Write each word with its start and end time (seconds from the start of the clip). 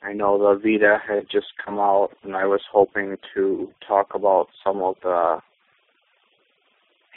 I 0.04 0.12
know 0.12 0.38
the 0.38 0.60
Vita 0.60 0.98
had 1.08 1.28
just 1.32 1.48
come 1.64 1.80
out, 1.80 2.10
and 2.24 2.36
I 2.36 2.46
was 2.46 2.60
hoping 2.70 3.16
to 3.34 3.70
talk 3.88 4.14
about 4.14 4.48
some 4.62 4.82
of 4.82 4.96
the 5.02 5.40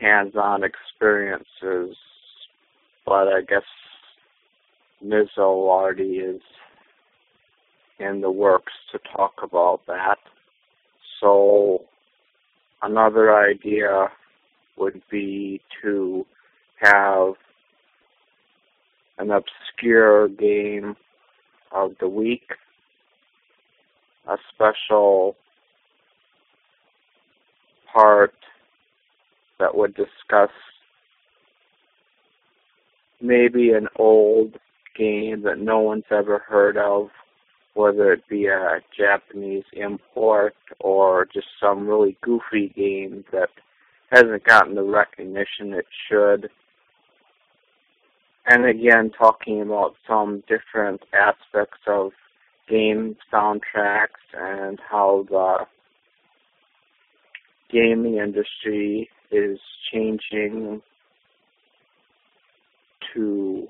hands-on 0.00 0.62
experiences, 0.62 1.96
but 3.04 3.26
I 3.26 3.40
guess 3.48 3.64
Mizzo 5.04 5.38
already 5.38 6.18
is 6.18 6.40
in 7.98 8.20
the 8.20 8.30
works 8.30 8.72
to 8.92 9.00
talk 9.16 9.34
about 9.42 9.80
that. 9.88 10.18
So 11.20 11.86
another 12.82 13.36
idea 13.36 14.08
would 14.76 15.02
be 15.10 15.60
to 15.82 16.24
have 16.80 17.34
an 19.18 19.30
obscure 19.32 20.28
game 20.28 20.94
of 21.72 21.92
the 22.00 22.08
week 22.08 22.52
a 24.26 24.36
special 24.54 25.36
part 27.92 28.34
that 29.58 29.74
would 29.74 29.94
discuss 29.94 30.50
maybe 33.20 33.70
an 33.70 33.88
old 33.96 34.54
game 34.96 35.42
that 35.42 35.58
no 35.58 35.80
one's 35.80 36.04
ever 36.10 36.38
heard 36.38 36.76
of, 36.76 37.08
whether 37.74 38.12
it 38.12 38.28
be 38.28 38.46
a 38.46 38.80
Japanese 38.96 39.64
import 39.72 40.54
or 40.80 41.26
just 41.32 41.46
some 41.60 41.86
really 41.86 42.16
goofy 42.22 42.72
game 42.76 43.24
that 43.32 43.50
hasn't 44.10 44.44
gotten 44.44 44.74
the 44.74 44.82
recognition 44.82 45.72
it 45.72 45.86
should. 46.08 46.50
And 48.48 48.64
again, 48.64 49.10
talking 49.10 49.60
about 49.60 49.94
some 50.06 50.42
different 50.48 51.02
aspects 51.12 51.80
of 51.86 52.12
game 52.68 53.16
soundtracks 53.32 54.24
and 54.36 54.78
how 54.90 55.24
the 55.28 55.66
gaming 57.70 58.16
industry 58.16 59.08
is 59.30 59.58
changing 59.92 60.82
to 63.14 63.68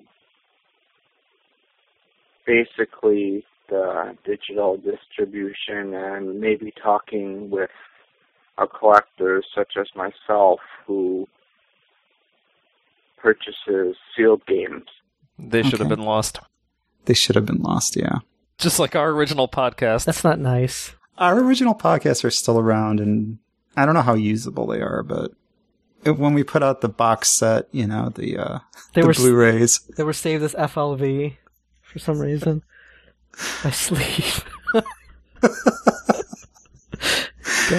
basically 2.46 3.44
the 3.68 4.16
digital 4.24 4.76
distribution 4.76 5.94
and 5.94 6.40
maybe 6.40 6.72
talking 6.82 7.50
with 7.50 7.70
a 8.58 8.66
collector 8.66 9.42
such 9.54 9.72
as 9.78 9.86
myself 9.96 10.60
who 10.86 11.26
purchases 13.18 13.96
sealed 14.16 14.42
games. 14.46 14.84
They 15.38 15.62
should 15.62 15.74
Okay. 15.74 15.82
have 15.82 15.96
been 15.96 16.06
lost. 16.06 16.38
They 17.06 17.14
should 17.14 17.34
have 17.34 17.46
been 17.46 17.62
lost, 17.62 17.96
yeah. 17.96 18.20
Just 18.58 18.78
like 18.78 18.96
our 18.96 19.10
original 19.10 19.48
podcast. 19.48 20.04
That's 20.04 20.24
not 20.24 20.38
nice. 20.38 20.92
Our 21.18 21.38
original 21.40 21.74
podcasts 21.74 22.24
are 22.24 22.30
still 22.30 22.58
around, 22.58 23.00
and 23.00 23.38
I 23.76 23.84
don't 23.84 23.94
know 23.94 24.02
how 24.02 24.14
usable 24.14 24.66
they 24.66 24.80
are, 24.80 25.02
but 25.02 25.32
when 26.04 26.34
we 26.34 26.44
put 26.44 26.62
out 26.62 26.80
the 26.80 26.88
box 26.88 27.30
set, 27.30 27.68
you 27.72 27.86
know, 27.86 28.10
the 28.10 28.38
uh, 28.38 28.58
They 28.94 29.00
the 29.02 29.06
were 29.08 29.14
Blu-rays, 29.14 29.80
They 29.96 30.04
were 30.04 30.12
saved 30.12 30.42
as 30.42 30.54
FLV 30.54 31.36
for 31.82 31.98
some 31.98 32.18
reason. 32.18 32.62
I 33.64 33.70
sleeve. 33.70 34.44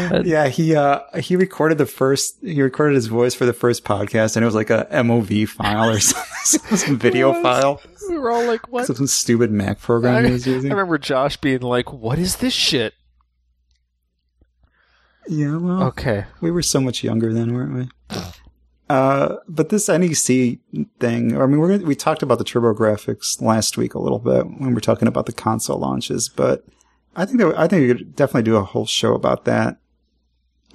God. 0.09 0.25
yeah, 0.25 0.47
he 0.47 0.75
uh 0.75 0.99
he 1.19 1.35
recorded 1.35 1.77
the 1.77 1.85
first 1.85 2.37
he 2.41 2.61
recorded 2.61 2.95
his 2.95 3.07
voice 3.07 3.33
for 3.33 3.45
the 3.45 3.53
first 3.53 3.83
podcast, 3.83 4.35
and 4.35 4.43
it 4.43 4.45
was 4.47 4.55
like 4.55 4.69
a 4.69 4.87
MOV 4.91 5.47
file 5.47 5.89
or 5.89 5.99
something, 6.01 6.77
some 6.77 6.97
video 6.99 7.31
was. 7.31 7.41
file, 7.41 7.81
we 8.09 8.17
were 8.17 8.31
all 8.31 8.45
like, 8.45 8.67
what? 8.71 8.85
some 8.87 9.07
stupid 9.07 9.51
Mac 9.51 9.79
program 9.79 10.15
I, 10.15 10.27
he 10.27 10.31
was 10.33 10.47
using. 10.47 10.71
I 10.71 10.73
remember 10.75 10.97
Josh 10.97 11.37
being 11.37 11.61
like, 11.61 11.91
what 11.91 12.19
is 12.19 12.37
this 12.37 12.53
shit? 12.53 12.93
Yeah, 15.27 15.57
well, 15.57 15.83
Okay. 15.87 16.25
we 16.41 16.51
were 16.51 16.61
so 16.61 16.79
much 16.79 17.03
younger 17.03 17.33
then, 17.33 17.53
weren't 17.53 17.73
we? 18.09 18.17
Uh, 18.89 19.35
but 19.49 19.67
this 19.67 19.89
NEC 19.89 20.59
thing, 20.99 21.37
I 21.37 21.45
mean, 21.45 21.59
we're 21.59 21.77
we 21.79 21.95
talked 21.95 22.23
about 22.23 22.37
the 22.37 22.45
TurboGrafx 22.45 23.41
last 23.41 23.77
week 23.77 23.93
a 23.93 23.99
little 23.99 24.19
bit 24.19 24.45
when 24.45 24.67
we 24.69 24.73
were 24.73 24.79
talking 24.79 25.09
about 25.09 25.25
the 25.25 25.33
console 25.33 25.77
launches, 25.79 26.29
but 26.29 26.63
I 27.13 27.25
think 27.25 27.39
that, 27.39 27.53
I 27.59 27.67
think 27.67 27.81
we 27.81 27.87
could 27.93 28.15
definitely 28.15 28.43
do 28.43 28.55
a 28.55 28.63
whole 28.63 28.85
show 28.85 29.13
about 29.13 29.43
that 29.43 29.79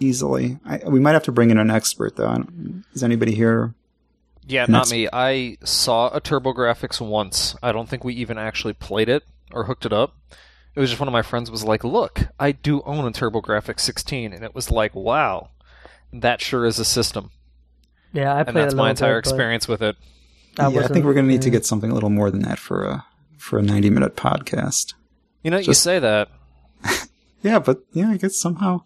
easily. 0.00 0.58
I, 0.64 0.80
we 0.86 1.00
might 1.00 1.12
have 1.12 1.24
to 1.24 1.32
bring 1.32 1.50
in 1.50 1.58
an 1.58 1.70
expert 1.70 2.16
though. 2.16 2.28
Mm-hmm. 2.28 2.80
Is 2.94 3.02
anybody 3.02 3.34
here? 3.34 3.74
Yeah, 4.46 4.62
not 4.62 4.86
that's- 4.86 4.92
me. 4.92 5.08
I 5.12 5.58
saw 5.64 6.08
a 6.08 6.20
TurboGrafx 6.20 7.00
once. 7.06 7.54
I 7.62 7.72
don't 7.72 7.88
think 7.88 8.02
we 8.04 8.14
even 8.14 8.38
actually 8.38 8.72
played 8.74 9.08
it 9.08 9.22
or 9.52 9.64
hooked 9.64 9.86
it 9.86 9.92
up. 9.92 10.16
It 10.74 10.80
was 10.80 10.88
just 10.90 11.00
one 11.00 11.08
of 11.08 11.12
my 11.12 11.22
friends 11.22 11.50
was 11.50 11.64
like, 11.64 11.84
"Look, 11.84 12.28
I 12.40 12.52
do 12.52 12.80
own 12.82 13.04
a 13.06 13.10
TurboGrafx 13.12 13.78
16," 13.80 14.32
and 14.32 14.42
it 14.42 14.54
was 14.54 14.70
like, 14.70 14.94
"Wow, 14.94 15.50
that 16.12 16.40
sure 16.40 16.64
is 16.64 16.78
a 16.78 16.84
system." 16.84 17.30
Yeah, 18.14 18.32
I 18.34 18.38
And 18.40 18.46
played 18.48 18.56
that's 18.56 18.74
a 18.74 18.76
my 18.78 18.90
entire 18.90 19.14
bit, 19.16 19.18
experience 19.28 19.68
with 19.68 19.82
it. 19.82 19.96
I 20.58 20.68
yeah, 20.68 20.80
I 20.80 20.88
think 20.88 21.04
we're 21.04 21.14
going 21.14 21.26
to 21.26 21.32
need 21.32 21.42
to 21.42 21.50
get 21.50 21.64
something 21.66 21.90
a 21.90 21.94
little 21.94 22.10
more 22.10 22.30
than 22.30 22.40
that 22.42 22.58
for 22.58 22.84
a 22.84 23.04
for 23.36 23.58
a 23.58 23.62
ninety 23.62 23.90
minute 23.90 24.16
podcast. 24.16 24.94
You 25.42 25.50
know, 25.50 25.58
you 25.58 25.74
say 25.74 25.98
that. 25.98 26.28
Yeah, 27.42 27.58
but 27.58 27.80
yeah, 27.92 28.08
I 28.08 28.18
guess 28.18 28.36
somehow 28.40 28.82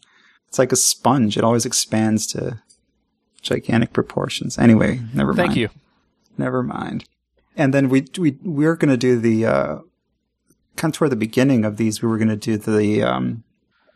it's 0.57 0.59
like 0.59 0.73
a 0.73 0.77
sponge. 0.77 1.37
It 1.37 1.45
always 1.45 1.67
expands 1.67 2.27
to 2.29 2.63
gigantic 3.43 3.93
proportions. 3.93 4.57
Anyway, 4.57 5.01
never 5.13 5.35
mind. 5.35 5.37
Thank 5.37 5.57
you. 5.57 5.69
Never 6.39 6.63
mind. 6.63 7.05
And 7.57 7.75
then 7.75 7.91
we 7.91 8.07
we 8.17 8.39
we're 8.43 8.75
going 8.75 8.91
to 8.91 8.97
do 8.97 9.19
the 9.19 9.45
uh 9.45 9.79
kind 10.77 10.95
of 10.95 10.97
toward 10.97 11.13
the 11.13 11.17
beginning 11.17 11.67
of 11.67 11.77
these. 11.77 12.01
We 12.01 12.09
were 12.09 12.17
going 12.17 12.29
to 12.29 12.37
do 12.37 12.57
the 12.57 13.03
um 13.03 13.45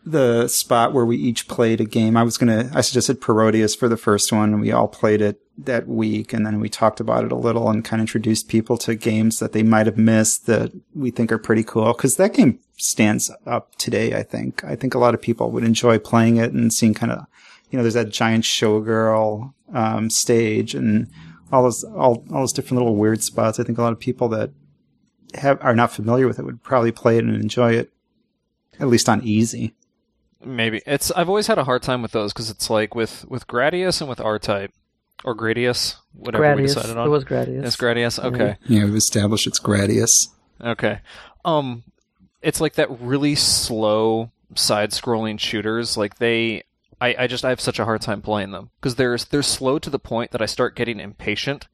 the 0.05 0.49
spot 0.49 0.93
where 0.93 1.05
we 1.05 1.17
each 1.17 1.47
played 1.47 1.81
a 1.81 1.85
game. 1.85 2.17
I 2.17 2.23
was 2.23 2.39
gonna, 2.39 2.71
I 2.75 2.81
suggested 2.81 3.21
Parodius 3.21 3.77
for 3.77 3.89
the 3.89 3.97
first 3.97 4.33
one. 4.33 4.61
We 4.61 4.73
all 4.73 4.89
played 4.89 5.21
it 5.21 5.41
that 5.59 5.87
week, 5.87 6.33
and 6.33 6.47
then 6.47 6.61
we 6.61 6.69
talked 6.69 7.01
about 7.01 7.25
it 7.25 7.33
a 7.33 7.37
little 7.37 7.69
and 7.69 7.85
kind 7.85 8.01
of 8.01 8.05
introduced 8.05 8.49
people 8.49 8.79
to 8.79 8.95
games 8.95 9.39
that 9.41 9.53
they 9.53 9.63
might 9.63 9.87
have 9.87 9.99
missed 9.99 10.47
that 10.47 10.73
we 10.95 11.11
think 11.11 11.31
are 11.31 11.39
pretty 11.39 11.63
cool. 11.63 11.93
Because 11.93 12.17
that 12.17 12.35
game 12.35 12.59
stands 12.77 13.31
up 13.47 13.75
today. 13.77 14.15
I 14.15 14.23
think. 14.23 14.65
I 14.65 14.75
think 14.75 14.95
a 14.95 14.99
lot 14.99 15.15
of 15.15 15.21
people 15.21 15.51
would 15.51 15.65
enjoy 15.65 15.99
playing 15.99 16.37
it 16.37 16.53
and 16.53 16.73
seeing 16.73 16.95
kind 16.95 17.13
of, 17.13 17.27
you 17.71 17.77
know, 17.77 17.83
there's 17.83 17.95
that 17.95 18.09
giant 18.09 18.45
showgirl 18.45 19.53
um, 19.75 20.09
stage 20.11 20.75
and 20.75 21.09
all 21.53 21.65
those 21.65 21.85
all 21.85 22.25
all 22.33 22.41
those 22.41 22.53
different 22.53 22.79
little 22.81 22.97
weird 22.97 23.23
spots. 23.23 23.61
I 23.61 23.65
think 23.65 23.79
a 23.79 23.83
lot 23.83 23.93
of 23.93 24.01
people 24.01 24.29
that 24.31 24.51
have 25.35 25.63
are 25.63 25.77
not 25.77 25.93
familiar 25.93 26.27
with 26.27 26.39
it 26.39 26.45
would 26.45 26.63
probably 26.63 26.93
play 26.93 27.19
it 27.19 27.25
and 27.25 27.35
enjoy 27.35 27.73
it, 27.73 27.93
at 28.79 28.89
least 28.89 29.09
on 29.09 29.23
easy. 29.23 29.75
Maybe 30.43 30.81
it's. 30.87 31.11
I've 31.11 31.29
always 31.29 31.47
had 31.47 31.59
a 31.59 31.65
hard 31.65 31.83
time 31.83 32.01
with 32.03 32.13
those 32.13 32.33
because 32.33 32.49
it's 32.51 32.71
like 32.71 32.95
with 32.95 33.27
with 33.29 33.47
Gradius 33.47 34.01
and 34.01 34.09
with 34.09 34.21
R 34.21 34.39
Type 34.39 34.73
or 35.25 35.37
Gradius, 35.37 35.97
whatever 36.15 36.57
we 36.57 36.63
decided 36.63 36.97
on. 36.97 37.07
It 37.07 37.11
was 37.11 37.25
Gradius. 37.25 37.65
It's 37.65 37.77
Gradius. 37.77 38.23
Okay. 38.23 38.57
Yeah, 38.67 38.85
we've 38.85 38.97
established 38.97 39.47
it's 39.47 39.61
Gradius. 39.61 40.29
Okay. 40.63 41.01
Um, 41.45 41.85
it's 42.41 42.61
like 42.61 42.75
that 42.75 42.91
really 43.01 43.35
slow 43.35 44.31
side-scrolling 44.55 45.39
shooters. 45.39 45.97
Like 45.97 46.17
they, 46.17 46.65
I, 47.01 47.15
I 47.19 47.27
just 47.27 47.45
I 47.45 47.51
have 47.51 47.61
such 47.61 47.79
a 47.79 47.85
hard 47.85 48.01
time 48.01 48.23
playing 48.23 48.53
them 48.53 48.71
because 48.81 48.95
they're 48.95 49.19
they're 49.19 49.43
slow 49.43 49.79
to 49.79 49.91
the 49.91 49.99
point 49.99 50.31
that 50.31 50.41
I 50.43 50.47
start 50.47 50.75
getting 50.75 51.01
impatient, 51.01 51.69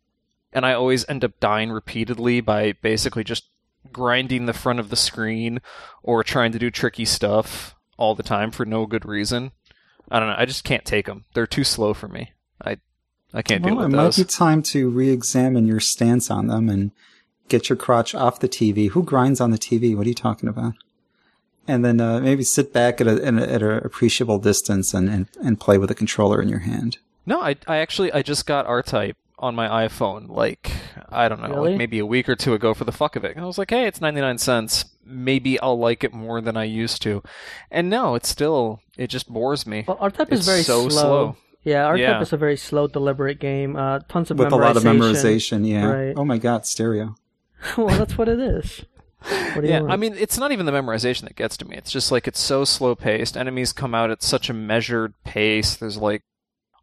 and 0.52 0.66
I 0.66 0.72
always 0.72 1.08
end 1.08 1.24
up 1.24 1.38
dying 1.38 1.70
repeatedly 1.70 2.40
by 2.40 2.72
basically 2.72 3.22
just 3.22 3.44
grinding 3.92 4.46
the 4.46 4.52
front 4.52 4.80
of 4.80 4.90
the 4.90 4.96
screen 4.96 5.60
or 6.02 6.24
trying 6.24 6.50
to 6.50 6.58
do 6.58 6.70
tricky 6.70 7.04
stuff 7.04 7.75
all 7.96 8.14
the 8.14 8.22
time 8.22 8.50
for 8.50 8.64
no 8.64 8.86
good 8.86 9.04
reason. 9.04 9.52
I 10.10 10.20
don't 10.20 10.28
know. 10.28 10.36
I 10.38 10.44
just 10.44 10.64
can't 10.64 10.84
take 10.84 11.06
them. 11.06 11.24
They're 11.34 11.46
too 11.46 11.64
slow 11.64 11.94
for 11.94 12.08
me. 12.08 12.32
I 12.64 12.76
I 13.34 13.42
can't 13.42 13.62
deal 13.62 13.74
Well, 13.76 13.84
it 13.84 13.88
with 13.88 13.96
might 13.96 14.16
be 14.16 14.24
time 14.24 14.62
to 14.64 14.88
re-examine 14.88 15.66
your 15.66 15.80
stance 15.80 16.30
on 16.30 16.46
them 16.46 16.68
and 16.68 16.92
get 17.48 17.68
your 17.68 17.76
crotch 17.76 18.14
off 18.14 18.40
the 18.40 18.48
TV. 18.48 18.90
Who 18.90 19.02
grinds 19.02 19.40
on 19.40 19.50
the 19.50 19.58
TV? 19.58 19.96
What 19.96 20.06
are 20.06 20.08
you 20.08 20.14
talking 20.14 20.48
about? 20.48 20.74
And 21.68 21.84
then 21.84 22.00
uh, 22.00 22.20
maybe 22.20 22.44
sit 22.44 22.72
back 22.72 23.00
at 23.00 23.08
a, 23.08 23.24
at 23.24 23.34
a, 23.34 23.52
at 23.52 23.62
a 23.62 23.84
appreciable 23.84 24.38
distance 24.38 24.94
and, 24.94 25.08
and, 25.08 25.26
and 25.42 25.58
play 25.58 25.78
with 25.78 25.90
a 25.90 25.94
controller 25.96 26.40
in 26.40 26.48
your 26.48 26.60
hand. 26.60 26.98
No, 27.26 27.40
I 27.40 27.56
I 27.66 27.78
actually 27.78 28.12
I 28.12 28.22
just 28.22 28.46
got 28.46 28.66
R 28.66 28.82
Type 28.84 29.16
on 29.38 29.56
my 29.56 29.86
iPhone 29.86 30.28
like 30.28 30.70
I 31.10 31.28
don't 31.28 31.42
know, 31.42 31.48
Really? 31.48 31.70
like 31.70 31.78
maybe 31.78 31.98
a 31.98 32.06
week 32.06 32.28
or 32.28 32.36
two 32.36 32.54
ago 32.54 32.72
for 32.72 32.84
the 32.84 32.92
fuck 32.92 33.16
of 33.16 33.24
it. 33.24 33.32
And 33.34 33.40
I 33.44 33.46
was 33.46 33.58
like, 33.58 33.70
hey, 33.70 33.86
it's 33.88 34.00
ninety 34.00 34.20
nine 34.20 34.38
cents. 34.38 34.84
Maybe 35.06 35.58
I'll 35.60 35.78
like 35.78 36.04
it 36.04 36.12
more 36.12 36.40
than 36.40 36.56
I 36.56 36.64
used 36.64 37.02
to. 37.02 37.22
And 37.70 37.88
no, 37.88 38.14
it's 38.14 38.28
still 38.28 38.80
it 38.96 39.08
just 39.08 39.32
bores 39.32 39.66
me. 39.66 39.84
Well, 39.86 39.98
R-Type 40.00 40.32
is 40.32 40.44
very 40.44 40.62
so 40.62 40.88
slow. 40.88 40.90
slow. 40.90 41.36
Yeah, 41.62 41.84
R-Type 41.86 42.22
is 42.22 42.32
a 42.32 42.36
very 42.36 42.56
slow, 42.56 42.86
deliberate 42.86 43.40
game. 43.40 43.76
Uh, 43.76 44.00
tons 44.08 44.30
of 44.30 44.38
With 44.38 44.52
a 44.52 44.56
lot 44.56 44.76
of 44.76 44.84
memorization, 44.84 45.66
yeah. 45.68 45.86
Right. 45.86 46.14
Oh 46.16 46.24
my 46.24 46.38
god, 46.38 46.66
stereo. 46.66 47.16
well, 47.76 47.88
that's 47.88 48.16
what 48.18 48.28
it 48.28 48.38
is. 48.38 48.84
What 49.20 49.62
do 49.62 49.68
Yeah, 49.68 49.80
want? 49.80 49.92
I 49.92 49.96
mean, 49.96 50.14
it's 50.18 50.38
not 50.38 50.52
even 50.52 50.66
the 50.66 50.72
memorization 50.72 51.22
that 51.22 51.36
gets 51.36 51.56
to 51.58 51.64
me. 51.64 51.76
It's 51.76 51.90
just 51.90 52.12
like 52.12 52.28
it's 52.28 52.38
so 52.38 52.64
slow 52.64 52.94
paced. 52.94 53.36
Enemies 53.36 53.72
come 53.72 53.94
out 53.94 54.10
at 54.10 54.22
such 54.22 54.48
a 54.48 54.52
measured 54.54 55.14
pace. 55.24 55.74
There's 55.74 55.96
like 55.96 56.22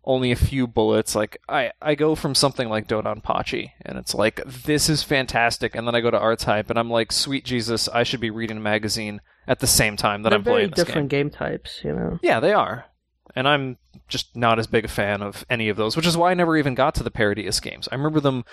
only 0.05 0.31
a 0.31 0.35
few 0.35 0.67
bullets. 0.67 1.15
Like 1.15 1.39
I, 1.47 1.71
I 1.81 1.95
go 1.95 2.15
from 2.15 2.35
something 2.35 2.69
like 2.69 2.87
Dodonpachi, 2.87 3.71
and 3.83 3.97
it's 3.97 4.13
like 4.13 4.41
this 4.45 4.89
is 4.89 5.03
fantastic, 5.03 5.75
and 5.75 5.87
then 5.87 5.95
I 5.95 6.01
go 6.01 6.11
to 6.11 6.19
R 6.19 6.35
Type, 6.35 6.69
and 6.69 6.77
I'm 6.77 6.89
like, 6.89 7.11
sweet 7.11 7.45
Jesus, 7.45 7.87
I 7.89 8.03
should 8.03 8.19
be 8.19 8.29
reading 8.29 8.57
a 8.57 8.61
magazine 8.61 9.21
at 9.47 9.59
the 9.59 9.67
same 9.67 9.97
time 9.97 10.23
that 10.23 10.29
They're 10.29 10.39
I'm 10.39 10.43
playing 10.43 10.69
this 10.71 10.85
different 10.85 11.09
game. 11.09 11.27
game. 11.27 11.37
types, 11.37 11.81
you 11.83 11.93
know. 11.93 12.19
Yeah, 12.21 12.39
they 12.39 12.53
are. 12.53 12.85
And 13.35 13.47
I'm 13.47 13.77
just 14.07 14.35
not 14.35 14.59
as 14.59 14.67
big 14.67 14.85
a 14.85 14.89
fan 14.89 15.21
of 15.21 15.45
any 15.49 15.69
of 15.69 15.77
those, 15.77 15.95
which 15.95 16.05
is 16.05 16.15
why 16.15 16.31
I 16.31 16.33
never 16.35 16.55
even 16.57 16.75
got 16.75 16.93
to 16.95 17.03
the 17.03 17.09
Parodius 17.11 17.61
games. 17.61 17.87
I 17.91 17.95
remember 17.95 18.19
them 18.19 18.43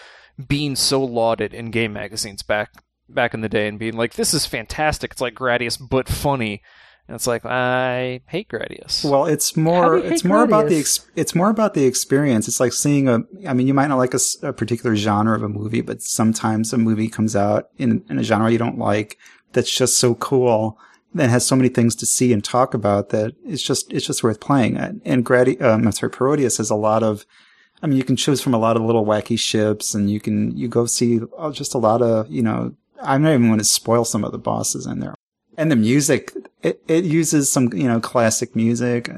being 0.48 0.74
so 0.76 1.02
lauded 1.04 1.52
in 1.52 1.70
game 1.70 1.92
magazines 1.92 2.42
back 2.42 2.70
back 3.08 3.34
in 3.34 3.40
the 3.40 3.48
day 3.48 3.66
and 3.68 3.78
being 3.78 3.96
like, 3.96 4.14
"This 4.14 4.32
is 4.32 4.46
fantastic. 4.46 5.10
It's 5.12 5.20
like 5.20 5.34
Gradius 5.34 5.76
but 5.76 6.08
funny." 6.08 6.62
And 7.10 7.16
it's 7.16 7.26
like, 7.26 7.44
I 7.44 8.20
hate 8.28 8.48
Gradius. 8.48 9.04
Well, 9.04 9.26
it's 9.26 9.56
more 9.56 9.98
it's 9.98 10.22
hate 10.22 10.28
more 10.28 10.44
about 10.44 10.68
the 10.68 10.78
ex- 10.78 11.10
it's 11.16 11.34
more 11.34 11.50
about 11.50 11.74
the 11.74 11.84
experience. 11.84 12.46
It's 12.46 12.60
like 12.60 12.72
seeing 12.72 13.08
a 13.08 13.24
I 13.48 13.52
mean, 13.52 13.66
you 13.66 13.74
might 13.74 13.88
not 13.88 13.98
like 13.98 14.14
a 14.14 14.52
particular 14.52 14.94
genre 14.94 15.34
of 15.34 15.42
a 15.42 15.48
movie, 15.48 15.80
but 15.80 16.02
sometimes 16.02 16.72
a 16.72 16.78
movie 16.78 17.08
comes 17.08 17.34
out 17.34 17.68
in 17.78 18.04
in 18.08 18.20
a 18.20 18.22
genre 18.22 18.48
you 18.48 18.58
don't 18.58 18.78
like 18.78 19.18
that's 19.54 19.76
just 19.76 19.96
so 19.96 20.14
cool 20.14 20.78
and 21.12 21.32
has 21.32 21.44
so 21.44 21.56
many 21.56 21.68
things 21.68 21.96
to 21.96 22.06
see 22.06 22.32
and 22.32 22.44
talk 22.44 22.74
about 22.74 23.08
that 23.08 23.34
it's 23.44 23.62
just 23.62 23.92
it's 23.92 24.06
just 24.06 24.22
worth 24.22 24.38
playing. 24.38 24.76
And, 24.76 25.02
and 25.04 25.26
Gradi 25.26 25.60
um, 25.60 25.88
I'm 25.88 25.90
sorry, 25.90 26.12
Parodius 26.12 26.58
has 26.58 26.70
a 26.70 26.76
lot 26.76 27.02
of 27.02 27.26
I 27.82 27.88
mean, 27.88 27.96
you 27.96 28.04
can 28.04 28.14
choose 28.14 28.40
from 28.40 28.54
a 28.54 28.58
lot 28.58 28.76
of 28.76 28.82
little 28.82 29.04
wacky 29.04 29.36
ships 29.36 29.96
and 29.96 30.08
you 30.08 30.20
can 30.20 30.56
you 30.56 30.68
go 30.68 30.86
see 30.86 31.18
uh, 31.36 31.50
just 31.50 31.74
a 31.74 31.78
lot 31.78 32.02
of, 32.02 32.30
you 32.30 32.42
know, 32.42 32.76
I'm 33.02 33.22
not 33.22 33.30
even 33.30 33.48
going 33.48 33.58
to 33.58 33.64
spoil 33.64 34.04
some 34.04 34.22
of 34.22 34.30
the 34.30 34.38
bosses 34.38 34.86
in 34.86 35.00
there. 35.00 35.16
And 35.56 35.70
the 35.70 35.76
music, 35.76 36.32
it, 36.62 36.82
it 36.88 37.04
uses 37.04 37.50
some, 37.50 37.72
you 37.72 37.88
know, 37.88 38.00
classic 38.00 38.56
music. 38.56 39.10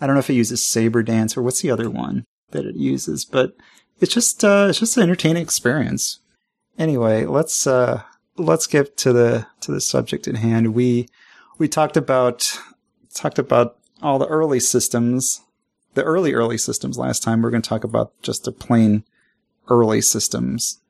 I 0.00 0.06
don't 0.06 0.14
know 0.14 0.20
if 0.20 0.30
it 0.30 0.34
uses 0.34 0.64
Saber 0.64 1.02
Dance 1.02 1.36
or 1.36 1.42
what's 1.42 1.62
the 1.62 1.70
other 1.70 1.88
one 1.88 2.26
that 2.50 2.66
it 2.66 2.76
uses, 2.76 3.24
but 3.24 3.54
it's 4.00 4.12
just, 4.12 4.44
uh, 4.44 4.66
it's 4.68 4.80
just 4.80 4.96
an 4.96 5.02
entertaining 5.02 5.42
experience. 5.42 6.20
Anyway, 6.78 7.24
let's, 7.24 7.66
uh, 7.66 8.02
let's 8.36 8.66
get 8.66 8.96
to 8.98 9.12
the, 9.12 9.46
to 9.60 9.70
the 9.72 9.80
subject 9.80 10.26
at 10.26 10.36
hand. 10.36 10.74
We, 10.74 11.08
we 11.58 11.68
talked 11.68 11.96
about, 11.96 12.58
talked 13.14 13.38
about 13.38 13.76
all 14.02 14.18
the 14.18 14.26
early 14.26 14.60
systems, 14.60 15.42
the 15.94 16.02
early, 16.02 16.32
early 16.32 16.58
systems 16.58 16.98
last 16.98 17.22
time. 17.22 17.42
We're 17.42 17.50
going 17.50 17.62
to 17.62 17.68
talk 17.68 17.84
about 17.84 18.12
just 18.22 18.44
the 18.44 18.52
plain 18.52 19.04
early 19.68 20.00
systems 20.00 20.80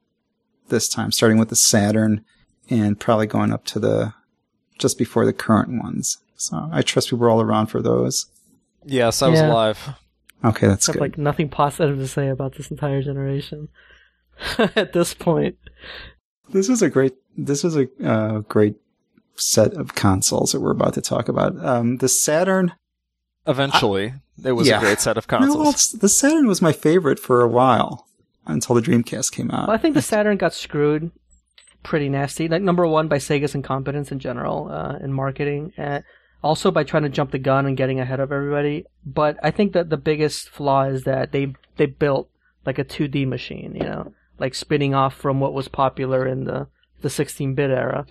this 0.68 0.88
time, 0.88 1.10
starting 1.10 1.38
with 1.38 1.48
the 1.48 1.56
Saturn 1.56 2.24
and 2.68 2.98
probably 3.00 3.26
going 3.26 3.52
up 3.52 3.64
to 3.66 3.80
the, 3.80 4.14
just 4.80 4.98
before 4.98 5.24
the 5.24 5.32
current 5.32 5.80
ones. 5.82 6.18
So 6.36 6.68
I 6.72 6.82
trust 6.82 7.12
we 7.12 7.18
were 7.18 7.30
all 7.30 7.40
around 7.40 7.66
for 7.66 7.80
those. 7.80 8.26
yes, 8.84 9.22
I 9.22 9.28
was 9.28 9.38
Yeah. 9.40 9.52
alive. 9.52 9.78
Okay, 10.44 10.66
that's 10.66 10.88
I 10.88 10.92
have 10.92 10.94
good. 10.96 11.00
like 11.02 11.18
nothing 11.18 11.48
positive 11.50 11.98
to 11.98 12.08
say 12.08 12.28
about 12.28 12.54
this 12.56 12.70
entire 12.70 13.02
generation 13.02 13.68
at 14.58 14.92
this 14.94 15.12
point. 15.14 15.56
this 16.48 16.68
was 16.68 16.80
a 16.82 16.88
great. 16.90 17.14
This 17.36 17.62
was 17.62 17.76
a 17.76 17.86
uh, 18.04 18.38
great 18.40 18.74
set 19.36 19.74
of 19.74 19.94
consoles 19.94 20.52
that 20.52 20.60
we're 20.60 20.70
about 20.72 20.94
to 20.94 21.00
talk 21.02 21.28
about. 21.28 21.62
Um, 21.64 21.98
the 21.98 22.08
Saturn. 22.08 22.72
Eventually, 23.46 24.14
it 24.44 24.52
was 24.52 24.68
Yeah. 24.68 24.78
a 24.78 24.80
great 24.80 25.00
set 25.00 25.16
of 25.16 25.30
No, 25.30 25.38
consoles. 25.38 25.56
well, 25.58 25.68
it's- 25.68 25.92
the 25.92 26.08
Saturn 26.08 26.46
was 26.46 26.60
my 26.62 26.72
favorite 26.72 27.18
for 27.18 27.40
a 27.42 27.48
while 27.48 28.06
until 28.46 28.74
the 28.74 28.82
Dreamcast 28.82 29.32
came 29.32 29.50
out. 29.50 29.68
Well, 29.68 29.76
I 29.76 29.78
think 29.78 29.94
the 29.94 30.02
Saturn 30.02 30.36
got 30.36 30.52
screwed 30.54 31.10
pretty 31.82 32.08
nasty. 32.08 32.48
Like 32.48 32.62
number 32.62 32.86
one 32.86 33.08
by 33.08 33.18
Sega's 33.18 33.54
incompetence 33.54 34.12
in 34.12 34.18
general 34.18 34.70
uh, 34.70 34.96
in 34.98 35.12
marketing, 35.12 35.72
and 35.76 36.04
also 36.42 36.70
by 36.70 36.84
trying 36.84 37.02
to 37.04 37.08
jump 37.08 37.30
the 37.30 37.38
gun 37.38 37.66
and 37.66 37.76
getting 37.76 38.00
ahead 38.00 38.20
of 38.20 38.32
everybody. 38.32 38.86
But 39.04 39.38
I 39.42 39.50
think 39.50 39.72
that 39.72 39.90
the 39.90 39.96
biggest 39.96 40.48
flaw 40.48 40.84
is 40.84 41.04
that 41.04 41.32
they 41.32 41.54
they 41.76 41.86
built 41.86 42.28
like 42.66 42.78
a 42.78 42.84
2D 42.84 43.26
machine, 43.26 43.74
you 43.74 43.84
know, 43.84 44.12
like 44.38 44.54
spinning 44.54 44.94
off 44.94 45.14
from 45.14 45.40
what 45.40 45.54
was 45.54 45.68
popular 45.68 46.26
in 46.26 46.44
the 46.44 46.66
the 47.00 47.08
16-bit 47.08 47.70
era. 47.70 48.06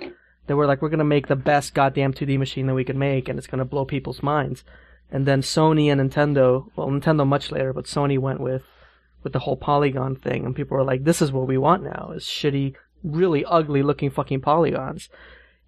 They 0.47 0.55
were 0.55 0.65
like, 0.65 0.81
we're 0.81 0.89
gonna 0.89 1.03
make 1.03 1.27
the 1.27 1.35
best 1.35 1.75
goddamn 1.75 2.13
2D 2.13 2.39
machine 2.39 2.65
that 2.67 2.73
we 2.73 2.83
can 2.83 2.97
make, 2.97 3.29
and 3.29 3.37
it's 3.37 3.47
gonna 3.47 3.65
blow 3.65 3.85
people's 3.85 4.23
minds. 4.23 4.63
And 5.11 5.25
then 5.25 5.41
Sony 5.41 5.91
and 5.91 6.01
Nintendo, 6.01 6.69
well, 6.75 6.87
Nintendo 6.87 7.25
much 7.25 7.51
later, 7.51 7.73
but 7.73 7.85
Sony 7.85 8.17
went 8.17 8.39
with 8.39 8.63
with 9.21 9.33
the 9.33 9.39
whole 9.39 9.57
polygon 9.57 10.15
thing, 10.15 10.45
and 10.45 10.55
people 10.55 10.77
were 10.77 10.83
like, 10.83 11.03
"This 11.03 11.21
is 11.21 11.31
what 11.31 11.47
we 11.47 11.57
want 11.57 11.83
now: 11.83 12.13
is 12.15 12.23
shitty, 12.23 12.73
really 13.03 13.45
ugly 13.45 13.83
looking 13.83 14.09
fucking 14.09 14.41
polygons." 14.41 15.09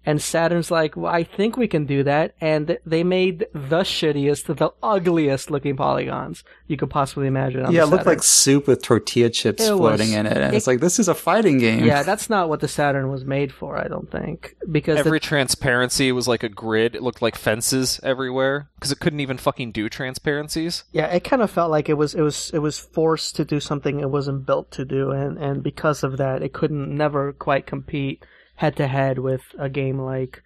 And 0.04 0.20
Saturn's 0.20 0.70
like, 0.70 0.96
"Well, 0.96 1.12
I 1.12 1.22
think 1.22 1.56
we 1.56 1.68
can 1.68 1.86
do 1.86 2.02
that," 2.02 2.34
and 2.40 2.76
they 2.84 3.04
made 3.04 3.46
the 3.52 3.82
shittiest, 3.82 4.46
the 4.56 4.72
ugliest 4.82 5.48
looking 5.50 5.76
polygons 5.76 6.42
you 6.66 6.76
could 6.76 6.90
possibly 6.90 7.28
imagine. 7.28 7.64
On 7.64 7.72
yeah, 7.72 7.82
the 7.82 7.86
it 7.86 7.90
looked 7.90 8.06
like 8.06 8.22
soup 8.22 8.66
with 8.66 8.82
tortilla 8.82 9.30
chips 9.30 9.62
It 9.62 9.68
floating 9.68 10.08
was- 10.08 10.10
in 10.14 10.26
it, 10.26 10.36
and 10.36 10.56
it's 10.56 10.66
like 10.66 10.80
this 10.80 10.98
is 10.98 11.06
a 11.06 11.14
fighting 11.14 11.58
game. 11.58 11.84
yeah, 11.84 12.02
that's 12.02 12.28
not 12.28 12.48
what 12.48 12.58
the 12.58 12.66
Saturn 12.66 13.10
was 13.10 13.24
made 13.24 13.52
for. 13.52 13.76
I 13.78 13.86
don't 13.86 14.10
think 14.10 14.56
because 14.70 14.94
the- 14.96 15.06
Every 15.06 15.20
transparency 15.20 16.10
was 16.10 16.26
like 16.26 16.42
a 16.42 16.48
grid. 16.48 16.96
It 16.96 17.02
looked 17.02 17.22
like 17.22 17.36
fences 17.36 18.00
everywhere 18.02 18.68
because 18.74 18.90
it 18.90 18.98
couldn't 18.98 19.20
even 19.20 19.38
fucking 19.38 19.70
do 19.70 19.88
transparencies. 19.88 20.82
Yeah, 20.92 21.06
it 21.06 21.20
kind 21.24 21.42
of 21.42 21.50
felt 21.50 21.70
like 21.70 21.88
it 21.88 21.94
was 21.94 22.14
it 22.14 22.22
was 22.22 22.50
it 22.52 22.58
was 22.58 22.78
forced 22.78 23.36
to 23.36 23.44
do 23.44 23.60
something 23.60 24.00
it 24.00 24.10
wasn't 24.10 24.46
built 24.46 24.70
to 24.72 24.84
do, 24.84 25.10
and 25.12 25.38
and 25.38 25.62
because 25.62 26.02
of 26.02 26.16
that, 26.16 26.42
it 26.42 26.52
couldn't 26.52 26.88
never 26.96 27.32
quite 27.32 27.66
compete 27.66 28.24
head 28.62 28.76
to 28.76 28.86
head 28.86 29.18
with 29.18 29.42
a 29.58 29.68
game 29.68 29.98
like. 29.98 30.42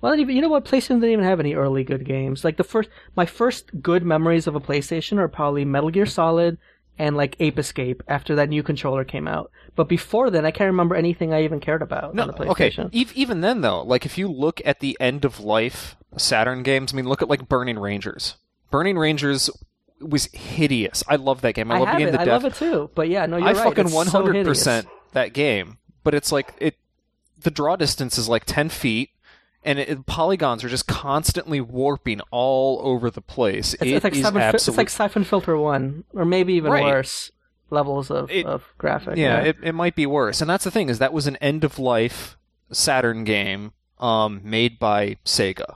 Well, 0.00 0.14
you 0.16 0.40
know 0.40 0.48
what? 0.48 0.64
PlayStation 0.64 1.00
didn't 1.00 1.10
even 1.10 1.24
have 1.24 1.40
any 1.40 1.54
early 1.54 1.82
good 1.82 2.04
games. 2.04 2.44
Like 2.44 2.56
the 2.56 2.62
first, 2.64 2.88
my 3.16 3.26
first 3.26 3.82
good 3.82 4.04
memories 4.04 4.46
of 4.46 4.54
a 4.54 4.60
PlayStation 4.60 5.18
are 5.18 5.26
probably 5.26 5.64
Metal 5.64 5.90
Gear 5.90 6.06
Solid 6.06 6.56
and 7.00 7.16
like 7.16 7.34
Ape 7.40 7.58
Escape. 7.58 8.02
After 8.06 8.36
that 8.36 8.48
new 8.48 8.62
controller 8.62 9.04
came 9.04 9.26
out, 9.26 9.50
but 9.74 9.88
before 9.88 10.30
then, 10.30 10.46
I 10.46 10.52
can't 10.52 10.68
remember 10.68 10.94
anything 10.94 11.34
I 11.34 11.42
even 11.42 11.58
cared 11.58 11.82
about 11.82 12.14
No, 12.14 12.22
on 12.22 12.28
the 12.28 12.46
okay. 12.50 12.70
PlayStation. 12.70 12.90
E- 12.92 13.06
even 13.16 13.40
then, 13.40 13.60
though, 13.62 13.82
like 13.82 14.06
if 14.06 14.16
you 14.16 14.28
look 14.28 14.62
at 14.64 14.78
the 14.78 14.96
end 15.00 15.24
of 15.24 15.40
life 15.40 15.96
Saturn 16.16 16.62
games. 16.62 16.92
I 16.92 16.96
mean, 16.96 17.08
look 17.08 17.22
at 17.22 17.28
like 17.28 17.48
Burning 17.48 17.78
Rangers. 17.78 18.36
Burning 18.70 18.96
Rangers 18.98 19.50
was 20.00 20.26
hideous. 20.26 21.02
I 21.08 21.16
love 21.16 21.40
that 21.42 21.54
game. 21.54 21.70
I, 21.70 21.76
I 21.76 21.78
love 21.80 21.88
the 21.92 21.98
game 21.98 22.08
I 22.14 22.24
death. 22.24 22.28
love 22.28 22.44
it 22.46 22.54
too. 22.54 22.90
But 22.94 23.08
yeah, 23.08 23.26
no, 23.26 23.36
you're 23.36 23.48
I 23.48 23.52
right. 23.52 23.64
fucking 23.64 23.86
It's 23.86 24.10
hundred 24.10 24.44
percent 24.46 24.86
that 25.12 25.32
game. 25.32 25.78
But 26.04 26.14
it's 26.14 26.32
like 26.32 26.54
it. 26.58 26.76
The 27.40 27.50
draw 27.50 27.76
distance 27.76 28.18
is 28.18 28.28
like 28.28 28.44
ten 28.44 28.68
feet, 28.68 29.10
and 29.64 29.78
it, 29.78 30.06
polygons 30.06 30.64
are 30.64 30.68
just 30.68 30.86
constantly 30.86 31.60
warping 31.60 32.20
all 32.30 32.80
over 32.82 33.10
the 33.10 33.20
place. 33.20 33.74
It's, 33.74 33.82
It 33.82 33.88
it's 33.94 34.04
like 34.04 34.14
siphon, 34.14 34.32
fi- 34.40 34.50
it's 34.50 34.68
like 34.76 34.88
Siphon 34.90 35.24
Filter 35.24 35.56
One, 35.56 36.04
or 36.12 36.24
maybe 36.24 36.54
even 36.54 36.72
Right. 36.72 36.84
worse 36.84 37.30
levels 37.70 38.10
of, 38.10 38.30
It- 38.30 38.46
of 38.46 38.64
graphic. 38.78 39.16
yeah, 39.16 39.40
it, 39.40 39.56
it 39.62 39.72
might 39.74 39.94
be 39.94 40.06
worse. 40.06 40.40
And 40.40 40.48
that's 40.48 40.64
the 40.64 40.70
thing 40.70 40.88
is 40.88 40.98
that 40.98 41.12
was 41.12 41.26
an 41.26 41.36
end 41.36 41.64
of 41.64 41.78
life 41.78 42.36
Saturn 42.72 43.24
game 43.24 43.72
um, 43.98 44.40
made 44.42 44.78
by 44.78 45.16
Sega. 45.24 45.74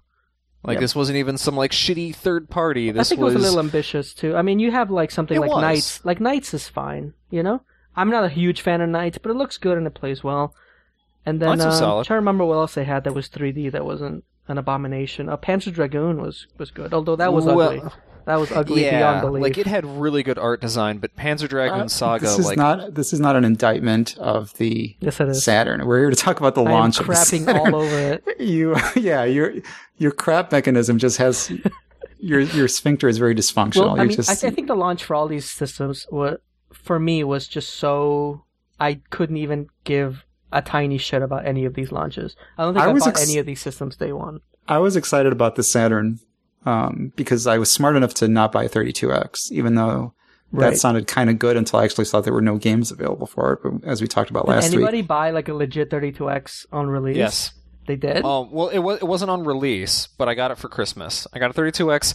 Like 0.65 0.77
Yep. 0.77 0.81
this 0.81 0.95
wasn't 0.95 1.17
even 1.19 1.37
some 1.39 1.57
like 1.57 1.73
shitty 1.73 2.15
third 2.15 2.49
party. 2.49 2.89
I 2.89 2.93
This 2.93 3.09
think 3.09 3.21
it 3.21 3.25
was 3.25 3.35
a 3.35 3.39
little 3.39 3.59
ambitious 3.59 4.15
too. 4.15 4.37
I 4.37 4.43
mean, 4.43 4.59
you 4.61 4.71
have 4.71 4.91
like 4.91 5.11
something 5.11 5.37
It 5.37 5.41
like 5.41 5.51
was. 5.51 5.63
NiGHTS. 5.65 6.05
Like 6.05 6.19
NiGHTS 6.21 6.55
is 6.55 6.69
fine, 6.69 7.15
you 7.31 7.43
know. 7.43 7.63
I'm 7.97 8.11
not 8.11 8.25
a 8.25 8.29
huge 8.29 8.61
fan 8.63 8.81
of 8.81 8.89
NiGHTS, 8.89 9.19
but 9.23 9.31
it 9.31 9.35
looks 9.37 9.59
good 9.59 9.77
and 9.77 9.87
it 9.87 9.95
plays 9.95 10.23
well. 10.25 10.55
And 11.25 11.41
then 11.41 11.59
NiGHTS 11.59 11.67
uh, 11.67 11.71
solid. 11.73 11.99
I'm 12.01 12.05
trying 12.05 12.17
to 12.17 12.21
remember 12.21 12.45
what 12.45 12.55
else 12.57 12.75
they 12.75 12.85
had 12.85 13.05
that 13.05 13.15
was 13.15 13.29
3D 13.29 13.71
that 13.73 13.85
wasn't 13.85 14.25
an 14.49 14.59
abomination. 14.59 15.29
A 15.29 15.39
Panzer 15.39 15.73
Dragoon 15.73 16.21
was 16.21 16.47
was 16.59 16.71
good, 16.71 16.93
although 16.93 17.17
that 17.17 17.33
was 17.33 17.45
Well, 17.45 17.61
ugly. 17.61 17.83
That 18.25 18.37
was 18.37 18.53
ugly 18.53 18.83
beyond 18.89 19.21
belief. 19.21 19.43
like 19.43 19.59
it 19.59 19.67
had 19.67 19.85
really 19.85 20.23
good 20.23 20.39
art 20.39 20.61
design, 20.61 20.99
but 20.99 21.17
Panzer 21.17 21.49
Dragoon 21.49 21.81
Uh, 21.83 21.89
Saga 21.89 22.25
this 22.27 22.39
is 22.39 22.47
like 22.47 22.57
not 22.57 22.95
this 22.95 23.13
is 23.13 23.19
not 23.19 23.35
an 23.35 23.45
indictment 23.45 24.17
of 24.19 24.55
the 24.59 24.97
yes, 25.01 25.19
it 25.21 25.29
is. 25.29 25.43
Saturn. 25.43 25.85
We're 25.87 25.99
here 26.01 26.11
to 26.11 26.17
talk 26.17 26.39
about 26.39 26.55
the 26.55 26.63
I 26.63 26.67
am 26.67 26.71
launch 26.73 27.01
of 27.01 27.07
the 27.09 27.13
crapping 27.15 27.45
Saturn. 27.45 27.75
all 27.75 27.83
over 27.83 27.99
it. 27.99 28.25
You, 28.41 28.77
yeah, 28.97 29.25
your 29.25 29.55
your 29.99 30.11
crap 30.13 30.51
mechanism 30.53 30.99
just 30.99 31.19
has 31.19 31.53
your 32.19 32.41
your 32.41 32.69
sphincter 32.69 33.09
is 33.09 33.19
very 33.19 33.35
dysfunctional. 33.35 33.87
Well, 33.87 33.91
I 33.95 33.97
You're 33.97 34.07
mean, 34.07 34.17
just 34.17 34.45
I, 34.45 34.49
I 34.49 34.51
think 34.51 34.69
the 34.69 34.77
launch 34.77 35.03
for 35.05 35.15
all 35.17 35.27
these 35.29 35.49
systems, 35.51 36.07
wa 36.11 36.35
for 36.73 36.99
me, 37.01 37.25
was 37.25 37.49
just 37.49 37.71
so 37.75 38.45
I 38.79 39.01
couldn't 39.11 39.37
even 39.37 39.67
give 39.85 40.25
a 40.53 40.63
tiny 40.63 40.99
shit 40.99 41.23
about 41.23 41.47
any 41.47 41.65
of 41.65 41.75
these 41.75 41.93
launches. 41.93 42.37
I 42.59 42.65
don't 42.65 42.75
think 42.75 42.85
I 42.85 42.91
I, 42.91 42.93
was 42.93 43.05
bought 43.05 43.11
ex- 43.11 43.29
any 43.29 43.39
of 43.39 43.47
these 43.47 43.61
systems 43.61 43.97
day 43.97 44.13
one. 44.13 44.41
I 44.69 44.79
was 44.79 44.97
excited 44.97 45.33
about 45.33 45.57
the 45.57 45.63
Saturn 45.63 46.21
um, 46.65 47.13
because 47.17 47.47
I 47.47 47.59
was 47.59 47.71
smart 47.71 47.97
enough 47.97 48.15
to 48.15 48.29
not 48.29 48.53
buy 48.53 48.65
a 48.65 48.69
32X, 48.69 49.51
even 49.51 49.75
though 49.75 50.15
that 50.53 50.77
sounded 50.77 51.07
kind 51.07 51.31
of 51.31 51.39
good 51.39 51.57
until 51.57 51.79
I 51.79 51.85
actually 51.85 52.05
saw 52.05 52.21
there 52.21 52.33
were 52.33 52.43
no 52.43 52.57
games 52.57 52.91
available 52.91 53.27
for 53.27 53.61
it. 53.65 53.85
As 53.85 54.01
we 54.01 54.07
talked 54.07 54.31
about 54.31 54.47
Did 54.47 54.53
last 54.53 54.65
anybody 54.67 54.77
week, 54.77 54.89
anybody 54.89 55.03
buy 55.03 55.31
like 55.31 55.49
a 55.49 55.55
legit 55.55 55.91
32X 55.91 56.67
on 56.73 56.89
release? 56.89 57.17
yes. 57.17 57.53
They 57.87 57.97
did? 57.97 58.25
Um, 58.25 58.53
well, 58.53 58.69
it 58.69 58.79
was 58.79 58.99
it 58.99 59.07
wasn't 59.07 59.31
on 59.33 59.45
release, 59.45 60.07
but 60.07 60.29
I 60.29 60.35
got 60.35 60.53
it 60.53 60.59
for 60.59 60.69
Christmas. 60.69 61.27
I 61.33 61.41
got 61.41 61.51
a 61.51 61.55
32x, 61.55 62.15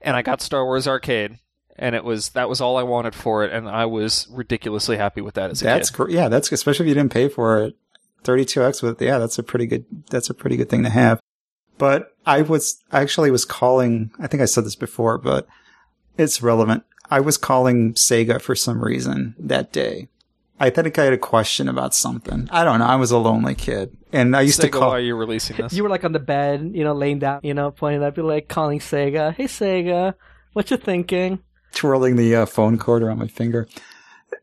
and 0.00 0.14
I 0.14 0.22
got 0.22 0.40
Star 0.40 0.64
Wars 0.64 0.86
Arcade, 0.86 1.38
and 1.78 1.94
it 1.94 2.04
was 2.04 2.30
that 2.30 2.48
was 2.48 2.60
all 2.60 2.76
I 2.76 2.82
wanted 2.82 3.14
for 3.14 3.44
it, 3.44 3.52
and 3.52 3.68
I 3.68 3.86
was 3.86 4.26
ridiculously 4.30 4.96
happy 4.96 5.20
with 5.20 5.34
that 5.34 5.50
as 5.50 5.62
a 5.62 5.64
that's 5.64 5.90
kid. 5.90 5.96
great. 5.96 6.14
Yeah, 6.14 6.28
that's 6.28 6.50
especially 6.50 6.86
if 6.86 6.88
you 6.88 6.94
didn't 6.94 7.12
pay 7.12 7.28
for 7.28 7.62
it. 7.62 7.76
32X 8.24 8.82
with 8.82 9.00
yeah, 9.00 9.18
that's 9.18 9.38
a 9.38 9.42
pretty 9.42 9.66
good. 9.66 9.84
That's 10.10 10.28
a 10.28 10.34
pretty 10.34 10.56
good 10.56 10.68
thing 10.68 10.82
to 10.82 10.90
have. 10.90 11.20
But 11.78 12.16
I 12.26 12.42
was 12.42 12.82
I 12.90 13.00
actually 13.00 13.30
was 13.30 13.44
calling. 13.44 14.10
I 14.18 14.26
think 14.26 14.42
I 14.42 14.46
said 14.46 14.64
this 14.64 14.76
before, 14.76 15.18
but 15.18 15.46
it's 16.16 16.42
relevant. 16.42 16.82
I 17.10 17.20
was 17.20 17.38
calling 17.38 17.94
Sega 17.94 18.40
for 18.40 18.54
some 18.54 18.84
reason 18.84 19.34
that 19.38 19.72
day. 19.72 20.08
I 20.60 20.70
think 20.70 20.98
I 20.98 21.04
had 21.04 21.12
a 21.12 21.18
question 21.18 21.68
about 21.68 21.94
something. 21.94 22.48
I 22.50 22.64
don't 22.64 22.80
know. 22.80 22.86
I 22.86 22.96
was 22.96 23.12
a 23.12 23.18
lonely 23.18 23.54
kid, 23.54 23.96
and 24.12 24.34
I 24.36 24.40
used 24.40 24.60
to 24.60 24.68
call. 24.68 24.88
why 24.88 24.96
are 24.96 25.00
you 25.00 25.14
releasing 25.14 25.56
this? 25.56 25.72
You 25.72 25.84
were 25.84 25.88
like 25.88 26.04
on 26.04 26.10
the 26.10 26.18
bed, 26.18 26.72
you 26.74 26.82
know, 26.82 26.94
laying 26.94 27.20
down, 27.20 27.40
you 27.44 27.54
know, 27.54 27.70
pointing 27.70 28.02
up, 28.02 28.16
be 28.16 28.22
like 28.22 28.48
calling 28.48 28.80
Sega. 28.80 29.34
Hey 29.34 29.44
Sega, 29.44 30.14
what 30.54 30.70
you 30.72 30.76
thinking? 30.76 31.38
Twirling 31.72 32.16
the 32.16 32.34
uh, 32.34 32.46
phone 32.46 32.78
cord 32.78 33.02
around 33.02 33.18
my 33.18 33.28
finger. 33.28 33.68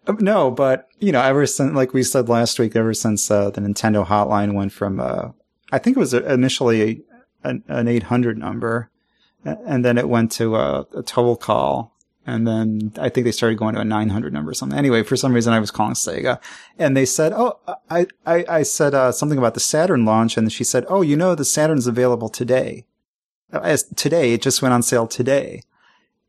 Uh, 0.08 0.14
No, 0.20 0.52
but 0.52 0.88
you 1.00 1.12
know, 1.12 1.22
ever 1.22 1.46
since, 1.46 1.74
like 1.74 1.94
we 1.94 2.04
said 2.04 2.30
last 2.30 2.60
week, 2.60 2.76
ever 2.76 2.94
since 2.94 3.30
uh, 3.30 3.50
the 3.50 3.62
Nintendo 3.62 4.06
hotline 4.06 4.54
went 4.54 4.72
from, 4.72 5.00
uh, 5.00 5.30
I 5.72 5.80
think 5.80 5.98
it 5.98 6.00
was 6.00 6.14
initially 6.14 7.04
an, 7.44 7.64
an 7.68 7.88
800 7.88 8.38
number, 8.38 8.90
and 9.44 9.84
then 9.86 9.98
it 9.98 10.10
went 10.10 10.32
to 10.34 10.56
a, 10.56 10.88
a 10.96 11.04
total 11.04 11.36
call, 11.36 11.96
and 12.26 12.48
then 12.48 12.94
I 12.98 13.10
think 13.10 13.26
they 13.26 13.32
started 13.32 13.58
going 13.58 13.76
to 13.76 13.82
a 13.82 13.86
900 13.86 14.34
number 14.34 14.52
or 14.52 14.54
something. 14.54 14.78
Anyway, 14.78 15.04
for 15.04 15.16
some 15.16 15.34
reason, 15.34 15.54
I 15.54 15.60
was 15.60 15.72
calling 15.72 15.94
Sega, 15.94 16.40
and 16.80 16.96
they 16.96 17.06
said, 17.06 17.34
"Oh, 17.34 17.60
I 17.90 18.08
I, 18.26 18.46
I 18.50 18.64
said 18.64 18.94
uh, 18.94 19.12
something 19.12 19.38
about 19.38 19.54
the 19.54 19.60
Saturn 19.60 20.06
launch," 20.06 20.38
and 20.38 20.52
she 20.52 20.64
said, 20.64 20.86
"Oh, 20.88 21.02
you 21.02 21.16
know, 21.16 21.36
the 21.36 21.46
Saturn's 21.46 21.88
available 21.88 22.30
today." 22.30 22.86
As 23.52 23.84
today, 23.84 24.34
it 24.34 24.42
just 24.42 24.62
went 24.62 24.74
on 24.74 24.82
sale 24.82 25.08
today. 25.08 25.62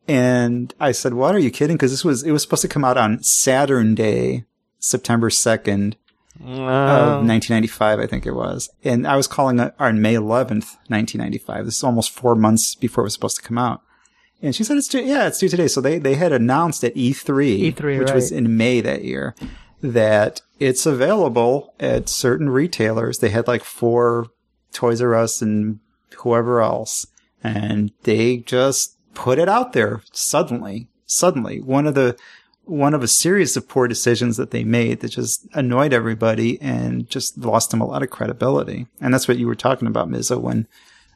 And 0.09 0.73
I 0.79 0.93
said, 0.93 1.15
"What 1.15 1.35
are 1.35 1.39
you 1.39 1.51
kidding?" 1.51 1.77
Because 1.77 1.91
this 1.91 2.05
was 2.05 2.23
it 2.23 2.31
was 2.31 2.43
supposed 2.43 2.63
to 2.63 2.69
come 2.69 2.85
out 2.85 2.97
on 2.97 3.23
Saturn 3.23 3.95
Day, 3.95 4.45
September 4.79 5.31
second 5.31 5.97
of 6.39 6.47
Um, 6.47 7.27
1995, 7.27 7.99
I 7.99 8.07
think 8.07 8.27
it 8.27 8.35
was. 8.35 8.69
And 8.85 9.07
I 9.07 9.17
was 9.17 9.27
calling 9.27 9.59
it 9.59 9.75
on 9.79 10.03
May 10.03 10.15
11th, 10.15 10.77
1995. 10.89 11.65
This 11.65 11.79
is 11.79 11.85
almost 11.85 12.11
four 12.11 12.35
months 12.35 12.75
before 12.75 13.03
it 13.03 13.07
was 13.07 13.15
supposed 13.15 13.37
to 13.37 13.43
come 13.43 13.57
out. 13.57 13.81
And 14.43 14.55
she 14.55 14.63
said, 14.63 14.77
"It's 14.77 14.87
due, 14.89 15.01
yeah, 15.01 15.27
it's 15.27 15.39
due 15.39 15.49
today." 15.49 15.67
So 15.67 15.81
they 15.81 15.99
they 15.99 16.15
had 16.15 16.33
announced 16.33 16.85
at 16.85 16.95
E3, 16.95 17.73
E3, 17.73 17.99
which 17.99 18.13
was 18.13 18.31
in 18.31 18.57
May 18.57 18.81
that 18.83 19.03
year, 19.03 19.35
that 19.81 20.43
it's 20.61 20.85
available 20.87 21.73
at 21.81 22.09
certain 22.09 22.51
retailers. 22.51 23.19
They 23.19 23.31
had 23.31 23.49
like 23.49 23.65
four 23.65 24.27
Toys 24.73 25.01
R 25.01 25.15
Us 25.15 25.41
and 25.41 25.81
whoever 26.19 26.61
else, 26.61 27.07
and 27.43 27.93
they 28.03 28.37
just 28.37 28.96
put 29.17 29.39
it 29.41 29.49
out 29.49 29.73
there 29.73 30.03
suddenly. 30.13 30.89
Suddenly, 31.07 31.61
one 31.61 31.87
of 31.87 31.95
the 31.95 32.17
one 32.65 32.95
of 32.95 33.03
a 33.03 33.09
series 33.09 33.57
of 33.57 33.69
poor 33.69 33.87
decisions 33.87 34.37
that 34.37 34.51
they 34.51 34.65
made 34.65 34.99
that 35.01 35.11
just 35.11 35.47
annoyed 35.55 35.93
everybody 35.93 36.61
and 36.61 37.09
just 37.09 37.39
lost 37.39 37.71
them 37.71 37.81
a 37.81 37.87
lot 37.87 38.03
of 38.03 38.11
credibility. 38.11 38.87
And 39.01 39.15
that's 39.15 39.29
what 39.29 39.39
you 39.39 39.47
were 39.47 39.55
talking 39.55 39.87
about, 39.87 40.09
Mizzo, 40.11 40.41
when 40.41 40.67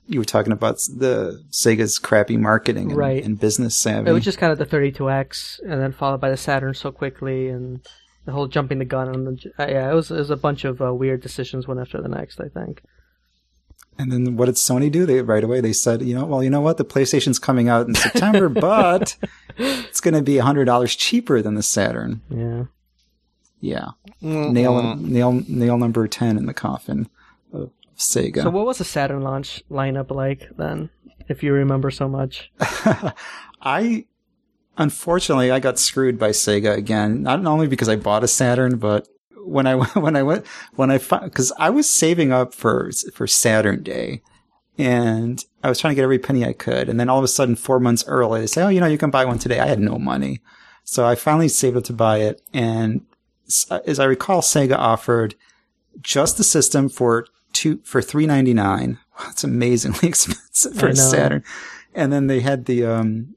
you 0.07 0.21
were 0.21 0.25
talking 0.25 0.52
about 0.52 0.76
the 0.76 1.42
Sega's 1.50 1.99
crappy 1.99 2.37
marketing 2.37 2.90
and, 2.90 2.97
Right. 2.99 3.25
and 3.25 3.38
business 3.38 3.76
savvy. 3.76 4.09
It 4.11 4.12
was 4.12 4.25
just 4.25 4.38
kind 4.38 4.52
of 4.52 4.59
the 4.59 4.66
32X, 4.66 5.59
and 5.64 5.80
then 5.83 5.90
followed 5.92 6.21
by 6.21 6.30
the 6.30 6.37
Saturn 6.37 6.75
so 6.75 6.92
quickly, 6.92 7.49
and 7.49 7.80
the 8.26 8.33
whole 8.33 8.47
jumping 8.47 8.78
the 8.78 8.85
gun. 8.85 9.09
on 9.09 9.25
the, 9.25 9.52
yeah, 9.59 9.90
it 9.90 9.95
was, 9.95 10.12
it 10.12 10.19
was 10.19 10.30
a 10.30 10.37
bunch 10.37 10.64
of 10.64 10.80
uh, 10.80 10.95
weird 10.95 11.21
decisions 11.21 11.66
one 11.66 11.80
after 11.80 12.00
the 12.00 12.09
next. 12.09 12.40
I 12.40 12.49
think. 12.49 12.80
And 14.00 14.11
then 14.11 14.37
what 14.37 14.47
did 14.47 14.54
Sony 14.54 14.90
do? 14.90 15.04
They 15.04 15.21
right 15.21 15.45
away 15.45 15.61
they 15.61 15.75
said, 15.75 16.00
you 16.00 16.14
know, 16.14 16.25
well, 16.25 16.42
you 16.42 16.49
know 16.49 16.62
what, 16.62 16.78
the 16.78 16.87
PlayStation's 16.87 17.38
coming 17.38 17.69
out 17.69 17.87
in 17.87 17.95
September, 17.95 18.49
but 18.49 19.14
it's 19.59 20.00
going 20.00 20.14
to 20.14 20.23
be 20.23 20.38
hundred 20.38 20.64
dollars 20.64 20.97
cheaper 20.97 21.42
than 21.42 21.54
the 21.54 21.62
Saturn. 21.62 22.23
Yeah. 22.30 22.64
Yeah, 23.62 23.88
mm, 24.23 24.52
nail 24.52 24.97
nail 24.97 25.33
nail 25.47 25.76
number 25.76 26.09
ten 26.09 26.38
in 26.38 26.47
the 26.47 26.54
coffin 26.54 27.11
of 27.52 27.71
Sega. 27.99 28.42
So 28.42 28.49
what 28.49 28.64
was 28.64 28.78
the 28.78 28.85
Saturn 28.85 29.21
launch 29.21 29.62
lineup 29.71 30.11
like 30.11 30.49
then, 30.57 30.88
if 31.28 31.42
you 31.42 31.52
remember 31.52 31.90
so 31.90 32.09
much? 32.09 32.50
I 33.61 34.07
unfortunately 34.78 35.50
I 35.50 35.61
got 35.61 35.78
screwed 35.78 36.19
by 36.19 36.30
Sega 36.30 36.75
again. 36.75 37.23
Not 37.23 37.45
only 37.45 37.66
because 37.66 37.90
I 37.90 37.97
bought 37.97 38.25
a 38.25 38.28
Saturn, 38.28 38.78
but 38.78 39.07
when 39.44 39.66
I 39.66 39.75
when 39.99 40.16
I 40.16 40.23
went 40.23 40.47
when 40.75 40.90
I 40.90 40.99
because 40.99 41.52
I 41.59 41.70
was 41.70 41.88
saving 41.88 42.32
up 42.32 42.54
for 42.54 42.90
for 43.12 43.26
Saturn 43.26 43.82
Day, 43.82 44.23
and 44.78 45.44
I 45.62 45.68
was 45.68 45.78
trying 45.78 45.92
to 45.92 45.97
get 45.97 46.04
every 46.04 46.18
penny 46.18 46.44
I 46.44 46.52
could, 46.52 46.88
and 46.88 46.99
then 46.99 47.09
all 47.09 47.18
of 47.18 47.25
a 47.25 47.28
sudden 47.28 47.56
four 47.56 47.80
months 47.80 48.04
early 48.06 48.40
they 48.40 48.47
say, 48.47 48.62
oh, 48.62 48.68
you 48.68 48.80
know, 48.80 48.87
you 48.87 48.99
can 48.99 49.11
buy 49.11 49.25
one 49.25 49.38
today. 49.38 49.61
I 49.61 49.66
had 49.66 49.80
no 49.80 49.99
money, 49.99 50.40
so 50.85 51.06
I 51.06 51.14
finally 51.14 51.49
saved 51.49 51.76
up 51.76 51.85
to 51.85 51.92
buy 51.92 52.18
it, 52.18 52.42
and 52.52 53.04
as 53.85 53.99
I 53.99 54.04
recall, 54.04 54.42
Sega 54.42 54.76
offered 54.76 55.35
just 56.00 56.37
the 56.37 56.44
system 56.44 56.88
for 56.88 57.26
two 57.52 57.80
for 57.85 58.00
three 58.00 58.26
ninety 58.26 58.54
nine. 58.54 58.99
It's 59.28 59.44
amazingly 59.44 60.09
expensive 60.09 60.75
for 60.75 60.88
a. 60.88 60.97
Saturn. 60.97 61.44
And 61.92 62.12
then 62.12 62.28
they 62.28 62.40
had 62.40 62.66
the 62.66 62.85
um, 62.85 63.35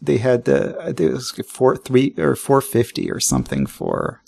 they 0.00 0.18
had 0.18 0.44
the 0.44 0.76
I 0.80 0.86
think 0.86 1.00
it 1.00 1.12
was 1.12 1.32
four 1.46 1.76
three 1.76 2.14
or 2.16 2.34
four 2.34 2.60
fifty 2.60 3.10
or 3.10 3.20
something 3.20 3.66
for 3.66 4.22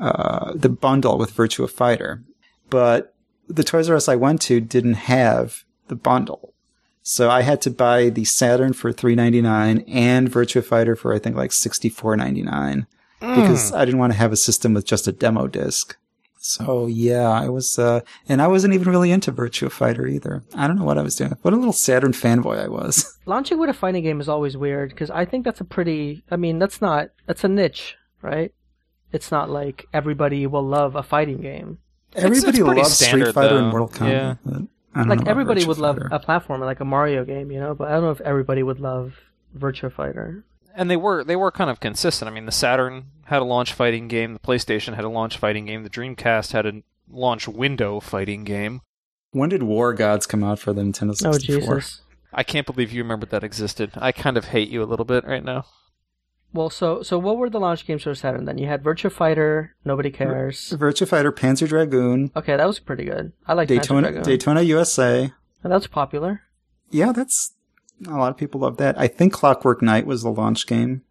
uh 0.00 0.52
the 0.54 0.68
bundle 0.68 1.18
with 1.18 1.34
Virtua 1.34 1.70
Fighter, 1.70 2.22
but 2.70 3.14
the 3.48 3.64
Toys 3.64 3.88
R 3.88 3.96
Us 3.96 4.08
I 4.08 4.16
went 4.16 4.40
to 4.42 4.60
didn't 4.60 4.94
have 4.94 5.64
the 5.88 5.96
bundle. 5.96 6.54
So 7.02 7.28
I 7.28 7.42
had 7.42 7.60
to 7.62 7.70
buy 7.70 8.08
the 8.08 8.24
Saturn 8.24 8.72
for 8.72 8.90
three 8.92 9.14
ninety 9.14 9.42
nine 9.42 9.84
and 9.86 10.30
Virtua 10.30 10.64
Fighter 10.64 10.96
for 10.96 11.14
I 11.14 11.18
think 11.18 11.36
like 11.36 11.52
sixty 11.52 11.88
four 11.88 12.16
ninety 12.16 12.42
nine 12.42 12.86
because 13.20 13.72
I 13.72 13.84
didn't 13.84 14.00
want 14.00 14.12
to 14.12 14.18
have 14.18 14.32
a 14.32 14.36
system 14.36 14.74
with 14.74 14.84
just 14.84 15.08
a 15.08 15.12
demo 15.12 15.46
disc. 15.46 15.96
So 16.38 16.86
yeah, 16.86 17.30
I 17.30 17.48
was, 17.48 17.78
uh, 17.78 18.00
and 18.28 18.42
I 18.42 18.48
wasn't 18.48 18.74
even 18.74 18.90
really 18.90 19.10
into 19.10 19.32
Virtua 19.32 19.72
Fighter 19.72 20.06
either. 20.06 20.44
I 20.54 20.66
don't 20.66 20.76
know 20.76 20.84
what 20.84 20.98
I 20.98 21.02
was 21.02 21.16
doing. 21.16 21.34
What 21.40 21.54
a 21.54 21.56
little 21.56 21.72
Saturn 21.72 22.12
fanboy 22.12 22.62
I 22.62 22.68
was. 22.68 23.18
Launching 23.26 23.58
with 23.58 23.70
a 23.70 23.74
fighting 23.74 24.02
game 24.02 24.20
is 24.20 24.28
always 24.28 24.54
weird 24.54 24.90
because 24.90 25.08
I 25.08 25.24
think 25.24 25.46
that's 25.46 25.62
a 25.62 25.64
pretty. 25.64 26.22
I 26.30 26.36
mean, 26.36 26.58
that's 26.58 26.82
not. 26.82 27.08
That's 27.26 27.44
a 27.44 27.48
niche, 27.48 27.96
right? 28.20 28.52
It's 29.14 29.30
not 29.30 29.48
like 29.48 29.86
everybody 29.92 30.46
will 30.46 30.62
love 30.66 30.96
a 30.96 31.02
fighting 31.02 31.40
game. 31.40 31.78
Everybody 32.14 32.58
it's 32.58 32.58
pretty 32.58 32.80
loves 32.80 32.98
Street 32.98 33.32
Fighter 33.32 33.48
though. 33.50 33.58
and 33.58 33.68
Mortal 33.68 33.88
Kombat. 33.88 34.10
Yeah. 34.10 34.34
but 34.44 34.54
I 34.54 34.98
don't 34.98 35.08
know 35.08 35.14
like 35.14 35.26
everybody 35.28 35.62
Virtua 35.62 35.68
would 35.68 35.78
love 35.78 35.98
a 36.10 36.20
platformer 36.20 36.60
like 36.60 36.80
a 36.80 36.84
Mario 36.84 37.24
game, 37.24 37.50
you 37.50 37.58
know. 37.60 37.74
But 37.74 37.88
I 37.88 37.92
don't 37.92 38.02
know 38.02 38.10
if 38.10 38.20
everybody 38.20 38.62
would 38.62 38.80
love 38.80 39.14
Virtua 39.56 39.92
Fighter. 39.92 40.44
and 40.76 40.90
they 40.90 40.96
were 40.96 41.24
they 41.24 41.36
were 41.36 41.50
kind 41.50 41.70
of 41.70 41.80
consistent. 41.80 42.28
I 42.30 42.34
mean, 42.34 42.46
the 42.46 42.52
Saturn 42.52 43.06
had 43.26 43.40
a 43.40 43.44
launch 43.44 43.72
fighting 43.72 44.06
game, 44.08 44.34
the 44.34 44.38
PlayStation 44.40 44.94
had 44.94 45.04
a 45.04 45.08
launch 45.08 45.38
fighting 45.38 45.64
game, 45.66 45.82
the 45.82 45.90
Dreamcast 45.90 46.52
had 46.52 46.66
a 46.66 46.82
launch 47.10 47.48
window 47.48 48.00
fighting 48.00 48.44
game. 48.44 48.80
When 49.30 49.48
did 49.48 49.62
War 49.64 49.92
Gods 49.94 50.26
come 50.26 50.44
out 50.44 50.58
for 50.60 50.72
the 50.72 50.82
Nintendo 50.82 51.16
64? 51.16 51.32
Oh 51.32 51.38
Jesus. 51.78 52.00
I 52.32 52.42
can't 52.42 52.66
believe 52.66 52.92
you 52.92 53.02
remembered 53.02 53.30
that 53.30 53.42
existed. 53.44 53.92
I 53.96 54.12
kind 54.12 54.36
of 54.36 54.46
hate 54.46 54.68
you 54.68 54.82
a 54.82 54.84
little 54.86 55.04
bit 55.04 55.24
right 55.24 55.42
now. 55.44 55.64
Well, 56.54 56.70
so 56.70 57.02
so 57.02 57.18
what 57.18 57.36
were 57.36 57.50
the 57.50 57.60
launch 57.60 57.86
games 57.86 58.04
for 58.04 58.14
Saturn 58.14 58.44
then? 58.44 58.58
You 58.58 58.68
had 58.68 58.82
Virtua 58.82 59.10
Fighter, 59.12 59.74
Nobody 59.84 60.10
Cares. 60.10 60.70
Virtua 60.70 61.08
Fighter, 61.08 61.32
Panzer 61.32 61.68
Dragoon, 61.68 62.30
Okay, 62.36 62.56
that 62.56 62.66
was 62.66 62.78
pretty 62.78 63.04
good. 63.04 63.32
I 63.46 63.54
like 63.54 63.68
Daytona, 63.68 64.22
Daytona 64.22 64.62
USA. 64.62 65.32
That 65.62 65.70
was 65.70 65.88
popular. 65.88 66.42
Yeah, 66.90 67.12
that's 67.12 67.54
a 68.06 68.16
lot 68.16 68.30
of 68.30 68.36
people 68.36 68.60
love 68.60 68.76
that. 68.76 68.98
I 68.98 69.08
think 69.08 69.32
Clockwork 69.32 69.82
Knight 69.82 70.06
was 70.06 70.22
the 70.22 70.30
launch 70.30 70.66
game, 70.66 71.02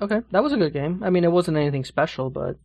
Okay, 0.00 0.22
that 0.32 0.42
was 0.42 0.52
a 0.52 0.56
good 0.56 0.72
game. 0.72 1.00
I 1.04 1.10
mean, 1.10 1.22
it 1.22 1.30
wasn't 1.30 1.58
anything 1.58 1.84
special, 1.84 2.28
but 2.30 2.56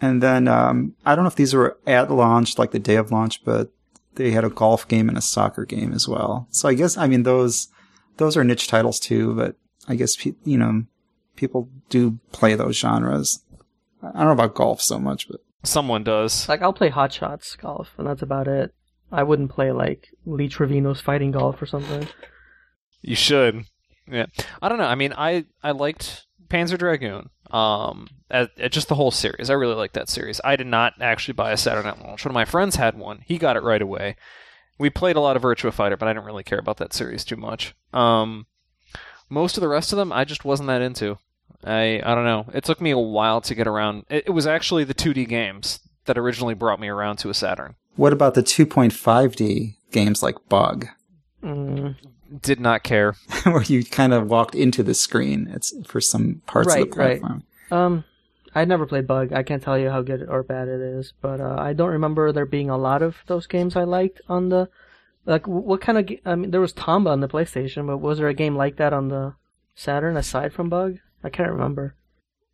and 0.00 0.22
then 0.22 0.48
um, 0.48 0.94
I 1.06 1.14
don't 1.14 1.24
know 1.24 1.28
if 1.28 1.36
these 1.36 1.54
were 1.54 1.78
at 1.86 2.10
launch, 2.10 2.58
like 2.58 2.72
the 2.72 2.78
day 2.78 2.96
of 2.96 3.12
launch, 3.12 3.44
but 3.44 3.70
they 4.16 4.32
had 4.32 4.44
a 4.44 4.50
golf 4.50 4.86
game 4.88 5.08
and 5.08 5.16
a 5.16 5.22
soccer 5.22 5.64
game 5.64 5.92
as 5.92 6.06
well. 6.08 6.48
So 6.50 6.68
I 6.68 6.74
guess 6.74 6.96
I 6.98 7.06
mean 7.06 7.22
those 7.22 7.68
those 8.16 8.36
are 8.36 8.44
niche 8.44 8.66
titles 8.68 8.98
too, 8.98 9.34
but 9.34 9.54
I 9.88 9.94
guess 9.94 10.16
you 10.26 10.58
know 10.58 10.82
people 11.36 11.68
do 11.88 12.18
play 12.32 12.54
those 12.54 12.76
genres. 12.76 13.40
I 14.02 14.06
don't 14.18 14.24
know 14.26 14.30
about 14.32 14.54
golf 14.54 14.80
so 14.80 14.98
much, 14.98 15.28
but 15.28 15.40
Someone 15.64 16.02
does. 16.02 16.48
like 16.48 16.60
I'll 16.62 16.72
play 16.72 16.88
Hot 16.88 17.12
Shots 17.12 17.54
golf, 17.56 17.90
and 17.96 18.06
that's 18.06 18.22
about 18.22 18.48
it. 18.48 18.74
I 19.12 19.22
wouldn't 19.22 19.50
play 19.50 19.70
like 19.72 20.08
Lee 20.26 20.48
Trevino's 20.48 21.00
fighting 21.00 21.30
golf 21.30 21.60
or 21.62 21.66
something. 21.66 22.08
You 23.02 23.14
should. 23.14 23.64
Yeah. 24.10 24.26
I 24.60 24.68
don't 24.68 24.78
know. 24.78 24.84
I 24.86 24.94
mean, 24.96 25.12
I 25.16 25.44
I 25.62 25.70
liked 25.72 26.26
Panzer 26.48 26.78
Dragoon. 26.78 27.30
Um, 27.50 28.08
at, 28.30 28.50
at 28.58 28.72
just 28.72 28.88
the 28.88 28.94
whole 28.94 29.10
series. 29.10 29.50
I 29.50 29.52
really 29.54 29.74
liked 29.74 29.92
that 29.92 30.08
series. 30.08 30.40
I 30.42 30.56
did 30.56 30.66
not 30.66 30.94
actually 31.02 31.34
buy 31.34 31.52
a 31.52 31.56
Saturn 31.58 31.84
Night 31.84 32.00
launch. 32.02 32.24
One 32.24 32.30
of 32.30 32.34
my 32.34 32.46
friends 32.46 32.76
had 32.76 32.96
one. 32.96 33.18
He 33.26 33.36
got 33.36 33.58
it 33.58 33.62
right 33.62 33.82
away. 33.82 34.16
We 34.78 34.88
played 34.88 35.16
a 35.16 35.20
lot 35.20 35.36
of 35.36 35.42
Virtua 35.42 35.70
Fighter, 35.70 35.98
but 35.98 36.08
I 36.08 36.14
didn't 36.14 36.24
really 36.24 36.44
care 36.44 36.58
about 36.58 36.78
that 36.78 36.94
series 36.94 37.24
too 37.26 37.36
much. 37.36 37.74
Um, 37.92 38.46
most 39.32 39.56
of 39.56 39.60
the 39.62 39.68
rest 39.68 39.92
of 39.92 39.96
them, 39.98 40.12
I 40.12 40.24
just 40.24 40.44
wasn't 40.44 40.66
that 40.68 40.82
into. 40.82 41.18
I 41.64 42.00
I 42.04 42.14
don't 42.14 42.24
know. 42.24 42.46
It 42.54 42.64
took 42.64 42.80
me 42.80 42.90
a 42.90 42.98
while 42.98 43.40
to 43.42 43.54
get 43.54 43.66
around. 43.66 44.04
It, 44.10 44.24
it 44.26 44.30
was 44.30 44.46
actually 44.46 44.84
the 44.84 44.94
2D 44.94 45.26
games 45.28 45.80
that 46.04 46.18
originally 46.18 46.54
brought 46.54 46.80
me 46.80 46.88
around 46.88 47.16
to 47.18 47.30
a 47.30 47.34
Saturn. 47.34 47.74
what 47.96 48.12
about 48.12 48.34
the 48.34 48.42
2.5D 48.42 49.74
games 49.92 50.22
like 50.22 50.36
Bug, 50.48 50.86
Mm, 51.42 51.96
Did 52.40 52.60
not 52.60 52.82
care. 52.82 53.14
where 53.44 53.62
you 53.62 53.84
kind 53.84 54.12
of 54.12 54.28
walked 54.28 54.54
into 54.54 54.82
the 54.82 54.94
screen? 54.94 55.48
It's 55.52 55.72
for 55.86 56.00
some 56.00 56.40
parts 56.46 56.68
of 56.68 56.74
Right, 56.80 56.90
the 56.90 56.96
right. 56.96 57.20
platform. 57.20 57.42
um, 57.70 58.04
I 58.54 58.64
never 58.64 58.86
played 58.86 59.06
Bug. 59.06 59.32
I 59.32 59.42
can't 59.42 59.62
tell 59.62 59.78
you 59.78 59.90
how 59.90 60.02
good 60.02 60.28
or 60.28 60.42
bad 60.42 60.68
it 60.68 60.80
is, 60.80 61.12
but 61.22 61.40
uh, 61.40 61.56
I 61.58 61.72
don't 61.72 61.90
remember 61.90 62.32
there 62.32 62.44
being 62.46 62.68
a 62.70 62.76
lot 62.76 63.02
of 63.02 63.16
those 63.26 63.46
games 63.46 63.76
I 63.76 63.84
liked 63.84 64.20
on 64.28 64.48
the. 64.50 64.68
Like, 65.24 65.46
what 65.46 65.80
kind 65.80 65.98
of? 65.98 66.10
I 66.24 66.34
mean, 66.34 66.50
there 66.50 66.60
was 66.60 66.72
Tomba 66.72 67.10
on 67.10 67.20
the 67.20 67.28
PlayStation, 67.28 67.86
but 67.86 67.98
was 67.98 68.18
there 68.18 68.28
a 68.28 68.34
game 68.34 68.56
like 68.56 68.76
that 68.76 68.92
on 68.92 69.08
the 69.08 69.34
Saturn 69.74 70.16
aside 70.16 70.52
from 70.52 70.68
Bug? 70.68 70.98
I 71.22 71.30
can't 71.30 71.50
remember. 71.50 71.94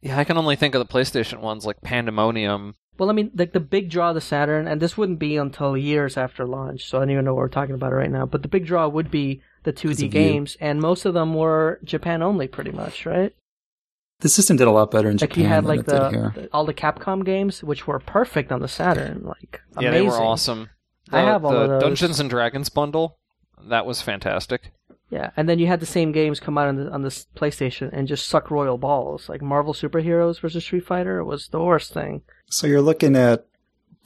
Yeah, 0.02 0.18
I 0.18 0.24
can 0.24 0.36
only 0.36 0.54
think 0.56 0.74
of 0.74 0.86
the 0.86 0.92
PlayStation 0.92 1.40
ones 1.40 1.64
like 1.66 1.80
Pandemonium. 1.80 2.74
Well, 2.98 3.10
I 3.10 3.12
mean, 3.12 3.30
like 3.34 3.52
the 3.52 3.60
big 3.60 3.90
draw 3.90 4.10
of 4.10 4.14
the 4.16 4.20
Saturn, 4.20 4.68
and 4.68 4.82
this 4.82 4.96
wouldn't 4.98 5.18
be 5.18 5.36
until 5.36 5.76
years 5.76 6.16
after 6.16 6.46
launch, 6.46 6.84
so 6.86 6.98
I 6.98 7.02
don't 7.02 7.10
even 7.10 7.24
know 7.24 7.34
what 7.34 7.40
we're 7.42 7.48
talking 7.48 7.74
about 7.74 7.92
right 7.92 8.10
now. 8.10 8.26
But 8.26 8.42
the 8.42 8.48
big 8.48 8.66
draw 8.66 8.86
would 8.88 9.10
be 9.10 9.40
the 9.64 9.72
2D 9.72 9.92
of 9.92 10.00
you. 10.00 10.08
games, 10.08 10.56
and 10.60 10.80
most 10.80 11.04
of 11.04 11.14
them 11.14 11.34
were 11.34 11.80
Japan 11.84 12.22
only, 12.22 12.48
pretty 12.48 12.70
much, 12.72 13.06
right? 13.06 13.34
The 14.20 14.28
system 14.28 14.56
did 14.56 14.66
a 14.66 14.72
lot 14.72 14.90
better 14.90 15.08
in 15.08 15.16
Japan. 15.16 15.30
Like 15.30 15.36
you 15.38 15.48
had 15.48 15.64
than 15.64 15.68
like 15.68 15.86
the, 15.86 16.32
the- 16.40 16.48
all 16.52 16.64
the 16.66 16.74
Capcom 16.74 17.24
games, 17.24 17.62
which 17.62 17.86
were 17.86 18.00
perfect 18.00 18.50
on 18.52 18.60
the 18.60 18.68
Saturn, 18.68 19.22
like 19.24 19.60
amazing. 19.76 19.82
Yeah, 19.82 19.88
amazing. 19.90 19.92
they 19.92 20.10
were 20.10 20.22
awesome. 20.24 20.70
I 21.12 21.22
The- 21.22 21.26
have 21.28 21.44
all 21.44 21.52
the 21.52 21.58
of 21.58 21.68
those. 21.70 21.82
Dungeons 21.82 22.20
and 22.20 22.28
Dragons 22.30 22.68
bundle. 22.68 23.16
That 23.68 23.86
was 23.86 24.00
fantastic. 24.02 24.72
Yeah, 25.10 25.30
and 25.36 25.48
then 25.48 25.58
you 25.58 25.66
had 25.66 25.80
the 25.80 25.86
same 25.86 26.12
games 26.12 26.38
come 26.38 26.58
out 26.58 26.68
on 26.68 26.76
the 26.76 26.90
on 26.90 27.02
the 27.02 27.08
PlayStation 27.34 27.88
and 27.92 28.06
just 28.06 28.28
suck 28.28 28.50
royal 28.50 28.76
balls, 28.76 29.28
like 29.28 29.40
Marvel 29.40 29.72
Superheroes 29.72 30.38
versus 30.40 30.62
Street 30.64 30.84
Fighter 30.84 31.24
was 31.24 31.48
the 31.48 31.60
worst 31.62 31.94
thing. 31.94 32.22
So 32.50 32.66
you're 32.66 32.82
looking 32.82 33.16
at 33.16 33.46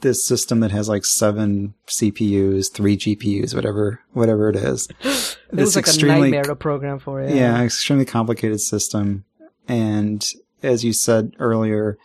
this 0.02 0.24
system 0.24 0.60
that 0.60 0.70
has 0.70 0.88
like 0.88 1.04
seven 1.04 1.74
CPUs, 1.88 2.70
three 2.72 2.96
GPUs, 2.96 3.54
whatever, 3.54 4.00
whatever 4.12 4.48
it 4.48 4.56
is. 4.56 4.88
It 5.52 5.56
This 5.56 5.76
was 5.76 5.76
like 5.76 5.86
a 5.86 6.06
nightmare 6.06 6.44
to 6.44 6.56
program 6.56 6.98
for. 6.98 7.20
Yeah. 7.22 7.34
yeah, 7.34 7.62
extremely 7.62 8.06
complicated 8.06 8.58
system. 8.62 9.24
And 9.68 10.26
as 10.62 10.82
you 10.82 10.94
said 10.94 11.34
earlier, 11.38 11.98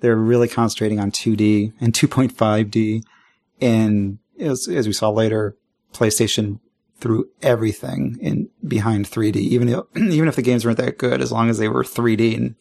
they're 0.00 0.14
really 0.14 0.46
concentrating 0.46 1.00
on 1.00 1.10
2D 1.10 1.72
and 1.80 1.92
2.5D. 1.92 3.02
And 3.60 4.18
as, 4.42 4.68
as 4.68 4.86
we 4.86 4.92
saw 4.92 5.10
later, 5.10 5.56
PlayStation 5.92 6.60
threw 6.98 7.28
everything 7.42 8.16
in 8.20 8.48
behind 8.66 9.06
3D, 9.06 9.36
even 9.36 9.68
if, 9.68 9.80
even 9.96 10.28
if 10.28 10.36
the 10.36 10.42
games 10.42 10.64
weren't 10.64 10.78
that 10.78 10.98
good, 10.98 11.20
as 11.20 11.32
long 11.32 11.50
as 11.50 11.58
they 11.58 11.68
were 11.68 11.82
3D 11.82 12.36
and, 12.36 12.54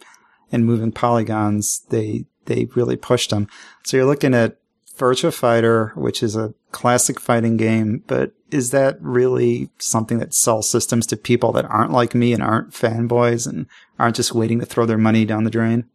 and 0.51 0.65
moving 0.65 0.91
polygons, 0.91 1.81
they, 1.89 2.25
they 2.45 2.67
really 2.75 2.95
pushed 2.95 3.29
them. 3.29 3.47
So 3.83 3.97
you're 3.97 4.05
looking 4.05 4.33
at 4.33 4.57
Virtua 4.97 5.33
Fighter, 5.33 5.93
which 5.95 6.21
is 6.21 6.35
a 6.35 6.53
classic 6.71 7.19
fighting 7.19 7.57
game, 7.57 8.03
but 8.07 8.33
is 8.51 8.71
that 8.71 9.01
really 9.01 9.69
something 9.77 10.19
that 10.19 10.33
sells 10.33 10.69
systems 10.69 11.07
to 11.07 11.17
people 11.17 11.51
that 11.53 11.65
aren't 11.65 11.91
like 11.91 12.13
me 12.13 12.33
and 12.33 12.43
aren't 12.43 12.71
fanboys 12.71 13.47
and 13.47 13.65
aren't 13.97 14.15
just 14.15 14.33
waiting 14.33 14.59
to 14.59 14.65
throw 14.65 14.85
their 14.85 14.97
money 14.97 15.25
down 15.25 15.43
the 15.43 15.49
drain? 15.49 15.85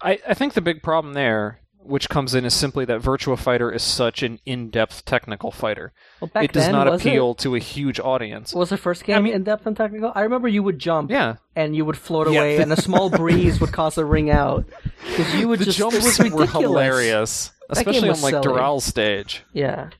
I, 0.00 0.18
I 0.26 0.34
think 0.34 0.54
the 0.54 0.60
big 0.60 0.82
problem 0.82 1.14
there, 1.14 1.60
which 1.88 2.08
comes 2.08 2.34
in, 2.34 2.44
is 2.44 2.54
simply 2.54 2.84
that 2.84 3.00
Virtua 3.00 3.38
Fighter 3.38 3.72
is 3.72 3.82
such 3.82 4.22
an 4.22 4.38
in-depth 4.46 5.04
technical 5.04 5.50
fighter. 5.50 5.92
Well, 6.20 6.30
back 6.32 6.44
it 6.44 6.52
does 6.52 6.64
then, 6.64 6.72
not 6.72 6.86
appeal 6.92 7.34
to 7.36 7.54
a 7.54 7.58
huge 7.58 7.98
audience. 7.98 8.52
It, 8.52 8.58
was 8.58 8.70
the 8.70 8.76
first 8.76 9.04
game 9.04 9.16
I 9.16 9.20
mean, 9.20 9.32
in 9.34 9.42
depth 9.44 9.66
and 9.66 9.76
technical? 9.76 10.12
I 10.14 10.20
remember 10.22 10.48
you 10.48 10.62
would 10.62 10.78
jump. 10.78 11.10
Yeah. 11.10 11.36
And 11.56 11.74
you 11.74 11.84
would 11.84 11.96
float 11.96 12.30
Yeah. 12.30 12.38
away, 12.40 12.56
and 12.58 12.72
a 12.72 12.80
small 12.80 13.10
breeze 13.20 13.60
would 13.60 13.72
cause 13.72 13.98
a 13.98 14.04
ring 14.04 14.30
out. 14.30 14.64
Because 15.06 15.34
you 15.34 15.48
would 15.48 15.58
the 15.60 15.64
just 15.66 15.78
jumps 15.78 15.96
it 15.96 16.02
was 16.04 16.18
were 16.18 16.24
ridiculous. 16.40 16.52
hilarious, 16.52 17.52
That 17.68 17.78
especially 17.78 18.10
on 18.10 18.20
like. 18.20 18.42
Dural's 18.42 18.84
stage. 18.84 19.44
Yeah. 19.52 19.90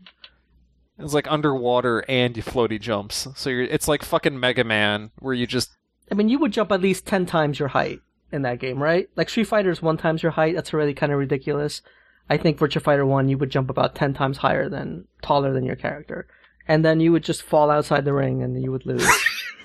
It's 0.99 1.15
like 1.15 1.31
underwater 1.31 2.05
and 2.09 2.37
you 2.37 2.43
floaty 2.43 2.81
jumps. 2.81 3.29
So 3.37 3.51
you're, 3.51 3.63
it's 3.63 3.87
like 3.89 4.03
fucking 4.03 4.39
Mega 4.39 4.65
Man, 4.65 5.11
where 5.21 5.35
you 5.35 5.47
just 5.47 5.71
I 6.11 6.15
mean, 6.15 6.29
you 6.29 6.39
would 6.39 6.53
jump 6.53 6.73
at 6.73 6.81
least 6.81 7.07
ten 7.07 7.25
times 7.27 7.59
your 7.59 7.69
height 7.69 8.01
in 8.33 8.43
that 8.43 8.59
game, 8.59 8.83
right? 8.83 9.09
Like 9.17 9.29
Street 9.29 9.45
Fighter 9.45 9.71
is 9.71 9.83
one 9.83 9.97
times 9.97 10.23
your 10.23 10.33
height. 10.33 10.55
That's 10.55 10.73
already 10.73 10.95
kind 10.95 11.13
of 11.13 11.19
ridiculous. 11.19 11.83
I 12.31 12.37
think 12.37 12.59
Virtua 12.59 12.83
Fighter 12.83 13.07
One, 13.07 13.29
you 13.29 13.39
would 13.39 13.51
jump 13.51 13.71
about 13.71 13.95
ten 13.95 14.15
times 14.15 14.39
higher 14.39 14.69
than 14.69 15.07
taller 15.23 15.53
than 15.53 15.65
your 15.65 15.77
character, 15.77 16.27
and 16.67 16.85
then 16.85 17.01
you 17.01 17.13
would 17.13 17.25
just 17.25 17.43
fall 17.43 17.71
outside 17.71 18.05
the 18.05 18.13
ring 18.13 18.43
and 18.43 18.61
you 18.63 18.71
would 18.71 18.87
lose. 18.87 19.07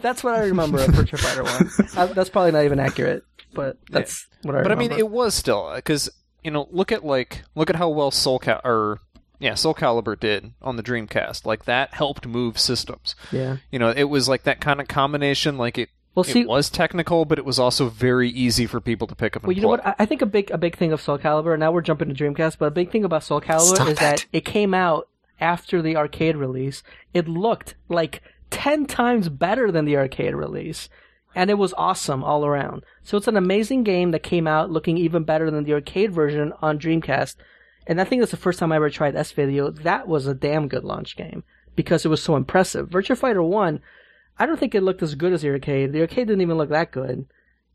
that's 0.00 0.24
what 0.24 0.34
I 0.34 0.44
remember 0.44 0.78
of 0.78 0.88
Virtua 0.88 1.18
Fighter 1.18 1.44
One. 1.44 2.14
That's 2.14 2.30
probably 2.30 2.52
not 2.52 2.64
even 2.64 2.80
accurate, 2.80 3.24
but 3.52 3.76
that's 3.90 4.26
what 4.42 4.54
I 4.54 4.58
remember. 4.58 4.76
But 4.76 4.84
I 4.84 4.88
mean, 4.88 4.98
it 4.98 5.10
was 5.10 5.34
still 5.34 5.72
because 5.74 6.08
you 6.42 6.50
know, 6.50 6.68
look 6.70 6.92
at 6.92 7.04
like 7.04 7.42
look 7.54 7.70
at 7.70 7.76
how 7.76 7.88
well 7.88 8.10
Soul 8.10 8.38
Cal 8.38 8.60
or 8.64 9.00
yeah, 9.38 9.54
Soul 9.54 9.74
Calibur 9.74 10.18
did 10.18 10.52
on 10.62 10.76
the 10.76 10.82
Dreamcast. 10.82 11.46
Like 11.46 11.64
that 11.66 11.94
helped 11.94 12.26
move 12.26 12.58
systems. 12.58 13.14
yeah. 13.30 13.58
You 13.70 13.78
know, 13.78 13.90
it 13.90 14.04
was 14.04 14.28
like 14.28 14.44
that 14.44 14.60
kind 14.60 14.80
of 14.80 14.88
combination. 14.88 15.58
Like 15.58 15.78
it, 15.78 15.90
Well, 16.18 16.24
see, 16.24 16.40
it 16.40 16.48
was 16.48 16.68
technical, 16.68 17.24
but 17.24 17.38
it 17.38 17.44
was 17.44 17.58
also 17.58 17.88
very 17.88 18.28
easy 18.30 18.66
for 18.66 18.80
people 18.80 19.06
to 19.06 19.14
pick 19.14 19.36
up 19.36 19.42
and 19.42 19.48
Well, 19.48 19.56
you 19.56 19.62
know 19.62 19.68
play. 19.68 19.76
what? 19.84 19.86
I, 19.86 20.02
I 20.02 20.06
think 20.06 20.20
a 20.20 20.26
big 20.26 20.50
a 20.50 20.58
big 20.58 20.76
thing 20.76 20.92
of 20.92 21.00
Soul 21.00 21.18
Calibur. 21.18 21.52
And 21.52 21.60
now 21.60 21.70
we're 21.70 21.80
jumping 21.80 22.12
to 22.12 22.14
Dreamcast, 22.14 22.58
but 22.58 22.66
a 22.66 22.70
big 22.72 22.90
thing 22.90 23.04
about 23.04 23.22
Soul 23.22 23.40
Calibur 23.40 23.76
Stop 23.76 23.88
is 23.88 23.98
that 23.98 24.22
it. 24.32 24.38
it 24.38 24.44
came 24.44 24.74
out 24.74 25.08
after 25.40 25.80
the 25.80 25.96
arcade 25.96 26.36
release. 26.36 26.82
It 27.14 27.28
looked 27.28 27.76
like 27.88 28.22
ten 28.50 28.86
times 28.86 29.28
better 29.28 29.70
than 29.70 29.84
the 29.84 29.96
arcade 29.96 30.34
release, 30.34 30.88
and 31.34 31.50
it 31.50 31.54
was 31.54 31.72
awesome 31.78 32.24
all 32.24 32.44
around. 32.44 32.84
So 33.04 33.16
it's 33.16 33.28
an 33.28 33.36
amazing 33.36 33.84
game 33.84 34.10
that 34.10 34.22
came 34.22 34.46
out 34.46 34.70
looking 34.70 34.98
even 34.98 35.22
better 35.22 35.50
than 35.50 35.64
the 35.64 35.74
arcade 35.74 36.12
version 36.12 36.52
on 36.60 36.78
Dreamcast. 36.78 37.36
And 37.86 38.00
I 38.00 38.04
think 38.04 38.20
that's 38.20 38.32
the 38.32 38.36
first 38.36 38.58
time 38.58 38.72
I 38.72 38.76
ever 38.76 38.90
tried 38.90 39.14
S 39.14 39.32
Video. 39.32 39.70
That 39.70 40.08
was 40.08 40.26
a 40.26 40.34
damn 40.34 40.68
good 40.68 40.84
launch 40.84 41.16
game 41.16 41.44
because 41.76 42.04
it 42.04 42.08
was 42.08 42.22
so 42.22 42.34
impressive. 42.34 42.88
Virtua 42.90 43.16
Fighter 43.16 43.42
One. 43.42 43.80
I 44.38 44.46
don't 44.46 44.58
think 44.58 44.74
it 44.74 44.82
looked 44.82 45.02
as 45.02 45.14
good 45.14 45.32
as 45.32 45.42
the 45.42 45.50
arcade. 45.50 45.92
The 45.92 46.00
arcade 46.00 46.28
didn't 46.28 46.42
even 46.42 46.56
look 46.56 46.70
that 46.70 46.92
good 46.92 47.26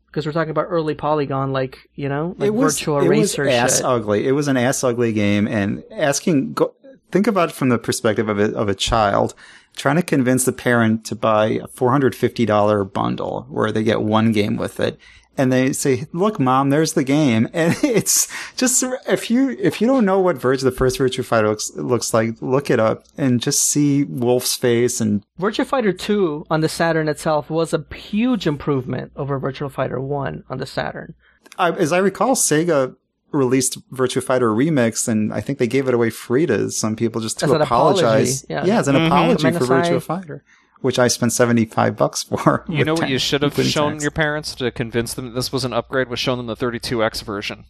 because 0.06 0.26
we're 0.26 0.32
talking 0.32 0.50
about 0.50 0.66
early 0.68 0.94
polygon, 0.94 1.52
like 1.52 1.88
you 1.94 2.08
know, 2.08 2.34
like 2.38 2.46
it 2.48 2.54
was, 2.54 2.78
virtual 2.78 3.00
it 3.00 3.08
racer 3.08 3.44
was 3.44 3.54
ass 3.54 3.76
shit. 3.76 3.84
ugly. 3.84 4.26
It 4.26 4.32
was 4.32 4.48
an 4.48 4.56
ass 4.56 4.82
ugly 4.84 5.12
game, 5.12 5.46
and 5.46 5.82
asking, 5.90 6.54
go, 6.54 6.74
think 7.10 7.26
about 7.26 7.50
it 7.50 7.54
from 7.54 7.68
the 7.68 7.78
perspective 7.78 8.28
of 8.28 8.38
a, 8.38 8.54
of 8.54 8.68
a 8.68 8.74
child 8.74 9.34
trying 9.76 9.96
to 9.96 10.02
convince 10.02 10.44
the 10.44 10.52
parent 10.52 11.04
to 11.06 11.16
buy 11.16 11.46
a 11.46 11.66
four 11.66 11.90
hundred 11.90 12.14
fifty 12.14 12.46
dollar 12.46 12.84
bundle 12.84 13.46
where 13.48 13.72
they 13.72 13.82
get 13.82 14.02
one 14.02 14.32
game 14.32 14.56
with 14.56 14.78
it, 14.80 14.98
and 15.36 15.52
they 15.52 15.72
say, 15.72 16.06
"Look, 16.12 16.38
mom, 16.40 16.70
there's 16.70 16.92
the 16.94 17.04
game." 17.04 17.48
And 17.52 17.76
it's 17.82 18.28
just 18.56 18.82
if 19.08 19.30
you 19.30 19.50
if 19.60 19.80
you 19.80 19.86
don't 19.86 20.04
know 20.04 20.20
what 20.20 20.36
Virtua 20.38 20.62
the 20.62 20.70
first 20.70 20.98
Virtua 20.98 21.24
Fighter 21.24 21.48
looks 21.48 21.72
looks 21.76 22.14
like, 22.14 22.34
look 22.40 22.70
it 22.70 22.80
up 22.80 23.04
and 23.16 23.40
just 23.40 23.62
see 23.64 24.04
Wolf's 24.04 24.54
face 24.56 25.00
and 25.00 25.22
Virtua 25.40 25.66
Fighter 25.66 25.92
2 25.92 26.46
on 26.50 26.60
the 26.60 26.68
Saturn 26.68 27.08
itself 27.08 27.50
was 27.50 27.72
a 27.74 27.84
huge 27.94 28.46
improvement 28.46 29.12
over 29.16 29.38
Virtua 29.40 29.70
Fighter 29.70 30.00
1 30.00 30.44
on 30.48 30.58
the 30.58 30.66
Saturn. 30.66 31.14
I, 31.58 31.70
as 31.72 31.92
I 31.92 31.98
recall, 31.98 32.34
Sega 32.34 32.96
released 33.32 33.78
Virtua 33.90 34.22
Fighter 34.22 34.50
Remix, 34.50 35.08
and 35.08 35.32
I 35.34 35.40
think 35.40 35.58
they 35.58 35.66
gave 35.66 35.88
it 35.88 35.94
away 35.94 36.08
free 36.10 36.46
to 36.46 36.70
some 36.70 36.94
people 36.94 37.20
just 37.20 37.38
to 37.40 37.46
As 37.46 37.52
apologize. 37.52 38.44
apology, 38.44 38.68
yeah. 38.68 38.78
as 38.78 38.86
an 38.88 38.94
Mhm. 38.94 39.06
apology 39.06 39.50
for 39.50 39.58
Menasai. 39.64 39.84
Virtua 39.90 40.02
Fighter, 40.02 40.44
which 40.84 40.98
I 40.98 41.08
spent 41.08 41.32
seventy 41.32 41.64
five 41.64 41.96
bucks 41.96 42.22
for. 42.24 42.62
You 42.68 42.84
know 42.84 42.92
what 42.92 43.08
you 43.08 43.18
should 43.18 43.40
have 43.40 43.54
shown 43.54 43.92
tax. 43.92 44.02
your 44.02 44.10
parents 44.10 44.54
to 44.56 44.70
convince 44.70 45.14
them 45.14 45.24
that 45.28 45.34
this 45.34 45.50
was 45.50 45.64
an 45.64 45.72
upgrade 45.72 46.08
was 46.08 46.18
shown 46.20 46.36
them 46.36 46.46
the 46.46 46.54
32X 46.54 47.22
version 47.22 47.64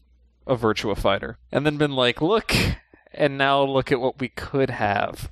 of 0.48 0.60
Virtua 0.60 0.98
Fighter. 0.98 1.38
And 1.52 1.64
then 1.64 1.76
been 1.76 1.92
like, 1.92 2.20
look, 2.20 2.52
and 3.12 3.38
now 3.38 3.62
look 3.62 3.92
at 3.92 4.00
what 4.00 4.18
we 4.18 4.30
could 4.30 4.70
have. 4.70 5.30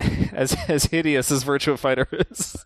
As 0.32 0.56
as 0.68 0.86
hideous 0.86 1.30
as 1.30 1.44
Virtua 1.44 1.78
Fighter 1.78 2.08
is. 2.12 2.64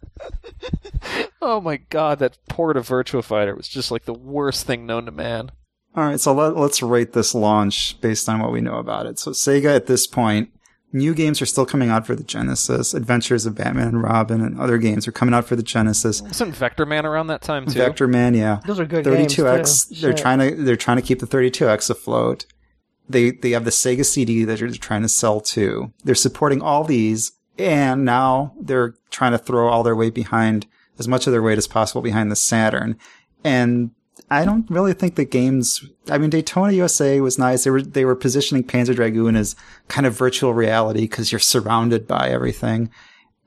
oh 1.42 1.61
my 1.61 1.79
god, 1.79 2.20
that 2.20 2.38
port 2.48 2.77
of 2.77 2.87
Virtua 2.87 3.24
Fighter 3.24 3.57
was 3.57 3.66
just 3.66 3.90
like 3.90 4.05
the 4.05 4.14
worst 4.14 4.64
thing 4.64 4.87
known 4.87 5.07
to 5.07 5.11
man. 5.11 5.50
All 5.96 6.05
right, 6.05 6.20
so 6.20 6.33
let, 6.33 6.57
let's 6.57 6.81
rate 6.85 7.14
this 7.14 7.35
launch 7.35 8.00
based 8.00 8.29
on 8.29 8.38
what 8.38 8.53
we 8.53 8.61
know 8.61 8.77
about 8.79 9.07
it. 9.07 9.18
So 9.18 9.33
Sega 9.33 9.74
at 9.74 9.87
this 9.87 10.07
point, 10.07 10.50
new 10.94 11.12
games 11.12 11.42
are 11.42 11.46
still 11.46 11.66
coming 11.66 11.90
out 11.90 12.07
for 12.07 12.14
the 12.14 12.22
Genesis. 12.24 12.94
Adventures 12.94 13.44
of 13.44 13.54
Batman 13.57 13.88
and 13.88 14.02
Robin 14.02 14.40
and 14.40 14.59
other 14.59 14.78
games 14.78 15.07
are 15.07 15.12
coming 15.12 15.35
out 15.35 15.44
for 15.44 15.57
the 15.57 15.62
Genesis. 15.62 16.22
Wasn't 16.22 16.54
Vector 16.54 16.87
Man 16.87 17.04
around 17.04 17.26
that 17.26 17.42
time 17.42 17.66
too? 17.66 17.78
Vector 17.80 18.07
Man, 18.09 18.33
yeah. 18.35 18.61
Those 18.66 18.80
are 18.80 18.87
good 18.87 19.04
games, 19.04 19.35
32X, 19.35 19.88
too. 19.88 20.00
they're 20.00 20.12
Shit. 20.12 20.18
trying 20.22 20.38
to 20.38 20.54
they're 20.62 20.76
trying 20.76 20.96
to 20.96 21.02
keep 21.02 21.18
the 21.18 21.26
32X 21.26 21.90
afloat. 21.90 22.46
They 23.09 23.33
they 23.33 23.50
have 23.50 23.64
the 23.64 23.70
Sega 23.70 24.04
CD 24.07 24.44
that 24.44 24.59
they're 24.61 24.70
trying 24.70 25.02
to 25.02 25.09
sell 25.09 25.40
too. 25.40 25.92
They're 26.04 26.14
supporting 26.14 26.62
all 26.62 26.85
these 26.85 27.33
and 27.59 28.04
now 28.04 28.54
they're 28.61 28.94
trying 29.11 29.33
to 29.33 29.38
throw 29.38 29.68
all 29.68 29.83
their 29.83 29.96
weight 29.96 30.14
behind 30.14 30.66
as 30.98 31.07
much 31.09 31.26
of 31.26 31.33
their 31.33 31.42
weight 31.42 31.59
as 31.59 31.66
possible 31.66 32.02
behind 32.02 32.30
the 32.30 32.37
Saturn. 32.37 32.96
And 33.42 33.90
I 34.30 34.44
don't 34.44 34.68
really 34.70 34.94
think 34.94 35.14
the 35.14 35.24
games. 35.24 35.84
I 36.08 36.18
mean, 36.18 36.30
Daytona 36.30 36.72
USA 36.72 37.20
was 37.20 37.38
nice. 37.38 37.64
They 37.64 37.70
were 37.70 37.82
they 37.82 38.04
were 38.04 38.16
positioning 38.16 38.64
Panzer 38.64 38.94
Dragoon 38.94 39.37
as 39.37 39.54
kind 39.88 40.06
of 40.06 40.16
virtual 40.16 40.54
reality 40.54 41.02
because 41.02 41.30
you're 41.30 41.38
surrounded 41.38 42.06
by 42.06 42.30
everything, 42.30 42.90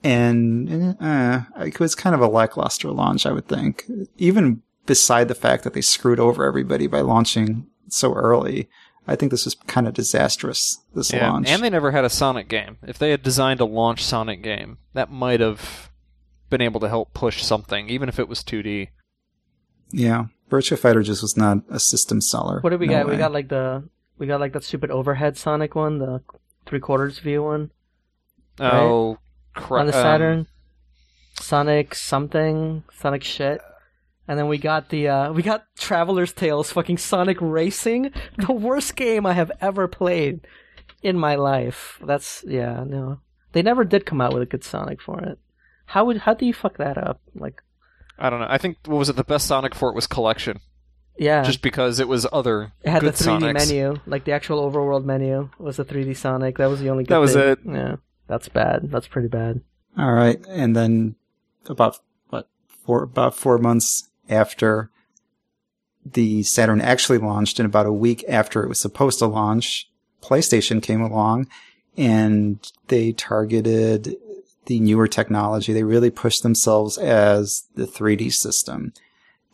and 0.03 0.95
uh, 1.01 1.41
it 1.59 1.79
was 1.79 1.95
kind 1.95 2.13
of 2.15 2.21
a 2.21 2.27
lackluster 2.27 2.91
launch. 2.91 3.25
I 3.25 3.31
would 3.31 3.47
think, 3.47 3.85
even 4.17 4.61
beside 4.85 5.27
the 5.27 5.35
fact 5.35 5.63
that 5.63 5.73
they 5.73 5.81
screwed 5.81 6.19
over 6.19 6.45
everybody 6.45 6.87
by 6.87 7.01
launching 7.01 7.67
so 7.89 8.13
early. 8.13 8.69
I 9.09 9.15
think 9.15 9.31
this 9.31 9.45
was 9.45 9.55
kind 9.55 9.87
of 9.87 9.93
disastrous. 9.93 10.79
This 10.93 11.13
Yeah, 11.13 11.31
launch, 11.31 11.47
and 11.49 11.63
they 11.63 11.69
never 11.69 11.91
had 11.91 12.03
a 12.03 12.09
Sonic 12.09 12.49
game. 12.49 12.77
If 12.85 12.97
they 12.99 13.11
had 13.11 13.23
designed 13.23 13.61
a 13.61 13.65
launch 13.65 14.03
Sonic 14.03 14.43
game, 14.43 14.79
that 14.93 15.09
might 15.09 15.39
have 15.39 15.89
been 16.49 16.61
able 16.61 16.81
to 16.81 16.89
help 16.89 17.13
push 17.13 17.41
something, 17.41 17.89
even 17.89 18.09
if 18.09 18.19
it 18.19 18.27
was 18.27 18.43
2D. 18.43 18.89
yeah, 19.91 20.25
Virtua 20.49 20.79
Fighter 20.79 21.03
just 21.03 21.21
was 21.21 21.35
not 21.37 21.59
a 21.69 21.79
system 21.79 22.21
seller. 22.21 22.59
What 22.61 22.69
did 22.69 22.79
we 22.79 22.87
No 22.87 23.03
got? 23.03 23.09
We 23.09 23.17
got 23.17 23.33
like 23.33 23.49
the 23.49 23.83
we 24.17 24.27
got 24.27 24.39
like 24.39 24.53
that 24.53 24.63
stupid 24.63 24.91
overhead 24.91 25.37
Sonic 25.37 25.75
one, 25.75 25.99
the 25.99 26.21
three 26.65 26.79
quarters 26.79 27.19
view 27.19 27.43
one 27.43 27.71
Oh, 28.59 29.17
cra- 29.53 29.81
on 29.81 29.87
the 29.87 29.95
um, 29.97 30.01
Saturn. 30.01 30.47
Sonic 31.39 31.93
something, 31.95 32.83
Sonic 32.93 33.23
shit. 33.23 33.61
And 34.27 34.37
then 34.37 34.47
we 34.47 34.57
got 34.57 34.89
the 34.89 35.07
uh 35.07 35.31
we 35.31 35.41
got 35.43 35.65
Traveller's 35.77 36.33
Tales 36.33 36.71
fucking 36.71 36.97
Sonic 36.97 37.37
Racing, 37.39 38.11
the 38.37 38.53
worst 38.53 38.95
game 38.95 39.25
I 39.25 39.33
have 39.33 39.51
ever 39.61 39.87
played 39.87 40.41
in 41.03 41.17
my 41.17 41.35
life. 41.35 41.99
That's 42.03 42.43
yeah, 42.47 42.83
no. 42.85 43.19
They 43.53 43.61
never 43.61 43.85
did 43.85 44.05
come 44.05 44.19
out 44.21 44.33
with 44.33 44.43
a 44.43 44.47
good 44.47 44.63
Sonic 44.63 45.01
for 45.01 45.21
it. 45.21 45.39
How 45.85 46.05
would 46.05 46.17
how 46.17 46.33
do 46.33 46.45
you 46.45 46.53
fuck 46.53 46.77
that 46.77 46.97
up? 46.97 47.21
Like 47.35 47.61
I 48.19 48.29
don't 48.29 48.39
know. 48.39 48.47
I 48.49 48.57
think 48.57 48.77
what 48.85 48.97
was 48.97 49.09
it? 49.09 49.15
The 49.15 49.23
best 49.23 49.47
Sonic 49.47 49.75
for 49.75 49.89
it 49.89 49.95
was 49.95 50.07
Collection, 50.07 50.59
yeah. 51.17 51.43
just 51.43 51.61
because 51.61 51.99
it 51.99 52.07
was 52.07 52.25
other 52.31 52.71
It 52.83 52.89
had 52.89 53.01
good 53.01 53.13
the 53.13 53.23
3D 53.23 53.39
Sonics. 53.39 53.53
menu, 53.69 53.99
like 54.07 54.25
the 54.25 54.31
actual 54.31 54.69
overworld 54.69 55.03
menu 55.05 55.49
was 55.59 55.77
the 55.77 55.85
3D 55.85 56.15
Sonic. 56.17 56.57
That 56.57 56.69
was 56.69 56.79
the 56.79 56.89
only 56.89 57.03
good 57.03 57.13
That 57.13 57.19
was 57.19 57.33
thing. 57.33 57.43
it. 57.49 57.59
Yeah, 57.65 57.95
that's 58.27 58.49
bad. 58.49 58.89
That's 58.91 59.07
pretty 59.07 59.27
bad. 59.27 59.61
All 59.97 60.11
right, 60.13 60.39
and 60.47 60.75
then 60.75 61.15
about 61.67 61.99
what 62.29 62.47
four 62.85 63.03
about 63.03 63.35
four 63.35 63.57
months 63.57 64.09
after 64.29 64.89
the 66.05 66.43
Saturn 66.43 66.81
actually 66.81 67.17
launched, 67.17 67.59
and 67.59 67.65
about 67.65 67.85
a 67.85 67.91
week 67.93 68.23
after 68.29 68.63
it 68.63 68.69
was 68.69 68.79
supposed 68.79 69.19
to 69.19 69.25
launch, 69.27 69.89
PlayStation 70.21 70.81
came 70.81 71.01
along, 71.01 71.47
and 71.97 72.59
they 72.87 73.11
targeted 73.11 74.15
the 74.67 74.79
newer 74.79 75.07
technology. 75.07 75.73
They 75.73 75.83
really 75.83 76.11
pushed 76.11 76.43
themselves 76.43 76.97
as 76.97 77.67
the 77.75 77.85
3D 77.85 78.31
system. 78.33 78.93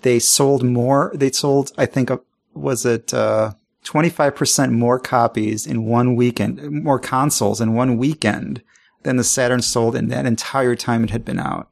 They 0.02 0.20
sold 0.20 0.64
more. 0.64 1.12
They 1.16 1.32
sold, 1.32 1.72
I 1.78 1.86
think, 1.86 2.12
uh, 2.12 2.18
was 2.54 2.86
it 2.86 3.14
uh, 3.14 3.54
25% 3.86 4.72
more 4.72 5.00
copies 5.00 5.66
in 5.66 5.86
one 5.86 6.16
weekend, 6.16 6.84
more 6.84 7.00
consoles 7.00 7.62
in 7.62 7.74
one 7.74 7.98
weekend 7.98 8.62
than 9.04 9.18
the 9.18 9.24
Saturn 9.24 9.62
sold 9.62 9.96
in 9.96 10.10
that 10.10 10.26
entire 10.26 10.76
time 10.76 11.04
it 11.04 11.10
had 11.10 11.26
been 11.26 11.40
out. 11.40 11.70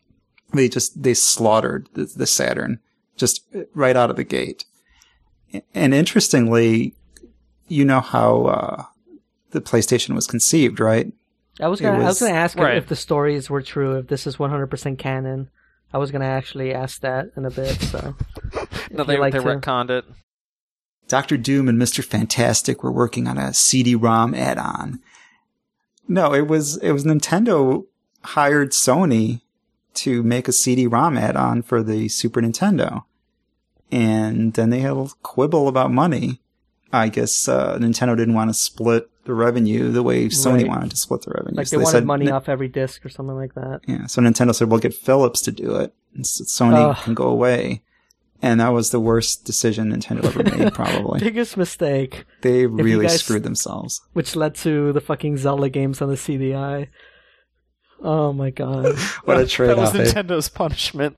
They 0.54 0.70
just, 0.70 1.02
they 1.02 1.14
slaughtered 1.14 1.88
the, 1.94 2.06
the 2.06 2.28
Saturn 2.28 2.80
just 3.16 3.46
right 3.74 3.96
out 3.96 4.10
of 4.10 4.16
the 4.16 4.24
gate. 4.24 4.66
And 5.74 5.94
interestingly, 5.94 6.96
you 7.68 7.86
know 7.86 8.02
how, 8.02 8.46
uh, 8.46 8.84
the 9.52 9.62
PlayStation 9.62 10.16
was 10.16 10.28
conceived, 10.28 10.80
right? 10.80 11.12
I 11.60 11.68
was 11.68 11.82
gonna 11.82 11.96
I 11.98 12.00
was 12.00 12.08
was- 12.08 12.20
gonna 12.22 12.34
ask 12.34 12.58
if- 12.58 12.64
Right. 12.64 12.78
if 12.78 12.88
the 12.88 12.96
stories 12.96 13.50
were 13.50 13.62
true, 13.62 13.98
if 13.98 14.08
this 14.08 14.26
is 14.26 14.38
100% 14.38 14.98
canon. 14.98 15.50
I 15.94 15.98
was 15.98 16.10
gonna 16.12 16.26
actually 16.26 16.74
ask 16.74 17.02
that 17.02 17.32
in 17.36 17.46
a 17.46 17.52
bit. 17.52 17.80
So 17.82 18.16
No, 18.92 19.04
they 19.04 19.18
like 19.18 19.34
they 19.34 19.40
to- 19.40 19.46
retconned 19.46 19.90
it. 19.90 20.06
Doctor 21.08 21.36
Doom 21.38 21.68
and 21.68 21.78
Mister 21.78 22.02
Fantastic 22.02 22.84
were 22.84 22.92
working 22.92 23.28
on 23.28 23.38
a 23.38 23.54
CD-ROM 23.54 24.34
add-on. 24.34 25.00
No, 26.08 26.34
it 26.34 26.48
was 26.48 26.78
it 26.78 26.92
was 26.94 27.04
Nintendo 27.04 27.86
hired 28.24 28.72
Sony 28.72 29.42
to 29.96 30.24
make 30.24 30.48
a 30.48 30.54
CD-ROM 30.54 31.18
add-on 31.18 31.62
for 31.64 31.84
the 31.84 32.08
Super 32.08 32.42
Nintendo, 32.42 33.04
and 33.92 34.54
then 34.54 34.70
they 34.70 34.80
had 34.80 34.96
a 34.96 35.08
quibble 35.22 35.68
about 35.68 35.92
money. 35.92 36.41
I 36.94 37.08
guess 37.10 37.48
uh, 37.48 37.78
Nintendo 37.78 38.18
didn't 38.18 38.34
want 38.34 38.50
to 38.50 38.54
split 38.54 39.10
the 39.26 39.34
revenue 39.34 39.92
the 39.92 40.04
way 40.04 40.26
Sony 40.28 40.60
Right. 40.64 40.68
wanted 40.68 40.92
to 40.92 40.98
split 40.98 41.22
the 41.22 41.32
revenue. 41.32 41.56
like 41.58 41.68
So 41.68 41.78
they 41.78 41.84
wanted 41.84 41.92
said, 41.98 42.06
money 42.06 42.28
"N- 42.28 42.34
off 42.34 42.50
every 42.50 42.68
disc 42.68 43.06
or 43.06 43.10
something 43.10 43.36
like 43.36 43.54
that. 43.56 43.82
Yeah, 43.88 44.08
so 44.08 44.22
Nintendo 44.22 44.54
said, 44.54 44.70
"We'll 44.70 44.80
get 44.80 44.94
Philips 44.94 45.42
to 45.44 45.52
do 45.52 45.76
it, 45.76 45.94
and 46.14 46.22
s- 46.26 46.42
Sony 46.48 46.92
Ugh. 46.92 46.98
can 47.04 47.14
go 47.14 47.28
away." 47.28 47.84
And 48.44 48.60
that 48.60 48.70
was 48.70 48.90
the 48.90 49.00
worst 49.00 49.46
decision 49.46 49.94
Nintendo 49.94 50.24
ever 50.26 50.42
made, 50.44 50.74
probably. 50.74 51.20
Biggest 51.20 51.56
mistake, 51.58 52.26
They 52.42 52.66
really 52.66 53.06
guys- 53.06 53.22
screwed 53.22 53.44
themselves. 53.44 54.02
which 54.14 54.36
led 54.36 54.56
to 54.56 54.92
the 54.94 55.00
fucking 55.02 55.38
Zelda 55.38 55.70
games 55.70 56.02
on 56.02 56.10
the 56.10 56.16
CDI. 56.18 56.88
Oh 58.04 58.34
my 58.34 58.50
god. 58.50 58.96
What 59.26 59.38
a 59.40 59.46
that 59.46 59.78
was 59.78 59.90
off. 59.90 59.96
Nintendo's 59.96 60.50
punishment. 60.50 61.18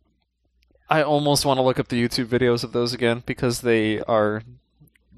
I 0.90 1.02
almost 1.02 1.46
want 1.46 1.58
to 1.58 1.62
look 1.62 1.80
up 1.80 1.88
the 1.88 2.02
YouTube 2.06 2.26
videos 2.26 2.64
of 2.66 2.74
those 2.74 2.94
again 2.94 3.24
because 3.26 3.62
they 3.62 4.02
are 4.02 4.44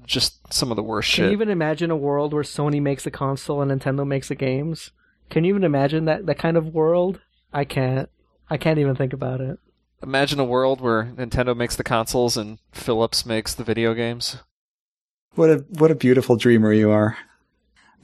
just 0.06 0.52
some 0.52 0.70
of 0.70 0.76
the 0.76 0.82
worst 0.82 1.08
shit. 1.08 1.24
Can 1.24 1.26
you 1.26 1.32
even 1.32 1.50
imagine 1.50 1.90
a 1.90 1.96
world 1.96 2.32
where 2.32 2.42
Sony 2.42 2.80
makes 2.80 3.06
a 3.06 3.10
console 3.10 3.60
and 3.60 3.70
Nintendo 3.70 4.06
makes 4.06 4.28
the 4.28 4.34
games? 4.34 4.90
Can 5.28 5.44
you 5.44 5.50
even 5.50 5.64
imagine 5.64 6.04
that 6.04 6.26
that 6.26 6.38
kind 6.38 6.56
of 6.56 6.74
world? 6.74 7.20
I 7.52 7.64
can't. 7.64 8.08
I 8.48 8.56
can't 8.56 8.78
even 8.78 8.94
think 8.94 9.12
about 9.12 9.40
it. 9.40 9.58
Imagine 10.02 10.38
a 10.38 10.44
world 10.44 10.80
where 10.80 11.04
Nintendo 11.04 11.56
makes 11.56 11.74
the 11.74 11.82
consoles 11.82 12.36
and 12.36 12.58
Philips 12.70 13.26
makes 13.26 13.54
the 13.54 13.64
video 13.64 13.94
games. 13.94 14.36
What 15.34 15.50
a 15.50 15.64
what 15.68 15.90
a 15.90 15.96
beautiful 15.96 16.36
dreamer 16.36 16.72
you 16.72 16.90
are. 16.90 17.18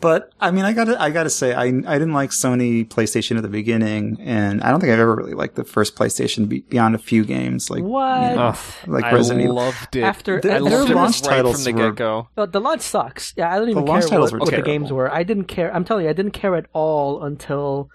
But 0.03 0.31
I 0.41 0.51
mean, 0.51 0.65
I 0.67 0.73
gotta 0.75 1.01
I 1.01 1.11
gotta 1.11 1.31
say, 1.31 1.55
I 1.55 1.63
I 1.67 1.71
didn't 1.71 2.13
like 2.13 2.31
Sony 2.31 2.87
PlayStation 2.87 3.37
at 3.37 3.43
the 3.43 3.49
beginning, 3.49 4.19
and 4.21 4.61
I 4.63 4.71
don't 4.71 4.81
think 4.81 4.93
I've 4.93 4.99
ever 4.99 5.15
really 5.17 5.33
liked 5.35 5.55
the 5.55 5.65
first 5.65 5.95
PlayStation 5.97 6.49
be- 6.49 6.61
beyond 6.69 6.95
a 6.95 6.99
few 6.99 7.25
games, 7.25 7.71
like 7.71 7.83
What? 7.85 8.31
you 8.31 8.37
know, 8.37 8.49
Ugh, 8.49 8.59
like 8.89 9.05
I 9.05 9.13
Resident 9.13 9.45
Evil. 9.45 9.55
loved 9.57 9.97
it. 9.97 10.03
After- 10.03 10.37
I 10.39 10.41
their 10.41 10.61
loved 10.61 10.91
it 10.91 10.95
launch 10.97 11.23
right 11.23 11.31
titles 11.37 11.65
from 11.65 11.73
the 11.77 11.83
were- 11.83 11.91
get 11.91 11.97
go. 11.97 12.29
No, 12.37 12.47
the 12.47 12.61
launch 12.61 12.83
sucks. 12.83 13.33
Yeah, 13.37 13.51
I 13.55 13.59
don't 13.59 13.71
even 13.71 13.85
The 13.85 13.91
care 14.01 14.21
what, 14.21 14.33
what 14.41 14.51
the 14.51 14.61
games 14.63 14.93
were. 14.93 15.11
I 15.11 15.23
didn't 15.23 15.45
care. 15.45 15.73
I'm 15.75 15.85
telling 15.85 16.05
you, 16.05 16.11
I 16.11 16.15
didn't 16.15 16.33
care 16.33 16.57
at 16.57 16.67
all 16.73 17.23
until 17.23 17.89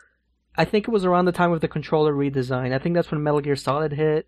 I 0.58 0.66
think 0.66 0.88
it 0.88 0.92
was 0.92 1.04
around 1.06 1.26
the 1.26 1.32
time 1.34 1.52
of 1.52 1.60
the 1.62 1.68
controller 1.68 2.14
redesign. 2.14 2.74
I 2.74 2.80
think 2.80 2.96
that's 2.96 3.12
when 3.12 3.22
Metal 3.22 3.42
Gear 3.42 3.56
Solid 3.56 3.92
hit, 3.92 4.28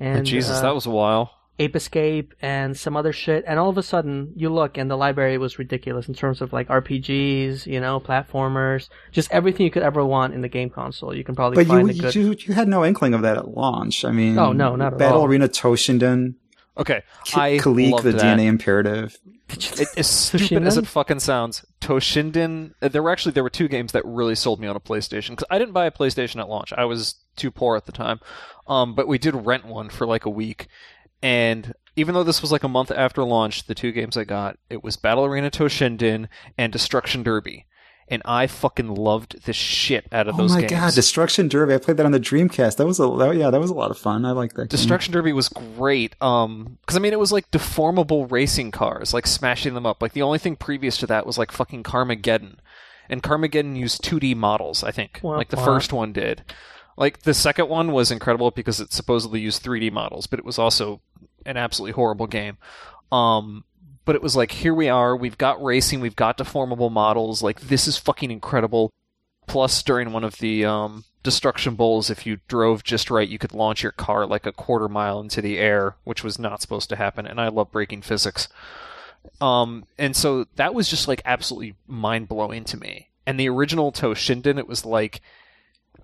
and 0.00 0.24
Jesus, 0.26 0.56
uh, 0.58 0.62
that 0.62 0.74
was 0.74 0.86
a 0.86 0.90
while. 0.90 1.30
Ape 1.60 1.76
Escape 1.76 2.34
and 2.42 2.76
some 2.76 2.96
other 2.96 3.12
shit. 3.12 3.44
And 3.46 3.58
all 3.60 3.68
of 3.68 3.78
a 3.78 3.82
sudden, 3.82 4.32
you 4.34 4.48
look 4.50 4.76
and 4.78 4.90
the 4.90 4.96
library 4.96 5.38
was 5.38 5.58
ridiculous 5.58 6.08
in 6.08 6.14
terms 6.14 6.40
of 6.40 6.52
like 6.52 6.68
RPGs, 6.68 7.66
you 7.66 7.78
know, 7.80 8.00
platformers, 8.00 8.88
just 9.12 9.30
everything 9.30 9.64
you 9.66 9.70
could 9.70 9.82
ever 9.82 10.04
want 10.04 10.34
in 10.34 10.40
the 10.40 10.48
game 10.48 10.70
console. 10.70 11.14
You 11.14 11.22
can 11.22 11.36
probably 11.36 11.56
But 11.62 11.68
find 11.68 11.88
you, 11.88 11.94
a 11.94 12.02
good. 12.02 12.14
you 12.14 12.34
you 12.38 12.54
had 12.54 12.66
no 12.66 12.84
inkling 12.84 13.14
of 13.14 13.22
that 13.22 13.36
at 13.36 13.48
launch. 13.48 14.04
I 14.04 14.10
mean, 14.10 14.38
Oh, 14.38 14.52
no, 14.52 14.74
not 14.74 14.94
at 14.94 14.98
Battle 14.98 15.20
all. 15.20 15.26
Arena 15.26 15.48
Toshinden. 15.48 16.34
Okay, 16.78 17.02
I 17.34 17.58
Kileak, 17.58 17.90
loved 17.90 18.04
the 18.04 18.12
that. 18.12 18.22
DNA 18.38 18.46
imperative. 18.46 19.18
It, 19.50 19.80
as 19.98 20.06
stupid 20.08 20.62
as 20.62 20.76
it 20.78 20.86
fucking 20.86 21.20
sounds, 21.20 21.64
Toshinden. 21.80 22.72
uh, 22.80 22.88
There 22.88 23.02
were 23.02 23.10
actually 23.10 23.32
there 23.32 23.42
were 23.42 23.50
two 23.50 23.68
games 23.68 23.92
that 23.92 24.04
really 24.06 24.34
sold 24.36 24.60
me 24.60 24.66
on 24.68 24.76
a 24.76 24.80
PlayStation 24.80 25.30
because 25.30 25.44
I 25.50 25.58
didn't 25.58 25.74
buy 25.74 25.86
a 25.86 25.90
PlayStation 25.90 26.40
at 26.40 26.48
launch. 26.48 26.72
I 26.72 26.84
was 26.84 27.16
too 27.36 27.50
poor 27.50 27.76
at 27.76 27.84
the 27.86 27.92
time, 27.92 28.20
um, 28.66 28.94
but 28.94 29.08
we 29.08 29.18
did 29.18 29.34
rent 29.34 29.66
one 29.66 29.90
for 29.90 30.06
like 30.06 30.24
a 30.24 30.30
week, 30.30 30.68
and 31.22 31.74
even 31.96 32.14
though 32.14 32.24
this 32.24 32.40
was 32.42 32.52
like 32.52 32.64
a 32.64 32.68
month 32.68 32.90
after 32.90 33.22
launch, 33.24 33.66
the 33.66 33.74
two 33.74 33.92
games 33.92 34.16
I 34.16 34.24
got 34.24 34.58
it 34.68 34.82
was 34.82 34.96
Battle 34.96 35.24
Arena 35.24 35.50
Toshinden 35.50 36.28
and 36.56 36.72
Destruction 36.72 37.22
Derby, 37.22 37.66
and 38.08 38.22
I 38.24 38.46
fucking 38.46 38.94
loved 38.94 39.44
the 39.44 39.52
shit 39.52 40.06
out 40.12 40.28
of 40.28 40.34
Oh 40.36 40.38
those 40.38 40.54
games. 40.56 40.72
Oh 40.72 40.76
my 40.76 40.80
god, 40.82 40.94
Destruction 40.94 41.48
Derby! 41.48 41.74
I 41.74 41.78
played 41.78 41.96
that 41.98 42.06
on 42.06 42.12
the 42.12 42.20
Dreamcast. 42.20 42.76
That 42.76 42.86
was 42.86 43.00
a 43.00 43.06
that, 43.18 43.36
yeah, 43.36 43.50
that 43.50 43.60
was 43.60 43.70
a 43.70 43.74
lot 43.74 43.90
of 43.90 43.98
fun. 43.98 44.24
I 44.24 44.30
like 44.32 44.52
that. 44.54 44.62
game. 44.62 44.68
Destruction 44.68 45.12
Derby 45.12 45.32
was 45.32 45.48
great. 45.48 46.14
Um, 46.22 46.78
because 46.80 46.96
I 46.96 47.00
mean, 47.00 47.12
it 47.12 47.18
was 47.20 47.32
like 47.32 47.50
deformable 47.50 48.30
racing 48.30 48.70
cars, 48.70 49.12
like 49.12 49.26
smashing 49.26 49.74
them 49.74 49.86
up. 49.86 50.00
Like 50.00 50.12
the 50.12 50.22
only 50.22 50.38
thing 50.38 50.56
previous 50.56 50.96
to 50.98 51.06
that 51.08 51.26
was 51.26 51.38
like 51.38 51.52
fucking 51.52 51.82
Carmageddon, 51.82 52.56
and 53.08 53.22
Carmageddon 53.22 53.76
used 53.76 54.02
2D 54.04 54.36
models. 54.36 54.82
I 54.84 54.92
think, 54.92 55.20
Wah, 55.22 55.36
like 55.36 55.48
the 55.50 55.56
wah. 55.56 55.64
first 55.64 55.92
one 55.92 56.12
did. 56.12 56.44
Like 57.00 57.22
the 57.22 57.32
second 57.32 57.70
one 57.70 57.92
was 57.92 58.10
incredible 58.10 58.50
because 58.50 58.78
it 58.78 58.92
supposedly 58.92 59.40
used 59.40 59.64
3D 59.64 59.90
models, 59.90 60.26
but 60.26 60.38
it 60.38 60.44
was 60.44 60.58
also 60.58 61.00
an 61.46 61.56
absolutely 61.56 61.92
horrible 61.92 62.26
game. 62.26 62.58
Um, 63.10 63.64
but 64.04 64.14
it 64.14 64.22
was 64.22 64.36
like 64.36 64.50
here 64.50 64.74
we 64.74 64.90
are, 64.90 65.16
we've 65.16 65.38
got 65.38 65.64
racing, 65.64 66.00
we've 66.00 66.14
got 66.14 66.36
deformable 66.36 66.92
models. 66.92 67.42
Like 67.42 67.62
this 67.62 67.88
is 67.88 67.96
fucking 67.96 68.30
incredible. 68.30 68.92
Plus, 69.46 69.82
during 69.82 70.12
one 70.12 70.24
of 70.24 70.36
the 70.36 70.66
um, 70.66 71.04
destruction 71.22 71.74
bowls, 71.74 72.10
if 72.10 72.26
you 72.26 72.38
drove 72.48 72.84
just 72.84 73.10
right, 73.10 73.28
you 73.28 73.38
could 73.38 73.54
launch 73.54 73.82
your 73.82 73.92
car 73.92 74.26
like 74.26 74.44
a 74.44 74.52
quarter 74.52 74.86
mile 74.86 75.20
into 75.20 75.40
the 75.40 75.56
air, 75.56 75.96
which 76.04 76.22
was 76.22 76.38
not 76.38 76.60
supposed 76.60 76.90
to 76.90 76.96
happen. 76.96 77.26
And 77.26 77.40
I 77.40 77.48
love 77.48 77.72
breaking 77.72 78.02
physics. 78.02 78.46
Um, 79.40 79.86
and 79.96 80.14
so 80.14 80.44
that 80.56 80.74
was 80.74 80.86
just 80.86 81.08
like 81.08 81.22
absolutely 81.24 81.76
mind 81.86 82.28
blowing 82.28 82.64
to 82.64 82.76
me. 82.76 83.08
And 83.26 83.40
the 83.40 83.48
original 83.48 83.90
Toshinden, 83.90 84.58
it 84.58 84.68
was 84.68 84.84
like, 84.84 85.22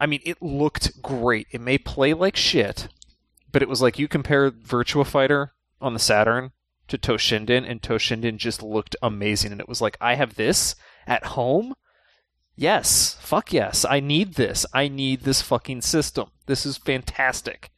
I 0.01 0.07
mean, 0.07 0.21
it 0.25 0.41
looked 0.43 1.03
great. 1.03 1.47
It 1.51 1.61
may 1.61 1.79
play 1.79 2.15
like 2.15 2.37
shit, 2.37 2.89
but 3.53 3.63
it 3.63 3.69
was 3.69 3.83
like 3.83 3.99
you 3.99 4.09
compare 4.09 4.51
Virtua 4.51 5.07
Fighter 5.07 5.53
on 5.81 5.95
the 5.95 5.99
Saturn 5.99 6.53
to 6.89 6.99
Toshinden, 6.99 7.69
and 7.69 7.83
Toshinden 7.83 8.37
just 8.37 8.63
looked 8.63 8.97
amazing. 9.03 9.53
And 9.53 9.61
it 9.61 9.69
was 9.69 9.81
like, 9.81 9.97
I 10.01 10.15
have 10.15 10.35
this 10.35 10.75
at 11.07 11.25
home. 11.25 11.75
Yes, 12.55 13.17
fuck 13.21 13.53
yes. 13.53 13.85
I 13.85 14.01
need 14.01 14.35
this. 14.35 14.65
I 14.73 14.89
need 14.89 15.23
this 15.23 15.43
fucking 15.43 15.83
system. 15.83 16.31
This 16.47 16.65
is 16.65 16.79
fantastic. 16.79 17.71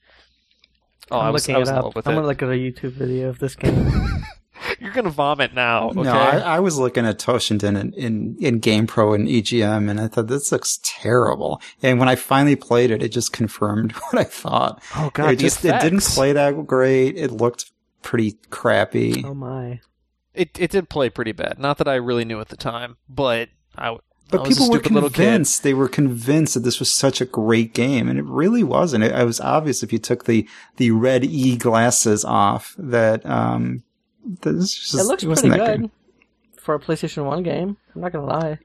Oh, 1.11 1.19
I'm 1.19 1.27
I 1.27 1.31
was, 1.31 1.49
looking 1.49 1.57
I 1.57 1.59
was 1.59 1.69
it 1.71 1.75
up. 1.75 1.85
I'm 1.97 2.01
it. 2.01 2.05
gonna 2.05 2.27
look 2.27 2.43
at 2.43 2.49
a 2.49 2.53
YouTube 2.53 2.93
video 2.93 3.29
of 3.29 3.39
this 3.39 3.55
game. 3.55 3.91
You're 4.81 4.93
gonna 4.93 5.11
vomit 5.11 5.55
now. 5.55 5.91
Okay. 5.91 6.03
No, 6.03 6.13
I, 6.13 6.39
I 6.39 6.61
was 6.61 6.79
looking 6.79 7.07
at 7.07 7.19
Toshinden 7.19 7.79
in, 7.79 7.93
in, 7.95 8.37
in 8.41 8.61
GamePro 8.61 9.15
and 9.15 9.29
EGM, 9.29 9.91
and 9.91 10.01
I 10.01 10.09
thought 10.09 10.29
this 10.29 10.53
looks 10.53 10.81
terrible. 10.83 11.61
And 11.83 11.99
when 11.99 12.09
I 12.09 12.15
finally 12.15 12.57
played 12.57 12.91
it, 12.91 13.03
it 13.03 13.11
just 13.11 13.33
confirmed 13.33 13.93
what 14.11 14.19
I 14.19 14.25
thought. 14.25 14.83
oh 14.97 15.11
god, 15.13 15.33
it 15.33 15.37
the 15.37 15.43
just 15.43 15.65
it 15.65 15.81
didn't 15.81 16.03
play 16.03 16.33
that 16.33 16.67
great. 16.67 17.17
It 17.17 17.31
looked 17.31 17.71
pretty 18.03 18.33
crappy. 18.51 19.25
oh 19.25 19.35
my! 19.35 19.81
It 20.35 20.59
it 20.59 20.71
did 20.71 20.89
play 20.89 21.11
pretty 21.11 21.33
bad. 21.33 21.59
Not 21.59 21.79
that 21.79 21.89
I 21.89 21.95
really 21.97 22.25
knew 22.25 22.41
at 22.41 22.49
the 22.49 22.57
time, 22.57 22.97
but 23.09 23.49
I. 23.77 23.97
But 24.31 24.43
I 24.43 24.49
people 24.49 24.69
were 24.69 24.77
stupid 24.77 24.93
little 24.93 25.09
kid. 25.09 25.23
convinced. 25.23 25.63
They 25.63 25.73
were 25.73 25.89
convinced 25.89 26.53
that 26.53 26.61
this 26.61 26.79
was 26.79 26.93
such 26.93 27.23
a 27.23 27.25
great 27.25 27.73
game, 27.73 28.11
and 28.11 28.19
it 28.19 28.27
really 28.27 28.63
wasn't. 28.63 29.03
It, 29.05 29.13
it 29.13 29.25
was 29.25 29.41
obvious 29.41 29.83
if 29.83 29.91
you 29.91 29.99
took 29.99 30.27
the 30.27 30.47
the 30.77 30.91
red 30.91 31.25
E 31.25 31.57
glasses 31.57 32.27
off 32.27 32.75
that 32.79 33.25
um, 33.25 33.85
this 33.87 33.88
just, 34.43 34.95
it 34.95 35.05
looks 35.05 35.25
wasn't 35.25 35.53
pretty 35.53 35.65
that 35.67 35.81
good 35.81 35.91
for 36.61 36.75
a 36.75 36.79
PlayStation 36.79 37.25
One 37.25 37.43
game. 37.43 37.77
I'm 37.95 38.01
not 38.01 38.13
gonna 38.13 38.27
lie. 38.27 38.59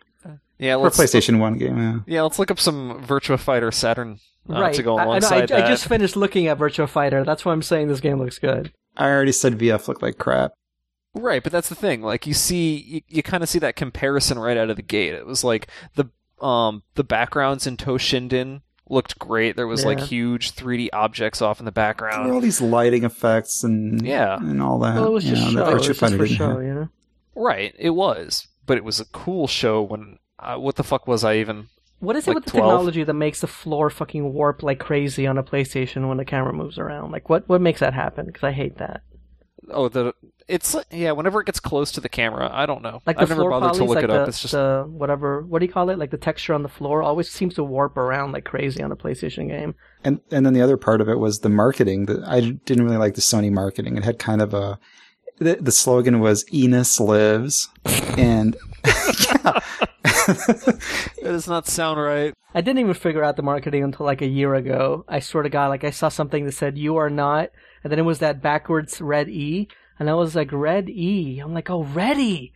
Yeah, 0.59 0.75
For 0.75 0.79
a 0.79 0.83
let's 0.83 0.97
PlayStation 0.97 1.39
One 1.39 1.57
game, 1.57 1.77
yeah. 1.77 1.99
yeah, 2.05 2.21
let's 2.21 2.39
look 2.39 2.51
up 2.51 2.59
some 2.59 3.03
Virtua 3.05 3.39
Fighter 3.39 3.71
Saturn 3.71 4.19
uh, 4.49 4.61
right. 4.61 4.73
to 4.75 4.83
go 4.83 4.97
I- 4.97 5.01
I, 5.01 5.05
alongside 5.05 5.51
I, 5.51 5.57
that. 5.57 5.65
I 5.65 5.67
just 5.67 5.87
finished 5.87 6.15
looking 6.15 6.47
at 6.47 6.57
Virtua 6.57 6.87
Fighter. 6.87 7.23
That's 7.23 7.43
why 7.43 7.51
I'm 7.51 7.61
saying 7.61 7.87
this 7.87 7.99
game 7.99 8.19
looks 8.19 8.39
good. 8.39 8.71
I 8.95 9.07
already 9.09 9.31
said 9.31 9.57
VF 9.57 9.87
looked 9.87 10.01
like 10.03 10.17
crap. 10.17 10.53
Right, 11.15 11.43
but 11.43 11.51
that's 11.51 11.69
the 11.69 11.75
thing. 11.75 12.01
Like 12.01 12.25
you 12.27 12.33
see, 12.33 12.77
you, 12.77 13.01
you 13.07 13.23
kind 13.23 13.43
of 13.43 13.49
see 13.49 13.59
that 13.59 13.75
comparison 13.75 14.39
right 14.39 14.57
out 14.57 14.69
of 14.69 14.75
the 14.75 14.81
gate. 14.83 15.13
It 15.13 15.25
was 15.25 15.43
like 15.43 15.67
the 15.95 16.05
um 16.43 16.83
the 16.95 17.03
backgrounds 17.03 17.67
in 17.67 17.77
Toshinden 17.77 18.61
looked 18.89 19.17
great. 19.19 19.55
There 19.55 19.67
was 19.67 19.85
like 19.85 19.99
huge 19.99 20.51
3D 20.55 20.89
objects 20.93 21.41
off 21.41 21.59
in 21.59 21.65
the 21.65 21.71
There 21.71 21.83
were 21.83 21.87
background. 21.87 22.31
all 22.31 22.41
these 22.41 22.61
lighting 22.61 23.03
effects 23.03 23.63
and 23.63 24.05
Yeah. 24.05 24.37
and 24.37 24.61
all 24.61 24.79
that. 24.79 24.95
Well, 24.95 25.07
it 25.07 25.11
was 25.11 25.25
you 25.25 25.35
just 25.35 25.53
know, 25.53 25.65
show. 25.65 25.71
It 25.71 25.73
was 25.75 25.87
just 25.87 25.99
for 25.99 26.27
show, 26.27 26.59
you 26.59 26.73
know. 26.73 26.89
Right, 27.35 27.73
it 27.79 27.91
was, 27.91 28.47
but 28.65 28.77
it 28.77 28.83
was 28.83 28.99
a 28.99 29.05
cool 29.05 29.47
show. 29.47 29.81
When 29.81 30.19
uh, 30.39 30.55
what 30.57 30.75
the 30.75 30.83
fuck 30.83 31.07
was 31.07 31.23
I 31.23 31.37
even? 31.37 31.67
What 31.99 32.15
is 32.17 32.27
it 32.27 32.31
Like 32.31 32.35
with 32.35 32.45
the 32.45 32.51
12? 32.51 32.63
technology 32.69 33.03
that 33.05 33.13
makes 33.13 33.39
the 33.39 33.47
floor 33.47 33.89
fucking 33.89 34.33
warp 34.33 34.61
like 34.61 34.77
crazy 34.79 35.25
on 35.25 35.37
a 35.37 35.43
PlayStation 35.43 36.07
when 36.09 36.17
the 36.17 36.25
camera 36.25 36.51
moves 36.53 36.77
around? 36.77 37.11
Like, 37.11 37.29
what 37.29 37.47
what 37.47 37.61
makes 37.61 37.79
that 37.79 37.93
happen? 37.93 38.25
Because 38.27 38.43
I 38.43 38.51
hate 38.51 38.77
that. 38.77 39.01
Oh, 39.71 39.87
the 39.87 40.13
it's 40.47 40.75
yeah. 40.91 41.11
Whenever 41.11 41.41
it 41.41 41.45
gets 41.45 41.59
close 41.59 41.91
to 41.93 42.01
the 42.01 42.09
camera, 42.09 42.49
I 42.51 42.65
don't 42.65 42.81
know. 42.81 43.01
Like 43.05 43.17
the 43.17 43.23
I've 43.23 43.29
never 43.29 43.41
floor 43.41 43.51
bothered 43.51 43.71
polys, 43.71 43.77
to 43.77 43.83
look 43.85 43.95
like 43.95 44.03
it 44.05 44.07
the, 44.07 44.21
up. 44.21 44.27
It's 44.27 44.41
just 44.41 44.53
the 44.53 44.85
whatever. 44.87 45.41
What 45.41 45.59
do 45.59 45.65
you 45.65 45.71
call 45.71 45.89
it? 45.89 45.97
Like 45.97 46.11
the 46.11 46.17
texture 46.17 46.53
on 46.53 46.63
the 46.63 46.69
floor 46.69 47.01
always 47.01 47.29
seems 47.29 47.55
to 47.55 47.63
warp 47.63 47.97
around 47.97 48.31
like 48.31 48.45
crazy 48.45 48.81
on 48.83 48.91
a 48.91 48.95
PlayStation 48.95 49.47
game. 49.47 49.75
And 50.03 50.19
and 50.31 50.45
then 50.45 50.53
the 50.53 50.61
other 50.61 50.77
part 50.77 51.01
of 51.01 51.09
it 51.09 51.19
was 51.19 51.39
the 51.39 51.49
marketing. 51.49 52.05
That 52.05 52.23
I 52.25 52.41
didn't 52.41 52.85
really 52.85 52.97
like 52.97 53.15
the 53.15 53.21
Sony 53.21 53.51
marketing. 53.51 53.97
It 53.97 54.03
had 54.03 54.19
kind 54.19 54.41
of 54.41 54.53
a 54.53 54.79
the, 55.39 55.57
the 55.59 55.71
slogan 55.71 56.19
was 56.19 56.45
"Enos 56.53 56.99
lives," 56.99 57.69
and 58.17 58.55
it 58.83 60.79
does 61.23 61.47
not 61.47 61.67
sound 61.67 61.99
right. 61.99 62.33
I 62.55 62.61
didn't 62.61 62.79
even 62.79 62.93
figure 62.93 63.23
out 63.23 63.35
the 63.35 63.43
marketing 63.43 63.83
until 63.83 64.05
like 64.05 64.21
a 64.21 64.27
year 64.27 64.53
ago. 64.53 65.05
I 65.07 65.19
swear 65.19 65.43
to 65.43 65.49
God, 65.49 65.67
like 65.67 65.83
I 65.83 65.89
saw 65.89 66.09
something 66.09 66.45
that 66.45 66.53
said 66.53 66.77
"You 66.77 66.97
are 66.97 67.09
not," 67.09 67.49
and 67.83 67.91
then 67.91 67.99
it 67.99 68.03
was 68.03 68.19
that 68.19 68.41
backwards 68.41 69.01
red 69.01 69.29
E, 69.29 69.67
and 69.99 70.09
I 70.09 70.13
was 70.15 70.35
like, 70.35 70.49
"Red 70.51 70.89
E." 70.89 71.39
I'm 71.39 71.53
like, 71.53 71.69
"Oh, 71.69 71.83
ready." 71.83 72.53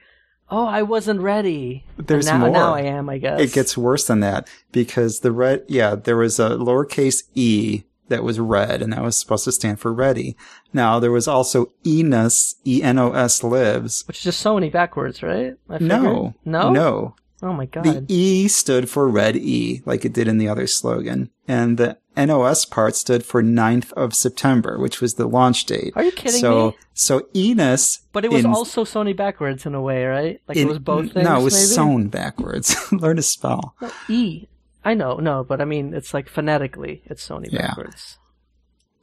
Oh, 0.50 0.66
I 0.66 0.82
wasn't 0.84 1.20
ready. 1.20 1.86
There's 1.98 2.26
now, 2.28 2.38
more. 2.38 2.50
Now 2.52 2.74
I 2.74 2.82
am, 2.82 3.10
I 3.10 3.18
guess. 3.18 3.42
it 3.42 3.52
gets 3.52 3.78
worse 3.78 4.08
than 4.08 4.22
that 4.22 4.48
because 4.72 5.20
the 5.20 5.32
red. 5.34 5.64
Yeah, 5.68 5.96
there 5.96 6.16
was 6.16 6.40
a 6.40 6.52
lowercase 6.52 7.24
e 7.36 7.84
that 8.08 8.24
was 8.24 8.40
red, 8.40 8.82
and 8.82 8.94
that 8.94 9.04
was 9.04 9.20
supposed 9.20 9.44
to 9.44 9.52
stand 9.52 9.82
for 9.82 9.92
ready. 9.92 10.38
Now 10.72 11.00
there 11.00 11.12
was 11.12 11.28
also 11.28 11.74
Enos, 11.86 12.56
E 12.66 12.82
N 12.82 12.98
O 12.98 13.12
S 13.12 13.44
lives. 13.44 14.06
Which 14.08 14.20
is 14.20 14.24
just 14.24 14.40
so 14.40 14.54
many 14.56 14.70
backwards, 14.70 15.22
right? 15.22 15.56
No, 15.82 16.34
No. 16.46 16.72
no. 16.72 17.16
Oh 17.44 17.54
my 17.54 17.66
God. 17.66 17.84
The 17.84 18.06
E 18.08 18.48
stood 18.48 18.90
for 18.90 19.08
red 19.08 19.36
E, 19.36 19.82
like 19.86 20.06
it 20.06 20.14
did 20.14 20.28
in 20.30 20.38
the 20.38 20.48
other 20.48 20.66
slogan. 20.66 21.30
And 21.48 21.78
the 21.78 21.98
NOS 22.18 22.66
part 22.66 22.96
stood 22.96 23.24
for 23.24 23.44
9th 23.44 23.94
of 23.94 24.14
September, 24.16 24.80
which 24.80 25.00
was 25.02 25.14
the 25.16 25.28
launch 25.28 25.66
date. 25.66 25.94
Are 25.96 26.04
you 26.04 26.12
kidding 26.12 26.42
so, 26.42 26.70
me? 26.72 26.78
So 26.94 27.28
Enos. 27.36 28.00
But 28.12 28.26
it 28.26 28.32
was 28.32 28.44
in- 28.44 28.52
also 28.52 28.84
Sony 28.84 29.16
backwards 29.16 29.66
in 29.66 29.76
a 29.76 29.82
way, 29.82 30.06
right? 30.06 30.42
Like 30.48 30.58
in- 30.58 30.68
it 30.68 30.70
was 30.70 30.80
both 30.80 31.14
things. 31.14 31.26
No, 31.26 31.40
it 31.40 31.44
was 31.44 31.54
maybe? 31.54 31.66
sewn 31.66 32.08
backwards. 32.08 32.76
Learn 32.92 33.18
to 33.18 33.22
spell. 33.22 33.76
No, 33.82 33.92
E. 34.10 34.48
I 34.84 34.94
know, 34.94 35.18
no, 35.18 35.44
but 35.44 35.60
I 35.62 35.66
mean, 35.66 35.94
it's 35.94 36.14
like 36.14 36.30
phonetically, 36.30 37.02
it's 37.06 37.28
Sony 37.28 37.52
Yeah. 37.52 37.68
backwards. 37.68 38.18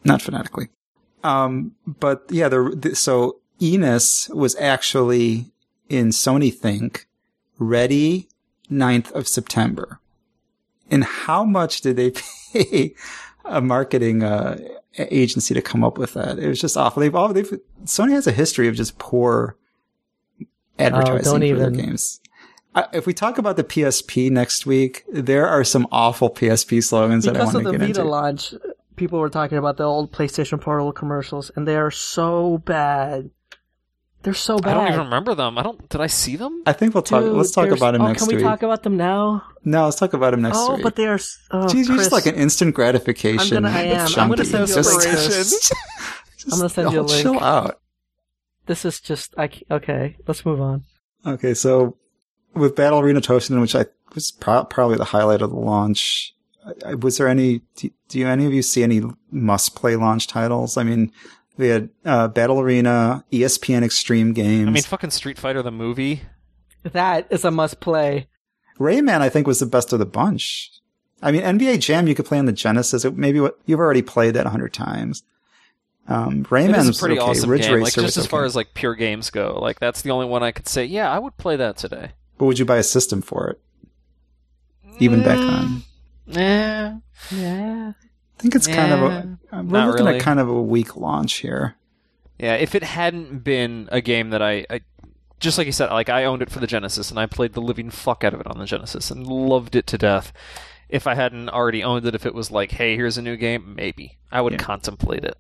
Not 0.03 0.22
phonetically. 0.22 0.68
Um, 1.22 1.72
but 1.87 2.24
yeah, 2.31 2.48
the, 2.48 2.74
the, 2.77 2.96
so 2.96 3.40
Enos 3.61 4.29
was 4.31 4.57
actually 4.57 5.53
in 5.88 6.09
Sony 6.09 6.53
Think 6.53 7.07
ready 7.59 8.29
9th 8.70 9.12
of 9.12 9.29
September. 9.29 10.00
And 10.90 11.05
how 11.05 11.44
much 11.44 11.81
did 11.81 11.96
they 11.96 12.11
pay 12.12 12.22
a 13.44 13.60
marketing, 13.60 14.22
uh, 14.22 14.58
agency 14.98 15.54
to 15.54 15.62
come 15.62 15.82
up 15.84 15.98
with 15.98 16.14
that? 16.14 16.38
It 16.38 16.48
was 16.48 16.60
just 16.60 16.76
awful. 16.76 17.00
They've 17.00 17.14
all, 17.14 17.32
they've, 17.32 17.58
Sony 17.84 18.12
has 18.12 18.26
a 18.26 18.32
history 18.32 18.68
of 18.68 18.74
just 18.74 18.98
poor 18.98 19.56
advertising 20.78 21.42
Oh, 21.42 21.54
for 21.54 21.58
their 21.58 21.70
games. 21.70 22.20
If 22.92 23.06
we 23.06 23.14
talk 23.14 23.38
about 23.38 23.56
the 23.56 23.62
PSP 23.64 24.30
next 24.30 24.66
week, 24.66 25.04
there 25.08 25.46
are 25.46 25.62
some 25.62 25.86
awful 25.92 26.28
PSP 26.30 26.82
slogans 26.82 27.24
that 27.24 27.36
I 27.36 27.40
Because 27.40 27.54
want 27.54 27.66
of 27.66 27.72
to 27.72 27.78
the 27.78 27.78
get 27.78 27.86
Vita 27.86 28.00
into. 28.00 28.10
launch, 28.10 28.54
people 28.96 29.20
were 29.20 29.28
talking 29.30 29.58
about 29.58 29.76
the 29.76 29.84
old 29.84 30.10
PlayStation 30.12 30.60
Portable 30.60 30.92
commercials, 30.92 31.52
and 31.54 31.68
they 31.68 31.76
are 31.76 31.92
so 31.92 32.58
bad. 32.58 33.30
They're 34.24 34.32
so 34.32 34.58
bad. 34.58 34.70
I 34.70 34.74
don't 34.80 34.88
even 34.88 35.00
remember 35.00 35.34
them. 35.34 35.58
I 35.58 35.62
don't. 35.62 35.87
Did 35.90 36.00
I 36.00 36.06
see 36.06 36.37
them? 36.37 36.62
I 36.64 36.72
think 36.72 36.94
we'll 36.94 37.02
talk. 37.02 37.22
Dude, 37.22 37.34
let's 37.34 37.50
talk 37.50 37.68
about 37.68 37.92
them 37.92 38.00
oh, 38.00 38.06
next 38.08 38.22
week. 38.22 38.30
Can 38.30 38.37
we 38.38 38.42
week. 38.42 38.50
talk 38.50 38.62
about 38.62 38.82
them 38.82 38.96
now? 38.96 39.42
no, 39.64 39.84
let's 39.84 39.98
talk 39.98 40.14
about 40.14 40.30
them 40.30 40.40
next 40.40 40.56
oh, 40.58 40.72
week. 40.72 40.80
Oh, 40.80 40.82
but 40.82 40.96
they 40.96 41.06
are. 41.06 41.16
s- 41.16 41.38
Oh, 41.50 41.66
Jeez, 41.66 41.88
you're 41.88 41.98
just 41.98 42.10
like 42.10 42.24
an 42.24 42.34
instant 42.34 42.74
gratification. 42.74 43.58
I'm 43.58 43.64
gonna- 43.64 43.76
I 43.76 43.82
am. 43.82 44.08
I'm 44.16 44.28
gonna 44.30 44.44
send 44.46 44.66
you 44.68 44.74
a 44.74 44.76
Just- 44.78 44.96
link. 44.96 45.02
just- 45.02 45.74
I'm 46.52 46.58
gonna 46.58 46.68
send 46.70 46.92
you 46.92 47.00
a 47.00 47.02
oh, 47.02 47.06
link. 47.06 47.22
Chill 47.22 47.38
out. 47.38 47.80
This 48.64 48.87
is 48.87 48.98
just. 48.98 49.34
I 49.37 49.48
c- 49.48 49.66
okay. 49.70 50.16
Let's 50.26 50.46
move 50.46 50.60
on. 50.60 50.84
Okay, 51.26 51.52
so 51.52 51.98
with 52.54 52.74
Battle 52.74 53.00
Arena 53.00 53.20
Toshinden, 53.20 53.60
which 53.60 53.74
I 53.74 53.84
was 54.14 54.32
pro- 54.32 54.64
probably 54.64 54.96
the 54.96 55.04
highlight 55.04 55.42
of 55.42 55.50
the 55.50 55.56
launch, 55.56 56.34
I- 56.66 56.92
I- 56.92 56.94
was 56.94 57.18
there 57.18 57.28
any? 57.28 57.60
Do, 57.76 57.90
do 58.08 58.18
you 58.18 58.26
any 58.26 58.46
of 58.46 58.54
you 58.54 58.62
see 58.62 58.82
any 58.82 59.02
must-play 59.30 59.96
launch 59.96 60.28
titles? 60.28 60.78
I 60.78 60.82
mean, 60.82 61.12
We 61.56 61.68
had 61.68 61.88
uh, 62.04 62.28
Battle 62.28 62.60
Arena, 62.60 63.24
ESPN 63.30 63.82
Extreme 63.84 64.32
Games. 64.32 64.66
I 64.66 64.70
mean, 64.70 64.82
fucking 64.82 65.10
Street 65.10 65.38
Fighter 65.38 65.62
the 65.62 65.70
movie. 65.70 66.22
That 66.82 67.26
is 67.30 67.44
a 67.44 67.50
must 67.50 67.80
play. 67.80 68.28
Rayman, 68.78 69.20
I 69.20 69.28
think, 69.28 69.46
was 69.46 69.60
the 69.60 69.66
best 69.66 69.92
of 69.92 69.98
the 70.00 70.06
bunch. 70.06 70.70
I 71.22 71.30
mean, 71.30 71.42
NBA 71.42 71.80
Jam 71.80 72.08
you 72.08 72.14
could 72.14 72.26
play 72.26 72.38
on 72.38 72.46
the 72.46 72.52
Genesis. 72.52 73.04
It, 73.04 73.16
maybe 73.16 73.40
what 73.40 73.58
you've 73.66 73.78
already 73.78 74.02
played 74.02 74.34
that 74.34 74.46
a 74.46 74.50
hundred 74.50 74.74
times. 74.74 75.22
Um, 76.08 76.40
It 76.40 76.46
Rayman's 76.48 76.88
is 76.88 76.98
a 76.98 77.00
pretty 77.00 77.18
okay. 77.18 77.30
awesome 77.30 77.48
Ridge 77.50 77.62
game. 77.62 77.80
Like 77.80 77.94
just 77.94 78.04
was 78.04 78.16
as 78.18 78.26
far 78.26 78.44
as 78.44 78.54
like 78.56 78.74
pure 78.74 78.94
games 78.94 79.30
go, 79.30 79.58
like 79.62 79.78
that's 79.80 80.02
the 80.02 80.10
only 80.10 80.26
one 80.26 80.42
I 80.42 80.50
could 80.50 80.68
say. 80.68 80.84
Yeah, 80.84 81.10
I 81.10 81.18
would 81.18 81.36
play 81.38 81.56
that 81.56 81.76
today. 81.78 82.10
But 82.36 82.46
would 82.46 82.58
you 82.58 82.64
buy 82.64 82.76
a 82.78 82.82
system 82.82 83.22
for 83.22 83.48
it? 83.48 83.60
Even 84.98 85.22
back 85.22 85.38
Mm. 85.38 85.82
then, 86.26 87.02
Yeah. 87.30 87.36
Yeah. 87.38 87.92
I 88.38 88.42
think 88.42 88.54
it's 88.54 88.66
kind 88.66 88.92
of 88.92 89.00
a. 89.02 89.38
uh, 89.52 89.62
We're 89.62 89.86
looking 89.86 90.04
really. 90.06 90.18
at 90.18 90.22
kind 90.24 90.40
of 90.40 90.48
a 90.48 90.60
weak 90.62 90.96
launch 90.96 91.34
here. 91.36 91.76
Yeah, 92.38 92.54
if 92.54 92.74
it 92.74 92.82
hadn't 92.82 93.44
been 93.44 93.88
a 93.92 94.00
game 94.00 94.30
that 94.30 94.42
I, 94.42 94.66
I 94.68 94.80
just 95.40 95.56
like 95.56 95.66
you 95.66 95.72
said, 95.72 95.90
like 95.90 96.08
I 96.08 96.24
owned 96.24 96.42
it 96.42 96.50
for 96.50 96.58
the 96.60 96.66
Genesis 96.66 97.10
and 97.10 97.18
I 97.18 97.26
played 97.26 97.52
the 97.52 97.62
living 97.62 97.90
fuck 97.90 98.24
out 98.24 98.34
of 98.34 98.40
it 98.40 98.46
on 98.46 98.58
the 98.58 98.64
Genesis 98.66 99.10
and 99.10 99.26
loved 99.26 99.76
it 99.76 99.86
to 99.88 99.98
death. 99.98 100.32
If 100.88 101.06
I 101.06 101.14
hadn't 101.14 101.48
already 101.48 101.82
owned 101.82 102.04
it, 102.06 102.14
if 102.14 102.26
it 102.26 102.34
was 102.34 102.50
like, 102.50 102.72
hey, 102.72 102.96
here's 102.96 103.16
a 103.16 103.22
new 103.22 103.36
game, 103.36 103.74
maybe 103.76 104.18
I 104.32 104.40
would 104.40 104.52
Yeah. 104.54 104.58
contemplate 104.58 105.24
it. 105.24 105.36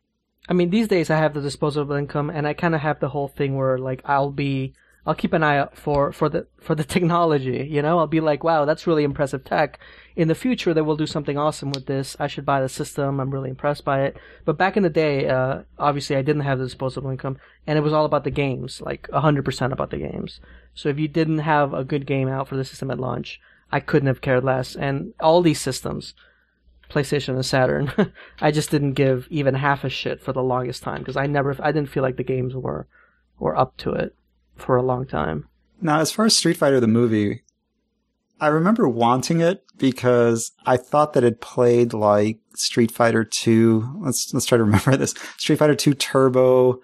I 0.48 0.52
mean, 0.52 0.70
these 0.70 0.88
days 0.88 1.10
I 1.10 1.16
have 1.18 1.34
the 1.34 1.40
disposable 1.40 1.94
income, 1.96 2.30
and 2.30 2.46
I 2.46 2.54
kind 2.54 2.74
of 2.74 2.80
have 2.82 3.00
the 3.00 3.08
whole 3.08 3.28
thing 3.28 3.56
where 3.56 3.76
like 3.78 4.02
I'll 4.04 4.30
be, 4.30 4.74
I'll 5.06 5.14
keep 5.14 5.34
an 5.34 5.42
eye 5.42 5.58
out 5.58 5.76
for 5.76 6.12
for 6.12 6.28
the 6.28 6.46
for 6.58 6.74
the 6.74 6.84
technology. 6.94 7.66
You 7.70 7.82
know, 7.82 7.98
I'll 7.98 8.06
be 8.06 8.20
like, 8.20 8.42
wow, 8.42 8.64
that's 8.64 8.86
really 8.86 9.04
impressive 9.04 9.44
tech. 9.44 9.78
In 10.16 10.28
the 10.28 10.34
future, 10.34 10.72
they 10.72 10.80
will 10.80 10.96
do 10.96 11.06
something 11.06 11.36
awesome 11.36 11.72
with 11.72 11.86
this. 11.86 12.16
I 12.18 12.26
should 12.26 12.46
buy 12.46 12.60
the 12.60 12.68
system. 12.68 13.20
I'm 13.20 13.30
really 13.30 13.50
impressed 13.50 13.84
by 13.84 14.02
it. 14.04 14.16
But 14.44 14.56
back 14.56 14.76
in 14.76 14.82
the 14.82 14.90
day, 14.90 15.28
uh, 15.28 15.62
obviously, 15.78 16.16
I 16.16 16.22
didn't 16.22 16.42
have 16.42 16.58
the 16.58 16.64
disposable 16.64 17.10
income, 17.10 17.38
and 17.66 17.76
it 17.76 17.82
was 17.82 17.92
all 17.92 18.04
about 18.04 18.24
the 18.24 18.30
games, 18.30 18.80
like 18.80 19.10
hundred 19.10 19.44
percent 19.44 19.72
about 19.72 19.90
the 19.90 19.98
games. 19.98 20.40
So 20.74 20.88
if 20.88 20.98
you 20.98 21.08
didn't 21.08 21.40
have 21.40 21.74
a 21.74 21.84
good 21.84 22.06
game 22.06 22.28
out 22.28 22.48
for 22.48 22.56
the 22.56 22.64
system 22.64 22.90
at 22.90 23.00
launch, 23.00 23.40
I 23.70 23.80
couldn't 23.80 24.08
have 24.08 24.22
cared 24.22 24.44
less. 24.44 24.74
And 24.74 25.12
all 25.20 25.42
these 25.42 25.60
systems, 25.60 26.14
PlayStation 26.88 27.34
and 27.34 27.44
Saturn. 27.44 27.92
I 28.40 28.50
just 28.50 28.70
didn't 28.70 28.94
give 28.94 29.26
even 29.30 29.54
half 29.54 29.84
a 29.84 29.90
shit 29.90 30.22
for 30.22 30.32
the 30.32 30.42
longest 30.42 30.82
time 30.82 31.00
because 31.00 31.16
I 31.16 31.26
never, 31.26 31.56
I 31.60 31.72
didn't 31.72 31.90
feel 31.90 32.02
like 32.02 32.16
the 32.16 32.24
games 32.24 32.54
were, 32.54 32.86
were 33.38 33.56
up 33.56 33.76
to 33.78 33.92
it 33.92 34.14
for 34.56 34.76
a 34.76 34.82
long 34.82 35.06
time. 35.06 35.48
Now, 35.80 36.00
as 36.00 36.10
far 36.12 36.24
as 36.26 36.36
Street 36.36 36.56
Fighter 36.56 36.80
the 36.80 36.86
movie, 36.86 37.42
I 38.40 38.48
remember 38.48 38.88
wanting 38.88 39.40
it 39.40 39.64
because 39.76 40.52
I 40.66 40.76
thought 40.76 41.12
that 41.14 41.24
it 41.24 41.40
played 41.40 41.92
like 41.92 42.38
Street 42.54 42.90
Fighter 42.90 43.24
2. 43.24 43.98
Let's 44.00 44.32
let's 44.32 44.46
try 44.46 44.58
to 44.58 44.64
remember 44.64 44.96
this. 44.96 45.14
Street 45.38 45.58
Fighter 45.58 45.74
2 45.74 45.94
Turbo. 45.94 46.80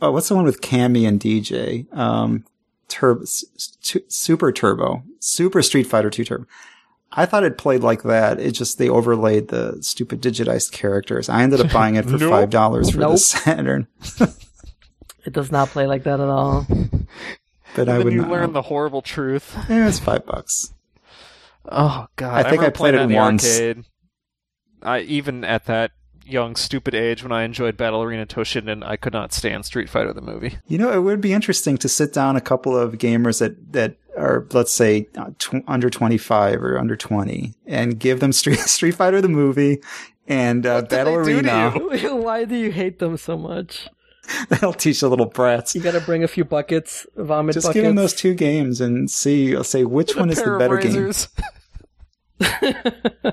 Oh, 0.00 0.10
what's 0.10 0.28
the 0.28 0.34
one 0.34 0.44
with 0.44 0.60
Cammy 0.60 1.06
and 1.06 1.20
DJ? 1.20 1.92
Um, 1.96 2.44
Turbo, 2.88 3.24
Super 3.24 4.52
Turbo, 4.52 5.02
Super 5.20 5.62
Street 5.62 5.84
Fighter 5.84 6.10
2 6.10 6.24
Turbo. 6.24 6.46
I 7.14 7.26
thought 7.26 7.44
it 7.44 7.58
played 7.58 7.82
like 7.82 8.02
that. 8.04 8.40
It 8.40 8.52
just 8.52 8.78
they 8.78 8.88
overlaid 8.88 9.48
the 9.48 9.78
stupid 9.82 10.22
digitized 10.22 10.72
characters. 10.72 11.28
I 11.28 11.42
ended 11.42 11.60
up 11.60 11.70
buying 11.72 11.96
it 11.96 12.04
for 12.06 12.16
Nope. 12.18 12.30
five 12.30 12.50
dollars 12.50 12.90
for 12.90 12.98
the 12.98 13.16
Saturn, 13.18 13.86
It 15.24 15.32
does 15.32 15.52
not 15.52 15.68
play 15.68 15.86
like 15.86 16.04
that 16.04 16.20
at 16.20 16.28
all. 16.28 16.66
but 17.76 17.88
I 17.88 17.96
then 17.96 18.04
would 18.04 18.12
you 18.12 18.22
not. 18.22 18.30
learn 18.30 18.52
the 18.52 18.62
horrible 18.62 19.02
truth. 19.02 19.56
Eh, 19.70 19.88
it's 19.88 19.98
five 19.98 20.26
bucks. 20.26 20.72
Oh 21.66 22.06
god, 22.16 22.34
I 22.34 22.42
think 22.42 22.62
I 22.62 22.66
remember 22.66 22.70
played 22.76 22.94
it 22.94 22.96
that 22.98 23.02
in 23.04 23.08
the 23.10 23.16
once. 23.16 23.44
Arcade. 23.44 23.84
I 24.82 25.00
even 25.00 25.44
at 25.44 25.66
that 25.66 25.92
young 26.24 26.56
stupid 26.56 26.94
age 26.94 27.22
when 27.22 27.32
I 27.32 27.42
enjoyed 27.44 27.76
Battle 27.76 28.02
Arena 28.02 28.26
Toshinden, 28.26 28.84
I 28.84 28.96
could 28.96 29.12
not 29.12 29.32
stand 29.32 29.64
Street 29.64 29.88
Fighter 29.88 30.12
the 30.12 30.20
movie. 30.20 30.58
You 30.66 30.78
know, 30.78 30.92
it 30.92 31.00
would 31.02 31.20
be 31.20 31.32
interesting 31.32 31.76
to 31.78 31.88
sit 31.88 32.12
down 32.12 32.36
a 32.36 32.40
couple 32.40 32.76
of 32.76 32.94
gamers 32.94 33.40
that, 33.40 33.72
that 33.72 33.96
are, 34.16 34.46
let's 34.52 34.72
say, 34.72 35.08
uh, 35.16 35.30
tw- 35.38 35.64
under 35.66 35.90
25 35.90 36.62
or 36.62 36.78
under 36.78 36.96
20 36.96 37.54
and 37.66 37.98
give 37.98 38.20
them 38.20 38.32
Street, 38.32 38.58
Street 38.60 38.94
Fighter 38.94 39.20
the 39.20 39.28
movie 39.28 39.80
and 40.26 40.64
uh, 40.66 40.74
What 40.74 40.88
did 40.88 40.96
Battle 40.96 41.24
they 41.24 41.32
do 41.34 41.42
to 41.42 41.76
Arena. 41.76 42.16
Why 42.16 42.44
do 42.44 42.56
you 42.56 42.70
hate 42.70 42.98
them 42.98 43.16
so 43.16 43.36
much? 43.36 43.88
That'll 44.48 44.72
teach 44.72 45.00
the 45.00 45.08
little 45.08 45.26
brats. 45.26 45.74
You 45.74 45.80
gotta 45.80 46.00
bring 46.00 46.24
a 46.24 46.28
few 46.28 46.44
buckets, 46.44 47.06
vomit 47.16 47.54
Just 47.54 47.66
buckets. 47.66 47.74
give 47.74 47.84
them 47.84 47.96
those 47.96 48.14
two 48.14 48.34
games 48.34 48.80
and 48.80 49.10
see, 49.10 49.56
I'll 49.56 49.64
say 49.64 49.84
which 49.84 50.16
one 50.16 50.30
is 50.30 50.42
the 50.42 50.56
better 50.58 50.78
game. 50.78 51.12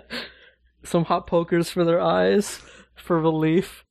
Some 0.83 1.05
hot 1.05 1.27
pokers 1.27 1.69
for 1.69 1.83
their 1.83 2.01
eyes 2.01 2.59
for 2.95 3.19
relief. 3.19 3.85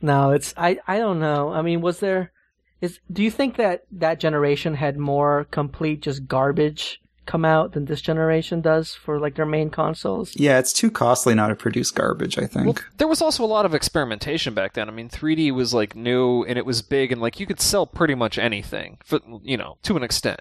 No, 0.00 0.30
it's 0.30 0.54
I 0.56 0.78
I 0.86 0.98
don't 0.98 1.20
know. 1.20 1.50
I 1.50 1.62
mean, 1.62 1.80
was 1.80 2.00
there 2.00 2.32
is 2.80 3.00
do 3.10 3.22
you 3.22 3.30
think 3.30 3.56
that 3.56 3.84
that 3.90 4.20
generation 4.20 4.74
had 4.74 4.98
more 4.98 5.46
complete 5.50 6.02
just 6.02 6.26
garbage 6.26 7.00
come 7.26 7.44
out 7.44 7.72
than 7.72 7.84
this 7.86 8.00
generation 8.00 8.60
does 8.60 8.94
for 8.94 9.18
like 9.18 9.34
their 9.34 9.46
main 9.46 9.70
consoles? 9.70 10.34
Yeah, 10.36 10.58
it's 10.58 10.72
too 10.72 10.90
costly 10.90 11.34
now 11.34 11.48
to 11.48 11.54
produce 11.54 11.90
garbage, 11.90 12.38
I 12.38 12.46
think. 12.46 12.66
Well, 12.66 12.76
there 12.98 13.08
was 13.08 13.20
also 13.20 13.44
a 13.44 13.46
lot 13.46 13.66
of 13.66 13.74
experimentation 13.74 14.54
back 14.54 14.74
then. 14.74 14.88
I 14.88 14.92
mean, 14.92 15.08
3D 15.08 15.52
was 15.52 15.74
like 15.74 15.94
new 15.94 16.44
and 16.44 16.58
it 16.58 16.64
was 16.64 16.82
big, 16.82 17.12
and 17.12 17.20
like 17.20 17.38
you 17.40 17.46
could 17.46 17.60
sell 17.60 17.86
pretty 17.86 18.14
much 18.14 18.38
anything, 18.38 18.98
for, 19.04 19.20
you 19.42 19.56
know, 19.56 19.78
to 19.82 19.96
an 19.96 20.02
extent. 20.02 20.40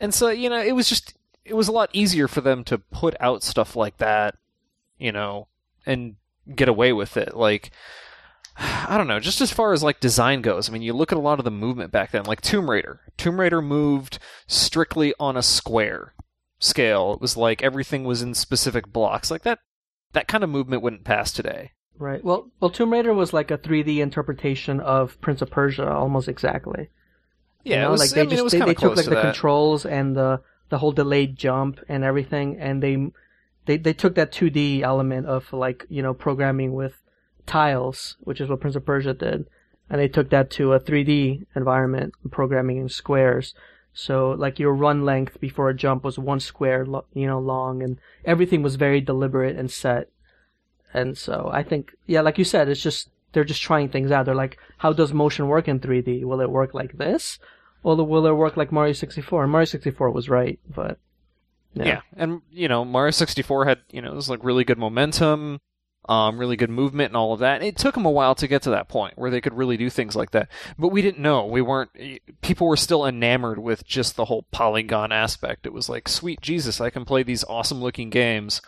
And 0.00 0.12
so, 0.12 0.28
you 0.28 0.50
know, 0.50 0.60
it 0.60 0.72
was 0.72 0.88
just 0.88 1.14
it 1.44 1.54
was 1.54 1.68
a 1.68 1.72
lot 1.72 1.90
easier 1.92 2.26
for 2.26 2.40
them 2.40 2.64
to 2.64 2.78
put 2.78 3.14
out 3.20 3.42
stuff 3.42 3.76
like 3.76 3.98
that, 3.98 4.36
you 4.98 5.12
know, 5.12 5.48
and 5.84 6.16
get 6.54 6.68
away 6.68 6.92
with 6.92 7.16
it. 7.16 7.36
Like, 7.36 7.70
I 8.56 8.96
don't 8.96 9.08
know, 9.08 9.20
just 9.20 9.40
as 9.40 9.52
far 9.52 9.72
as 9.72 9.82
like 9.82 10.00
design 10.00 10.42
goes. 10.42 10.68
I 10.68 10.72
mean, 10.72 10.82
you 10.82 10.92
look 10.92 11.12
at 11.12 11.18
a 11.18 11.20
lot 11.20 11.38
of 11.38 11.44
the 11.44 11.50
movement 11.50 11.92
back 11.92 12.12
then, 12.12 12.24
like 12.24 12.40
Tomb 12.40 12.70
Raider. 12.70 13.00
Tomb 13.16 13.38
Raider 13.38 13.60
moved 13.60 14.18
strictly 14.46 15.14
on 15.20 15.36
a 15.36 15.42
square 15.42 16.13
scale. 16.64 17.12
It 17.14 17.20
was 17.20 17.36
like 17.36 17.62
everything 17.62 18.04
was 18.04 18.22
in 18.22 18.34
specific 18.34 18.92
blocks. 18.92 19.30
Like 19.30 19.42
that 19.42 19.60
that 20.12 20.28
kind 20.28 20.44
of 20.44 20.50
movement 20.50 20.82
wouldn't 20.82 21.04
pass 21.04 21.32
today. 21.32 21.72
Right. 21.96 22.24
Well, 22.24 22.50
well, 22.60 22.70
Tomb 22.70 22.92
Raider 22.92 23.14
was 23.14 23.32
like 23.32 23.50
a 23.50 23.58
3D 23.58 23.98
interpretation 23.98 24.80
of 24.80 25.20
Prince 25.20 25.42
of 25.42 25.50
Persia, 25.50 25.88
almost 25.88 26.28
exactly. 26.28 26.90
Yeah, 27.62 27.76
you 27.76 27.82
know? 27.82 27.88
it 27.88 27.90
was, 27.92 28.00
like 28.00 28.10
they 28.10 28.20
I 28.20 28.24
mean, 28.24 28.30
just 28.30 28.40
it 28.40 28.44
was 28.44 28.52
they, 28.52 28.58
they 28.60 28.74
took 28.74 28.96
like 28.96 29.04
to 29.04 29.10
the 29.10 29.16
that. 29.16 29.22
controls 29.22 29.86
and 29.86 30.16
the 30.16 30.40
the 30.70 30.78
whole 30.78 30.92
delayed 30.92 31.36
jump 31.36 31.80
and 31.88 32.02
everything, 32.02 32.58
and 32.58 32.82
they 32.82 33.10
they 33.66 33.76
they 33.76 33.92
took 33.92 34.16
that 34.16 34.32
2D 34.32 34.82
element 34.82 35.26
of 35.26 35.52
like 35.52 35.86
you 35.88 36.02
know 36.02 36.14
programming 36.14 36.72
with 36.72 36.94
tiles, 37.46 38.16
which 38.20 38.40
is 38.40 38.48
what 38.48 38.60
Prince 38.60 38.76
of 38.76 38.84
Persia 38.84 39.14
did, 39.14 39.46
and 39.88 40.00
they 40.00 40.08
took 40.08 40.30
that 40.30 40.50
to 40.52 40.72
a 40.72 40.80
3D 40.80 41.46
environment, 41.54 42.14
programming 42.30 42.78
in 42.78 42.88
squares. 42.88 43.54
So 43.94 44.32
like 44.32 44.58
your 44.58 44.74
run 44.74 45.04
length 45.04 45.40
before 45.40 45.68
a 45.70 45.74
jump 45.74 46.02
was 46.04 46.18
one 46.18 46.40
square, 46.40 46.84
you 47.14 47.26
know, 47.26 47.38
long, 47.38 47.82
and 47.82 47.98
everything 48.24 48.60
was 48.62 48.74
very 48.76 49.00
deliberate 49.00 49.56
and 49.56 49.70
set. 49.70 50.08
And 50.92 51.16
so 51.16 51.48
I 51.52 51.62
think, 51.62 51.94
yeah, 52.06 52.20
like 52.20 52.36
you 52.38 52.44
said, 52.44 52.68
it's 52.68 52.82
just 52.82 53.08
they're 53.32 53.44
just 53.44 53.62
trying 53.62 53.88
things 53.88 54.10
out. 54.10 54.26
They're 54.26 54.34
like, 54.34 54.58
how 54.78 54.92
does 54.92 55.12
motion 55.12 55.48
work 55.48 55.66
in 55.68 55.80
3D? 55.80 56.24
Will 56.24 56.40
it 56.40 56.50
work 56.50 56.74
like 56.74 56.98
this, 56.98 57.38
or 57.82 57.96
will 58.04 58.26
it 58.26 58.32
work 58.32 58.56
like 58.56 58.70
Mario 58.72 58.92
64? 58.92 59.42
And 59.44 59.52
Mario 59.52 59.64
64 59.64 60.10
was 60.10 60.28
right, 60.28 60.58
but 60.72 60.98
yeah, 61.72 61.84
Yeah. 61.84 62.00
and 62.16 62.42
you 62.50 62.68
know, 62.68 62.84
Mario 62.84 63.10
64 63.10 63.64
had 63.64 63.78
you 63.90 64.02
know 64.02 64.10
it 64.12 64.14
was 64.16 64.28
like 64.30 64.42
really 64.44 64.64
good 64.64 64.78
momentum, 64.78 65.60
um, 66.08 66.38
really 66.38 66.56
good 66.56 66.70
movement 66.70 67.10
and 67.10 67.16
all 67.16 67.32
of 67.32 67.40
that. 67.40 67.62
It 67.62 67.76
took 67.76 67.94
them 67.94 68.04
a 68.04 68.10
while 68.10 68.34
to 68.36 68.46
get 68.46 68.62
to 68.62 68.70
that 68.70 68.88
point 68.88 69.16
where 69.18 69.30
they 69.30 69.40
could 69.40 69.54
really 69.54 69.76
do 69.76 69.88
things 69.90 70.14
like 70.14 70.30
that, 70.32 70.48
but 70.78 70.88
we 70.88 71.02
didn't 71.02 71.20
know. 71.22 71.46
We 71.46 71.62
weren't. 71.62 71.90
People 72.42 72.66
were 72.68 72.76
still 72.76 73.06
enamored 73.06 73.58
with 73.58 73.86
just 73.86 74.16
the 74.16 74.26
whole 74.26 74.42
polygon 74.50 75.12
aspect. 75.12 75.66
It 75.66 75.72
was 75.72 75.88
like, 75.88 76.08
sweet 76.08 76.40
Jesus, 76.40 76.80
I 76.80 76.90
can 76.90 77.04
play 77.04 77.22
these 77.22 77.44
awesome 77.44 77.80
looking 77.80 78.10
games 78.10 78.60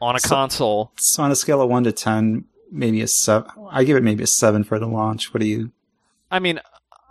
on 0.00 0.16
a 0.16 0.20
So- 0.20 0.28
console. 0.28 0.92
So 0.96 1.22
on 1.22 1.30
a 1.30 1.36
scale 1.36 1.60
of 1.62 1.68
one 1.70 1.84
to 1.84 1.92
10, 1.92 2.44
maybe 2.70 3.00
a 3.00 3.06
seven. 3.08 3.48
I 3.70 3.84
give 3.84 3.96
it 3.96 4.02
maybe 4.02 4.24
a 4.24 4.26
seven 4.28 4.64
for 4.64 4.78
the 4.78 4.86
launch. 4.86 5.32
What 5.32 5.40
do 5.40 5.46
you? 5.46 5.70
I 6.30 6.38
mean, 6.38 6.60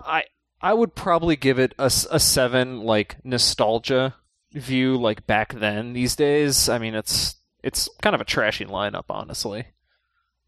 I 0.01 0.23
I 0.61 0.73
would 0.73 0.95
probably 0.95 1.35
give 1.35 1.59
it 1.59 1.73
a, 1.77 1.85
a 1.85 2.19
seven, 2.19 2.81
like 2.81 3.17
nostalgia 3.25 4.15
view, 4.53 4.97
like 4.97 5.25
back 5.27 5.53
then. 5.53 5.93
These 5.93 6.15
days, 6.15 6.69
I 6.69 6.77
mean, 6.77 6.93
it's 6.95 7.35
it's 7.63 7.89
kind 8.01 8.13
of 8.13 8.21
a 8.21 8.25
trashy 8.25 8.65
lineup, 8.65 9.05
honestly. 9.09 9.67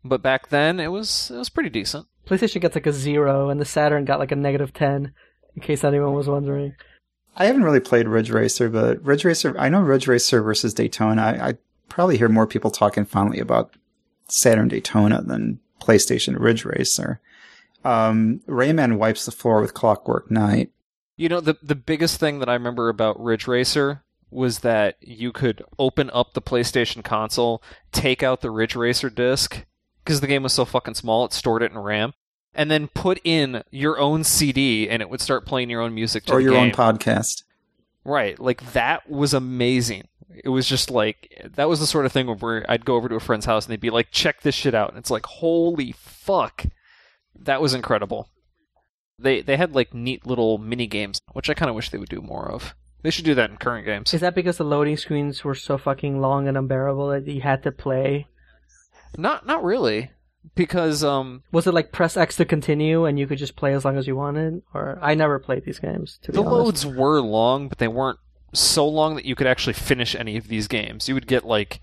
But 0.04 0.22
back 0.22 0.50
then, 0.50 0.80
it 0.80 0.90
was 0.90 1.32
it 1.32 1.38
was 1.38 1.50
pretty 1.50 1.70
decent. 1.70 2.08
PlayStation 2.28 2.62
gets 2.62 2.76
like 2.76 2.86
a 2.86 2.94
zero, 2.94 3.50
and 3.50 3.60
the 3.60 3.66
Saturn 3.66 4.06
got 4.06 4.20
like 4.20 4.32
a 4.32 4.36
negative 4.36 4.74
10. 4.74 5.14
In 5.56 5.62
case 5.62 5.84
anyone 5.84 6.14
was 6.14 6.28
wondering. 6.28 6.76
I 7.38 7.46
haven't 7.46 7.64
really 7.64 7.80
played 7.80 8.08
Ridge 8.08 8.30
Racer, 8.30 8.70
but 8.70 9.04
Ridge 9.04 9.26
Racer, 9.26 9.56
I 9.58 9.70
know 9.70 9.82
Ridge 9.82 10.08
Racer 10.08 10.42
versus 10.42 10.74
Daytona. 10.74 11.22
I, 11.22 11.50
I 11.50 11.54
probably 11.90 12.18
hear 12.18 12.30
more 12.30 12.48
people 12.48 12.72
talking 12.72 13.06
fondly 13.06 13.40
about 13.40 13.76
Saturn 14.28 14.68
Daytona 14.68 15.22
than 15.22 15.60
PlayStation 15.82 16.40
Ridge 16.40 16.66
Racer. 16.66 17.22
Um, 17.84 18.42
Rayman 18.48 18.98
wipes 18.98 19.26
the 19.26 19.32
floor 19.32 19.62
with 19.62 19.74
Clockwork 19.74 20.32
Knight. 20.32 20.72
You 21.18 21.30
know, 21.30 21.40
the 21.40 21.58
the 21.64 21.76
biggest 21.76 22.20
thing 22.20 22.40
that 22.40 22.50
I 22.50 22.54
remember 22.54 22.90
about 22.90 23.22
Ridge 23.22 23.48
Racer 23.48 24.04
was 24.30 24.60
that 24.60 24.98
you 25.00 25.32
could 25.32 25.64
open 25.80 26.10
up 26.12 26.34
the 26.34 26.42
PlayStation 26.42 27.04
console, 27.04 27.62
take 27.92 28.24
out 28.24 28.42
the 28.42 28.52
Ridge 28.52 28.76
Racer 28.76 29.10
disc 29.10 29.66
because 30.04 30.22
the 30.22 30.28
game 30.28 30.44
was 30.44 30.54
so 30.54 30.66
fucking 30.66 30.96
small, 30.96 31.26
it 31.26 31.34
stored 31.34 31.64
it 31.64 31.72
in 31.72 31.78
RAM, 31.78 32.14
and 32.54 32.70
then 32.70 32.88
put 32.88 33.20
in 33.24 33.64
your 33.72 34.00
own 34.00 34.24
CD 34.24 34.90
and 34.90 35.02
it 35.02 35.10
would 35.10 35.22
start 35.22 35.46
playing 35.46 35.70
your 35.70 35.82
own 35.82 35.94
music 35.94 36.26
to 36.26 36.34
or 36.34 36.40
your 36.42 36.56
own 36.56 36.72
podcast. 36.72 37.44
Right. 38.04 38.40
Like 38.40 38.74
that 38.74 39.10
was 39.10 39.34
amazing. 39.34 40.08
It 40.44 40.50
was 40.50 40.68
just 40.68 40.92
like 40.92 41.42
that 41.56 41.70
was 41.70 41.80
the 41.80 41.88
sort 41.88 42.06
of 42.06 42.12
thing 42.12 42.28
where 42.28 42.66
I'd 42.70 42.86
go 42.86 42.96
over 42.96 43.10
to 43.10 43.16
a 43.16 43.20
friend's 43.20 43.46
house 43.46 43.66
and 43.66 43.72
they'd 43.72 43.80
be 43.80 43.90
like, 43.90 44.12
"Check 44.12 44.42
this 44.42 44.56
shit 44.56 44.76
out," 44.76 44.90
and 44.90 44.98
it's 44.98 45.10
like, 45.10 45.26
"Holy 45.26 45.94
fuck!" 45.94 46.66
That 47.38 47.62
was 47.62 47.74
incredible. 47.74 48.30
They 49.18 49.42
they 49.42 49.56
had 49.56 49.74
like 49.74 49.94
neat 49.94 50.26
little 50.26 50.58
mini 50.58 50.88
games, 50.88 51.22
which 51.32 51.50
I 51.50 51.54
kind 51.54 51.70
of 51.70 51.76
wish 51.76 51.90
they 51.90 51.98
would 51.98 52.10
do 52.10 52.22
more 52.22 52.52
of. 52.52 52.76
They 53.06 53.12
should 53.12 53.26
do 53.26 53.36
that 53.36 53.52
in 53.52 53.58
current 53.58 53.86
games. 53.86 54.16
Is 54.16 54.22
that 54.22 54.34
because 54.34 54.58
the 54.58 54.64
loading 54.64 54.98
screens 54.98 55.44
were 55.44 55.54
so 55.54 55.78
fucking 55.78 56.20
long 56.20 56.48
and 56.48 56.58
unbearable 56.58 57.10
that 57.10 57.28
you 57.28 57.40
had 57.40 57.62
to 57.62 57.72
play? 57.72 58.26
Not 59.16 59.46
not 59.46 59.64
really, 59.64 60.10
because 60.56 61.04
um 61.04 61.44
Was 61.52 61.68
it 61.68 61.76
like 61.76 61.92
press 61.92 62.18
X 62.18 62.36
to 62.38 62.46
continue 62.46 63.06
and 63.06 63.20
you 63.20 63.28
could 63.28 63.38
just 63.38 63.56
play 63.56 63.76
as 63.76 63.86
long 63.86 63.96
as 63.96 64.08
you 64.08 64.16
wanted? 64.16 64.64
Or 64.74 64.98
I 65.04 65.14
never 65.14 65.38
played 65.38 65.66
these 65.66 65.78
games. 65.78 66.18
To 66.24 66.32
be 66.32 66.38
the 66.38 66.42
loads 66.42 66.84
were 66.84 67.22
long, 67.22 67.70
but 67.70 67.78
they 67.78 67.88
weren't 67.88 68.18
so 68.54 68.88
long 68.88 69.16
that 69.18 69.26
you 69.26 69.36
could 69.36 69.46
actually 69.46 69.74
finish 69.74 70.16
any 70.16 70.36
of 70.36 70.48
these 70.48 70.68
games. 70.68 71.08
You 71.08 71.14
would 71.14 71.28
get 71.28 71.46
like, 71.46 71.82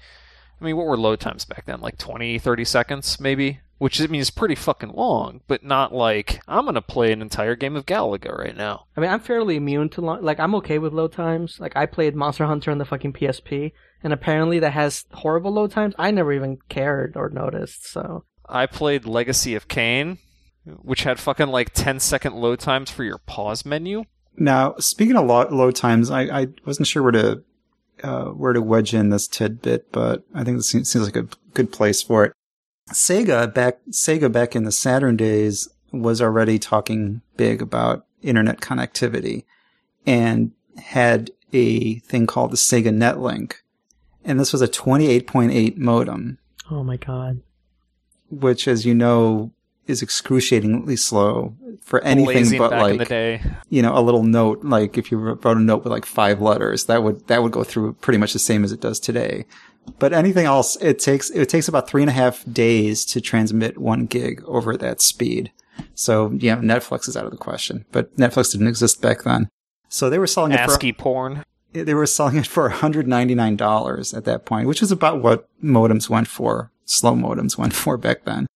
I 0.62 0.64
mean, 0.64 0.76
what 0.76 0.86
were 0.86 0.96
load 0.96 1.18
times 1.18 1.44
back 1.44 1.66
then? 1.66 1.80
Like 1.80 1.98
20, 1.98 2.38
30 2.38 2.64
seconds, 2.64 3.18
maybe? 3.18 3.60
Which 3.78 4.00
I 4.00 4.06
mean 4.06 4.20
is 4.20 4.30
pretty 4.30 4.54
fucking 4.54 4.92
long, 4.92 5.40
but 5.48 5.64
not 5.64 5.92
like 5.92 6.40
I'm 6.46 6.66
gonna 6.66 6.80
play 6.80 7.10
an 7.12 7.20
entire 7.20 7.56
game 7.56 7.74
of 7.74 7.84
Galaga 7.84 8.38
right 8.38 8.56
now. 8.56 8.86
I 8.96 9.00
mean, 9.00 9.10
I'm 9.10 9.18
fairly 9.18 9.56
immune 9.56 9.88
to 9.90 10.00
long. 10.00 10.22
Like, 10.22 10.38
I'm 10.38 10.54
okay 10.56 10.78
with 10.78 10.92
load 10.92 11.12
times. 11.12 11.58
Like, 11.58 11.76
I 11.76 11.86
played 11.86 12.14
Monster 12.14 12.46
Hunter 12.46 12.70
on 12.70 12.78
the 12.78 12.84
fucking 12.84 13.14
PSP, 13.14 13.72
and 14.04 14.12
apparently 14.12 14.60
that 14.60 14.72
has 14.72 15.04
horrible 15.12 15.50
load 15.50 15.72
times. 15.72 15.96
I 15.98 16.12
never 16.12 16.32
even 16.32 16.58
cared 16.68 17.16
or 17.16 17.28
noticed. 17.28 17.90
So 17.90 18.24
I 18.48 18.66
played 18.66 19.04
Legacy 19.04 19.56
of 19.56 19.66
Kain, 19.66 20.18
which 20.64 21.02
had 21.02 21.18
fucking 21.18 21.48
like 21.48 21.74
10 21.74 21.98
second 21.98 22.36
load 22.36 22.60
times 22.60 22.88
for 22.88 23.02
your 23.02 23.18
pause 23.18 23.66
menu. 23.66 24.04
Now, 24.36 24.76
speaking 24.78 25.16
of 25.16 25.26
lo- 25.26 25.48
load 25.50 25.74
times, 25.74 26.08
I, 26.08 26.22
I 26.22 26.46
wasn't 26.64 26.86
sure 26.86 27.02
where 27.02 27.12
to 27.12 27.42
uh, 28.02 28.26
where 28.26 28.52
to 28.52 28.62
wedge 28.62 28.94
in 28.94 29.10
this 29.10 29.28
tidbit, 29.28 29.92
but 29.92 30.24
I 30.34 30.44
think 30.44 30.58
this 30.58 30.68
seems, 30.68 30.90
seems 30.90 31.04
like 31.04 31.16
a 31.16 31.28
good 31.54 31.72
place 31.72 32.02
for 32.02 32.24
it. 32.24 32.32
Sega 32.90 33.52
back 33.52 33.78
Sega 33.90 34.30
back 34.30 34.56
in 34.56 34.64
the 34.64 34.72
Saturn 34.72 35.16
days 35.16 35.68
was 35.92 36.20
already 36.20 36.58
talking 36.58 37.22
big 37.36 37.62
about 37.62 38.06
internet 38.22 38.60
connectivity 38.60 39.44
and 40.06 40.52
had 40.78 41.30
a 41.52 41.98
thing 42.00 42.26
called 42.26 42.50
the 42.50 42.56
Sega 42.56 42.88
Netlink. 42.88 43.54
And 44.24 44.38
this 44.38 44.52
was 44.52 44.62
a 44.62 44.68
28.8 44.68 45.76
modem, 45.76 46.38
oh 46.70 46.82
my 46.82 46.96
god, 46.96 47.42
which 48.30 48.68
as 48.68 48.86
you 48.86 48.94
know 48.94 49.52
is 49.86 50.02
excruciatingly 50.02 50.96
slow 50.96 51.54
for 51.80 52.00
anything 52.02 52.34
Blazing 52.34 52.58
but 52.58 52.70
back 52.70 52.82
like 52.82 52.92
in 52.92 52.98
the 52.98 53.04
day. 53.04 53.42
you 53.68 53.82
know, 53.82 53.96
a 53.96 54.00
little 54.00 54.22
note, 54.22 54.64
like 54.64 54.96
if 54.96 55.10
you 55.10 55.18
wrote 55.18 55.44
a 55.44 55.60
note 55.60 55.84
with 55.84 55.92
like 55.92 56.06
five 56.06 56.40
letters, 56.40 56.84
that 56.86 57.02
would, 57.02 57.26
that 57.26 57.42
would 57.42 57.52
go 57.52 57.64
through 57.64 57.94
pretty 57.94 58.18
much 58.18 58.32
the 58.32 58.38
same 58.38 58.64
as 58.64 58.72
it 58.72 58.80
does 58.80 59.00
today. 59.00 59.44
But 59.98 60.12
anything 60.12 60.46
else, 60.46 60.76
it 60.76 61.00
takes, 61.00 61.30
it 61.30 61.48
takes 61.48 61.66
about 61.66 61.88
three 61.88 62.02
and 62.02 62.08
a 62.10 62.14
half 62.14 62.44
days 62.50 63.04
to 63.06 63.20
transmit 63.20 63.78
one 63.78 64.06
gig 64.06 64.42
over 64.46 64.76
that 64.76 65.00
speed. 65.00 65.50
So, 65.94 66.30
yeah, 66.38 66.56
Netflix 66.56 67.08
is 67.08 67.16
out 67.16 67.24
of 67.24 67.32
the 67.32 67.36
question, 67.36 67.84
but 67.90 68.16
Netflix 68.16 68.52
didn't 68.52 68.68
exist 68.68 69.02
back 69.02 69.22
then. 69.24 69.48
So 69.88 70.08
they 70.08 70.18
were 70.18 70.26
selling 70.26 70.52
it 70.52 70.70
for, 70.70 70.92
porn. 70.92 71.44
they 71.72 71.94
were 71.94 72.06
selling 72.06 72.36
it 72.36 72.46
for 72.46 72.70
$199 72.70 74.16
at 74.16 74.24
that 74.24 74.44
point, 74.44 74.68
which 74.68 74.82
is 74.82 74.92
about 74.92 75.22
what 75.22 75.48
modems 75.62 76.08
went 76.08 76.28
for, 76.28 76.70
slow 76.84 77.14
modems 77.14 77.58
went 77.58 77.74
for 77.74 77.96
back 77.96 78.24
then. 78.24 78.46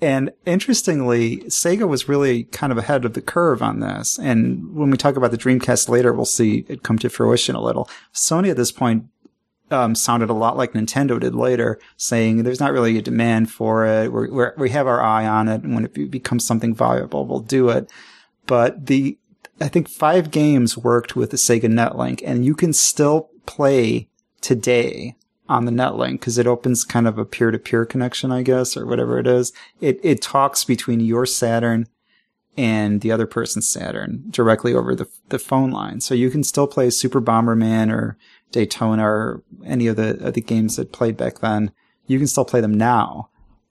And 0.00 0.32
interestingly, 0.44 1.38
Sega 1.44 1.88
was 1.88 2.08
really 2.08 2.44
kind 2.44 2.72
of 2.72 2.78
ahead 2.78 3.04
of 3.04 3.14
the 3.14 3.22
curve 3.22 3.62
on 3.62 3.80
this. 3.80 4.18
And 4.18 4.74
when 4.74 4.90
we 4.90 4.96
talk 4.96 5.16
about 5.16 5.30
the 5.30 5.38
Dreamcast 5.38 5.88
later, 5.88 6.12
we'll 6.12 6.24
see 6.24 6.64
it 6.68 6.82
come 6.82 6.98
to 6.98 7.08
fruition 7.08 7.54
a 7.54 7.62
little. 7.62 7.88
Sony 8.12 8.50
at 8.50 8.56
this 8.56 8.72
point 8.72 9.06
um, 9.70 9.94
sounded 9.94 10.30
a 10.30 10.34
lot 10.34 10.56
like 10.56 10.72
Nintendo 10.72 11.18
did 11.18 11.34
later, 11.34 11.78
saying 11.96 12.42
there's 12.42 12.60
not 12.60 12.72
really 12.72 12.98
a 12.98 13.02
demand 13.02 13.50
for 13.50 13.86
it. 13.86 14.12
We're, 14.12 14.30
we're, 14.30 14.54
we 14.56 14.70
have 14.70 14.86
our 14.86 15.02
eye 15.02 15.26
on 15.26 15.48
it, 15.48 15.62
and 15.62 15.74
when 15.74 15.84
it 15.86 16.10
becomes 16.10 16.44
something 16.44 16.74
viable, 16.74 17.26
we'll 17.26 17.40
do 17.40 17.70
it. 17.70 17.90
But 18.46 18.86
the 18.86 19.16
I 19.60 19.68
think 19.68 19.88
five 19.88 20.30
games 20.30 20.76
worked 20.76 21.14
with 21.14 21.30
the 21.30 21.36
Sega 21.36 21.64
Netlink, 21.64 22.22
and 22.24 22.44
you 22.44 22.54
can 22.54 22.72
still 22.72 23.30
play 23.46 24.08
today 24.40 25.16
on 25.48 25.64
the 25.64 25.72
Netlink 25.72 26.12
because 26.12 26.38
it 26.38 26.46
opens 26.46 26.84
kind 26.84 27.06
of 27.06 27.18
a 27.18 27.24
peer-to-peer 27.24 27.84
connection, 27.84 28.32
I 28.32 28.42
guess, 28.42 28.76
or 28.76 28.86
whatever 28.86 29.18
it 29.18 29.26
is. 29.26 29.52
It 29.80 30.00
it 30.02 30.22
talks 30.22 30.64
between 30.64 31.00
your 31.00 31.26
Saturn 31.26 31.86
and 32.56 33.00
the 33.00 33.12
other 33.12 33.26
person's 33.26 33.68
Saturn 33.68 34.24
directly 34.30 34.74
over 34.74 34.94
the 34.94 35.08
the 35.28 35.38
phone 35.38 35.70
line, 35.70 36.00
so 36.00 36.14
you 36.14 36.30
can 36.30 36.44
still 36.44 36.66
play 36.66 36.90
Super 36.90 37.20
Bomberman 37.20 37.92
or 37.92 38.16
Daytona 38.52 39.04
or 39.06 39.42
any 39.64 39.86
of 39.86 39.96
the 39.96 40.18
of 40.24 40.34
the 40.34 40.40
games 40.40 40.76
that 40.76 40.92
played 40.92 41.16
back 41.16 41.40
then. 41.40 41.72
You 42.06 42.18
can 42.18 42.26
still 42.26 42.44
play 42.44 42.60
them 42.60 42.74
now. 42.74 43.30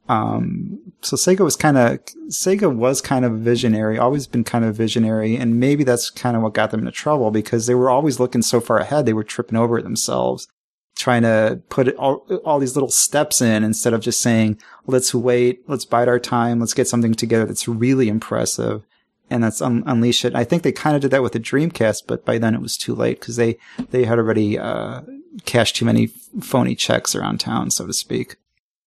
Um, 0.09 0.79
so 1.01 1.15
Sega 1.15 1.39
was 1.39 1.55
kind 1.55 1.77
of 1.77 1.99
Sega 2.29 2.73
was 2.73 3.01
kind 3.01 3.23
of 3.23 3.39
visionary, 3.39 3.97
always 3.97 4.27
been 4.27 4.43
kind 4.43 4.65
of 4.65 4.75
visionary, 4.75 5.37
and 5.37 5.59
maybe 5.59 5.83
that's 5.83 6.09
kind 6.09 6.35
of 6.35 6.43
what 6.43 6.53
got 6.53 6.71
them 6.71 6.81
into 6.81 6.91
trouble 6.91 7.31
because 7.31 7.67
they 7.67 7.75
were 7.75 7.89
always 7.89 8.19
looking 8.19 8.41
so 8.41 8.59
far 8.59 8.79
ahead. 8.79 9.05
They 9.05 9.13
were 9.13 9.23
tripping 9.23 9.57
over 9.57 9.81
themselves, 9.81 10.47
trying 10.95 11.23
to 11.23 11.61
put 11.69 11.95
all 11.95 12.25
all 12.45 12.59
these 12.59 12.75
little 12.75 12.89
steps 12.89 13.41
in 13.41 13.63
instead 13.63 13.93
of 13.93 14.01
just 14.01 14.21
saying, 14.21 14.59
"Let's 14.85 15.13
wait, 15.13 15.67
let's 15.67 15.85
bide 15.85 16.07
our 16.07 16.19
time, 16.19 16.59
let's 16.59 16.73
get 16.73 16.87
something 16.87 17.13
together 17.13 17.45
that's 17.45 17.67
really 17.67 18.09
impressive." 18.09 18.83
And 19.29 19.43
that's 19.43 19.61
un- 19.61 19.83
unleash 19.87 20.25
it. 20.25 20.35
I 20.35 20.43
think 20.43 20.63
they 20.63 20.71
kind 20.71 20.95
of 20.95 21.01
did 21.01 21.11
that 21.11 21.23
with 21.23 21.33
the 21.33 21.39
Dreamcast, 21.39 22.03
but 22.07 22.25
by 22.25 22.37
then 22.37 22.53
it 22.53 22.61
was 22.61 22.77
too 22.77 22.93
late 22.93 23.19
because 23.19 23.35
they 23.35 23.57
they 23.89 24.05
had 24.05 24.19
already 24.19 24.59
uh, 24.59 25.01
cashed 25.45 25.75
too 25.75 25.85
many 25.85 26.07
phony 26.41 26.75
checks 26.75 27.15
around 27.15 27.39
town, 27.39 27.71
so 27.71 27.87
to 27.87 27.93
speak. 27.93 28.35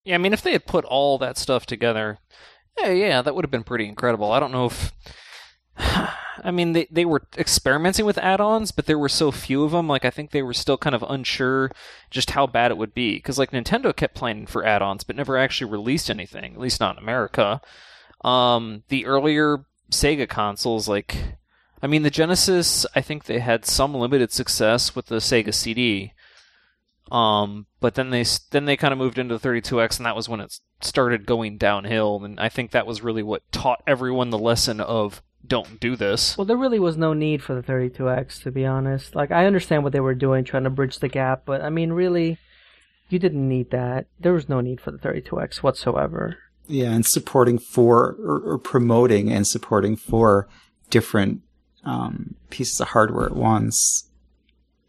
Yeah, 0.05 0.15
I 0.15 0.19
mean, 0.19 0.33
if 0.33 0.41
they 0.41 0.53
had 0.53 0.65
put 0.65 0.85
all 0.85 1.17
that 1.17 1.37
stuff 1.37 1.65
together, 1.65 2.19
yeah, 2.79 2.91
yeah, 2.91 3.21
that 3.21 3.35
would 3.35 3.43
have 3.43 3.51
been 3.51 3.63
pretty 3.63 3.87
incredible. 3.87 4.31
I 4.31 4.39
don't 4.39 4.51
know 4.51 4.65
if. 4.67 4.91
I 6.43 6.51
mean, 6.51 6.73
they, 6.73 6.87
they 6.91 7.05
were 7.05 7.23
experimenting 7.37 8.05
with 8.05 8.17
add 8.17 8.41
ons, 8.41 8.71
but 8.71 8.85
there 8.85 8.99
were 8.99 9.09
so 9.09 9.31
few 9.31 9.63
of 9.63 9.71
them. 9.71 9.87
Like, 9.87 10.05
I 10.05 10.09
think 10.09 10.31
they 10.31 10.41
were 10.41 10.53
still 10.53 10.77
kind 10.77 10.95
of 10.95 11.03
unsure 11.07 11.71
just 12.09 12.31
how 12.31 12.47
bad 12.47 12.71
it 12.71 12.77
would 12.77 12.93
be. 12.93 13.15
Because, 13.15 13.37
like, 13.37 13.51
Nintendo 13.51 13.95
kept 13.95 14.15
planning 14.15 14.45
for 14.45 14.65
add 14.65 14.81
ons, 14.81 15.03
but 15.03 15.15
never 15.15 15.37
actually 15.37 15.71
released 15.71 16.09
anything, 16.09 16.53
at 16.53 16.59
least 16.59 16.79
not 16.79 16.97
in 16.97 17.03
America. 17.03 17.61
Um, 18.23 18.83
the 18.89 19.05
earlier 19.05 19.65
Sega 19.91 20.27
consoles, 20.27 20.87
like, 20.87 21.37
I 21.81 21.87
mean, 21.87 22.03
the 22.03 22.09
Genesis, 22.09 22.85
I 22.95 23.01
think 23.01 23.25
they 23.25 23.39
had 23.39 23.65
some 23.65 23.93
limited 23.93 24.31
success 24.31 24.95
with 24.95 25.07
the 25.07 25.17
Sega 25.17 25.53
CD. 25.53 26.13
Um, 27.11 27.67
but 27.79 27.95
then 27.95 28.09
they 28.09 28.25
then 28.51 28.65
they 28.65 28.75
kind 28.75 28.91
of 28.91 28.97
moved 28.97 29.17
into 29.17 29.37
the 29.37 29.47
32X, 29.47 29.97
and 29.97 30.05
that 30.05 30.15
was 30.15 30.27
when 30.27 30.41
it 30.41 30.59
started 30.81 31.25
going 31.25 31.57
downhill. 31.57 32.23
And 32.23 32.39
I 32.39 32.49
think 32.49 32.71
that 32.71 32.87
was 32.87 33.01
really 33.01 33.23
what 33.23 33.49
taught 33.51 33.81
everyone 33.87 34.29
the 34.29 34.37
lesson 34.37 34.81
of 34.81 35.21
don't 35.47 35.79
do 35.79 35.95
this. 35.95 36.37
Well, 36.37 36.45
there 36.45 36.57
really 36.57 36.79
was 36.79 36.97
no 36.97 37.13
need 37.13 37.43
for 37.43 37.55
the 37.55 37.63
32X, 37.63 38.41
to 38.43 38.51
be 38.51 38.65
honest. 38.65 39.15
Like, 39.15 39.31
I 39.31 39.45
understand 39.45 39.83
what 39.83 39.93
they 39.93 39.99
were 39.99 40.15
doing, 40.15 40.43
trying 40.43 40.63
to 40.63 40.69
bridge 40.69 40.99
the 40.99 41.07
gap, 41.07 41.43
but 41.45 41.61
I 41.61 41.69
mean, 41.69 41.93
really, 41.93 42.37
you 43.09 43.19
didn't 43.19 43.47
need 43.47 43.71
that. 43.71 44.07
There 44.19 44.33
was 44.33 44.49
no 44.49 44.61
need 44.61 44.81
for 44.81 44.91
the 44.91 44.97
32X 44.97 45.57
whatsoever. 45.57 46.37
Yeah, 46.67 46.91
and 46.91 47.05
supporting 47.05 47.59
for 47.59 48.17
or, 48.19 48.39
or 48.39 48.57
promoting 48.57 49.31
and 49.31 49.47
supporting 49.47 49.95
for 49.95 50.49
different 50.89 51.41
um, 51.85 52.35
pieces 52.49 52.81
of 52.81 52.89
hardware 52.89 53.25
at 53.25 53.35
once. 53.35 54.09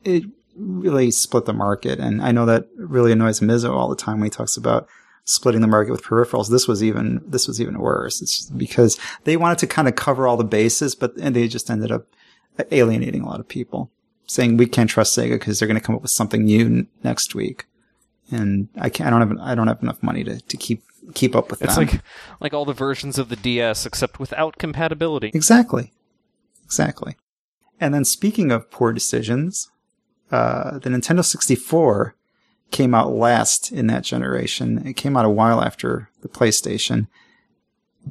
It 0.04 0.24
really 0.56 1.12
split 1.12 1.44
the 1.44 1.52
market, 1.52 2.00
and 2.00 2.20
I 2.20 2.32
know 2.32 2.46
that 2.46 2.66
really 2.76 3.12
annoys 3.12 3.38
Mizzo 3.38 3.70
all 3.70 3.88
the 3.88 3.96
time 3.96 4.18
when 4.18 4.26
he 4.26 4.30
talks 4.30 4.56
about 4.56 4.88
splitting 5.28 5.60
the 5.60 5.66
market 5.66 5.92
with 5.92 6.02
peripherals. 6.02 6.50
This 6.50 6.66
was 6.66 6.82
even 6.82 7.22
this 7.26 7.46
was 7.46 7.60
even 7.60 7.78
worse. 7.78 8.22
It's 8.22 8.38
just 8.38 8.56
because 8.56 8.98
they 9.24 9.36
wanted 9.36 9.58
to 9.58 9.66
kind 9.66 9.86
of 9.86 9.94
cover 9.94 10.26
all 10.26 10.38
the 10.38 10.44
bases, 10.44 10.94
but 10.94 11.14
and 11.18 11.36
they 11.36 11.46
just 11.48 11.70
ended 11.70 11.92
up 11.92 12.06
alienating 12.72 13.22
a 13.22 13.28
lot 13.28 13.38
of 13.38 13.46
people, 13.46 13.90
saying 14.26 14.56
we 14.56 14.66
can't 14.66 14.88
trust 14.88 15.16
Sega 15.16 15.32
because 15.32 15.58
they're 15.58 15.68
going 15.68 15.78
to 15.78 15.84
come 15.84 15.94
up 15.94 16.02
with 16.02 16.10
something 16.10 16.44
new 16.44 16.64
n- 16.64 16.88
next 17.04 17.34
week, 17.34 17.66
and 18.30 18.68
I 18.78 18.88
can't. 18.88 19.06
I 19.06 19.10
don't 19.10 19.28
have 19.28 19.38
I 19.38 19.54
don't 19.54 19.68
have 19.68 19.82
enough 19.82 20.02
money 20.02 20.24
to 20.24 20.40
to 20.40 20.56
keep 20.56 20.82
keep 21.14 21.36
up 21.36 21.50
with 21.50 21.60
that. 21.60 21.66
It's 21.66 21.76
them. 21.76 21.86
like 21.86 22.00
like 22.40 22.54
all 22.54 22.64
the 22.64 22.72
versions 22.72 23.18
of 23.18 23.28
the 23.28 23.36
DS 23.36 23.84
except 23.84 24.18
without 24.18 24.56
compatibility. 24.56 25.30
Exactly. 25.34 25.92
Exactly. 26.64 27.16
And 27.80 27.94
then 27.94 28.04
speaking 28.04 28.50
of 28.50 28.70
poor 28.70 28.92
decisions, 28.92 29.70
uh, 30.30 30.78
the 30.78 30.90
Nintendo 30.90 31.24
64 31.24 32.14
came 32.70 32.94
out 32.94 33.12
last 33.12 33.72
in 33.72 33.86
that 33.88 34.04
generation. 34.04 34.86
It 34.86 34.94
came 34.94 35.16
out 35.16 35.24
a 35.24 35.30
while 35.30 35.62
after 35.62 36.10
the 36.22 36.28
PlayStation, 36.28 37.06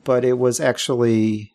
but 0.03 0.25
it 0.25 0.37
was 0.37 0.59
actually, 0.59 1.53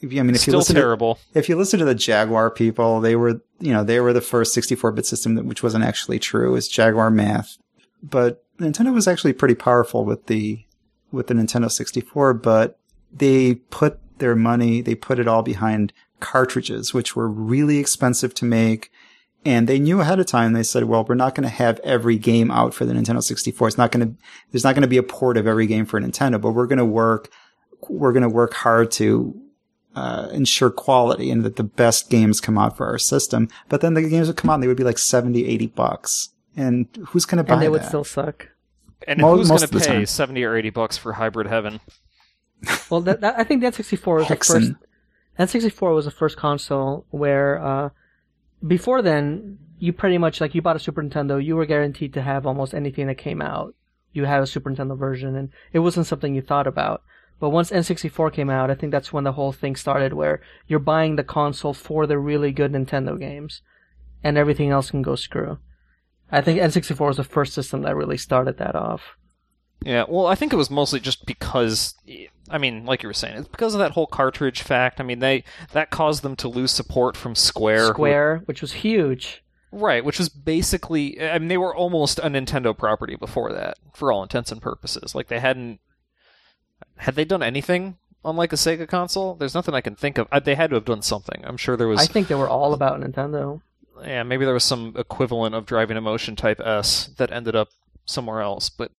if 0.00 0.12
you, 0.12 0.20
I 0.20 0.22
mean, 0.22 0.34
if 0.34 0.46
you 0.46 0.52
Still 0.52 0.58
listen 0.58 0.76
to, 0.76 0.80
terrible. 0.80 1.18
if 1.34 1.48
you 1.48 1.56
listen 1.56 1.78
to 1.78 1.84
the 1.84 1.94
Jaguar 1.94 2.50
people, 2.50 3.00
they 3.00 3.16
were, 3.16 3.40
you 3.60 3.72
know, 3.72 3.84
they 3.84 4.00
were 4.00 4.12
the 4.12 4.20
first 4.20 4.56
64-bit 4.56 5.06
system 5.06 5.34
that, 5.34 5.44
which 5.44 5.62
wasn't 5.62 5.84
actually 5.84 6.18
true. 6.18 6.48
It 6.48 6.52
was 6.52 6.68
Jaguar 6.68 7.10
math. 7.10 7.58
But 8.02 8.44
Nintendo 8.58 8.92
was 8.92 9.08
actually 9.08 9.32
pretty 9.32 9.54
powerful 9.54 10.04
with 10.04 10.26
the, 10.26 10.64
with 11.10 11.26
the 11.28 11.34
Nintendo 11.34 11.70
64, 11.70 12.34
but 12.34 12.78
they 13.12 13.54
put 13.54 13.98
their 14.18 14.36
money, 14.36 14.80
they 14.80 14.94
put 14.94 15.18
it 15.18 15.28
all 15.28 15.42
behind 15.42 15.92
cartridges, 16.20 16.94
which 16.94 17.16
were 17.16 17.28
really 17.28 17.78
expensive 17.78 18.34
to 18.34 18.44
make. 18.44 18.90
And 19.44 19.68
they 19.68 19.78
knew 19.78 20.00
ahead 20.00 20.18
of 20.18 20.26
time, 20.26 20.54
they 20.54 20.62
said, 20.62 20.84
well, 20.84 21.04
we're 21.04 21.14
not 21.14 21.34
going 21.34 21.42
to 21.48 21.54
have 21.54 21.78
every 21.80 22.16
game 22.16 22.50
out 22.50 22.72
for 22.72 22.86
the 22.86 22.94
Nintendo 22.94 23.22
64. 23.22 23.68
It's 23.68 23.78
not 23.78 23.92
going 23.92 24.08
to, 24.08 24.22
there's 24.50 24.64
not 24.64 24.74
going 24.74 24.82
to 24.82 24.88
be 24.88 24.96
a 24.96 25.02
port 25.02 25.36
of 25.36 25.46
every 25.46 25.66
game 25.66 25.84
for 25.84 26.00
Nintendo, 26.00 26.40
but 26.40 26.52
we're 26.52 26.66
going 26.66 26.78
to 26.78 26.84
work, 26.84 27.30
we're 27.88 28.12
going 28.12 28.22
to 28.22 28.28
work 28.28 28.54
hard 28.54 28.90
to 28.92 29.38
uh, 29.94 30.28
ensure 30.32 30.70
quality 30.70 31.30
and 31.30 31.42
that 31.44 31.56
the 31.56 31.64
best 31.64 32.08
games 32.08 32.40
come 32.40 32.56
out 32.56 32.76
for 32.76 32.86
our 32.86 32.98
system. 32.98 33.48
But 33.68 33.82
then 33.82 33.94
the 33.94 34.02
games 34.02 34.28
would 34.28 34.36
come 34.36 34.50
out 34.50 34.54
and 34.54 34.62
they 34.62 34.68
would 34.68 34.76
be 34.78 34.84
like 34.84 34.98
70, 34.98 35.46
80 35.46 35.66
bucks. 35.68 36.30
And 36.56 36.88
who's 37.08 37.26
going 37.26 37.38
to 37.38 37.44
buy 37.44 37.48
that? 37.48 37.54
and 37.54 37.62
they 37.62 37.68
would 37.68 37.82
that? 37.82 37.88
still 37.88 38.04
suck. 38.04 38.48
And 39.06 39.20
Mo- 39.20 39.36
who's 39.36 39.48
going 39.48 39.60
to 39.60 39.68
pay 39.68 39.78
time. 39.80 40.06
70 40.06 40.42
or 40.44 40.56
80 40.56 40.70
bucks 40.70 40.96
for 40.96 41.12
Hybrid 41.12 41.46
Heaven? 41.48 41.80
Well, 42.88 43.02
that, 43.02 43.20
that, 43.20 43.38
I 43.38 43.44
think 43.44 43.60
that 43.60 43.74
64 43.74 44.14
was 44.14 44.28
the 44.28 44.36
first. 44.36 44.72
N64 45.38 45.94
was 45.94 46.06
the 46.06 46.10
first 46.10 46.38
console 46.38 47.04
where, 47.10 47.62
uh, 47.62 47.90
before 48.66 49.02
then, 49.02 49.58
you 49.78 49.92
pretty 49.92 50.18
much 50.18 50.40
like 50.40 50.54
you 50.54 50.62
bought 50.62 50.76
a 50.76 50.80
Super 50.80 51.02
Nintendo, 51.02 51.44
you 51.44 51.56
were 51.56 51.66
guaranteed 51.66 52.14
to 52.14 52.22
have 52.22 52.46
almost 52.46 52.74
anything 52.74 53.06
that 53.06 53.18
came 53.18 53.42
out. 53.42 53.74
You 54.12 54.24
had 54.24 54.42
a 54.42 54.46
Super 54.46 54.70
Nintendo 54.70 54.96
version, 54.96 55.34
and 55.36 55.50
it 55.72 55.80
wasn't 55.80 56.06
something 56.06 56.34
you 56.34 56.42
thought 56.42 56.66
about. 56.66 57.02
But 57.40 57.50
once 57.50 57.70
N64 57.70 58.32
came 58.32 58.48
out, 58.48 58.70
I 58.70 58.74
think 58.74 58.92
that's 58.92 59.12
when 59.12 59.24
the 59.24 59.32
whole 59.32 59.52
thing 59.52 59.76
started, 59.76 60.12
where 60.12 60.40
you're 60.66 60.78
buying 60.78 61.16
the 61.16 61.24
console 61.24 61.74
for 61.74 62.06
the 62.06 62.18
really 62.18 62.52
good 62.52 62.72
Nintendo 62.72 63.18
games, 63.18 63.60
and 64.22 64.38
everything 64.38 64.70
else 64.70 64.90
can 64.90 65.02
go 65.02 65.16
screw. 65.16 65.58
I 66.30 66.40
think 66.40 66.60
N64 66.60 67.08
was 67.08 67.16
the 67.16 67.24
first 67.24 67.52
system 67.52 67.82
that 67.82 67.96
really 67.96 68.16
started 68.16 68.58
that 68.58 68.76
off. 68.76 69.16
Yeah, 69.82 70.04
well, 70.08 70.26
I 70.26 70.34
think 70.34 70.52
it 70.52 70.56
was 70.56 70.70
mostly 70.70 70.98
just 71.00 71.26
because, 71.26 71.94
I 72.48 72.56
mean, 72.58 72.86
like 72.86 73.02
you 73.02 73.08
were 73.08 73.12
saying, 73.12 73.36
it's 73.36 73.48
because 73.48 73.74
of 73.74 73.80
that 73.80 73.90
whole 73.92 74.06
cartridge 74.06 74.62
fact. 74.62 74.98
I 75.00 75.04
mean, 75.04 75.18
they 75.18 75.44
that 75.72 75.90
caused 75.90 76.22
them 76.22 76.36
to 76.36 76.48
lose 76.48 76.70
support 76.70 77.16
from 77.16 77.34
Square. 77.34 77.88
who- 77.88 77.92
Square, 77.92 78.42
which 78.46 78.62
was 78.62 78.72
huge. 78.72 79.42
right? 79.72 80.04
Which 80.04 80.18
was 80.18 80.28
basically, 80.30 81.20
I 81.22 81.38
mean, 81.38 81.48
they 81.48 81.58
were 81.58 81.74
almost 81.74 82.18
a 82.20 82.30
Nintendo 82.30 82.76
property 82.76 83.16
before 83.16 83.52
that, 83.52 83.76
for 83.92 84.10
all 84.10 84.22
intents 84.22 84.50
and 84.52 84.62
purposes. 84.62 85.14
Like 85.14 85.28
they 85.28 85.40
hadn't, 85.40 85.80
had 86.98 87.14
they 87.14 87.24
done 87.24 87.42
anything 87.42 87.96
on 88.24 88.36
like 88.36 88.52
a 88.52 88.56
Sega 88.56 88.88
console? 88.88 89.34
There's 89.34 89.54
nothing 89.54 89.74
I 89.74 89.80
can 89.82 89.96
think 89.96 90.16
of. 90.16 90.28
Uh, 90.32 90.40
They 90.40 90.54
had 90.54 90.70
to 90.70 90.76
have 90.76 90.84
done 90.86 91.02
something. 91.02 91.42
I'm 91.44 91.56
sure 91.58 91.76
there 91.76 91.88
was. 91.88 92.00
I 92.00 92.06
think 92.06 92.28
they 92.28 92.34
were 92.34 92.48
all 92.48 92.72
about 92.72 93.00
Nintendo. 93.00 93.60
yeah, 94.02 94.22
maybe 94.22 94.44
there 94.46 94.54
was 94.54 94.64
some 94.64 94.94
equivalent 94.96 95.54
of 95.54 95.66
Driving 95.66 95.96
Emotion 95.96 96.36
Type 96.36 96.60
S 96.60 97.08
that 97.18 97.30
ended 97.32 97.54
up 97.56 97.68
somewhere 98.06 98.40
else. 98.40 98.70
But 98.70 98.92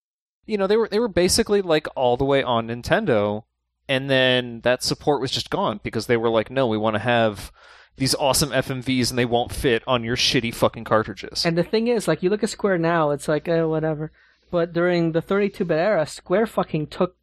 you 0.46 0.56
know, 0.56 0.66
they 0.66 0.76
were 0.76 0.88
they 0.88 0.98
were 0.98 1.08
basically 1.08 1.62
like 1.62 1.86
all 1.94 2.16
the 2.16 2.24
way 2.24 2.42
on 2.42 2.68
Nintendo, 2.68 3.44
and 3.88 4.08
then 4.08 4.60
that 4.60 4.82
support 4.82 5.20
was 5.20 5.30
just 5.30 5.50
gone 5.50 5.80
because 5.82 6.06
they 6.06 6.16
were 6.16 6.30
like, 6.30 6.50
no, 6.50 6.66
we 6.66 6.78
want 6.78 6.94
to 6.94 7.00
have 7.00 7.52
these 7.96 8.14
awesome 8.14 8.50
FMVs, 8.50 9.10
and 9.10 9.18
they 9.18 9.24
won't 9.24 9.52
fit 9.52 9.82
on 9.86 10.04
your 10.04 10.16
shitty 10.16 10.54
fucking 10.54 10.84
cartridges. 10.84 11.44
And 11.44 11.56
the 11.56 11.62
thing 11.62 11.88
is, 11.88 12.06
like, 12.06 12.22
you 12.22 12.30
look 12.30 12.42
at 12.42 12.50
Square 12.50 12.78
now, 12.78 13.10
it's 13.10 13.26
like, 13.26 13.48
eh, 13.48 13.62
whatever. 13.62 14.12
But 14.50 14.72
during 14.72 15.12
the 15.12 15.22
32-bit 15.22 15.76
era, 15.76 16.06
Square 16.06 16.46
fucking 16.46 16.88
took 16.88 17.16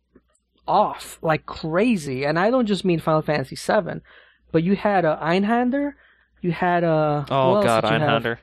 off 0.67 1.19
like 1.21 1.45
crazy. 1.45 2.25
And 2.25 2.39
I 2.39 2.49
don't 2.49 2.65
just 2.65 2.85
mean 2.85 2.99
Final 2.99 3.21
Fantasy 3.21 3.55
VII, 3.55 4.01
but 4.51 4.63
you 4.63 4.75
had 4.75 5.05
a 5.05 5.19
Einhander, 5.21 5.93
you 6.41 6.51
had 6.51 6.83
a 6.83 7.25
oh 7.29 7.61
god, 7.63 7.83
you 7.83 7.89
have? 7.89 8.23
Einhander. 8.23 8.37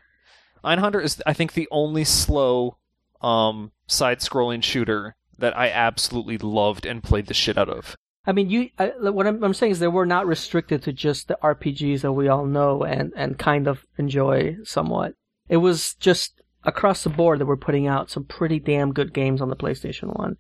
Einhander 0.65 1.03
is, 1.03 1.23
I 1.27 1.33
think, 1.33 1.55
the 1.55 1.69
only 1.71 2.05
slow 2.05 2.77
um, 3.21 3.73
side-scrolling 3.87 4.63
shooter 4.63 5.17
that 5.39 5.57
I 5.57 5.71
absolutely 5.71 6.39
loved 6.39 6.87
and 6.87 7.03
played 7.03 7.27
the 7.27 7.35
shit 7.35 7.59
out 7.59 7.69
of. 7.69 7.97
I 8.27 8.33
mean, 8.33 8.51
you. 8.51 8.71
I, 8.79 8.89
what 8.99 9.27
I'm, 9.27 9.43
I'm 9.43 9.55
saying 9.55 9.73
is 9.73 9.79
they 9.79 9.89
were 9.89 10.07
not 10.07 10.27
restricted 10.27 10.83
to 10.83 10.93
just 10.93 11.29
the 11.29 11.39
RPGs 11.43 12.03
that 12.03 12.13
we 12.13 12.29
all 12.29 12.45
know 12.45 12.85
and 12.85 13.13
and 13.17 13.39
kind 13.39 13.67
of 13.67 13.87
enjoy 13.97 14.57
somewhat. 14.63 15.15
It 15.49 15.57
was 15.57 15.95
just 15.95 16.43
across 16.65 17.03
the 17.03 17.11
board 17.11 17.39
that 17.39 17.47
we're 17.47 17.57
putting 17.57 17.87
out 17.87 18.11
some 18.11 18.25
pretty 18.25 18.59
damn 18.59 18.93
good 18.93 19.15
games 19.15 19.41
on 19.41 19.49
the 19.49 19.57
PlayStation 19.57 20.17
One, 20.17 20.37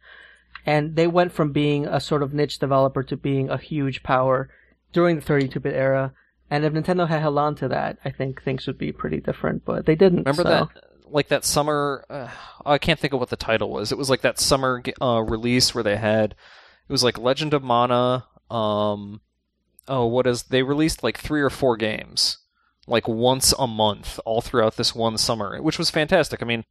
and 0.67 0.95
they 0.95 1.07
went 1.07 1.33
from 1.33 1.53
being 1.53 1.87
a 1.87 2.01
sort 2.01 2.23
of 2.23 2.35
niche 2.35 2.59
developer 2.59 3.03
to 3.03 3.17
being 3.17 3.49
a 3.49 3.57
huge 3.57 4.03
power 4.03 4.51
during 4.93 5.17
the 5.17 5.23
32-bit 5.23 5.75
era. 5.75 6.13
And 6.51 6.65
if 6.65 6.73
Nintendo 6.73 7.09
had 7.09 7.21
held 7.21 7.39
on 7.39 7.55
to 7.57 7.69
that, 7.69 7.99
I 8.05 8.11
think 8.11 8.43
things 8.43 8.67
would 8.67 8.77
be 8.77 8.93
pretty 8.93 9.21
different. 9.21 9.65
But 9.65 9.87
they 9.87 9.95
didn't. 9.95 10.27
Remember 10.27 10.43
so- 10.43 10.49
that, 10.49 10.69
like 11.13 11.29
that 11.29 11.45
summer? 11.45 12.05
Uh, 12.09 12.29
I 12.65 12.79
can't 12.79 12.99
think 12.99 13.13
of 13.13 13.21
what 13.21 13.31
the 13.31 13.37
title 13.37 13.71
was. 13.71 13.93
It 13.93 13.99
was 13.99 14.11
like 14.11 14.21
that 14.23 14.39
summer 14.39 14.83
uh, 15.01 15.23
release 15.23 15.75
where 15.75 15.85
they 15.85 15.97
had. 15.97 16.33
It 16.33 16.93
was 16.93 17.05
like 17.05 17.19
Legend 17.19 17.55
of 17.55 17.63
Mana. 17.63 18.27
Um, 18.51 19.21
oh, 19.89 20.07
what 20.07 20.27
is? 20.27 20.45
They 20.45 20.63
released 20.63 21.03
like 21.03 21.19
three 21.19 21.41
or 21.41 21.51
four 21.51 21.77
games, 21.77 22.39
like 22.87 23.07
once 23.07 23.55
a 23.59 23.67
month, 23.67 24.19
all 24.25 24.41
throughout 24.41 24.77
this 24.77 24.95
one 24.95 25.19
summer, 25.19 25.61
which 25.63 25.79
was 25.79 25.91
fantastic. 25.91 26.43
I 26.43 26.47
mean, 26.47 26.65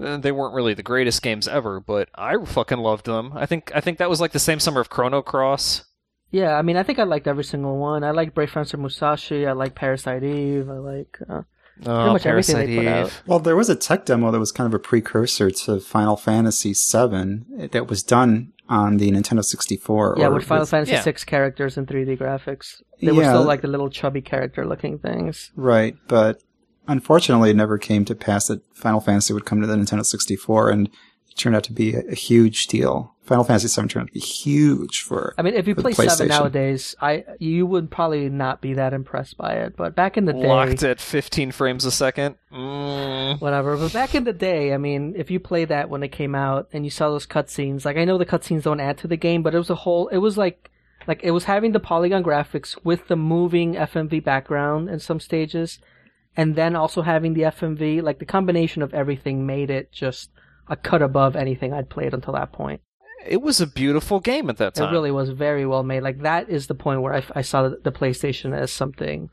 uh, 0.00 0.16
they 0.16 0.32
weren't 0.32 0.54
really 0.54 0.74
the 0.74 0.82
greatest 0.82 1.22
games 1.22 1.48
ever, 1.48 1.80
but 1.80 2.08
I 2.14 2.36
fucking 2.44 2.78
loved 2.78 3.06
them. 3.06 3.32
I 3.34 3.46
think 3.46 3.70
I 3.74 3.80
think 3.80 3.98
that 3.98 4.10
was 4.10 4.20
like 4.20 4.32
the 4.32 4.38
same 4.38 4.60
summer 4.60 4.80
of 4.80 4.90
Chrono 4.90 5.22
Cross. 5.22 5.84
Yeah, 6.30 6.56
I 6.56 6.62
mean, 6.62 6.76
I 6.76 6.82
think 6.82 6.98
I 6.98 7.04
liked 7.04 7.26
every 7.26 7.44
single 7.44 7.78
one. 7.78 8.04
I 8.04 8.10
like 8.10 8.34
Brave 8.34 8.50
Fencer 8.50 8.76
Musashi. 8.76 9.46
I 9.46 9.52
like 9.52 9.74
Parasite 9.74 10.22
Eve. 10.22 10.68
I 10.68 10.74
like. 10.74 11.18
Uh, 11.28 11.42
Oh, 11.86 12.12
much 12.12 12.26
everything 12.26 12.56
they 12.56 12.76
Parasite 12.76 12.78
put 12.78 12.86
out. 12.86 13.22
Well, 13.26 13.38
there 13.38 13.56
was 13.56 13.68
a 13.68 13.76
tech 13.76 14.04
demo 14.04 14.30
that 14.30 14.38
was 14.38 14.52
kind 14.52 14.66
of 14.66 14.74
a 14.74 14.78
precursor 14.78 15.50
to 15.50 15.80
Final 15.80 16.16
Fantasy 16.16 16.72
VII 16.74 17.68
that 17.68 17.86
was 17.88 18.02
done 18.02 18.52
on 18.68 18.98
the 18.98 19.10
Nintendo 19.10 19.44
64. 19.44 20.16
Yeah, 20.18 20.26
or 20.26 20.34
with 20.34 20.44
Final 20.44 20.62
with- 20.62 20.70
Fantasy 20.70 20.92
yeah. 20.92 21.02
VI 21.02 21.12
characters 21.26 21.76
and 21.76 21.86
3D 21.86 22.18
graphics. 22.18 22.82
They 23.00 23.12
were 23.12 23.24
still 23.24 23.44
like 23.44 23.62
the 23.62 23.68
little 23.68 23.90
chubby 23.90 24.20
character 24.20 24.66
looking 24.66 24.98
things. 24.98 25.52
Right, 25.54 25.96
but 26.08 26.42
unfortunately, 26.88 27.50
it 27.50 27.56
never 27.56 27.78
came 27.78 28.04
to 28.06 28.14
pass 28.14 28.48
that 28.48 28.62
Final 28.74 29.00
Fantasy 29.00 29.32
would 29.32 29.44
come 29.44 29.60
to 29.60 29.66
the 29.66 29.76
Nintendo 29.76 30.04
64, 30.04 30.70
and 30.70 30.88
it 31.28 31.36
turned 31.36 31.54
out 31.54 31.64
to 31.64 31.72
be 31.72 31.94
a, 31.94 32.00
a 32.10 32.14
huge 32.14 32.66
deal. 32.66 33.14
Final 33.28 33.44
Fantasy 33.44 33.68
VII 33.68 33.88
turned 33.88 34.02
out 34.02 34.06
to 34.08 34.12
be 34.14 34.20
huge 34.20 35.02
for. 35.02 35.34
I 35.38 35.42
mean, 35.42 35.54
if 35.54 35.68
you 35.68 35.74
play 35.74 35.92
Seven 35.92 36.28
nowadays, 36.28 36.96
I 37.00 37.24
you 37.38 37.66
would 37.66 37.90
probably 37.90 38.28
not 38.28 38.60
be 38.60 38.74
that 38.74 38.92
impressed 38.94 39.36
by 39.36 39.54
it. 39.54 39.76
But 39.76 39.94
back 39.94 40.16
in 40.16 40.24
the 40.24 40.32
day, 40.32 40.48
Locked 40.48 40.82
at 40.82 41.00
15 41.00 41.52
frames 41.52 41.84
a 41.84 41.90
second. 41.90 42.36
Mm. 42.52 43.40
whatever. 43.40 43.76
But 43.76 43.92
back 43.92 44.14
in 44.14 44.24
the 44.24 44.32
day, 44.32 44.72
I 44.72 44.78
mean, 44.78 45.14
if 45.16 45.30
you 45.30 45.38
played 45.38 45.68
that 45.68 45.90
when 45.90 46.02
it 46.02 46.08
came 46.08 46.34
out 46.34 46.68
and 46.72 46.84
you 46.84 46.90
saw 46.90 47.10
those 47.10 47.26
cutscenes, 47.26 47.84
like 47.84 47.96
I 47.96 48.04
know 48.04 48.18
the 48.18 48.26
cutscenes 48.26 48.62
don't 48.62 48.80
add 48.80 48.98
to 48.98 49.06
the 49.06 49.16
game, 49.16 49.42
but 49.42 49.54
it 49.54 49.58
was 49.58 49.70
a 49.70 49.74
whole. 49.74 50.08
It 50.08 50.18
was 50.18 50.38
like, 50.38 50.70
like 51.06 51.20
it 51.22 51.32
was 51.32 51.44
having 51.44 51.72
the 51.72 51.80
polygon 51.80 52.24
graphics 52.24 52.82
with 52.82 53.08
the 53.08 53.16
moving 53.16 53.74
FMV 53.74 54.24
background 54.24 54.88
in 54.88 54.98
some 54.98 55.20
stages, 55.20 55.78
and 56.36 56.56
then 56.56 56.74
also 56.74 57.02
having 57.02 57.34
the 57.34 57.42
FMV. 57.42 58.02
Like 58.02 58.18
the 58.18 58.24
combination 58.24 58.82
of 58.82 58.94
everything 58.94 59.46
made 59.46 59.70
it 59.70 59.92
just 59.92 60.30
a 60.66 60.76
cut 60.76 61.02
above 61.02 61.36
anything 61.36 61.72
I'd 61.72 61.90
played 61.90 62.14
until 62.14 62.34
that 62.34 62.52
point. 62.52 62.80
It 63.28 63.42
was 63.42 63.60
a 63.60 63.66
beautiful 63.66 64.20
game 64.20 64.48
at 64.50 64.56
that 64.56 64.74
time. 64.74 64.88
It 64.88 64.92
really 64.92 65.10
was 65.10 65.30
very 65.30 65.66
well 65.66 65.82
made. 65.82 66.02
Like 66.02 66.22
that 66.22 66.48
is 66.48 66.66
the 66.66 66.74
point 66.74 67.02
where 67.02 67.14
I, 67.14 67.22
I 67.34 67.42
saw 67.42 67.68
the, 67.68 67.92
PlayStation 67.92 68.56
as 68.56 68.72
something 68.72 69.30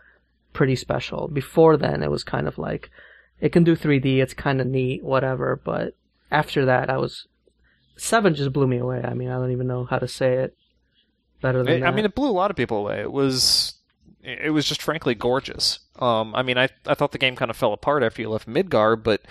pretty 0.54 0.76
special. 0.76 1.28
Before 1.28 1.78
then, 1.78 2.04
it 2.04 2.12
was 2.12 2.24
kind 2.24 2.48
of 2.48 2.58
like 2.58 2.89
it 3.39 3.52
can 3.52 3.64
do 3.64 3.76
3D. 3.76 4.18
It's 4.18 4.34
kind 4.34 4.62
of 4.62 4.68
neat, 4.68 5.04
whatever. 5.04 5.60
But 5.64 5.96
after 6.32 6.66
that, 6.66 6.89
I 6.89 6.98
was 6.98 7.28
seven 7.98 8.36
just 8.36 8.54
blew 8.54 8.68
me 8.68 8.78
away. 8.78 9.02
I 9.04 9.14
mean, 9.14 9.30
I 9.30 9.36
don't 9.36 9.52
even 9.52 9.68
know 9.68 9.86
how 9.86 10.00
to 10.00 10.08
say 10.08 10.34
it 10.36 10.56
better 11.41 11.64
than 11.64 11.74
It- 11.76 11.80
that. 11.82 11.88
I 11.88 11.91
mean, 11.91 12.06
it 12.06 12.16
blew 12.16 12.30
a 12.30 12.32
lot 12.32 12.52
of 12.52 12.58
people 12.58 12.78
away. 12.78 13.00
It 13.00 13.12
was, 13.12 13.76
it 14.24 14.52
was 14.52 14.66
just 14.68 14.82
frankly 14.82 15.16
gorgeous. 15.16 15.80
Um, 16.00 16.36
I 16.36 16.43
mean, 16.43 16.58
I 16.58 16.70
I 16.86 16.93
thought 16.96 17.14
the 17.14 17.18
game 17.18 17.36
kind 17.36 17.50
of 17.52 17.56
fell 17.56 17.72
apart 17.72 18.04
after 18.04 18.22
you 18.22 18.30
left 18.30 18.50
Midgar, 18.50 19.02
but 19.02 19.22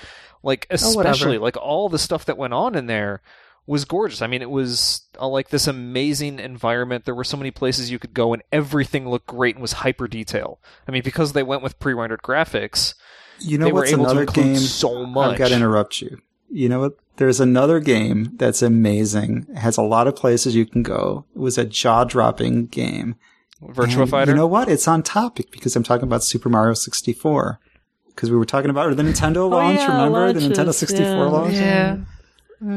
like 0.43 0.67
Oh, 0.71 0.75
especially 0.75 1.39
like 1.39 1.57
all 1.57 1.89
the 1.89 1.99
stuff 1.99 2.25
that 2.27 2.39
went 2.39 2.55
on 2.55 2.75
in 2.75 2.87
there 2.87 3.21
was 3.67 3.85
gorgeous. 3.85 4.23
I 4.23 4.27
mean, 4.27 4.43
it 4.43 4.51
was 4.51 5.03
uh, 5.19 5.27
like 5.29 5.49
this 5.49 5.67
amazing 5.67 6.39
environment. 6.39 7.05
There 7.05 7.15
were 7.15 7.25
so 7.25 7.37
many 7.37 7.51
places 7.51 7.91
you 7.91 7.99
could 7.99 8.15
go, 8.15 8.33
and 8.33 8.43
everything 8.53 9.09
looked 9.09 9.27
great 9.27 9.55
and 9.55 9.63
was 9.63 9.75
hyper 9.75 10.07
detail. 10.07 10.61
I 10.87 10.93
mean, 10.93 11.03
because 11.03 11.33
they 11.33 11.43
went 11.43 11.63
with 11.63 11.79
pre-rendered 11.79 12.23
graphics, 12.23 12.95
You 13.41 13.59
know 13.59 13.67
they 13.67 13.73
were 13.73 13.81
what's 13.81 13.93
able 13.93 14.05
to 14.05 14.11
another 14.11 14.23
include 14.23 14.47
game? 14.47 14.57
so 14.57 15.07
much. 15.07 15.33
I've 15.33 15.39
got 15.39 15.49
to 15.49 15.57
interrupt 15.57 16.01
you. 16.01 16.19
You 16.51 16.69
know 16.69 16.81
what? 16.81 16.97
There's 17.17 17.41
another 17.41 17.81
game 17.81 18.33
that's 18.37 18.61
amazing. 18.61 19.47
It 19.51 19.59
has 19.59 19.77
a 19.77 19.83
lot 19.83 20.09
of 20.09 20.17
places 20.17 20.55
you 20.55 20.67
can 20.67 20.83
go. 20.83 21.25
It 21.35 21.39
was 21.39 21.57
a 21.59 21.65
jaw-dropping 21.65 22.67
game. 22.67 23.17
Virtua 23.63 24.03
And 24.03 24.11
Fighter. 24.11 24.33
You 24.33 24.37
know 24.37 24.47
what? 24.47 24.69
It's 24.69 24.87
on 24.89 25.03
topic 25.03 25.51
because 25.51 25.75
I'm 25.77 25.85
talking 25.85 26.05
about 26.05 26.25
Super 26.25 26.49
Mario 26.49 26.75
64. 26.75 27.61
Because 28.09 28.31
we 28.31 28.37
were 28.37 28.45
talking 28.45 28.71
about 28.71 28.97
the 28.97 29.03
Nintendo 29.03 29.49
launch. 29.49 29.79
Oh, 29.79 29.83
yeah, 29.83 30.05
remember 30.05 30.33
the 30.33 30.41
Nintendo 30.41 30.73
64 30.73 31.07
yeah. 31.07 31.23
launch? 31.25 31.55
yeah. 31.55 31.97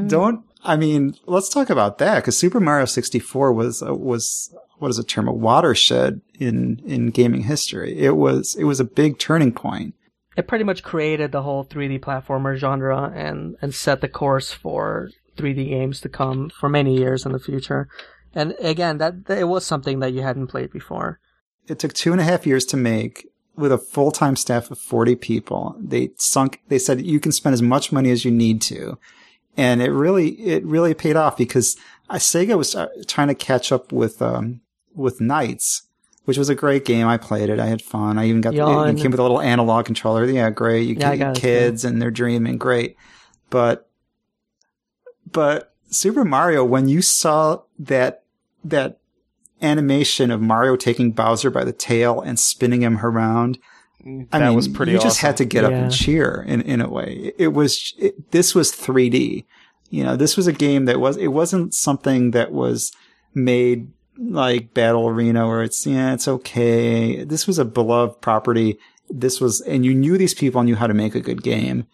Don't. 0.07 0.43
I 0.63 0.75
mean, 0.75 1.15
let's 1.25 1.49
talk 1.49 1.69
about 1.69 1.97
that 1.99 2.17
because 2.17 2.37
Super 2.37 2.59
Mario 2.59 2.85
64 2.85 3.53
was 3.53 3.83
uh, 3.83 3.93
was 3.93 4.53
what 4.79 4.89
is 4.89 4.99
a 4.99 5.03
term? 5.03 5.27
A 5.27 5.33
watershed 5.33 6.21
in 6.39 6.81
in 6.85 7.09
gaming 7.09 7.43
history. 7.43 7.97
It 7.97 8.17
was 8.17 8.55
it 8.55 8.65
was 8.65 8.79
a 8.79 8.85
big 8.85 9.19
turning 9.19 9.51
point. 9.51 9.95
it 10.35 10.47
pretty 10.47 10.63
much 10.63 10.83
created 10.83 11.31
the 11.31 11.41
whole 11.41 11.65
3D 11.65 11.99
platformer 11.99 12.55
genre 12.55 13.11
and 13.15 13.55
and 13.61 13.73
set 13.73 14.01
the 14.01 14.07
course 14.07 14.51
for 14.51 15.09
3D 15.37 15.69
games 15.69 16.01
to 16.01 16.09
come 16.09 16.49
for 16.49 16.69
many 16.69 16.97
years 16.97 17.25
in 17.25 17.31
the 17.31 17.39
future. 17.39 17.87
And 18.33 18.55
again, 18.59 18.97
that, 18.99 19.25
that 19.25 19.37
it 19.37 19.45
was 19.45 19.65
something 19.65 19.99
that 19.99 20.13
you 20.13 20.21
hadn't 20.21 20.47
played 20.47 20.71
before. 20.71 21.19
It 21.67 21.79
took 21.79 21.93
two 21.93 22.11
and 22.11 22.21
a 22.21 22.23
half 22.23 22.45
years 22.45 22.65
to 22.65 22.77
make 22.77 23.27
with 23.55 23.71
a 23.71 23.77
full 23.77 24.11
time 24.11 24.35
staff 24.35 24.69
of 24.69 24.79
40 24.79 25.15
people. 25.15 25.75
They 25.79 26.11
sunk, 26.17 26.61
they 26.67 26.79
said 26.79 27.05
you 27.05 27.19
can 27.19 27.31
spend 27.31 27.53
as 27.53 27.61
much 27.61 27.91
money 27.91 28.11
as 28.11 28.23
you 28.25 28.31
need 28.31 28.61
to. 28.63 28.97
And 29.57 29.81
it 29.81 29.91
really, 29.91 30.29
it 30.39 30.63
really 30.65 30.93
paid 30.93 31.15
off 31.15 31.35
because 31.35 31.75
uh, 32.09 32.15
Sega 32.15 32.57
was 32.57 32.75
uh, 32.75 32.87
trying 33.07 33.27
to 33.27 33.35
catch 33.35 33.71
up 33.71 33.91
with, 33.91 34.21
um, 34.21 34.61
with 34.93 35.19
NiGHTS, 35.19 35.81
which 36.25 36.37
was 36.37 36.47
a 36.47 36.55
great 36.55 36.85
game. 36.85 37.07
I 37.07 37.17
played 37.17 37.49
it. 37.49 37.59
I 37.59 37.65
had 37.65 37.81
fun. 37.81 38.19
I 38.19 38.27
even 38.27 38.41
got, 38.41 38.53
the, 38.53 38.83
it 38.91 39.01
came 39.01 39.11
with 39.11 39.19
a 39.19 39.23
little 39.23 39.41
analog 39.41 39.85
controller. 39.85 40.25
Yeah, 40.25 40.51
great. 40.51 40.87
You 40.87 40.95
Yeah, 40.95 41.09
I 41.09 41.15
get 41.17 41.25
got 41.25 41.37
it, 41.37 41.41
kids 41.41 41.83
and 41.83 42.01
they're 42.01 42.11
dreaming. 42.11 42.57
Great. 42.57 42.95
But, 43.49 43.89
but 45.31 45.73
Super 45.89 46.23
Mario, 46.23 46.63
when 46.63 46.87
you 46.87 47.01
saw 47.01 47.63
that, 47.79 48.23
that 48.63 48.99
animation 49.61 50.29
of 50.29 50.39
Mario 50.39 50.75
taking 50.75 51.11
Bowser 51.13 51.49
by 51.49 51.63
the 51.63 51.73
tail 51.73 52.21
and 52.21 52.39
spinning 52.39 52.83
him 52.83 53.03
around, 53.03 53.57
Mm-hmm. 54.07 54.35
I 54.35 54.39
that 54.39 54.47
mean, 54.47 54.55
was 54.55 54.67
pretty 54.67 54.93
You 54.93 54.97
awesome. 54.99 55.09
just 55.09 55.19
had 55.21 55.37
to 55.37 55.45
get 55.45 55.65
up 55.65 55.71
and 55.73 55.91
cheer 55.91 56.43
in, 56.47 56.61
in 56.61 56.81
a 56.81 56.89
way. 56.89 57.33
It 57.37 57.49
was, 57.49 57.93
it, 57.97 58.31
this 58.31 58.55
was 58.55 58.71
3D. 58.71 59.45
You 59.89 60.03
know, 60.03 60.15
this 60.15 60.37
was 60.37 60.47
a 60.47 60.53
game 60.53 60.85
that 60.85 60.99
was, 60.99 61.17
it 61.17 61.27
wasn't 61.27 61.73
something 61.73 62.31
that 62.31 62.51
was 62.51 62.91
made 63.33 63.89
like 64.17 64.73
Battle 64.73 65.07
Arena 65.09 65.47
where 65.47 65.61
it's, 65.63 65.85
yeah, 65.85 66.13
it's 66.13 66.27
okay. 66.27 67.23
This 67.23 67.47
was 67.47 67.59
a 67.59 67.65
beloved 67.65 68.21
property. 68.21 68.77
This 69.09 69.39
was, 69.41 69.61
and 69.61 69.85
you 69.85 69.93
knew 69.93 70.17
these 70.17 70.33
people 70.33 70.63
knew 70.63 70.75
how 70.75 70.87
to 70.87 70.93
make 70.93 71.15
a 71.15 71.21
good 71.21 71.43
game. 71.43 71.85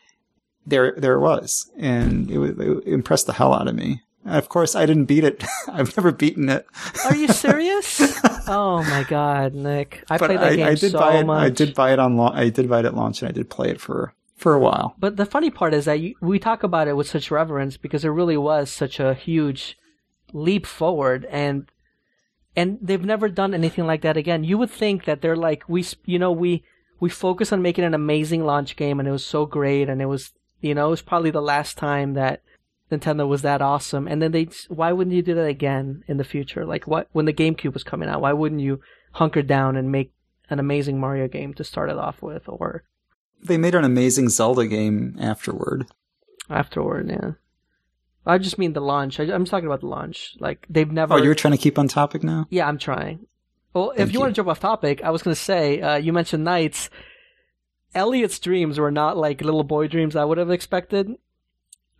There, 0.65 0.93
there 0.97 1.13
it 1.13 1.19
was. 1.19 1.69
And 1.77 2.29
it, 2.31 2.59
it 2.59 2.83
impressed 2.87 3.25
the 3.27 3.33
hell 3.33 3.53
out 3.53 3.67
of 3.67 3.75
me. 3.75 4.01
Of 4.25 4.47
course, 4.47 4.75
I 4.75 4.85
didn't 4.85 5.05
beat 5.05 5.23
it. 5.23 5.43
I've 5.67 5.95
never 5.97 6.11
beaten 6.11 6.49
it. 6.49 6.65
Are 7.05 7.15
you 7.15 7.27
serious? 7.27 7.99
oh 8.47 8.83
my 8.83 9.05
god, 9.09 9.53
Nick! 9.53 10.03
I 10.09 10.17
but 10.17 10.27
played 10.27 10.39
that 10.39 10.53
I, 10.53 10.55
game 10.55 10.67
I 10.67 10.75
did 10.75 10.91
so 10.91 10.99
buy 10.99 11.17
it. 11.17 11.25
much. 11.25 11.43
I 11.43 11.49
did 11.49 11.75
buy 11.75 11.93
it 11.93 11.99
on. 11.99 12.15
Launch, 12.15 12.35
I 12.35 12.49
did 12.49 12.69
buy 12.69 12.79
it 12.79 12.85
at 12.85 12.95
launch, 12.95 13.21
and 13.21 13.29
I 13.29 13.31
did 13.31 13.49
play 13.49 13.69
it 13.69 13.81
for 13.81 14.13
for 14.37 14.53
a 14.53 14.59
while. 14.59 14.95
But 14.97 15.17
the 15.17 15.25
funny 15.25 15.49
part 15.49 15.73
is 15.73 15.85
that 15.85 15.99
you, 15.99 16.15
we 16.21 16.39
talk 16.39 16.63
about 16.63 16.87
it 16.87 16.95
with 16.95 17.07
such 17.07 17.31
reverence 17.31 17.77
because 17.77 18.05
it 18.05 18.09
really 18.09 18.37
was 18.37 18.69
such 18.69 18.99
a 18.99 19.13
huge 19.13 19.77
leap 20.31 20.65
forward, 20.65 21.25
and 21.29 21.69
and 22.55 22.77
they've 22.81 23.03
never 23.03 23.29
done 23.29 23.53
anything 23.53 23.85
like 23.85 24.01
that 24.01 24.17
again. 24.17 24.43
You 24.43 24.57
would 24.57 24.71
think 24.71 25.05
that 25.05 25.21
they're 25.21 25.35
like 25.35 25.67
we, 25.67 25.85
you 26.05 26.19
know, 26.19 26.31
we 26.31 26.63
we 26.99 27.09
focus 27.09 27.51
on 27.51 27.61
making 27.61 27.83
an 27.83 27.93
amazing 27.93 28.45
launch 28.45 28.75
game, 28.75 28.99
and 28.99 29.07
it 29.07 29.11
was 29.11 29.25
so 29.25 29.45
great, 29.45 29.89
and 29.89 30.01
it 30.01 30.05
was, 30.05 30.31
you 30.61 30.73
know, 30.73 30.87
it 30.87 30.91
was 30.91 31.01
probably 31.01 31.31
the 31.31 31.41
last 31.41 31.77
time 31.77 32.13
that 32.13 32.41
Nintendo 32.93 33.27
was 33.27 33.41
that 33.41 33.61
awesome. 33.61 34.07
And 34.07 34.21
then 34.21 34.31
they, 34.31 34.47
why 34.67 34.91
wouldn't 34.91 35.15
you 35.15 35.21
do 35.21 35.35
that 35.35 35.47
again 35.47 36.03
in 36.07 36.17
the 36.17 36.23
future? 36.23 36.65
Like 36.65 36.85
what 36.87 37.07
when 37.11 37.25
the 37.25 37.33
GameCube 37.33 37.73
was 37.73 37.83
coming 37.83 38.09
out, 38.09 38.21
why 38.21 38.33
wouldn't 38.33 38.61
you 38.61 38.81
hunker 39.13 39.41
down 39.41 39.75
and 39.75 39.91
make 39.91 40.11
an 40.49 40.59
amazing 40.59 40.99
Mario 40.99 41.27
game 41.27 41.53
to 41.55 41.63
start 41.63 41.89
it 41.89 41.97
off 41.97 42.21
with, 42.21 42.43
or 42.47 42.83
They 43.41 43.57
made 43.57 43.75
an 43.75 43.83
amazing 43.83 44.29
Zelda 44.29 44.67
game 44.67 45.15
afterward. 45.19 45.87
afterward? 46.49 47.09
Yeah. 47.09 47.31
I 48.25 48.37
just 48.37 48.57
mean 48.57 48.73
the 48.73 48.81
launch. 48.81 49.19
I, 49.19 49.23
I'm 49.23 49.43
just 49.43 49.51
talking 49.51 49.67
about 49.67 49.81
the 49.81 49.87
launch. 49.87 50.35
Like 50.39 50.65
they've 50.69 50.89
never. 50.91 51.13
Oh, 51.15 51.17
you're 51.17 51.35
trying 51.35 51.53
to 51.53 51.57
keep 51.57 51.77
on 51.77 51.87
topic 51.87 52.23
now. 52.23 52.47
Yeah, 52.49 52.67
I'm 52.67 52.77
trying. 52.77 53.27
Well, 53.73 53.91
if 53.97 54.09
you, 54.09 54.13
you. 54.13 54.19
want 54.19 54.29
to 54.31 54.35
jump 54.35 54.49
off 54.49 54.59
topic, 54.59 55.03
I 55.03 55.09
was 55.09 55.23
going 55.23 55.35
to 55.35 55.41
say 55.41 55.81
uh, 55.81 55.95
you 55.95 56.13
mentioned 56.13 56.45
NiGHTS. 56.45 56.89
Elliot's 57.95 58.39
dreams 58.39 58.79
were 58.79 58.91
not 58.91 59.17
like 59.17 59.41
little 59.41 59.63
boy 59.63 59.87
dreams 59.87 60.15
I 60.15 60.25
would 60.25 60.37
have 60.37 60.49
expected. 60.51 61.11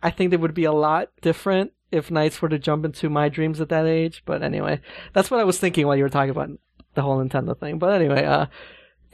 I 0.04 0.10
think 0.10 0.30
they 0.30 0.36
would 0.36 0.54
be 0.54 0.64
a 0.64 0.72
lot 0.72 1.08
different 1.22 1.72
if 1.90 2.10
NiGHTS 2.10 2.42
were 2.42 2.48
to 2.50 2.58
jump 2.58 2.84
into 2.84 3.08
my 3.08 3.28
dreams 3.28 3.60
at 3.60 3.70
that 3.70 3.86
age. 3.86 4.22
But 4.26 4.42
anyway, 4.42 4.80
that's 5.14 5.30
what 5.30 5.40
I 5.40 5.44
was 5.44 5.58
thinking 5.58 5.86
while 5.86 5.96
you 5.96 6.02
were 6.02 6.10
talking 6.10 6.30
about 6.30 6.50
the 6.94 7.02
whole 7.02 7.24
Nintendo 7.24 7.58
thing. 7.58 7.78
But 7.78 8.00
anyway, 8.00 8.24
uh, 8.24 8.46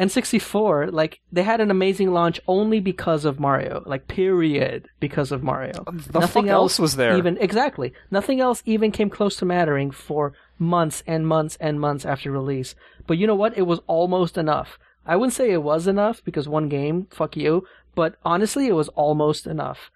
N64, 0.01 0.93
like 0.93 1.21
they 1.31 1.43
had 1.43 1.61
an 1.61 1.71
amazing 1.71 2.11
launch 2.13 2.41
only 2.49 2.81
because 2.81 3.25
of 3.25 3.39
Mario. 3.39 3.83
Like 3.87 4.09
period, 4.09 4.89
because 4.99 5.31
of 5.31 5.43
Mario. 5.43 5.85
The 5.93 6.23
fuck 6.23 6.47
else 6.47 6.79
was 6.79 6.97
there? 6.97 7.17
Even 7.17 7.37
exactly, 7.39 7.93
nothing 8.11 8.41
else 8.41 8.63
even 8.67 8.91
came 8.91 9.11
close 9.11 9.37
to 9.37 9.45
mattering 9.45 9.91
for 9.91 10.33
months 10.59 11.05
and 11.07 11.27
months 11.27 11.57
and 11.61 11.79
months 11.79 12.05
after 12.05 12.33
release. 12.33 12.75
But 13.07 13.19
you 13.19 13.27
know 13.27 13.35
what? 13.35 13.57
It 13.57 13.67
was 13.67 13.81
almost 13.87 14.37
enough. 14.37 14.79
I 15.07 15.17
wouldn't 15.17 15.35
say 15.35 15.51
it 15.51 15.63
was 15.63 15.87
enough 15.87 16.25
because 16.25 16.49
one 16.49 16.69
game, 16.69 17.07
fuck 17.11 17.37
you. 17.37 17.65
But 17.95 18.17
honestly, 18.25 18.67
it 18.67 18.75
was 18.75 18.89
almost 18.89 19.47
enough. 19.47 19.91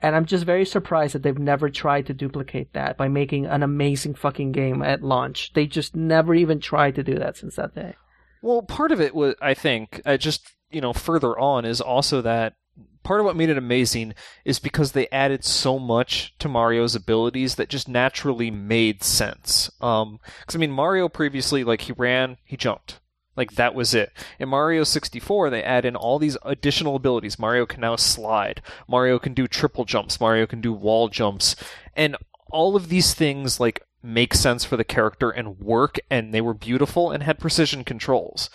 And 0.00 0.14
I'm 0.14 0.26
just 0.26 0.44
very 0.44 0.64
surprised 0.64 1.14
that 1.14 1.22
they've 1.22 1.38
never 1.38 1.70
tried 1.70 2.06
to 2.06 2.14
duplicate 2.14 2.72
that 2.72 2.96
by 2.96 3.08
making 3.08 3.46
an 3.46 3.62
amazing 3.62 4.14
fucking 4.14 4.52
game 4.52 4.82
at 4.82 5.02
launch. 5.02 5.52
They 5.54 5.66
just 5.66 5.96
never 5.96 6.34
even 6.34 6.60
tried 6.60 6.94
to 6.96 7.02
do 7.02 7.16
that 7.18 7.36
since 7.36 7.56
that 7.56 7.74
day. 7.74 7.96
Well, 8.40 8.62
part 8.62 8.92
of 8.92 9.00
it 9.00 9.14
was, 9.14 9.34
I 9.42 9.54
think, 9.54 10.00
uh, 10.06 10.16
just 10.16 10.52
you 10.70 10.80
know, 10.80 10.92
further 10.92 11.38
on 11.38 11.64
is 11.64 11.80
also 11.80 12.20
that 12.22 12.54
part 13.02 13.20
of 13.20 13.26
what 13.26 13.36
made 13.36 13.48
it 13.48 13.58
amazing 13.58 14.14
is 14.44 14.58
because 14.58 14.92
they 14.92 15.08
added 15.08 15.44
so 15.44 15.78
much 15.78 16.34
to 16.38 16.48
Mario's 16.48 16.94
abilities 16.94 17.54
that 17.54 17.68
just 17.68 17.88
naturally 17.88 18.50
made 18.50 19.02
sense. 19.02 19.70
Um, 19.80 20.20
because 20.40 20.56
I 20.56 20.58
mean, 20.58 20.70
Mario 20.70 21.08
previously, 21.08 21.64
like 21.64 21.82
he 21.82 21.92
ran, 21.92 22.36
he 22.44 22.56
jumped. 22.56 23.00
Like 23.38 23.52
that 23.52 23.72
was 23.72 23.94
it. 23.94 24.12
In 24.40 24.48
Mario 24.48 24.82
64, 24.82 25.48
they 25.48 25.62
add 25.62 25.84
in 25.84 25.94
all 25.94 26.18
these 26.18 26.36
additional 26.42 26.96
abilities. 26.96 27.38
Mario 27.38 27.66
can 27.66 27.80
now 27.80 27.94
slide. 27.94 28.60
Mario 28.88 29.20
can 29.20 29.32
do 29.32 29.46
triple 29.46 29.84
jumps. 29.84 30.20
Mario 30.20 30.44
can 30.44 30.60
do 30.60 30.72
wall 30.72 31.08
jumps. 31.08 31.54
And 31.94 32.16
all 32.50 32.74
of 32.74 32.88
these 32.88 33.14
things 33.14 33.60
like 33.60 33.80
make 34.02 34.34
sense 34.34 34.64
for 34.64 34.76
the 34.76 34.82
character 34.82 35.30
and 35.30 35.60
work 35.60 36.00
and 36.10 36.34
they 36.34 36.40
were 36.40 36.52
beautiful 36.52 37.12
and 37.12 37.22
had 37.22 37.38
precision 37.38 37.84
controls. 37.84 38.50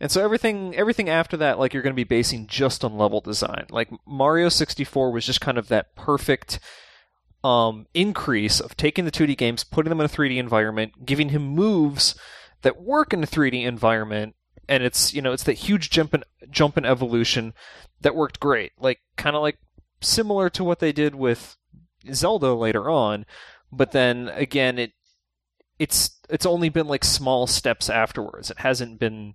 And 0.00 0.10
so 0.10 0.24
everything 0.24 0.74
everything 0.74 1.10
after 1.10 1.36
that 1.36 1.58
like 1.58 1.74
you're 1.74 1.82
going 1.82 1.94
to 1.94 1.94
be 1.94 2.04
basing 2.04 2.46
just 2.46 2.82
on 2.82 2.96
level 2.96 3.20
design. 3.20 3.66
Like 3.68 3.90
Mario 4.06 4.48
64 4.48 5.12
was 5.12 5.26
just 5.26 5.42
kind 5.42 5.58
of 5.58 5.68
that 5.68 5.94
perfect 5.96 6.58
um, 7.42 7.88
increase 7.92 8.58
of 8.58 8.74
taking 8.74 9.04
the 9.04 9.10
2D 9.10 9.36
games, 9.36 9.64
putting 9.64 9.90
them 9.90 10.00
in 10.00 10.06
a 10.06 10.08
3D 10.08 10.38
environment, 10.38 11.04
giving 11.04 11.28
him 11.28 11.42
moves 11.42 12.14
that 12.64 12.80
work 12.80 13.12
in 13.12 13.22
a 13.22 13.26
3D 13.26 13.64
environment, 13.64 14.34
and 14.68 14.82
it's 14.82 15.14
you 15.14 15.22
know 15.22 15.32
it's 15.32 15.44
that 15.44 15.52
huge 15.52 15.90
jump 15.90 16.14
in 16.14 16.24
jump 16.50 16.76
in 16.76 16.84
evolution 16.84 17.54
that 18.00 18.16
worked 18.16 18.40
great, 18.40 18.72
like 18.78 19.00
kind 19.16 19.36
of 19.36 19.42
like 19.42 19.58
similar 20.00 20.50
to 20.50 20.64
what 20.64 20.80
they 20.80 20.92
did 20.92 21.14
with 21.14 21.56
Zelda 22.12 22.54
later 22.54 22.90
on, 22.90 23.24
but 23.70 23.92
then 23.92 24.28
again 24.28 24.78
it 24.78 24.92
it's 25.78 26.20
it's 26.28 26.46
only 26.46 26.68
been 26.68 26.86
like 26.86 27.04
small 27.04 27.46
steps 27.46 27.88
afterwards. 27.88 28.50
It 28.50 28.58
hasn't 28.58 28.98
been 28.98 29.34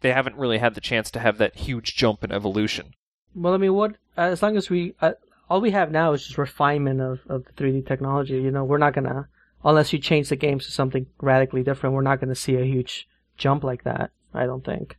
they 0.00 0.12
haven't 0.12 0.36
really 0.36 0.58
had 0.58 0.74
the 0.74 0.80
chance 0.80 1.10
to 1.12 1.20
have 1.20 1.38
that 1.38 1.56
huge 1.56 1.96
jump 1.96 2.22
in 2.22 2.30
evolution. 2.30 2.94
Well, 3.34 3.54
I 3.54 3.56
mean, 3.56 3.74
what 3.74 3.96
as 4.16 4.42
long 4.42 4.56
as 4.56 4.68
we 4.70 4.94
uh, 5.00 5.12
all 5.48 5.60
we 5.60 5.70
have 5.70 5.90
now 5.90 6.12
is 6.12 6.24
just 6.24 6.38
refinement 6.38 7.00
of 7.00 7.20
of 7.28 7.44
the 7.44 7.52
3D 7.52 7.86
technology. 7.86 8.34
You 8.34 8.50
know, 8.50 8.64
we're 8.64 8.78
not 8.78 8.94
gonna 8.94 9.28
unless 9.64 9.92
you 9.92 9.98
change 9.98 10.28
the 10.28 10.36
games 10.36 10.66
to 10.66 10.72
something 10.72 11.06
radically 11.20 11.62
different. 11.62 11.94
We're 11.94 12.02
not 12.02 12.20
gonna 12.20 12.34
see 12.34 12.56
a 12.56 12.64
huge 12.64 13.08
jump 13.36 13.64
like 13.64 13.84
that. 13.84 14.10
I 14.34 14.46
don't 14.46 14.64
think. 14.64 14.96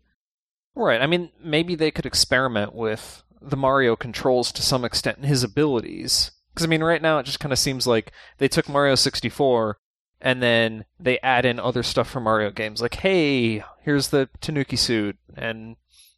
Right. 0.75 1.01
I 1.01 1.07
mean, 1.07 1.31
maybe 1.43 1.75
they 1.75 1.91
could 1.91 2.05
experiment 2.05 2.73
with 2.73 3.23
the 3.41 3.57
Mario 3.57 3.95
controls 3.95 4.51
to 4.51 4.61
some 4.61 4.85
extent 4.85 5.17
and 5.17 5.25
his 5.25 5.43
abilities. 5.43 6.31
Because, 6.53 6.65
I 6.65 6.69
mean, 6.69 6.83
right 6.83 7.01
now 7.01 7.19
it 7.19 7.25
just 7.25 7.39
kind 7.39 7.53
of 7.53 7.59
seems 7.59 7.87
like 7.87 8.11
they 8.37 8.47
took 8.47 8.69
Mario 8.69 8.95
64 8.95 9.77
and 10.21 10.41
then 10.41 10.85
they 10.99 11.19
add 11.19 11.45
in 11.45 11.59
other 11.59 11.83
stuff 11.83 12.09
from 12.09 12.23
Mario 12.23 12.51
games. 12.51 12.81
Like, 12.81 12.95
hey, 12.95 13.63
here's 13.81 14.09
the 14.09 14.29
Tanuki 14.41 14.75
suit. 14.75 15.17
And, 15.35 15.75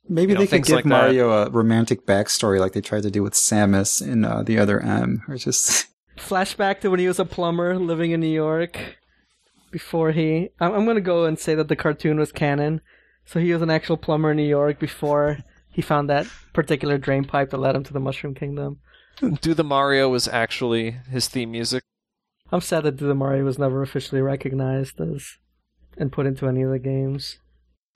Maybe 0.07 0.31
You 0.31 0.39
know, 0.39 0.45
they 0.45 0.47
could 0.47 0.65
give 0.65 0.75
like 0.75 0.85
that. 0.85 0.89
Mario 0.89 1.29
a 1.29 1.49
romantic 1.49 2.05
backstory 2.05 2.59
like 2.59 2.73
they 2.73 2.81
tried 2.81 3.03
to 3.03 3.11
do 3.11 3.21
with 3.21 3.33
Samus 3.33 4.01
in 4.01 4.25
uh, 4.25 4.41
the 4.41 4.57
other 4.57 4.79
M, 4.79 5.21
or 5.27 5.37
just 5.37 5.87
Flashback 6.19 6.81
to 6.81 6.89
when 6.89 6.99
he 6.99 7.07
was 7.07 7.19
a 7.19 7.25
plumber 7.25 7.77
living 7.77 8.11
in 8.11 8.19
New 8.19 8.27
York. 8.27 8.97
Before 9.71 10.11
he, 10.11 10.49
I'm, 10.59 10.73
I'm 10.73 10.85
gonna 10.85 11.01
go 11.01 11.25
and 11.25 11.37
say 11.37 11.55
that 11.55 11.67
the 11.67 11.75
cartoon 11.75 12.19
was 12.19 12.31
canon. 12.31 12.81
So 13.25 13.39
he 13.39 13.53
was 13.53 13.61
an 13.61 13.69
actual 13.69 13.97
plumber 13.97 14.31
in 14.31 14.37
New 14.37 14.47
York 14.47 14.79
before 14.79 15.39
he 15.71 15.81
found 15.81 16.09
that 16.09 16.27
particular 16.53 16.97
drain 16.97 17.25
pipe 17.25 17.51
that 17.51 17.57
led 17.57 17.75
him 17.75 17.83
to 17.83 17.93
the 17.93 17.99
Mushroom 17.99 18.33
Kingdom. 18.33 18.79
Do 19.41 19.53
the 19.53 19.63
Mario 19.63 20.09
was 20.09 20.27
actually 20.27 20.91
his 21.11 21.27
theme 21.27 21.51
music. 21.51 21.83
I'm 22.51 22.61
sad 22.61 22.83
that 22.83 22.97
Do 22.97 23.07
the 23.07 23.13
Mario 23.13 23.43
was 23.43 23.59
never 23.59 23.81
officially 23.83 24.21
recognized 24.21 24.99
as 24.99 25.37
and 25.97 26.11
put 26.11 26.25
into 26.25 26.47
any 26.47 26.63
of 26.63 26.71
the 26.71 26.79
games. 26.79 27.37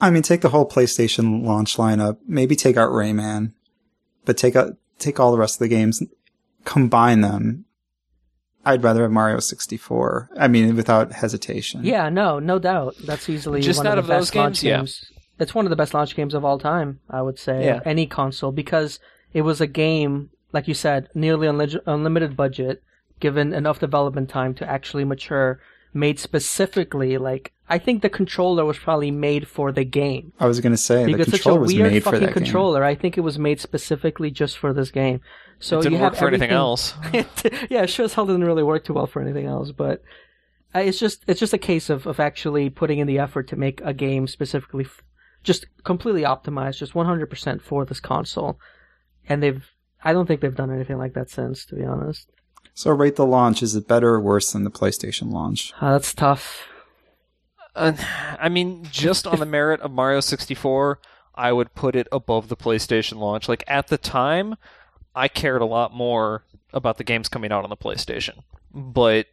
I 0.00 0.10
mean, 0.10 0.22
take 0.22 0.42
the 0.42 0.50
whole 0.50 0.68
PlayStation 0.68 1.44
launch 1.44 1.76
lineup. 1.76 2.18
Maybe 2.26 2.54
take 2.54 2.76
out 2.76 2.90
Rayman, 2.90 3.54
but 4.24 4.36
take 4.36 4.54
out 4.54 4.76
take 4.98 5.18
all 5.18 5.32
the 5.32 5.38
rest 5.38 5.56
of 5.56 5.60
the 5.60 5.68
games, 5.68 6.02
combine 6.64 7.20
them. 7.20 7.64
I'd 8.64 8.82
rather 8.82 9.02
have 9.02 9.10
Mario 9.10 9.38
64. 9.40 10.30
I 10.38 10.48
mean, 10.48 10.76
without 10.76 11.12
hesitation. 11.12 11.84
Yeah, 11.84 12.08
no, 12.08 12.38
no 12.38 12.58
doubt. 12.58 12.96
That's 13.04 13.28
easily 13.28 13.60
Just 13.60 13.78
one 13.78 13.86
out 13.86 13.98
of 13.98 14.04
of 14.04 14.06
the 14.08 14.14
those 14.14 14.26
best 14.28 14.34
launch 14.34 14.54
games, 14.56 14.64
yeah. 14.64 14.76
games. 14.78 15.12
It's 15.38 15.54
one 15.54 15.66
of 15.66 15.70
the 15.70 15.76
best 15.76 15.94
launch 15.94 16.14
games 16.14 16.34
of 16.34 16.44
all 16.44 16.58
time, 16.58 17.00
I 17.10 17.22
would 17.22 17.38
say. 17.38 17.64
Yeah. 17.64 17.80
Any 17.84 18.06
console 18.06 18.52
because 18.52 19.00
it 19.32 19.42
was 19.42 19.60
a 19.60 19.66
game, 19.66 20.30
like 20.52 20.68
you 20.68 20.74
said, 20.74 21.08
nearly 21.14 21.46
unli- 21.48 21.80
unlimited 21.86 22.36
budget, 22.36 22.82
given 23.20 23.52
enough 23.52 23.80
development 23.80 24.28
time 24.28 24.54
to 24.54 24.68
actually 24.68 25.04
mature 25.04 25.60
made 25.94 26.18
specifically 26.18 27.16
like 27.16 27.52
I 27.68 27.78
think 27.78 28.02
the 28.02 28.10
controller 28.10 28.64
was 28.64 28.78
probably 28.78 29.10
made 29.10 29.48
for 29.48 29.72
the 29.72 29.84
game. 29.84 30.32
I 30.38 30.46
was 30.46 30.60
going 30.60 30.72
to 30.72 30.76
say 30.76 31.06
because 31.06 31.26
the 31.26 31.32
such 31.32 31.40
a 31.40 31.42
controller 31.44 31.60
was 31.60 31.72
weird 31.72 31.92
made 31.92 32.02
for 32.02 32.10
fucking 32.10 32.26
that 32.26 32.32
controller. 32.34 32.84
I 32.84 32.94
think 32.94 33.16
it 33.16 33.22
was 33.22 33.38
made 33.38 33.60
specifically 33.60 34.30
just 34.30 34.58
for 34.58 34.74
this 34.74 34.90
game. 34.90 35.20
So 35.58 35.78
it 35.78 35.82
didn't 35.82 35.92
you 35.94 35.98
have 35.98 36.12
work 36.12 36.18
for 36.18 36.28
anything 36.28 36.50
else. 36.50 36.94
yeah, 37.12 37.82
it 37.82 37.90
sure 37.90 38.04
as 38.04 38.14
hell 38.14 38.26
didn't 38.26 38.44
really 38.44 38.62
work 38.62 38.84
too 38.84 38.92
well 38.92 39.06
for 39.06 39.22
anything 39.22 39.46
else. 39.46 39.72
But 39.72 40.02
uh, 40.74 40.80
it's 40.80 40.98
just 40.98 41.24
it's 41.26 41.40
just 41.40 41.52
a 41.52 41.58
case 41.58 41.90
of, 41.90 42.06
of 42.06 42.20
actually 42.20 42.70
putting 42.70 42.98
in 42.98 43.06
the 43.06 43.18
effort 43.18 43.48
to 43.48 43.56
make 43.56 43.80
a 43.82 43.94
game 43.94 44.26
specifically, 44.26 44.84
f- 44.84 45.02
just 45.42 45.66
completely 45.84 46.22
optimized, 46.22 46.78
just 46.78 46.92
100% 46.92 47.62
for 47.62 47.84
this 47.84 48.00
console. 48.00 48.58
And 49.28 49.42
they've 49.42 49.70
I 50.04 50.12
don't 50.12 50.26
think 50.26 50.40
they've 50.40 50.54
done 50.54 50.72
anything 50.72 50.98
like 50.98 51.14
that 51.14 51.30
since, 51.30 51.64
to 51.66 51.76
be 51.76 51.84
honest. 51.84 52.30
So 52.74 52.90
rate 52.90 53.16
the 53.16 53.26
launch. 53.26 53.62
Is 53.62 53.74
it 53.74 53.88
better 53.88 54.14
or 54.14 54.20
worse 54.20 54.52
than 54.52 54.64
the 54.64 54.70
PlayStation 54.70 55.30
launch? 55.32 55.72
Uh, 55.80 55.92
that's 55.92 56.12
tough. 56.12 56.66
Uh, 57.74 57.92
I 58.38 58.48
mean, 58.48 58.86
just 58.90 59.26
on 59.26 59.38
the 59.38 59.46
merit 59.46 59.80
of 59.80 59.90
Mario 59.90 60.20
64, 60.20 61.00
I 61.34 61.52
would 61.52 61.74
put 61.74 61.96
it 61.96 62.06
above 62.12 62.48
the 62.48 62.56
PlayStation 62.56 63.18
launch. 63.18 63.48
Like 63.48 63.64
at 63.66 63.88
the 63.88 63.98
time, 63.98 64.56
I 65.14 65.28
cared 65.28 65.62
a 65.62 65.66
lot 65.66 65.94
more 65.94 66.44
about 66.72 66.98
the 66.98 67.04
games 67.04 67.28
coming 67.28 67.52
out 67.52 67.64
on 67.64 67.70
the 67.70 67.76
PlayStation, 67.76 68.42
but 68.72 69.26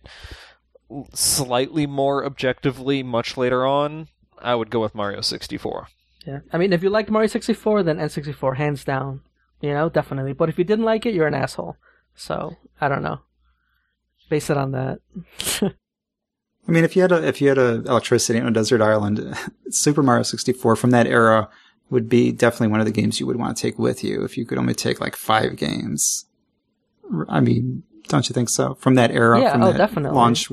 slightly 1.13 1.87
more 1.87 2.25
objectively, 2.25 3.03
much 3.03 3.37
later 3.37 3.65
on, 3.65 4.07
I 4.39 4.55
would 4.55 4.69
go 4.69 4.79
with 4.79 4.95
Mario 4.95 5.21
64. 5.21 5.87
Yeah, 6.25 6.39
I 6.53 6.57
mean, 6.57 6.73
if 6.73 6.83
you 6.83 6.89
liked 6.89 7.09
Mario 7.09 7.27
64, 7.27 7.83
then 7.83 7.97
N64 7.97 8.57
hands 8.57 8.83
down. 8.83 9.21
You 9.59 9.73
know, 9.73 9.89
definitely. 9.89 10.33
But 10.33 10.49
if 10.49 10.57
you 10.57 10.63
didn't 10.63 10.85
like 10.85 11.05
it, 11.05 11.13
you're 11.13 11.27
an 11.27 11.33
asshole. 11.33 11.77
So 12.15 12.57
I 12.79 12.87
don't 12.87 13.03
know. 13.03 13.19
Base 14.29 14.49
it 14.49 14.57
on 14.57 14.71
that. 14.71 14.99
I 16.67 16.71
mean, 16.71 16.83
if 16.83 16.95
you 16.95 17.01
had 17.01 17.11
a 17.11 17.27
if 17.27 17.41
you 17.41 17.49
had 17.49 17.57
a 17.57 17.83
electricity 17.85 18.39
on 18.39 18.47
a 18.47 18.51
desert 18.51 18.81
island, 18.81 19.35
Super 19.69 20.03
Mario 20.03 20.23
64 20.23 20.75
from 20.75 20.91
that 20.91 21.07
era 21.07 21.49
would 21.91 22.09
be 22.09 22.31
definitely 22.31 22.69
one 22.69 22.79
of 22.79 22.85
the 22.87 22.91
games 22.91 23.19
you 23.19 23.27
would 23.27 23.35
want 23.35 23.55
to 23.55 23.61
take 23.61 23.77
with 23.77 24.03
you 24.03 24.23
if 24.23 24.37
you 24.37 24.45
could 24.45 24.57
only 24.57 24.73
take 24.73 24.99
like 24.99 25.15
five 25.15 25.57
games. 25.57 26.25
I 27.27 27.41
mean, 27.41 27.83
don't 28.07 28.27
you 28.29 28.33
think 28.33 28.49
so? 28.49 28.75
From 28.75 28.95
that 28.95 29.11
era, 29.11 29.41
Yeah, 29.41 29.51
from 29.51 29.63
oh, 29.63 29.71
that 29.73 29.77
definitely. 29.77 30.15
launch, 30.15 30.49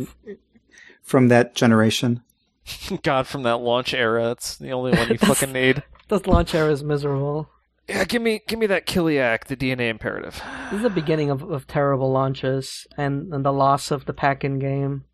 from 1.03 1.29
that 1.29 1.55
generation. 1.55 2.23
God, 3.03 3.27
from 3.27 3.45
that 3.45 3.59
launch 3.61 3.95
era, 3.95 4.33
it's 4.33 4.57
the 4.57 4.73
only 4.73 4.91
one 4.93 5.09
you 5.09 5.19
fucking 5.19 5.53
need. 5.53 5.85
this 6.09 6.27
launch 6.27 6.55
era 6.55 6.71
is 6.73 6.83
miserable. 6.83 7.49
Yeah, 7.89 8.05
give 8.05 8.21
me 8.21 8.43
give 8.47 8.59
me 8.59 8.67
that 8.67 8.87
Kileak, 8.87 9.45
the 9.45 9.57
DNA 9.57 9.89
imperative. 9.89 10.43
This 10.65 10.79
is 10.79 10.83
the 10.83 10.91
beginning 10.91 11.31
of, 11.31 11.43
of 11.43 11.67
terrible 11.67 12.11
launches 12.11 12.87
and, 12.99 13.33
and 13.33 13.45
the 13.47 13.53
loss 13.53 13.91
of 13.91 14.05
the 14.05 14.13
pack-in 14.13 14.59
game. 14.59 15.05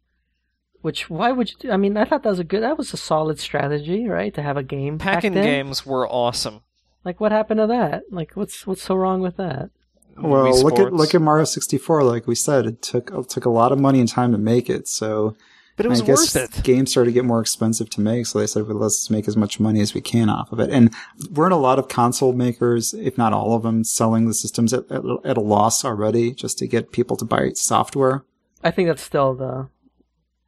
Which 0.84 1.08
why 1.08 1.32
would 1.32 1.50
you? 1.50 1.56
Do? 1.60 1.70
I 1.70 1.78
mean, 1.78 1.96
I 1.96 2.04
thought 2.04 2.24
that 2.24 2.28
was 2.28 2.38
a 2.38 2.44
good. 2.44 2.62
That 2.62 2.76
was 2.76 2.92
a 2.92 2.98
solid 2.98 3.40
strategy, 3.40 4.06
right? 4.06 4.34
To 4.34 4.42
have 4.42 4.58
a 4.58 4.62
game 4.62 4.98
Packing 4.98 5.32
packed 5.32 5.46
games 5.46 5.86
were 5.86 6.06
awesome. 6.06 6.60
Like, 7.06 7.20
what 7.20 7.32
happened 7.32 7.56
to 7.60 7.66
that? 7.68 8.02
Like, 8.10 8.32
what's 8.34 8.66
what's 8.66 8.82
so 8.82 8.94
wrong 8.94 9.22
with 9.22 9.38
that? 9.38 9.70
Well, 10.18 10.44
Wii 10.44 10.62
look 10.62 10.78
at 10.78 10.92
look 10.92 11.14
at 11.14 11.22
Mario 11.22 11.46
64. 11.46 12.02
Like 12.02 12.26
we 12.26 12.34
said, 12.34 12.66
it 12.66 12.82
took 12.82 13.10
it 13.10 13.28
took 13.30 13.46
a 13.46 13.48
lot 13.50 13.72
of 13.72 13.80
money 13.80 13.98
and 13.98 14.06
time 14.06 14.32
to 14.32 14.36
make 14.36 14.68
it. 14.68 14.86
So 14.86 15.34
but 15.76 15.86
it 15.86 15.88
was 15.88 16.02
I 16.02 16.04
guess 16.04 16.34
worth 16.34 16.58
it. 16.58 16.62
games 16.64 16.90
started 16.90 17.12
to 17.12 17.14
get 17.14 17.24
more 17.24 17.40
expensive 17.40 17.88
to 17.88 18.02
make, 18.02 18.26
so 18.26 18.38
they 18.38 18.46
said, 18.46 18.68
well, 18.68 18.76
let's 18.76 19.08
make 19.08 19.26
as 19.26 19.38
much 19.38 19.58
money 19.58 19.80
as 19.80 19.94
we 19.94 20.02
can 20.02 20.28
off 20.28 20.52
of 20.52 20.60
it. 20.60 20.68
And 20.68 20.92
weren't 21.30 21.54
a 21.54 21.56
lot 21.56 21.78
of 21.78 21.88
console 21.88 22.34
makers, 22.34 22.92
if 22.92 23.16
not 23.16 23.32
all 23.32 23.54
of 23.54 23.62
them, 23.62 23.84
selling 23.84 24.28
the 24.28 24.34
systems 24.34 24.74
at, 24.74 24.84
at, 24.90 25.02
at 25.24 25.38
a 25.38 25.40
loss 25.40 25.82
already 25.82 26.32
just 26.34 26.58
to 26.58 26.66
get 26.66 26.92
people 26.92 27.16
to 27.16 27.24
buy 27.24 27.52
software? 27.54 28.22
I 28.62 28.70
think 28.70 28.88
that's 28.88 29.02
still 29.02 29.34
the, 29.34 29.68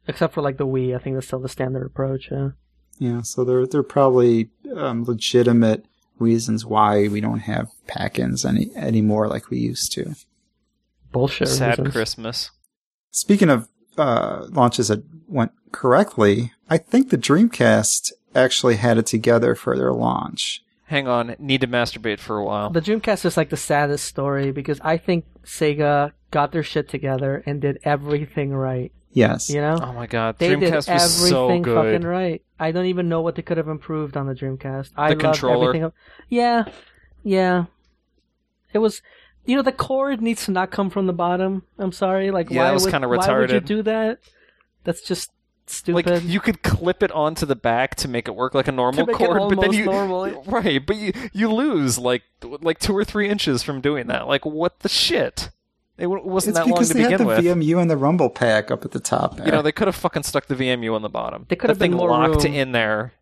except 0.07 0.33
for 0.33 0.41
like 0.41 0.57
the 0.57 0.67
Wii. 0.67 0.95
I 0.95 0.99
think 0.99 1.15
that's 1.15 1.27
still 1.27 1.39
the 1.39 1.49
standard 1.49 1.85
approach. 1.85 2.29
Yeah. 2.31 2.49
Yeah, 2.99 3.21
so 3.21 3.43
there 3.43 3.67
there 3.67 3.81
are 3.81 3.83
probably 3.83 4.49
um, 4.75 5.03
legitimate 5.03 5.85
reasons 6.19 6.65
why 6.65 7.07
we 7.07 7.21
don't 7.21 7.39
have 7.39 7.69
pack-ins 7.85 8.43
any 8.43 8.71
anymore 8.75 9.27
like 9.27 9.49
we 9.49 9.59
used 9.59 9.91
to. 9.93 10.15
Bullshit. 11.11 11.47
Sad 11.47 11.77
reasons. 11.77 11.93
Christmas. 11.93 12.51
Speaking 13.11 13.49
of 13.49 13.67
uh, 13.97 14.47
launches 14.49 14.87
that 14.87 15.03
went 15.27 15.51
correctly, 15.71 16.53
I 16.69 16.77
think 16.77 17.09
the 17.09 17.17
Dreamcast 17.17 18.11
actually 18.35 18.75
had 18.77 18.97
it 18.97 19.05
together 19.05 19.55
for 19.55 19.77
their 19.77 19.93
launch. 19.93 20.63
Hang 20.85 21.07
on, 21.07 21.35
need 21.37 21.61
to 21.61 21.67
masturbate 21.67 22.19
for 22.19 22.37
a 22.37 22.45
while. 22.45 22.69
The 22.69 22.81
Dreamcast 22.81 23.25
is 23.25 23.35
like 23.35 23.49
the 23.49 23.57
saddest 23.57 24.05
story 24.05 24.51
because 24.51 24.79
I 24.81 24.97
think 24.97 25.25
Sega 25.43 26.13
got 26.31 26.51
their 26.51 26.63
shit 26.63 26.87
together 26.87 27.43
and 27.45 27.61
did 27.61 27.79
everything 27.83 28.53
right. 28.53 28.91
Yes. 29.11 29.49
You 29.49 29.61
know, 29.61 29.79
Oh 29.81 29.93
my 29.93 30.05
god, 30.05 30.37
they 30.37 30.49
did 30.49 30.59
Dreamcast 30.73 30.93
was 30.93 31.29
so 31.29 31.45
everything 31.45 31.61
good. 31.63 31.75
fucking 31.93 32.07
right. 32.07 32.41
I 32.59 32.71
don't 32.71 32.85
even 32.85 33.09
know 33.09 33.21
what 33.21 33.35
they 33.35 33.41
could 33.41 33.57
have 33.57 33.67
improved 33.67 34.15
on 34.17 34.27
the 34.27 34.33
Dreamcast. 34.35 34.91
I 34.95 35.09
The 35.09 35.15
loved 35.15 35.21
controller. 35.21 35.69
everything. 35.69 35.91
Yeah, 36.29 36.65
yeah. 37.23 37.65
It 38.73 38.79
was, 38.79 39.01
you 39.45 39.55
know, 39.55 39.61
the 39.63 39.71
cord 39.71 40.21
needs 40.21 40.45
to 40.45 40.51
not 40.51 40.71
come 40.71 40.89
from 40.89 41.07
the 41.07 41.13
bottom. 41.13 41.63
I'm 41.79 41.91
sorry. 41.91 42.31
Like, 42.31 42.49
Yeah, 42.49 42.63
why 42.63 42.69
it 42.69 42.73
was 42.73 42.83
would 42.83 42.91
kinda 42.91 43.07
why 43.07 43.39
would 43.39 43.51
you 43.51 43.59
do 43.61 43.81
that? 43.83 44.19
That's 44.83 45.01
just 45.01 45.31
stupid. 45.67 46.05
Like 46.07 46.23
you 46.23 46.39
could 46.39 46.61
clip 46.63 47.01
it 47.03 47.11
onto 47.11 47.45
the 47.45 47.55
back 47.55 47.95
to 47.95 48.07
make 48.07 48.27
it 48.27 48.35
work 48.35 48.53
like 48.53 48.67
a 48.67 48.71
normal 48.71 49.05
make 49.05 49.15
it 49.15 49.17
cord, 49.25 49.49
but 49.55 49.61
then 49.61 49.73
you 49.73 49.85
normal. 49.91 50.43
right, 50.45 50.85
but 50.85 50.95
you 50.95 51.11
you 51.33 51.51
lose 51.51 51.97
like 51.97 52.23
like 52.43 52.79
two 52.79 52.95
or 52.95 53.03
three 53.03 53.27
inches 53.29 53.63
from 53.63 53.81
doing 53.81 54.07
that. 54.07 54.27
Like 54.27 54.45
what 54.45 54.79
the 54.79 54.89
shit? 54.89 55.49
It 55.97 56.05
wasn't 56.07 56.55
It's 56.57 56.59
that 56.59 56.65
long 56.67 56.73
because 56.75 56.87
to 56.89 56.93
they 56.93 57.01
had 57.09 57.19
the 57.19 57.25
with. 57.25 57.39
VMU 57.39 57.81
and 57.81 57.89
the 57.89 57.97
Rumble 57.97 58.29
pack 58.29 58.69
up 58.69 58.85
at 58.85 58.91
the 58.91 58.99
top. 58.99 59.39
You 59.43 59.51
know, 59.51 59.61
they 59.63 59.71
could 59.71 59.87
have 59.87 59.95
fucking 59.95 60.23
stuck 60.23 60.45
the 60.45 60.55
VMU 60.55 60.93
on 60.93 61.01
the 61.01 61.09
bottom. 61.09 61.45
They 61.49 61.55
could 61.55 61.69
That 61.69 61.73
have 61.73 61.79
been 61.79 61.91
thing 61.91 61.97
more 61.97 62.09
locked 62.11 62.43
room. 62.43 62.53
in 62.53 62.71
there. 62.71 63.13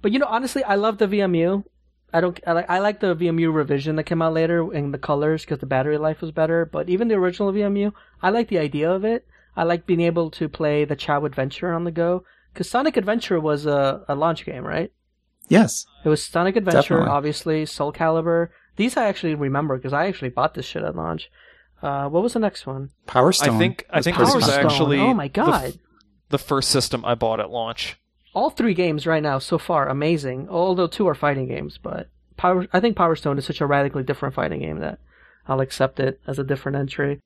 But 0.00 0.12
you 0.12 0.18
know, 0.18 0.26
honestly, 0.26 0.64
I 0.64 0.76
love 0.76 0.96
the 0.98 1.06
VMU. 1.06 1.64
I 2.12 2.20
don't. 2.22 2.40
I 2.46 2.52
like. 2.52 2.70
I 2.70 2.78
like 2.78 3.00
the 3.00 3.14
VMU 3.14 3.52
revision 3.54 3.96
that 3.96 4.04
came 4.04 4.22
out 4.22 4.32
later 4.32 4.72
in 4.72 4.92
the 4.92 4.98
colors 4.98 5.42
because 5.44 5.58
the 5.58 5.66
battery 5.66 5.98
life 5.98 6.20
was 6.22 6.30
better. 6.32 6.64
But 6.64 6.88
even 6.88 7.08
the 7.08 7.14
original 7.16 7.52
VMU, 7.52 7.92
I 8.22 8.30
like 8.30 8.48
the 8.48 8.58
idea 8.58 8.90
of 8.90 9.04
it. 9.04 9.26
I 9.56 9.64
like 9.64 9.86
being 9.86 10.00
able 10.00 10.30
to 10.32 10.48
play 10.48 10.84
the 10.86 10.96
Chao 10.96 11.24
Adventure 11.26 11.72
on 11.72 11.84
the 11.84 11.90
go 11.90 12.24
because 12.52 12.68
Sonic 12.70 12.96
Adventure 12.96 13.38
was 13.38 13.66
a, 13.66 14.04
a 14.08 14.14
launch 14.14 14.44
game, 14.46 14.64
right? 14.64 14.90
yes. 15.48 15.84
It 16.04 16.08
was 16.08 16.24
Sonic 16.24 16.56
Adventure, 16.56 16.80
Definitely. 16.94 17.08
obviously 17.10 17.66
Soul 17.66 17.92
Calibur. 17.92 18.48
These 18.76 18.96
I 18.96 19.06
actually 19.06 19.34
remember 19.34 19.76
because 19.76 19.92
I 19.92 20.06
actually 20.06 20.30
bought 20.30 20.54
this 20.54 20.64
shit 20.66 20.82
at 20.82 20.96
launch. 20.96 21.30
Uh, 21.82 22.08
what 22.08 22.22
was 22.22 22.34
the 22.34 22.38
next 22.38 22.66
one? 22.66 22.90
Power 23.06 23.32
Stone. 23.32 23.56
I 23.56 23.58
think 23.58 23.86
I 23.90 24.02
think 24.02 24.16
pretty 24.16 24.28
this 24.32 24.34
was 24.36 24.44
Stone. 24.52 24.66
actually 24.66 24.98
Oh 24.98 25.14
my 25.14 25.28
the 25.28 25.40
f- 25.40 25.46
god! 25.46 25.78
the 26.28 26.38
first 26.38 26.70
system 26.70 27.04
I 27.04 27.14
bought 27.14 27.40
at 27.40 27.50
launch. 27.50 27.96
all 28.34 28.50
three 28.50 28.74
games 28.74 29.06
right 29.06 29.22
now 29.22 29.38
so 29.38 29.58
far 29.58 29.88
amazing. 29.88 30.48
Although 30.48 30.86
two 30.86 31.08
are 31.08 31.14
fighting 31.14 31.48
games, 31.48 31.78
but 31.82 32.08
Power 32.36 32.66
I 32.72 32.80
think 32.80 32.96
Power 32.96 33.16
Stone 33.16 33.38
is 33.38 33.46
such 33.46 33.60
a 33.60 33.66
radically 33.66 34.02
different 34.02 34.34
fighting 34.34 34.60
game 34.60 34.78
that 34.80 34.98
I'll 35.48 35.60
accept 35.60 35.98
it 36.00 36.20
as 36.26 36.38
a 36.38 36.44
different 36.44 36.76
entry. 36.76 37.20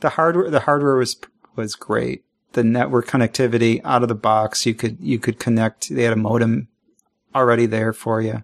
the 0.00 0.10
hardware. 0.10 0.50
The 0.50 0.60
hardware 0.60 0.96
was 0.96 1.16
was 1.54 1.74
great. 1.76 2.24
The 2.52 2.64
network 2.64 3.06
connectivity 3.06 3.80
out 3.84 4.02
of 4.02 4.08
the 4.08 4.14
box. 4.14 4.64
You 4.66 4.74
could 4.74 4.98
you 5.00 5.18
could 5.18 5.38
connect. 5.38 5.88
They 5.94 6.02
had 6.04 6.12
a 6.14 6.16
modem 6.16 6.68
already 7.34 7.66
there 7.66 7.92
for 7.92 8.20
you. 8.20 8.42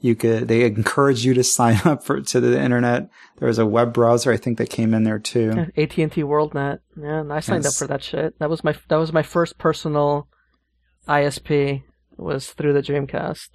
You 0.00 0.14
could. 0.14 0.46
They 0.48 0.64
encourage 0.64 1.24
you 1.24 1.34
to 1.34 1.42
sign 1.58 1.80
up 1.84 2.04
for 2.04 2.20
to 2.20 2.40
the 2.40 2.60
internet. 2.60 3.08
There 3.38 3.48
was 3.48 3.58
a 3.58 3.66
web 3.66 3.92
browser. 3.92 4.30
I 4.32 4.36
think 4.36 4.58
that 4.58 4.70
came 4.70 4.94
in 4.94 5.02
there 5.04 5.18
too. 5.18 5.66
AT 5.76 5.98
and 5.98 6.12
T 6.12 6.22
WorldNet, 6.22 6.78
yeah, 6.96 7.20
and 7.20 7.32
I 7.32 7.40
signed 7.40 7.64
Yes. 7.64 7.74
up 7.80 7.86
for 7.86 7.92
that 7.92 8.02
shit. 8.02 8.38
That 8.38 8.48
was 8.50 8.62
my 8.62 8.74
that 8.88 8.96
was 8.96 9.12
my 9.12 9.22
first 9.22 9.58
personal 9.58 10.28
ISP 11.08 11.82
was 12.16 12.50
through 12.50 12.72
the 12.72 12.82
Dreamcast. 12.82 13.50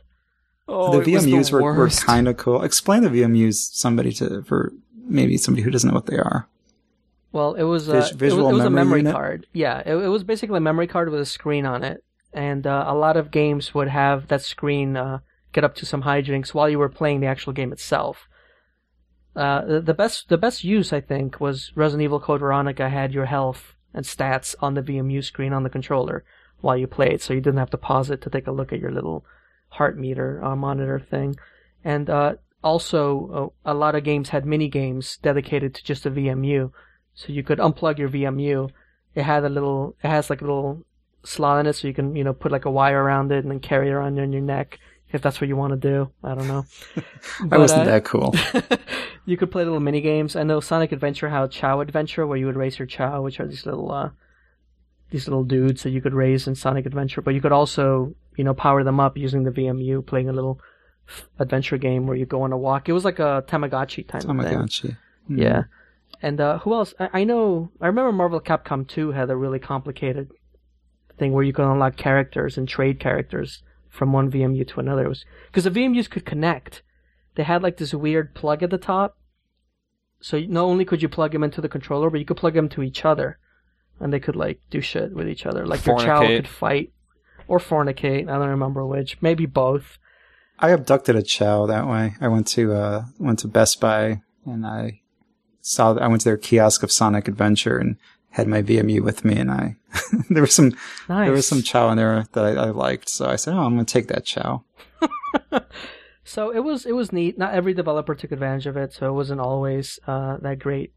Oh, 0.68 1.00
the 1.02 1.10
it 1.10 1.14
was 1.16 1.26
VMUs 1.26 1.52
were, 1.52 1.62
were 1.74 1.90
kind 1.90 2.28
of 2.28 2.38
cool. 2.38 2.64
Explain 2.64 3.04
the 3.04 3.10
VMUs 3.10 3.56
somebody 3.74 4.12
to 4.14 4.44
for 4.44 4.72
maybe 5.06 5.38
somebody 5.38 5.64
who 5.64 5.72
doesn't 5.72 5.90
know 5.90 5.94
what 5.96 6.06
they 6.06 6.18
are. 6.18 6.48
Well, 7.34 7.56
it 7.56 7.64
was, 7.64 7.90
uh, 7.90 7.94
Vis- 7.94 8.06
it 8.10 8.14
was 8.14 8.20
visual 8.20 8.50
it 8.50 8.54
was 8.54 8.62
a 8.66 8.70
memory 8.70 8.86
memory 8.86 9.00
unit? 9.00 9.14
card. 9.14 9.48
Yeah, 9.54 9.82
it, 9.86 9.96
it 9.96 10.08
was 10.08 10.24
basically 10.24 10.58
a 10.58 10.62
memory 10.62 10.88
card 10.88 11.10
with 11.10 11.20
a 11.20 11.26
screen 11.26 11.66
on 11.66 11.84
it, 11.84 12.04
and 12.32 12.66
uh, 12.68 12.86
a 12.88 12.94
lot 12.94 13.18
of 13.18 13.32
games 13.32 13.74
would 13.74 13.88
have 13.90 14.28
that 14.28 14.42
screen 14.44 14.96
uh, 14.96 15.20
get 15.54 15.64
up 15.64 15.76
to 15.76 15.86
some 15.86 16.04
hijinks 16.04 16.54
while 16.54 16.70
you 16.70 16.80
were 16.80 16.90
playing 16.90 17.20
the 17.20 17.28
actual 17.28 17.54
game 17.54 17.72
itself. 17.72 18.28
Uh, 19.36 19.66
the, 19.66 19.82
the 19.82 19.94
best 19.94 20.30
the 20.30 20.38
best 20.38 20.64
use 20.64 20.94
I 20.94 21.02
think 21.02 21.40
was 21.40 21.72
Resident 21.76 22.04
Evil 22.04 22.20
Code 22.20 22.42
Veronica 22.42 22.90
had 22.90 23.14
your 23.14 23.26
health 23.26 23.76
and 23.94 24.06
stats 24.06 24.56
on 24.60 24.74
the 24.74 24.82
VMU 24.82 25.24
screen 25.24 25.54
on 25.54 25.64
the 25.64 25.70
controller 25.70 26.24
while 26.62 26.78
you 26.78 26.88
played, 26.88 27.22
so 27.22 27.34
you 27.34 27.42
didn't 27.42 27.60
have 27.60 27.72
to 27.72 27.78
pause 27.78 28.10
it 28.10 28.22
to 28.22 28.30
take 28.30 28.48
a 28.48 28.52
look 28.52 28.72
at 28.72 28.80
your 28.80 28.92
little 28.92 29.26
heart 29.70 29.98
meter 29.98 30.44
uh, 30.44 30.56
monitor 30.56 31.00
thing. 31.00 31.36
And 31.84 32.10
uh, 32.10 32.36
also, 32.64 33.54
uh, 33.66 33.72
a 33.72 33.74
lot 33.74 33.96
of 33.96 34.04
games 34.04 34.30
had 34.30 34.46
mini 34.46 34.70
games 34.70 35.18
dedicated 35.18 35.76
to 35.76 35.84
just 35.84 36.06
a 36.06 36.12
VMU, 36.12 36.72
so 37.14 37.34
you 37.34 37.44
could 37.44 37.60
unplug 37.60 37.98
your 37.98 38.10
VMU. 38.10 38.70
It 39.16 39.24
had 39.24 39.44
a 39.44 39.50
little, 39.50 39.96
it 40.04 40.08
has 40.08 40.30
like 40.30 40.42
a 40.42 40.46
little 40.46 40.86
slot 41.24 41.60
in 41.60 41.68
it, 41.68 41.74
so 41.74 41.88
you 41.88 41.94
can 41.94 42.16
you 42.16 42.24
know 42.24 42.34
put 42.34 42.52
like 42.52 42.66
a 42.66 42.72
wire 42.72 43.04
around 43.04 43.32
it 43.32 43.44
and 43.44 43.52
then 43.52 43.60
carry 43.60 43.90
it 43.90 43.94
around 43.94 44.20
on 44.20 44.32
your 44.32 44.42
neck 44.42 44.80
if 45.14 45.22
that's 45.22 45.40
what 45.40 45.48
you 45.48 45.56
want 45.56 45.72
to 45.72 45.78
do. 45.78 46.12
I 46.24 46.36
don't 46.36 46.48
know. 46.48 46.66
I 47.52 47.58
wasn't 47.58 47.82
uh, 47.82 47.86
that 47.86 48.04
cool. 48.04 48.36
you 49.26 49.38
could 49.38 49.52
play 49.52 49.64
little 49.64 49.80
mini 49.80 50.02
games. 50.02 50.36
I 50.36 50.44
know 50.44 50.60
Sonic 50.60 50.92
Adventure 50.92 51.30
had 51.30 51.50
Chao 51.52 51.80
Adventure, 51.80 52.28
where 52.28 52.38
you 52.38 52.48
would 52.48 52.58
raise 52.58 52.80
your 52.80 52.88
Chao, 52.88 53.22
which 53.22 53.40
are 53.40 53.48
these 53.48 53.66
little, 53.66 53.92
uh, 53.92 54.10
these 55.12 55.28
little 55.28 55.44
dudes 55.44 55.84
that 55.84 55.92
you 55.92 56.02
could 56.02 56.14
raise 56.14 56.48
in 56.48 56.56
Sonic 56.56 56.86
Adventure, 56.86 57.22
but 57.22 57.36
you 57.36 57.42
could 57.42 57.52
also 57.52 58.16
you 58.36 58.44
know 58.44 58.54
power 58.54 58.84
them 58.84 59.00
up 59.00 59.16
using 59.16 59.44
the 59.44 59.52
VMU, 59.52 60.06
playing 60.06 60.30
a 60.30 60.34
little 60.34 60.60
f- 61.08 61.30
adventure 61.40 61.78
game 61.78 62.08
where 62.08 62.18
you 62.18 62.26
go 62.26 62.42
on 62.42 62.52
a 62.52 62.58
walk. 62.58 62.90
It 62.90 62.94
was 62.94 63.06
like 63.06 63.20
a 63.20 63.44
Tamagotchi 63.48 64.08
type 64.08 64.24
of 64.24 64.28
thing. 64.28 64.38
Tamagotchi. 64.38 64.98
Mm. 65.30 65.42
Yeah. 65.42 65.64
And 66.22 66.40
uh, 66.40 66.60
who 66.60 66.74
else? 66.74 66.94
I, 67.00 67.10
I 67.14 67.24
know. 67.24 67.70
I 67.82 67.88
remember 67.88 68.12
Marvel 68.12 68.42
Capcom 68.42 68.88
2 68.88 69.12
had 69.12 69.30
a 69.30 69.36
really 69.36 69.60
complicated 69.60 70.32
thing 71.18 71.34
where 71.34 71.44
you 71.44 71.54
could 71.54 71.70
unlock 71.70 71.96
characters 71.98 72.58
and 72.58 72.68
trade 72.68 73.00
characters 73.00 73.62
from 73.94 74.12
one 74.12 74.32
VMU 74.32 74.68
to 74.68 74.80
another. 74.80 75.06
It 75.06 75.10
was 75.10 75.24
because 75.48 75.66
the 75.66 75.70
VMUs 75.70 76.10
could 76.10 76.26
connect. 76.26 76.82
They 77.36 77.44
had 77.44 77.62
like 77.62 77.78
this 77.78 77.94
weird 77.94 78.34
plug 78.34 78.64
at 78.64 78.72
the 78.72 78.80
top. 78.80 79.18
So 80.20 80.40
not 80.40 80.64
only 80.64 80.84
could 80.84 81.04
you 81.04 81.10
plug 81.10 81.32
them 81.32 81.44
into 81.44 81.62
the 81.62 81.70
controller, 81.70 82.10
but 82.10 82.20
you 82.20 82.26
could 82.26 82.38
plug 82.38 82.56
them 82.56 82.70
to 82.70 82.82
each 82.82 83.06
other, 83.06 83.38
and 84.00 84.12
they 84.12 84.20
could 84.20 84.36
like 84.36 84.62
do 84.72 84.82
shit 84.82 85.14
with 85.14 85.30
each 85.30 85.46
other. 85.46 85.68
Like 85.68 85.86
your 85.86 86.00
child 86.00 86.26
could 86.26 86.48
fight 86.48 86.92
or 87.48 87.60
fornicate. 87.60 88.30
I 88.30 88.40
don't 88.40 88.50
remember 88.50 88.84
which. 88.84 89.22
Maybe 89.22 89.46
both. 89.46 90.00
I 90.58 90.72
abducted 90.72 91.16
a 91.16 91.22
chao 91.22 91.68
that 91.68 91.88
way. 91.88 92.16
I 92.20 92.30
went 92.30 92.48
to 92.48 92.74
uh 92.74 93.06
went 93.20 93.40
to 93.40 93.48
Best 93.48 93.80
Buy 93.80 94.22
and 94.44 94.66
I 94.66 95.02
saw 95.62 95.96
I 95.98 96.08
went 96.08 96.22
to 96.22 96.30
their 96.30 96.38
kiosk 96.38 96.82
of 96.82 96.92
Sonic 96.92 97.28
Adventure 97.28 97.78
and 97.78 97.98
had 98.34 98.48
my 98.48 98.62
VMU 98.62 99.02
with 99.02 99.24
me 99.26 99.36
and 99.38 99.50
I 99.52 99.76
there 100.30 100.42
was 100.42 100.54
some 100.54 100.70
Nice. 101.10 101.26
there 101.28 101.32
was 101.32 101.48
some 101.48 101.62
chao 101.62 101.90
in 101.92 101.98
there 101.98 102.26
that 102.34 102.44
I, 102.46 102.50
I 102.52 102.70
liked 102.72 103.08
so 103.10 103.26
I 103.28 103.36
said 103.38 103.54
oh 103.56 103.60
I'm 103.62 103.74
gonna 103.74 103.86
take 103.86 104.08
that 104.10 104.26
chao. 104.26 104.64
So 106.26 106.52
it 106.52 106.60
was 106.62 106.86
it 106.86 106.94
was 106.94 107.12
neat. 107.12 107.38
Not 107.38 107.54
every 107.54 107.74
developer 107.74 108.16
took 108.16 108.32
advantage 108.32 108.66
of 108.66 108.78
it, 108.78 108.94
so 108.94 109.08
it 109.10 109.12
wasn't 109.12 109.42
always 109.42 110.00
uh, 110.08 110.38
that 110.42 110.58
great. 110.60 110.94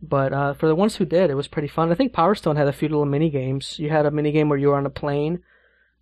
But 0.00 0.32
uh, 0.32 0.54
for 0.54 0.66
the 0.68 0.74
ones 0.74 0.96
who 0.96 1.04
did, 1.04 1.28
it 1.30 1.34
was 1.34 1.48
pretty 1.48 1.68
fun. 1.68 1.92
I 1.92 1.94
think 1.94 2.14
Power 2.14 2.34
Stone 2.34 2.56
had 2.56 2.66
a 2.66 2.72
few 2.72 2.88
little 2.88 3.04
mini 3.04 3.28
games. 3.28 3.78
You 3.78 3.90
had 3.90 4.06
a 4.06 4.10
mini 4.10 4.32
game 4.32 4.48
where 4.48 4.58
you 4.58 4.68
were 4.68 4.76
on 4.76 4.86
a 4.86 4.90
plane 4.90 5.40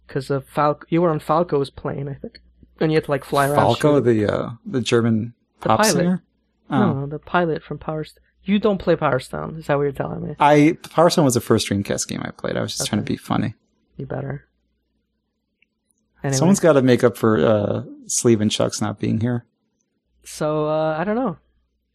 because 0.07 0.31
of 0.31 0.47
Fal- 0.47 0.81
you 0.89 1.03
were 1.03 1.11
on 1.11 1.19
Falco's 1.19 1.71
plane, 1.71 2.09
I 2.09 2.15
think, 2.15 2.39
and 2.79 2.93
you 2.93 2.97
had 2.97 3.05
to 3.07 3.11
like 3.11 3.25
fly 3.25 3.47
around. 3.49 3.57
Falco 3.57 3.97
shoot- 3.99 4.05
the 4.05 4.33
uh 4.33 4.51
the 4.65 4.81
German 4.81 5.35
The 5.63 5.69
pop 5.71 5.81
pilot. 5.81 5.93
singer. 5.93 6.23
Oh. 6.71 6.93
No, 7.01 7.07
the 7.09 7.19
pilot 7.19 7.65
from 7.65 7.79
Power. 7.79 8.05
Stone. 8.05 8.23
You 8.45 8.59
don't 8.59 8.79
play 8.79 8.97
Power 8.97 9.21
Stone. 9.21 9.57
Is 9.59 9.67
that 9.67 9.77
what 9.77 9.83
you're 9.83 9.93
telling 9.93 10.27
me? 10.27 10.35
I 10.41 10.79
Power 10.91 11.11
Stone 11.11 11.25
was 11.25 11.35
the 11.35 11.41
first 11.41 11.69
Dreamcast 11.69 12.09
game 12.09 12.23
I 12.25 12.31
played. 12.31 12.57
I 12.57 12.63
was 12.63 12.77
just 12.77 12.89
trying 12.89 13.03
to 13.03 13.07
be 13.07 13.17
funny. 13.17 13.55
You 13.97 14.07
better. 14.07 14.47
Anyway, 16.23 16.37
Someone's 16.37 16.61
got 16.61 16.75
to 16.75 16.83
make 16.83 17.03
up 17.05 17.17
for 17.17 17.39
uh, 17.45 17.83
Sleeve 18.07 18.41
and 18.41 18.51
Chuck's 18.51 18.81
not 18.81 18.99
being 18.99 19.21
here. 19.21 19.45
So 20.25 20.67
uh, 20.67 20.97
I 20.99 21.05
don't 21.05 21.17
know. 21.17 21.39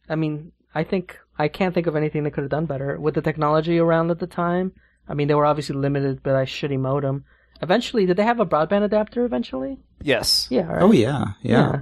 I 0.08 0.16
mean, 0.16 0.52
I 0.74 0.84
think 0.84 1.18
I 1.38 1.48
can't 1.48 1.74
think 1.74 1.86
of 1.86 1.96
anything 1.96 2.22
they 2.24 2.30
could 2.30 2.42
have 2.42 2.50
done 2.50 2.66
better 2.66 2.98
with 2.98 3.14
the 3.14 3.22
technology 3.22 3.78
around 3.78 4.10
at 4.10 4.18
the 4.18 4.26
time. 4.26 4.72
I 5.08 5.14
mean, 5.14 5.28
they 5.28 5.34
were 5.34 5.46
obviously 5.46 5.76
limited 5.76 6.22
by 6.22 6.32
that 6.32 6.48
shitty 6.48 6.78
modem. 6.78 7.24
Eventually, 7.62 8.04
did 8.06 8.16
they 8.16 8.24
have 8.24 8.40
a 8.40 8.46
broadband 8.46 8.82
adapter? 8.84 9.24
Eventually, 9.24 9.78
Yes. 10.02 10.46
yeah. 10.50 10.66
Right? 10.66 10.82
Oh 10.82 10.92
yeah, 10.92 11.24
yeah, 11.42 11.80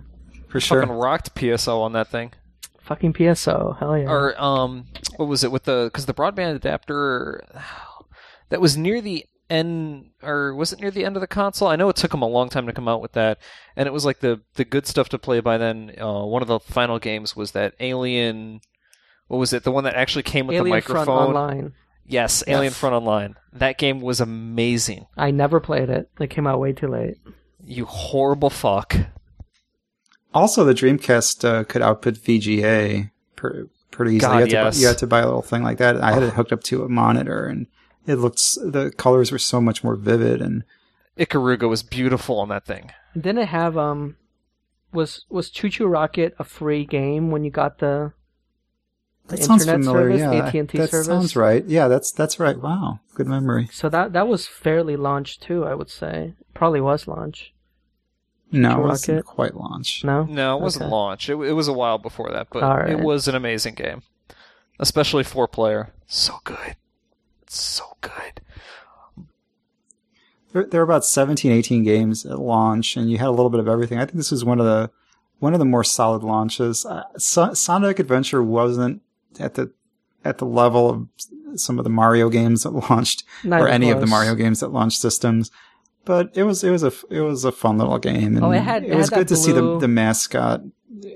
for 0.49 0.61
sure. 0.61 0.83
Fucking 0.83 0.95
rocked 0.95 1.35
PSO 1.35 1.81
on 1.81 1.93
that 1.95 2.09
thing. 2.09 2.33
Fucking 2.85 3.15
PSO, 3.15 3.79
hell 3.79 3.97
yeah. 3.97 4.11
Or 4.11 4.41
um, 4.41 4.87
what 5.17 5.27
was 5.29 5.43
it 5.43 5.51
with 5.51 5.65
the? 5.65 5.85
Because 5.93 6.07
the 6.07 6.15
broadband 6.15 6.55
adapter 6.55 7.43
that 8.51 8.61
was 8.61 8.77
near 8.77 9.01
the 9.01 9.25
end, 9.49 10.11
or 10.23 10.55
was 10.55 10.73
it 10.73 10.81
near 10.81 10.91
the 10.91 11.05
end 11.05 11.17
of 11.17 11.21
the 11.21 11.27
console? 11.27 11.69
I 11.69 11.77
know 11.77 11.89
it 11.89 11.97
took 11.97 12.11
them 12.11 12.23
a 12.23 12.29
long 12.29 12.49
time 12.51 12.67
to 12.67 12.73
come 12.73 12.89
out 12.89 13.01
with 13.01 13.13
that, 13.13 13.39
and 13.77 13.87
it 13.87 13.93
was 13.93 14.05
like 14.05 14.21
the 14.21 14.41
the 14.55 14.65
good 14.65 14.87
stuff 14.87 15.09
to 15.11 15.19
play 15.19 15.41
by 15.41 15.57
then. 15.57 15.95
Uh, 15.99 16.25
one 16.25 16.43
of 16.43 16.49
the 16.49 16.61
final 16.61 16.99
games 16.99 17.35
was 17.35 17.53
that 17.53 17.75
Alien. 17.81 18.61
What 19.29 19.39
was 19.39 19.55
it? 19.55 19.65
The 19.65 19.73
one 19.73 19.85
that 19.85 19.95
actually 19.95 20.23
came 20.25 20.47
with 20.47 20.57
Alien 20.57 20.77
the 20.77 20.83
Front 20.83 21.09
microphone. 21.09 21.37
Online. 21.37 21.73
Yes, 22.07 22.45
Alien 22.47 22.65
Yes. 22.65 22.79
Front 22.79 22.95
Online. 22.95 23.37
That 23.55 23.79
game 23.79 24.01
was 24.03 24.21
amazing. 24.21 25.07
I 25.17 25.31
never 25.31 25.59
played 25.59 25.89
it. 25.89 26.11
It 26.21 26.29
came 26.29 26.47
out 26.47 26.61
way 26.61 26.75
too 26.75 26.89
late. 26.89 27.17
You 27.65 27.87
horrible 27.87 28.51
fuck. 28.51 28.95
Also, 30.35 30.65
the 30.65 30.75
Dreamcast 30.75 31.45
uh, 31.45 31.65
could 31.65 31.81
output 31.81 32.15
VGA 32.15 33.11
per, 33.37 33.69
pretty 33.91 34.17
easily. 34.17 34.33
God, 34.33 34.35
you, 34.35 34.41
had 34.41 34.49
to 34.49 34.53
yes. 34.53 34.77
buy, 34.77 34.81
you 34.81 34.87
had 34.89 34.99
to 34.99 35.07
buy 35.07 35.21
a 35.21 35.27
little 35.27 35.43
thing 35.43 35.63
like 35.63 35.79
that. 35.79 35.97
I 36.03 36.13
had 36.13 36.23
it 36.23 36.35
hooked 36.35 36.53
up 36.53 36.63
to 36.65 36.83
a 36.83 36.89
monitor, 36.89 37.47
and 37.47 37.67
it 38.07 38.17
looked 38.17 38.43
the 38.57 38.93
colors 38.97 39.33
were 39.33 39.39
so 39.39 39.61
much 39.61 39.85
more 39.85 39.95
vivid. 39.95 40.43
And 40.43 40.65
Ikaruga 41.17 41.69
was 41.69 41.83
beautiful 41.83 42.39
on 42.41 42.49
that 42.49 42.67
thing. 42.67 42.91
Didn't 43.15 43.39
it 43.39 43.49
have 43.49 43.79
um, 43.79 44.17
was 44.93 45.25
was 45.29 45.51
ChuChu 45.51 45.91
Rocket 45.91 46.35
a 46.39 46.45
free 46.45 46.85
game 46.85 47.31
when 47.31 47.45
you 47.45 47.51
got 47.51 47.79
the 47.79 48.13
the 49.29 49.37
that 49.37 49.45
sounds 49.45 49.63
internet 49.63 49.87
familiar. 49.87 50.19
service, 50.19 50.55
yeah, 50.55 50.61
AT&T 50.61 50.79
that 50.79 50.91
service? 50.91 51.07
sounds 51.07 51.37
right. 51.37 51.65
Yeah, 51.67 51.89
that's 51.89 52.11
that's 52.11 52.39
right. 52.39 52.61
Wow, 52.61 53.01
good 53.15 53.27
memory. 53.27 53.69
So 53.73 53.89
that 53.89 54.13
that 54.13 54.29
was 54.29 54.47
fairly 54.47 54.97
launched 54.97 55.43
too, 55.43 55.65
I 55.65 55.75
would 55.75 55.91
say. 55.91 56.35
Probably 56.53 56.81
was 56.81 57.07
launch. 57.09 57.54
No, 58.53 58.79
it 58.85 58.87
wasn't 58.87 59.25
quite 59.25 59.55
launch. 59.57 60.05
No. 60.05 60.25
No, 60.25 60.57
it 60.59 60.63
wasn't 60.63 60.85
Okay. 60.85 60.93
launch. 60.93 61.29
It, 61.29 61.35
it 61.37 61.53
was 61.53 61.67
a 61.69 61.73
while 61.73 61.99
before 61.99 62.31
that, 62.31 62.49
but 62.53 62.63
All 62.63 62.77
right. 62.77 62.91
it 62.91 63.01
was 63.01 63.27
an 63.27 63.35
amazing 63.35 63.75
game, 63.75 64.03
especially 64.79 65.25
four 65.25 65.49
player. 65.49 65.93
So 66.07 66.35
good, 66.45 66.77
so 67.49 67.97
good. 68.01 68.41
There, 70.53 70.65
there 70.65 70.81
were 70.81 70.85
about 70.85 71.05
17, 71.05 71.51
18 71.51 71.83
games 71.83 72.25
at 72.25 72.39
launch, 72.39 72.97
and 72.97 73.11
you 73.11 73.19
had 73.19 73.27
a 73.27 73.31
little 73.33 73.51
bit 73.51 73.61
of 73.61 73.67
everything. 73.69 73.99
I 73.99 74.05
think 74.05 74.17
this 74.17 74.31
was 74.31 74.45
one 74.45 74.61
of 74.61 74.67
the 74.67 74.91
one 75.41 75.53
of 75.53 75.59
the 75.59 75.65
more 75.65 75.83
solid 75.85 76.23
launches. 76.23 76.87
Uh, 76.87 77.03
so- 77.19 77.55
Sonic 77.55 77.99
Adventure 77.99 78.43
wasn't 78.43 79.03
at 79.41 79.55
the 79.55 79.73
at 80.25 80.39
the 80.39 80.47
level 80.47 80.89
of 80.89 81.09
some 81.59 81.79
of 81.79 81.85
the 81.85 81.91
Mario 81.91 82.29
games 82.29 82.63
that 82.63 82.71
launched, 82.91 83.25
Not 83.43 83.61
or 83.61 83.65
even 83.69 83.75
any 83.75 83.91
of 83.91 83.97
the 84.01 84.07
close. 84.07 84.11
Mario 84.11 84.35
games 84.37 84.61
that 84.61 84.69
launched 84.69 85.01
systems. 85.01 85.51
But 86.05 86.31
it 86.37 86.43
was 86.45 86.63
it 86.65 86.71
was 86.71 86.83
a 86.83 86.93
it 87.11 87.21
was 87.21 87.45
a 87.45 87.53
fun 87.53 87.79
little 87.79 87.99
game, 87.99 88.37
and 88.37 88.45
Oh, 88.45 88.51
it 88.51 88.61
had- 88.61 88.85
it 88.85 88.95
was 88.95 89.09
had 89.09 89.19
good 89.21 89.29
that 89.29 89.35
to 89.35 89.41
see 89.41 89.53
the 89.53 89.79
the 89.79 89.89
mascot, 89.89 90.61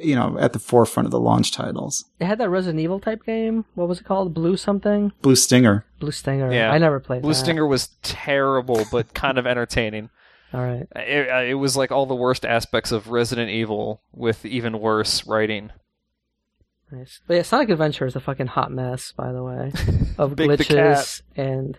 you 0.01 0.15
know, 0.15 0.37
at 0.39 0.53
the 0.55 0.59
forefront 0.59 1.07
of 1.07 1.11
the 1.11 1.21
launch 1.21 1.53
titles. 1.53 2.05
It 2.21 2.25
had 2.27 2.39
that 2.39 2.49
Resident 2.49 2.81
Evil 2.81 2.99
type 3.01 3.25
game. 3.25 3.65
What 3.75 3.89
was 3.89 4.01
it 4.01 4.05
called? 4.05 4.33
Blue 4.33 4.57
something? 4.57 5.13
Blue 5.23 5.37
Stinger. 5.37 5.85
Blue 6.01 6.11
Stinger. 6.13 6.53
Yeah. 6.53 6.71
I 6.73 6.79
never 6.79 7.01
played 7.01 7.23
Blue 7.23 7.33
that. 7.33 7.39
Stinger 7.39 7.67
was 7.67 7.89
terrible, 8.03 8.85
but 8.91 9.13
kind 9.15 9.37
of 9.39 9.47
entertaining. 9.47 10.09
All 10.55 10.63
right. 10.63 10.87
It, 10.97 11.29
uh, 11.31 11.43
it 11.43 11.55
was 11.55 11.77
like 11.77 11.93
all 11.93 12.07
the 12.07 12.15
worst 12.15 12.47
aspects 12.47 12.91
of 12.91 13.09
Resident 13.09 13.51
Evil 13.51 14.01
with 14.15 14.47
even 14.47 14.81
worse 14.81 15.27
writing. 15.27 15.71
Nice. 16.91 17.21
But 17.27 17.35
yeah, 17.35 17.43
Sonic 17.43 17.69
Adventure 17.69 18.07
is 18.07 18.17
a 18.17 18.21
fucking 18.21 18.47
hot 18.47 18.73
mess, 18.73 19.13
by 19.13 19.31
the 19.33 19.43
way, 19.45 19.73
of 20.19 20.35
Big 20.37 20.49
the 20.49 20.57
glitches 20.65 21.21
and 21.37 21.77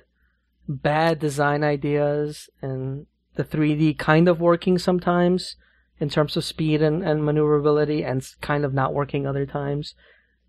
bad 0.70 1.20
design 1.20 1.63
ideas 1.63 2.49
and 2.61 3.05
the 3.36 3.43
3D 3.43 3.97
kind 3.97 4.28
of 4.28 4.39
working 4.39 4.78
sometimes 4.78 5.55
in 5.99 6.09
terms 6.09 6.38
of 6.38 6.45
speed 6.45 6.82
and, 6.82 7.03
and 7.03 7.26
maneuverability 7.26 8.03
and 8.03 8.26
kind 8.41 8.63
of 8.63 8.74
not 8.74 8.93
working 8.93 9.26
other 9.26 9.45
times 9.45 9.95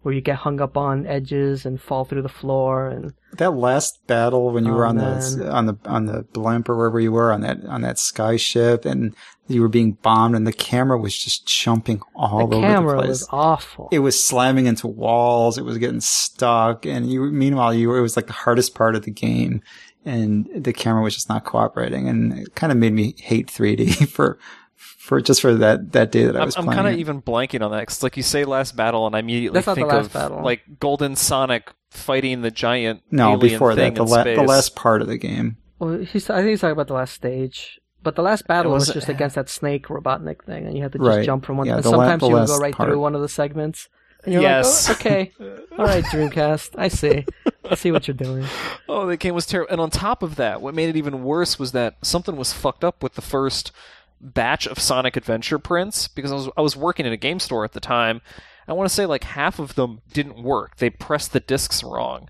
where 0.02 0.14
you 0.14 0.20
get 0.22 0.36
hung 0.36 0.60
up 0.62 0.76
on 0.78 1.06
edges 1.06 1.66
and 1.66 1.80
fall 1.80 2.04
through 2.06 2.22
the 2.22 2.28
floor 2.28 2.88
and 2.88 3.12
That 3.36 3.50
last 3.54 3.98
battle 4.06 4.50
when 4.50 4.64
you 4.64 4.72
Oh, 4.72 4.76
were 4.76 4.86
on 4.86 4.96
man. 4.96 5.20
the 5.38 5.50
on 5.50 5.66
the 5.66 5.76
on 5.84 6.06
the 6.06 6.22
blimp 6.32 6.68
or 6.70 6.76
wherever 6.76 6.98
you 7.00 7.12
were 7.12 7.32
on 7.32 7.42
that 7.42 7.64
on 7.66 7.82
that 7.82 7.98
sky 7.98 8.36
ship 8.36 8.86
and 8.86 9.14
you 9.46 9.60
were 9.60 9.68
being 9.68 9.98
bombed 10.00 10.36
and 10.36 10.46
the 10.46 10.52
camera 10.54 10.96
was 10.98 11.16
just 11.18 11.46
jumping 11.46 12.00
all 12.14 12.46
the 12.46 12.56
over 12.56 12.66
camera 12.66 12.92
the 12.92 12.98
place. 12.98 13.08
was 13.08 13.28
awful. 13.30 13.88
it 13.92 13.98
was 13.98 14.22
slamming 14.24 14.64
into 14.66 14.86
walls. 14.86 15.58
It 15.58 15.64
was 15.64 15.76
getting 15.76 16.00
stuck, 16.00 16.86
and 16.86 17.10
you. 17.10 17.22
Meanwhile, 17.30 17.74
you 17.74 17.88
were, 17.88 17.98
it 17.98 18.02
was 18.02 18.16
like 18.16 18.26
the 18.28 18.32
hardest 18.32 18.74
part 18.76 18.94
of 18.94 19.02
the 19.02 19.10
game, 19.10 19.60
and 20.04 20.48
the 20.54 20.72
camera 20.72 21.02
was 21.02 21.14
just 21.14 21.28
not 21.28 21.44
cooperating, 21.44 22.08
and 22.08 22.32
it 22.38 22.54
kind 22.54 22.70
of 22.72 22.78
made 22.78 22.92
me 22.92 23.14
hate 23.18 23.48
3D 23.48 24.08
for 24.08 24.38
for 24.76 25.20
just 25.20 25.40
for 25.40 25.54
that 25.54 25.92
that 25.92 26.10
day 26.12 26.24
that 26.24 26.36
I 26.36 26.40
I'm, 26.40 26.46
was 26.46 26.56
I'm 26.56 26.66
kind 26.66 26.88
of 26.88 26.94
even 26.94 27.20
blanking 27.20 27.62
on 27.64 27.70
that 27.72 27.80
because, 27.80 28.02
like 28.02 28.16
you 28.16 28.22
say, 28.22 28.44
last 28.44 28.76
battle, 28.76 29.06
and 29.06 29.14
I 29.16 29.18
immediately 29.20 29.60
That's 29.60 29.74
think 29.74 29.88
last 29.88 30.06
of 30.06 30.12
battle. 30.12 30.42
like 30.42 30.62
Golden 30.78 31.16
Sonic 31.16 31.72
fighting 31.90 32.42
the 32.42 32.50
giant 32.50 33.02
no 33.10 33.32
alien 33.32 33.40
before 33.40 33.74
thing 33.74 33.94
that 33.94 34.00
the, 34.00 34.04
in 34.04 34.08
la- 34.10 34.20
space. 34.22 34.38
the 34.38 34.44
last 34.44 34.76
part 34.76 35.02
of 35.02 35.08
the 35.08 35.18
game. 35.18 35.56
well, 35.78 35.98
he's, 35.98 36.30
I 36.30 36.36
think 36.38 36.50
he's 36.50 36.60
talking 36.60 36.72
about 36.72 36.86
the 36.88 36.94
last 36.94 37.14
stage. 37.14 37.78
But 38.02 38.16
the 38.16 38.22
last 38.22 38.46
battle 38.46 38.72
was, 38.72 38.86
was- 38.86 38.94
just 38.94 39.08
against 39.10 39.34
that 39.36 39.50
snake 39.50 39.88
Robotnik 39.88 40.44
thing, 40.44 40.64
and 40.66 40.74
you 40.74 40.82
had 40.82 40.92
to 40.92 40.98
just 40.98 41.06
Right. 41.06 41.26
jump 41.26 41.44
from 41.44 41.58
one. 41.58 41.66
Yeah, 41.66 41.74
and 41.76 41.82
the 41.84 41.90
la- 41.90 41.96
sometimes 41.98 42.20
the 42.22 42.28
you 42.28 42.34
would 42.34 42.46
go 42.46 42.58
right 42.58 42.74
part. 42.74 42.88
through 42.88 43.00
one 43.00 43.14
of 43.14 43.20
the 43.20 43.28
segments. 43.28 43.88
And 44.24 44.34
you're 44.34 44.42
Yes. 44.42 44.88
like, 44.88 44.98
oh, 44.98 45.00
okay, 45.00 45.32
all 45.78 45.84
right, 45.86 46.04
Dreamcast, 46.04 46.70
I 46.76 46.88
see, 46.88 47.24
I 47.68 47.74
see 47.74 47.90
what 47.90 48.06
you're 48.06 48.14
doing. 48.16 48.44
Oh, 48.88 49.06
the 49.06 49.16
game 49.16 49.34
was 49.34 49.46
terrible. 49.46 49.72
And 49.72 49.80
on 49.80 49.90
top 49.90 50.22
of 50.22 50.36
that, 50.36 50.60
what 50.60 50.74
made 50.74 50.88
it 50.90 50.96
even 50.96 51.24
worse 51.24 51.58
was 51.58 51.72
that 51.72 51.96
something 52.02 52.36
was 52.36 52.52
fucked 52.52 52.84
up 52.84 53.02
with 53.02 53.14
the 53.14 53.22
first 53.22 53.72
batch 54.20 54.66
of 54.66 54.78
Sonic 54.78 55.16
Adventure 55.16 55.58
prints 55.58 56.06
because 56.06 56.30
I 56.30 56.34
was 56.34 56.48
I 56.58 56.60
was 56.60 56.76
working 56.76 57.06
in 57.06 57.12
a 57.12 57.16
game 57.16 57.40
store 57.40 57.64
at 57.64 57.72
the 57.72 57.80
time. 57.80 58.20
I 58.68 58.74
want 58.74 58.88
to 58.88 58.94
say 58.94 59.06
like 59.06 59.24
half 59.24 59.58
of 59.58 59.74
them 59.74 60.02
didn't 60.12 60.42
work. 60.42 60.76
They 60.76 60.90
pressed 60.90 61.32
the 61.32 61.40
discs 61.40 61.82
wrong. 61.82 62.28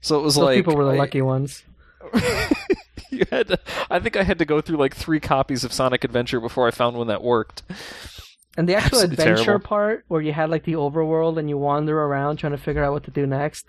So 0.00 0.18
it 0.18 0.22
was 0.22 0.34
Those 0.34 0.44
like 0.44 0.56
people 0.56 0.74
were 0.76 0.84
the 0.84 0.90
I- 0.90 0.96
lucky 0.96 1.22
ones. 1.22 1.62
you 3.10 3.24
had 3.30 3.48
to, 3.48 3.60
I 3.90 4.00
think 4.00 4.16
I 4.16 4.22
had 4.24 4.38
to 4.40 4.44
go 4.44 4.60
through 4.60 4.76
like 4.78 4.94
three 4.96 5.20
copies 5.20 5.62
of 5.64 5.72
Sonic 5.72 6.02
Adventure 6.02 6.40
before 6.40 6.66
I 6.66 6.72
found 6.72 6.96
one 6.96 7.06
that 7.06 7.22
worked. 7.22 7.62
And 8.56 8.68
the 8.68 8.74
actual 8.74 8.98
Absolutely 9.00 9.14
adventure 9.24 9.44
terrible. 9.44 9.66
part, 9.66 10.04
where 10.08 10.20
you 10.20 10.32
had 10.32 10.50
like 10.50 10.64
the 10.64 10.74
overworld 10.74 11.38
and 11.38 11.48
you 11.48 11.56
wander 11.56 11.98
around 11.98 12.36
trying 12.36 12.52
to 12.52 12.58
figure 12.58 12.84
out 12.84 12.92
what 12.92 13.04
to 13.04 13.10
do 13.10 13.26
next, 13.26 13.66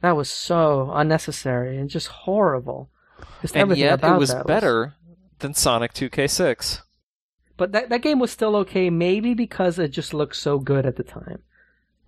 That 0.00 0.16
was 0.16 0.30
so 0.30 0.90
unnecessary 0.94 1.76
and 1.78 1.88
just 1.90 2.08
horrible. 2.08 2.88
Just 3.40 3.56
and 3.56 3.76
yet 3.76 4.02
it 4.02 4.18
was 4.18 4.34
better 4.46 4.94
than 5.40 5.54
Sonic 5.54 5.92
2K6. 5.92 6.80
But 7.56 7.72
that 7.72 7.88
that 7.90 8.02
game 8.02 8.18
was 8.18 8.30
still 8.30 8.56
okay, 8.56 8.90
maybe 8.90 9.34
because 9.34 9.78
it 9.78 9.88
just 9.88 10.12
looked 10.14 10.36
so 10.36 10.58
good 10.58 10.86
at 10.86 10.96
the 10.96 11.02
time. 11.04 11.42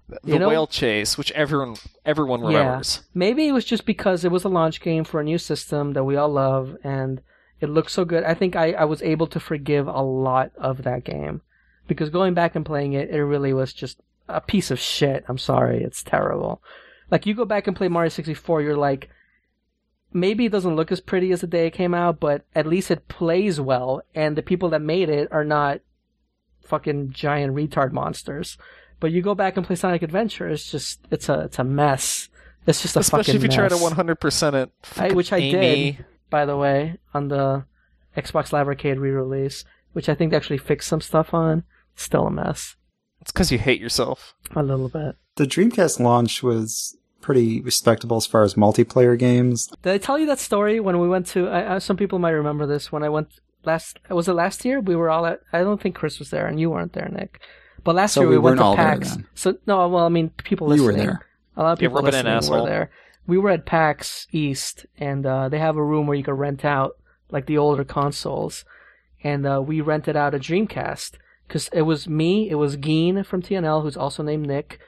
The 0.09 0.19
You 0.25 0.39
know- 0.39 0.49
whale 0.49 0.67
chase, 0.67 1.17
which 1.19 1.31
everyone 1.33 1.77
everyone 2.05 2.41
remembers. 2.43 3.01
Yeah. 3.03 3.09
Maybe 3.15 3.49
it 3.49 3.53
was 3.53 3.65
just 3.65 3.85
because 3.87 4.25
it 4.25 4.31
was 4.33 4.45
a 4.45 4.49
launch 4.49 4.81
game 4.81 5.05
for 5.05 5.21
a 5.21 5.25
new 5.25 5.39
system 5.39 5.93
that 5.95 6.05
we 6.05 6.17
all 6.17 6.29
love 6.31 6.77
and 6.85 7.21
it 7.61 7.69
looked 7.69 7.91
so 7.91 8.05
good. 8.05 8.25
I 8.25 8.35
think 8.35 8.55
I, 8.57 8.73
I 8.73 8.85
was 8.85 9.03
able 9.03 9.27
to 9.29 9.41
forgive 9.41 9.87
a 9.89 10.03
lot 10.03 10.51
of 10.57 10.83
that 10.83 11.05
game. 11.05 11.41
Because 11.87 12.11
going 12.11 12.35
back 12.35 12.55
and 12.55 12.65
playing 12.65 12.95
it, 12.95 13.11
it 13.11 13.23
really 13.23 13.53
was 13.53 13.73
just 13.73 13.99
a 14.29 14.41
piece 14.41 14.71
of 14.71 14.79
shit. 14.79 15.25
I'm 15.29 15.39
sorry, 15.39 15.83
it's 15.83 16.03
terrible. 16.03 16.63
Like 17.11 17.27
you 17.27 17.35
go 17.35 17.45
back 17.45 17.67
and 17.67 17.77
play 17.77 17.89
Mario 17.89 18.09
64, 18.09 18.63
you're 18.63 18.77
like, 18.77 19.11
maybe 20.13 20.47
it 20.47 20.53
doesn't 20.53 20.77
look 20.77 20.91
as 20.91 21.01
pretty 21.01 21.33
as 21.33 21.43
the 21.43 21.47
day 21.47 21.67
it 21.67 21.73
came 21.75 21.93
out, 21.93 22.21
but 22.21 22.45
at 22.55 22.67
least 22.67 22.91
it 22.91 23.09
plays 23.09 23.61
well, 23.61 24.03
and 24.15 24.37
the 24.37 24.43
people 24.43 24.71
that 24.71 24.81
made 24.81 25.11
it 25.11 25.29
are 25.31 25.45
not 25.45 25.81
fucking 26.63 27.11
giant 27.11 27.55
retard 27.55 27.93
monsters. 27.93 28.57
But 29.01 29.13
you 29.13 29.21
go 29.21 29.35
back 29.35 29.57
and 29.57 29.67
play 29.67 29.77
Sonic 29.77 30.03
Adventure, 30.03 30.49
it's 30.49 30.71
just 30.71 31.01
it's 31.11 31.29
a 31.29 31.41
it's 31.41 31.59
a 31.59 31.65
mess. 31.65 32.29
It's 32.67 32.81
just 32.81 32.97
a 32.97 33.01
Especially 33.01 33.35
fucking 33.35 33.37
if 33.37 33.43
you 33.43 33.49
try 33.55 33.69
to 33.69 33.75
100% 33.75 34.55
it. 34.55 34.71
I, 34.97 35.13
which 35.13 35.35
I 35.35 35.37
Amy. 35.37 35.93
did, 35.93 36.05
by 36.31 36.47
the 36.47 36.57
way, 36.57 36.97
on 37.13 37.29
the 37.29 37.67
Xbox 38.17 38.53
Live 38.55 38.69
Arcade 38.69 38.99
re-release, 38.99 39.67
which 39.93 40.09
I 40.09 40.15
think 40.15 40.31
they 40.31 40.39
actually 40.39 40.57
fixed 40.57 40.89
some 40.89 41.03
stuff 41.03 41.35
on. 41.35 41.65
Still 41.97 42.27
a 42.27 42.31
mess, 42.31 42.77
It's 43.21 43.31
because 43.33 43.53
you 43.53 43.59
hate 43.59 43.81
yourself. 43.81 44.35
a 44.55 44.63
little 44.63 44.89
bit. 44.89 45.17
The 45.37 45.45
Dreamcast 45.47 46.01
launch 46.01 46.43
was 46.43 46.97
pretty 47.21 47.61
respectable 47.63 48.17
as 48.17 48.27
far 48.27 48.43
as 48.43 48.55
multiplayer 48.55 49.19
games. 49.19 49.69
Did 49.83 49.93
I 49.93 49.99
tell 49.99 50.19
you 50.19 50.27
that 50.27 50.39
story 50.39 50.81
when 50.81 50.99
we 51.01 51.09
went 51.09 51.27
to? 51.29 51.49
I, 51.49 51.77
I, 51.77 51.79
some 51.79 51.97
people 51.97 52.19
might 52.19 52.31
remember 52.31 52.67
this. 52.67 52.91
When 52.93 53.03
I 53.03 53.09
went 53.09 53.29
last, 53.65 53.99
was 54.11 54.29
it 54.29 54.35
last 54.35 54.65
year? 54.65 54.81
We 54.81 54.95
were 54.97 55.09
all 55.11 55.25
at. 55.27 55.41
I 55.53 55.61
don't 55.61 55.81
think 55.81 55.95
Chris 55.95 56.19
was 56.19 56.31
there, 56.31 56.47
and 56.47 56.59
you 56.61 56.71
weren't 56.71 56.93
there, 56.93 57.09
Nick. 57.09 57.41
But 57.83 57.95
last 57.95 58.15
So 58.15 58.21
year 58.23 58.29
we 58.31 58.37
we, 58.37 58.43
went 58.45 58.59
to 58.59 58.65
all 58.65 58.77
there 58.77 58.85
PAX. 58.97 59.11
then. 59.17 59.27
So 59.35 59.57
no, 59.67 59.89
well, 59.89 60.05
I 60.05 60.09
mean, 60.09 60.31
people 60.31 60.67
listening. 60.67 60.85
You 60.85 60.93
were 60.93 60.99
there. 60.99 61.27
A 61.57 61.63
lot 61.63 61.73
of 61.75 61.79
people 61.79 61.95
rub 61.97 62.05
it 62.07 62.09
in, 62.09 62.13
listening 62.27 62.33
asshole. 62.37 62.63
were 62.63 62.69
there. 62.69 62.91
We 63.27 63.39
were 63.39 63.51
at 63.51 63.65
PAX 63.67 64.27
East, 64.33 64.85
and 64.99 65.25
uh, 65.25 65.49
they 65.49 65.59
have 65.59 65.77
a 65.77 65.85
room 65.85 66.07
where 66.07 66.17
you 66.17 66.25
can 66.25 66.35
rent 66.35 66.65
out 66.65 66.97
like 67.31 67.47
the 67.47 67.57
older 67.59 67.85
consoles, 67.85 68.65
and 69.23 69.47
uh, 69.47 69.63
we 69.65 69.81
rented 69.81 70.17
out 70.17 70.35
a 70.35 70.39
Dreamcast 70.39 71.13
because 71.47 71.69
it 71.73 71.83
was 71.83 72.09
me, 72.09 72.49
it 72.51 72.57
was 72.57 72.77
Geen 72.77 73.25
from 73.25 73.43
TNL, 73.43 73.83
who's 73.83 73.97
also 73.97 74.23
named 74.23 74.47
Nick. 74.47 74.79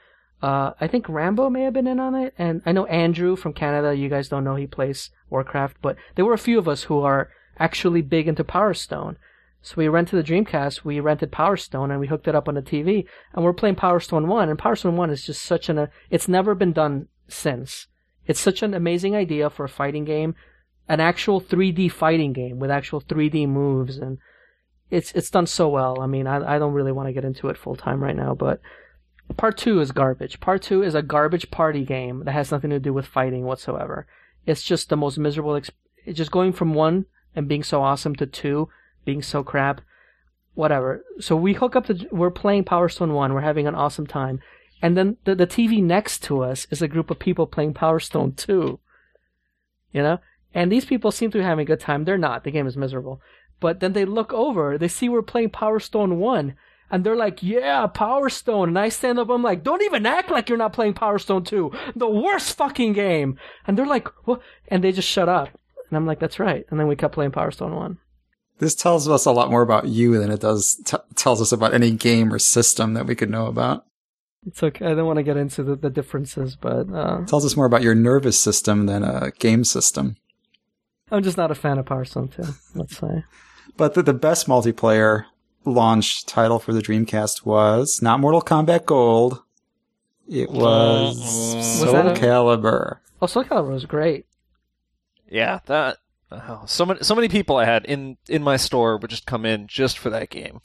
Uh, 0.43 0.73
I 0.81 0.87
think 0.87 1.09
Rambo 1.09 1.49
may 1.49 1.63
have 1.63 1.73
been 1.73 1.87
in 1.87 1.99
on 1.99 2.15
it, 2.15 2.35
and 2.39 2.63
I 2.67 2.73
know 2.73 2.87
Andrew 2.87 3.37
from 3.37 3.53
Canada. 3.53 3.95
You 3.95 4.09
guys 4.09 4.29
don't 4.29 4.45
know 4.45 4.57
he 4.57 4.67
plays 4.67 5.11
Warcraft, 5.31 5.79
but 5.81 5.97
there 6.15 6.25
were 6.25 6.35
a 6.35 6.39
few 6.39 6.59
of 6.59 6.69
us 6.69 6.85
who 6.85 7.01
are 7.01 7.31
actually 7.59 8.03
big 8.03 8.29
into 8.29 8.45
Power 8.45 8.75
Stone. 8.75 9.17
So 9.63 9.75
we 9.77 9.89
rented 9.89 10.19
the 10.19 10.33
Dreamcast, 10.33 10.85
we 10.85 11.01
rented 11.01 11.33
Power 11.33 11.57
Stone, 11.57 11.91
and 11.91 11.99
we 11.99 12.07
hooked 12.07 12.29
it 12.29 12.35
up 12.35 12.49
on 12.49 12.55
the 12.55 12.63
TV, 12.63 13.07
and 13.35 13.45
we're 13.45 13.53
playing 13.53 13.75
Power 13.75 13.99
Stone 13.99 14.29
1, 14.29 14.49
and 14.49 14.59
Power 14.59 14.77
Stone 14.77 14.97
1 14.97 15.11
is 15.11 15.27
just 15.27 15.43
such 15.43 15.69
an, 15.69 15.79
uh, 15.79 15.87
it's 16.11 16.29
never 16.29 16.55
been 16.55 16.73
done 16.73 17.09
since. 17.27 17.89
It's 18.27 18.39
such 18.39 18.63
an 18.63 18.75
amazing 18.75 19.17
idea 19.17 19.51
for 19.51 19.65
a 19.65 19.69
fighting 19.69 20.05
game, 20.05 20.37
an 20.89 21.01
actual 21.01 21.41
3D 21.41 21.91
fighting 21.91 22.33
game 22.33 22.61
with 22.61 22.71
actual 22.71 23.01
3D 23.01 23.49
moves, 23.49 23.97
and 23.99 24.19
it's, 24.91 25.13
it's 25.13 25.31
done 25.31 25.47
so 25.47 25.69
well. 25.69 26.01
I 26.01 26.07
mean, 26.07 26.27
I, 26.27 26.57
I 26.57 26.59
don't 26.59 26.73
really 26.73 26.93
want 26.93 27.09
to 27.09 27.13
get 27.13 27.25
into 27.25 27.49
it 27.49 27.59
full 27.59 27.77
time 27.77 28.03
right 28.03 28.17
now, 28.17 28.35
but 28.35 28.61
Part 29.37 29.59
2 29.59 29.81
is 29.81 29.93
garbage. 29.93 30.41
Part 30.41 30.63
2 30.63 30.83
is 30.83 30.95
a 30.95 31.03
garbage 31.03 31.51
party 31.51 31.85
game 31.85 32.25
that 32.25 32.33
has 32.33 32.53
nothing 32.53 32.71
to 32.71 32.79
do 32.79 32.93
with 32.93 33.07
fighting 33.07 33.45
whatsoever. 33.45 34.07
It's 34.47 34.63
just 34.63 34.89
the 34.89 34.97
most 34.97 35.19
miserable, 35.19 35.53
exp- 35.53 35.71
it's 36.05 36.17
just 36.17 36.31
going 36.31 36.53
from 36.53 36.75
1 36.75 37.07
and 37.35 37.49
being 37.49 37.65
so 37.65 37.83
awesome 37.83 38.15
to 38.17 38.27
2 38.27 38.69
being 39.05 39.23
so 39.23 39.43
crap. 39.43 39.81
Whatever. 40.55 41.05
So 41.21 41.37
we 41.37 41.55
hook 41.55 41.77
up 41.77 41.87
the, 41.87 42.07
we're 42.11 42.31
playing 42.31 42.65
Power 42.65 42.89
Stone 42.89 43.13
1, 43.13 43.35
we're 43.35 43.41
having 43.41 43.67
an 43.67 43.75
awesome 43.75 44.07
time. 44.07 44.41
And 44.81 44.97
then 44.97 45.17
the, 45.25 45.35
the 45.35 45.47
TV 45.47 45.83
next 45.83 46.23
to 46.25 46.43
us 46.43 46.67
is 46.71 46.81
a 46.81 46.89
group 46.89 47.11
of 47.11 47.19
people 47.19 47.47
playing 47.47 47.75
Power 47.75 48.01
Stone 48.01 48.35
2. 48.35 48.79
You 49.93 50.03
know? 50.03 50.19
And 50.55 50.71
these 50.71 50.85
people 50.85 51.11
seem 51.11 51.31
to 51.33 51.39
be 51.39 51.45
having 51.45 51.65
a 51.65 51.67
good 51.67 51.81
time. 51.81 52.05
They're 52.05 52.17
not. 52.17 52.45
The 52.45 52.51
game 52.51 52.67
is 52.67 52.77
miserable. 52.77 53.21
But 53.61 53.81
then 53.81 53.93
they 53.93 54.05
look 54.05 54.33
over, 54.33 54.77
they 54.77 54.89
see 54.89 55.09
we're 55.09 55.23
playing 55.23 55.51
Power 55.51 55.81
Stone 55.81 56.19
1, 56.19 56.55
and 56.91 57.05
they're 57.05 57.17
like, 57.17 57.43
yeah, 57.43 57.87
Power 57.87 58.29
Stone. 58.29 58.69
And 58.69 58.79
I 58.79 58.91
stand 58.91 59.19
up, 59.19 59.31
I'm 59.31 59.43
like, 59.43 59.65
don't 59.65 59.83
even 59.83 60.07
act 60.07 60.31
like 60.31 60.49
you're 60.49 60.59
not 60.59 60.73
playing 60.73 60.95
Power 60.95 61.19
Stone 61.19 61.45
2. 61.45 61.73
The 61.97 62.09
worst 62.09 62.57
fucking 62.57 62.93
game. 62.93 63.39
And 63.67 63.77
they're 63.77 63.87
like, 63.87 64.09
what? 64.27 64.41
And 64.69 64.85
they 64.85 64.93
just 64.93 65.09
shut 65.09 65.29
up. 65.29 65.49
And 65.89 65.97
I'm 65.97 66.07
like, 66.07 66.21
that's 66.21 66.39
right. 66.39 66.65
And 66.71 66.79
then 66.79 66.87
we 66.87 66.97
kept 66.97 67.15
playing 67.15 67.33
Power 67.33 67.51
Stone 67.51 67.75
1. 67.75 67.99
This 68.59 68.75
tells 68.75 69.09
us 69.09 69.27
a 69.27 69.33
lot 69.33 69.51
more 69.51 69.63
about 69.63 69.89
you 69.89 70.19
than 70.19 70.31
it 70.31 70.41
does 70.41 70.81
t- 70.85 70.97
tells 71.15 71.43
us 71.43 71.53
about 71.53 71.75
any 71.75 71.91
game 71.91 72.33
or 72.33 72.39
system 72.39 72.95
that 72.95 73.07
we 73.07 73.15
could 73.15 73.31
know 73.31 73.47
about. 73.47 73.85
It's 74.47 74.63
okay. 74.63 74.87
I 74.87 74.95
don't 74.95 75.07
want 75.07 75.19
to 75.19 75.23
get 75.25 75.37
into 75.37 75.63
the, 75.63 75.77
the 75.77 75.91
differences, 75.91 76.57
but 76.57 76.89
uh, 76.91 77.23
It 77.23 77.29
tells 77.29 77.45
us 77.45 77.57
more 77.57 77.67
about 77.67 77.83
your 77.83 77.95
nervous 77.95 78.39
system 78.39 78.87
than 78.87 79.03
a 79.03 79.33
game 79.39 79.65
system. 79.65 80.17
I'm 81.11 81.23
just 81.23 81.37
not 81.37 81.51
a 81.51 81.55
fan 81.55 81.79
of 81.79 81.87
Power 81.87 82.05
Stone 82.05 82.29
2, 82.29 82.43
let's 82.75 82.97
say. 82.99 83.25
But 83.77 83.95
the, 83.95 84.03
the 84.03 84.15
best 84.15 84.49
multiplayer 84.49 85.27
launch 85.65 86.27
title 86.27 86.59
for 86.59 86.73
the 86.73 86.81
Dreamcast 86.81 87.45
was 87.45 88.03
not 88.03 88.21
Mortal 88.21 88.43
Kombat 88.43 88.87
Gold. 88.87 89.43
It 90.29 90.49
oh. 90.51 90.59
was, 90.59 91.55
Was 91.55 91.81
Soul 91.81 91.93
that 91.93 92.17
a- 92.17 92.21
Calibur. 92.21 92.99
Oh, 93.23 93.27
Soul 93.27 93.45
Calibur 93.45 93.71
was 93.71 93.87
great. 93.87 94.27
Yeah, 95.31 95.61
that. 95.67 95.99
Oh, 96.31 96.65
so 96.67 96.85
many, 96.85 97.01
so 97.03 97.15
many 97.15 97.29
people 97.29 97.57
I 97.57 97.65
had 97.65 97.85
in 97.85 98.17
in 98.29 98.43
my 98.43 98.57
store 98.57 98.97
would 98.99 99.11
just 99.11 99.27
come 99.27 99.47
in 99.47 99.69
just 99.69 99.97
for 99.97 100.11
that 100.11 100.29
game. 100.29 100.61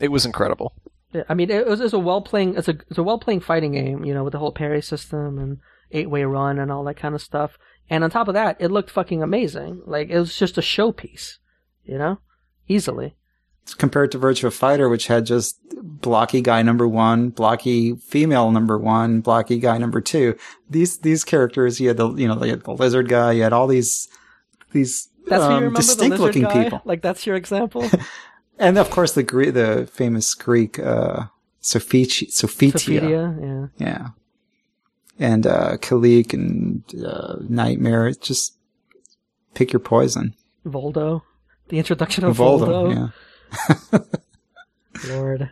It 0.00 0.08
was 0.08 0.24
incredible. 0.24 0.74
Yeah, 1.12 1.24
I 1.28 1.34
mean, 1.34 1.50
it 1.50 1.66
was, 1.66 1.80
it 1.80 1.84
was 1.84 1.92
a 1.92 1.98
well 1.98 2.22
playing. 2.22 2.56
It's 2.56 2.68
a 2.68 2.78
it's 2.88 2.98
a 2.98 3.02
well 3.02 3.18
playing 3.18 3.40
fighting 3.40 3.72
game, 3.72 4.04
you 4.04 4.14
know, 4.14 4.24
with 4.24 4.32
the 4.32 4.38
whole 4.38 4.52
parry 4.52 4.80
system 4.80 5.38
and 5.38 5.58
eight 5.90 6.08
way 6.08 6.24
run 6.24 6.58
and 6.58 6.72
all 6.72 6.84
that 6.84 6.96
kind 6.96 7.14
of 7.14 7.20
stuff. 7.20 7.58
And 7.92 8.02
on 8.02 8.08
top 8.08 8.26
of 8.26 8.32
that, 8.32 8.56
it 8.58 8.70
looked 8.70 8.88
fucking 8.88 9.22
amazing. 9.22 9.82
Like 9.84 10.08
it 10.08 10.18
was 10.18 10.34
just 10.34 10.56
a 10.56 10.62
showpiece, 10.62 11.36
you 11.84 11.98
know, 11.98 12.20
easily. 12.66 13.16
compared 13.76 14.10
to 14.12 14.18
Virtua 14.18 14.50
Fighter, 14.50 14.88
which 14.88 15.08
had 15.08 15.26
just 15.26 15.58
blocky 15.76 16.40
guy 16.40 16.62
number 16.62 16.88
one, 16.88 17.28
blocky 17.28 17.94
female 17.96 18.50
number 18.50 18.78
one, 18.78 19.20
blocky 19.20 19.58
guy 19.58 19.76
number 19.76 20.00
two. 20.00 20.38
These 20.70 21.00
these 21.00 21.22
characters, 21.22 21.82
you 21.82 21.88
had 21.88 21.98
the 21.98 22.14
you 22.14 22.26
know 22.26 22.38
had 22.38 22.64
the 22.64 22.72
lizard 22.72 23.10
guy, 23.10 23.32
you 23.32 23.42
had 23.42 23.52
all 23.52 23.66
these 23.66 24.08
these 24.70 25.10
That's 25.26 25.44
um, 25.44 25.52
remember 25.52 25.76
the 25.76 25.82
distinct 25.82 26.18
looking 26.18 26.44
guy. 26.44 26.64
people, 26.64 26.80
Like 26.86 27.02
that's 27.02 27.26
your 27.26 27.36
example. 27.36 27.90
and 28.58 28.78
of 28.78 28.88
course 28.88 29.12
the 29.12 29.22
the 29.22 29.86
famous 29.92 30.32
Greek 30.32 30.78
uh, 30.78 31.24
Sophitia, 31.60 32.30
Sophitia, 32.30 33.70
yeah. 33.78 33.86
yeah, 33.86 34.08
and 35.22 35.46
uh, 35.46 35.76
Kilik 35.78 36.34
and 36.34 36.82
uh, 37.04 37.36
Nightmare. 37.48 38.08
It's 38.08 38.26
just 38.26 38.56
pick 39.54 39.72
your 39.72 39.80
poison. 39.80 40.34
Voldo. 40.66 41.22
The 41.68 41.78
introduction 41.78 42.24
of 42.24 42.36
Voldo, 42.36 42.66
Voldo. 42.66 43.12
yeah. 43.92 43.98
Lord. 45.14 45.50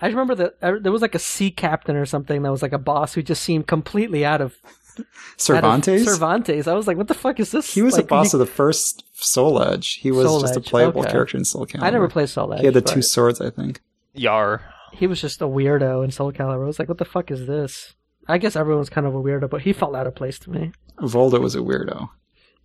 I 0.00 0.06
remember 0.06 0.36
that 0.36 0.56
uh, 0.62 0.74
there 0.80 0.92
was 0.92 1.02
like 1.02 1.16
a 1.16 1.18
sea 1.18 1.50
captain 1.50 1.96
or 1.96 2.06
something 2.06 2.42
that 2.42 2.52
was 2.52 2.62
like 2.62 2.72
a 2.72 2.78
boss 2.78 3.14
who 3.14 3.22
just 3.22 3.42
seemed 3.42 3.66
completely 3.66 4.24
out 4.24 4.40
of 4.40 4.56
out 4.64 5.00
of 5.00 5.06
Cervantes. 5.36 6.04
Cervantes. 6.04 6.68
I 6.68 6.74
was 6.74 6.86
like, 6.86 6.96
what 6.96 7.08
the 7.08 7.14
fuck 7.14 7.40
is 7.40 7.50
this? 7.50 7.74
He 7.74 7.82
was 7.82 7.94
like, 7.94 8.04
a 8.04 8.06
boss 8.06 8.30
he- 8.30 8.36
of 8.36 8.38
the 8.38 8.46
first 8.46 9.04
Soul 9.14 9.60
Edge. 9.60 9.94
He 9.94 10.12
was 10.12 10.26
Soul 10.26 10.40
just 10.40 10.56
a 10.56 10.60
playable 10.60 11.00
okay. 11.00 11.10
character 11.10 11.36
in 11.36 11.44
Soul 11.44 11.66
Calibur. 11.66 11.82
I 11.82 11.90
never 11.90 12.08
played 12.08 12.28
Soul 12.28 12.54
Edge. 12.54 12.60
He 12.60 12.66
had 12.66 12.74
the 12.74 12.80
two 12.80 13.02
swords, 13.02 13.40
I 13.40 13.50
think. 13.50 13.80
Yar. 14.14 14.62
He 14.92 15.08
was 15.08 15.20
just 15.20 15.42
a 15.42 15.46
weirdo 15.46 16.04
in 16.04 16.12
Soul 16.12 16.32
Calibur. 16.32 16.62
I 16.62 16.66
was 16.66 16.78
like, 16.78 16.88
what 16.88 16.98
the 16.98 17.04
fuck 17.04 17.32
is 17.32 17.46
this? 17.48 17.94
I 18.28 18.38
guess 18.38 18.56
everyone's 18.56 18.90
kind 18.90 19.06
of 19.06 19.14
a 19.14 19.22
weirdo, 19.22 19.48
but 19.48 19.62
he 19.62 19.72
felt 19.72 19.94
out 19.94 20.06
of 20.06 20.14
place 20.14 20.38
to 20.40 20.50
me. 20.50 20.72
Voldo 20.98 21.40
was 21.40 21.54
a 21.54 21.58
weirdo. 21.58 22.10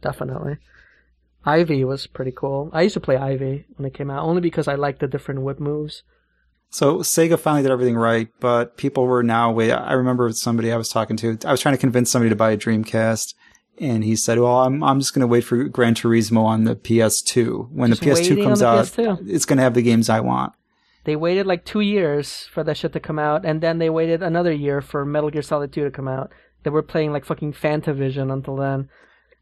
Definitely. 0.01 0.57
Ivy 1.45 1.83
was 1.83 2.07
pretty 2.07 2.31
cool. 2.31 2.69
I 2.73 2.83
used 2.83 2.93
to 2.93 2.99
play 2.99 3.17
Ivy 3.17 3.65
when 3.75 3.85
it 3.85 3.93
came 3.93 4.09
out, 4.09 4.23
only 4.23 4.41
because 4.41 4.67
I 4.67 4.75
liked 4.75 4.99
the 4.99 5.07
different 5.07 5.41
whip 5.41 5.59
moves. 5.59 6.03
So 6.69 6.99
Sega 6.99 7.39
finally 7.39 7.61
did 7.63 7.71
everything 7.71 7.95
right, 7.95 8.29
but 8.39 8.77
people 8.77 9.05
were 9.05 9.23
now 9.23 9.51
wait. 9.51 9.71
I 9.71 9.93
remember 9.93 10.31
somebody 10.31 10.71
I 10.71 10.77
was 10.77 10.89
talking 10.89 11.15
to. 11.17 11.37
I 11.45 11.51
was 11.51 11.61
trying 11.61 11.75
to 11.75 11.79
convince 11.79 12.09
somebody 12.09 12.29
to 12.29 12.35
buy 12.35 12.51
a 12.51 12.57
Dreamcast, 12.57 13.35
and 13.77 14.03
he 14.03 14.15
said, 14.15 14.39
"Well, 14.39 14.61
I'm 14.61 14.83
I'm 14.83 14.99
just 14.99 15.13
going 15.13 15.21
to 15.21 15.27
wait 15.27 15.43
for 15.43 15.63
Gran 15.65 15.93
Turismo 15.93 16.43
on 16.43 16.63
the 16.63 16.75
PS2. 16.75 17.69
When 17.71 17.91
Just 17.91 18.01
the 18.01 18.09
PS2 18.09 18.43
comes 18.43 18.59
the 18.59 18.67
out, 18.67 18.85
PS2. 18.85 19.29
it's 19.29 19.45
going 19.45 19.57
to 19.57 19.63
have 19.63 19.75
the 19.75 19.83
games 19.83 20.09
I 20.09 20.21
want." 20.21 20.53
They 21.05 21.15
waited 21.15 21.45
like 21.45 21.65
two 21.65 21.81
years 21.81 22.47
for 22.53 22.63
that 22.63 22.77
shit 22.77 22.93
to 22.93 22.99
come 22.99 23.19
out, 23.19 23.45
and 23.45 23.59
then 23.61 23.77
they 23.77 23.89
waited 23.89 24.23
another 24.23 24.53
year 24.53 24.81
for 24.81 25.03
Metal 25.05 25.29
Gear 25.29 25.41
Solid 25.41 25.73
2 25.73 25.83
to 25.83 25.91
come 25.91 26.07
out. 26.07 26.31
They 26.63 26.69
were 26.69 26.81
playing 26.81 27.11
like 27.11 27.25
fucking 27.25 27.53
Fantavision 27.53 28.31
until 28.31 28.55
then. 28.55 28.89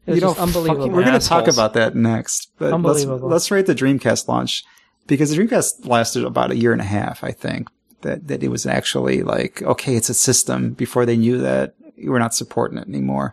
It 0.06 0.10
was 0.12 0.16
You 0.16 0.22
know, 0.22 0.28
just 0.30 0.40
unbelievable. 0.40 0.80
fucking- 0.82 0.92
we're 0.92 1.04
going 1.04 1.20
to 1.20 1.24
talk 1.26 1.46
about 1.46 1.74
that 1.74 1.94
next, 1.94 2.50
but 2.58 2.72
let's 2.80 3.04
let's 3.04 3.50
rate 3.52 3.66
the 3.66 3.74
Dreamcast 3.76 4.26
launch 4.26 4.64
because 5.06 5.30
the 5.30 5.36
Dreamcast 5.40 5.86
lasted 5.86 6.24
about 6.24 6.50
a 6.50 6.56
year 6.56 6.72
and 6.72 6.80
a 6.80 6.84
half, 6.84 7.22
I 7.22 7.30
think. 7.30 7.68
That 8.00 8.26
that 8.26 8.42
it 8.42 8.48
was 8.48 8.66
actually 8.66 9.22
like 9.22 9.62
okay, 9.62 9.94
it's 9.94 10.08
a 10.08 10.14
system 10.14 10.72
before 10.72 11.06
they 11.06 11.16
knew 11.16 11.38
that 11.38 11.74
we're 12.04 12.18
not 12.18 12.34
supporting 12.34 12.78
it 12.78 12.88
anymore. 12.88 13.32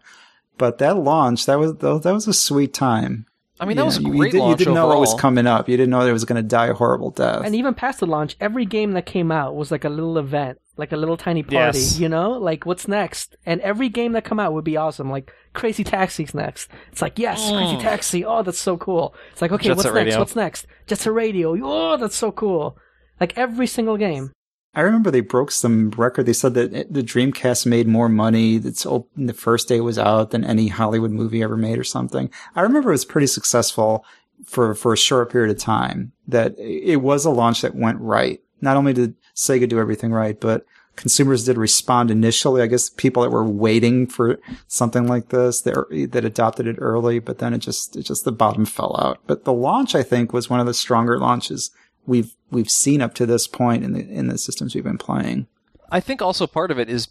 But 0.59 0.77
that 0.77 0.97
launch, 0.97 1.47
that 1.47 1.57
was 1.57 1.75
that 1.77 2.13
was 2.13 2.27
a 2.27 2.33
sweet 2.33 2.71
time. 2.71 3.25
I 3.59 3.65
mean, 3.65 3.75
You 3.75 3.81
that 3.81 3.85
was 3.85 3.97
a 3.97 4.01
great 4.03 4.15
you, 4.15 4.31
did, 4.31 4.39
launch 4.39 4.59
You 4.59 4.65
didn't 4.65 4.75
know 4.75 4.87
what 4.87 4.99
was 4.99 5.13
coming 5.15 5.45
up. 5.45 5.67
You 5.67 5.75
didn't 5.77 5.89
know 5.89 6.01
it 6.05 6.11
was 6.11 6.25
going 6.25 6.41
to 6.41 6.47
die 6.47 6.67
a 6.67 6.73
horrible 6.73 7.11
death. 7.11 7.41
And 7.43 7.53
even 7.55 7.73
past 7.73 7.99
the 7.99 8.05
launch, 8.07 8.35
every 8.39 8.65
game 8.65 8.93
that 8.93 9.05
came 9.05 9.31
out 9.31 9.55
was 9.55 9.69
like 9.71 9.83
a 9.83 9.89
little 9.89 10.17
event, 10.17 10.59
like 10.77 10.91
a 10.93 10.97
little 10.97 11.17
tiny 11.17 11.43
party, 11.43 11.77
Yes. 11.79 11.99
you 11.99 12.07
know? 12.07 12.31
Like, 12.31 12.65
what's 12.65 12.87
next? 12.87 13.35
And 13.45 13.59
every 13.61 13.89
game 13.89 14.13
that 14.13 14.23
come 14.23 14.39
out 14.39 14.53
would 14.53 14.63
be 14.63 14.77
awesome. 14.77 15.09
Like, 15.11 15.33
Crazy 15.53 15.83
Taxi's 15.83 16.33
next. 16.33 16.69
It's 16.91 17.01
like, 17.01 17.19
yes, 17.19 17.49
Crazy 17.51 17.75
Mm. 17.75 17.81
Taxi. 17.81 18.23
Oh, 18.23 18.43
that's 18.43 18.59
so 18.59 18.77
cool. 18.77 19.13
It's 19.33 19.41
like, 19.41 19.51
okay, 19.51 19.67
Jet 19.69 19.75
what's 19.77 19.85
next? 19.85 19.95
Radio. 19.95 20.19
What's 20.19 20.35
next? 20.35 20.67
Jet 20.87 20.99
Set 20.99 21.13
Radio. 21.13 21.57
Oh, 21.61 21.97
that's 21.97 22.15
so 22.15 22.31
cool. 22.31 22.77
Like, 23.19 23.37
every 23.37 23.67
single 23.67 23.97
game. 23.97 24.31
I 24.75 24.81
remember 24.81 25.09
they 25.09 25.21
broke 25.21 25.51
some 25.51 25.89
record. 25.91 26.25
They 26.25 26.33
said 26.33 26.53
that 26.53 26.93
the 26.93 27.01
Dreamcast 27.01 27.65
made 27.65 27.87
more 27.87 28.07
money. 28.07 28.57
It's 28.57 28.85
op- 28.85 29.09
the 29.15 29.33
first 29.33 29.67
day 29.67 29.77
it 29.77 29.81
was 29.81 29.97
out 29.97 30.31
than 30.31 30.43
any 30.43 30.67
Hollywood 30.67 31.11
movie 31.11 31.41
ever 31.41 31.57
made 31.57 31.79
or 31.79 31.83
something. 31.83 32.29
I 32.55 32.61
remember 32.61 32.89
it 32.89 32.93
was 32.93 33.05
pretty 33.05 33.27
successful 33.27 34.05
for, 34.45 34.75
for 34.75 34.93
a 34.93 34.97
short 34.97 35.31
period 35.31 35.55
of 35.55 35.61
time 35.61 36.11
that 36.27 36.57
it 36.57 36.97
was 36.97 37.25
a 37.25 37.31
launch 37.31 37.61
that 37.61 37.75
went 37.75 37.99
right. 37.99 38.41
Not 38.61 38.77
only 38.77 38.93
did 38.93 39.15
Sega 39.35 39.67
do 39.67 39.79
everything 39.79 40.11
right, 40.11 40.39
but 40.39 40.65
consumers 40.95 41.45
did 41.45 41.57
respond 41.57 42.11
initially. 42.11 42.61
I 42.61 42.67
guess 42.67 42.89
people 42.89 43.23
that 43.23 43.31
were 43.31 43.45
waiting 43.45 44.05
for 44.05 44.37
something 44.67 45.07
like 45.07 45.29
this 45.29 45.61
that, 45.61 46.09
that 46.11 46.25
adopted 46.25 46.67
it 46.67 46.75
early, 46.79 47.19
but 47.19 47.39
then 47.39 47.53
it 47.53 47.59
just, 47.59 47.95
it 47.95 48.03
just 48.03 48.23
the 48.23 48.31
bottom 48.31 48.65
fell 48.65 48.95
out. 48.99 49.19
But 49.25 49.45
the 49.45 49.53
launch, 49.53 49.95
I 49.95 50.03
think, 50.03 50.31
was 50.31 50.49
one 50.49 50.59
of 50.59 50.65
the 50.65 50.73
stronger 50.73 51.17
launches 51.17 51.71
we've 52.09 52.35
we've 52.51 52.69
seen 52.69 53.01
up 53.01 53.13
to 53.13 53.25
this 53.25 53.47
point 53.47 53.83
in 53.83 53.93
the 53.93 54.01
in 54.01 54.27
the 54.27 54.37
systems 54.37 54.75
we've 54.75 54.83
been 54.83 54.97
playing. 54.97 55.47
I 55.91 55.99
think 55.99 56.21
also 56.21 56.47
part 56.47 56.71
of 56.71 56.79
it 56.79 56.89
is 56.89 57.09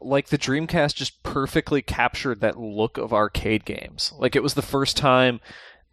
like 0.00 0.28
the 0.28 0.38
Dreamcast 0.38 0.94
just 0.94 1.22
perfectly 1.22 1.82
captured 1.82 2.40
that 2.40 2.58
look 2.58 2.98
of 2.98 3.12
arcade 3.12 3.64
games. 3.64 4.12
Like 4.16 4.36
it 4.36 4.42
was 4.42 4.54
the 4.54 4.62
first 4.62 4.96
time 4.96 5.40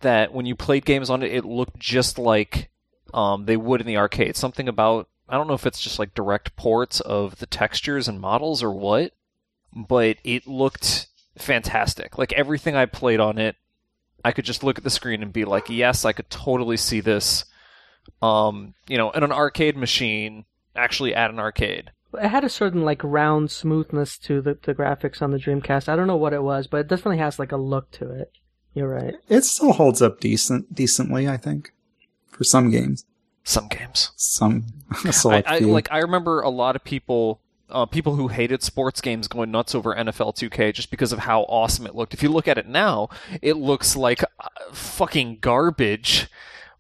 that 0.01 0.33
when 0.33 0.45
you 0.45 0.55
played 0.55 0.85
games 0.85 1.09
on 1.09 1.23
it, 1.23 1.31
it 1.31 1.45
looked 1.45 1.79
just 1.79 2.19
like 2.19 2.69
um, 3.13 3.45
they 3.45 3.57
would 3.57 3.81
in 3.81 3.87
the 3.87 3.97
arcade. 3.97 4.35
Something 4.35 4.67
about 4.67 5.07
I 5.27 5.37
don't 5.37 5.47
know 5.47 5.53
if 5.53 5.65
it's 5.65 5.81
just 5.81 5.97
like 5.97 6.13
direct 6.13 6.55
ports 6.55 6.99
of 6.99 7.39
the 7.39 7.45
textures 7.47 8.07
and 8.07 8.19
models 8.19 8.61
or 8.61 8.71
what, 8.71 9.13
but 9.73 10.17
it 10.23 10.45
looked 10.45 11.07
fantastic. 11.37 12.17
Like 12.17 12.33
everything 12.33 12.75
I 12.75 12.85
played 12.85 13.21
on 13.21 13.37
it, 13.37 13.55
I 14.25 14.33
could 14.33 14.45
just 14.45 14.63
look 14.63 14.77
at 14.77 14.83
the 14.83 14.89
screen 14.89 15.23
and 15.23 15.33
be 15.33 15.45
like, 15.45 15.69
yes, 15.69 16.05
I 16.05 16.11
could 16.11 16.29
totally 16.29 16.77
see 16.77 16.99
this. 16.99 17.45
Um, 18.21 18.73
you 18.87 18.97
know, 18.97 19.11
in 19.11 19.23
an 19.23 19.31
arcade 19.31 19.75
machine, 19.75 20.45
actually 20.75 21.13
at 21.13 21.29
an 21.29 21.39
arcade. 21.39 21.91
It 22.13 22.27
had 22.27 22.43
a 22.43 22.49
certain, 22.49 22.83
like, 22.83 23.03
round 23.03 23.49
smoothness 23.49 24.17
to 24.19 24.39
the, 24.41 24.57
the 24.61 24.75
graphics 24.75 25.21
on 25.21 25.31
the 25.31 25.39
Dreamcast. 25.39 25.89
I 25.89 25.95
don't 25.95 26.07
know 26.07 26.15
what 26.15 26.33
it 26.33 26.43
was, 26.43 26.67
but 26.67 26.77
it 26.77 26.87
definitely 26.87 27.17
has, 27.17 27.39
like, 27.39 27.51
a 27.51 27.57
look 27.57 27.89
to 27.91 28.11
it. 28.11 28.31
You're 28.73 28.89
right. 28.89 29.15
It 29.29 29.43
still 29.45 29.73
holds 29.73 30.01
up 30.01 30.19
decent 30.19 30.73
decently, 30.73 31.27
I 31.27 31.37
think, 31.37 31.73
for 32.29 32.43
some 32.43 32.69
games. 32.69 33.05
Some 33.43 33.67
games. 33.67 34.11
Some 34.15 34.65
a 35.05 35.09
I, 35.09 35.11
select 35.11 35.47
I 35.47 35.59
like. 35.59 35.91
I 35.91 35.99
remember 35.99 36.41
a 36.41 36.49
lot 36.49 36.75
of 36.75 36.83
people, 36.83 37.39
uh, 37.69 37.85
people 37.85 38.15
who 38.15 38.29
hated 38.29 38.63
sports 38.63 39.01
games, 39.01 39.27
going 39.27 39.51
nuts 39.51 39.75
over 39.75 39.93
NFL 39.93 40.35
2K 40.35 40.73
just 40.73 40.89
because 40.89 41.11
of 41.11 41.19
how 41.19 41.41
awesome 41.43 41.85
it 41.85 41.95
looked. 41.95 42.13
If 42.13 42.23
you 42.23 42.29
look 42.29 42.47
at 42.47 42.57
it 42.57 42.67
now, 42.67 43.09
it 43.41 43.57
looks 43.57 43.95
like 43.95 44.23
uh, 44.23 44.47
fucking 44.71 45.39
garbage. 45.39 46.27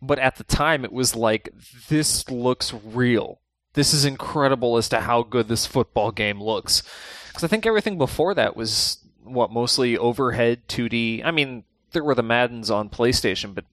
But 0.05 0.19
at 0.19 0.35
the 0.35 0.43
time, 0.43 0.83
it 0.83 0.91
was 0.91 1.15
like 1.15 1.49
this 1.87 2.29
looks 2.29 2.73
real. 2.73 3.39
This 3.73 3.93
is 3.93 4.03
incredible 4.03 4.75
as 4.77 4.89
to 4.89 4.99
how 4.99 5.23
good 5.23 5.47
this 5.47 5.65
football 5.65 6.11
game 6.11 6.43
looks. 6.43 6.83
Because 7.29 7.45
I 7.45 7.47
think 7.47 7.65
everything 7.65 7.97
before 7.97 8.33
that 8.35 8.57
was 8.57 8.97
what 9.23 9.49
mostly 9.49 9.97
overhead 9.97 10.67
2D. 10.67 11.23
I 11.23 11.31
mean, 11.31 11.63
there 11.93 12.03
were 12.03 12.15
the 12.15 12.21
Maddens 12.21 12.69
on 12.69 12.89
PlayStation, 12.89 13.55
but 13.55 13.63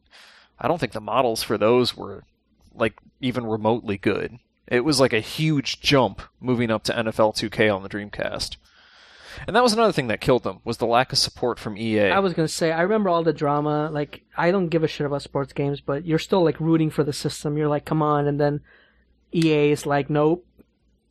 I 0.59 0.69
don't 0.69 0.79
think 0.79 0.93
the 0.93 1.01
models 1.01 1.43
for 1.43 1.59
those 1.59 1.97
were 1.97 2.25
like 2.75 2.95
even 3.21 3.45
remotely 3.45 3.99
good. 3.99 4.39
It 4.69 4.85
was 4.85 5.01
like 5.01 5.13
a 5.13 5.21
huge 5.21 5.81
jump 5.81 6.23
moving 6.41 6.71
up 6.71 6.85
to 6.85 6.93
NFL 6.93 7.35
2K 7.35 7.75
on 7.75 7.83
the 7.83 7.89
Dreamcast. 7.89 8.57
And 9.47 9.55
that 9.57 9.63
was 9.63 9.73
another 9.73 9.93
thing 9.93 10.09
that 10.09 10.21
killed 10.21 10.43
them 10.45 10.61
was 10.65 10.79
the 10.79 10.87
lack 10.87 11.13
of 11.13 11.19
support 11.19 11.59
from 11.59 11.77
EA. 11.77 12.11
I 12.11 12.19
was 12.19 12.35
gonna 12.35 12.49
say, 12.49 12.73
I 12.73 12.83
remember 12.83 13.09
all 13.09 13.23
the 13.23 13.33
drama. 13.33 13.91
Like, 13.93 14.23
I 14.37 14.51
don't 14.51 14.69
give 14.69 14.83
a 14.85 14.89
shit 14.89 15.07
about 15.07 15.23
sports 15.23 15.53
games, 15.53 15.81
but 15.81 16.05
you're 16.07 16.19
still 16.19 16.43
like 16.45 16.59
rooting 16.61 16.91
for 16.91 17.05
the 17.05 17.13
system. 17.13 17.57
You're 17.57 17.69
like, 17.69 17.85
come 17.85 18.03
on, 18.03 18.27
and 18.27 18.41
then 18.41 18.61
EA 19.35 19.71
is 19.71 19.87
like, 19.87 20.11
nope, 20.11 20.45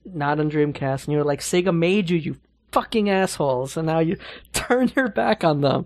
not 0.05 0.39
on 0.39 0.49
Dreamcast, 0.51 1.05
and 1.05 1.13
you're 1.13 1.23
like, 1.23 1.39
Sega 1.41 1.75
made 1.75 2.09
you, 2.09 2.17
you 2.17 2.35
fucking 2.71 3.09
assholes, 3.09 3.77
and 3.77 3.85
now 3.87 3.99
you 3.99 4.17
turn 4.53 4.91
your 4.95 5.07
back 5.09 5.43
on 5.43 5.61
them. 5.61 5.85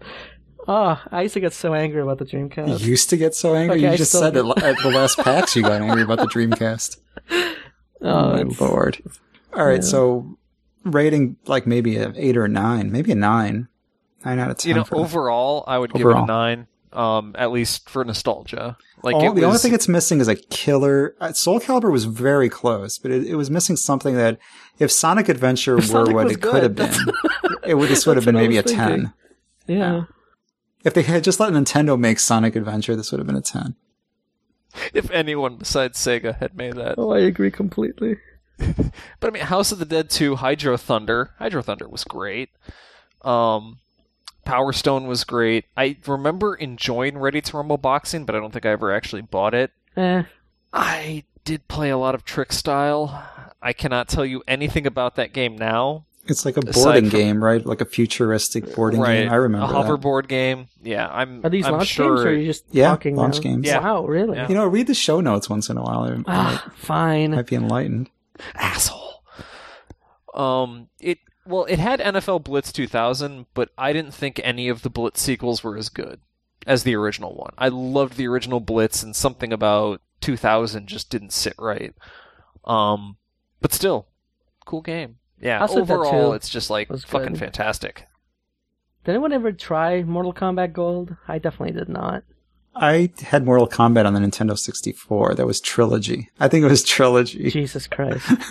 Oh, 0.68 1.02
I 1.12 1.24
used 1.24 1.34
to 1.34 1.42
get 1.42 1.52
so 1.54 1.74
angry 1.74 2.02
about 2.02 2.20
the 2.20 2.26
you 2.26 2.40
Dreamcast. 2.48 2.80
used 2.86 3.10
to 3.10 3.18
get 3.18 3.36
so 3.36 3.54
angry. 3.54 3.80
Okay, 3.80 3.88
I 3.88 3.92
you 3.92 3.98
just 3.98 4.12
still 4.12 4.22
said 4.22 4.34
do. 4.34 4.50
at 4.56 4.78
the 4.82 4.90
last 4.90 5.18
PAX 5.18 5.56
you 5.58 5.62
got 5.62 5.82
angry 5.82 6.04
about 6.04 6.20
the 6.20 6.26
Dreamcast. 6.28 6.98
Oh, 8.02 8.34
my 8.34 8.42
it's- 8.42 8.62
lord! 8.62 9.02
All 9.54 9.66
right, 9.66 9.76
yeah. 9.76 9.82
so 9.82 10.38
rating 10.84 11.38
like 11.46 11.66
maybe 11.68 11.98
an 11.98 12.14
eight 12.18 12.38
or 12.38 12.46
a 12.46 12.50
nine, 12.50 12.92
maybe 12.92 13.12
a 13.12 13.16
nine, 13.16 13.68
nine 14.26 14.40
out 14.40 14.52
of 14.52 14.58
ten. 14.58 14.70
you 14.70 14.76
know, 14.76 14.84
for- 14.84 14.98
overall, 14.98 15.64
I 15.68 15.78
would 15.78 15.92
give 15.94 16.06
it 16.08 16.16
a 16.16 16.26
nine. 16.26 16.68
Um, 16.92 17.36
at 17.40 17.52
least 17.52 17.90
for 17.90 18.06
nostalgia. 18.06 18.78
Like 19.02 19.16
All- 19.16 19.32
it 19.32 19.36
the 19.36 19.46
only 19.46 19.58
thing 19.58 19.74
it's 19.74 19.88
missing 19.88 20.20
is 20.22 20.28
a 20.28 20.36
killer. 20.36 21.16
uh, 21.20 21.34
Soul 21.34 21.60
Calibur 21.60 21.92
was 21.92 22.06
very 22.06 22.50
close, 22.50 23.00
but 23.00 23.10
it, 23.10 23.26
it 23.26 23.34
was 23.36 23.50
missing 23.50 23.76
something 23.76 24.14
that 24.16 24.38
if 24.78 24.92
Sonic 24.92 25.28
Adventure 25.28 25.76
If 25.80 25.86
were 25.86 26.06
Sonic 26.06 26.16
what 26.16 26.26
was 26.26 26.34
it 26.34 26.42
could 26.44 26.62
have 26.62 26.76
been, 26.76 26.94
it 27.66 27.74
would 27.74 27.90
this 27.90 28.06
would 28.06 28.16
have 28.16 28.26
been 28.26 28.36
maybe 28.36 28.58
a 28.58 28.62
thinking. 28.62 28.78
ten. 28.78 29.14
yeah. 29.66 30.04
If 30.84 30.94
they 30.94 31.02
had 31.02 31.24
just 31.24 31.40
let 31.40 31.52
Nintendo 31.52 32.00
make 32.00 32.20
Sonic 32.20 32.56
Adventure, 32.56 32.96
this 32.96 33.12
would 33.12 33.18
have 33.18 33.26
been 33.26 33.38
a 33.38 33.42
ten. 33.42 33.76
if 34.94 35.10
anyone 35.10 35.56
besides 35.58 35.98
Sega 35.98 36.38
had 36.38 36.56
made 36.56 36.76
that. 36.76 36.96
Oh, 37.00 37.12
I 37.12 37.22
agree 37.22 37.50
completely. 37.50 38.18
But 39.20 39.28
I 39.28 39.32
mean, 39.32 39.44
House 39.44 39.72
of 39.72 39.80
the 39.80 39.86
Dead 39.86 40.10
2, 40.10 40.36
Hydro 40.38 40.76
Thunder. 40.78 41.32
Hydro 41.40 41.62
Thunder 41.62 41.88
was 41.88 42.04
great. 42.04 42.50
Um, 43.22 43.78
Power 44.46 44.74
Stone 44.74 45.08
was 45.08 45.24
great. 45.24 45.66
I 45.78 45.96
remember 46.06 46.56
enjoying 46.56 47.18
Ready 47.18 47.40
to 47.42 47.58
Rumble 47.58 47.78
Boxing, 47.78 48.26
but 48.26 48.36
I 48.36 48.40
don't 48.40 48.52
think 48.52 48.66
I 48.66 48.72
ever 48.72 48.94
actually 48.94 49.22
bought 49.22 49.54
it. 49.54 49.72
Eh, 49.96 50.24
I 50.74 51.24
did 51.46 51.68
play 51.70 51.90
a 51.90 51.98
lot 51.98 52.16
of 52.16 52.26
Trick 52.26 52.52
Style. 52.52 53.24
I 53.62 53.72
cannot 53.72 54.10
tell 54.10 54.26
you 54.26 54.44
anything 54.48 54.86
about 54.86 55.16
that 55.16 55.32
game 55.32 55.56
now. 55.58 56.06
It's 56.26 56.44
like 56.46 56.58
a 56.58 56.62
boarding 56.62 57.10
from- 57.10 57.20
game, 57.20 57.44
right? 57.44 57.66
Like 57.66 57.80
a 57.82 57.86
futuristic 57.86 58.76
boarding 58.76 59.00
right. 59.00 59.24
game. 59.24 59.32
I 59.32 59.36
remember 59.36 59.68
a 59.68 59.70
that. 59.84 59.86
hoverboard 59.86 60.28
game. 60.28 60.68
Yeah, 60.82 61.08
I'm. 61.10 61.46
are 61.46 61.50
these 61.50 61.66
I'm 61.66 61.74
launch 61.74 61.88
sure 61.90 62.16
games, 62.16 62.26
or 62.26 62.30
are 62.30 62.34
you 62.34 62.46
just 62.46 62.66
Yeah, 62.72 62.88
talking 62.90 63.16
launch 63.16 63.36
now? 63.36 63.42
games. 63.42 63.68
Yeah. 63.68 63.80
Wow, 63.80 64.06
really? 64.06 64.38
Yeah. 64.38 64.48
You 64.50 64.56
know, 64.56 64.66
read 64.66 64.88
the 64.88 64.94
show 64.94 65.20
notes 65.22 65.50
once 65.50 65.70
in 65.70 65.78
a 65.78 65.82
while. 65.82 66.04
I 66.04 66.22
Ah, 66.28 66.72
fine. 66.76 67.32
might 67.32 67.48
be 67.48 67.56
enlightened. 67.58 68.10
Asshole. 68.56 69.24
Um, 70.34 70.90
it 71.00 71.20
well, 71.46 71.66
it 71.66 71.80
had 71.80 72.00
NFL 72.00 72.44
Blitz 72.44 72.72
2000, 72.72 73.46
but 73.54 73.70
I 73.78 73.94
didn't 73.94 74.14
think 74.14 74.40
any 74.44 74.70
of 74.70 74.82
the 74.82 74.90
Blitz 74.90 75.22
sequels 75.22 75.64
were 75.64 75.78
as 75.78 75.90
good 75.90 76.20
as 76.66 76.84
the 76.84 76.96
original 76.96 77.36
one. 77.36 77.54
I 77.58 77.68
loved 77.68 78.16
the 78.16 78.28
original 78.28 78.60
Blitz, 78.60 79.04
and 79.04 79.16
something 79.16 79.52
about 79.52 80.02
2000 80.22 80.88
just 80.88 81.10
didn't 81.10 81.34
sit 81.34 81.56
right. 81.60 81.94
Um, 82.64 83.18
but 83.60 83.74
still, 83.74 84.08
cool 84.66 84.82
game. 84.82 85.18
Yeah, 85.42 85.60
House 85.60 85.76
of 85.76 85.88
the 85.88 85.94
Dead 85.94 86.00
overall, 86.00 86.34
it's 86.34 86.50
just 86.50 86.70
like 86.70 86.88
fucking 86.88 87.34
good. 87.34 87.40
fantastic. 87.40 88.08
Did 89.04 89.12
anyone 89.12 89.34
ever 89.34 89.52
try 89.52 90.02
Mortal 90.04 90.34
Kombat 90.34 90.72
Gold? 90.72 91.18
I 91.28 91.38
definitely 91.38 91.78
did 91.78 91.90
not. 91.90 92.24
I 92.76 93.12
had 93.22 93.46
Mortal 93.46 93.68
Kombat 93.68 94.06
on 94.06 94.14
the 94.14 94.20
Nintendo 94.20 94.58
64. 94.58 95.36
That 95.36 95.46
was 95.46 95.62
Trilogy. 95.62 96.30
I 96.40 96.48
think 96.48 96.66
it 96.66 96.70
was 96.70 96.84
Trilogy. 96.84 97.50
Jesus 97.50 97.88
Christ. 97.88 98.32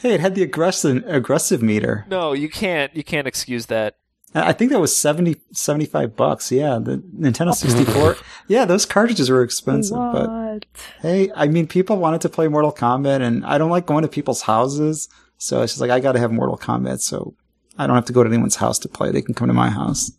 Hey, 0.00 0.14
it 0.14 0.20
had 0.20 0.34
the 0.34 0.42
aggressive 0.42 1.04
aggressive 1.06 1.62
meter. 1.62 2.06
No, 2.08 2.32
you 2.32 2.48
can't. 2.48 2.94
You 2.96 3.04
can't 3.04 3.26
excuse 3.26 3.66
that. 3.66 3.96
I 4.34 4.52
think 4.52 4.70
that 4.70 4.80
was 4.80 4.96
70, 4.96 5.36
75 5.52 6.16
bucks. 6.16 6.50
Yeah, 6.50 6.78
the 6.80 7.02
Nintendo 7.18 7.52
64. 7.52 8.16
yeah, 8.48 8.64
those 8.64 8.86
cartridges 8.86 9.28
were 9.28 9.42
expensive, 9.42 9.96
but 9.96 10.30
what? 10.30 10.66
hey, 11.02 11.30
I 11.34 11.48
mean, 11.48 11.66
people 11.66 11.96
wanted 11.96 12.20
to 12.22 12.28
play 12.28 12.46
Mortal 12.46 12.72
Kombat, 12.72 13.20
and 13.20 13.44
I 13.44 13.58
don't 13.58 13.70
like 13.70 13.86
going 13.86 14.02
to 14.02 14.08
people's 14.08 14.42
houses, 14.42 15.08
so 15.36 15.62
it's 15.62 15.72
just 15.72 15.80
like 15.80 15.90
I 15.90 15.98
got 15.98 16.12
to 16.12 16.20
have 16.20 16.32
Mortal 16.32 16.56
Kombat, 16.56 17.00
so 17.00 17.34
I 17.76 17.86
don't 17.86 17.96
have 17.96 18.04
to 18.06 18.12
go 18.12 18.22
to 18.22 18.30
anyone's 18.30 18.56
house 18.56 18.78
to 18.80 18.88
play. 18.88 19.10
They 19.10 19.22
can 19.22 19.34
come 19.34 19.48
to 19.48 19.54
my 19.54 19.68
house. 19.68 20.12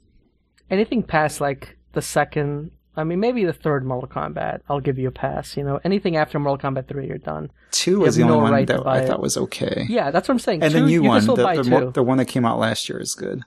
Anything 0.70 1.04
past 1.04 1.40
like 1.42 1.78
the 1.94 2.02
second, 2.02 2.72
I 2.96 3.04
mean, 3.06 3.20
maybe 3.22 3.46
the 3.46 3.54
third 3.54 3.86
Mortal 3.86 4.10
Kombat, 4.10 4.62
I'll 4.68 4.82
give 4.82 4.98
you 5.00 5.08
a 5.08 5.12
pass. 5.12 5.56
You 5.56 5.64
know, 5.64 5.80
anything 5.84 6.18
after 6.18 6.38
Mortal 6.40 6.72
Kombat 6.72 6.88
3, 6.88 7.08
you're 7.08 7.18
done. 7.18 7.50
Two 7.72 8.02
was 8.02 8.16
the 8.18 8.24
have 8.24 8.32
only 8.32 8.38
no 8.40 8.44
one 8.44 8.52
right 8.54 8.68
that 8.68 8.86
I 8.86 9.00
it. 9.00 9.08
thought 9.08 9.22
was 9.22 9.38
okay. 9.38 9.86
Yeah, 9.88 10.12
that's 10.12 10.28
what 10.28 10.34
I'm 10.36 10.40
saying. 10.40 10.62
And 10.62 10.74
two, 10.74 10.80
the 10.82 10.86
new 10.86 10.92
you 10.94 11.02
can 11.02 11.08
one, 11.10 11.26
the, 11.26 11.36
the, 11.64 11.70
mo- 11.70 11.90
the 11.92 12.04
one 12.04 12.18
that 12.18 12.26
came 12.26 12.44
out 12.46 12.60
last 12.60 12.90
year 12.90 13.00
is 13.00 13.16
good. 13.16 13.44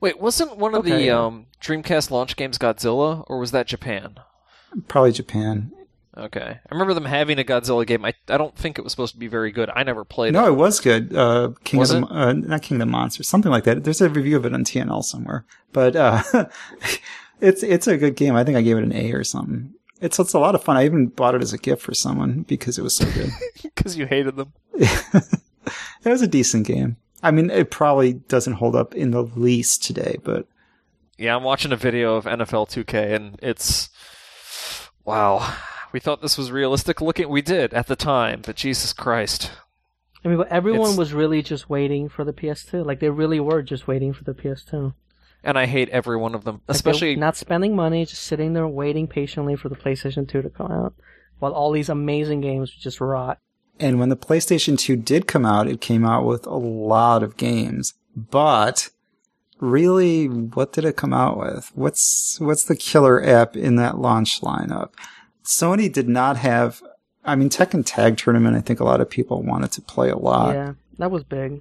Wait, 0.00 0.18
wasn't 0.20 0.56
one 0.56 0.74
of 0.74 0.80
Okay. 0.80 1.04
the 1.06 1.10
um, 1.10 1.46
Dreamcast 1.60 2.10
launch 2.10 2.34
games 2.34 2.58
Godzilla, 2.58 3.24
or 3.28 3.38
was 3.38 3.52
that 3.52 3.66
Japan? 3.68 4.16
Probably 4.88 5.12
Japan. 5.12 5.70
Okay, 6.16 6.58
I 6.60 6.74
remember 6.74 6.92
them 6.92 7.04
having 7.04 7.38
a 7.38 7.44
Godzilla 7.44 7.86
game. 7.86 8.04
I 8.04 8.14
I 8.28 8.36
don't 8.36 8.56
think 8.56 8.78
it 8.78 8.82
was 8.82 8.92
supposed 8.92 9.12
to 9.14 9.18
be 9.18 9.28
very 9.28 9.52
good. 9.52 9.70
I 9.74 9.84
never 9.84 10.04
played 10.04 10.32
No, 10.32 10.46
it. 10.46 10.48
it 10.48 10.54
was 10.56 10.80
good. 10.80 11.14
Uh, 11.14 11.50
King 11.62 11.78
Was 11.80 11.92
of 11.92 12.00
the, 12.02 12.06
uh, 12.08 12.32
not 12.32 12.62
King 12.62 12.76
of 12.76 12.80
the 12.80 12.86
Monsters, 12.86 13.28
something 13.28 13.50
like 13.52 13.62
that. 13.64 13.84
There's 13.84 14.00
a 14.00 14.08
review 14.08 14.36
of 14.36 14.44
it 14.44 14.52
on 14.52 14.64
TNL 14.64 15.04
somewhere, 15.04 15.44
but 15.72 15.94
uh, 15.94 16.22
it's 17.40 17.62
it's 17.62 17.86
a 17.86 17.96
good 17.96 18.16
game. 18.16 18.34
I 18.36 18.44
think 18.44 18.56
I 18.56 18.62
gave 18.62 18.76
it 18.76 18.84
an 18.84 18.92
A 18.94 19.12
or 19.12 19.24
something. 19.24 19.74
It's 20.00 20.18
it's 20.18 20.34
a 20.34 20.38
lot 20.38 20.54
of 20.54 20.62
fun. 20.64 20.76
I 20.76 20.84
even 20.84 21.08
bought 21.08 21.34
it 21.34 21.42
as 21.42 21.52
a 21.52 21.58
gift 21.58 21.82
for 21.82 21.94
someone 21.94 22.42
because 22.42 22.78
it 22.78 22.82
was 22.82 22.94
so 22.96 23.04
good. 23.12 23.30
because 23.62 23.96
you 23.96 24.06
hated 24.06 24.36
them. 24.36 24.52
it 24.74 25.28
was 26.04 26.22
a 26.22 26.26
decent 26.26 26.66
game. 26.66 26.96
I 27.22 27.30
mean, 27.30 27.50
it 27.50 27.70
probably 27.70 28.14
doesn't 28.14 28.54
hold 28.54 28.74
up 28.74 28.94
in 28.94 29.10
the 29.10 29.22
least 29.22 29.82
today, 29.84 30.16
but 30.24 30.46
Yeah, 31.18 31.36
I'm 31.36 31.42
watching 31.44 31.70
a 31.72 31.76
video 31.76 32.14
of 32.14 32.24
NFL 32.24 32.70
2K, 32.70 33.14
and 33.14 33.38
it's 33.42 33.90
wow. 35.04 35.54
We 35.92 36.00
thought 36.00 36.22
this 36.22 36.38
was 36.38 36.50
realistic 36.52 37.00
looking. 37.00 37.28
We 37.28 37.42
did 37.42 37.74
at 37.74 37.88
the 37.88 37.96
time, 37.96 38.42
but 38.46 38.56
Jesus 38.56 38.92
Christ. 38.92 39.50
I 40.24 40.28
mean, 40.28 40.38
but 40.38 40.48
everyone 40.48 40.80
It's- 40.82 40.98
was 40.98 41.12
really 41.12 41.42
just 41.42 41.68
waiting 41.68 42.08
for 42.08 42.24
the 42.24 42.32
PS2. 42.32 42.84
Like 42.86 43.00
they 43.00 43.10
really 43.10 43.40
were 43.40 43.60
just 43.62 43.86
waiting 43.88 44.12
for 44.12 44.24
the 44.24 44.34
PS2. 44.34 44.94
And 45.42 45.58
I 45.58 45.66
hate 45.66 45.88
every 45.88 46.16
one 46.16 46.34
of 46.34 46.44
them, 46.44 46.60
especially 46.68 47.16
not 47.16 47.36
spending 47.36 47.74
money, 47.74 48.04
just 48.04 48.22
sitting 48.22 48.52
there 48.52 48.68
waiting 48.68 49.06
patiently 49.06 49.56
for 49.56 49.68
the 49.68 49.76
PlayStation 49.76 50.28
2 50.28 50.42
to 50.42 50.50
come 50.50 50.70
out, 50.70 50.94
while 51.38 51.52
all 51.52 51.72
these 51.72 51.88
amazing 51.88 52.40
games 52.42 52.70
just 52.70 53.00
rot. 53.00 53.38
And 53.78 53.98
when 53.98 54.10
the 54.10 54.16
PlayStation 54.16 54.78
2 54.78 54.96
did 54.96 55.26
come 55.26 55.46
out, 55.46 55.66
it 55.66 55.80
came 55.80 56.04
out 56.04 56.26
with 56.26 56.46
a 56.46 56.56
lot 56.56 57.22
of 57.22 57.38
games. 57.38 57.94
But 58.14 58.90
really, 59.58 60.26
what 60.26 60.74
did 60.74 60.84
it 60.84 60.96
come 60.96 61.14
out 61.14 61.38
with? 61.38 61.70
What's, 61.74 62.38
what's 62.38 62.64
the 62.64 62.76
killer 62.76 63.24
app 63.24 63.56
in 63.56 63.76
that 63.76 63.96
launch 63.96 64.42
lineup? 64.42 64.90
Sony 65.42 65.90
did 65.90 66.08
not 66.08 66.36
have, 66.36 66.82
I 67.24 67.34
mean, 67.34 67.48
Tekken 67.48 67.82
Tag 67.86 68.18
Tournament, 68.18 68.56
I 68.56 68.60
think 68.60 68.80
a 68.80 68.84
lot 68.84 69.00
of 69.00 69.08
people 69.08 69.42
wanted 69.42 69.72
to 69.72 69.80
play 69.82 70.10
a 70.10 70.18
lot. 70.18 70.54
yeah, 70.54 70.72
that 70.98 71.10
was 71.10 71.24
big. 71.24 71.60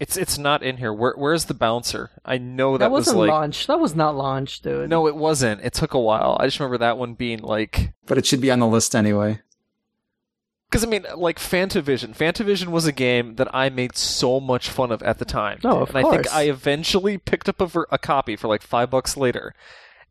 It's 0.00 0.16
it's 0.16 0.36
not 0.38 0.62
in 0.62 0.78
here. 0.78 0.92
Where 0.92 1.14
where's 1.16 1.44
the 1.46 1.54
bouncer? 1.54 2.10
I 2.24 2.38
know 2.38 2.72
that, 2.72 2.86
That, 2.86 2.90
was 2.90 3.06
wasn't 3.06 3.18
like 3.20 3.30
launched. 3.30 3.66
That 3.68 3.80
was 3.80 3.94
not 3.94 4.16
launched, 4.16 4.64
dude. 4.64 4.90
no, 4.90 5.06
it 5.06 5.16
wasn't. 5.16 5.60
It 5.62 5.72
took 5.72 5.94
a 5.94 6.00
while. 6.00 6.36
I 6.40 6.46
just 6.46 6.58
remember 6.58 6.78
that 6.78 6.98
one 6.98 7.14
being 7.14 7.40
like 7.40 7.92
But 8.06 8.18
it 8.18 8.26
should 8.26 8.40
be 8.40 8.50
on 8.50 8.58
the 8.58 8.66
list 8.66 8.94
anyway. 8.96 9.40
because 10.68 10.84
I 10.84 10.88
mean, 10.88 11.06
like 11.16 11.38
Fantavision. 11.38 12.16
Fantavision 12.16 12.68
was 12.68 12.86
a 12.86 12.92
game 12.92 13.36
that 13.36 13.54
I 13.54 13.68
made 13.70 13.96
so 13.96 14.40
much 14.40 14.68
fun 14.68 14.90
of 14.90 15.02
at 15.04 15.18
the 15.18 15.24
time. 15.24 15.60
Oh, 15.64 15.82
of 15.82 15.94
and 15.94 15.98
I 16.06 16.10
think. 16.10 16.34
I 16.34 16.42
eventually 16.48 17.16
picked 17.18 17.48
up 17.48 17.60
a, 17.60 17.66
ver- 17.66 17.86
a 17.92 17.98
copy 17.98 18.34
for 18.36 18.48
like 18.48 18.62
five 18.62 18.90
bucks 18.90 19.16
later, 19.16 19.54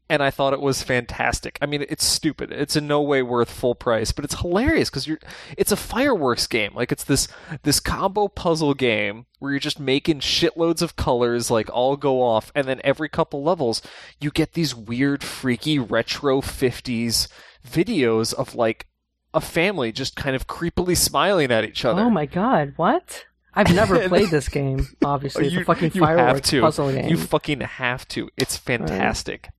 and 0.10 0.22
I 0.22 0.30
thought 0.30 0.54
it 0.54 0.62
was 0.62 0.84
fantastic. 0.84 1.58
I 1.62 1.66
mean, 1.66 1.86
it's 1.90 2.04
stupid. 2.04 2.52
It's 2.52 2.76
in 2.76 2.88
no 2.88 3.02
way 3.02 3.22
worth 3.22 3.50
full 3.50 3.76
price, 3.76 4.12
but 4.12 4.26
it's 4.26 4.40
hilarious 4.40 4.90
because 4.90 5.08
you're. 5.08 5.20
It's 5.58 5.72
a 5.72 5.78
fireworks 5.78 6.46
game. 6.48 6.74
Like 6.76 6.92
it's 6.92 7.04
this 7.04 7.28
this 7.64 7.80
combo 7.80 8.28
puzzle 8.28 8.74
game 8.74 9.26
where 9.40 9.52
you're 9.52 9.60
just 9.60 9.80
making 9.80 10.20
shitloads 10.20 10.82
of 10.82 10.96
colors 10.96 11.50
like 11.50 11.70
all 11.72 11.96
go 11.98 12.22
off, 12.22 12.52
and 12.54 12.68
then 12.68 12.82
every 12.84 13.10
couple 13.10 13.44
levels 13.44 13.82
you 14.20 14.30
get 14.30 14.54
these 14.54 14.76
weird, 14.76 15.24
freaky 15.24 15.80
retro 15.80 16.42
'50s 16.42 17.28
videos 17.66 18.34
of 18.34 18.56
like 18.56 18.88
a 19.34 19.42
family 19.42 19.92
just 19.92 20.16
kind 20.16 20.36
of 20.36 20.48
creepily 20.48 20.96
smiling 20.96 21.52
at 21.52 21.64
each 21.64 21.86
other. 21.86 22.02
Oh 22.02 22.10
my 22.10 22.26
god, 22.26 22.74
what? 22.76 23.26
I've 23.56 23.74
never 23.74 24.08
played 24.10 24.30
this 24.30 24.50
game. 24.50 24.88
Obviously, 25.04 25.48
it's 25.48 25.56
a 25.56 25.64
fucking 25.64 25.92
you 25.94 26.04
have 26.04 26.18
fireworks 26.18 26.50
to. 26.50 26.62
puzzle 26.62 26.92
game. 26.92 27.10
You 27.10 27.18
fucking 27.18 27.62
have 27.62 28.08
to. 28.10 28.30
It's 28.38 28.58
fantastic. 28.58 29.50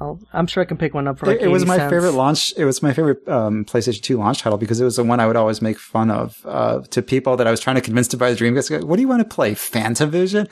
I'll, 0.00 0.20
I'm 0.32 0.46
sure 0.46 0.62
I 0.62 0.66
can 0.66 0.76
pick 0.76 0.94
one 0.94 1.08
up 1.08 1.18
for 1.18 1.26
like 1.26 1.38
it, 1.38 1.44
it 1.44 1.48
was 1.48 1.66
my 1.66 1.76
cents. 1.76 1.90
favorite 1.90 2.12
launch. 2.12 2.54
It 2.56 2.64
was 2.64 2.82
my 2.82 2.92
favorite 2.92 3.26
um, 3.28 3.64
PlayStation 3.64 4.00
2 4.00 4.16
launch 4.16 4.40
title 4.40 4.58
because 4.58 4.80
it 4.80 4.84
was 4.84 4.96
the 4.96 5.04
one 5.04 5.18
I 5.18 5.26
would 5.26 5.36
always 5.36 5.60
make 5.60 5.78
fun 5.78 6.10
of 6.10 6.40
uh, 6.44 6.80
to 6.90 7.02
people 7.02 7.36
that 7.36 7.46
I 7.46 7.50
was 7.50 7.58
trying 7.58 7.76
to 7.76 7.82
convince 7.82 8.06
to 8.08 8.16
buy 8.16 8.32
the 8.32 8.36
Dreamcast. 8.36 8.84
What 8.84 8.96
do 8.96 9.02
you 9.02 9.08
want 9.08 9.28
to 9.28 9.34
play, 9.34 9.54
Fantavision? 9.54 10.48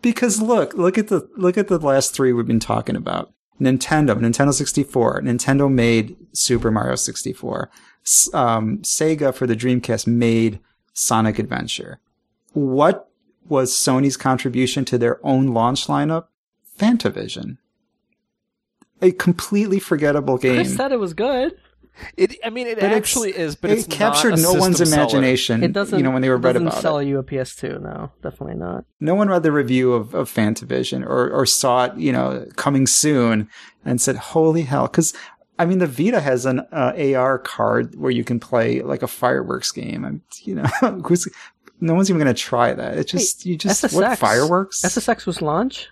Because 0.00 0.40
look, 0.40 0.74
look 0.74 0.96
at 0.96 1.08
the 1.08 1.28
look 1.36 1.58
at 1.58 1.68
the 1.68 1.78
last 1.78 2.14
three 2.14 2.32
we've 2.32 2.46
been 2.46 2.60
talking 2.60 2.96
about. 2.96 3.32
Nintendo, 3.60 4.14
Nintendo 4.14 4.52
64. 4.52 5.22
Nintendo 5.22 5.70
made 5.70 6.16
Super 6.32 6.70
Mario 6.70 6.94
64. 6.94 7.70
Um, 8.32 8.78
Sega 8.78 9.34
for 9.34 9.46
the 9.46 9.56
Dreamcast 9.56 10.06
made 10.06 10.60
Sonic 10.92 11.38
Adventure. 11.38 11.98
What 12.52 13.10
was 13.46 13.72
Sony's 13.72 14.16
contribution 14.16 14.84
to 14.86 14.98
their 14.98 15.24
own 15.24 15.48
launch 15.48 15.86
lineup? 15.86 16.26
Fantavision. 16.78 17.58
A 19.02 19.10
completely 19.12 19.78
forgettable 19.78 20.38
game. 20.38 20.54
Chris 20.54 20.74
said 20.76 20.92
it 20.92 20.98
was 20.98 21.14
good. 21.14 21.56
It, 22.16 22.36
I 22.44 22.50
mean, 22.50 22.66
it 22.66 22.78
But 22.78 22.92
actually 22.92 23.30
is, 23.30 23.56
but 23.56 23.70
it 23.70 23.78
it's 23.78 23.86
captured 23.86 24.30
not 24.30 24.38
a 24.38 24.42
no 24.42 24.52
one's 24.54 24.78
seller. 24.78 24.92
imagination. 24.94 25.62
It 25.62 25.72
doesn't. 25.72 25.98
you 25.98 26.02
know, 26.04 26.10
when 26.10 26.20
they 26.20 26.28
were 26.28 26.34
it 26.34 26.40
read 26.40 26.52
doesn't 26.52 26.68
about 26.68 26.82
sell 26.82 26.98
it. 26.98 27.06
you 27.06 27.18
a 27.18 27.24
PS2. 27.24 27.80
No, 27.80 28.12
definitely 28.22 28.56
not. 28.56 28.84
No 29.00 29.14
one 29.14 29.28
read 29.28 29.42
the 29.42 29.52
review 29.52 29.94
of, 29.94 30.14
of 30.14 30.30
Fantavision 30.32 31.02
or, 31.06 31.30
or 31.30 31.46
saw 31.46 31.84
it, 31.86 31.96
you 31.96 32.12
know, 32.12 32.46
coming 32.56 32.86
soon 32.86 33.48
and 33.84 33.98
said, 34.00 34.16
holy 34.16 34.62
hell. 34.62 34.86
Cause 34.88 35.14
I 35.58 35.64
mean, 35.64 35.78
the 35.78 35.86
Vita 35.86 36.20
has 36.20 36.44
an 36.44 36.60
uh, 36.70 36.92
AR 37.16 37.38
card 37.38 37.94
where 37.96 38.10
you 38.10 38.24
can 38.24 38.38
play 38.40 38.82
like 38.82 39.02
a 39.02 39.06
fireworks 39.08 39.72
game. 39.72 40.04
I'm, 40.04 40.22
you 40.42 40.54
know, 40.56 40.64
who's, 41.06 41.26
no 41.80 41.94
one's 41.94 42.10
even 42.10 42.20
going 42.22 42.34
to 42.34 42.38
try 42.38 42.74
that. 42.74 42.98
It 42.98 43.08
just, 43.08 43.46
you 43.46 43.56
just, 43.56 43.90
what 43.94 44.18
fireworks? 44.18 44.82
SSX 44.82 45.24
was 45.24 45.40
launch. 45.40 45.88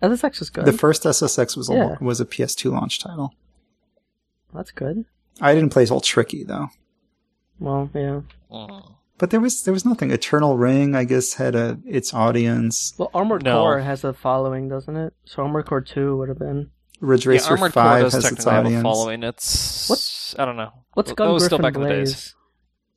Oh, 0.00 0.08
SSX 0.08 0.38
was 0.40 0.50
good. 0.50 0.64
the 0.64 0.72
first 0.72 1.02
SSX 1.04 1.56
was 1.56 1.68
a, 1.68 1.74
Yeah. 1.74 1.96
was 2.00 2.20
a 2.20 2.24
PS2 2.24 2.70
launch 2.72 3.00
title. 3.00 3.34
That's 4.54 4.70
good. 4.70 5.04
I 5.40 5.54
didn't 5.54 5.70
play 5.70 5.86
Old 5.88 6.04
Tricky 6.04 6.44
though. 6.44 6.68
Well, 7.60 7.90
yeah. 7.94 8.20
But 9.18 9.30
there 9.30 9.40
was 9.40 9.62
there 9.64 9.74
was 9.74 9.84
nothing. 9.84 10.10
Eternal 10.12 10.56
Ring, 10.56 10.94
I 10.94 11.04
guess, 11.04 11.34
had 11.34 11.54
a 11.56 11.78
its 11.84 12.14
audience. 12.14 12.94
Well, 12.98 13.10
Armored 13.12 13.42
No. 13.42 13.62
Core 13.62 13.80
has 13.80 14.04
a 14.04 14.12
following, 14.12 14.68
doesn't 14.68 14.96
it? 14.96 15.12
So 15.24 15.42
Armored 15.42 15.66
Core 15.66 15.80
Two 15.80 16.16
would 16.18 16.28
have 16.28 16.38
been. 16.38 16.70
Ridge 17.00 17.26
Yeah, 17.26 17.30
Racer 17.32 17.50
Armored 17.52 17.72
Core 17.72 17.82
Five 17.82 18.02
does 18.02 18.12
has 18.14 18.24
its 18.24 18.44
technically 18.44 18.52
have 18.52 18.64
a 18.64 18.66
audience. 18.68 18.82
following. 18.82 19.22
It's 19.24 19.88
what's 19.90 20.34
I 20.38 20.44
don't 20.44 20.56
know. 20.56 20.70
What's 20.94 21.10
That 21.10 21.16
Gun 21.16 21.32
was 21.32 21.44
still 21.44 21.58
Griffin 21.58 21.82
back 21.82 21.82
in 21.82 21.88
the 21.88 22.04
days. 22.04 22.34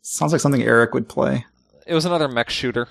Sounds 0.02 0.32
like 0.32 0.42
something 0.42 0.62
Eric 0.64 0.94
would 0.94 1.10
play. 1.10 1.46
It 1.88 1.94
was 1.96 2.06
another 2.06 2.28
mech 2.28 2.50
shooter. 2.52 2.88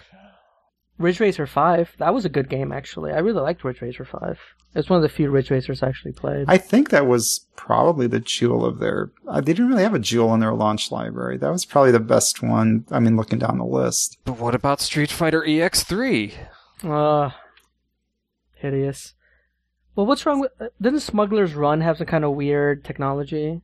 Ridge 1.00 1.18
Racer 1.18 1.46
Five. 1.46 1.96
That 1.98 2.12
was 2.12 2.26
a 2.26 2.28
good 2.28 2.50
game, 2.50 2.72
actually. 2.72 3.12
I 3.12 3.18
really 3.18 3.40
liked 3.40 3.64
Ridge 3.64 3.80
Racer 3.80 4.04
Five. 4.04 4.38
It's 4.74 4.90
one 4.90 4.98
of 4.98 5.02
the 5.02 5.08
few 5.08 5.30
Ridge 5.30 5.50
Racers 5.50 5.82
I 5.82 5.88
actually 5.88 6.12
played. 6.12 6.44
I 6.46 6.58
think 6.58 6.90
that 6.90 7.06
was 7.06 7.46
probably 7.56 8.06
the 8.06 8.20
jewel 8.20 8.64
of 8.66 8.78
their. 8.78 9.10
Uh, 9.26 9.40
they 9.40 9.54
didn't 9.54 9.70
really 9.70 9.82
have 9.82 9.94
a 9.94 9.98
jewel 9.98 10.32
in 10.34 10.40
their 10.40 10.52
launch 10.52 10.92
library. 10.92 11.38
That 11.38 11.50
was 11.50 11.64
probably 11.64 11.90
the 11.90 12.00
best 12.00 12.42
one. 12.42 12.84
I 12.90 13.00
mean, 13.00 13.16
looking 13.16 13.38
down 13.38 13.58
the 13.58 13.64
list. 13.64 14.18
But 14.26 14.38
what 14.38 14.54
about 14.54 14.80
Street 14.80 15.10
Fighter 15.10 15.40
EX3? 15.40 16.34
Uh, 16.84 17.30
hideous. 18.56 19.14
Well, 19.96 20.04
what's 20.04 20.26
wrong 20.26 20.40
with? 20.40 20.52
Uh, 20.60 20.66
didn't 20.80 21.00
Smuggler's 21.00 21.54
Run 21.54 21.80
have 21.80 21.96
some 21.96 22.06
kind 22.06 22.24
of 22.24 22.32
weird 22.32 22.84
technology? 22.84 23.62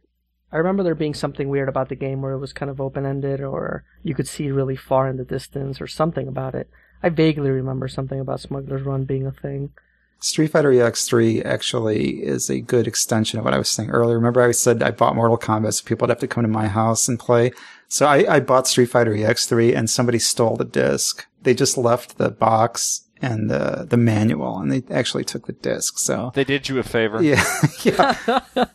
I 0.51 0.57
remember 0.57 0.83
there 0.83 0.95
being 0.95 1.15
something 1.15 1.51
weird 1.51 1.69
about 1.69 1.91
the 1.91 1.97
game 1.97 2.23
where 2.23 2.33
it 2.33 2.39
was 2.39 2.55
kind 2.55 2.71
of 2.71 2.81
open 2.81 3.05
ended, 3.05 3.43
or 3.43 3.85
you 4.03 4.15
could 4.15 4.27
see 4.27 4.51
really 4.51 4.77
far 4.77 5.07
in 5.07 5.19
the 5.19 5.25
distance, 5.25 5.83
or 5.83 5.87
something 5.87 6.27
about 6.27 6.55
it. 6.55 6.71
I 7.03 7.09
vaguely 7.09 7.51
remember 7.51 7.89
something 7.89 8.21
about 8.21 8.41
Smuggler's 8.41 8.83
Run 8.83 9.05
being 9.05 9.27
a 9.27 9.33
thing. 9.33 9.71
Street 10.19 10.49
Fighter 10.49 10.71
EX3 10.73 11.45
actually 11.45 12.25
is 12.25 12.49
a 12.49 12.61
good 12.61 12.87
extension 12.87 13.39
of 13.39 13.45
what 13.45 13.53
I 13.55 13.59
was 13.59 13.69
saying 13.69 13.91
earlier. 13.91 14.17
Remember, 14.17 14.41
I 14.43 14.53
said 14.53 14.83
I 14.83 14.91
bought 14.91 15.15
Mortal 15.15 15.37
Kombat 15.39 15.75
so 15.75 15.85
people 15.85 16.07
would 16.07 16.11
have 16.11 16.21
to 16.21 16.27
come 16.27 16.43
to 16.43 16.49
my 16.49 16.69
house 16.69 17.07
and 17.07 17.19
play. 17.19 17.53
So 17.89 18.07
I, 18.07 18.37
I 18.37 18.41
bought 18.41 18.67
Street 18.67 18.87
Fighter 18.87 19.13
EX3 19.15 19.77
and 19.77 19.91
somebody 19.91 20.19
stole 20.19 20.57
the 20.57 20.65
disc. 20.65 21.27
They 21.43 21.55
just 21.55 21.77
left 21.77 22.19
the 22.19 22.31
box 22.31 23.03
and 23.23 23.49
the 23.51 23.87
the 23.89 23.97
manual, 23.97 24.59
and 24.59 24.71
they 24.71 24.83
actually 24.95 25.25
took 25.25 25.47
the 25.47 25.53
disc. 25.55 25.99
So 25.99 26.33
They 26.35 26.45
did 26.45 26.69
you 26.69 26.79
a 26.79 26.83
favor. 26.83 27.23
Yeah, 27.23 27.43
yeah. 27.83 28.67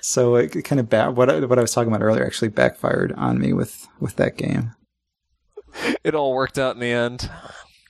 so 0.00 0.36
it 0.36 0.64
kind 0.64 0.80
of 0.80 0.88
ba- 0.88 1.10
what 1.10 1.28
I, 1.28 1.40
what 1.40 1.58
I 1.58 1.62
was 1.62 1.72
talking 1.72 1.92
about 1.92 2.04
earlier 2.04 2.24
actually 2.24 2.48
backfired 2.48 3.12
on 3.16 3.38
me 3.38 3.52
with 3.52 3.86
with 4.00 4.16
that 4.16 4.36
game. 4.36 4.74
It 6.04 6.14
all 6.14 6.32
worked 6.32 6.58
out 6.58 6.74
in 6.74 6.80
the 6.80 6.90
end. 6.90 7.30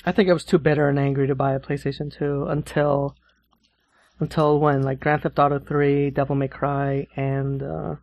I 0.05 0.13
think 0.13 0.29
I 0.29 0.33
was 0.33 0.45
too 0.45 0.59
bitter 0.59 0.89
and 0.89 0.99
angry 0.99 1.27
to 1.27 1.35
buy 1.35 1.53
a 1.53 1.61
PlayStation 1.61 2.13
2 2.13 2.47
until 2.49 3.15
until 4.21 4.59
when 4.59 4.83
like 4.83 5.01
Grand 5.01 5.23
Theft 5.23 5.39
Auto 5.39 5.59
3, 5.59 6.11
Devil 6.11 6.35
May 6.35 6.49
Cry, 6.49 7.07
and 7.15 7.63
uh, 7.63 7.97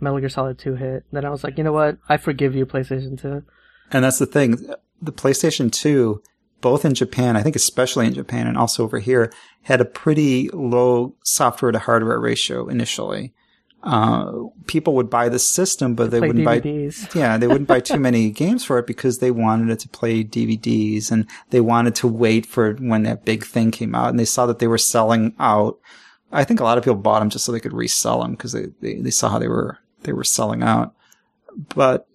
Metal 0.00 0.20
Gear 0.20 0.28
Solid 0.28 0.58
2 0.58 0.74
hit. 0.76 1.04
Then 1.12 1.24
I 1.24 1.30
was 1.30 1.42
like, 1.42 1.58
you 1.58 1.64
know 1.64 1.72
what? 1.72 1.98
I 2.08 2.16
forgive 2.16 2.54
you, 2.54 2.66
PlayStation 2.66 3.20
2. 3.20 3.42
And 3.90 4.04
that's 4.04 4.18
the 4.18 4.26
thing, 4.26 4.66
the 5.00 5.12
PlayStation 5.12 5.72
2, 5.72 6.22
both 6.60 6.84
in 6.84 6.94
Japan, 6.94 7.36
I 7.36 7.42
think 7.42 7.56
especially 7.56 8.06
in 8.06 8.14
Japan 8.14 8.46
and 8.46 8.56
also 8.56 8.84
over 8.84 8.98
here, 8.98 9.32
had 9.62 9.80
a 9.80 9.84
pretty 9.84 10.48
low 10.52 11.14
software 11.24 11.72
to 11.72 11.78
hardware 11.78 12.20
ratio 12.20 12.68
initially. 12.68 13.34
Uh, 13.84 14.48
people 14.66 14.94
would 14.94 15.10
buy 15.10 15.28
the 15.28 15.38
system, 15.38 15.94
but 15.94 16.10
they 16.10 16.18
wouldn't 16.18 16.44
buy 16.44 16.60
yeah, 17.14 17.36
they 17.36 17.46
wouldn't 17.46 17.68
buy 17.68 17.80
too 17.80 17.98
many 17.98 18.30
games 18.42 18.64
for 18.64 18.78
it 18.78 18.86
because 18.86 19.18
they 19.18 19.30
wanted 19.30 19.70
it 19.70 19.78
to 19.78 19.88
play 19.88 20.24
DVDs 20.24 21.12
and 21.12 21.28
they 21.50 21.60
wanted 21.60 21.94
to 21.94 22.08
wait 22.08 22.46
for 22.46 22.72
when 22.74 23.02
that 23.02 23.24
big 23.24 23.44
thing 23.44 23.70
came 23.70 23.94
out 23.94 24.08
and 24.08 24.18
they 24.18 24.24
saw 24.24 24.46
that 24.46 24.58
they 24.58 24.66
were 24.66 24.78
selling 24.78 25.34
out 25.38 25.78
I 26.34 26.44
think 26.44 26.60
a 26.60 26.64
lot 26.64 26.76
of 26.76 26.84
people 26.84 26.96
bought 26.96 27.20
them 27.20 27.30
just 27.30 27.44
so 27.44 27.52
they 27.52 27.60
could 27.60 27.72
resell 27.72 28.20
them 28.20 28.32
because 28.32 28.52
they, 28.52 28.66
they, 28.80 28.94
they 28.94 29.10
saw 29.10 29.28
how 29.28 29.38
they 29.38 29.48
were 29.48 29.78
they 30.02 30.12
were 30.12 30.24
selling 30.24 30.62
out. 30.62 30.94
But 31.74 32.08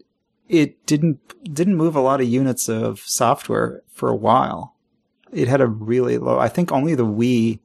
it 0.50 0.86
didn't 0.86 1.20
didn't 1.54 1.78
move 1.78 1.96
a 1.96 2.02
lot 2.02 2.20
of 2.20 2.28
units 2.28 2.68
of 2.68 3.00
software 3.00 3.82
for 3.88 4.10
a 4.10 4.16
while. 4.16 4.76
It 5.32 5.48
had 5.48 5.62
a 5.62 5.68
really 5.68 6.18
low. 6.18 6.38
I 6.38 6.50
think 6.50 6.72
only 6.72 6.96
the 6.96 7.06
Wii 7.06 7.60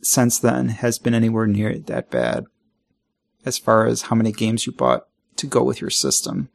since 0.00 0.38
then 0.38 0.68
has 0.68 0.98
been 0.98 1.14
anywhere 1.14 1.46
near 1.46 1.76
that 1.76 2.10
bad 2.10 2.44
as 3.48 3.58
far 3.58 3.86
as 3.86 4.02
how 4.02 4.14
many 4.14 4.30
games 4.30 4.66
you 4.66 4.72
bought 4.72 5.08
to 5.36 5.46
go 5.46 5.64
with 5.64 5.80
your 5.80 5.90
system, 5.90 6.50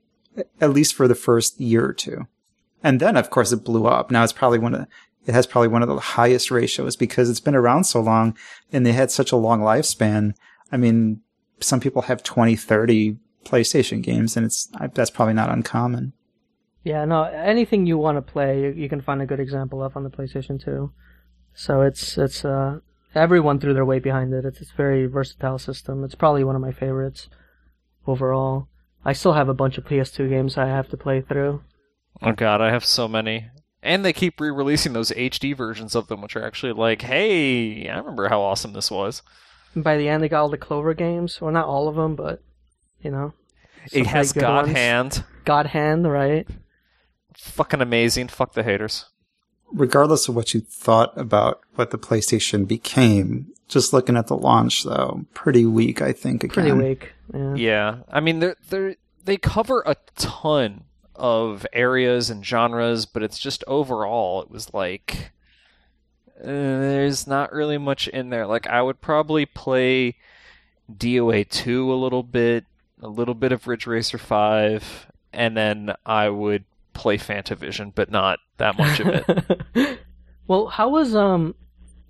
at 0.61 0.69
least 0.69 0.95
for 0.95 1.07
the 1.07 1.15
first 1.15 1.59
year 1.59 1.85
or 1.85 1.93
two. 1.93 2.27
And 2.83 2.99
then, 2.99 3.17
of 3.17 3.29
course, 3.29 3.51
it 3.51 3.65
blew 3.65 3.87
up. 3.87 4.11
Now 4.11 4.23
it's 4.23 4.33
probably 4.33 4.59
one 4.59 4.75
of, 4.75 4.87
it 5.25 5.33
has 5.33 5.47
probably 5.47 5.69
one 5.69 5.81
of 5.81 5.89
the 5.89 5.99
highest 5.99 6.51
ratios 6.51 6.95
because 6.95 7.29
it's 7.29 7.39
been 7.39 7.55
around 7.55 7.85
so 7.85 7.99
long 8.01 8.37
and 8.71 8.85
they 8.85 8.91
had 8.91 9.09
such 9.09 9.31
a 9.31 9.37
long 9.37 9.61
lifespan. 9.61 10.35
I 10.71 10.77
mean, 10.77 11.21
some 11.59 11.79
people 11.79 12.03
have 12.03 12.23
20, 12.23 12.55
30 12.55 13.17
PlayStation 13.45 14.01
games 14.01 14.37
and 14.37 14.45
it's, 14.45 14.69
that's 14.93 15.09
probably 15.09 15.33
not 15.33 15.49
uncommon. 15.49 16.13
Yeah, 16.83 17.05
no, 17.05 17.23
anything 17.23 17.85
you 17.85 17.97
want 17.97 18.17
to 18.17 18.21
play, 18.21 18.61
you, 18.61 18.71
you 18.71 18.89
can 18.89 18.99
find 18.99 19.21
a 19.21 19.25
good 19.25 19.39
example 19.39 19.81
of 19.81 19.95
on 19.95 20.03
the 20.03 20.09
PlayStation 20.09 20.61
2. 20.61 20.91
So 21.53 21.81
it's, 21.81 22.17
it's, 22.17 22.43
uh, 22.43 22.79
everyone 23.15 23.59
threw 23.59 23.73
their 23.73 23.85
weight 23.85 24.03
behind 24.03 24.33
it. 24.33 24.45
It's, 24.45 24.61
it's 24.61 24.71
a 24.71 24.75
very 24.75 25.05
versatile 25.05 25.59
system. 25.59 26.03
It's 26.03 26.15
probably 26.15 26.43
one 26.43 26.55
of 26.55 26.61
my 26.61 26.71
favorites 26.71 27.29
overall. 28.07 28.67
I 29.05 29.13
still 29.13 29.33
have 29.33 29.49
a 29.49 29.53
bunch 29.53 29.77
of 29.77 29.85
PS2 29.85 30.29
games 30.29 30.57
I 30.57 30.67
have 30.67 30.89
to 30.89 30.97
play 30.97 31.21
through. 31.21 31.61
Oh 32.21 32.31
god, 32.31 32.61
I 32.61 32.71
have 32.71 32.85
so 32.85 33.07
many. 33.07 33.47
And 33.81 34.05
they 34.05 34.13
keep 34.13 34.39
re-releasing 34.39 34.93
those 34.93 35.11
HD 35.11 35.55
versions 35.55 35.93
of 35.93 36.07
them, 36.07 36.21
which 36.21 36.37
are 36.37 36.45
actually 36.45 36.71
like, 36.71 37.01
hey, 37.01 37.89
I 37.89 37.97
remember 37.97 38.29
how 38.29 38.41
awesome 38.41 38.71
this 38.71 38.89
was. 38.89 39.21
And 39.75 39.83
by 39.83 39.97
the 39.97 40.07
end, 40.07 40.23
they 40.23 40.29
got 40.29 40.41
all 40.41 40.49
the 40.49 40.57
Clover 40.57 40.93
games. 40.93 41.41
Well, 41.41 41.51
not 41.51 41.65
all 41.65 41.89
of 41.89 41.95
them, 41.95 42.15
but 42.15 42.41
you 43.01 43.11
know, 43.11 43.33
it 43.91 44.07
has 44.07 44.31
God 44.31 44.67
ones. 44.67 44.77
Hand. 44.77 45.23
God 45.43 45.67
Hand, 45.67 46.09
right? 46.09 46.47
Fucking 47.35 47.81
amazing. 47.81 48.29
Fuck 48.29 48.53
the 48.53 48.63
haters. 48.63 49.05
Regardless 49.71 50.27
of 50.27 50.35
what 50.35 50.53
you 50.53 50.61
thought 50.61 51.17
about 51.17 51.61
what 51.75 51.91
the 51.91 51.97
PlayStation 51.97 52.67
became, 52.67 53.51
just 53.67 53.93
looking 53.93 54.17
at 54.17 54.27
the 54.27 54.37
launch 54.37 54.83
though, 54.83 55.25
pretty 55.33 55.65
weak. 55.65 56.01
I 56.01 56.13
think 56.13 56.43
again. 56.43 56.53
Pretty 56.53 56.71
weak. 56.71 57.13
Yeah. 57.33 57.55
yeah. 57.55 57.95
I 58.11 58.19
mean, 58.19 58.39
they 58.39 58.53
they 58.69 58.97
they 59.25 59.37
cover 59.37 59.81
a 59.85 59.95
ton 60.15 60.83
of 61.15 61.65
areas 61.73 62.29
and 62.29 62.45
genres, 62.45 63.05
but 63.05 63.23
it's 63.23 63.39
just 63.39 63.63
overall, 63.67 64.41
it 64.41 64.51
was 64.51 64.73
like 64.73 65.31
uh, 66.39 66.45
there's 66.45 67.27
not 67.27 67.53
really 67.53 67.77
much 67.77 68.07
in 68.07 68.29
there. 68.29 68.45
Like 68.45 68.67
I 68.67 68.81
would 68.81 69.01
probably 69.01 69.45
play 69.45 70.17
DOA 70.91 71.47
two 71.49 71.91
a 71.91 71.95
little 71.95 72.23
bit, 72.23 72.65
a 73.01 73.07
little 73.07 73.35
bit 73.35 73.51
of 73.51 73.67
Ridge 73.67 73.87
Racer 73.87 74.17
five, 74.17 75.07
and 75.31 75.55
then 75.55 75.93
I 76.05 76.29
would 76.29 76.65
play 76.93 77.17
Fantavision, 77.17 77.93
but 77.93 78.11
not 78.11 78.39
that 78.57 78.77
much 78.77 78.99
of 78.99 79.07
it. 79.07 79.99
well, 80.47 80.67
how 80.67 80.89
was 80.89 81.15
um 81.15 81.55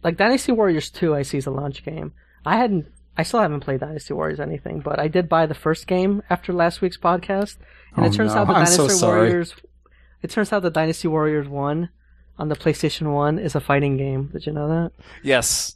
like 0.04 0.18
Dynasty 0.18 0.52
Warriors 0.52 0.90
two? 0.90 1.16
I 1.16 1.22
see 1.22 1.38
is 1.38 1.46
a 1.46 1.52
launch 1.52 1.84
game. 1.84 2.14
I 2.46 2.58
hadn't. 2.58 2.88
I 3.16 3.24
still 3.24 3.42
haven't 3.42 3.60
played 3.60 3.80
Dynasty 3.80 4.14
Warriors 4.14 4.40
anything, 4.40 4.80
but 4.80 5.00
I 5.00 5.08
did 5.08 5.30
buy 5.30 5.46
the 5.46 5.54
first 5.54 5.86
game 5.86 6.24
after 6.30 6.52
last 6.52 6.82
week's 6.82 6.98
podcast, 6.98 7.58
and 7.96 8.06
oh, 8.06 8.10
it 8.10 8.14
turns 8.14 8.34
no. 8.34 8.42
out 8.42 8.48
the 8.48 8.54
I'm 8.54 8.66
Dynasty 8.66 8.90
so 8.90 9.08
Warriors. 9.08 9.54
It 10.22 10.32
turns 10.32 10.52
out 10.52 10.62
the 10.62 10.72
Dynasty 10.72 11.08
Warriors 11.08 11.48
one 11.48 11.90
on 12.38 12.50
the 12.50 12.56
PlayStation 12.56 13.14
One 13.14 13.38
is 13.38 13.56
a 13.56 13.60
fighting 13.60 13.98
game. 13.98 14.30
Did 14.34 14.46
you 14.46 14.54
know 14.54 14.68
that? 14.68 14.92
Yes, 15.22 15.76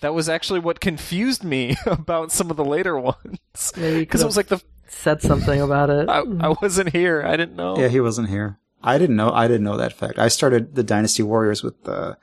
that 0.00 0.14
was 0.14 0.28
actually 0.28 0.60
what 0.60 0.80
confused 0.80 1.44
me 1.44 1.76
about 1.86 2.32
some 2.32 2.50
of 2.50 2.56
the 2.56 2.64
later 2.64 2.98
ones. 2.98 3.72
Because 3.74 4.20
it 4.22 4.26
was 4.26 4.36
like 4.36 4.48
the 4.48 4.60
said 4.88 5.22
something 5.22 5.60
about 5.60 5.90
it. 5.90 6.08
I, 6.08 6.20
I 6.40 6.54
wasn't 6.62 6.92
here. 6.92 7.22
I 7.24 7.36
didn't 7.36 7.56
know. 7.56 7.78
Yeah, 7.78 7.88
he 7.88 8.00
wasn't 8.00 8.28
here. 8.28 8.58
I 8.82 8.98
didn't 8.98 9.16
know. 9.16 9.30
I 9.32 9.48
didn't 9.48 9.64
know 9.64 9.76
that 9.76 9.92
fact. 9.92 10.18
I 10.18 10.28
started 10.28 10.74
the 10.74 10.82
Dynasty 10.84 11.22
Warriors 11.22 11.62
with 11.62 11.74
uh, 11.88 12.14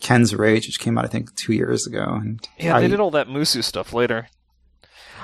Ken's 0.00 0.34
Rage, 0.34 0.66
which 0.66 0.78
came 0.80 0.98
out 0.98 1.04
I 1.04 1.08
think 1.08 1.34
two 1.34 1.52
years 1.52 1.86
ago. 1.86 2.04
And 2.04 2.46
yeah, 2.58 2.76
I, 2.76 2.80
they 2.82 2.88
did 2.88 3.00
all 3.00 3.10
that 3.12 3.28
Musou 3.28 3.62
stuff 3.64 3.92
later. 3.92 4.28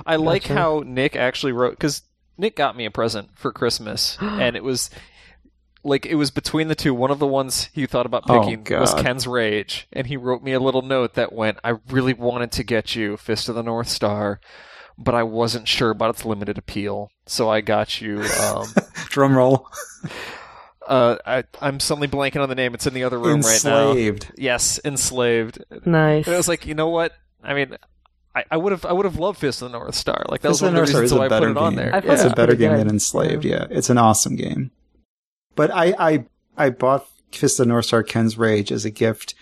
I 0.07 0.13
gotcha. 0.17 0.25
like 0.25 0.45
how 0.47 0.83
Nick 0.87 1.17
actually 1.17 1.53
wrote 1.53 1.73
because 1.73 2.03
Nick 2.37 2.57
got 2.57 2.77
me 2.77 2.85
a 2.87 2.91
present 2.91 3.31
for 3.37 3.53
Christmas, 3.53 4.17
and 4.21 4.57
it 4.57 4.65
was 4.65 4.91
like 5.85 6.07
it 6.07 6.15
was 6.15 6.31
between 6.31 6.69
the 6.69 6.75
two. 6.75 6.95
One 6.95 7.11
of 7.11 7.19
the 7.19 7.27
ones 7.27 7.69
he 7.73 7.85
thought 7.87 8.07
about 8.07 8.25
Oh, 8.29 8.41
picking 8.41 8.63
God. 8.63 8.81
was 8.81 8.95
Ken's 8.95 9.27
Rage, 9.27 9.89
and 9.93 10.07
he 10.07 10.17
wrote 10.17 10.43
me 10.43 10.53
a 10.53 10.61
little 10.61 10.83
note 10.83 11.15
that 11.15 11.33
went, 11.33 11.59
"I 11.63 11.75
really 11.91 12.15
wanted 12.15 12.53
to 12.53 12.65
get 12.65 12.95
you 12.95 13.17
Fist 13.17 13.49
of 13.49 13.55
the 13.57 13.63
North 13.63 13.89
Star, 13.89 14.41
but 14.99 15.15
I 15.15 15.23
wasn't 15.23 15.69
sure 15.69 15.91
about 15.91 16.11
its 16.11 16.25
limited 16.25 16.59
appeal, 16.59 17.11
so 17.27 17.49
I 17.49 17.61
got 17.61 18.01
you." 18.01 18.23
Um, 18.23 18.67
drum 19.09 19.37
roll. 19.37 19.69
uh, 20.89 21.17
I, 21.25 21.45
I'm 21.61 21.81
suddenly 21.81 22.09
blanking 22.09 22.43
on 22.43 22.49
the 22.49 22.55
name. 22.55 22.75
It's 22.75 22.87
in 22.87 22.95
the 22.95 23.05
other 23.05 23.19
room 23.19 23.41
right 23.43 23.65
now. 23.65 23.89
Enslaved. 23.91 24.33
Yes, 24.37 24.81
enslaved. 24.85 25.63
Nice. 25.85 26.27
And 26.27 26.35
I 26.35 26.37
was 26.37 26.49
like, 26.49 26.67
you 26.67 26.75
know 26.75 26.89
what? 26.89 27.13
I 27.43 27.55
mean, 27.55 27.77
I, 28.35 28.45
I 28.51 28.57
would 28.57 28.73
have, 28.73 28.85
I 28.85 28.93
would 28.93 29.05
have 29.05 29.19
loved 29.19 29.39
Fist 29.39 29.63
of 29.63 29.71
the 29.71 29.79
North 29.79 29.95
Star. 29.95 30.25
Like 30.29 30.41
that 30.43 30.49
Fist 30.49 30.63
was 30.63 30.63
of 30.63 30.67
one 30.69 30.75
the 30.75 30.81
of 30.83 30.87
the 30.89 30.93
North 30.93 30.93
Star 30.93 31.03
reasons 31.03 31.13
is 31.13 31.19
why 31.19 31.25
a 31.25 31.27
I 31.27 31.29
put 31.29 31.41
better 31.41 31.51
it 31.51 31.57
on 31.57 31.73
game. 31.75 31.77
there. 31.77 32.03
Yeah, 32.05 32.13
it's 32.13 32.25
a 32.25 32.31
better 32.31 32.55
game 32.55 32.77
than 32.77 32.89
Enslaved. 32.89 33.45
Yeah, 33.45 33.67
it's 33.71 33.91
an 33.91 33.99
awesome 33.99 34.37
game. 34.37 34.71
But 35.55 35.71
I, 35.73 35.95
I, 35.99 36.25
I 36.57 36.71
bought 36.71 37.07
Fist 37.33 37.61
of 37.61 37.67
the 37.67 37.69
North 37.69 37.85
Star 37.87 38.03
Ken's 38.03 38.39
Rage 38.39 38.73
as 38.73 38.85
a 38.85 38.91
gift 38.91 39.35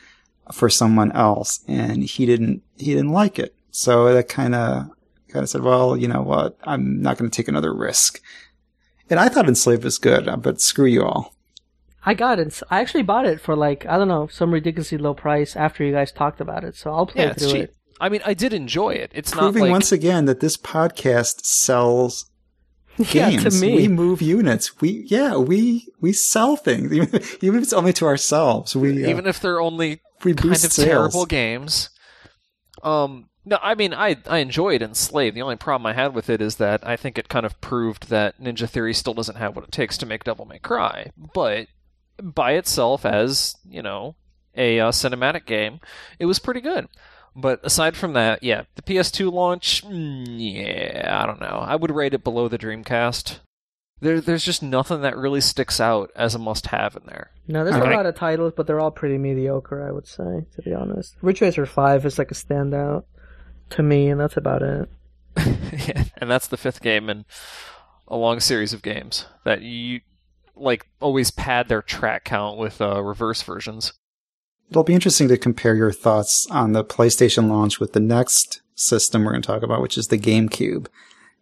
for 0.53 0.69
someone 0.69 1.13
else, 1.13 1.61
and 1.69 2.05
he 2.05 2.27
didn't, 2.27 2.63
he 2.77 2.95
didn't 2.95 3.13
like 3.13 3.39
it. 3.39 3.55
So 3.71 4.13
that 4.13 4.29
kind 4.29 4.55
of, 4.55 4.91
kind 5.37 5.45
of 5.45 5.49
said, 5.51 5.63
well, 5.63 5.97
you 5.97 6.09
know 6.09 6.23
what? 6.23 6.57
I'm 6.65 7.01
not 7.01 7.19
going 7.19 7.31
to 7.31 7.37
take 7.37 7.49
another 7.49 7.75
risk. 7.75 8.21
And 9.11 9.21
I 9.21 9.29
thought 9.29 9.47
Enslaved 9.49 9.85
was 9.85 9.99
good, 9.99 10.27
uh, 10.29 10.37
but 10.37 10.61
screw 10.61 10.87
you 10.87 11.05
all. 11.05 11.35
I 12.05 12.15
got 12.15 12.39
it. 12.39 12.61
I 12.71 12.81
actually 12.81 13.03
bought 13.03 13.27
it 13.27 13.41
for 13.41 13.55
like 13.57 13.85
I 13.87 13.99
don't 13.99 14.09
know 14.09 14.27
some 14.29 14.53
ridiculously 14.53 14.99
low 14.99 15.13
price 15.15 15.57
after 15.57 15.85
you 15.85 15.93
guys 15.93 16.13
talked 16.13 16.41
about 16.41 16.65
it. 16.65 16.77
So 16.77 16.93
I'll 16.93 17.07
play 17.07 17.25
Yeah, 17.25 17.33
through 17.35 17.49
cheap. 17.53 17.63
it. 17.65 17.75
I 18.01 18.09
mean, 18.09 18.21
I 18.25 18.35
did 18.35 18.53
enjoy 18.53 18.91
it. 18.91 19.11
It's 19.15 19.31
Proving 19.33 19.43
not 19.43 19.47
like 19.47 19.53
proving 19.55 19.71
once 19.73 19.93
again 19.93 20.25
that 20.27 20.41
this 20.41 20.57
podcast 20.57 21.45
sells 21.45 22.31
Yeah, 22.99 23.31
games. 23.31 23.43
to 23.43 23.51
me. 23.51 23.75
We 23.75 23.89
move 23.89 24.23
units. 24.23 24.81
We 24.81 25.05
yeah, 25.09 25.37
we 25.37 25.89
we 26.01 26.13
sell 26.13 26.57
things, 26.57 26.93
even, 26.99 27.09
even 27.43 27.57
if 27.59 27.63
it's 27.65 27.73
only 27.73 27.93
to 27.95 28.07
ourselves. 28.07 28.75
We 28.77 29.05
uh, 29.05 29.09
even 29.09 29.27
if 29.27 29.41
they're 29.41 29.61
only 29.61 30.01
we 30.25 30.35
kind 30.35 30.53
of 30.53 30.59
sales. 30.73 30.75
terrible 31.13 31.27
games. 31.27 31.91
Um, 32.83 33.29
no, 33.49 33.59
I 33.63 33.75
mean, 33.77 33.95
I 33.95 34.17
I 34.29 34.39
enjoyed 34.39 34.83
Enslaved. 34.83 35.37
The 35.37 35.43
only 35.43 35.57
problem 35.57 35.87
I 35.87 35.93
had 35.95 36.15
with 36.15 36.29
it 36.29 36.43
is 36.43 36.57
that 36.57 36.87
I 36.87 36.97
think 36.97 37.17
it 37.17 37.29
kind 37.29 37.47
of 37.47 37.59
proved 37.61 38.09
that 38.11 38.39
Ninja 38.41 38.69
Theory 38.69 38.93
still 38.93 39.15
doesn't 39.15 39.37
have 39.37 39.55
what 39.55 39.65
it 39.65 39.73
takes 39.73 39.97
to 39.99 40.07
make 40.07 40.25
Devil 40.25 40.45
May 40.45 40.59
Cry. 40.59 41.13
But 41.17 41.69
by 42.21 42.53
itself, 42.53 43.07
as 43.07 43.57
you 43.69 43.83
know, 43.83 44.17
a 44.57 44.81
uh, 44.81 44.91
cinematic 44.91 45.47
game, 45.47 45.79
it 46.19 46.27
was 46.27 46.41
pretty 46.41 46.61
good. 46.61 46.89
But 47.37 47.61
aside 47.63 47.97
from 47.97 48.15
that, 48.15 48.43
yeah, 48.43 48.63
the 48.75 48.83
PS2 48.83 49.31
launch, 49.31 49.85
mm, 49.85 50.25
yeah, 50.39 51.19
I 51.23 51.27
don't 51.27 51.41
know. 51.41 51.63
I 51.67 51.77
would 51.77 51.91
rate 51.91 52.15
it 52.15 52.25
below 52.25 52.49
the 52.49 52.59
Dreamcast. 52.59 53.41
There, 54.01 54.21
there's 54.21 54.45
just 54.45 54.63
nothing 54.63 55.03
that 55.03 55.17
really 55.17 55.41
sticks 55.41 55.79
out 55.81 56.11
as 56.17 56.35
a 56.35 56.39
must-have 56.39 56.97
in 56.97 57.03
there. 57.07 57.31
No, 57.47 57.63
there's 57.65 57.77
Okay. 57.77 57.93
a 57.93 57.97
lot 57.97 58.07
of 58.07 58.15
titles, 58.15 58.55
but 58.57 58.67
they're 58.67 58.81
all 58.81 58.91
pretty 58.91 59.19
mediocre. 59.19 59.87
I 59.87 59.93
would 59.93 60.07
say, 60.07 60.47
to 60.55 60.63
be 60.63 60.73
honest. 60.75 61.15
Ridge 61.23 61.41
Racer 61.43 61.67
Five 61.67 62.05
is 62.07 62.19
like 62.19 62.31
a 62.31 62.35
standout 62.35 63.05
to 63.71 63.83
me, 63.83 64.09
and 64.09 64.21
that's 64.21 64.37
about 64.37 64.63
it. 64.63 64.89
Yeah, 65.87 66.05
and 66.17 66.31
that's 66.31 66.49
the 66.49 66.57
fifth 66.57 66.81
game 66.81 67.11
in 67.11 67.27
a 68.09 68.17
long 68.17 68.41
series 68.41 68.73
of 68.73 68.83
games 68.83 69.27
that 69.45 69.61
you 69.63 70.01
like 70.55 70.89
always 71.01 71.31
pad 71.31 71.69
their 71.69 71.83
track 71.83 72.25
count 72.25 72.57
with 72.57 72.81
uh, 72.81 73.03
reverse 73.03 73.43
versions. 73.43 73.93
It'll 74.71 74.85
be 74.85 74.95
interesting 74.95 75.29
to 75.29 75.37
compare 75.37 75.75
your 75.75 75.93
thoughts 75.93 76.47
on 76.51 76.73
the 76.73 76.85
PlayStation 76.85 77.49
launch 77.49 77.79
with 77.79 77.93
the 77.93 78.01
next 78.01 78.63
system 78.75 79.25
we're 79.25 79.33
going 79.33 79.43
to 79.43 79.47
talk 79.47 79.63
about, 79.63 79.83
which 79.83 79.99
is 79.99 80.09
the 80.09 80.19
GameCube. 80.19 80.87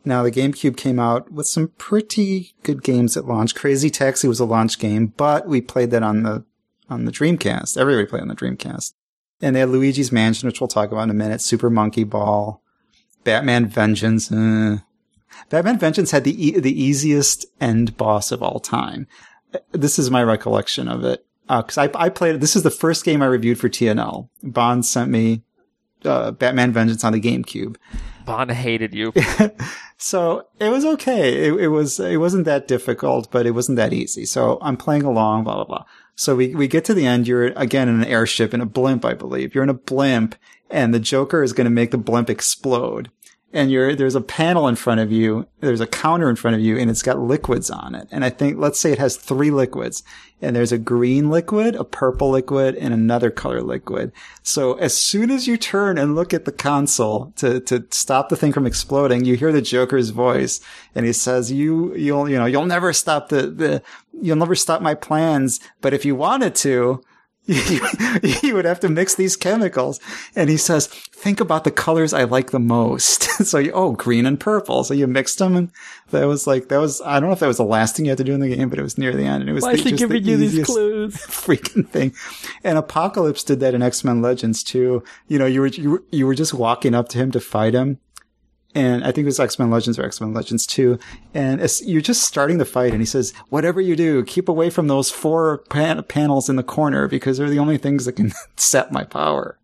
Now, 0.05 0.23
the 0.23 0.31
GameCube 0.31 0.77
came 0.77 0.99
out 0.99 1.33
with 1.33 1.47
some 1.47 1.69
pretty 1.79 2.55
good 2.63 2.83
games 2.83 3.17
at 3.17 3.25
launch. 3.25 3.55
Crazy 3.55 3.89
Taxi 3.89 4.29
was 4.29 4.41
a 4.41 4.45
launch 4.45 4.79
game, 4.79 5.07
but 5.17 5.47
we 5.47 5.61
played 5.61 5.91
that 5.93 6.03
on 6.03 6.23
the 6.23 6.45
on 6.91 7.07
the 7.07 7.13
Dreamcast. 7.13 7.79
Everybody 7.79 8.07
played 8.07 8.23
on 8.23 8.29
the 8.29 8.37
Dreamcast. 8.37 8.93
And 9.43 9.55
they 9.55 9.61
had 9.61 9.69
Luigi's 9.69 10.13
Mansion, 10.13 10.47
which 10.47 10.61
we'll 10.61 10.69
talk 10.69 10.91
about 10.93 11.03
in 11.03 11.11
a 11.11 11.15
minute. 11.15 11.41
Super 11.41 11.71
Monkey 11.71 12.05
Ball, 12.05 12.63
Batman 13.25 13.67
Vengeance. 13.67 14.31
Uh. 14.31 14.79
Batman 15.51 15.79
Vengeance 15.79 16.11
had 16.13 16.25
the 16.25 16.47
e- 16.47 16.59
the 16.59 16.83
easiest 16.83 17.47
end 17.61 17.97
boss 17.97 18.33
of 18.33 18.43
all 18.43 18.61
time. 18.61 19.07
This 19.73 19.99
is 19.99 20.11
my 20.11 20.23
recollection 20.23 20.89
of 20.89 21.05
it 21.05 21.25
because 21.49 21.79
I, 21.79 21.91
I 21.95 22.09
played. 22.09 22.41
This 22.41 22.57
is 22.57 22.63
the 22.63 22.71
first 22.71 23.05
game 23.05 23.23
I 23.23 23.27
reviewed 23.27 23.59
for 23.59 23.69
TNL. 23.69 24.29
Bond 24.43 24.87
sent 24.87 25.11
me 25.11 25.43
uh, 26.05 26.31
Batman 26.33 26.73
Vengeance 26.73 27.05
on 27.05 27.13
the 27.13 27.21
GameCube, 27.21 27.77
Bon 28.25 28.49
hated 28.49 28.95
you. 28.95 29.13
so 29.99 30.47
it 30.59 30.71
was 30.71 30.85
okay. 30.85 31.47
It, 31.47 31.55
it 31.55 31.69
was 31.69 32.01
it 32.01 32.19
wasn't 32.19 32.45
that 32.47 32.69
difficult, 32.69 33.31
but 33.31 33.47
it 33.47 33.53
wasn't 33.53 33.77
that 33.77 33.93
easy. 33.93 34.25
So 34.25 34.59
I'm 34.63 34.77
playing 34.77 35.03
along, 35.03 35.45
blah 35.45 35.57
blah 35.57 35.65
blah. 35.65 35.85
So 36.17 36.37
we 36.37 36.55
we 36.55 36.69
get 36.69 36.85
to 36.87 36.95
the 36.95 37.07
end. 37.07 37.29
You're 37.29 37.47
again 37.57 37.89
in 37.89 38.01
an 38.01 38.07
airship 38.07 38.55
in 38.55 38.61
a 38.61 38.67
blimp, 38.67 39.05
I 39.05 39.15
believe. 39.15 39.55
You're 39.55 39.65
in 39.65 39.71
a 39.71 39.75
blimp, 39.75 40.37
and 40.71 40.95
the 40.95 41.01
Joker 41.01 41.43
is 41.43 41.53
going 41.53 41.67
to 41.67 41.71
make 41.71 41.91
the 41.91 41.99
blimp 41.99 42.31
explode 42.31 43.11
and 43.55 43.71
you're 43.71 43.95
there's 43.95 44.17
a 44.17 44.21
panel 44.21 44.69
in 44.69 44.75
front 44.75 45.01
of 45.01 45.11
you 45.13 45.47
there's 45.61 45.81
a 45.81 45.87
counter 45.87 46.29
in 46.29 46.37
front 46.37 46.57
of 46.57 46.61
you 46.61 46.77
and 46.77 46.91
it's 46.91 47.03
got 47.03 47.19
liquids 47.19 47.71
on 47.71 47.95
it. 47.95 48.09
And 48.11 48.25
i 48.25 48.29
think 48.31 48.59
let's 48.59 48.79
say 48.79 48.93
it 48.93 48.99
has 48.99 49.17
three 49.17 49.51
liquids 49.51 50.03
and 50.43 50.55
there's 50.55 50.73
a 50.73 50.79
green 50.79 51.31
liquid 51.31 51.77
a 51.77 51.85
purple 51.85 52.31
liquid 52.31 52.75
and 52.75 52.93
another 52.93 53.31
color 53.31 53.63
liquid. 53.63 54.13
So 54.43 54.75
as 54.75 54.99
soon 54.99 55.31
as 55.31 55.47
you 55.47 55.57
turn 55.57 55.97
and 55.97 56.15
look 56.15 56.35
at 56.35 56.45
the 56.45 56.53
console 56.53 57.33
to 57.37 57.61
to 57.61 57.87
stop 57.91 58.29
the 58.29 58.37
thing 58.37 58.53
from 58.53 58.67
exploding 58.67 59.25
you 59.25 59.37
hear 59.37 59.53
the 59.53 59.63
joker's 59.63 60.11
voice 60.11 60.61
and 60.95 61.07
he 61.07 61.13
says 61.13 61.53
you 61.53 61.95
you'll 61.95 62.29
you 62.29 62.37
know 62.37 62.47
you'll 62.47 62.67
never 62.67 62.93
stop 62.93 63.29
the 63.29 63.47
the 63.47 63.83
you'll 64.21 64.37
never 64.37 64.57
stop 64.57 64.83
my 64.83 64.95
plans 64.95 65.61
but 65.81 65.95
if 65.95 66.05
you 66.05 66.17
wanted 66.17 66.55
to 66.57 67.03
you 67.47 68.55
would 68.55 68.65
have 68.65 68.81
to 68.81 68.89
mix 68.89 69.15
these 69.15 69.37
chemicals. 69.37 70.01
And 70.35 70.49
he 70.49 70.57
says, 70.57 70.87
think 70.87 71.41
about 71.41 71.65
the 71.65 71.71
colors 71.71 72.15
I 72.15 72.25
like 72.25 72.53
the 72.53 72.59
most. 72.59 73.23
so 73.45 73.59
you, 73.59 73.73
oh, 73.73 73.93
green 73.93 74.25
and 74.25 74.41
purple. 74.41 74.83
So 74.85 74.95
you 74.95 75.07
mixed 75.07 75.39
them. 75.39 75.55
And 75.55 75.71
that 76.11 76.25
was 76.25 76.47
like, 76.47 76.69
that 76.69 76.79
was, 76.79 77.03
I 77.03 77.21
don't 77.21 77.29
know 77.29 77.35
if 77.35 77.41
that 77.41 77.47
was 77.47 77.59
the 77.59 77.65
last 77.65 77.97
thing 77.97 78.07
you 78.07 78.11
had 78.11 78.19
to 78.19 78.25
do 78.25 78.33
in 78.33 78.41
the 78.41 78.55
game, 78.55 78.71
but 78.71 78.79
it 78.79 78.83
was 78.83 78.97
near 78.97 79.13
the 79.13 79.25
end. 79.25 79.43
And 79.43 79.51
it 79.51 79.53
was 79.53 79.63
Why 79.63 79.77
the, 79.77 79.83
he 79.83 79.91
just 79.91 80.01
giving 80.01 80.23
the 80.23 80.31
you 80.31 80.37
these 80.39 80.65
clues? 80.65 81.15
freaking 81.17 81.87
thing. 81.87 82.15
And 82.63 82.79
Apocalypse 82.79 83.45
did 83.45 83.61
that 83.61 83.75
in 83.75 83.83
X-Men 83.83 84.23
Legends 84.23 84.63
too. 84.63 85.05
You 85.29 85.39
know, 85.39 85.47
you 85.47 85.61
were, 85.61 85.67
you 85.67 85.91
were, 85.91 86.03
you 86.11 86.27
were 86.27 86.35
just 86.35 86.55
walking 86.55 86.95
up 86.95 87.09
to 87.11 87.19
him 87.19 87.31
to 87.33 87.41
fight 87.41 87.75
him 87.75 87.99
and 88.75 89.03
I 89.05 89.13
think 89.13 89.25
it 89.25 89.27
was 89.27 89.41
X 89.41 89.59
Men 89.59 89.71
Legends 89.71 89.99
or 89.99 90.05
X 90.05 90.21
Men 90.21 90.33
Legends 90.35 90.67
2. 90.67 90.99
And 91.33 91.61
you're 91.83 92.01
just 92.03 92.23
starting 92.25 92.59
the 92.59 92.65
fight, 92.65 92.93
and 92.93 93.01
he 93.01 93.07
says, 93.07 93.33
"Whatever 93.49 93.81
you 93.81 93.97
do, 93.97 94.25
keep 94.25 94.49
away 94.49 94.71
from 94.71 94.89
those 94.89 95.11
four 95.11 95.59
pan- 95.71 96.03
panels 96.05 96.49
in 96.49 96.57
the 96.57 96.63
corner 96.63 97.07
because 97.09 97.39
they're 97.39 97.51
the 97.51 97.59
only 97.59 97.79
things 97.79 98.05
that 98.05 98.17
can 98.17 98.33
set 98.57 98.93
my 98.93 99.05
power." 99.05 99.59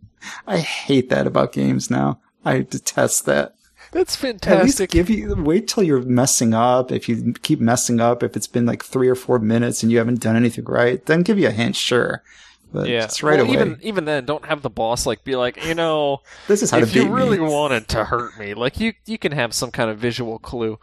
I 0.47 0.59
hate 0.59 1.09
that 1.09 1.27
about 1.27 1.53
games 1.53 1.91
now. 1.91 2.21
I 2.45 2.61
detest 2.61 3.25
that. 3.27 3.55
That's 3.93 4.23
At 4.23 4.31
least 4.33 4.43
fantastic. 4.45 4.91
give 4.91 5.11
you 5.11 5.35
wait 5.35 5.67
till 5.67 5.83
you're 5.83 6.03
messing 6.03 6.55
up. 6.55 6.93
If 6.93 7.09
you 7.09 7.33
keep 7.43 7.59
messing 7.59 7.99
up, 8.01 8.23
if 8.23 8.37
it's 8.37 8.47
been 8.47 8.67
like 8.67 8.85
three 8.85 9.09
or 9.09 9.15
four 9.17 9.39
minutes 9.41 9.83
and 9.83 9.91
you 9.91 9.99
haven't 9.99 10.21
done 10.21 10.37
anything 10.37 10.65
right, 10.67 11.05
then 11.07 11.23
give 11.23 11.39
you 11.39 11.49
a 11.49 11.53
hint, 11.53 11.75
sure. 11.75 12.23
But 12.73 12.89
yeah, 12.89 13.09
just 13.09 13.23
right 13.23 13.41
well, 13.41 13.47
away. 13.47 13.55
Even 13.55 13.79
even 13.83 14.05
then, 14.05 14.25
don't 14.25 14.45
have 14.47 14.63
the 14.63 14.71
boss 14.71 15.07
like 15.07 15.25
be 15.25 15.37
like, 15.37 15.65
you 15.65 15.75
know, 15.75 16.21
this 16.49 16.63
is 16.63 16.71
how 16.71 16.79
if 16.79 16.93
to 16.93 16.93
beat 16.93 17.05
you 17.05 17.09
really 17.09 17.39
me. 17.39 17.47
wanted 17.47 17.89
to 17.89 18.05
hurt 18.05 18.39
me, 18.39 18.55
like 18.55 18.79
you 18.81 18.93
you 19.07 19.19
can 19.19 19.33
have 19.33 19.53
some 19.55 19.71
kind 19.71 19.91
of 19.91 19.99
visual 19.99 20.39
clue. 20.39 20.79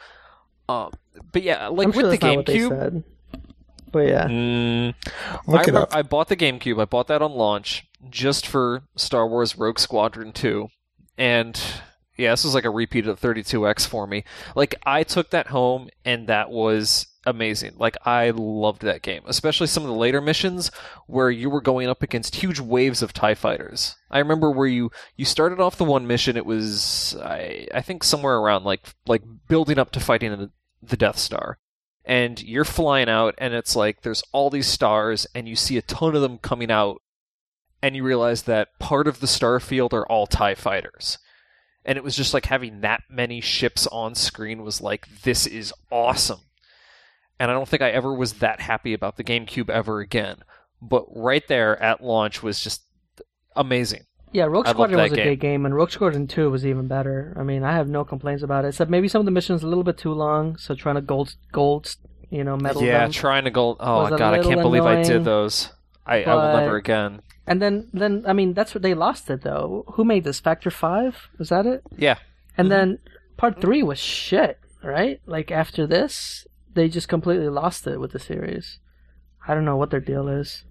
Um, 0.69 0.91
but 1.31 1.43
yeah, 1.43 1.67
like 1.67 1.87
I'm 1.87 1.93
with 1.93 1.95
sure 2.01 2.09
the 2.11 2.17
that's 2.17 2.23
not 2.23 2.45
GameCube, 2.45 2.69
said. 2.69 3.03
But 3.91 4.07
yeah, 4.07 4.27
Mm, 4.27 4.93
Look 5.47 5.61
I, 5.61 5.71
it 5.71 5.73
re- 5.73 5.77
up. 5.77 5.95
I 5.95 6.01
bought 6.01 6.27
the 6.27 6.35
GameCube. 6.35 6.81
I 6.81 6.85
bought 6.85 7.07
that 7.07 7.21
on 7.21 7.31
launch 7.31 7.87
just 8.09 8.45
for 8.45 8.83
Star 8.95 9.27
Wars 9.27 9.57
Rogue 9.57 9.79
Squadron 9.79 10.33
2. 10.33 10.67
And 11.17 11.59
yeah, 12.17 12.31
this 12.31 12.43
was 12.43 12.53
like 12.53 12.65
a 12.65 12.69
repeat 12.69 13.07
of 13.07 13.19
32X 13.19 13.87
for 13.87 14.05
me. 14.07 14.23
Like, 14.55 14.75
I 14.85 15.03
took 15.03 15.29
that 15.31 15.47
home, 15.47 15.89
and 16.03 16.27
that 16.27 16.49
was 16.51 17.07
amazing. 17.27 17.73
Like, 17.77 17.97
I 18.05 18.31
loved 18.31 18.81
that 18.81 19.03
game, 19.03 19.21
especially 19.27 19.67
some 19.67 19.83
of 19.83 19.89
the 19.89 19.95
later 19.95 20.21
missions 20.21 20.71
where 21.05 21.29
you 21.29 21.49
were 21.49 21.61
going 21.61 21.87
up 21.87 22.01
against 22.01 22.35
huge 22.35 22.59
waves 22.59 23.03
of 23.03 23.13
TIE 23.13 23.35
fighters. 23.35 23.95
I 24.09 24.19
remember 24.19 24.49
where 24.49 24.67
you, 24.67 24.89
you 25.15 25.25
started 25.25 25.59
off 25.59 25.77
the 25.77 25.83
one 25.83 26.07
mission, 26.07 26.37
it 26.37 26.45
was, 26.45 27.15
I, 27.21 27.67
I 27.73 27.81
think, 27.81 28.03
somewhere 28.03 28.37
around 28.37 28.63
like, 28.63 28.87
like 29.05 29.21
building 29.47 29.77
up 29.77 29.91
to 29.91 29.99
fighting 29.99 30.31
the, 30.31 30.51
the 30.81 30.97
Death 30.97 31.19
Star 31.19 31.59
and 32.07 32.41
you're 32.41 32.63
flying 32.63 33.09
out 33.09 33.35
and 33.37 33.53
it's 33.53 33.75
like 33.75 34.01
there's 34.01 34.23
all 34.31 34.49
these 34.49 34.65
stars 34.65 35.27
and 35.35 35.47
you 35.47 35.55
see 35.55 35.77
a 35.77 35.81
ton 35.81 36.15
of 36.15 36.21
them 36.21 36.37
coming 36.37 36.71
out 36.71 37.01
and 37.81 37.95
you 37.95 38.03
realize 38.03 38.43
that 38.43 38.69
part 38.79 39.07
of 39.07 39.19
the 39.19 39.27
star 39.27 39.59
field 39.59 39.93
are 39.93 40.07
all 40.07 40.25
tie 40.25 40.55
fighters 40.55 41.17
and 41.83 41.97
it 41.97 42.03
was 42.03 42.15
just 42.15 42.33
like 42.33 42.45
having 42.45 42.79
that 42.79 43.03
many 43.09 43.41
ships 43.41 43.85
on 43.87 44.15
screen 44.15 44.63
was 44.63 44.79
like 44.79 45.05
this 45.23 45.45
is 45.45 45.73
awesome 45.91 46.39
and 47.39 47.51
i 47.51 47.53
don't 47.53 47.67
think 47.67 47.81
i 47.81 47.89
ever 47.89 48.13
was 48.13 48.33
that 48.33 48.59
happy 48.59 48.93
about 48.93 49.17
the 49.17 49.23
gamecube 49.23 49.69
ever 49.69 49.99
again 49.99 50.37
but 50.81 51.05
right 51.15 51.47
there 51.47 51.81
at 51.81 52.03
launch 52.03 52.43
was 52.43 52.59
just 52.59 52.83
amazing 53.55 54.03
yeah. 54.33 54.43
Rogue 54.43 54.67
Squadron 54.67 54.99
was 55.01 55.13
a 55.13 55.15
game. 55.15 55.25
great 55.25 55.39
game, 55.39 55.65
and 55.65 55.73
Rogue 55.73 55.89
Squadron 55.89 56.27
Two 56.27 56.51
was 56.51 56.65
even 56.65 56.87
better. 56.87 57.33
I 57.39 57.43
mean, 57.43 57.63
I 57.63 57.71
have 57.71 57.87
no 57.87 58.03
complaints 58.03 58.43
about 58.43 58.65
it, 58.65 58.67
except 58.67 58.91
maybe 58.91 59.07
some 59.07 59.21
of 59.21 59.25
the 59.25 59.31
missions 59.31 59.63
a 59.63 59.67
little 59.67 59.85
bit 59.85 59.97
too 59.97 60.11
long. 60.11 60.57
So 60.57 60.75
trying 60.75 60.95
to 60.95 61.01
gold, 61.01 61.33
gold, 61.53 61.95
you 62.29 62.43
know, 62.43 62.57
medal 62.57 62.83
yeah 62.83 62.99
them. 62.99 63.11
trying 63.11 63.45
to 63.45 63.51
gold. 63.51 63.77
oh 63.79 64.09
god 64.15 64.33
i 64.33 64.43
can't 64.43 64.61
believe 64.61 64.83
i 64.83 65.01
did 65.01 65.23
those 65.23 65.71
I, 66.05 66.23
I 66.23 66.35
will 66.35 66.59
never 66.61 66.77
again 66.77 67.21
And 67.45 67.61
then, 67.61 67.89
then 67.93 68.23
I 68.25 68.33
mean, 68.33 68.53
that's 68.53 68.73
what 68.73 68.81
they 68.81 68.93
lost 68.93 69.29
it 69.29 69.41
though. 69.41 69.85
Who 69.95 70.03
made 70.03 70.23
this? 70.23 70.39
Factor 70.39 70.71
Five? 70.71 71.29
Was 71.37 71.49
that 71.49 71.65
it? 71.65 71.81
yeah 71.97 72.17
And 72.57 72.69
mm-hmm. 72.69 72.69
then 72.69 72.99
part 73.37 73.61
three 73.61 73.83
was 73.83 73.99
shit, 73.99 74.59
right? 74.83 75.19
Like 75.25 75.51
after 75.51 75.87
this, 75.87 76.47
they 76.77 76.87
just 76.89 77.09
completely 77.09 77.49
lost 77.49 77.87
it 77.87 77.99
with 77.99 78.11
the 78.11 78.19
series. 78.19 78.79
I 79.47 79.53
don't 79.53 79.65
know 79.65 79.77
what 79.77 79.89
their 79.91 79.99
deal 79.99 80.27
is. 80.27 80.63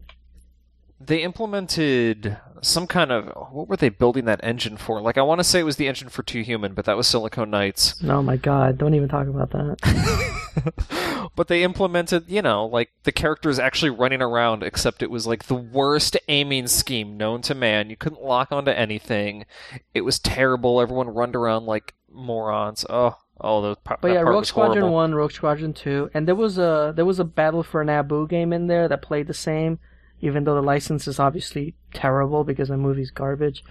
they 1.00 1.22
implemented 1.22 2.38
some 2.62 2.86
kind 2.86 3.12
of 3.12 3.26
what 3.52 3.68
were 3.68 3.76
they 3.76 3.90
building 3.90 4.24
that 4.24 4.40
engine 4.42 4.76
for? 4.78 5.00
Like 5.00 5.18
I 5.18 5.22
want 5.22 5.40
to 5.40 5.44
say 5.44 5.60
it 5.60 5.64
was 5.64 5.76
the 5.76 5.88
engine 5.88 6.08
for 6.08 6.22
Too 6.22 6.40
Human, 6.42 6.72
but 6.74 6.84
that 6.86 6.96
was 6.96 7.06
Silicon 7.06 7.50
Knights. 7.50 8.02
Oh 8.04 8.22
my 8.22 8.36
god! 8.36 8.78
Don't 8.78 8.94
even 8.94 9.08
talk 9.08 9.26
about 9.28 9.50
that. 9.50 11.28
but 11.36 11.48
they 11.48 11.62
implemented, 11.62 12.24
you 12.28 12.40
know, 12.42 12.64
like 12.66 12.90
the 13.04 13.12
characters 13.12 13.58
actually 13.58 13.90
running 13.90 14.22
around, 14.22 14.62
except 14.62 15.02
it 15.02 15.10
was 15.10 15.26
like 15.26 15.44
the 15.44 15.54
worst 15.54 16.16
aiming 16.28 16.66
scheme 16.68 17.16
known 17.16 17.42
to 17.42 17.54
man. 17.54 17.90
You 17.90 17.96
couldn't 17.96 18.22
lock 18.22 18.50
onto 18.52 18.70
anything. 18.70 19.44
It 19.92 20.00
was 20.00 20.18
terrible. 20.18 20.80
Everyone 20.80 21.08
run 21.08 21.36
around 21.36 21.66
like 21.66 21.94
morons. 22.10 22.86
Oh, 22.88 23.18
oh, 23.40 23.62
the 23.62 23.76
But 24.00 24.12
yeah, 24.12 24.20
Rogue 24.20 24.44
Squadron 24.44 24.78
horrible. 24.78 24.94
One, 24.94 25.14
Rogue 25.14 25.32
Squadron 25.32 25.72
Two, 25.72 26.10
and 26.14 26.26
there 26.26 26.34
was 26.34 26.58
a 26.58 26.92
there 26.94 27.04
was 27.04 27.18
a 27.18 27.24
Battle 27.24 27.62
for 27.62 27.84
Naboo 27.84 28.28
game 28.28 28.52
in 28.52 28.66
there 28.66 28.88
that 28.88 29.02
played 29.02 29.26
the 29.26 29.34
same, 29.34 29.78
even 30.20 30.44
though 30.44 30.54
the 30.54 30.62
license 30.62 31.06
is 31.06 31.18
obviously 31.20 31.74
terrible 31.94 32.44
because 32.44 32.68
the 32.68 32.76
movie's 32.76 33.10
garbage. 33.10 33.62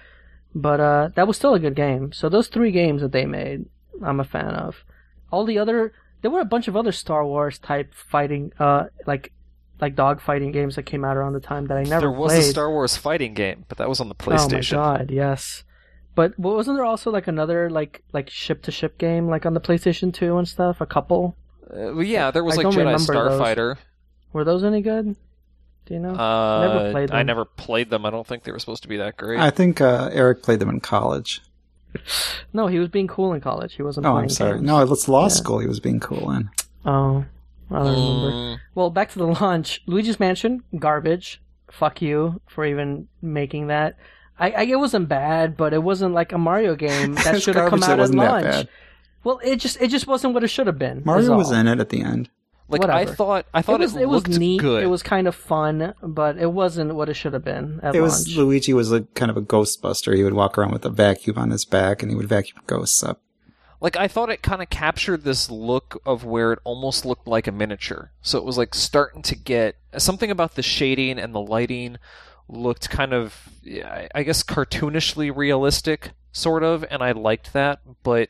But 0.53 0.79
uh, 0.79 1.09
that 1.15 1.27
was 1.27 1.35
still 1.35 1.53
a 1.53 1.59
good 1.59 1.75
game. 1.75 2.13
So 2.13 2.29
those 2.29 2.47
three 2.47 2.71
games 2.71 3.01
that 3.01 3.11
they 3.11 3.25
made, 3.25 3.65
I'm 4.01 4.19
a 4.21 4.23
fan 4.23 4.53
of. 4.55 4.85
All 5.29 5.43
the 5.45 5.59
other, 5.59 5.91
there 6.21 6.31
were 6.31 6.39
a 6.39 6.45
bunch 6.45 6.69
of 6.69 6.77
other 6.77 6.93
Star 6.93 7.25
Wars 7.25 7.59
type 7.59 7.93
fighting, 7.93 8.53
uh, 8.57 8.85
like 9.05 9.33
like 9.81 9.95
dog 9.97 10.21
fighting 10.21 10.53
games 10.53 10.77
that 10.77 10.83
came 10.83 11.03
out 11.03 11.17
around 11.17 11.33
the 11.33 11.41
time 11.41 11.65
that 11.65 11.77
I 11.77 11.83
never 11.83 11.99
There 12.01 12.11
was 12.11 12.31
played. 12.31 12.39
a 12.39 12.43
Star 12.43 12.69
Wars 12.71 12.95
fighting 12.95 13.33
game, 13.33 13.65
but 13.67 13.77
that 13.79 13.89
was 13.89 13.99
on 13.99 14.07
the 14.07 14.15
PlayStation. 14.15 14.77
Oh 14.77 14.91
my 14.91 14.97
god, 14.99 15.11
yes. 15.11 15.64
But 16.15 16.37
wa- 16.39 16.53
wasn't 16.55 16.77
there 16.77 16.85
also 16.85 17.11
like 17.11 17.27
another 17.27 17.69
like 17.69 18.01
like 18.13 18.29
ship 18.29 18.63
to 18.63 18.71
ship 18.71 18.97
game 18.97 19.27
like 19.27 19.45
on 19.45 19.53
the 19.53 19.61
PlayStation 19.61 20.13
Two 20.13 20.37
and 20.37 20.47
stuff? 20.47 20.81
A 20.81 20.85
couple. 20.85 21.35
Uh, 21.69 21.91
well, 21.93 22.03
yeah, 22.03 22.31
there 22.31 22.43
was 22.43 22.53
I 22.55 22.57
like 22.57 22.63
don't 22.63 22.73
Jedi 22.73 22.77
remember 22.77 23.29
those. 23.29 23.39
Starfighter. 23.41 23.75
Were 24.33 24.43
those 24.43 24.63
any 24.63 24.81
good? 24.81 25.15
Do 25.85 25.93
you 25.93 25.99
know? 25.99 26.13
Uh, 26.15 26.67
never 26.67 26.91
played 26.91 27.09
them. 27.09 27.15
I 27.17 27.23
never 27.23 27.45
played 27.45 27.89
them. 27.89 28.05
I 28.05 28.09
don't 28.09 28.25
think 28.25 28.43
they 28.43 28.51
were 28.51 28.59
supposed 28.59 28.81
to 28.83 28.89
be 28.89 28.97
that 28.97 29.17
great. 29.17 29.39
I 29.39 29.49
think 29.51 29.81
uh, 29.81 30.09
Eric 30.11 30.41
played 30.41 30.59
them 30.59 30.69
in 30.69 30.79
college. 30.79 31.41
no, 32.53 32.67
he 32.67 32.79
was 32.79 32.89
being 32.89 33.07
cool 33.07 33.33
in 33.33 33.41
college. 33.41 33.75
He 33.75 33.83
wasn't. 33.83 34.05
Oh, 34.05 34.17
I'm 34.17 34.29
sorry. 34.29 34.55
games. 34.55 34.65
No, 34.65 34.81
it's 34.81 35.07
law 35.07 35.23
Yeah. 35.23 35.27
school. 35.29 35.59
He 35.59 35.67
was 35.67 35.79
being 35.79 35.99
cool 35.99 36.31
in. 36.31 36.49
Oh, 36.85 37.25
I 37.71 37.75
don't 37.83 37.85
remember. 37.87 38.31
Mm, 38.31 38.57
Well, 38.73 38.89
back 38.89 39.09
to 39.11 39.19
the 39.19 39.27
launch. 39.41 39.81
Luigi's 39.85 40.19
Mansion, 40.19 40.63
garbage. 40.77 41.41
Fuck 41.71 42.01
you 42.01 42.41
for 42.47 42.65
even 42.65 43.07
making 43.21 43.67
that. 43.67 43.97
I, 44.40 44.52
I 44.52 44.62
it 44.64 44.80
wasn't 44.80 45.07
bad, 45.07 45.56
but 45.57 45.74
it 45.74 45.82
wasn't 45.84 46.14
like 46.14 46.32
a 46.34 46.38
Mario 46.38 46.76
game 46.88 47.16
that 47.16 47.41
should 47.41 47.56
have 47.56 47.70
come 47.70 47.84
out 47.84 47.91
at 47.91 47.99
wasn't 47.99 48.18
launch. 48.20 48.68
Well, 49.24 49.40
it 49.44 49.57
just 49.57 49.82
it 49.82 49.90
just 49.90 50.07
wasn't 50.07 50.34
what 50.34 50.44
it 50.44 50.48
should 50.49 50.68
have 50.68 50.78
been. 50.80 51.02
Mario 51.06 51.36
was 51.36 51.52
in 51.52 51.68
it 51.68 51.80
at 51.80 51.90
the 51.90 52.02
end. 52.02 52.30
like 52.68 52.84
I 52.86 53.06
thought, 53.06 53.45
I 53.53 53.62
thought 53.62 53.82
it 53.82 53.86
was 53.86 53.95
it, 53.95 54.02
it 54.02 54.10
was 54.10 54.28
neat. 54.28 54.60
good. 54.62 54.84
It 54.84 54.88
was 54.88 55.02
kind 55.03 55.28
of 55.28 55.36
fun, 55.36 55.94
but 56.03 56.38
it 56.38 56.52
wasn't 56.52 56.94
what 56.95 57.10
it 57.10 57.16
should 57.16 57.34
have 57.34 57.44
been 57.44 57.80
at 57.82 57.95
It 57.95 58.02
launch. 58.02 58.12
was 58.12 58.38
Luigi 58.38 58.74
was 58.74 58.91
a 58.91 59.02
kind 59.16 59.32
of 59.32 59.38
a 59.38 59.41
ghostbuster. 59.41 60.16
He 60.16 60.24
would 60.24 60.34
walk 60.34 60.57
around 60.57 60.72
with 60.74 60.86
a 60.86 60.90
vacuum 60.90 61.38
on 61.38 61.52
his 61.52 61.66
back, 61.66 62.02
and 62.03 62.12
he 62.12 62.16
would 62.16 62.28
vacuum 62.30 62.62
ghosts 62.68 63.03
up. 63.03 63.22
like 63.82 63.95
I 63.98 64.07
thought 64.07 64.30
it 64.30 64.41
kind 64.44 64.62
of 64.62 64.70
captured 64.70 65.24
this 65.24 65.49
look 65.49 66.02
of 66.06 66.24
where 66.24 66.53
it 66.53 66.60
almost 66.64 67.06
looked 67.06 67.28
like 67.28 67.48
a 67.48 67.52
miniature. 67.52 68.12
So 68.22 68.38
it 68.38 68.44
was 68.45 68.57
like 68.57 68.76
starting 68.76 69.22
to 69.24 69.36
get 69.36 69.76
something 69.98 70.30
about 70.30 70.56
the 70.56 70.62
shading 70.64 71.18
and 71.20 71.34
the 71.34 71.41
lighting 71.41 71.98
looked 72.47 72.89
kind 72.89 73.13
of, 73.13 73.49
I 73.65 74.09
I 74.13 74.23
guess, 74.23 74.43
cartoonishly 74.43 75.35
realistic, 75.35 76.11
sort 76.31 76.63
of, 76.63 76.85
and 76.89 77.01
I 77.01 77.11
liked 77.11 77.53
that. 77.53 77.80
But 78.03 78.30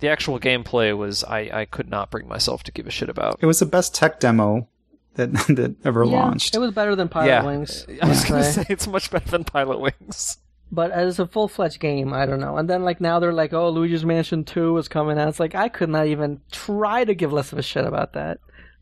the 0.00 0.08
actual 0.08 0.38
gameplay 0.40 0.96
was 0.96 1.24
I, 1.24 1.50
I 1.52 1.64
could 1.64 1.88
not 1.88 2.10
bring 2.10 2.28
myself 2.28 2.62
to 2.64 2.72
give 2.72 2.86
a 2.86 2.90
shit 2.90 3.08
about. 3.08 3.38
It 3.40 3.46
was 3.46 3.60
the 3.60 3.66
best 3.66 3.94
tech 3.94 4.20
demo 4.20 4.68
that 5.14 5.32
that 5.48 5.76
ever 5.84 6.04
yeah, 6.04 6.10
launched. 6.10 6.54
It 6.54 6.58
was 6.58 6.72
better 6.72 6.96
than 6.96 7.08
Pilot 7.08 7.28
yeah, 7.28 7.44
Wings. 7.44 7.86
I 8.02 8.08
was 8.08 8.24
gonna 8.24 8.44
say. 8.44 8.62
say 8.62 8.66
it's 8.68 8.86
much 8.86 9.10
better 9.10 9.30
than 9.30 9.44
Pilot 9.44 9.80
Wings. 9.80 10.38
but 10.72 10.90
as 10.90 11.18
a 11.18 11.26
full 11.26 11.48
fledged 11.48 11.80
game, 11.80 12.12
I 12.12 12.26
don't 12.26 12.40
know. 12.40 12.56
And 12.56 12.68
then 12.68 12.82
like 12.82 13.00
now 13.00 13.20
they're 13.20 13.32
like, 13.32 13.52
oh, 13.52 13.70
Luigi's 13.70 14.04
Mansion 14.04 14.44
Two 14.44 14.76
is 14.76 14.88
coming 14.88 15.18
out. 15.18 15.28
It's 15.28 15.40
like 15.40 15.54
I 15.54 15.68
could 15.68 15.88
not 15.88 16.06
even 16.06 16.40
try 16.50 17.04
to 17.04 17.14
give 17.14 17.32
less 17.32 17.52
of 17.52 17.58
a 17.58 17.62
shit 17.62 17.84
about 17.84 18.14
that. 18.14 18.38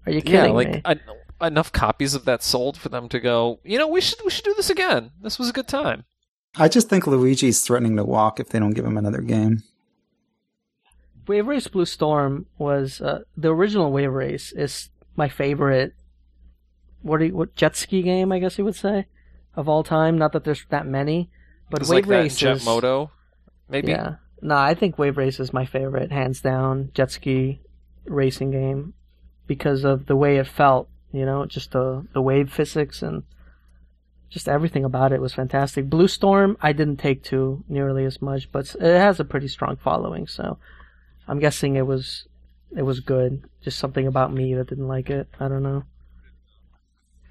Are 0.07 0.13
you 0.13 0.23
kidding 0.23 0.51
yeah, 0.51 0.57
like 0.57 0.71
me? 0.71 0.83
en- 0.87 1.01
enough 1.41 1.73
copies 1.73 2.15
of 2.15 2.25
that 2.25 2.43
sold 2.43 2.77
for 2.77 2.89
them 2.89 3.09
to 3.09 3.21
go. 3.21 3.61
You 3.65 3.79
know, 3.79 3.89
we 3.89 4.01
should 4.01 4.21
we 4.25 4.31
should 4.31 4.45
do 4.45 4.55
this 4.55 4.71
again. 4.71 5.11
This 5.23 5.39
was 5.39 5.49
a 5.49 5.53
good 5.53 5.69
time. 5.69 6.05
I 6.57 6.69
just 6.69 6.89
think 6.89 7.07
Luigi's 7.07 7.63
threatening 7.63 7.97
to 7.97 8.05
walk 8.05 8.41
if 8.41 8.49
they 8.49 8.59
don't 8.59 8.73
give 8.73 8.85
him 8.85 8.99
another 8.99 9.21
game. 9.21 9.63
Wave 11.27 11.47
Race 11.47 11.69
Blue 11.69 11.85
Storm 11.85 12.47
was 12.59 13.01
uh, 13.01 13.21
the 13.37 13.55
original 13.55 13.93
Wave 13.93 14.13
Race 14.13 14.51
is 14.53 14.91
my 15.15 15.29
favorite. 15.29 15.95
What 17.03 17.19
do 17.19 17.27
you, 17.27 17.37
what 17.37 17.55
jet 17.55 17.77
ski 17.77 18.03
game? 18.03 18.33
I 18.33 18.41
guess 18.41 18.59
you 18.59 18.65
would 18.65 18.75
say 18.75 19.07
of 19.55 19.69
all 19.69 19.85
time. 19.85 20.19
Not 20.19 20.33
that 20.33 20.45
there's 20.45 20.65
that 20.71 20.87
many, 20.87 21.31
but 21.71 21.83
Wave 21.83 21.89
like 21.89 22.07
that 22.07 22.15
in 22.15 22.23
Race 22.25 22.37
Jet 22.37 22.57
is 22.57 22.65
Moto, 22.65 23.11
maybe. 23.69 23.93
yeah. 23.93 24.17
No, 24.43 24.57
I 24.57 24.75
think 24.75 24.99
Wave 24.99 25.17
Race 25.17 25.39
is 25.39 25.53
my 25.53 25.67
favorite, 25.67 26.11
hands 26.11 26.41
down, 26.41 26.91
jet 26.95 27.11
ski 27.11 27.61
racing 28.07 28.51
game 28.51 28.95
because 29.47 29.85
of 29.85 30.07
the 30.07 30.17
way 30.17 30.39
it 30.39 30.47
felt. 30.47 30.89
You 31.13 31.25
know, 31.27 31.45
just 31.47 31.73
the 31.73 32.07
the 32.13 32.23
wave 32.23 32.53
physics 32.53 33.03
and 33.03 33.25
just 34.29 34.49
everything 34.49 34.85
about 34.85 35.13
it 35.13 35.21
was 35.21 35.35
fantastic. 35.35 35.91
Blue 35.91 36.07
Storm, 36.07 36.57
I 36.61 36.73
didn't 36.73 36.99
take 36.99 37.25
to 37.25 37.65
nearly 37.69 38.05
as 38.05 38.23
much, 38.23 38.51
but 38.53 38.75
it 38.81 38.99
has 38.99 39.19
a 39.19 39.25
pretty 39.25 39.49
strong 39.49 39.77
following, 39.77 40.29
so 40.29 40.59
I'm 41.27 41.41
guessing 41.41 41.75
it 41.77 41.87
was 41.87 42.27
it 42.77 42.83
was 42.83 43.01
good. 43.01 43.45
Just 43.63 43.79
something 43.79 44.07
about 44.07 44.33
me 44.33 44.55
that 44.55 44.69
didn't 44.69 44.87
like 44.89 45.11
it. 45.11 45.29
I 45.41 45.49
don't 45.49 45.65
know. 45.65 45.83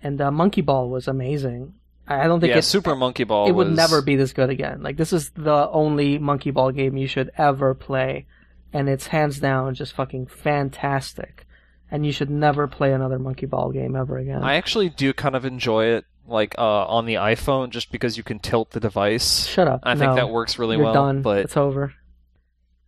And 0.04 0.20
uh, 0.22 0.32
Monkey 0.32 0.62
Ball 0.62 0.90
was 0.90 1.08
amazing. 1.08 1.74
I 2.08 2.26
don't 2.28 2.40
think 2.40 2.52
Yeah, 2.52 2.58
it, 2.58 2.64
Super 2.64 2.96
Monkey 2.96 3.24
Ball. 3.24 3.48
it 3.48 3.52
would 3.52 3.72
never 3.72 4.02
be 4.02 4.16
this 4.16 4.34
good 4.34 4.50
again. 4.50 4.82
Like 4.82 4.98
this 4.98 5.14
is 5.14 5.30
the 5.32 5.70
only 5.70 6.18
Monkey 6.18 6.52
Ball 6.52 6.72
game 6.72 6.98
you 6.98 7.08
should 7.08 7.32
ever 7.38 7.74
play, 7.76 8.26
and 8.74 8.90
it's 8.90 9.08
hands 9.08 9.40
down 9.40 9.76
just 9.76 9.94
fucking 9.94 10.26
fantastic. 10.28 11.46
And 11.92 12.06
you 12.06 12.12
should 12.12 12.30
never 12.30 12.68
play 12.68 12.94
another 12.94 13.18
Monkey 13.20 13.46
Ball 13.48 13.72
game 13.72 13.96
ever 13.96 14.18
again. 14.18 14.44
I 14.44 14.56
actually 14.56 14.90
do 14.90 15.12
kind 15.14 15.36
of 15.36 15.44
enjoy 15.46 15.86
it, 15.86 16.06
like 16.28 16.54
uh, 16.58 16.86
on 16.86 17.06
the 17.06 17.16
iPhone, 17.16 17.70
just 17.72 17.92
because 17.92 18.16
you 18.18 18.24
can 18.24 18.38
tilt 18.40 18.72
the 18.72 18.80
device. 18.80 19.48
Shut 19.48 19.68
up. 19.68 19.80
I 19.84 19.96
think 19.96 20.16
that 20.16 20.30
works 20.30 20.60
really 20.60 20.76
You're 20.76 20.86
well. 20.86 20.94
done. 20.94 21.22
But 21.24 21.40
It's 21.40 21.58
over. 21.58 21.94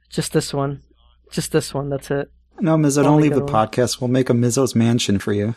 Just 0.10 0.34
this 0.34 0.53
one. 0.53 0.82
Just 1.32 1.52
this 1.52 1.73
one. 1.73 1.90
That's 1.90 2.11
it. 2.11 2.30
No, 2.60 2.76
Mizzo, 2.78 2.98
don't 2.98 3.14
Only 3.14 3.30
leave 3.30 3.36
the 3.36 3.44
one. 3.45 3.53
podcast. 3.68 3.99
We'll 4.02 4.10
make 4.10 4.30
a 4.30 4.34
Mizzo's 4.34 4.76
mansion 4.76 5.18
for 5.18 5.34
you. 5.34 5.56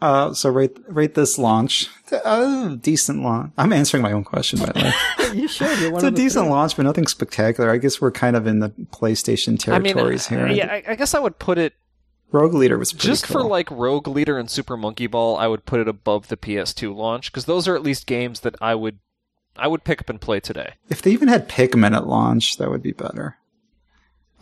Uh, 0.00 0.32
so 0.34 0.50
rate 0.50 0.76
rate 0.88 1.14
this 1.14 1.38
launch. 1.38 1.88
Uh, 2.12 2.76
decent 2.76 3.22
launch. 3.22 3.52
I'm 3.58 3.72
answering 3.72 4.02
my 4.02 4.12
own 4.12 4.24
question 4.24 4.58
by 4.58 4.66
the 4.66 4.80
way. 4.84 4.92
you 5.36 5.48
should. 5.48 5.78
You're 5.78 5.90
one 5.90 5.98
it's 5.98 6.08
a 6.08 6.10
the 6.10 6.16
decent 6.16 6.46
three. 6.46 6.52
launch, 6.52 6.76
but 6.76 6.82
nothing 6.84 7.06
spectacular. 7.06 7.70
I 7.70 7.78
guess 7.78 8.00
we're 8.00 8.10
kind 8.10 8.36
of 8.36 8.46
in 8.46 8.60
the 8.60 8.70
PlayStation 8.70 9.48
I 9.68 9.78
mean, 9.78 9.94
territories 9.94 10.26
uh, 10.26 10.36
here. 10.36 10.46
yeah, 10.48 10.72
I, 10.72 10.82
I 10.88 10.94
guess 10.94 11.14
I 11.14 11.18
would 11.18 11.38
put 11.38 11.58
it 11.58 11.74
Rogue 12.32 12.54
Leader 12.54 12.78
was 12.78 12.92
pretty 12.92 13.06
just 13.06 13.24
cool. 13.24 13.42
for 13.42 13.48
like 13.48 13.70
Rogue 13.70 14.08
Leader 14.08 14.38
and 14.38 14.50
Super 14.50 14.76
Monkey 14.76 15.06
Ball. 15.06 15.36
I 15.36 15.46
would 15.46 15.64
put 15.64 15.80
it 15.80 15.88
above 15.88 16.28
the 16.28 16.36
PS2 16.36 16.94
launch 16.94 17.30
because 17.30 17.44
those 17.44 17.68
are 17.68 17.76
at 17.76 17.82
least 17.82 18.06
games 18.06 18.40
that 18.40 18.56
I 18.60 18.74
would 18.74 18.98
I 19.56 19.68
would 19.68 19.84
pick 19.84 20.00
up 20.00 20.10
and 20.10 20.20
play 20.20 20.40
today. 20.40 20.74
If 20.90 21.00
they 21.00 21.12
even 21.12 21.28
had 21.28 21.48
Pikmin 21.48 21.96
at 21.96 22.06
launch, 22.06 22.58
that 22.58 22.68
would 22.68 22.82
be 22.82 22.92
better. 22.92 23.38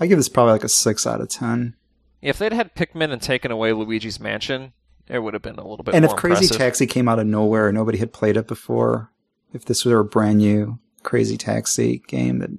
I 0.01 0.07
give 0.07 0.19
this 0.19 0.29
probably 0.29 0.53
like 0.53 0.65
a 0.65 0.69
six 0.69 1.07
out 1.07 1.21
of 1.21 1.29
ten. 1.29 1.75
If 2.21 2.39
they'd 2.39 2.53
had 2.53 2.75
Pikmin 2.75 3.13
and 3.13 3.21
taken 3.21 3.51
away 3.51 3.73
Luigi's 3.73 4.19
Mansion, 4.19 4.73
it 5.07 5.19
would 5.19 5.35
have 5.35 5.43
been 5.43 5.57
a 5.57 5.63
little 5.63 5.85
bit 5.85 5.93
better. 5.93 5.97
And 5.97 6.05
if 6.05 6.17
Crazy 6.17 6.45
impressive. 6.45 6.57
Taxi 6.57 6.87
came 6.87 7.07
out 7.07 7.19
of 7.19 7.27
nowhere 7.27 7.69
and 7.69 7.77
nobody 7.77 7.99
had 7.99 8.13
played 8.13 8.37
it 8.37 8.49
before, 8.49 9.13
if 9.53 9.65
this 9.65 9.85
were 9.85 10.01
a 10.01 10.05
brand 10.05 10.39
new 10.39 10.79
Crazy 11.05 11.37
Taxi 11.37 12.03
game 12.09 12.41
that 12.41 12.51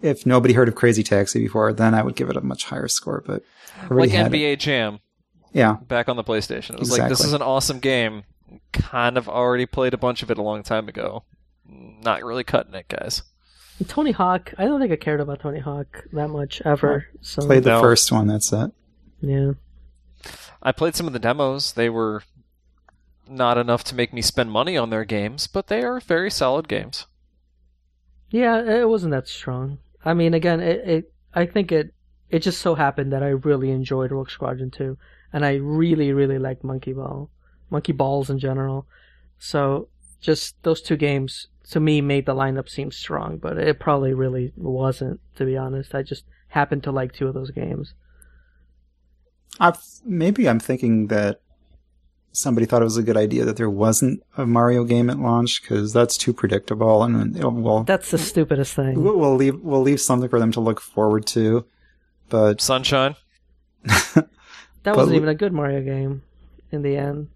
if 0.00 0.24
nobody 0.24 0.54
heard 0.54 0.68
of 0.68 0.74
Crazy 0.74 1.02
Taxi 1.02 1.38
before, 1.40 1.72
then 1.72 1.94
I 1.94 2.02
would 2.02 2.16
give 2.16 2.30
it 2.30 2.36
a 2.36 2.40
much 2.40 2.64
higher 2.64 2.88
score. 2.88 3.22
But 3.26 3.42
like 3.90 4.10
had 4.10 4.32
it. 4.34 4.36
NBA 4.38 4.58
Jam 4.58 5.00
Yeah, 5.52 5.74
back 5.86 6.08
on 6.08 6.16
the 6.16 6.24
PlayStation. 6.24 6.70
It 6.74 6.80
was 6.80 6.96
like 6.96 7.08
this 7.08 7.22
is 7.24 7.32
an 7.34 7.42
awesome 7.42 7.78
game. 7.78 8.24
Kind 8.72 9.16
of 9.18 9.28
already 9.28 9.66
played 9.66 9.94
a 9.94 9.98
bunch 9.98 10.22
of 10.22 10.30
it 10.30 10.38
a 10.38 10.42
long 10.42 10.62
time 10.62 10.88
ago. 10.88 11.24
Not 11.68 12.22
really 12.24 12.44
cutting 12.44 12.74
it, 12.74 12.88
guys. 12.88 13.22
Tony 13.88 14.12
Hawk. 14.12 14.52
I 14.58 14.64
don't 14.66 14.80
think 14.80 14.92
I 14.92 14.96
cared 14.96 15.20
about 15.20 15.40
Tony 15.40 15.58
Hawk 15.60 16.04
that 16.12 16.28
much 16.28 16.60
ever. 16.64 17.06
So 17.20 17.46
played 17.46 17.64
the 17.64 17.70
No. 17.70 17.80
first 17.80 18.12
one. 18.12 18.26
That's 18.26 18.52
it. 18.52 18.70
yeah. 19.20 19.52
I 20.62 20.70
played 20.72 20.94
some 20.94 21.06
of 21.06 21.12
the 21.12 21.18
demos. 21.18 21.72
They 21.72 21.88
were 21.88 22.22
not 23.28 23.56
enough 23.58 23.82
to 23.84 23.94
make 23.94 24.12
me 24.12 24.20
spend 24.22 24.50
money 24.52 24.76
on 24.76 24.90
their 24.90 25.04
games, 25.04 25.46
but 25.46 25.66
they 25.68 25.82
are 25.82 25.98
very 26.00 26.30
solid 26.30 26.68
games. 26.68 27.06
Yeah, 28.32 28.80
it 28.80 28.88
wasn't 28.88 29.12
that 29.12 29.28
strong. 29.28 29.78
I 30.04 30.14
mean, 30.14 30.32
again, 30.32 30.60
it, 30.60 30.88
it 30.88 31.12
I 31.34 31.44
think 31.44 31.70
it 31.70 31.94
it 32.30 32.40
just 32.40 32.62
so 32.62 32.74
happened 32.74 33.12
that 33.12 33.22
I 33.22 33.28
really 33.28 33.70
enjoyed 33.70 34.10
Rogue 34.10 34.30
Squadron 34.30 34.70
2, 34.70 34.96
and 35.34 35.44
I 35.44 35.56
really 35.56 36.12
really 36.12 36.38
liked 36.38 36.64
Monkey 36.64 36.94
Ball, 36.94 37.30
Monkey 37.70 37.92
Balls 37.92 38.30
in 38.30 38.38
general. 38.38 38.86
So 39.38 39.88
just 40.22 40.60
those 40.62 40.80
two 40.80 40.96
games 40.96 41.48
to 41.70 41.78
me 41.78 42.00
made 42.00 42.24
the 42.24 42.34
lineup 42.34 42.70
seem 42.70 42.90
strong, 42.90 43.36
but 43.36 43.58
it 43.58 43.78
probably 43.78 44.14
really 44.14 44.52
wasn't, 44.56 45.20
to 45.36 45.44
be 45.44 45.58
honest. 45.58 45.94
I 45.94 46.02
just 46.02 46.24
happened 46.48 46.84
to 46.84 46.90
like 46.90 47.12
two 47.12 47.28
of 47.28 47.34
those 47.34 47.50
games. 47.50 47.92
I've, 49.60 49.78
maybe 50.06 50.48
I'm 50.48 50.58
thinking 50.58 51.08
that 51.08 51.42
somebody 52.32 52.66
thought 52.66 52.82
it 52.82 52.86
was 52.86 52.96
a 52.96 53.02
good 53.02 53.16
idea 53.16 53.44
that 53.44 53.56
there 53.56 53.70
wasn't 53.70 54.22
a 54.36 54.46
Mario 54.46 54.84
game 54.84 55.10
at 55.10 55.18
launch 55.18 55.62
because 55.62 55.92
that's 55.92 56.16
too 56.16 56.32
predictable, 56.32 57.02
and 57.02 57.42
well, 57.62 57.84
That's 57.84 58.10
the 58.10 58.18
stupidest 58.18 58.74
thing. 58.74 59.02
we'll 59.02 59.16
we'll 59.18 59.34
leave 59.36 59.60
we'll 59.60 59.82
leave 59.82 60.00
something 60.00 60.28
for 60.28 60.38
them 60.40 60.52
to 60.52 60.60
look 60.60 60.80
forward 60.80 61.26
to. 61.28 61.64
But 62.28 62.60
Sunshine. 62.72 63.16
That 63.84 64.26
but- 64.82 64.96
wasn't 64.96 65.16
even 65.16 65.28
a 65.28 65.34
good 65.34 65.52
Mario 65.52 65.82
game 65.82 66.22
in 66.70 66.82
the 66.82 66.96
end. 66.96 67.28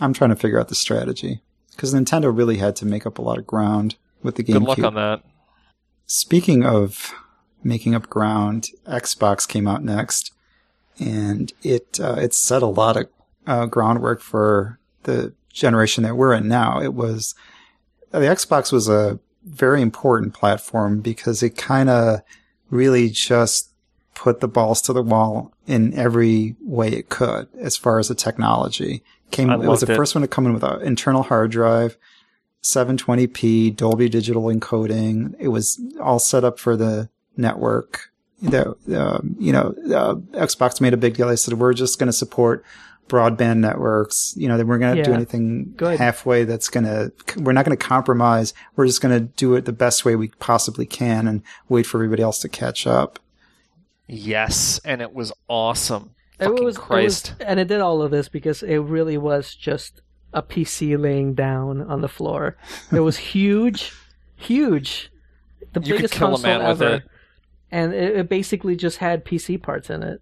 I'm 0.00 0.12
trying 0.12 0.30
to 0.30 0.36
figure 0.36 0.58
out 0.58 0.68
the 0.68 0.74
strategy 0.74 1.40
because 1.70 1.94
Nintendo 1.94 2.36
really 2.36 2.56
had 2.56 2.74
to 2.76 2.86
make 2.86 3.06
up 3.06 3.18
a 3.18 3.22
lot 3.22 3.38
of 3.38 3.46
ground 3.46 3.96
with 4.22 4.36
the 4.36 4.42
game. 4.42 4.60
Good 4.60 4.68
luck 4.68 4.78
on 4.80 4.94
that. 4.94 5.22
Speaking 6.06 6.64
of 6.64 7.12
making 7.62 7.94
up 7.94 8.08
ground, 8.10 8.68
Xbox 8.86 9.46
came 9.48 9.66
out 9.68 9.84
next, 9.84 10.32
and 10.98 11.52
it 11.62 11.98
uh, 12.00 12.16
it 12.18 12.34
set 12.34 12.62
a 12.62 12.66
lot 12.66 12.96
of 12.96 13.06
uh, 13.46 13.66
groundwork 13.66 14.20
for 14.20 14.78
the 15.04 15.32
generation 15.52 16.04
that 16.04 16.16
we're 16.16 16.34
in 16.34 16.48
now. 16.48 16.80
It 16.80 16.94
was 16.94 17.34
the 18.10 18.18
Xbox 18.20 18.72
was 18.72 18.88
a 18.88 19.18
very 19.44 19.82
important 19.82 20.34
platform 20.34 21.00
because 21.00 21.42
it 21.42 21.56
kind 21.56 21.90
of 21.90 22.20
really 22.70 23.10
just 23.10 23.70
put 24.14 24.40
the 24.40 24.48
balls 24.48 24.80
to 24.82 24.92
the 24.92 25.02
wall 25.02 25.52
in 25.66 25.92
every 25.94 26.56
way 26.62 26.88
it 26.88 27.08
could 27.08 27.48
as 27.58 27.76
far 27.76 27.98
as 27.98 28.08
the 28.08 28.14
technology. 28.14 29.02
Came 29.30 29.50
I 29.50 29.54
it 29.54 29.66
was 29.66 29.80
the 29.80 29.92
it. 29.92 29.96
first 29.96 30.14
one 30.14 30.22
to 30.22 30.28
come 30.28 30.46
in 30.46 30.54
with 30.54 30.62
an 30.62 30.82
internal 30.82 31.22
hard 31.22 31.50
drive, 31.50 31.96
720p, 32.62 33.74
Dolby 33.74 34.08
Digital 34.08 34.44
encoding. 34.44 35.34
It 35.38 35.48
was 35.48 35.80
all 36.00 36.18
set 36.18 36.44
up 36.44 36.58
for 36.58 36.76
the 36.76 37.08
network. 37.36 38.10
The 38.40 38.76
um, 38.94 39.36
you 39.38 39.52
know 39.52 39.74
uh, 39.86 40.16
Xbox 40.38 40.80
made 40.80 40.92
a 40.92 40.98
big 40.98 41.14
deal. 41.16 41.28
They 41.28 41.36
said 41.36 41.54
we're 41.54 41.72
just 41.72 41.98
going 41.98 42.08
to 42.08 42.12
support 42.12 42.64
broadband 43.08 43.58
networks. 43.58 44.34
You 44.36 44.48
know, 44.48 44.56
that 44.56 44.66
we're 44.66 44.78
going 44.78 44.96
to 44.96 45.02
do 45.02 45.12
anything 45.12 45.72
Good. 45.76 45.98
halfway. 45.98 46.44
That's 46.44 46.68
going 46.68 46.84
to 46.84 47.12
we're 47.36 47.52
not 47.52 47.64
going 47.64 47.76
to 47.76 47.84
compromise. 47.84 48.54
We're 48.76 48.86
just 48.86 49.00
going 49.00 49.14
to 49.18 49.20
do 49.36 49.54
it 49.54 49.64
the 49.64 49.72
best 49.72 50.04
way 50.04 50.16
we 50.16 50.28
possibly 50.38 50.86
can 50.86 51.26
and 51.28 51.42
wait 51.68 51.86
for 51.86 51.98
everybody 51.98 52.22
else 52.22 52.38
to 52.40 52.48
catch 52.48 52.86
up. 52.86 53.18
Yes, 54.06 54.80
and 54.84 55.00
it 55.00 55.14
was 55.14 55.32
awesome. 55.48 56.10
It 56.38 56.44
Fucking 56.44 56.64
was, 56.64 56.76
it 56.76 56.78
was- 56.78 56.78
Christ. 56.78 57.34
and 57.40 57.58
it 57.60 57.68
did 57.68 57.80
all 57.80 58.02
of 58.02 58.10
this 58.10 58.28
because 58.28 58.62
it 58.62 58.78
really 58.78 59.16
was 59.16 59.54
just 59.54 60.02
a 60.32 60.42
PC 60.42 61.00
laying 61.00 61.34
down 61.34 61.80
on 61.82 62.00
the 62.00 62.08
floor. 62.08 62.56
It 62.92 63.00
was 63.00 63.16
huge, 63.32 63.92
huge. 64.36 65.10
The 65.72 65.80
You 65.80 65.86
could 65.94 65.96
biggest 65.96 66.14
kill 66.14 66.28
a 66.28 66.30
console 66.32 66.50
man 66.50 66.68
with 66.68 66.82
ever. 66.82 66.94
it. 66.96 67.02
And 67.70 67.94
it, 67.94 68.16
it 68.16 68.28
basically 68.28 68.76
just 68.76 68.98
had 68.98 69.24
PC 69.24 69.60
parts 69.62 69.90
in 69.90 70.02
it. 70.02 70.20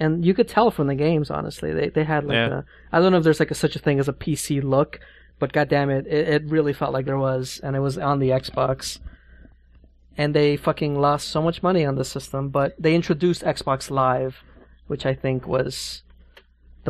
And 0.00 0.24
you 0.24 0.32
could 0.34 0.48
tell 0.48 0.70
from 0.70 0.86
the 0.86 0.94
games, 0.94 1.30
honestly. 1.30 1.72
They 1.72 1.88
they 1.88 2.04
had 2.04 2.24
like 2.24 2.34
Yeah. 2.36 2.60
a 2.60 2.64
I 2.92 3.00
don't 3.00 3.12
know 3.12 3.18
if 3.18 3.24
there's 3.24 3.40
like 3.40 3.50
a, 3.50 3.54
such 3.54 3.76
a 3.76 3.78
thing 3.80 3.98
as 3.98 4.08
a 4.08 4.12
PC 4.12 4.62
look, 4.62 5.00
but 5.38 5.52
goddamn 5.52 5.90
it, 5.90 6.06
it, 6.06 6.28
it 6.28 6.42
really 6.46 6.72
felt 6.72 6.92
like 6.92 7.04
there 7.06 7.18
was, 7.18 7.60
and 7.62 7.74
it 7.76 7.80
was 7.80 7.98
on 7.98 8.18
the 8.18 8.30
Xbox. 8.30 8.98
And 10.16 10.34
they 10.34 10.56
fucking 10.56 11.00
lost 11.00 11.28
so 11.28 11.40
much 11.40 11.62
money 11.62 11.84
on 11.84 11.94
the 11.94 12.04
system, 12.04 12.48
but 12.48 12.74
they 12.78 12.94
introduced 12.94 13.42
Xbox 13.42 13.88
Live, 13.88 14.42
which 14.88 15.06
I 15.06 15.14
think 15.14 15.46
was 15.46 16.02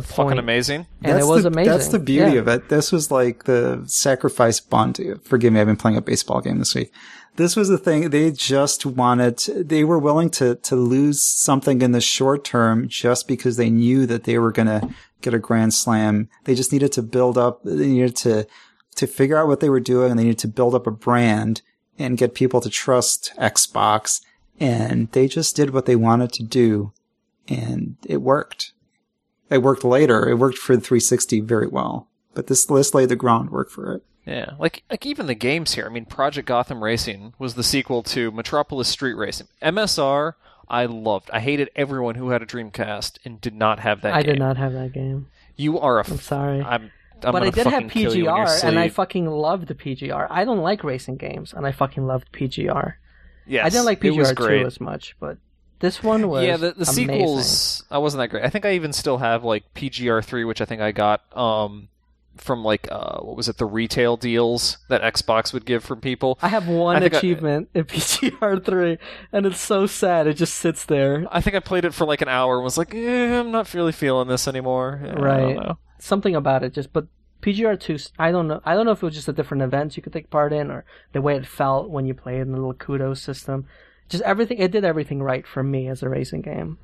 the 0.07 0.13
Fucking 0.13 0.39
amazing. 0.39 0.87
And 1.03 1.15
that's 1.15 1.25
it 1.25 1.29
was 1.29 1.43
the, 1.43 1.49
amazing. 1.49 1.71
That's 1.71 1.87
the 1.89 1.99
beauty 1.99 2.33
Yeah. 2.33 2.39
of 2.39 2.47
it. 2.47 2.69
This 2.69 2.91
was 2.91 3.11
like 3.11 3.43
the 3.45 3.83
sacrifice 3.85 4.59
bunt. 4.59 4.99
Forgive 5.23 5.53
me, 5.53 5.59
I've 5.59 5.67
been 5.67 5.75
playing 5.75 5.97
a 5.97 6.01
baseball 6.01 6.41
game 6.41 6.59
this 6.59 6.75
week. 6.75 6.91
This 7.35 7.55
was 7.55 7.69
the 7.69 7.77
thing. 7.77 8.09
They 8.09 8.31
just 8.31 8.85
wanted, 8.85 9.37
they 9.39 9.83
were 9.83 9.99
willing 9.99 10.29
to, 10.31 10.55
to 10.55 10.75
lose 10.75 11.21
something 11.21 11.81
in 11.81 11.91
the 11.93 12.01
short 12.01 12.43
term 12.43 12.87
just 12.89 13.27
because 13.27 13.55
they 13.55 13.69
knew 13.69 14.05
that 14.07 14.25
they 14.25 14.37
were 14.37 14.51
going 14.51 14.67
to 14.67 14.89
get 15.21 15.33
a 15.33 15.39
grand 15.39 15.73
slam. 15.73 16.27
They 16.43 16.55
just 16.55 16.73
needed 16.73 16.91
to 16.93 17.01
build 17.01 17.37
up, 17.37 17.61
they 17.63 17.87
needed 17.87 18.15
to, 18.17 18.47
to 18.95 19.07
figure 19.07 19.37
out 19.37 19.47
what 19.47 19.61
they 19.61 19.69
were 19.69 19.79
doing 19.79 20.11
and 20.11 20.19
they 20.19 20.23
needed 20.23 20.39
to 20.39 20.47
build 20.49 20.75
up 20.75 20.87
a 20.87 20.91
brand 20.91 21.61
and 21.97 22.17
get 22.17 22.33
people 22.33 22.59
to 22.61 22.69
trust 22.69 23.31
Xbox. 23.37 24.21
And 24.59 25.09
they 25.13 25.27
just 25.27 25.55
did 25.55 25.69
what 25.69 25.85
they 25.85 25.95
wanted 25.95 26.33
to 26.33 26.43
do 26.43 26.91
and 27.47 27.95
it 28.05 28.21
worked. 28.21 28.73
It 29.49 29.63
worked 29.63 29.83
later. 29.83 30.27
It 30.29 30.35
worked 30.35 30.57
for 30.57 30.75
the 30.75 30.81
360 30.81 31.41
very 31.41 31.67
well, 31.67 32.07
but 32.33 32.47
this 32.47 32.65
this 32.65 32.93
laid 32.93 33.09
the 33.09 33.15
groundwork 33.15 33.69
for 33.69 33.93
it. 33.93 34.03
Yeah, 34.25 34.51
like 34.59 34.83
like 34.91 35.05
even 35.05 35.25
the 35.25 35.33
games 35.33 35.73
here. 35.73 35.87
I 35.87 35.89
mean, 35.89 36.05
Project 36.05 36.47
Gotham 36.47 36.83
Racing 36.83 37.33
was 37.39 37.55
the 37.55 37.63
sequel 37.63 38.03
to 38.03 38.31
Metropolis 38.31 38.87
Street 38.87 39.15
Racing. 39.15 39.47
MSR, 39.61 40.33
I 40.67 40.85
loved. 40.85 41.31
I 41.31 41.39
hated 41.39 41.71
everyone 41.75 42.15
who 42.15 42.29
had 42.29 42.43
a 42.43 42.45
Dreamcast 42.45 43.17
and 43.25 43.41
did 43.41 43.55
not 43.55 43.79
have 43.79 44.01
that. 44.01 44.09
Game. 44.09 44.17
I 44.17 44.21
game. 44.21 44.33
did 44.33 44.39
not 44.39 44.57
have 44.57 44.73
that 44.73 44.93
game. 44.93 45.27
You 45.55 45.79
are 45.79 45.99
a. 45.99 46.07
I'm 46.07 46.19
sorry. 46.19 46.61
I'm, 46.61 46.91
I'm 47.23 47.31
but 47.31 47.41
I 47.43 47.49
did 47.49 47.65
have 47.65 47.73
fucking 47.73 47.89
kill 47.89 48.15
you 48.15 48.29
in 48.29 48.35
your 48.35 48.45
PGR, 48.45 48.63
and 48.65 48.79
I 48.79 48.89
fucking 48.89 49.25
loved 49.25 49.67
the 49.67 49.75
PGR. 49.75 50.27
I 50.29 50.45
don't 50.45 50.61
like 50.61 50.83
racing 50.83 51.17
games, 51.17 51.53
and 51.53 51.65
I 51.65 51.71
fucking 51.71 52.05
loved 52.05 52.31
PGR. 52.31 52.93
Yes, 53.47 53.65
I 53.65 53.69
didn't 53.69 53.85
like 53.85 53.99
PGR 53.99 54.37
two 54.37 54.65
as 54.67 54.79
much, 54.79 55.15
but 55.19 55.37
this 55.79 56.03
one 56.03 56.27
was 56.27 56.45
yeah, 56.45 56.57
the, 56.57 56.71
the 56.71 56.83
amazing. 56.83 57.07
sequels. 57.09 57.83
I 57.91 57.97
wasn't 57.99 58.19
that 58.19 58.27
great. 58.29 58.43
I 58.43 58.49
think 58.49 58.65
I 58.65 58.73
even 58.73 58.93
still 58.93 59.17
have 59.19 59.43
like 59.43 59.63
PGR 59.73 60.23
three, 60.23 60.43
which 60.43 60.61
I 60.61 60.65
think 60.65 60.81
I 60.81 60.91
got 60.91 61.21
um 61.37 61.87
from 62.37 62.63
like 62.63 62.87
uh 62.89 63.17
what 63.19 63.35
was 63.35 63.49
it 63.49 63.57
the 63.57 63.65
retail 63.65 64.15
deals 64.15 64.77
that 64.87 65.01
Xbox 65.01 65.51
would 65.53 65.65
give 65.65 65.83
from 65.83 65.99
people. 65.99 66.39
I 66.41 66.47
have 66.47 66.67
one 66.67 66.95
I 66.95 66.99
think 67.01 67.13
I- 67.13 67.17
achievement 67.17 67.69
in 67.73 67.83
PGR 67.85 68.63
three, 68.63 68.97
and 69.33 69.45
it's 69.45 69.59
so 69.59 69.85
sad. 69.87 70.27
It 70.27 70.35
just 70.35 70.53
sits 70.53 70.85
there. 70.85 71.25
I 71.31 71.41
think 71.41 71.55
I 71.55 71.59
played 71.59 71.85
it 71.85 71.93
for 71.93 72.05
like 72.05 72.21
an 72.21 72.29
hour 72.29 72.55
and 72.55 72.63
was 72.63 72.77
like, 72.77 72.93
eh, 72.95 73.39
I'm 73.39 73.51
not 73.51 73.73
really 73.73 73.91
feeling 73.91 74.27
this 74.27 74.47
anymore. 74.47 75.01
Yeah, 75.03 75.11
I 75.11 75.21
Right. 75.21 75.55
don't 75.55 75.63
know. 75.67 75.77
Something 75.97 76.35
about 76.35 76.63
it 76.63 76.73
just, 76.73 76.93
but 76.93 77.07
PGR 77.41 77.77
two. 77.79 77.97
I 78.17 78.31
don't 78.31 78.47
know. 78.47 78.61
I 78.65 78.73
don't 78.75 78.85
know 78.85 78.91
if 78.93 79.01
it 79.03 79.05
was 79.05 79.15
just 79.15 79.25
the 79.27 79.33
different 79.33 79.63
events 79.63 79.95
you 79.97 80.03
could 80.03 80.13
take 80.13 80.29
part 80.29 80.53
in, 80.53 80.71
or 80.71 80.85
the 81.13 81.21
way 81.21 81.35
it 81.35 81.45
felt 81.45 81.89
when 81.89 82.05
you 82.05 82.13
played 82.13 82.41
in 82.41 82.51
the 82.51 82.57
little 82.57 82.73
kudos 82.73 83.21
system. 83.21 83.65
Just 84.09 84.23
everything. 84.23 84.57
It 84.57 84.71
did 84.71 84.83
everything 84.83 85.21
right 85.21 85.45
for 85.45 85.63
me 85.63 85.87
as 85.87 86.03
a 86.03 86.09
racing 86.09 86.41
game. 86.41 86.77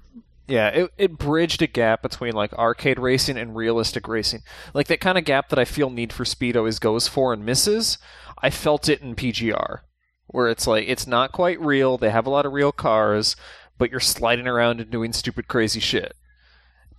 Yeah, 0.47 0.67
it 0.67 0.91
it 0.97 1.17
bridged 1.17 1.61
a 1.61 1.67
gap 1.67 2.01
between 2.03 2.33
like 2.33 2.53
arcade 2.53 2.99
racing 2.99 3.37
and 3.37 3.55
realistic 3.55 4.07
racing. 4.07 4.41
Like 4.73 4.87
that 4.87 5.01
kind 5.01 5.17
of 5.17 5.25
gap 5.25 5.49
that 5.49 5.59
I 5.59 5.65
feel 5.65 5.89
Need 5.89 6.13
for 6.13 6.23
Speed 6.23 6.55
always 6.55 6.79
goes 6.79 7.07
for 7.07 7.33
and 7.33 7.45
misses. 7.45 7.97
I 8.41 8.51
felt 8.51 8.87
it 8.87 9.01
in 9.01 9.15
PGR, 9.15 9.79
where 10.27 10.49
it's 10.49 10.67
like 10.67 10.87
it's 10.87 11.07
not 11.07 11.31
quite 11.31 11.59
real. 11.59 11.97
They 11.97 12.11
have 12.11 12.27
a 12.27 12.29
lot 12.29 12.45
of 12.45 12.53
real 12.53 12.71
cars, 12.71 13.35
but 13.77 13.89
you're 13.89 13.99
sliding 13.99 14.47
around 14.47 14.79
and 14.79 14.91
doing 14.91 15.13
stupid, 15.13 15.47
crazy 15.47 15.79
shit. 15.79 16.15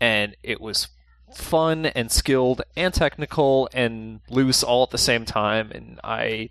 And 0.00 0.36
it 0.42 0.60
was 0.60 0.88
fun 1.34 1.86
and 1.86 2.10
skilled 2.10 2.62
and 2.76 2.92
technical 2.92 3.68
and 3.72 4.20
loose 4.28 4.62
all 4.62 4.82
at 4.82 4.90
the 4.90 4.98
same 4.98 5.24
time. 5.24 5.70
And 5.70 6.00
I, 6.04 6.50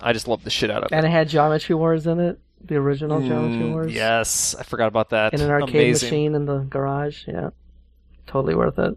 I 0.00 0.12
just 0.12 0.28
loved 0.28 0.44
the 0.44 0.50
shit 0.50 0.70
out 0.70 0.84
of 0.84 0.92
it. 0.92 0.94
And 0.94 1.04
it. 1.04 1.08
it 1.08 1.12
had 1.12 1.28
Geometry 1.28 1.74
Wars 1.74 2.06
in 2.06 2.20
it, 2.20 2.38
the 2.66 2.76
original 2.76 3.20
Geometry 3.20 3.66
Mm, 3.66 3.72
Wars. 3.72 3.92
Yes, 3.92 4.54
I 4.58 4.62
forgot 4.62 4.88
about 4.88 5.10
that. 5.10 5.34
in 5.34 5.40
an 5.40 5.50
arcade 5.50 5.70
Amazing. 5.74 6.06
machine 6.08 6.34
in 6.34 6.44
the 6.46 6.58
garage. 6.58 7.26
Yeah, 7.28 7.50
totally 8.26 8.54
worth 8.54 8.78
it. 8.78 8.96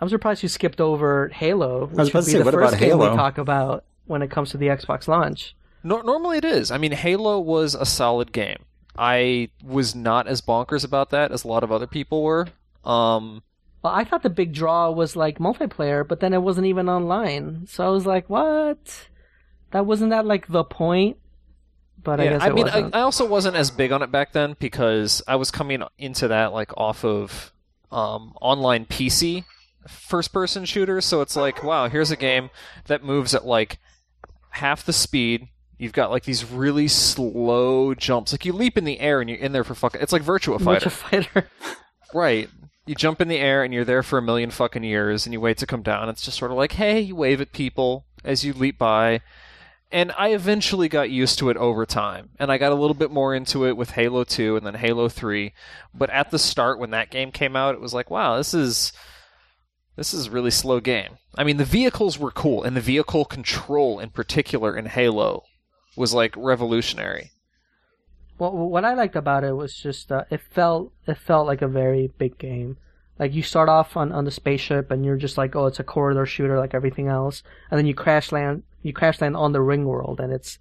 I'm 0.00 0.08
surprised 0.08 0.42
you 0.42 0.48
skipped 0.48 0.80
over 0.80 1.28
Halo, 1.28 1.86
which 1.86 1.96
was 1.98 2.08
about 2.08 2.14
would 2.14 2.20
to 2.22 2.26
be 2.26 2.32
say, 2.32 2.38
the 2.38 2.44
what 2.44 2.54
first 2.54 2.68
about 2.74 2.80
game 2.80 2.88
Halo? 2.90 3.10
we 3.10 3.16
talk 3.16 3.38
about 3.38 3.84
when 4.06 4.22
it 4.22 4.30
comes 4.30 4.50
to 4.50 4.56
the 4.56 4.68
Xbox 4.68 5.08
launch. 5.08 5.54
Nor 5.82 6.02
normally 6.02 6.38
it 6.38 6.44
is. 6.44 6.70
I 6.70 6.78
mean, 6.78 6.92
Halo 6.92 7.38
was 7.40 7.74
a 7.74 7.84
solid 7.86 8.32
game. 8.32 8.64
I 8.98 9.50
was 9.64 9.94
not 9.94 10.26
as 10.26 10.40
bonkers 10.40 10.84
about 10.84 11.10
that 11.10 11.32
as 11.32 11.44
a 11.44 11.48
lot 11.48 11.62
of 11.64 11.70
other 11.72 11.86
people 11.86 12.22
were. 12.22 12.48
Um, 12.84 13.42
Well, 13.82 13.92
I 13.94 14.04
thought 14.04 14.22
the 14.22 14.30
big 14.30 14.52
draw 14.52 14.90
was 14.90 15.16
like 15.16 15.38
multiplayer, 15.38 16.06
but 16.06 16.20
then 16.20 16.32
it 16.34 16.42
wasn't 16.42 16.66
even 16.66 16.88
online. 16.88 17.66
So 17.66 17.84
I 17.86 17.88
was 17.90 18.04
like, 18.06 18.28
what? 18.28 19.08
That 19.70 19.86
wasn't 19.86 20.10
that 20.10 20.26
like 20.26 20.48
the 20.48 20.64
point? 20.64 21.16
But 22.02 22.20
I 22.20 22.24
yeah, 22.24 22.30
guess 22.32 22.42
I 22.42 22.50
mean, 22.50 22.68
I. 22.68 22.90
I 22.92 23.00
also 23.02 23.26
wasn't 23.26 23.56
as 23.56 23.70
big 23.70 23.92
on 23.92 24.02
it 24.02 24.10
back 24.10 24.32
then 24.32 24.56
because 24.58 25.22
I 25.28 25.36
was 25.36 25.50
coming 25.50 25.82
into 25.98 26.28
that 26.28 26.52
like 26.52 26.76
off 26.76 27.04
of 27.04 27.52
um, 27.90 28.34
online 28.40 28.86
PC 28.86 29.44
first-person 29.88 30.64
shooters. 30.64 31.04
So 31.04 31.20
it's 31.20 31.36
like, 31.36 31.62
wow, 31.62 31.88
here's 31.88 32.10
a 32.10 32.16
game 32.16 32.50
that 32.86 33.04
moves 33.04 33.34
at 33.34 33.44
like 33.44 33.78
half 34.50 34.84
the 34.84 34.92
speed. 34.92 35.48
You've 35.78 35.92
got 35.92 36.10
like 36.10 36.24
these 36.24 36.44
really 36.44 36.88
slow 36.88 37.94
jumps. 37.94 38.32
Like 38.32 38.44
you 38.44 38.52
leap 38.52 38.76
in 38.76 38.84
the 38.84 39.00
air 39.00 39.20
and 39.20 39.30
you're 39.30 39.38
in 39.38 39.52
there 39.52 39.64
for 39.64 39.74
fucking. 39.74 40.00
It's 40.00 40.12
like 40.12 40.22
Virtua 40.22 40.60
Fighter. 40.60 40.90
Virtua 40.90 40.92
Fighter. 40.92 41.50
Right. 42.12 42.48
You 42.86 42.96
jump 42.96 43.20
in 43.20 43.28
the 43.28 43.38
air 43.38 43.62
and 43.62 43.72
you're 43.72 43.84
there 43.84 44.02
for 44.02 44.18
a 44.18 44.22
million 44.22 44.50
fucking 44.50 44.82
years 44.82 45.26
and 45.26 45.32
you 45.32 45.40
wait 45.40 45.58
to 45.58 45.66
come 45.66 45.82
down. 45.82 46.08
It's 46.08 46.22
just 46.22 46.38
sort 46.38 46.50
of 46.50 46.56
like, 46.56 46.72
hey, 46.72 47.00
you 47.00 47.14
wave 47.14 47.40
at 47.40 47.52
people 47.52 48.04
as 48.24 48.44
you 48.44 48.52
leap 48.52 48.78
by. 48.78 49.20
And 49.92 50.12
I 50.16 50.28
eventually 50.28 50.88
got 50.88 51.10
used 51.10 51.38
to 51.40 51.50
it 51.50 51.56
over 51.56 51.84
time. 51.84 52.30
And 52.38 52.50
I 52.52 52.58
got 52.58 52.72
a 52.72 52.76
little 52.76 52.94
bit 52.94 53.10
more 53.10 53.34
into 53.34 53.66
it 53.66 53.76
with 53.76 53.90
Halo 53.90 54.22
2 54.22 54.56
and 54.56 54.64
then 54.64 54.74
Halo 54.74 55.08
3. 55.08 55.52
But 55.92 56.10
at 56.10 56.30
the 56.30 56.38
start 56.38 56.78
when 56.78 56.90
that 56.90 57.10
game 57.10 57.32
came 57.32 57.56
out, 57.56 57.74
it 57.74 57.80
was 57.80 57.92
like, 57.92 58.10
wow, 58.10 58.36
this 58.36 58.54
is 58.54 58.92
this 59.96 60.14
is 60.14 60.28
a 60.28 60.30
really 60.30 60.52
slow 60.52 60.80
game. 60.80 61.18
I 61.36 61.44
mean, 61.44 61.56
the 61.56 61.64
vehicles 61.64 62.18
were 62.18 62.30
cool 62.30 62.62
and 62.62 62.76
the 62.76 62.80
vehicle 62.80 63.24
control 63.24 63.98
in 63.98 64.10
particular 64.10 64.76
in 64.76 64.86
Halo 64.86 65.42
was 65.96 66.14
like 66.14 66.34
revolutionary. 66.36 67.32
Well, 68.38 68.52
what 68.52 68.84
I 68.84 68.94
liked 68.94 69.16
about 69.16 69.44
it 69.44 69.52
was 69.52 69.76
just 69.76 70.10
uh, 70.10 70.24
it 70.30 70.40
felt 70.40 70.92
it 71.06 71.18
felt 71.18 71.46
like 71.46 71.60
a 71.62 71.68
very 71.68 72.10
big 72.16 72.38
game. 72.38 72.78
Like 73.20 73.34
you 73.34 73.42
start 73.42 73.68
off 73.68 73.96
on, 73.96 74.10
on 74.10 74.24
the 74.24 74.30
spaceship 74.30 74.90
and 74.90 75.04
you're 75.04 75.16
just 75.16 75.38
like, 75.38 75.54
oh, 75.54 75.66
it's 75.66 75.78
a 75.78 75.84
corridor 75.84 76.26
shooter 76.26 76.58
like 76.58 76.74
everything 76.74 77.06
else, 77.06 77.42
and 77.70 77.78
then 77.78 77.86
you 77.86 77.94
crash 77.94 78.32
land 78.32 78.64
you 78.82 78.94
crash 78.94 79.20
land 79.20 79.36
on 79.36 79.52
the 79.52 79.60
ring 79.60 79.84
world, 79.84 80.20
and 80.20 80.32
it's 80.32 80.58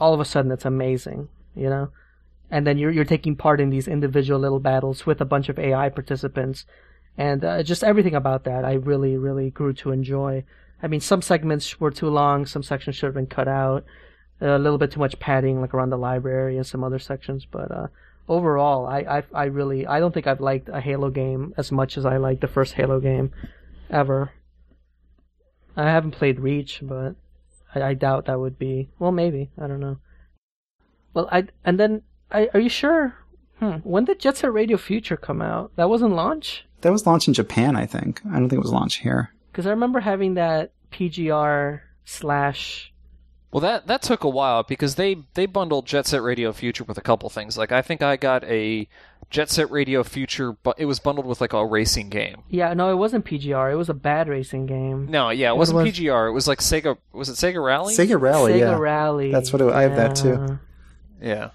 all 0.00 0.14
of 0.14 0.20
a 0.20 0.24
sudden 0.24 0.52
it's 0.52 0.64
amazing, 0.64 1.28
you 1.54 1.68
know. 1.68 1.90
And 2.50 2.64
then 2.66 2.78
you're 2.78 2.92
you're 2.92 3.04
taking 3.04 3.34
part 3.34 3.60
in 3.60 3.70
these 3.70 3.88
individual 3.88 4.38
little 4.38 4.60
battles 4.60 5.04
with 5.04 5.20
a 5.20 5.24
bunch 5.24 5.48
of 5.48 5.58
AI 5.58 5.88
participants, 5.88 6.64
and 7.18 7.44
uh, 7.44 7.62
just 7.64 7.82
everything 7.82 8.14
about 8.14 8.44
that 8.44 8.64
I 8.64 8.74
really 8.74 9.16
really 9.16 9.50
grew 9.50 9.72
to 9.74 9.90
enjoy. 9.90 10.44
I 10.80 10.86
mean, 10.86 11.00
some 11.00 11.22
segments 11.22 11.80
were 11.80 11.90
too 11.90 12.08
long, 12.08 12.46
some 12.46 12.62
sections 12.62 12.94
should 12.96 13.06
have 13.06 13.14
been 13.14 13.26
cut 13.26 13.48
out 13.48 13.84
a 14.40 14.58
little 14.58 14.78
bit 14.78 14.90
too 14.90 15.00
much 15.00 15.18
padding 15.18 15.60
like 15.60 15.72
around 15.72 15.90
the 15.90 15.96
library 15.96 16.56
and 16.56 16.66
some 16.66 16.84
other 16.84 16.98
sections 16.98 17.46
but 17.50 17.70
uh 17.70 17.86
overall 18.28 18.86
I, 18.86 19.00
I 19.18 19.22
i 19.32 19.44
really 19.44 19.86
i 19.86 20.00
don't 20.00 20.12
think 20.12 20.26
i've 20.26 20.40
liked 20.40 20.68
a 20.68 20.80
halo 20.80 21.10
game 21.10 21.54
as 21.56 21.70
much 21.70 21.96
as 21.96 22.04
i 22.04 22.16
liked 22.16 22.40
the 22.40 22.48
first 22.48 22.74
halo 22.74 22.98
game 23.00 23.30
ever. 23.88 24.32
I 25.76 25.84
haven't 25.84 26.12
played 26.12 26.40
reach 26.40 26.80
but 26.82 27.14
i, 27.74 27.82
I 27.82 27.94
doubt 27.94 28.26
that 28.26 28.40
would 28.40 28.58
be 28.58 28.88
well 28.98 29.12
maybe 29.12 29.50
i 29.60 29.66
don't 29.66 29.80
know. 29.80 29.98
Well 31.14 31.28
i 31.30 31.44
and 31.64 31.78
then 31.78 32.02
I, 32.30 32.48
are 32.52 32.60
you 32.60 32.68
sure? 32.68 33.14
Hmm, 33.60 33.76
when 33.84 34.04
did 34.04 34.18
jet 34.18 34.36
set 34.36 34.52
radio 34.52 34.76
future 34.76 35.16
come 35.16 35.40
out? 35.40 35.70
That 35.76 35.88
wasn't 35.88 36.14
launch? 36.16 36.66
That 36.80 36.90
was 36.92 37.06
launched 37.06 37.28
in 37.28 37.34
Japan, 37.34 37.74
I 37.76 37.86
think. 37.86 38.20
I 38.26 38.32
don't 38.38 38.48
think 38.50 38.58
it 38.58 38.68
was 38.68 38.72
launched 38.72 39.00
here. 39.02 39.30
because 39.52 39.66
i 39.66 39.70
remember 39.70 40.00
having 40.00 40.34
that 40.34 40.72
pgr 40.92 41.80
slash 42.04 42.92
Well, 43.56 43.62
that 43.62 43.86
that 43.86 44.02
took 44.02 44.22
a 44.22 44.28
while 44.28 44.64
because 44.64 44.96
they 44.96 45.16
they 45.32 45.46
bundled 45.46 45.86
Jet 45.86 46.06
Set 46.06 46.20
Radio 46.22 46.52
Future 46.52 46.84
with 46.84 46.98
a 46.98 47.00
couple 47.00 47.30
things. 47.30 47.56
Like 47.56 47.72
I 47.72 47.80
think 47.80 48.02
I 48.02 48.16
got 48.18 48.44
a 48.44 48.86
Jet 49.30 49.48
Set 49.48 49.70
Radio 49.70 50.02
Future, 50.04 50.52
but 50.52 50.78
it 50.78 50.84
was 50.84 50.98
bundled 50.98 51.24
with 51.26 51.40
like 51.40 51.54
a 51.54 51.64
racing 51.64 52.10
game. 52.10 52.42
yeah 52.50 52.74
no 52.74 52.90
it 52.90 52.96
wasn't 52.96 53.24
pgr 53.24 53.72
it 53.72 53.76
was 53.76 53.88
a 53.88 53.94
bad 53.94 54.28
racing 54.28 54.66
game 54.66 55.06
No, 55.10 55.30
yeah, 55.30 55.48
it 55.48 55.52
What 55.52 55.60
wasn't 55.60 55.78
was- 55.78 55.88
PGR. 55.98 56.28
It 56.28 56.32
was 56.32 56.46
like 56.46 56.58
Sega. 56.58 56.98
Was 57.14 57.30
it 57.30 57.36
Sega 57.36 57.64
Rally? 57.64 57.94
Sega 57.94 58.20
Rally, 58.20 58.52
Sega 58.52 58.58
yeah. 58.58 58.76
Rally. 58.78 59.32
That's 59.32 59.50
what 59.54 59.62
it- 59.62 59.72
I 59.72 59.82
have 59.84 59.96
that 59.96 60.16
too. 60.16 60.58
yeah. 61.22 61.26
Yeah. 61.26 61.50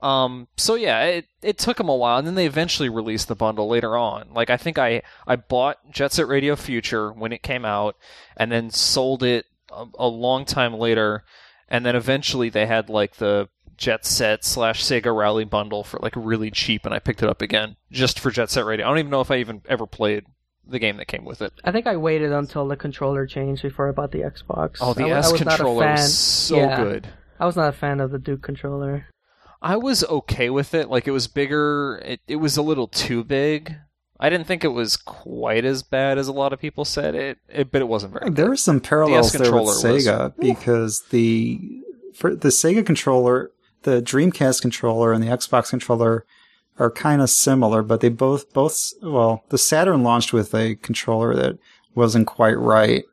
Um. 0.00 0.48
So 0.56 0.74
yeah, 0.74 1.02
it 1.04 1.26
it 1.42 1.58
took 1.58 1.76
them 1.76 1.90
a 1.90 1.96
while, 1.96 2.16
and 2.18 2.26
then 2.26 2.34
they 2.34 2.46
eventually 2.46 2.88
released 2.88 3.28
the 3.28 3.34
bundle 3.34 3.68
later 3.68 3.94
on. 3.96 4.28
Like 4.32 4.48
I 4.48 4.56
think 4.56 4.78
I 4.78 5.02
I 5.26 5.36
bought 5.36 5.76
Jet 5.90 6.12
Set 6.12 6.28
Radio 6.28 6.56
Future 6.56 7.12
when 7.12 7.32
it 7.32 7.42
came 7.42 7.64
out, 7.66 7.96
and 8.38 8.50
then 8.50 8.70
sold 8.70 9.22
it 9.22 9.44
a, 9.70 9.86
a 9.98 10.06
long 10.08 10.44
time 10.44 10.74
later, 10.74 11.24
and 11.68 11.84
then 11.84 11.96
eventually 11.96 12.48
they 12.48 12.66
had 12.66 12.88
like 12.88 13.16
the 13.16 13.48
Jet 13.76 14.04
Set 14.06 14.44
slash 14.44 14.82
Sega 14.82 15.14
Rally 15.16 15.44
bundle 15.44 15.84
for 15.84 15.98
like 16.00 16.14
really 16.16 16.50
cheap, 16.50 16.84
and 16.84 16.94
I 16.94 16.98
picked 16.98 17.22
it 17.22 17.28
up 17.28 17.42
again 17.42 17.76
just 17.92 18.18
for 18.20 18.30
Jet 18.30 18.50
Set 18.50 18.64
Radio. 18.64 18.86
I 18.86 18.88
don't 18.88 18.98
even 18.98 19.10
know 19.10 19.20
if 19.20 19.30
I 19.30 19.36
even 19.36 19.62
ever 19.68 19.86
played 19.86 20.24
the 20.68 20.78
game 20.78 20.96
that 20.96 21.06
came 21.06 21.24
with 21.24 21.42
it. 21.42 21.52
I 21.62 21.70
think 21.72 21.86
I 21.86 21.96
waited 21.96 22.32
until 22.32 22.66
the 22.66 22.76
controller 22.76 23.26
changed 23.26 23.62
before 23.62 23.88
I 23.88 23.92
bought 23.92 24.10
the 24.12 24.20
Xbox. 24.20 24.78
Oh, 24.80 24.94
the 24.94 25.04
I, 25.04 25.08
wa- 25.08 25.14
I 25.14 25.18
S 25.18 25.32
was 25.32 25.40
not 25.44 25.54
a 25.54 25.56
controller 25.58 25.84
fan. 25.84 25.92
was 25.96 26.14
so 26.18 26.56
Yeah. 26.56 26.76
good. 26.82 27.08
I 27.38 27.46
was 27.46 27.54
not 27.56 27.68
a 27.68 27.72
fan 27.72 28.00
of 28.00 28.10
the 28.10 28.18
Duke 28.18 28.42
controller. 28.42 29.06
I 29.62 29.76
was 29.76 30.02
okay 30.04 30.50
with 30.50 30.74
it. 30.74 30.88
Like 30.88 31.06
it 31.06 31.12
was 31.12 31.28
bigger. 31.28 32.00
It 32.04 32.20
it 32.26 32.36
was 32.36 32.56
a 32.56 32.62
little 32.62 32.88
too 32.88 33.22
big. 33.24 33.76
I 34.18 34.30
didn't 34.30 34.46
think 34.46 34.64
it 34.64 34.68
was 34.68 34.96
quite 34.96 35.64
as 35.64 35.82
bad 35.82 36.18
as 36.18 36.28
a 36.28 36.32
lot 36.32 36.52
of 36.52 36.60
people 36.60 36.84
said 36.84 37.14
it, 37.14 37.38
it 37.48 37.70
but 37.70 37.82
it 37.82 37.88
wasn't 37.88 38.14
very. 38.14 38.30
There 38.30 38.50
are 38.50 38.56
some 38.56 38.80
parallels 38.80 39.32
there 39.32 39.40
with 39.40 39.50
controller 39.50 39.92
was- 39.92 40.06
Sega 40.06 40.34
because 40.38 41.02
the 41.10 41.82
for 42.14 42.34
the 42.34 42.48
Sega 42.48 42.84
controller, 42.84 43.50
the 43.82 44.00
Dreamcast 44.00 44.62
controller 44.62 45.12
and 45.12 45.22
the 45.22 45.28
Xbox 45.28 45.70
controller 45.70 46.24
are 46.78 46.90
kind 46.90 47.22
of 47.22 47.30
similar, 47.30 47.82
but 47.82 48.00
they 48.00 48.08
both 48.08 48.52
both 48.52 48.92
well, 49.02 49.44
the 49.50 49.58
Saturn 49.58 50.02
launched 50.02 50.32
with 50.32 50.54
a 50.54 50.76
controller 50.76 51.34
that 51.34 51.58
wasn't 51.94 52.26
quite 52.26 52.58
right, 52.58 53.04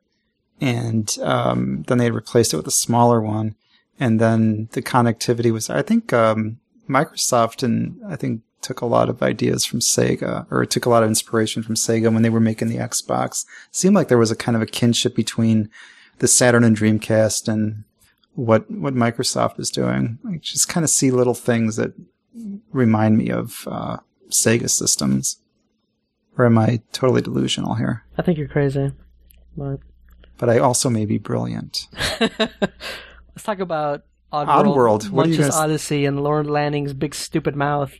and 0.62 1.18
um, 1.22 1.84
then 1.88 1.98
they 1.98 2.12
replaced 2.12 2.54
it 2.54 2.58
with 2.58 2.68
a 2.68 2.72
smaller 2.72 3.22
one, 3.22 3.56
and 4.00 4.20
then 4.20 4.70
the 4.72 4.82
connectivity 4.82 5.52
was. 5.52 5.70
I 5.70 5.82
think 5.82 6.14
um, 6.14 6.60
Microsoft 6.90 7.64
and 7.64 8.00
I 8.08 8.16
think 8.16 8.42
took 8.64 8.82
a 8.82 8.86
lot 8.86 9.10
of 9.10 9.22
ideas 9.22 9.66
from 9.66 9.80
Sega, 9.80 10.48
or 10.52 10.66
took 10.66 10.86
a 10.86 10.90
lot 10.90 11.04
of 11.04 11.10
inspiration 11.10 11.62
from 11.64 11.76
Sega 11.76 12.12
when 12.12 12.24
they 12.24 12.30
were 12.30 12.40
making 12.40 12.70
the 12.70 12.78
Xbox. 12.78 13.46
It 13.70 13.76
seemed 13.76 13.96
like 13.96 14.08
there 14.08 14.18
was 14.18 14.32
a 14.32 14.36
kind 14.36 14.56
of 14.56 14.62
a 14.62 14.68
kinship 14.68 15.16
between 15.16 15.70
the 16.20 16.28
Saturn 16.28 16.64
and 16.64 16.76
Dreamcast 16.76 17.48
and 17.48 17.84
what 18.36 18.70
what 18.72 18.96
Microsoft 18.96 19.60
is 19.60 19.70
doing. 19.70 20.20
I 20.28 20.38
just 20.38 20.68
kind 20.68 20.84
of 20.84 20.90
see 20.90 21.12
little 21.12 21.34
things 21.34 21.76
that 21.76 21.94
remind 22.72 23.18
me 23.18 23.30
of 23.30 23.68
uh, 23.70 23.98
Sega 24.30 24.70
systems. 24.70 25.38
Or 26.36 26.46
am 26.46 26.58
I 26.58 26.82
totally 26.92 27.22
delusional 27.22 27.76
here? 27.76 28.06
I 28.18 28.24
think 28.24 28.40
you're 28.40 28.48
crazy. 28.48 28.92
But 29.56 29.80
But 30.38 30.50
I 30.50 30.58
also 30.58 30.90
may 30.90 31.06
be 31.06 31.20
brilliant. 31.20 31.88
let's 32.20 33.44
talk 33.44 33.60
about 33.60 34.04
Oddworld, 34.32 34.48
Oddworld, 34.48 35.10
what 35.12 35.28
are 35.28 35.30
you 35.30 35.38
Munch's 35.38 35.56
Oddysee, 35.56 36.08
and 36.08 36.24
Lorne 36.24 36.48
Lanning's 36.48 36.94
big 36.94 37.14
stupid 37.14 37.56
mouth, 37.56 37.94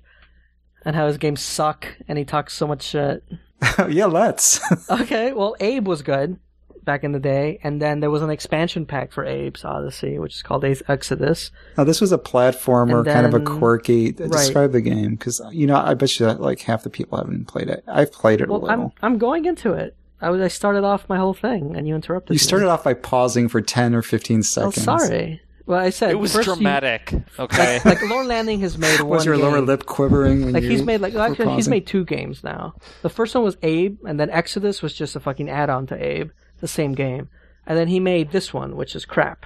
and 0.86 0.96
how 0.96 1.08
his 1.08 1.18
games 1.18 1.42
suck, 1.42 1.88
and 2.08 2.18
he 2.18 2.26
talks 2.26 2.54
so 2.54 2.68
much 2.68 2.84
shit. 2.84 3.24
yeah, 3.90 4.06
let's. 4.06 4.60
Okay, 4.90 5.34
well, 5.34 5.56
Abe 5.60 5.88
was 5.88 6.02
good 6.02 6.38
back 6.84 7.06
in 7.06 7.14
the 7.14 7.20
day, 7.20 7.60
and 7.64 7.82
then 7.82 8.02
there 8.02 8.10
was 8.10 8.22
an 8.22 8.30
expansion 8.30 8.86
pack 8.86 9.14
for 9.14 9.24
Abe's 9.24 9.64
Oddysee, 9.64 10.20
which 10.20 10.36
is 10.36 10.42
called 10.42 10.66
Abe's 10.66 10.84
Exodus. 10.90 11.50
now, 11.78 11.86
this 11.86 12.02
was 12.02 12.12
a 12.12 12.18
platformer, 12.18 12.98
And 12.98 13.08
kind 13.08 13.26
of 13.26 13.34
a 13.34 13.40
then- 13.40 13.46
quirky. 13.60 14.12
right. 14.12 14.30
Describe 14.32 14.74
the 14.74 14.82
game, 14.82 15.12
because 15.16 15.42
you 15.52 15.66
know 15.66 15.78
I 15.78 15.94
bet 15.94 16.20
you 16.20 16.26
that 16.26 16.42
like 16.42 16.60
half 16.62 16.84
the 16.84 16.90
people 16.90 17.18
haven't 17.18 17.46
played 17.48 17.70
it. 17.70 17.84
I've 17.88 18.12
played 18.12 18.42
it 18.42 18.50
a 18.50 18.54
little. 18.54 18.70
I'm 18.70 18.92
I'm 19.02 19.18
going 19.18 19.46
into 19.46 19.72
it. 19.74 19.96
I 20.22 20.30
was 20.30 20.42
I 20.42 20.48
started 20.50 20.84
off 20.84 21.08
my 21.10 21.18
whole 21.18 21.34
thing, 21.34 21.76
and 21.76 21.88
you 21.88 21.96
interrupted. 21.96 22.32
You 22.32 22.36
me. 22.36 22.40
started 22.40 22.68
off 22.70 22.84
by 22.84 22.94
pausing 22.94 23.48
for 23.48 23.62
ten 23.62 23.96
or 23.96 24.02
fifteen 24.02 24.40
oh, 24.40 24.42
seconds. 24.42 24.84
sorry. 24.84 25.42
Well, 25.66 25.80
I 25.80 25.92
said 25.92 26.12
It 26.12 26.16
was 26.20 26.34
first 26.34 26.48
you- 26.48 26.56
dramatic. 26.56 27.14
Okay. 27.40 27.80
like 27.86 28.02
Lorne 28.04 28.28
Lanning 28.28 28.60
has 28.62 28.78
made 28.78 29.00
one. 29.00 29.10
Was 29.10 29.26
your 29.26 29.38
lower 29.38 29.62
lip 29.62 29.86
quivering? 29.86 30.44
When 30.46 30.54
Like 30.54 30.64
you 30.64 30.70
he's 30.72 30.84
made 30.84 31.00
like 31.02 31.14
were 31.14 31.22
actually 31.22 31.56
he's 31.56 31.70
made 31.70 31.88
two 31.88 32.04
games 32.06 32.44
now. 32.44 32.76
The 33.02 33.10
first 33.10 33.34
one 33.34 33.44
was 33.46 33.56
Abe, 33.64 33.98
and 34.06 34.20
then 34.20 34.30
Exodus 34.30 34.82
was 34.82 34.94
just 34.94 35.16
a 35.16 35.20
fucking 35.22 35.50
add-on 35.50 35.88
to 35.88 35.96
Abe, 36.04 36.32
the 36.60 36.68
same 36.68 36.94
game. 36.94 37.30
And 37.66 37.78
then 37.78 37.88
he 37.88 38.00
made 38.02 38.32
this 38.32 38.54
one, 38.54 38.76
which 38.76 38.94
is 38.94 39.06
crap. 39.06 39.46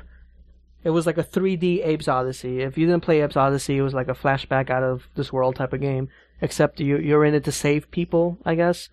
It 0.84 0.90
was 0.90 1.06
like 1.06 1.18
a 1.20 1.24
3D 1.24 1.86
Abe's 1.86 2.08
Oddysee. 2.08 2.66
If 2.66 2.78
you 2.78 2.88
didn't 2.88 3.04
play 3.04 3.22
Abe's 3.22 3.36
Oddysee, 3.36 3.76
it 3.76 3.82
was 3.84 3.94
like 3.94 4.08
a 4.08 4.14
flashback 4.16 4.70
out 4.72 4.84
of 4.84 5.08
this 5.16 5.32
world 5.32 5.56
type 5.56 5.74
of 5.74 5.82
game. 5.82 6.10
Except 6.42 6.80
you 6.80 6.98
you're 6.98 7.26
in 7.26 7.34
it 7.36 7.44
to 7.46 7.52
save 7.52 7.92
people, 7.92 8.38
I 8.46 8.56
guess, 8.56 8.90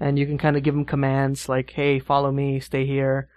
and 0.00 0.18
you 0.18 0.26
can 0.26 0.36
kind 0.38 0.56
of 0.56 0.62
give 0.62 0.74
them 0.74 0.84
commands 0.84 1.48
like, 1.48 1.70
"Hey, 1.70 1.98
follow 2.00 2.32
me, 2.32 2.60
stay 2.60 2.84
here." 2.86 3.28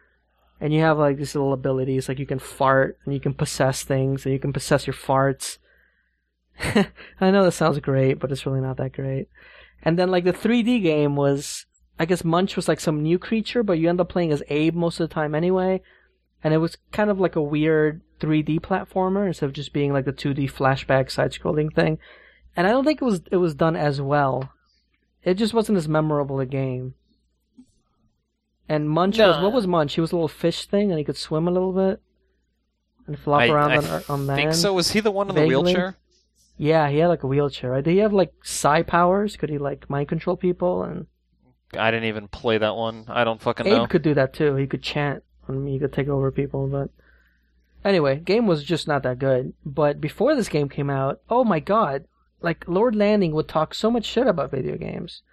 And 0.61 0.73
you 0.73 0.81
have 0.81 0.97
like 0.97 1.17
these 1.17 1.35
little 1.35 1.53
abilities, 1.53 2.09
like 2.09 2.19
you 2.19 2.25
can 2.25 2.39
fart 2.39 2.97
and 3.05 3.13
you 3.13 3.19
can 3.19 3.33
possess 3.33 3.83
things, 3.83 4.25
and 4.25 4.33
you 4.33 4.39
can 4.39 4.53
possess 4.53 4.85
your 4.85 4.93
farts. 4.93 5.57
I 6.59 7.31
know 7.31 7.45
that 7.45 7.53
sounds 7.53 7.79
great, 7.79 8.19
but 8.19 8.31
it's 8.31 8.45
really 8.45 8.59
not 8.61 8.77
that 8.77 8.93
great. 8.93 9.29
And 9.81 9.97
then 9.97 10.11
like 10.11 10.25
the 10.25 10.33
3D 10.33 10.83
game 10.83 11.15
was, 11.15 11.65
I 11.97 12.05
guess 12.05 12.25
Munch 12.25 12.55
was 12.55 12.67
like 12.67 12.79
some 12.79 13.01
new 13.01 13.17
creature, 13.17 13.63
but 13.63 13.79
you 13.79 13.89
end 13.89 14.01
up 14.01 14.09
playing 14.09 14.31
as 14.31 14.43
Abe 14.49 14.75
most 14.75 14.99
of 14.99 15.07
the 15.07 15.13
time 15.13 15.33
anyway. 15.33 15.81
And 16.43 16.53
it 16.53 16.57
was 16.57 16.77
kind 16.91 17.09
of 17.09 17.19
like 17.19 17.35
a 17.35 17.41
weird 17.41 18.01
3D 18.19 18.59
platformer 18.59 19.27
instead 19.27 19.45
of 19.45 19.53
just 19.53 19.73
being 19.73 19.93
like 19.93 20.05
the 20.05 20.13
2D 20.13 20.51
flashback 20.51 21.11
side-scrolling 21.11 21.73
thing. 21.73 21.99
And 22.55 22.67
I 22.67 22.71
don't 22.71 22.83
think 22.83 23.01
it 23.01 23.05
was 23.05 23.21
it 23.31 23.37
was 23.37 23.55
done 23.55 23.75
as 23.75 24.01
well. 24.01 24.51
It 25.23 25.35
just 25.35 25.53
wasn't 25.53 25.77
as 25.77 25.87
memorable 25.87 26.39
a 26.39 26.45
game. 26.45 26.95
And 28.69 28.87
Munch 28.87 29.17
was 29.17 29.41
what 29.41 29.51
was 29.51 29.65
Munch? 29.65 29.95
He 29.95 30.01
was 30.01 30.11
a 30.11 30.15
little 30.15 30.27
fish 30.27 30.67
thing, 30.67 30.91
and 30.91 30.99
he 30.99 31.03
could 31.03 31.17
swim 31.17 31.47
a 31.47 31.51
little 31.51 31.73
bit 31.73 31.99
and 33.07 33.17
flop 33.17 33.41
I, 33.41 33.49
around 33.49 33.71
I 33.71 33.77
on, 33.77 34.03
on 34.07 34.27
land. 34.27 34.39
think 34.39 34.53
so. 34.53 34.73
Was 34.73 34.91
he 34.91 34.99
the 34.99 35.11
one 35.11 35.27
in 35.29 35.35
the 35.35 35.45
wheelchair? 35.45 35.97
Yeah, 36.57 36.87
he 36.89 36.99
had 36.99 37.07
like 37.07 37.23
a 37.23 37.27
wheelchair. 37.27 37.71
Right? 37.71 37.83
Did 37.83 37.91
he 37.91 37.97
have 37.97 38.13
like 38.13 38.31
psi 38.43 38.83
powers? 38.83 39.35
Could 39.35 39.49
he 39.49 39.57
like 39.57 39.89
mind 39.89 40.07
control 40.07 40.37
people? 40.37 40.83
And 40.83 41.07
I 41.75 41.89
didn't 41.89 42.07
even 42.07 42.27
play 42.27 42.59
that 42.59 42.75
one. 42.75 43.05
I 43.07 43.23
don't 43.23 43.41
fucking 43.41 43.65
Abe 43.65 43.73
know. 43.73 43.87
could 43.87 44.03
do 44.03 44.13
that 44.13 44.33
too. 44.33 44.55
He 44.55 44.67
could 44.67 44.83
chant. 44.83 45.23
and 45.47 45.67
he 45.67 45.79
could 45.79 45.91
take 45.91 46.07
over 46.07 46.31
people. 46.31 46.67
But 46.67 46.89
anyway, 47.83 48.19
game 48.19 48.45
was 48.45 48.63
just 48.63 48.87
not 48.87 49.01
that 49.01 49.17
good. 49.17 49.53
But 49.65 49.99
before 49.99 50.35
this 50.35 50.49
game 50.49 50.69
came 50.69 50.91
out, 50.91 51.21
oh 51.27 51.43
my 51.43 51.59
god! 51.59 52.05
Like 52.41 52.67
Lorne 52.67 52.97
Lanning 52.97 53.31
would 53.31 53.47
talk 53.47 53.73
so 53.73 53.89
much 53.89 54.05
shit 54.05 54.27
about 54.27 54.51
video 54.51 54.77
games. 54.77 55.23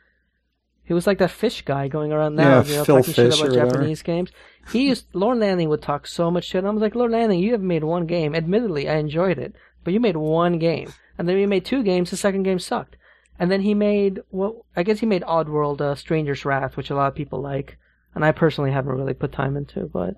He 0.86 0.94
was 0.94 1.06
like 1.06 1.18
that 1.18 1.30
fish 1.32 1.62
guy 1.62 1.88
going 1.88 2.12
around 2.12 2.36
now, 2.36 2.60
Yeah, 2.60 2.64
you 2.64 2.76
know, 2.76 2.84
Phil 2.84 2.96
talking 2.98 3.14
Fish 3.14 3.36
shit 3.36 3.48
about. 3.52 3.70
Japanese 3.70 4.02
games. 4.02 4.30
He 4.72 4.86
used 4.88 5.06
Lorne 5.12 5.40
Lanning 5.40 5.68
would 5.68 5.82
talk 5.82 6.06
so 6.06 6.30
much 6.30 6.44
shit. 6.44 6.64
I 6.64 6.70
was 6.70 6.80
like, 6.80 6.94
Lorne 6.94 7.12
Lanning, 7.12 7.40
you 7.40 7.52
have 7.52 7.60
made 7.60 7.84
one 7.84 8.06
game. 8.06 8.34
Admittedly, 8.34 8.88
I 8.88 8.96
enjoyed 8.96 9.38
it, 9.38 9.54
but 9.84 9.92
you 9.92 10.00
made 10.00 10.16
one 10.16 10.58
game, 10.58 10.92
and 11.18 11.28
then 11.28 11.38
you 11.38 11.48
made 11.48 11.64
two 11.64 11.82
games. 11.82 12.10
The 12.10 12.16
second 12.16 12.44
game 12.44 12.58
sucked, 12.60 12.96
and 13.38 13.50
then 13.50 13.62
he 13.62 13.74
made 13.74 14.20
well, 14.30 14.64
I 14.76 14.82
guess 14.84 15.00
he 15.00 15.06
made 15.06 15.22
Oddworld, 15.22 15.80
uh, 15.80 15.94
Stranger's 15.96 16.44
Wrath, 16.44 16.76
which 16.76 16.90
a 16.90 16.94
lot 16.94 17.08
of 17.08 17.14
people 17.16 17.40
like, 17.42 17.78
and 18.14 18.24
I 18.24 18.32
personally 18.32 18.70
haven't 18.70 18.96
really 18.96 19.14
put 19.14 19.32
time 19.32 19.56
into, 19.56 19.90
but 19.92 20.14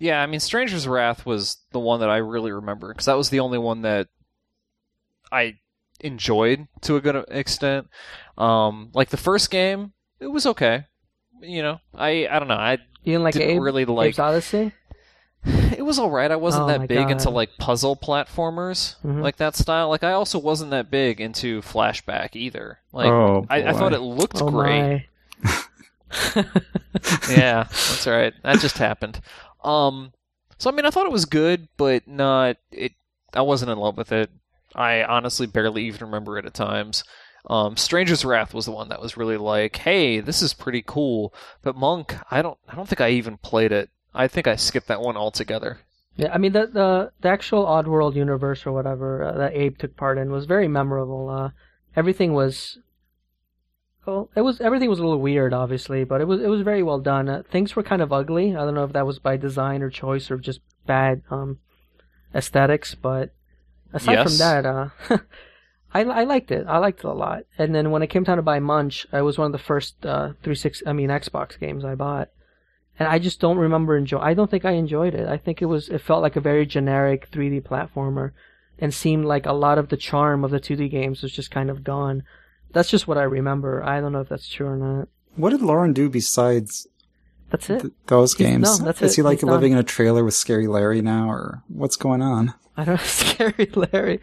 Yeah, 0.00 0.20
I 0.20 0.26
mean, 0.26 0.40
Stranger's 0.40 0.86
Wrath 0.88 1.24
was 1.24 1.58
the 1.70 1.80
one 1.80 2.00
that 2.00 2.10
I 2.10 2.16
really 2.18 2.50
remember 2.52 2.88
because 2.92 3.06
that 3.06 3.16
was 3.16 3.30
the 3.30 3.40
only 3.40 3.58
one 3.58 3.82
that 3.82 4.08
I 5.30 5.54
enjoyed 6.02 6.68
to 6.82 6.96
a 6.96 7.00
good 7.00 7.24
extent. 7.28 7.88
Um, 8.36 8.90
like 8.94 9.10
the 9.10 9.16
first 9.16 9.50
game, 9.50 9.92
it 10.20 10.28
was 10.28 10.46
okay. 10.46 10.86
You 11.40 11.62
know, 11.62 11.78
I 11.94 12.28
I 12.30 12.38
don't 12.38 12.48
know. 12.48 12.54
I 12.54 12.72
you 13.02 13.12
didn't 13.14 13.24
like 13.24 13.34
didn't 13.34 13.56
Abe, 13.56 13.62
really 13.62 13.84
like. 13.84 14.18
Abe's 14.18 14.18
Oddysee. 14.18 14.72
It 15.72 15.84
was 15.84 15.98
all 15.98 16.10
right. 16.10 16.30
I 16.30 16.36
wasn't 16.36 16.64
Oh 16.64 16.68
that 16.68 16.86
big 16.86 17.10
into 17.10 17.28
like 17.30 17.50
puzzle 17.58 17.96
platformers 17.96 18.94
Mhm. 19.04 19.22
like 19.22 19.36
that 19.38 19.56
style. 19.56 19.88
Like 19.88 20.04
I 20.04 20.12
also 20.12 20.38
wasn't 20.38 20.70
that 20.70 20.90
big 20.90 21.20
into 21.20 21.60
Flashback 21.62 22.36
either. 22.36 22.78
Like 22.92 23.10
Oh, 23.10 23.44
I, 23.50 23.64
I 23.64 23.72
thought 23.72 23.92
it 23.92 24.00
looked 24.00 24.40
Oh 24.40 24.50
great. 24.50 25.06
yeah, 27.30 27.64
that's 27.64 28.06
all 28.06 28.12
right. 28.12 28.34
That 28.42 28.60
just 28.60 28.78
happened. 28.78 29.20
Um, 29.64 30.12
so 30.58 30.70
I 30.70 30.72
mean, 30.74 30.84
I 30.84 30.90
thought 30.90 31.06
it 31.06 31.12
was 31.12 31.24
good, 31.24 31.68
but 31.76 32.06
not 32.06 32.56
it. 32.70 32.92
I 33.34 33.42
wasn't 33.42 33.70
in 33.70 33.78
love 33.78 33.96
with 33.96 34.12
it. 34.12 34.30
I 34.74 35.02
honestly 35.04 35.46
barely 35.46 35.84
even 35.84 36.06
remember 36.06 36.38
it 36.38 36.46
at 36.46 36.54
times. 36.54 37.04
Um, 37.48 37.76
Stranger's 37.76 38.24
Wrath 38.24 38.54
was 38.54 38.66
the 38.66 38.72
one 38.72 38.88
that 38.90 39.02
was 39.02 39.16
really 39.16 39.36
like, 39.36 39.76
"Hey, 39.76 40.20
this 40.20 40.42
is 40.42 40.54
pretty 40.54 40.82
cool." 40.86 41.34
But 41.62 41.76
Munch, 41.76 42.12
I 42.30 42.40
don't, 42.40 42.58
I 42.68 42.76
don't 42.76 42.88
think 42.88 43.00
I 43.00 43.10
even 43.10 43.36
played 43.36 43.72
it. 43.72 43.90
I 44.14 44.28
think 44.28 44.46
I 44.46 44.56
skipped 44.56 44.88
that 44.88 45.00
one 45.00 45.16
altogether. 45.16 45.80
Yeah, 46.16 46.32
I 46.32 46.38
mean 46.38 46.52
the 46.52 46.66
the 46.66 47.12
the 47.20 47.28
actual 47.28 47.64
Oddworld 47.64 48.14
universe 48.14 48.66
or 48.66 48.72
whatever 48.72 49.24
uh, 49.24 49.32
that 49.38 49.54
Abe 49.54 49.78
took 49.78 49.96
part 49.96 50.18
in 50.18 50.30
was 50.30 50.44
very 50.44 50.68
memorable. 50.68 51.28
Uh, 51.30 51.50
everything 51.96 52.34
was, 52.34 52.78
well, 54.06 54.30
it 54.36 54.42
was 54.42 54.60
everything 54.60 54.90
was 54.90 54.98
a 54.98 55.02
little 55.02 55.20
weird, 55.20 55.54
obviously, 55.54 56.04
but 56.04 56.20
it 56.20 56.28
was 56.28 56.40
it 56.40 56.48
was 56.48 56.60
very 56.60 56.82
well 56.82 57.00
done. 57.00 57.28
Uh, 57.28 57.42
things 57.50 57.74
were 57.74 57.82
kind 57.82 58.02
of 58.02 58.12
ugly. 58.12 58.54
I 58.54 58.64
don't 58.64 58.74
know 58.74 58.84
if 58.84 58.92
that 58.92 59.06
was 59.06 59.18
by 59.18 59.36
design 59.36 59.82
or 59.82 59.90
choice 59.90 60.30
or 60.30 60.36
just 60.36 60.60
bad 60.86 61.22
um, 61.30 61.58
aesthetics, 62.34 62.94
but 62.94 63.34
aside 63.92 64.22
from 64.24 64.38
that, 64.38 64.66
uh, 64.66 64.88
I 65.94 66.00
I 66.02 66.24
liked 66.24 66.50
it. 66.50 66.66
I 66.66 66.78
liked 66.78 67.00
it 67.00 67.06
a 67.06 67.12
lot. 67.12 67.44
And 67.58 67.74
then 67.74 67.90
when 67.90 68.02
it 68.02 68.08
came 68.08 68.24
time 68.24 68.36
to 68.36 68.42
buy 68.42 68.58
Munch, 68.60 69.06
it 69.12 69.22
was 69.22 69.38
one 69.38 69.46
of 69.46 69.52
the 69.52 69.58
first 69.58 70.04
uh, 70.04 70.32
three 70.42 70.54
six 70.54 70.82
I 70.86 70.92
mean 70.92 71.08
Xbox 71.08 71.58
games 71.58 71.84
I 71.84 71.94
bought 71.94 72.28
and 72.98 73.08
I 73.08 73.18
just 73.18 73.40
don't 73.40 73.58
remember 73.58 73.96
enjoy. 73.96 74.18
I 74.18 74.34
don't 74.34 74.50
think 74.50 74.64
I 74.64 74.72
enjoyed 74.72 75.14
it. 75.14 75.28
I 75.28 75.36
think 75.36 75.62
it 75.62 75.66
was 75.66 75.88
it 75.88 76.00
felt 76.00 76.22
like 76.22 76.36
a 76.36 76.40
very 76.40 76.66
generic 76.66 77.30
3D 77.30 77.62
platformer, 77.62 78.32
and 78.78 78.92
seemed 78.92 79.24
like 79.24 79.46
a 79.46 79.52
lot 79.52 79.78
of 79.78 79.88
the 79.88 79.96
charm 79.96 80.44
of 80.44 80.50
the 80.50 80.60
2D 80.60 80.90
games 80.90 81.22
was 81.22 81.32
just 81.32 81.50
kind 81.50 81.70
of 81.70 81.84
gone. 81.84 82.22
That's 82.72 82.90
just 82.90 83.08
what 83.08 83.18
I 83.18 83.22
remember. 83.22 83.82
I 83.82 84.00
don't 84.00 84.12
know 84.12 84.20
if 84.20 84.28
that's 84.28 84.48
true 84.48 84.66
or 84.66 84.76
not. 84.76 85.08
What 85.36 85.50
did 85.50 85.62
Lauren 85.62 85.92
do 85.92 86.08
besides 86.08 86.86
That's 87.52 87.70
it. 87.70 87.80
th- 87.82 87.92
those 88.08 88.34
He's- 88.34 88.50
games? 88.50 88.80
no, 88.80 88.86
that's 88.86 89.00
Is 89.02 89.12
it. 89.12 89.16
he 89.16 89.22
like 89.22 89.38
He's 89.40 89.44
living 89.48 89.70
done. 89.72 89.78
in 89.78 89.84
a 89.84 89.86
trailer 89.86 90.24
with 90.24 90.34
Scary 90.34 90.66
Larry 90.66 91.00
now, 91.02 91.30
or 91.30 91.62
what's 91.68 91.96
going 91.96 92.20
on? 92.22 92.54
I 92.76 92.84
don't 92.84 92.96
know. 92.96 93.02
scary 93.04 93.70
Larry. 93.74 94.20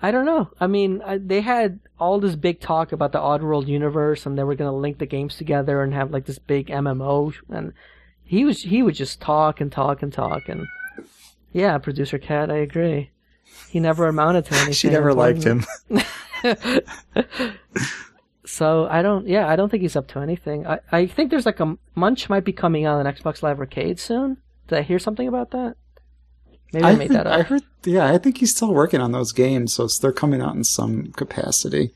I 0.00 0.10
don't 0.10 0.24
know. 0.26 0.50
I 0.60 0.66
mean, 0.66 1.02
I, 1.04 1.18
they 1.18 1.40
had 1.40 1.80
all 1.98 2.20
this 2.20 2.36
big 2.36 2.60
talk 2.60 2.92
about 2.92 3.12
the 3.12 3.18
Oddworld 3.18 3.66
universe, 3.66 4.24
and 4.26 4.38
they 4.38 4.44
were 4.44 4.54
going 4.54 4.70
to 4.70 4.76
link 4.76 4.98
the 4.98 5.06
games 5.06 5.36
together 5.36 5.82
and 5.82 5.92
have 5.94 6.10
like 6.12 6.26
this 6.26 6.38
big 6.38 6.68
MMO. 6.68 7.34
And 7.50 7.72
he 8.24 8.44
was 8.44 8.62
he 8.62 8.82
would 8.82 8.94
just 8.94 9.20
talk 9.20 9.60
and 9.60 9.72
talk 9.72 10.02
and 10.02 10.12
talk. 10.12 10.48
And 10.48 10.66
yeah, 11.52 11.78
producer 11.78 12.18
Cat, 12.18 12.50
I 12.50 12.56
agree. 12.58 13.10
He 13.70 13.80
never 13.80 14.06
amounted 14.06 14.44
to 14.46 14.54
anything. 14.56 14.74
She 14.74 14.90
never 14.90 15.12
liked 15.14 15.42
him. 15.42 15.64
So 18.46 18.86
I 18.88 19.02
don't. 19.02 19.26
Yeah, 19.26 19.48
I 19.48 19.56
don't 19.56 19.68
think 19.68 19.82
he's 19.82 19.96
up 19.96 20.06
to 20.08 20.20
anything. 20.20 20.66
I 20.66 20.78
I 20.92 21.06
think 21.06 21.30
there's 21.30 21.46
like 21.46 21.60
a 21.60 21.76
Munch 21.94 22.28
might 22.28 22.44
be 22.44 22.52
coming 22.52 22.86
out 22.86 23.04
on 23.04 23.12
Xbox 23.12 23.42
Live 23.42 23.58
Arcade 23.58 23.98
soon. 23.98 24.38
Did 24.68 24.78
I 24.78 24.82
hear 24.82 24.98
something 24.98 25.26
about 25.26 25.50
that? 25.50 25.76
Maybe 26.72 26.84
I, 26.84 26.94
made 26.94 27.08
heard, 27.08 27.16
that 27.16 27.26
up. 27.26 27.38
I 27.38 27.42
heard. 27.42 27.62
Yeah, 27.84 28.12
I 28.12 28.18
think 28.18 28.38
he's 28.38 28.54
still 28.54 28.72
working 28.72 29.00
on 29.00 29.12
those 29.12 29.32
games, 29.32 29.74
so 29.74 29.86
they're 29.86 30.12
coming 30.12 30.40
out 30.40 30.54
in 30.54 30.64
some 30.64 31.12
capacity. 31.12 31.90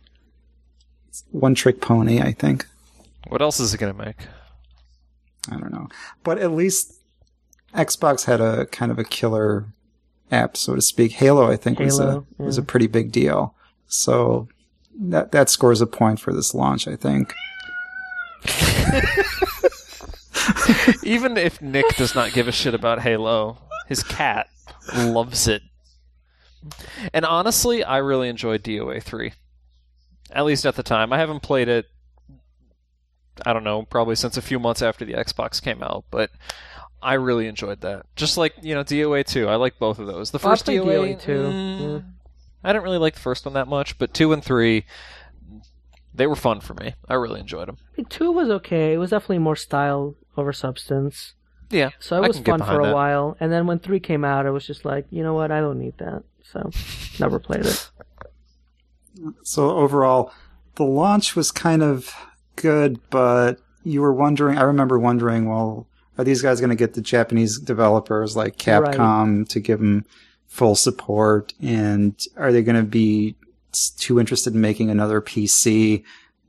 One 1.31 1.55
Trick 1.55 1.81
Pony, 1.81 2.21
I 2.21 2.33
think. 2.33 2.67
What 3.29 3.43
else 3.43 3.61
is 3.61 3.75
it 3.75 3.79
gonna 3.79 3.95
make? 3.95 4.27
I 5.51 5.57
don't 5.57 5.73
know. 5.73 5.89
But 6.25 6.39
at 6.39 6.53
least 6.53 7.01
Xbox 7.75 8.25
had 8.25 8.41
a 8.41 8.67
kind 8.67 8.91
of 8.91 8.99
a 8.99 9.05
killer 9.05 9.67
app, 10.31 10.57
so 10.57 10.75
to 10.75 10.83
speak. 10.83 11.13
Halo, 11.13 11.51
I 11.51 11.57
think, 11.57 11.79
was 11.79 11.99
a 11.99 12.05
Halo, 12.05 12.27
was 12.39 12.59
a 12.59 12.63
pretty 12.63 12.87
big 12.87 13.13
deal. 13.13 13.55
So 13.87 14.49
that 15.01 15.33
that 15.33 15.49
scores 15.49 15.81
a 15.81 15.87
point 15.87 16.21
for 16.21 16.33
this 16.33 16.55
launch, 16.55 16.87
I 16.87 16.97
think. 16.97 17.35
Even 21.03 21.37
if 21.37 21.61
Nick 21.61 21.97
does 21.97 22.15
not 22.15 22.33
give 22.33 22.49
a 22.49 22.53
shit 22.53 22.75
about 22.75 23.01
Halo, 23.01 23.59
his 23.87 24.03
cat 24.03 24.49
loves 24.95 25.49
it. 25.49 25.63
And 27.13 27.25
honestly, 27.25 27.83
I 27.83 27.99
really 27.99 28.29
enjoyed 28.29 28.63
DOA 28.63 29.03
3. 29.03 29.33
At 30.33 30.45
least 30.45 30.67
at 30.67 30.77
the 30.77 30.83
time. 30.83 31.13
I 31.13 31.19
haven't 31.19 31.43
played 31.43 31.69
it, 31.69 31.87
I 33.45 33.53
don't 33.53 33.65
know, 33.65 33.83
probably 33.83 34.15
since 34.15 34.37
a 34.37 34.43
few 34.43 34.59
months 34.59 34.83
after 34.83 35.05
the 35.05 35.15
Xbox 35.15 35.63
came 35.63 35.83
out, 35.83 36.05
but 36.11 36.31
I 37.03 37.15
really 37.15 37.47
enjoyed 37.47 37.81
that. 37.81 38.07
Just 38.15 38.37
like, 38.37 38.55
you 38.63 38.75
know, 38.75 38.85
DOA 38.85 39.27
2. 39.27 39.49
I 39.49 39.57
like 39.57 39.79
both 39.79 39.99
of 39.99 40.07
those. 40.07 40.31
The 40.31 40.39
first 40.39 40.67
DOA, 40.67 41.17
DOA 41.17 41.21
2, 41.21 41.33
mm, 41.33 41.81
yeah. 41.81 42.01
I 42.63 42.73
didn't 42.73 42.85
really 42.85 42.99
like 42.99 43.15
the 43.15 43.21
first 43.21 43.45
one 43.45 43.55
that 43.55 43.69
much, 43.69 43.99
but 43.99 44.13
2 44.13 44.33
and 44.33 44.45
3, 44.45 44.85
they 46.15 46.27
were 46.27 46.37
fun 46.37 46.61
for 46.61 46.75
me. 46.75 46.95
I 47.09 47.15
really 47.15 47.41
enjoyed 47.41 47.69
them. 47.69 47.79
I 47.81 47.97
mean, 47.99 48.07
two 48.07 48.31
was 48.33 48.51
okay. 48.51 48.93
It 48.93 48.99
was 48.99 49.11
definitely 49.11 49.39
more 49.39 49.57
style 49.57 50.15
over 50.37 50.53
substance. 50.53 51.35
Yeah. 51.71 51.91
So 52.01 52.17
it 52.17 52.25
I 52.25 52.29
was 52.29 52.37
can 52.37 52.59
fun 52.59 52.59
for 52.61 52.81
a 52.81 52.87
that. 52.87 52.95
while. 52.95 53.37
And 53.41 53.51
then 53.53 53.67
when 53.67 53.79
three 53.79 54.01
came 54.01 54.25
out, 54.25 54.45
it 54.45 54.51
was 54.51 54.67
just 54.67 54.85
like, 54.85 55.07
you 55.11 55.23
know 55.23 55.35
what? 55.35 55.51
I 55.51 55.61
don't 55.61 55.79
need 55.79 55.97
that. 55.99 56.25
So 56.43 56.71
never 57.19 57.39
played 57.39 57.67
it. 57.67 57.91
So 59.43 59.71
overall, 59.77 60.33
the 60.77 60.85
launch 60.85 61.37
was 61.37 61.51
kind 61.51 61.83
of 61.83 62.15
good, 62.57 62.99
but 63.11 63.61
you 63.83 64.01
were 64.01 64.15
wondering. 64.15 64.57
I 64.57 64.63
remember 64.63 64.99
wondering, 64.99 65.47
well, 65.47 65.89
are 66.17 66.25
these 66.25 66.41
guys 66.41 66.59
going 66.61 66.71
to 66.71 66.77
get 66.77 66.95
the 66.95 67.03
Japanese 67.03 67.59
developers 67.59 68.35
like 68.35 68.57
Capcom 68.57 69.47
to 69.49 69.61
give 69.61 69.81
them 69.81 70.07
full 70.51 70.75
support, 70.75 71.55
and 71.63 72.21
are 72.37 72.53
they 72.53 72.63
going 72.63 72.77
to 72.77 72.83
be 72.83 73.37
too 73.97 74.21
interested 74.21 74.53
in 74.53 74.61
making 74.61 74.91
another 74.91 75.23
PC? 75.23 76.05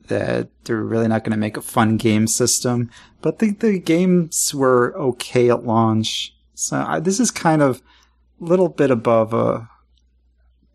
That 0.08 0.50
they're 0.66 0.84
really 0.84 1.08
not 1.08 1.24
going 1.24 1.32
to 1.32 1.38
make 1.38 1.56
a 1.56 1.62
fun 1.62 1.96
game 1.96 2.28
system, 2.28 2.90
but 3.22 3.40
the 3.40 3.52
the 3.52 3.80
games 3.80 4.54
were 4.54 4.94
okay 4.98 5.50
at 5.50 5.64
launch. 5.64 6.36
So 6.54 6.84
I, 6.86 7.00
this 7.00 7.20
is 7.20 7.32
kind 7.32 7.62
of 7.62 7.82
a 8.42 8.44
little 8.44 8.68
bit 8.68 8.92
above 8.92 9.34
a 9.34 9.70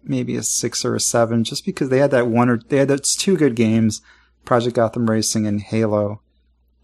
maybe 0.03 0.37
a 0.37 0.43
six 0.43 0.85
or 0.85 0.95
a 0.95 1.01
seven, 1.01 1.45
just 1.45 1.67
because 1.67 1.91
they 1.91 1.99
had 1.99 2.13
that 2.13 2.29
one 2.29 2.49
or 2.49 2.59
they 2.69 2.79
had 2.79 2.89
those 2.89 3.15
two 3.15 3.37
good 3.37 3.57
games, 3.57 4.01
Project 4.47 4.77
Gotham 4.77 5.11
Racing 5.11 5.47
and 5.47 5.61
Halo, 5.61 6.23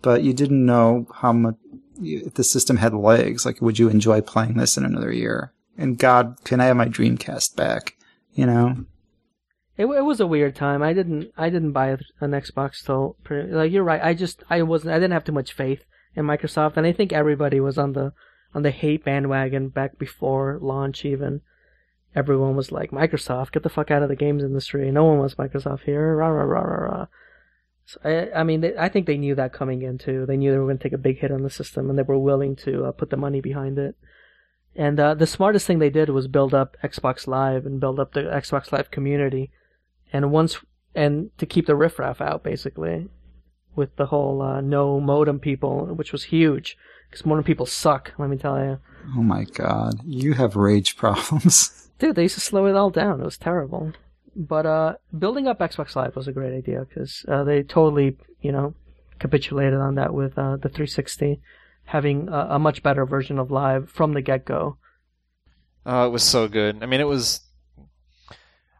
but 0.02 0.22
you 0.22 0.34
didn't 0.34 0.66
know 0.66 1.06
how 1.14 1.32
much 1.32 1.54
if 2.02 2.34
the 2.34 2.44
system 2.44 2.78
had 2.78 2.92
legs. 2.92 3.46
Like, 3.46 3.62
would 3.62 3.78
you 3.78 3.88
enjoy 3.88 4.20
playing 4.20 4.54
this 4.54 4.76
in 4.76 4.84
another 4.84 5.12
year? 5.12 5.52
And 5.76 5.98
God, 5.98 6.36
can 6.44 6.60
I 6.60 6.66
have 6.66 6.76
my 6.76 6.86
Dreamcast 6.86 7.56
back? 7.56 7.96
You 8.34 8.46
know, 8.46 8.86
It, 9.76 9.86
it 9.86 10.04
was 10.04 10.20
a 10.20 10.26
weird 10.26 10.54
time. 10.54 10.82
I 10.82 10.92
didn't 10.92 11.32
I 11.36 11.50
didn't 11.50 11.72
buy 11.72 11.88
an 12.20 12.30
Xbox 12.30 12.84
till 12.84 13.16
pretty, 13.24 13.52
like 13.52 13.72
you're 13.72 13.84
right. 13.84 14.02
I 14.02 14.14
just 14.14 14.42
I 14.48 14.62
wasn't 14.62 14.92
I 14.92 14.96
didn't 14.96 15.12
have 15.12 15.24
too 15.24 15.32
much 15.32 15.52
faith 15.52 15.84
in 16.14 16.24
Microsoft, 16.24 16.76
and 16.76 16.86
I 16.86 16.92
think 16.92 17.12
everybody 17.12 17.60
was 17.60 17.78
on 17.78 17.92
the 17.94 18.12
on 18.54 18.62
the 18.62 18.70
hate 18.70 19.04
bandwagon 19.04 19.68
back 19.68 19.98
before 19.98 20.58
launch. 20.60 21.04
Even 21.04 21.40
everyone 22.14 22.54
was 22.54 22.70
like 22.70 22.90
Microsoft, 22.90 23.52
get 23.52 23.62
the 23.62 23.68
fuck 23.70 23.90
out 23.90 24.02
of 24.02 24.08
the 24.08 24.16
games 24.16 24.42
industry. 24.42 24.90
No 24.90 25.04
one 25.04 25.18
wants 25.18 25.36
Microsoft 25.36 25.82
here. 25.82 26.16
Rah 26.16 26.28
rah 26.28 26.44
rah 26.44 26.60
rah 26.60 26.84
rah. 26.84 27.06
So 27.84 27.98
I, 28.04 28.40
I 28.40 28.44
mean, 28.44 28.60
they, 28.60 28.76
I 28.76 28.88
think 28.88 29.06
they 29.06 29.16
knew 29.16 29.34
that 29.34 29.52
coming 29.52 29.82
in 29.82 29.98
too. 29.98 30.26
They 30.26 30.36
knew 30.36 30.52
they 30.52 30.58
were 30.58 30.66
going 30.66 30.78
to 30.78 30.82
take 30.82 30.92
a 30.92 30.98
big 30.98 31.18
hit 31.18 31.32
on 31.32 31.42
the 31.42 31.50
system, 31.50 31.90
and 31.90 31.98
they 31.98 32.02
were 32.02 32.18
willing 32.18 32.56
to 32.56 32.84
uh, 32.84 32.92
put 32.92 33.10
the 33.10 33.16
money 33.16 33.40
behind 33.40 33.78
it. 33.78 33.96
And 34.74 34.98
uh, 34.98 35.14
the 35.14 35.26
smartest 35.26 35.66
thing 35.66 35.78
they 35.78 35.90
did 35.90 36.08
was 36.08 36.28
build 36.28 36.54
up 36.54 36.76
Xbox 36.82 37.26
Live 37.26 37.66
and 37.66 37.80
build 37.80 38.00
up 38.00 38.12
the 38.12 38.22
Xbox 38.22 38.72
Live 38.72 38.90
community. 38.90 39.50
And 40.12 40.30
once 40.30 40.58
and 40.94 41.30
to 41.38 41.46
keep 41.46 41.66
the 41.66 41.76
riffraff 41.76 42.20
out 42.20 42.42
basically 42.42 43.08
with 43.74 43.96
the 43.96 44.06
whole 44.06 44.42
uh, 44.42 44.60
no 44.60 45.00
modem 45.00 45.38
people 45.38 45.86
which 45.86 46.12
was 46.12 46.24
huge. 46.24 46.76
Because 47.08 47.26
modem 47.26 47.44
people 47.44 47.66
suck 47.66 48.12
let 48.18 48.30
me 48.30 48.36
tell 48.36 48.58
you 48.58 48.78
oh 49.16 49.22
my 49.22 49.44
God, 49.44 50.00
you 50.04 50.34
have 50.34 50.56
rage 50.56 50.96
problems. 51.02 51.90
dude 51.98 52.16
they 52.16 52.22
used 52.22 52.34
to 52.34 52.40
slow 52.40 52.66
it 52.66 52.76
all 52.76 52.90
down. 52.90 53.20
It 53.20 53.24
was 53.24 53.38
terrible. 53.38 53.92
But 54.34 54.64
uh, 54.64 54.94
building 55.18 55.46
up 55.46 55.58
xbox 55.58 55.94
live 55.94 56.16
was 56.16 56.28
a 56.28 56.32
great 56.32 56.56
idea 56.56 56.86
because 56.88 57.24
uh, 57.28 57.44
they 57.44 57.62
totally 57.62 58.16
you 58.40 58.52
know 58.52 58.74
capitulated 59.18 59.78
on 59.78 59.94
that 59.96 60.14
with 60.14 60.36
uh, 60.38 60.56
the 60.56 60.68
360 60.68 61.40
having 61.92 62.28
a, 62.28 62.46
a 62.50 62.58
much 62.58 62.82
better 62.82 63.04
version 63.06 63.38
of 63.38 63.50
live 63.50 63.88
from 63.90 64.12
the 64.12 64.22
get-go 64.22 64.76
Oh, 65.84 66.06
it 66.06 66.10
was 66.10 66.22
so 66.22 66.48
good. 66.48 66.82
I 66.82 66.86
mean, 66.86 67.00
it 67.00 67.08
was 67.08 67.40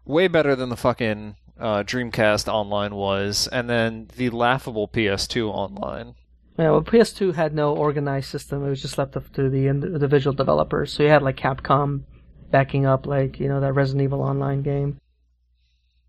way 0.05 0.29
better 0.29 0.55
than 0.55 0.69
the 0.69 0.77
fucking 0.77 1.37
uh, 1.59 1.83
Dreamcast 1.83 2.47
online 2.47 2.95
was, 2.95 3.49
and 3.49 3.69
then 3.69 4.09
the 4.17 4.31
laughable 4.31 4.89
PS2 4.89 5.49
online. 5.49 6.15
Yeah, 6.59 6.71
well, 6.71 6.83
PS2 6.83 7.35
had 7.35 7.55
no 7.55 7.75
organized 7.75 8.29
system. 8.29 8.65
It 8.65 8.69
was 8.69 8.83
just 8.83 8.99
left 8.99 9.17
up 9.17 9.33
to 9.33 9.49
the 9.49 9.67
individual 9.67 10.35
developers. 10.35 10.93
So 10.93 11.03
you 11.03 11.09
had 11.09 11.23
like 11.23 11.37
Capcom 11.37 12.03
backing 12.51 12.87
up, 12.87 13.07
like 13.07 13.41
you 13.41 13.49
know 13.49 13.61
that 13.61 13.73
Resident 13.73 14.03
Evil 14.05 14.23
Online 14.23 14.63
game, 14.63 14.99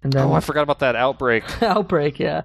and 0.04 0.14
then 0.14 0.28
Oh, 0.28 0.34
I 0.34 0.42
forgot 0.42 0.64
about 0.64 0.80
that 0.80 0.96
outbreak. 0.96 1.44
Outbreak, 1.64 2.20
yeah, 2.20 2.42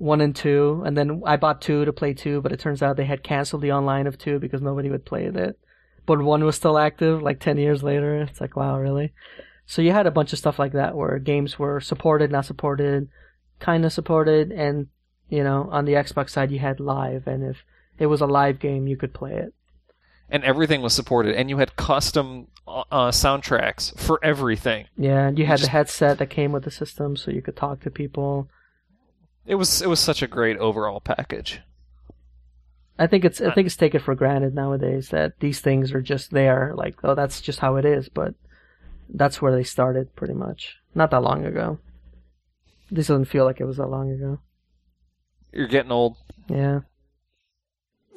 one 0.00 0.20
and 0.22 0.34
two, 0.34 0.82
and 0.86 0.96
then 0.96 1.22
I 1.26 1.36
bought 1.36 1.60
two 1.60 1.84
to 1.84 1.92
play 1.92 2.14
two, 2.14 2.40
but 2.40 2.52
it 2.52 2.58
turns 2.58 2.82
out 2.82 2.96
they 2.96 3.04
had 3.04 3.22
canceled 3.22 3.62
the 3.62 3.72
online 3.72 4.06
of 4.06 4.16
two 4.18 4.38
because 4.38 4.62
nobody 4.62 4.88
would 4.90 5.04
play 5.04 5.26
it. 5.26 5.58
But 6.06 6.22
one 6.22 6.42
was 6.44 6.56
still 6.56 6.78
active, 6.78 7.22
like 7.22 7.38
ten 7.38 7.58
years 7.58 7.82
later. 7.82 8.22
It's 8.22 8.40
like 8.40 8.56
wow, 8.56 8.78
really? 8.80 9.12
So 9.66 9.82
you 9.82 9.92
had 9.92 10.06
a 10.06 10.10
bunch 10.10 10.32
of 10.32 10.38
stuff 10.38 10.58
like 10.58 10.72
that 10.72 10.96
where 10.96 11.18
games 11.18 11.58
were 11.58 11.80
supported, 11.80 12.32
not 12.32 12.46
supported, 12.46 13.08
kind 13.60 13.84
of 13.84 13.92
supported, 13.92 14.50
and 14.50 14.88
you 15.28 15.44
know 15.44 15.68
on 15.70 15.84
the 15.84 15.92
Xbox 15.92 16.30
side 16.30 16.50
you 16.50 16.58
had 16.58 16.80
live, 16.80 17.26
and 17.26 17.44
if 17.44 17.58
it 17.98 18.06
was 18.06 18.22
a 18.22 18.26
live 18.26 18.58
game, 18.58 18.86
you 18.88 18.96
could 18.96 19.12
play 19.12 19.34
it. 19.34 19.52
and 20.30 20.42
everything 20.44 20.80
was 20.80 20.94
supported, 20.94 21.34
and 21.34 21.50
you 21.50 21.58
had 21.58 21.76
custom 21.76 22.46
uh, 22.66 22.84
uh, 22.90 23.10
soundtracks 23.10 23.96
for 23.98 24.18
everything. 24.22 24.86
Yeah, 24.96 25.26
and 25.28 25.38
you 25.38 25.44
had 25.44 25.58
just- 25.58 25.64
the 25.70 25.72
headset 25.72 26.18
that 26.18 26.30
came 26.30 26.52
with 26.52 26.64
the 26.64 26.70
system, 26.70 27.16
so 27.16 27.30
you 27.30 27.42
could 27.42 27.56
talk 27.56 27.80
to 27.80 27.90
people. 27.90 28.48
It 29.46 29.54
was 29.56 29.82
it 29.82 29.88
was 29.88 30.00
such 30.00 30.22
a 30.22 30.26
great 30.26 30.58
overall 30.58 31.00
package. 31.00 31.60
I 32.98 33.06
think 33.06 33.24
it's 33.24 33.40
I 33.40 33.46
uh, 33.46 33.54
think 33.54 33.66
it's 33.66 33.76
taken 33.76 34.00
for 34.00 34.14
granted 34.14 34.54
nowadays 34.54 35.08
that 35.08 35.40
these 35.40 35.60
things 35.60 35.92
are 35.92 36.02
just 36.02 36.30
there, 36.30 36.72
like 36.76 36.96
oh 37.02 37.14
that's 37.14 37.40
just 37.40 37.60
how 37.60 37.76
it 37.76 37.84
is, 37.84 38.08
but 38.08 38.34
that's 39.08 39.40
where 39.40 39.54
they 39.54 39.64
started 39.64 40.14
pretty 40.14 40.34
much. 40.34 40.76
Not 40.94 41.10
that 41.10 41.22
long 41.22 41.44
ago. 41.44 41.78
This 42.90 43.06
doesn't 43.06 43.26
feel 43.26 43.44
like 43.44 43.60
it 43.60 43.66
was 43.66 43.76
that 43.76 43.86
long 43.86 44.10
ago. 44.10 44.40
You're 45.52 45.68
getting 45.68 45.92
old. 45.92 46.16
Yeah. 46.48 46.80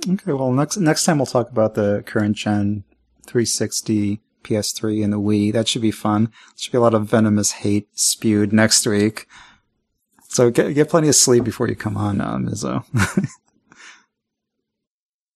Okay, 0.07 0.33
well, 0.33 0.51
next 0.51 0.77
next 0.77 1.05
time 1.05 1.17
we'll 1.17 1.25
talk 1.25 1.49
about 1.49 1.75
the 1.75 2.03
current 2.05 2.35
gen 2.35 2.83
360, 3.25 4.19
PS3, 4.43 5.03
and 5.03 5.13
the 5.13 5.19
Wii. 5.19 5.53
That 5.53 5.67
should 5.67 5.81
be 5.81 5.91
fun. 5.91 6.25
There 6.25 6.31
Should 6.57 6.71
be 6.73 6.77
a 6.77 6.81
lot 6.81 6.93
of 6.93 7.05
venomous 7.05 7.51
hate 7.51 7.87
spewed 7.97 8.51
next 8.51 8.85
week. 8.85 9.27
So 10.33 10.49
get 10.49 10.73
get 10.73 10.89
plenty 10.89 11.09
of 11.09 11.15
sleep 11.15 11.43
before 11.43 11.67
you 11.67 11.75
come 11.75 11.95
on, 11.95 12.19
uh, 12.19 12.37
Mizzo. 12.37 12.83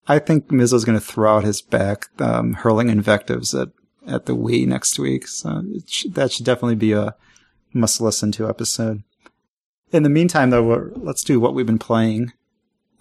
I 0.07 0.17
think 0.17 0.47
Mizzo's 0.47 0.85
going 0.85 0.97
to 0.97 1.05
throw 1.05 1.37
out 1.37 1.43
his 1.43 1.61
back, 1.61 2.07
um, 2.19 2.53
hurling 2.53 2.89
invectives 2.89 3.53
at 3.53 3.69
at 4.07 4.25
the 4.25 4.35
Wii 4.35 4.65
next 4.65 4.97
week. 4.97 5.27
So 5.27 5.63
should, 5.85 6.15
that 6.15 6.31
should 6.31 6.47
definitely 6.47 6.77
be 6.77 6.93
a 6.93 7.13
must 7.73 8.01
listen 8.01 8.31
to 8.33 8.49
episode. 8.49 9.03
In 9.91 10.01
the 10.01 10.09
meantime, 10.09 10.49
though, 10.49 10.91
let's 10.95 11.23
do 11.23 11.39
what 11.39 11.53
we've 11.53 11.65
been 11.65 11.77
playing 11.77 12.33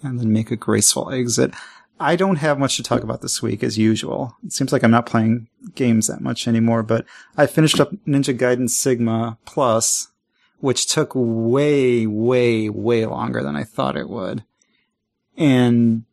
and 0.03 0.21
then 0.21 0.31
make 0.31 0.51
a 0.51 0.57
graceful 0.57 1.11
exit. 1.11 1.55
I 1.99 2.15
don't 2.15 2.37
have 2.37 2.59
much 2.59 2.77
to 2.77 2.83
talk 2.83 3.05
about 3.05 3.23
this 3.23 3.41
week 3.41 3.63
as 3.63 3.79
usual. 3.79 4.37
It 4.45 4.53
seems 4.53 4.71
like 4.71 4.83
I'm 4.83 4.91
not 4.91 5.07
playing 5.07 5.49
games 5.75 6.09
that 6.09 6.21
much 6.21 6.47
anymore, 6.47 6.83
but 6.83 7.07
I 7.39 7.47
finished 7.47 7.81
up 7.81 7.93
Ninja 8.07 8.37
Gaiden 8.37 8.69
Sigma 8.69 9.39
Plus, 9.47 10.09
which 10.61 10.87
took 10.87 11.13
way, 11.15 12.07
way, 12.07 12.69
way 12.69 13.07
longer 13.07 13.43
than 13.43 13.57
I 13.57 13.65
thought 13.65 13.97
it 13.97 14.09
would. 14.09 14.45
And 15.37 16.05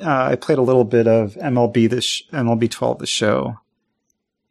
uh, 0.00 0.28
I 0.30 0.36
played 0.36 0.58
a 0.58 0.62
little 0.62 0.84
bit 0.84 1.06
of 1.06 1.34
MLB 1.34 1.90
the 1.90 2.00
sh- 2.00 2.22
MLB 2.32 2.70
12 2.70 2.98
the 2.98 3.06
show, 3.06 3.58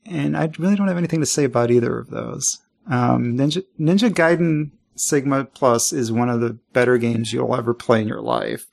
and 0.06 0.36
I 0.36 0.50
really 0.58 0.76
don't 0.76 0.88
have 0.88 0.98
anything 0.98 1.22
to 1.22 1.26
say 1.26 1.44
about 1.44 1.72
either 1.72 1.98
of 1.98 2.10
those. 2.10 2.60
Um, 2.90 3.38
Ninja 3.38 3.64
Ninja 3.80 4.10
Gaiden 4.10 4.72
Sigma 4.96 5.46
Plus 5.46 5.94
is 5.94 6.12
one 6.12 6.30
of 6.30 6.42
the 6.42 6.58
better 6.74 6.98
games 6.98 7.32
you'll 7.32 7.56
ever 7.56 7.74
play 7.74 8.02
in 8.02 8.08
your 8.08 8.22
life. 8.22 8.66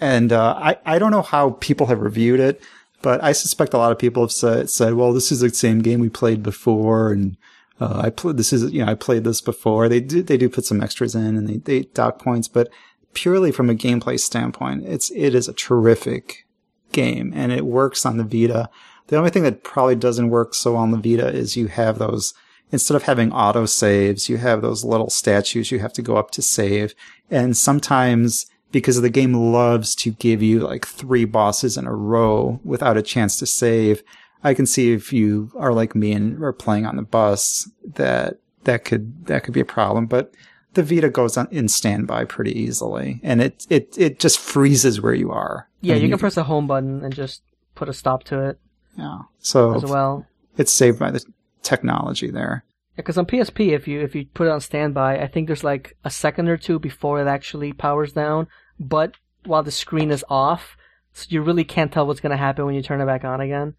And 0.00 0.32
uh, 0.32 0.54
I 0.56 0.78
I 0.84 0.98
don't 0.98 1.10
know 1.10 1.22
how 1.22 1.50
people 1.60 1.86
have 1.86 2.00
reviewed 2.00 2.40
it, 2.40 2.60
but 3.02 3.22
I 3.22 3.32
suspect 3.32 3.74
a 3.74 3.78
lot 3.78 3.92
of 3.92 3.98
people 3.98 4.22
have 4.22 4.32
said 4.32 4.70
said, 4.70 4.94
well, 4.94 5.12
this 5.12 5.32
is 5.32 5.40
the 5.40 5.50
same 5.50 5.80
game 5.80 6.00
we 6.00 6.08
played 6.08 6.42
before, 6.42 7.12
and 7.12 7.36
uh, 7.80 8.00
I 8.04 8.10
played 8.10 8.36
this 8.36 8.52
is 8.52 8.72
you 8.72 8.84
know 8.84 8.90
I 8.90 8.94
played 8.94 9.24
this 9.24 9.40
before. 9.40 9.88
They 9.88 10.00
do 10.00 10.22
they 10.22 10.36
do 10.36 10.48
put 10.48 10.64
some 10.64 10.82
extras 10.82 11.14
in 11.14 11.36
and 11.36 11.48
they 11.48 11.56
they 11.56 11.82
dock 11.94 12.18
points, 12.18 12.48
but 12.48 12.68
purely 13.14 13.52
from 13.52 13.70
a 13.70 13.74
gameplay 13.74 14.18
standpoint, 14.18 14.84
it's 14.86 15.10
it 15.10 15.34
is 15.34 15.48
a 15.48 15.52
terrific 15.52 16.46
game 16.92 17.32
and 17.34 17.52
it 17.52 17.66
works 17.66 18.06
on 18.06 18.16
the 18.16 18.24
Vita. 18.24 18.68
The 19.08 19.16
only 19.16 19.30
thing 19.30 19.42
that 19.42 19.64
probably 19.64 19.96
doesn't 19.96 20.30
work 20.30 20.54
so 20.54 20.76
on 20.76 20.90
the 20.90 20.98
Vita 20.98 21.28
is 21.28 21.56
you 21.56 21.66
have 21.66 21.98
those 21.98 22.34
instead 22.70 22.94
of 22.94 23.04
having 23.04 23.32
auto 23.32 23.66
saves, 23.66 24.28
you 24.28 24.36
have 24.38 24.62
those 24.62 24.84
little 24.84 25.10
statues 25.10 25.70
you 25.70 25.78
have 25.78 25.92
to 25.92 26.02
go 26.02 26.16
up 26.16 26.30
to 26.32 26.42
save. 26.42 26.94
And 27.30 27.56
sometimes 27.56 28.46
because 28.72 29.00
the 29.00 29.10
game 29.10 29.34
loves 29.34 29.94
to 29.94 30.10
give 30.10 30.42
you 30.42 30.60
like 30.60 30.84
three 30.84 31.24
bosses 31.24 31.76
in 31.76 31.86
a 31.86 31.94
row 31.94 32.60
without 32.64 32.96
a 32.96 33.02
chance 33.02 33.38
to 33.38 33.46
save, 33.46 34.02
I 34.44 34.54
can 34.54 34.66
see 34.66 34.92
if 34.92 35.12
you 35.12 35.50
are 35.56 35.72
like 35.72 35.94
me 35.94 36.12
and 36.12 36.40
are 36.42 36.52
playing 36.52 36.86
on 36.86 36.96
the 36.96 37.02
bus 37.02 37.68
that 37.94 38.34
that 38.64 38.84
could 38.84 39.26
that 39.26 39.42
could 39.44 39.54
be 39.54 39.60
a 39.60 39.64
problem. 39.64 40.06
But 40.06 40.32
the 40.74 40.82
Vita 40.82 41.08
goes 41.08 41.36
on 41.36 41.48
in 41.50 41.68
standby 41.68 42.24
pretty 42.26 42.52
easily, 42.58 43.20
and 43.22 43.40
it 43.40 43.66
it 43.70 43.94
it 43.96 44.20
just 44.20 44.38
freezes 44.38 45.00
where 45.00 45.14
you 45.14 45.30
are. 45.32 45.68
Yeah, 45.80 45.94
you 45.96 46.08
can 46.08 46.18
press 46.18 46.34
the 46.34 46.44
home 46.44 46.66
button 46.66 47.02
and 47.04 47.14
just 47.14 47.42
put 47.74 47.88
a 47.88 47.92
stop 47.92 48.24
to 48.24 48.40
it 48.48 48.58
Yeah, 48.96 49.18
so 49.40 49.74
as 49.74 49.84
well. 49.84 50.26
it's 50.56 50.72
saved 50.72 50.98
by 50.98 51.10
the 51.10 51.24
technology 51.62 52.30
there. 52.30 52.64
Because 52.96 53.18
on 53.18 53.26
PSP, 53.26 53.72
if 53.72 53.88
you 53.88 54.00
if 54.00 54.14
you 54.14 54.26
put 54.26 54.46
it 54.46 54.50
on 54.50 54.60
standby, 54.60 55.18
I 55.18 55.26
think 55.26 55.46
there's 55.46 55.64
like 55.64 55.96
a 56.04 56.10
second 56.10 56.48
or 56.48 56.56
two 56.56 56.78
before 56.78 57.20
it 57.20 57.26
actually 57.26 57.72
powers 57.72 58.12
down. 58.12 58.46
But 58.78 59.14
while 59.44 59.62
the 59.62 59.70
screen 59.70 60.10
is 60.10 60.24
off, 60.28 60.76
so 61.12 61.26
you 61.28 61.42
really 61.42 61.64
can't 61.64 61.92
tell 61.92 62.06
what's 62.06 62.20
gonna 62.20 62.36
happen 62.36 62.64
when 62.66 62.74
you 62.74 62.82
turn 62.82 63.00
it 63.00 63.06
back 63.06 63.24
on 63.24 63.40
again. 63.40 63.74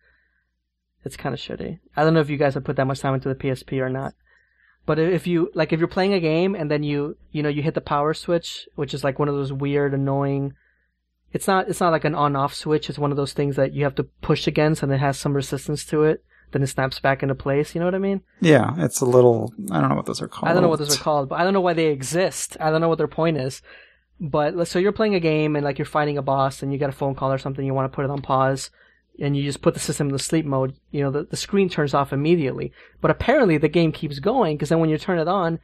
It's 1.06 1.16
kind 1.16 1.34
of 1.34 1.40
shitty. 1.40 1.80
I 1.96 2.04
don't 2.04 2.16
know 2.16 2.20
if 2.20 2.32
you 2.32 2.38
guys 2.38 2.56
have 2.56 2.64
put 2.64 2.76
that 2.78 2.88
much 2.88 3.00
time 3.00 3.14
into 3.14 3.30
the 3.30 3.36
PSP 3.36 3.80
or 3.80 3.90
not. 3.90 4.16
But 4.88 5.00
if 5.00 5.26
you 5.28 5.52
like, 5.54 5.72
if 5.72 5.80
you're 5.80 5.88
playing 5.88 6.14
a 6.14 6.20
game 6.20 6.56
and 6.56 6.70
then 6.70 6.84
you 6.84 7.18
you 7.32 7.42
know 7.42 7.50
you 7.50 7.62
hit 7.62 7.76
the 7.76 7.82
power 7.82 8.14
switch, 8.14 8.68
which 8.76 8.94
is 8.94 9.04
like 9.04 9.20
one 9.20 9.28
of 9.28 9.36
those 9.36 9.54
weird, 9.54 9.94
annoying. 9.94 10.54
It's 11.32 11.48
not 11.48 11.70
it's 11.70 11.80
not 11.80 11.92
like 11.92 12.06
an 12.06 12.16
on 12.16 12.36
off 12.36 12.54
switch. 12.54 12.90
It's 12.90 13.00
one 13.00 13.12
of 13.12 13.18
those 13.18 13.34
things 13.34 13.56
that 13.56 13.74
you 13.74 13.84
have 13.84 13.96
to 13.96 14.04
push 14.04 14.48
against, 14.48 14.84
and 14.84 14.92
it 14.92 15.00
has 15.00 15.18
some 15.18 15.34
resistance 15.34 15.86
to 15.86 16.04
it. 16.04 16.24
Then 16.52 16.62
it 16.62 16.68
snaps 16.68 17.00
back 17.00 17.24
into 17.24 17.36
place. 17.36 17.74
You 17.74 17.80
know 17.80 17.86
what 17.86 17.96
I 17.96 18.00
mean? 18.00 18.22
Yeah, 18.42 18.74
it's 18.78 19.02
a 19.02 19.06
little. 19.06 19.54
I 19.72 19.82
don't 19.82 19.90
know 19.90 19.96
what 19.96 20.06
those 20.06 20.22
are 20.22 20.28
called. 20.28 20.50
I 20.50 20.54
don't 20.54 20.62
know 20.62 20.70
what 20.70 20.80
those 20.80 20.96
are 20.96 21.04
called, 21.04 21.30
but 21.30 21.40
I 21.40 21.44
don't 21.44 21.54
know 21.54 21.62
why 21.62 21.74
they 21.74 21.88
exist. 21.88 22.56
I 22.60 22.70
don't 22.70 22.82
know 22.82 22.90
what 22.90 23.00
their 23.00 23.08
point 23.08 23.38
is. 23.38 23.62
But 24.20 24.68
so 24.68 24.80
you're 24.80 24.92
playing 24.92 25.16
a 25.16 25.20
game 25.20 25.56
and 25.56 25.66
like 25.66 25.78
you're 25.78 25.86
fighting 25.86 26.18
a 26.18 26.22
boss 26.22 26.64
and 26.64 26.72
you 26.72 26.80
get 26.80 26.90
a 26.90 26.94
phone 26.94 27.16
call 27.16 27.34
or 27.34 27.38
something, 27.38 27.66
you 27.66 27.74
want 27.74 27.92
to 27.92 27.96
put 27.96 28.06
it 28.06 28.12
on 28.12 28.22
pause 28.22 28.70
and 29.20 29.36
you 29.36 29.44
just 29.44 29.62
put 29.62 29.74
the 29.74 29.80
system 29.80 30.08
in 30.08 30.14
the 30.14 30.20
sleep 30.20 30.46
mode, 30.46 30.76
you 30.92 31.02
know, 31.02 31.12
the, 31.12 31.24
the 31.24 31.38
screen 31.38 31.70
turns 31.70 31.94
off 31.94 32.12
immediately. 32.14 32.72
But 33.02 33.12
apparently 33.12 33.58
the 33.58 33.68
game 33.70 33.92
keeps 33.92 34.20
going 34.20 34.58
because 34.58 34.70
then 34.70 34.80
when 34.80 34.90
you 34.90 34.98
turn 34.98 35.20
it 35.20 35.28
on, 35.28 35.60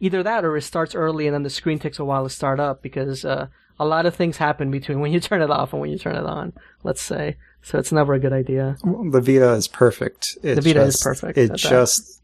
either 0.00 0.22
that 0.22 0.44
or 0.44 0.56
it 0.56 0.62
starts 0.62 0.94
early 0.94 1.26
and 1.26 1.34
then 1.34 1.42
the 1.42 1.50
screen 1.50 1.78
takes 1.78 1.98
a 1.98 2.04
while 2.04 2.24
to 2.24 2.30
start 2.30 2.60
up 2.60 2.82
because, 2.82 3.24
uh, 3.24 3.48
a 3.78 3.84
lot 3.84 4.06
of 4.06 4.14
things 4.14 4.36
happen 4.36 4.70
between 4.70 5.00
when 5.00 5.12
you 5.12 5.20
turn 5.20 5.42
it 5.42 5.50
off 5.50 5.72
and 5.72 5.80
when 5.80 5.90
you 5.90 5.98
turn 5.98 6.16
it 6.16 6.24
on, 6.24 6.52
let's 6.82 7.02
say. 7.02 7.36
So 7.62 7.78
it's 7.78 7.92
never 7.92 8.12
a 8.12 8.20
good 8.20 8.32
idea. 8.32 8.76
The 8.82 9.22
Vita 9.22 9.52
is 9.52 9.68
perfect. 9.68 10.36
It 10.42 10.56
The 10.56 10.60
Vita 10.60 10.82
is 10.82 11.02
perfect 11.02 11.38
It 11.38 11.50
that. 11.50 11.56
just 11.58 12.20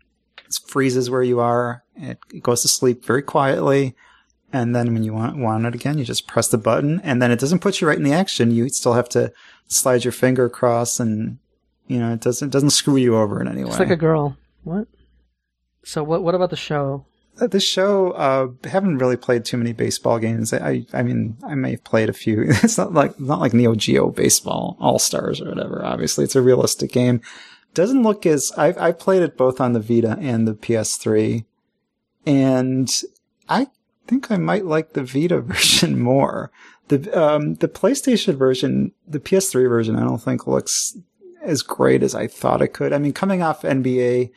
freezes 0.67 1.09
where 1.09 1.23
you 1.23 1.41
are. 1.41 1.83
It 1.97 2.19
goes 2.43 2.63
to 2.63 2.69
sleep 2.69 3.05
very 3.05 3.23
quietly. 3.23 3.97
And 4.53 4.75
then 4.75 4.93
when 4.93 5.05
you 5.05 5.13
want, 5.13 5.37
want 5.37 5.67
it 5.67 5.75
again, 5.75 5.99
you 5.99 6.05
just 6.05 6.27
press 6.27 6.49
the 6.49 6.59
button 6.59 7.01
and 7.05 7.23
then 7.23 7.31
it 7.31 7.39
doesn't 7.39 7.61
put 7.61 7.81
you 7.81 7.87
right 7.87 7.97
in 7.97 8.03
the 8.03 8.13
action. 8.13 8.51
You 8.51 8.69
still 8.69 8.95
have 8.95 9.09
to 9.11 9.33
slide 9.69 10.05
your 10.05 10.13
finger 10.13 10.45
across 10.45 10.99
and, 10.99 11.39
you 11.87 11.99
know, 11.99 12.13
it 12.13 12.21
doesn't, 12.21 12.49
it 12.49 12.53
doesn't 12.53 12.71
screw 12.71 12.97
you 12.97 13.17
over 13.17 13.41
in 13.41 13.47
any 13.47 13.63
way. 13.63 13.71
It's 13.71 13.79
like 13.79 13.91
a 13.91 13.97
girl. 13.97 14.37
What? 14.65 14.89
So 15.85 16.03
what, 16.03 16.23
what 16.23 16.35
about 16.35 16.51
the 16.51 16.57
show? 16.57 17.07
Uh, 17.41 17.47
this 17.47 17.67
show, 17.67 18.11
uh, 18.13 18.49
haven't 18.69 18.99
really 18.99 19.17
played 19.17 19.45
too 19.45 19.57
many 19.57 19.73
baseball 19.73 20.19
games. 20.19 20.53
I, 20.53 20.85
I 20.93 21.03
mean, 21.03 21.37
I 21.45 21.55
may 21.55 21.73
have 21.73 21.85
played 21.85 22.09
a 22.09 22.13
few. 22.13 22.43
It's 22.49 22.77
not 22.77 22.93
like, 22.93 23.19
not 23.21 23.41
like 23.41 23.55
Neo 23.55 23.77
Geo 23.77 24.11
baseball, 24.11 24.77
All 24.81 24.99
Stars 24.99 25.41
or 25.41 25.49
whatever. 25.49 25.85
Obviously, 25.85 26.25
it's 26.25 26.37
a 26.37 26.43
realistic 26.43 26.91
game. 26.91 27.21
Doesn't 27.73 28.03
look 28.03 28.27
as, 28.27 28.51
I've, 28.57 28.77
I've 28.79 28.99
played 28.99 29.23
it 29.23 29.37
both 29.37 29.61
on 29.61 29.75
the 29.75 29.81
Vita 29.81 30.19
and 30.21 30.47
the 30.47 30.55
PS3. 30.55 31.45
And 32.27 32.91
I 33.49 33.69
think 34.11 34.31
I 34.31 34.37
might 34.37 34.67
like 34.67 34.93
the 34.93 35.05
Vita 35.05 35.41
version 35.55 36.01
more. 36.01 36.51
The, 36.89 37.19
um, 37.19 37.55
the 37.55 37.69
PlayStation 37.69 38.37
version, 38.37 38.93
the 39.07 39.21
PS3 39.21 39.69
version, 39.69 39.97
I 39.97 40.01
don't 40.01 40.21
think 40.21 40.47
looks 40.47 40.97
as 41.41 41.63
great 41.63 42.03
as 42.03 42.15
I 42.15 42.27
thought 42.27 42.61
it 42.61 42.75
could. 42.75 42.93
I 42.93 42.99
mean, 42.99 43.13
coming 43.13 43.41
off 43.41 43.63
NBA, 43.63 44.31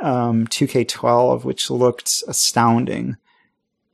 um, 0.00 0.46
2K12, 0.48 1.44
which 1.44 1.70
looked 1.70 2.24
astounding. 2.26 3.16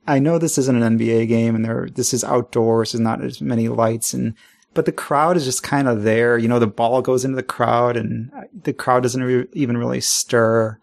I 0.07 0.17
know 0.19 0.39
this 0.39 0.57
isn't 0.57 0.81
an 0.81 0.97
NBA 0.97 1.27
game 1.27 1.55
and 1.55 1.63
there, 1.63 1.87
this 1.93 2.13
is 2.13 2.23
outdoors 2.23 2.95
and 2.95 3.03
not 3.03 3.23
as 3.23 3.39
many 3.39 3.67
lights 3.67 4.13
and, 4.13 4.33
but 4.73 4.85
the 4.85 4.91
crowd 4.91 5.37
is 5.37 5.45
just 5.45 5.63
kind 5.63 5.87
of 5.87 6.03
there. 6.03 6.37
You 6.37 6.47
know, 6.47 6.59
the 6.59 6.67
ball 6.67 7.01
goes 7.01 7.23
into 7.23 7.35
the 7.35 7.43
crowd 7.43 7.97
and 7.97 8.31
the 8.63 8.73
crowd 8.73 9.03
doesn't 9.03 9.23
re- 9.23 9.47
even 9.53 9.77
really 9.77 10.01
stir. 10.01 10.79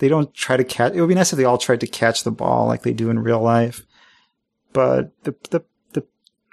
They 0.00 0.08
don't 0.08 0.34
try 0.34 0.56
to 0.56 0.64
catch, 0.64 0.92
it 0.92 1.00
would 1.00 1.08
be 1.08 1.14
nice 1.14 1.32
if 1.32 1.36
they 1.38 1.44
all 1.44 1.58
tried 1.58 1.80
to 1.80 1.86
catch 1.86 2.24
the 2.24 2.30
ball 2.30 2.66
like 2.66 2.82
they 2.82 2.92
do 2.92 3.08
in 3.08 3.20
real 3.20 3.40
life. 3.40 3.86
But 4.72 5.12
the, 5.24 5.34
the, 5.50 5.64
the, 5.92 6.04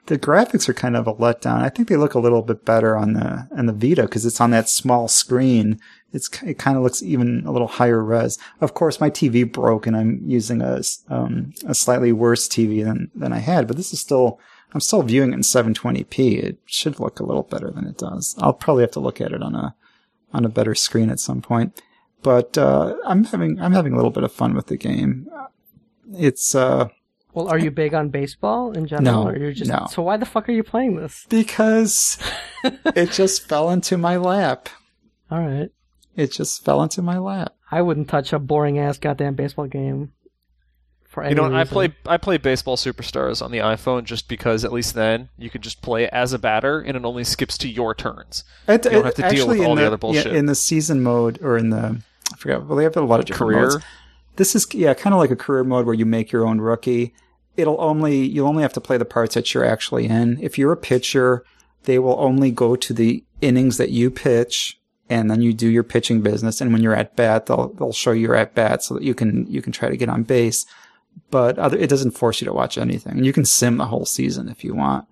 the 0.05 0.19
graphics 0.19 0.69
are 0.69 0.73
kind 0.73 0.95
of 0.95 1.07
a 1.07 1.13
letdown. 1.15 1.61
I 1.61 1.69
think 1.69 1.87
they 1.87 1.97
look 1.97 2.13
a 2.13 2.19
little 2.19 2.43
bit 2.43 2.63
better 2.63 2.95
on 2.95 3.13
the, 3.13 3.47
on 3.51 3.65
the 3.65 3.73
Vita 3.73 4.03
because 4.03 4.25
it's 4.25 4.39
on 4.39 4.51
that 4.51 4.69
small 4.69 5.07
screen 5.07 5.79
it's 6.13 6.29
it 6.41 6.57
kind 6.57 6.77
of 6.77 6.83
looks 6.83 7.03
even 7.03 7.43
a 7.45 7.51
little 7.51 7.67
higher 7.67 8.03
res. 8.03 8.37
Of 8.61 8.73
course, 8.73 9.01
my 9.01 9.09
TV 9.09 9.49
broke 9.49 9.85
and 9.87 9.95
I'm 9.95 10.21
using 10.25 10.61
a 10.61 10.81
um, 11.09 11.53
a 11.65 11.75
slightly 11.75 12.11
worse 12.11 12.47
TV 12.47 12.83
than 12.83 13.11
than 13.13 13.33
I 13.33 13.39
had, 13.39 13.67
but 13.67 13.77
this 13.77 13.93
is 13.93 13.99
still 13.99 14.39
I'm 14.73 14.79
still 14.79 15.03
viewing 15.03 15.31
it 15.31 15.35
in 15.35 15.41
720p. 15.41 16.43
It 16.43 16.59
should 16.65 16.99
look 16.99 17.19
a 17.19 17.25
little 17.25 17.43
better 17.43 17.69
than 17.71 17.85
it 17.85 17.97
does. 17.97 18.35
I'll 18.39 18.53
probably 18.53 18.83
have 18.83 18.91
to 18.91 18.99
look 18.99 19.19
at 19.19 19.31
it 19.31 19.43
on 19.43 19.55
a 19.55 19.75
on 20.33 20.45
a 20.45 20.49
better 20.49 20.75
screen 20.75 21.09
at 21.09 21.19
some 21.19 21.41
point. 21.41 21.81
But 22.23 22.57
uh, 22.57 22.95
I'm 23.05 23.23
having 23.25 23.59
I'm 23.61 23.73
having 23.73 23.93
a 23.93 23.95
little 23.95 24.11
bit 24.11 24.23
of 24.23 24.31
fun 24.31 24.53
with 24.53 24.67
the 24.67 24.77
game. 24.77 25.27
It's 26.13 26.55
uh, 26.55 26.87
Well, 27.33 27.47
are 27.47 27.59
you 27.59 27.69
big 27.71 27.93
on 27.93 28.09
baseball 28.09 28.71
in 28.71 28.87
general, 28.87 29.23
No, 29.25 29.29
or 29.29 29.37
you're 29.37 29.51
just 29.53 29.69
no. 29.71 29.87
so? 29.89 30.01
Why 30.01 30.17
the 30.17 30.25
fuck 30.25 30.47
are 30.49 30.53
you 30.53 30.63
playing 30.63 30.95
this? 30.97 31.25
because 31.29 32.17
it 32.63 33.11
just 33.11 33.47
fell 33.47 33.69
into 33.69 33.97
my 33.97 34.17
lap. 34.17 34.69
All 35.29 35.39
right, 35.39 35.69
It 36.15 36.31
just 36.31 36.63
fell 36.63 36.81
into 36.81 37.01
my 37.01 37.17
lap. 37.17 37.53
I 37.69 37.81
wouldn't 37.81 38.07
touch 38.07 38.31
a 38.31 38.39
boring 38.39 38.79
ass 38.79 38.97
goddamn 38.97 39.35
baseball 39.35 39.67
game 39.67 40.13
You 41.15 41.33
know, 41.35 41.51
I 41.55 41.63
play 41.63 41.95
I 42.05 42.17
play 42.17 42.37
Baseball 42.37 42.77
Superstars 42.77 43.41
on 43.41 43.51
the 43.51 43.57
iPhone 43.59 44.03
just 44.03 44.27
because 44.27 44.63
at 44.63 44.71
least 44.71 44.93
then 44.93 45.29
you 45.37 45.49
can 45.49 45.61
just 45.61 45.81
play 45.81 46.07
as 46.09 46.31
a 46.33 46.37
batter 46.37 46.79
and 46.79 46.95
it 46.95 47.05
only 47.05 47.23
skips 47.23 47.57
to 47.59 47.67
your 47.69 47.95
turns. 47.95 48.43
It, 48.67 48.85
You 48.85 48.91
don't 48.91 49.05
have 49.05 49.15
to 49.15 49.21
deal 49.23 49.29
actually, 49.31 49.59
with 49.59 49.67
all 49.67 49.73
in 49.73 49.77
the 49.77 49.81
the 49.81 49.87
other 49.87 49.97
bullshit. 49.97 50.31
Yeah, 50.33 50.37
in 50.37 50.45
the 50.45 50.53
season 50.53 51.01
mode 51.01 51.39
or 51.41 51.57
in 51.57 51.69
the 51.71 52.01
I 52.33 52.37
forgot. 52.37 52.67
Well, 52.67 52.77
they 52.77 52.83
have 52.83 52.95
a 52.97 53.01
lot 53.01 53.19
of 53.19 53.25
different 53.25 53.53
Career. 53.53 53.69
modes. 53.69 53.85
This 54.35 54.55
is 54.55 54.67
yeah, 54.73 54.93
kind 54.93 55.13
of 55.13 55.19
like 55.19 55.31
a 55.31 55.35
career 55.35 55.63
mode 55.63 55.85
where 55.85 55.95
you 55.95 56.05
make 56.05 56.31
your 56.31 56.45
own 56.45 56.61
rookie. 56.61 57.13
It'll 57.55 57.81
only 57.81 58.17
you'll 58.17 58.47
only 58.47 58.61
have 58.61 58.73
to 58.73 58.81
play 58.81 58.97
the 58.97 59.05
parts 59.05 59.33
that 59.33 59.51
you're 59.53 59.65
actually 59.65 60.05
in. 60.07 60.37
If 60.41 60.59
you're 60.59 60.71
a 60.71 60.77
pitcher, 60.77 61.43
they 61.85 61.97
will 61.97 62.19
only 62.19 62.51
go 62.51 62.75
to 62.75 62.93
the 62.93 63.23
innings 63.41 63.77
that 63.77 63.89
you 63.89 64.11
pitch, 64.11 64.79
and 65.09 65.31
then 65.31 65.41
you 65.41 65.53
do 65.53 65.67
your 65.67 65.83
pitching 65.83 66.21
business. 66.21 66.61
And 66.61 66.71
when 66.71 66.83
you're 66.83 66.93
at 66.95 67.15
bat, 67.15 67.47
they'll 67.47 67.69
they'll 67.73 67.93
show 67.93 68.11
you 68.11 68.21
your 68.21 68.35
at 68.35 68.53
bat 68.53 68.83
so 68.83 68.93
that 68.93 69.03
you 69.03 69.15
can 69.15 69.47
you 69.47 69.63
can 69.63 69.71
try 69.71 69.89
to 69.89 69.97
get 69.97 70.09
on 70.09 70.21
base. 70.21 70.67
But 71.29 71.57
other, 71.59 71.77
it 71.77 71.89
doesn't 71.89 72.11
force 72.11 72.41
you 72.41 72.45
to 72.45 72.53
watch 72.53 72.77
anything. 72.77 73.23
You 73.23 73.33
can 73.33 73.45
sim 73.45 73.77
the 73.77 73.85
whole 73.85 74.05
season 74.05 74.49
if 74.49 74.63
you 74.63 74.75
want. 74.75 75.07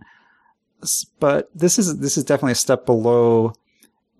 But 1.19 1.49
this 1.55 1.79
is 1.79 1.99
this 1.99 2.17
is 2.17 2.23
definitely 2.23 2.53
a 2.53 2.55
step 2.55 2.85
below 2.85 3.53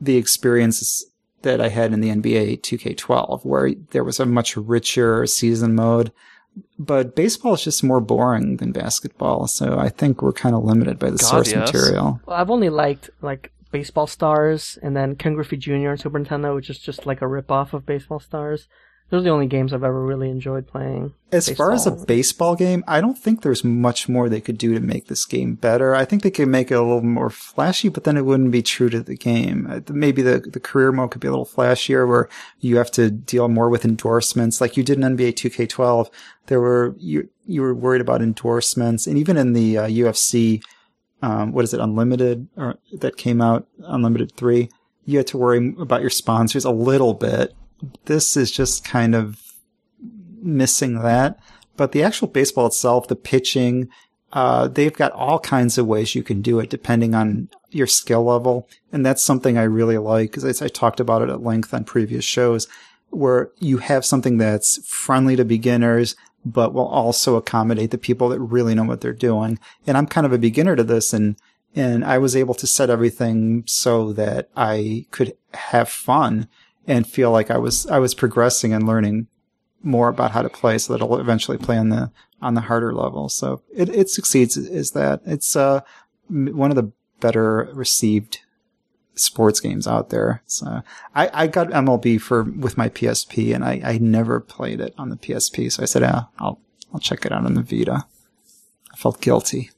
the 0.02 0.18
experiences 0.18 1.06
that 1.44 1.62
I 1.62 1.70
had 1.70 1.94
in 1.94 2.02
the 2.02 2.10
NBA 2.10 2.62
2K12, 2.62 3.46
where 3.46 3.72
there 3.92 4.04
was 4.04 4.20
a 4.20 4.26
much 4.26 4.58
richer 4.58 5.26
season 5.28 5.76
mode. 5.76 6.12
But 6.80 7.16
baseball 7.16 7.54
is 7.54 7.64
just 7.64 7.84
more 7.84 8.02
boring 8.02 8.58
than 8.58 8.72
basketball, 8.72 9.48
so 9.48 9.78
I 9.78 9.90
think 9.90 10.22
we're 10.22 10.34
kind 10.34 10.56
of 10.56 10.64
limited 10.64 10.98
by 10.98 11.10
the 11.10 11.18
God, 11.18 11.28
source 11.28 11.52
yes. 11.52 11.72
material. 11.72 12.22
Well, 12.26 12.38
I've 12.38 12.50
only 12.50 12.70
liked 12.70 13.10
like 13.22 13.52
Baseball 13.72 14.08
Stars 14.08 14.80
and 14.82 14.96
then 14.96 15.16
Ken 15.16 15.36
Griffey 15.36 15.58
Jr. 15.58 15.90
on 15.90 15.98
Super 15.98 16.20
Nintendo, 16.20 16.56
which 16.56 16.70
is 16.70 16.80
just 16.80 17.06
like 17.06 17.22
a 17.22 17.28
rip 17.28 17.52
off 17.52 17.74
of 17.74 17.86
Baseball 17.86 18.20
Stars. 18.20 18.68
Those 19.10 19.22
are 19.22 19.26
the 19.26 19.30
only 19.30 19.46
games 19.46 19.72
I've 19.72 19.84
ever 19.84 20.04
really 20.04 20.30
enjoyed 20.30 20.66
playing. 20.66 21.14
As 21.32 21.48
far 21.50 21.72
as 21.72 21.86
a 21.86 21.92
Baseball. 21.92 22.06
baseball 22.06 22.56
game, 22.56 22.84
I 22.88 23.02
don't 23.02 23.18
think 23.18 23.42
there's 23.44 23.64
much 23.64 24.10
more 24.10 24.28
they 24.28 24.42
could 24.42 24.58
do 24.58 24.74
to 24.74 24.80
make 24.80 25.08
this 25.08 25.26
game 25.26 25.54
better. 25.56 25.94
I 25.94 26.06
think 26.06 26.24
they 26.24 26.32
could 26.32 26.48
make 26.48 26.72
it 26.72 26.76
a 26.76 26.82
little 26.82 27.04
more 27.04 27.30
flashy, 27.30 27.88
but 27.90 28.04
then 28.04 28.18
it 28.18 28.26
wouldn't 28.26 28.52
be 28.52 28.64
true 28.64 28.90
to 28.90 29.02
the 29.02 29.16
game. 29.16 29.68
Uh, 29.70 29.82
Maybe 29.90 30.24
the, 30.24 30.40
the 30.40 30.60
career 30.60 30.92
mode 30.92 31.12
could 31.12 31.22
be 31.22 31.28
a 31.28 31.32
little 31.32 31.46
flashier 31.46 32.08
where 32.08 32.30
you 32.60 32.78
have 32.78 32.90
to 32.92 33.12
deal 33.12 33.48
more 33.48 33.70
with 33.70 33.86
endorsements 33.86 34.60
like 34.60 34.76
you 34.76 34.84
did 34.84 34.98
in 34.98 35.16
NBA 35.16 35.34
2K12. 35.34 36.10
There 36.48 36.60
were, 36.60 36.96
you, 36.98 37.30
you 37.46 37.62
were 37.62 37.76
worried 37.76 38.02
about 38.02 38.24
endorsements 38.24 39.06
and 39.06 39.20
even 39.20 39.38
in 39.38 39.54
the 39.54 39.78
uh, 39.78 39.88
UFC, 39.88 40.64
um, 41.22 41.52
what 41.52 41.64
is 41.64 41.76
it, 41.76 41.80
Unlimited 41.80 42.48
or 42.58 42.80
that 43.00 43.18
came 43.18 43.40
out, 43.40 43.68
Unlimited 43.84 44.36
3, 44.36 44.68
you 45.06 45.18
had 45.20 45.28
to 45.28 45.38
worry 45.38 45.76
about 45.80 46.02
your 46.02 46.10
sponsors 46.10 46.66
a 46.66 46.72
little 46.72 47.14
bit. 47.14 47.54
This 48.06 48.38
is 48.38 48.52
just 48.52 48.84
kind 48.86 49.16
of 49.16 49.42
missing 50.42 51.00
that. 51.02 51.40
But 51.78 51.92
the 51.92 52.04
actual 52.04 52.28
baseball 52.28 52.68
itself, 52.68 53.08
the 53.08 53.16
pitching, 53.16 53.90
uh, 54.32 54.68
they've 54.68 54.94
got 54.94 55.12
all 55.14 55.40
kinds 55.40 55.78
of 55.78 55.88
ways 55.88 56.16
you 56.16 56.24
can 56.24 56.42
do 56.42 56.60
it 56.60 56.70
depending 56.70 57.16
on 57.16 57.50
your 57.70 57.88
skill 57.88 58.24
level. 58.24 58.68
And 58.92 59.06
that's 59.06 59.24
something 59.24 59.58
I 59.58 59.64
really 59.64 59.98
like 59.98 60.32
because 60.32 60.62
I 60.62 60.68
talked 60.68 61.00
about 61.00 61.22
it 61.22 61.30
at 61.30 61.44
length 61.44 61.74
on 61.74 61.84
previous 61.84 62.26
shows 62.26 62.68
where 63.10 63.52
you 63.60 63.78
have 63.78 64.06
something 64.06 64.38
that's 64.38 64.86
friendly 64.88 65.36
to 65.36 65.46
beginners, 65.46 66.16
but 66.46 66.74
will 66.74 66.88
also 66.88 67.36
accommodate 67.36 67.92
the 67.92 67.98
people 67.98 68.30
that 68.30 68.40
really 68.40 68.76
know 68.76 68.84
what 68.84 69.02
they're 69.02 69.14
doing. 69.14 69.58
And 69.88 69.98
I'm 69.98 70.08
kind 70.08 70.26
of 70.26 70.34
a 70.34 70.38
beginner 70.38 70.76
to 70.76 70.84
this 70.84 71.14
and, 71.14 71.38
and 71.74 72.04
I 72.04 72.18
was 72.18 72.36
able 72.36 72.56
to 72.56 72.68
set 72.68 72.90
everything 72.90 73.64
so 73.68 74.14
that 74.14 74.50
I 74.56 75.06
could 75.12 75.38
have 75.54 75.90
fun 75.90 76.48
and 76.88 77.08
feel 77.08 77.32
like 77.32 77.50
I 77.52 77.58
was, 77.58 77.88
I 77.88 78.00
was 78.00 78.14
progressing 78.14 78.74
and 78.74 78.86
learning 78.86 79.28
more 79.84 80.10
about 80.10 80.32
how 80.32 80.42
to 80.42 80.50
play 80.50 80.78
so 80.78 80.94
that 80.94 81.02
I'll 81.02 81.18
eventually 81.18 81.58
play 81.58 81.78
on 81.78 81.90
the, 81.90 82.12
on 82.42 82.54
the 82.54 82.62
harder 82.62 82.94
level. 82.94 83.30
So 83.30 83.62
it, 83.74 83.90
it 83.90 84.10
succeeds 84.10 84.58
is 84.58 84.92
that 84.92 85.22
it's, 85.26 85.56
uh, 85.56 85.82
one 86.28 86.72
of 86.72 86.76
the 86.76 86.92
better 87.20 87.70
received 87.74 88.40
sports 89.16 89.60
games 89.60 89.88
out 89.88 90.10
there. 90.10 90.42
So 90.46 90.82
I, 91.14 91.30
I 91.34 91.48
got 91.48 91.70
MLB 91.70 92.20
for, 92.20 92.44
with 92.44 92.78
my 92.78 92.90
PSP 92.90 93.54
and 93.54 93.64
I, 93.64 93.82
I 93.84 93.98
never 94.00 94.40
played 94.40 94.82
it 94.82 94.94
on 94.98 95.10
the 95.10 95.16
PSP. 95.16 95.72
So 95.72 95.84
I 95.84 95.86
said, 95.86 96.02
yeah, 96.02 96.24
I'll, 96.40 96.60
I'll 96.94 97.00
check 97.00 97.26
it 97.26 97.32
out 97.32 97.46
on 97.46 97.54
the 97.54 97.62
Vita. 97.62 98.06
I 98.92 98.98
felt 98.98 99.22
guilty. 99.22 99.72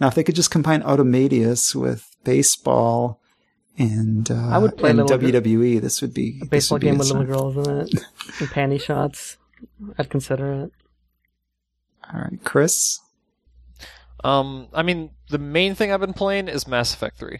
Now, 0.00 0.08
if 0.08 0.14
they 0.14 0.24
could 0.24 0.36
just 0.36 0.50
combine 0.50 0.82
Automedius 0.82 1.74
with 1.74 2.16
baseball 2.24 3.20
and, 3.78 4.30
uh, 4.30 4.34
I 4.48 4.58
would 4.58 4.76
play 4.76 4.90
and 4.90 4.98
little 4.98 5.18
WWE, 5.18 5.80
this 5.80 6.02
would 6.02 6.12
be 6.12 6.40
A 6.42 6.46
baseball 6.46 6.76
would 6.76 6.80
be 6.80 6.88
game 6.88 6.98
with 6.98 7.08
the 7.08 7.14
little 7.18 7.52
girls 7.52 7.68
in 7.68 7.78
it 7.80 7.94
and 8.40 8.48
panty 8.48 8.80
shots. 8.80 9.36
I'd 9.98 10.10
consider 10.10 10.52
it. 10.52 10.72
All 12.12 12.20
right, 12.20 12.38
Chris. 12.44 13.00
Um, 14.24 14.68
I 14.72 14.82
mean, 14.82 15.10
the 15.30 15.38
main 15.38 15.74
thing 15.74 15.92
I've 15.92 16.00
been 16.00 16.12
playing 16.12 16.48
is 16.48 16.66
Mass 16.66 16.92
Effect 16.92 17.18
3. 17.18 17.38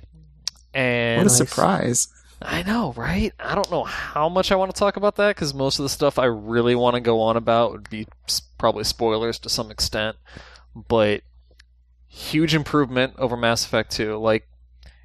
And 0.74 1.18
What 1.18 1.26
a 1.26 1.30
surprise! 1.30 2.08
I 2.40 2.62
know, 2.62 2.92
right? 2.92 3.32
I 3.40 3.54
don't 3.56 3.70
know 3.70 3.82
how 3.82 4.28
much 4.28 4.52
I 4.52 4.56
want 4.56 4.72
to 4.72 4.78
talk 4.78 4.96
about 4.96 5.16
that 5.16 5.34
because 5.34 5.52
most 5.52 5.80
of 5.80 5.82
the 5.82 5.88
stuff 5.88 6.18
I 6.20 6.26
really 6.26 6.76
want 6.76 6.94
to 6.94 7.00
go 7.00 7.20
on 7.20 7.36
about 7.36 7.72
would 7.72 7.90
be 7.90 8.06
probably 8.58 8.84
spoilers 8.84 9.40
to 9.40 9.48
some 9.48 9.72
extent. 9.72 10.16
But 10.76 11.22
huge 12.06 12.54
improvement 12.54 13.14
over 13.18 13.36
Mass 13.36 13.64
Effect 13.64 13.90
2. 13.90 14.16
Like, 14.18 14.46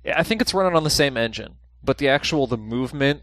I 0.06 0.24
think 0.24 0.42
it's 0.42 0.54
running 0.54 0.76
on 0.76 0.84
the 0.84 0.90
same 0.90 1.18
engine, 1.18 1.56
but 1.84 1.98
the 1.98 2.10
actual 2.10 2.48
the 2.48 2.58
movement 2.58 3.22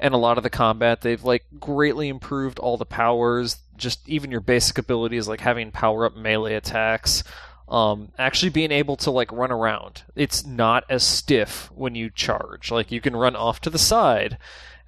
and 0.00 0.14
a 0.14 0.18
lot 0.18 0.36
of 0.36 0.42
the 0.42 0.50
combat 0.50 1.00
they've 1.00 1.22
like 1.22 1.44
greatly 1.60 2.08
improved 2.08 2.58
all 2.58 2.76
the 2.76 2.86
powers. 2.86 3.58
Just 3.76 4.08
even 4.08 4.30
your 4.30 4.40
basic 4.40 4.78
abilities, 4.78 5.28
like 5.28 5.40
having 5.40 5.70
power 5.72 6.06
up 6.06 6.16
melee 6.16 6.54
attacks 6.54 7.24
um, 7.68 8.12
actually 8.18 8.50
being 8.50 8.70
able 8.72 8.96
to 8.96 9.10
like 9.10 9.32
run 9.32 9.50
around. 9.50 10.02
It's 10.14 10.44
not 10.44 10.84
as 10.88 11.02
stiff 11.02 11.70
when 11.74 11.94
you 11.94 12.10
charge. 12.10 12.70
Like 12.70 12.92
you 12.92 13.00
can 13.00 13.16
run 13.16 13.36
off 13.36 13.60
to 13.62 13.70
the 13.70 13.78
side, 13.78 14.38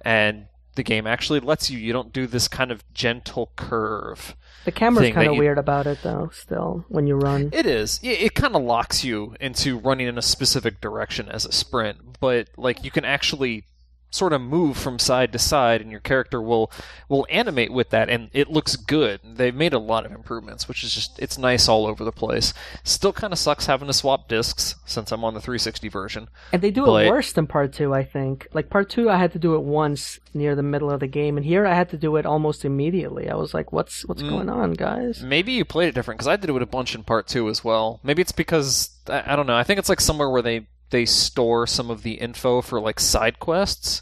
and 0.01 0.47
the 0.77 0.83
game 0.83 1.05
actually 1.05 1.41
lets 1.41 1.69
you. 1.69 1.77
You 1.77 1.91
don't 1.91 2.13
do 2.13 2.25
this 2.25 2.47
kind 2.47 2.71
of 2.71 2.81
gentle 2.93 3.51
curve. 3.57 4.35
The 4.63 4.71
camera's 4.71 5.11
kind 5.13 5.27
of 5.27 5.33
you- 5.33 5.39
weird 5.39 5.57
about 5.57 5.87
it 5.87 5.99
though. 6.03 6.29
Still, 6.33 6.85
when 6.87 7.05
you 7.07 7.15
run, 7.15 7.49
It 7.51 7.65
is. 7.65 7.99
It, 8.01 8.21
it 8.21 8.33
kind 8.35 8.55
of 8.55 8.61
locks 8.63 9.03
you 9.03 9.35
into 9.41 9.77
running 9.77 10.07
in 10.07 10.17
a 10.17 10.21
specific 10.21 10.79
direction 10.79 11.27
as 11.29 11.45
a 11.45 11.51
sprint, 11.51 12.19
but 12.21 12.47
like 12.57 12.83
you 12.85 12.91
can 12.91 13.03
actually 13.03 13.65
sort 14.09 14.31
of 14.31 14.39
move 14.41 14.77
from 14.77 14.97
side 14.97 15.33
to 15.33 15.37
side 15.37 15.81
and 15.81 15.91
your 15.91 15.99
character 15.99 16.41
will 16.41 16.71
will 17.09 17.27
animate 17.29 17.71
with 17.73 17.89
that 17.89 18.09
and 18.09 18.29
it 18.33 18.49
looks 18.49 18.75
good. 18.77 19.19
They've 19.23 19.53
made 19.53 19.73
a 19.73 19.79
lot 19.79 20.05
of 20.05 20.11
improvements, 20.13 20.67
which 20.67 20.83
is 20.83 20.93
just 20.95 21.19
it's 21.19 21.37
nice 21.37 21.67
all 21.67 21.85
over 21.85 22.03
the 22.05 22.11
place. 22.13 22.53
Still 22.83 23.11
kind 23.11 23.33
of 23.33 23.37
sucks 23.39 23.65
having 23.65 23.87
to 23.87 23.93
swap 23.93 24.27
discs 24.29 24.75
since 24.85 25.11
I'm 25.11 25.23
on 25.25 25.33
the 25.33 25.41
360 25.41 25.89
version. 25.89 26.29
and 26.53 26.61
they 26.61 26.71
do 26.71 26.85
but- 26.85 27.05
it 27.05 27.09
worse 27.09 27.33
than 27.33 27.47
part 27.47 27.73
two. 27.73 27.93
I 27.93 28.03
think. 28.03 28.47
Like 28.53 28.69
part 28.69 28.89
two, 28.89 29.09
I 29.09 29.17
had 29.17 29.33
to 29.33 29.39
do 29.39 29.55
it 29.55 29.61
once 29.63 30.19
near 30.33 30.55
the 30.55 30.63
middle 30.63 30.89
of 30.89 30.99
the 31.01 31.07
game, 31.07 31.35
and 31.35 31.45
here 31.45 31.65
I 31.67 31.73
had 31.73 31.89
to 31.89 31.97
do 31.97 32.15
it 32.15 32.25
almost 32.25 32.63
immediately. 32.63 33.29
I 33.29 33.35
was 33.35 33.53
like, 33.53 33.71
"What's 33.73 34.05
what's 34.05 34.23
Mm. 34.23 34.29
going 34.29 34.49
on, 34.49 34.73
guys?" 34.73 35.21
Maybe 35.21 35.51
you 35.51 35.65
played 35.65 35.89
it 35.89 35.95
different 35.95 36.17
because 36.19 36.27
I 36.29 36.37
did 36.37 36.49
it 36.49 36.53
with 36.53 36.63
a 36.63 36.67
bunch 36.67 36.95
in 36.95 37.03
part 37.03 37.27
two 37.27 37.49
as 37.49 37.63
well. 37.63 37.99
Maybe 38.03 38.21
it's 38.21 38.31
because 38.31 38.91
I, 39.09 39.33
I 39.33 39.35
don't 39.35 39.47
know. 39.47 39.55
I 39.57 39.63
think 39.63 39.79
it's 39.79 39.89
like 39.89 39.99
somewhere 40.01 40.29
where 40.29 40.41
they 40.41 40.67
they 40.89 41.05
store 41.05 41.67
some 41.67 41.89
of 41.89 42.03
the 42.03 42.13
info 42.13 42.61
for 42.61 42.79
like 42.79 42.99
side 42.99 43.39
quests. 43.39 44.01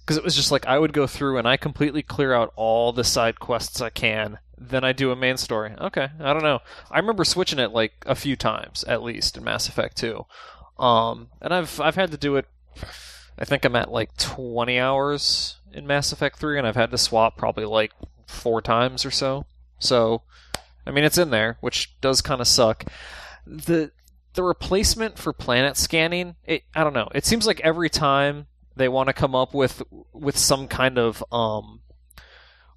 Because 0.00 0.16
it 0.18 0.24
was 0.24 0.36
just 0.36 0.52
like 0.52 0.66
I 0.66 0.78
would 0.78 0.92
go 0.92 1.06
through 1.06 1.38
and 1.38 1.48
I 1.48 1.56
completely 1.56 2.02
clear 2.02 2.34
out 2.34 2.52
all 2.56 2.92
the 2.92 3.04
side 3.04 3.40
quests 3.40 3.80
I 3.80 3.90
can. 3.90 4.38
Then 4.58 4.84
I 4.84 4.92
do 4.92 5.10
a 5.10 5.16
main 5.16 5.36
story. 5.36 5.74
Okay, 5.80 6.08
I 6.20 6.32
don't 6.32 6.42
know. 6.42 6.60
I 6.90 6.98
remember 6.98 7.24
switching 7.24 7.58
it 7.58 7.72
like 7.72 7.92
a 8.06 8.14
few 8.14 8.36
times 8.36 8.84
at 8.84 9.02
least 9.02 9.36
in 9.36 9.44
Mass 9.44 9.68
Effect 9.68 9.96
2. 9.96 10.24
Um, 10.78 11.28
and 11.40 11.54
I've 11.54 11.80
I've 11.80 11.96
had 11.96 12.10
to 12.10 12.16
do 12.16 12.36
it. 12.36 12.46
I 13.38 13.44
think 13.44 13.64
I'm 13.64 13.76
at 13.76 13.90
like 13.90 14.16
20 14.16 14.78
hours 14.78 15.56
in 15.72 15.86
Mass 15.86 16.12
Effect 16.12 16.38
3, 16.38 16.58
and 16.58 16.66
I've 16.66 16.76
had 16.76 16.90
to 16.92 16.98
swap 16.98 17.36
probably 17.36 17.64
like 17.64 17.92
four 18.26 18.62
times 18.62 19.04
or 19.04 19.10
so. 19.10 19.46
So, 19.78 20.22
I 20.86 20.90
mean, 20.90 21.04
it's 21.04 21.18
in 21.18 21.30
there, 21.30 21.56
which 21.60 21.98
does 22.00 22.20
kind 22.20 22.40
of 22.40 22.46
suck. 22.46 22.84
the 23.46 23.90
The 24.34 24.42
replacement 24.42 25.18
for 25.18 25.32
planet 25.32 25.76
scanning, 25.76 26.36
it, 26.44 26.64
I 26.74 26.84
don't 26.84 26.92
know. 26.92 27.08
It 27.14 27.24
seems 27.24 27.46
like 27.46 27.60
every 27.60 27.88
time 27.88 28.46
they 28.76 28.88
want 28.88 29.08
to 29.08 29.12
come 29.12 29.34
up 29.34 29.54
with 29.54 29.82
with 30.12 30.36
some 30.36 30.66
kind 30.68 30.98
of 30.98 31.22
um, 31.32 31.80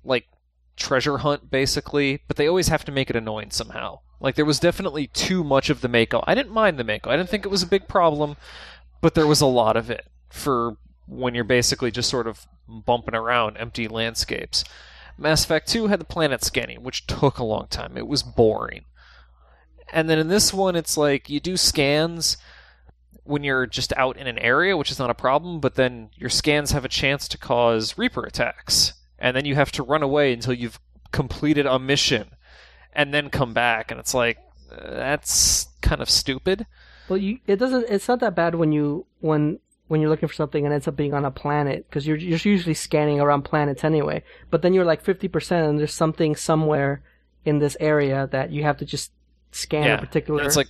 like 0.03 0.27
treasure 0.75 1.17
hunt, 1.19 1.49
basically, 1.49 2.21
but 2.27 2.37
they 2.37 2.47
always 2.47 2.67
have 2.67 2.85
to 2.85 2.91
make 2.91 3.09
it 3.09 3.15
annoying 3.15 3.51
somehow. 3.51 3.99
Like 4.19 4.35
there 4.35 4.45
was 4.45 4.59
definitely 4.59 5.07
too 5.07 5.43
much 5.43 5.69
of 5.69 5.81
the 5.81 5.87
Mako. 5.87 6.23
I 6.25 6.35
didn't 6.35 6.53
mind 6.53 6.77
the 6.77 6.83
Mako. 6.83 7.09
I 7.09 7.17
didn't 7.17 7.29
think 7.29 7.45
it 7.45 7.51
was 7.51 7.63
a 7.63 7.67
big 7.67 7.87
problem, 7.87 8.37
but 9.01 9.13
there 9.15 9.27
was 9.27 9.41
a 9.41 9.45
lot 9.47 9.77
of 9.77 9.89
it 9.89 10.07
for 10.29 10.77
when 11.07 11.35
you're 11.35 11.43
basically 11.43 11.91
just 11.91 12.09
sort 12.09 12.27
of 12.27 12.47
bumping 12.67 13.15
around 13.15 13.57
empty 13.57 13.87
landscapes. 13.87 14.63
Mass 15.17 15.43
Effect 15.43 15.67
2 15.67 15.87
had 15.87 15.99
the 15.99 16.05
planet 16.05 16.43
scanning, 16.43 16.83
which 16.83 17.07
took 17.07 17.39
a 17.39 17.43
long 17.43 17.67
time. 17.67 17.97
It 17.97 18.07
was 18.07 18.21
boring. 18.21 18.85
And 19.93 20.09
then 20.09 20.19
in 20.19 20.27
this 20.27 20.53
one, 20.53 20.75
it's 20.75 20.97
like 20.97 21.29
you 21.29 21.39
do 21.39 21.57
scans 21.57 22.37
when 23.23 23.43
you're 23.43 23.65
just 23.65 23.93
out 23.97 24.17
in 24.17 24.27
an 24.27 24.37
area, 24.39 24.77
which 24.77 24.91
is 24.91 24.99
not 24.99 25.09
a 25.09 25.15
problem, 25.15 25.59
but 25.59 25.75
then 25.75 26.09
your 26.15 26.29
scans 26.29 26.71
have 26.71 26.85
a 26.85 26.89
chance 26.89 27.27
to 27.27 27.37
cause 27.37 27.97
Reaper 27.97 28.23
attacks. 28.23 28.93
And 29.19 29.35
then 29.35 29.45
you 29.45 29.55
have 29.55 29.71
to 29.73 29.83
run 29.83 30.03
away 30.03 30.33
until 30.33 30.53
you've 30.53 30.79
completed 31.11 31.65
a 31.65 31.79
mission 31.79 32.31
and 32.93 33.13
then 33.13 33.29
come 33.29 33.53
back. 33.53 33.91
And 33.91 33.99
it's 33.99 34.13
like, 34.13 34.37
that's 34.69 35.67
kind 35.81 36.01
of 36.01 36.09
stupid. 36.09 36.65
Well, 37.09 37.17
you 37.17 37.39
it 37.47 37.57
doesn't. 37.57 37.85
It's 37.89 38.07
not 38.07 38.19
that 38.19 38.35
bad 38.35 38.55
when 38.55 38.71
you 38.71 39.05
when 39.19 39.59
when 39.87 40.01
you're 40.01 40.09
looking 40.09 40.27
for 40.27 40.35
something 40.35 40.65
and 40.65 40.73
ends 40.73 40.87
up 40.87 40.95
being 40.95 41.13
on 41.13 41.23
a 41.23 41.31
planet 41.31 41.85
because 41.87 42.05
you're 42.05 42.17
you're 42.17 42.39
usually 42.43 42.73
scanning 42.73 43.19
around 43.19 43.43
planets 43.43 43.83
anyway. 43.83 44.23
But 44.49 44.61
then 44.61 44.73
you're 44.73 44.85
like 44.85 45.01
fifty 45.01 45.27
percent, 45.27 45.67
and 45.67 45.79
there's 45.79 45.93
something 45.93 46.35
somewhere 46.35 47.01
in 47.45 47.59
this 47.59 47.77
area 47.79 48.27
that 48.31 48.51
you 48.51 48.63
have 48.63 48.77
to 48.77 48.85
just 48.85 49.11
scan 49.51 49.83
yeah. 49.83 49.97
a 49.97 49.99
particular. 49.99 50.39
And 50.39 50.47
it's 50.47 50.57
like, 50.57 50.69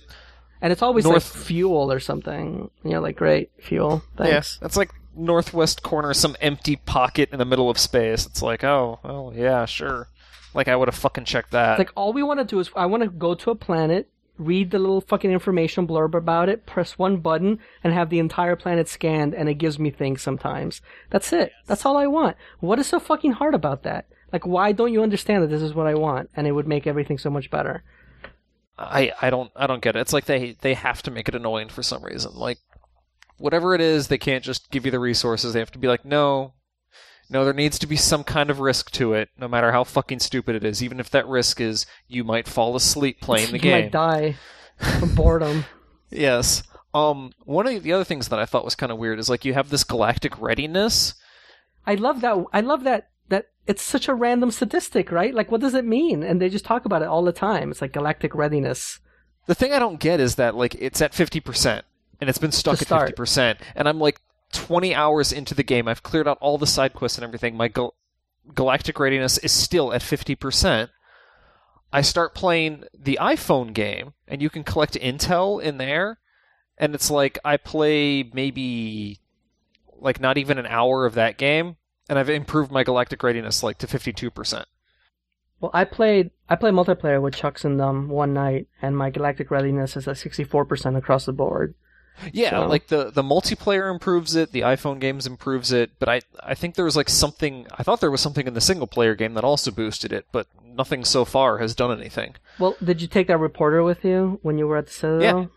and 0.60 0.72
it's 0.72 0.82
always 0.82 1.04
north- 1.04 1.34
like 1.34 1.44
fuel 1.44 1.92
or 1.92 2.00
something. 2.00 2.70
You 2.84 2.90
know, 2.90 3.00
like, 3.00 3.16
great 3.16 3.50
fuel, 3.60 4.02
thanks. 4.16 4.56
Yeah, 4.56 4.58
that's 4.62 4.76
like 4.76 4.90
northwest 5.14 5.82
corner, 5.82 6.14
some 6.14 6.36
empty 6.40 6.76
pocket 6.76 7.30
in 7.32 7.38
the 7.38 7.44
middle 7.44 7.70
of 7.70 7.78
space. 7.78 8.26
It's 8.26 8.42
like, 8.42 8.64
oh, 8.64 9.00
well, 9.02 9.32
yeah, 9.34 9.64
sure. 9.66 10.08
Like 10.54 10.68
I 10.68 10.76
would 10.76 10.88
have 10.88 10.94
fucking 10.94 11.24
checked 11.24 11.50
that. 11.52 11.78
Like 11.78 11.92
all 11.94 12.12
we 12.12 12.22
want 12.22 12.40
to 12.40 12.44
do 12.44 12.58
is 12.58 12.70
I 12.74 12.86
want 12.86 13.02
to 13.02 13.08
go 13.08 13.34
to 13.34 13.50
a 13.50 13.54
planet, 13.54 14.08
read 14.38 14.70
the 14.70 14.78
little 14.78 15.00
fucking 15.00 15.30
information 15.30 15.86
blurb 15.86 16.14
about 16.14 16.48
it, 16.48 16.66
press 16.66 16.98
one 16.98 17.18
button, 17.18 17.58
and 17.84 17.92
have 17.92 18.10
the 18.10 18.18
entire 18.18 18.56
planet 18.56 18.88
scanned, 18.88 19.34
and 19.34 19.48
it 19.48 19.54
gives 19.54 19.78
me 19.78 19.90
things 19.90 20.22
sometimes. 20.22 20.80
That's 21.10 21.32
it. 21.32 21.52
That's 21.66 21.84
all 21.84 21.96
I 21.96 22.06
want. 22.06 22.36
What 22.60 22.78
is 22.78 22.86
so 22.86 22.98
fucking 22.98 23.32
hard 23.32 23.54
about 23.54 23.82
that? 23.82 24.06
Like, 24.32 24.46
why 24.46 24.72
don't 24.72 24.92
you 24.92 25.02
understand 25.02 25.42
that 25.42 25.48
this 25.48 25.62
is 25.62 25.74
what 25.74 25.86
I 25.86 25.94
want, 25.94 26.30
and 26.34 26.46
it 26.46 26.52
would 26.52 26.68
make 26.68 26.86
everything 26.86 27.18
so 27.18 27.30
much 27.30 27.50
better? 27.50 27.82
I, 28.78 29.12
I 29.20 29.30
don't 29.30 29.50
I 29.56 29.66
don't 29.66 29.82
get 29.82 29.96
it. 29.96 30.00
It's 30.00 30.12
like 30.12 30.26
they 30.26 30.56
they 30.60 30.74
have 30.74 31.02
to 31.02 31.10
make 31.10 31.28
it 31.28 31.34
annoying 31.34 31.68
for 31.68 31.82
some 31.82 32.04
reason. 32.04 32.34
Like 32.34 32.58
whatever 33.38 33.74
it 33.74 33.80
is, 33.80 34.08
they 34.08 34.18
can't 34.18 34.44
just 34.44 34.70
give 34.70 34.84
you 34.84 34.90
the 34.90 34.98
resources. 34.98 35.52
They 35.52 35.58
have 35.58 35.72
to 35.72 35.78
be 35.78 35.88
like, 35.88 36.04
no, 36.04 36.54
no, 37.30 37.44
there 37.44 37.52
needs 37.52 37.78
to 37.80 37.86
be 37.86 37.96
some 37.96 38.24
kind 38.24 38.50
of 38.50 38.60
risk 38.60 38.90
to 38.92 39.12
it, 39.14 39.30
no 39.38 39.48
matter 39.48 39.72
how 39.72 39.84
fucking 39.84 40.20
stupid 40.20 40.56
it 40.56 40.64
is. 40.64 40.82
Even 40.82 41.00
if 41.00 41.10
that 41.10 41.26
risk 41.26 41.60
is 41.60 41.86
you 42.06 42.24
might 42.24 42.48
fall 42.48 42.76
asleep 42.76 43.20
playing 43.20 43.46
the 43.52 43.54
you 43.54 43.58
game. 43.58 43.84
might 43.84 43.92
die 43.92 44.36
from 44.98 45.14
boredom. 45.14 45.64
Yes. 46.10 46.62
Um, 46.94 47.32
one 47.44 47.66
of 47.66 47.82
the 47.82 47.92
other 47.92 48.04
things 48.04 48.28
that 48.28 48.38
I 48.38 48.46
thought 48.46 48.64
was 48.64 48.74
kind 48.74 48.90
of 48.90 48.98
weird 48.98 49.18
is 49.18 49.28
like 49.28 49.44
you 49.44 49.54
have 49.54 49.70
this 49.70 49.84
galactic 49.84 50.40
readiness. 50.40 51.14
I 51.86 51.94
love 51.94 52.20
that. 52.22 52.44
I 52.52 52.60
love 52.60 52.84
that. 52.84 53.08
That 53.28 53.48
it's 53.66 53.82
such 53.82 54.08
a 54.08 54.14
random 54.14 54.50
statistic, 54.50 55.10
right? 55.12 55.34
Like, 55.34 55.50
what 55.50 55.60
does 55.60 55.74
it 55.74 55.84
mean? 55.84 56.22
And 56.22 56.40
they 56.40 56.48
just 56.48 56.64
talk 56.64 56.84
about 56.84 57.02
it 57.02 57.08
all 57.08 57.22
the 57.22 57.32
time. 57.32 57.70
It's 57.70 57.82
like 57.82 57.92
galactic 57.92 58.34
readiness. 58.34 59.00
The 59.46 59.54
thing 59.54 59.72
I 59.72 59.78
don't 59.78 60.00
get 60.00 60.20
is 60.20 60.34
that 60.36 60.54
like 60.54 60.74
it's 60.76 61.00
at 61.00 61.14
fifty 61.14 61.40
percent 61.40 61.84
and 62.20 62.28
it's 62.28 62.38
been 62.38 62.52
stuck 62.52 62.82
at 62.82 62.88
fifty 62.88 63.12
percent, 63.12 63.58
and 63.74 63.88
I'm 63.88 63.98
like 63.98 64.20
twenty 64.52 64.94
hours 64.94 65.32
into 65.32 65.54
the 65.54 65.62
game. 65.62 65.88
I've 65.88 66.02
cleared 66.02 66.28
out 66.28 66.38
all 66.40 66.58
the 66.58 66.66
side 66.66 66.94
quests 66.94 67.18
and 67.18 67.24
everything. 67.24 67.56
My 67.56 67.68
gal- 67.68 67.94
galactic 68.54 68.98
readiness 68.98 69.38
is 69.38 69.52
still 69.52 69.92
at 69.92 70.02
fifty 70.02 70.34
percent. 70.34 70.90
I 71.92 72.02
start 72.02 72.34
playing 72.34 72.84
the 72.92 73.18
iPhone 73.20 73.72
game, 73.72 74.12
and 74.26 74.42
you 74.42 74.50
can 74.50 74.64
collect 74.64 74.94
intel 74.94 75.62
in 75.62 75.78
there, 75.78 76.18
and 76.76 76.94
it's 76.94 77.10
like 77.10 77.38
I 77.44 77.56
play 77.56 78.30
maybe 78.34 79.20
like 79.96 80.20
not 80.20 80.36
even 80.36 80.58
an 80.58 80.66
hour 80.66 81.06
of 81.06 81.14
that 81.14 81.38
game, 81.38 81.76
and 82.08 82.18
I've 82.18 82.30
improved 82.30 82.70
my 82.70 82.82
galactic 82.84 83.22
readiness 83.22 83.62
like 83.62 83.78
to 83.78 83.86
fifty 83.86 84.12
two 84.12 84.30
percent. 84.30 84.66
Well, 85.60 85.70
I 85.74 85.84
played 85.84 86.30
I 86.48 86.54
played 86.56 86.74
multiplayer 86.74 87.20
with 87.20 87.34
Chucks 87.34 87.64
and 87.64 87.78
them 87.80 88.08
one 88.08 88.32
night, 88.32 88.68
and 88.80 88.96
my 88.96 89.10
galactic 89.10 89.50
readiness 89.50 89.96
is 89.96 90.06
at 90.08 90.16
sixty 90.18 90.44
four 90.44 90.64
percent 90.64 90.96
across 90.96 91.26
the 91.26 91.32
board. 91.32 91.74
Yeah, 92.32 92.50
So- 92.50 92.66
like 92.66 92.88
the 92.88 93.10
the 93.10 93.22
multiplayer 93.22 93.90
improves 93.92 94.34
it, 94.34 94.50
the 94.52 94.62
iPhone 94.62 94.98
games 95.00 95.26
improves 95.26 95.70
it, 95.72 95.92
but 95.98 96.08
I 96.08 96.20
I 96.42 96.54
think 96.54 96.74
there 96.74 96.84
was 96.84 96.96
like 96.96 97.08
something 97.08 97.66
I 97.76 97.82
thought 97.82 98.00
there 98.00 98.10
was 98.10 98.20
something 98.20 98.46
in 98.46 98.54
the 98.54 98.60
single 98.60 98.86
player 98.86 99.14
game 99.14 99.34
that 99.34 99.44
also 99.44 99.70
boosted 99.70 100.12
it, 100.12 100.26
but 100.32 100.46
nothing 100.64 101.04
so 101.04 101.24
far 101.24 101.58
has 101.58 101.74
done 101.74 101.96
anything. 101.98 102.34
Well, 102.58 102.76
did 102.82 103.00
you 103.02 103.08
take 103.08 103.26
that 103.28 103.38
reporter 103.38 103.82
with 103.82 104.04
you 104.04 104.38
when 104.42 104.58
you 104.58 104.66
were 104.66 104.76
at 104.78 104.86
the 104.86 104.92
Citadel? 104.92 105.50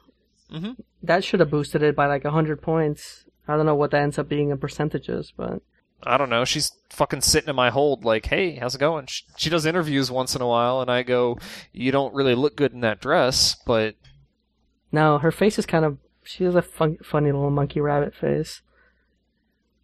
Mhm. 0.51 0.77
That 1.03 1.23
should 1.23 1.39
have 1.39 1.49
boosted 1.49 1.81
it 1.83 1.95
by 1.95 2.05
like 2.07 2.23
hundred 2.25 2.61
points. 2.61 3.25
I 3.47 3.55
don't 3.55 3.65
know 3.65 3.75
what 3.75 3.91
that 3.91 4.01
ends 4.03 4.19
up 4.19 4.29
being 4.29 4.49
in 4.49 4.57
percentages, 4.59 5.33
but 5.35 5.61
I 6.03 6.17
don't 6.17 6.29
know. 6.29 6.45
She's 6.45 6.71
fucking 6.89 7.21
sitting 7.21 7.49
in 7.49 7.55
my 7.55 7.69
hold, 7.69 8.03
like, 8.03 8.25
"Hey, 8.25 8.55
how's 8.55 8.75
it 8.75 8.79
going?" 8.79 9.05
She, 9.07 9.23
she 9.37 9.49
does 9.49 9.65
interviews 9.65 10.11
once 10.11 10.35
in 10.35 10.41
a 10.41 10.47
while, 10.47 10.81
and 10.81 10.89
I 10.89 11.03
go, 11.03 11.37
"You 11.71 11.91
don't 11.91 12.13
really 12.13 12.35
look 12.35 12.55
good 12.55 12.73
in 12.73 12.81
that 12.81 13.01
dress," 13.01 13.55
but 13.65 13.95
no, 14.91 15.17
her 15.19 15.31
face 15.31 15.57
is 15.57 15.65
kind 15.65 15.85
of 15.85 15.97
she 16.23 16.43
has 16.43 16.55
a 16.55 16.61
fun, 16.61 16.97
funny 17.03 17.31
little 17.31 17.49
monkey 17.49 17.81
rabbit 17.81 18.13
face. 18.13 18.61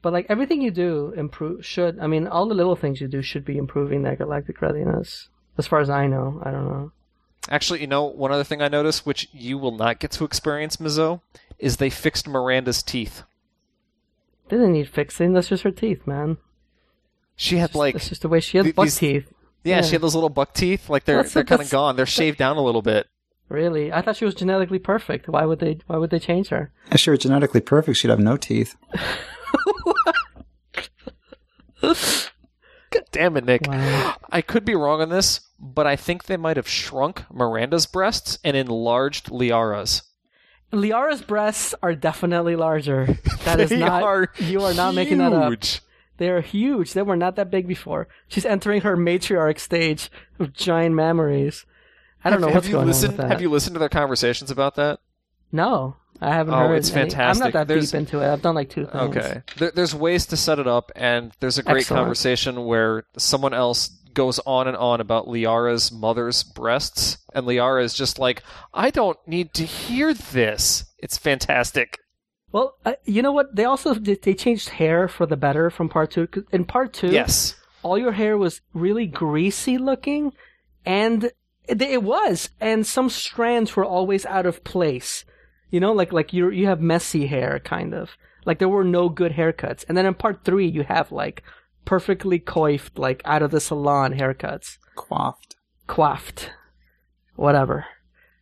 But 0.01 0.13
like 0.13 0.27
everything 0.29 0.61
you 0.61 0.71
do 0.71 1.13
improve 1.17 1.65
should 1.65 1.99
I 1.99 2.07
mean 2.07 2.27
all 2.27 2.47
the 2.47 2.55
little 2.55 2.75
things 2.75 3.01
you 3.01 3.07
do 3.07 3.21
should 3.21 3.43
be 3.45 3.57
improving 3.57 4.03
that 4.03 4.19
galactic 4.19 4.61
readiness. 4.61 5.29
As 5.57 5.67
far 5.67 5.79
as 5.79 5.89
I 5.89 6.07
know, 6.07 6.39
I 6.43 6.51
don't 6.51 6.67
know. 6.69 6.91
actually, 7.49 7.81
you 7.81 7.87
know, 7.87 8.03
one 8.03 8.31
other 8.31 8.43
thing 8.43 8.61
I 8.61 8.67
noticed, 8.67 9.05
which 9.07 9.27
you 9.33 9.57
will 9.57 9.75
not 9.75 9.99
get 9.99 10.11
to 10.11 10.23
experience, 10.23 10.77
Mizo, 10.77 11.21
is 11.57 11.77
they 11.77 11.89
fixed 11.89 12.27
Miranda's 12.27 12.83
teeth. 12.83 13.23
Didn't 14.49 14.73
need 14.73 14.89
fixing. 14.89 15.33
That's 15.33 15.49
just 15.49 15.63
her 15.63 15.71
teeth, 15.71 16.05
man. 16.07 16.37
She 17.35 17.57
had 17.57 17.75
like, 17.75 17.93
that's 17.95 18.09
just 18.09 18.21
the 18.21 18.29
way 18.29 18.39
she 18.39 18.57
has 18.57 18.65
th- 18.65 18.75
buck 18.75 18.85
these- 18.85 18.97
teeth. 18.97 19.31
yeah, 19.63 19.77
yeah. 19.77 19.81
she 19.83 19.91
had 19.91 20.01
those 20.01 20.15
little 20.15 20.29
buck 20.29 20.53
teeth. 20.53 20.89
Like 20.89 21.05
they're 21.05 21.17
That's- 21.17 21.33
they're 21.33 21.43
kind 21.43 21.61
of 21.61 21.69
gone. 21.69 21.95
They're 21.95 22.05
shaved 22.05 22.37
down 22.37 22.57
a 22.57 22.61
little 22.63 22.81
bit. 22.81 23.07
Really, 23.49 23.93
I 23.93 24.01
thought 24.01 24.17
she 24.17 24.25
was 24.25 24.35
genetically 24.35 24.79
perfect. 24.79 25.29
Why 25.29 25.45
would 25.45 25.59
they? 25.59 25.77
Why 25.87 25.95
would 25.97 26.09
they 26.09 26.19
change 26.19 26.49
her? 26.49 26.71
If 26.91 26.99
she 26.99 27.09
were 27.09 27.15
genetically 27.17 27.61
perfect, 27.61 27.97
she'd 27.97 28.09
have 28.09 28.19
no 28.19 28.35
teeth. 28.37 28.75
God 31.81 33.03
damn 33.11 33.37
it, 33.37 33.45
Nick. 33.45 33.67
Wow. 33.67 34.15
I 34.29 34.41
could 34.41 34.65
be 34.65 34.75
wrong 34.75 35.01
on 35.01 35.09
this, 35.09 35.41
but 35.59 35.85
I 35.87 35.95
think 35.95 36.23
they 36.25 36.37
might 36.37 36.57
have 36.57 36.67
shrunk 36.67 37.23
Miranda's 37.31 37.85
breasts 37.85 38.39
and 38.43 38.55
enlarged 38.57 39.29
Liara's. 39.31 40.03
Liara's 40.71 41.21
breasts 41.21 41.73
are 41.81 41.95
definitely 41.95 42.55
larger. 42.55 43.17
That 43.45 43.59
is 43.59 43.71
not. 43.71 44.03
are 44.03 44.29
you 44.39 44.61
are 44.63 44.73
not 44.73 44.93
making 44.95 45.19
that 45.19 45.33
up. 45.33 45.53
They 46.17 46.29
are 46.29 46.41
huge. 46.41 46.93
They 46.93 47.03
were 47.03 47.15
not 47.15 47.35
that 47.35 47.49
big 47.51 47.67
before. 47.67 48.07
She's 48.27 48.45
entering 48.45 48.81
her 48.81 48.97
matriarch 48.97 49.59
stage 49.59 50.09
of 50.39 50.51
giant 50.53 50.95
memories. 50.95 51.65
I 52.23 52.29
don't 52.31 52.41
have, 52.41 52.41
know 52.41 52.47
what's 52.47 52.55
have 52.55 52.65
you 52.65 52.71
going 52.73 52.87
listened, 52.87 53.11
on 53.11 53.17
with 53.17 53.21
that. 53.27 53.31
Have 53.31 53.41
you 53.41 53.49
listened 53.51 53.75
to 53.75 53.79
their 53.79 53.87
conversations 53.89 54.49
about 54.51 54.75
that? 54.75 54.99
No, 55.51 55.95
I 56.19 56.33
haven't 56.33 56.53
Oh, 56.55 56.69
heard. 56.69 56.75
it's 56.79 56.91
any- 56.91 57.15
I'm 57.15 57.37
not 57.37 57.53
that 57.53 57.67
There's- 57.67 57.91
deep 57.91 57.99
into 57.99 58.19
it. 58.21 58.27
I've 58.33 58.41
done 58.41 58.55
like 58.55 58.69
two 58.69 58.85
things. 58.87 59.15
Okay. 59.15 59.41
There, 59.57 59.71
there's 59.71 59.93
ways 59.95 60.25
to 60.27 60.37
set 60.37 60.59
it 60.59 60.67
up, 60.67 60.91
and 60.95 61.31
there's 61.39 61.57
a 61.59 61.63
great 61.63 61.81
Excellent. 61.81 62.01
conversation 62.01 62.65
where 62.65 63.03
someone 63.15 63.53
else 63.53 63.89
goes 64.17 64.39
on 64.47 64.67
and 64.67 64.75
on 64.75 64.99
about 64.99 65.27
Liara's 65.27 65.91
mother's 65.91 66.41
breasts, 66.43 67.19
and 67.35 67.45
Liara 67.45 67.83
is 67.83 67.93
just 67.93 68.17
like, 68.17 68.41
I 68.73 68.89
don't 68.89 69.17
need 69.27 69.53
to 69.53 69.63
hear 69.63 70.11
this. 70.13 70.85
It's 70.97 71.17
fantastic. 71.19 71.99
Well, 72.51 72.73
uh, 72.83 72.93
you 73.05 73.21
know 73.21 73.31
what? 73.31 73.55
They 73.55 73.65
also 73.65 73.93
they 73.93 74.33
changed 74.33 74.69
hair 74.69 75.07
for 75.07 75.25
the 75.27 75.37
better 75.37 75.69
from 75.69 75.87
part 75.87 76.11
two. 76.11 76.27
In 76.51 76.65
part 76.65 76.93
two, 76.93 77.11
Yes. 77.11 77.55
all 77.83 77.97
your 77.97 78.13
hair 78.13 78.37
was 78.37 78.61
really 78.73 79.05
greasy 79.05 79.77
looking, 79.77 80.33
and 80.85 81.25
it, 81.67 81.81
it 81.81 82.01
was, 82.03 82.49
and 82.59 82.87
some 82.87 83.09
strands 83.09 83.75
were 83.75 83.85
always 83.85 84.25
out 84.25 84.45
of 84.47 84.63
place. 84.63 85.25
You 85.69 85.79
know, 85.79 85.91
like 85.91 86.11
like 86.11 86.33
you 86.33 86.49
you 86.49 86.65
have 86.65 86.81
messy 86.81 87.27
hair, 87.27 87.59
kind 87.63 87.93
of 87.93 88.09
like 88.45 88.57
there 88.59 88.69
were 88.69 88.85
no 88.85 89.09
good 89.09 89.33
haircuts. 89.33 89.85
And 89.87 89.95
then 89.97 90.05
in 90.07 90.15
part 90.15 90.43
three, 90.43 90.67
you 90.67 90.83
have 90.83 91.11
like 91.11 91.43
perfectly 91.87 92.37
coiffed, 92.37 92.99
like 92.99 93.21
out 93.25 93.41
of 93.41 93.49
the 93.49 93.59
salon 93.61 94.13
haircuts, 94.13 94.77
Quaffed. 94.95 95.55
coiffed, 95.87 96.51
whatever. 97.35 97.85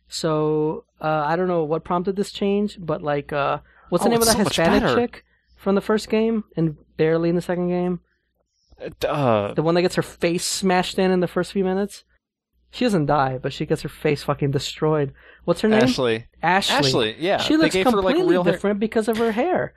So 0.08 0.84
uh, 1.00 1.22
I 1.24 1.36
don't 1.36 1.48
know 1.48 1.64
what 1.64 1.84
prompted 1.84 2.16
this 2.16 2.32
change, 2.32 2.76
but 2.80 3.02
like, 3.02 3.32
uh, 3.32 3.58
what's 3.88 4.04
the 4.04 4.10
Oh, 4.10 4.12
name 4.12 4.20
of 4.20 4.26
that 4.26 4.36
so 4.36 4.44
Hispanic 4.44 4.94
chick 4.96 5.24
from 5.56 5.74
the 5.76 5.80
first 5.80 6.08
game 6.10 6.44
and 6.56 6.76
barely 6.96 7.28
in 7.30 7.36
the 7.36 7.42
second 7.42 7.68
game? 7.68 8.00
Uh, 9.08 9.54
The 9.54 9.62
one 9.62 9.74
that 9.76 9.82
gets 9.82 9.94
her 9.94 10.02
face 10.02 10.44
smashed 10.44 10.98
in 10.98 11.10
in 11.10 11.20
the 11.20 11.28
first 11.28 11.52
few 11.52 11.64
minutes. 11.64 12.04
She 12.72 12.84
doesn't 12.84 13.06
die, 13.06 13.38
but 13.38 13.52
she 13.52 13.64
gets 13.64 13.82
her 13.82 13.88
face 13.88 14.24
fucking 14.24 14.50
destroyed. 14.50 15.14
What's 15.44 15.60
her 15.62 15.68
name? 15.68 15.82
Ashley. 15.84 16.26
Ashley. 16.42 16.76
Ashley, 16.76 17.16
yeah. 17.18 17.38
She 17.38 17.56
looks 17.56 17.74
completely 17.74 18.22
like 18.22 18.28
real 18.30 18.42
hair. 18.44 18.52
different 18.52 18.80
because 18.80 19.08
of 19.08 19.16
her 19.18 19.32
hair 19.32 19.72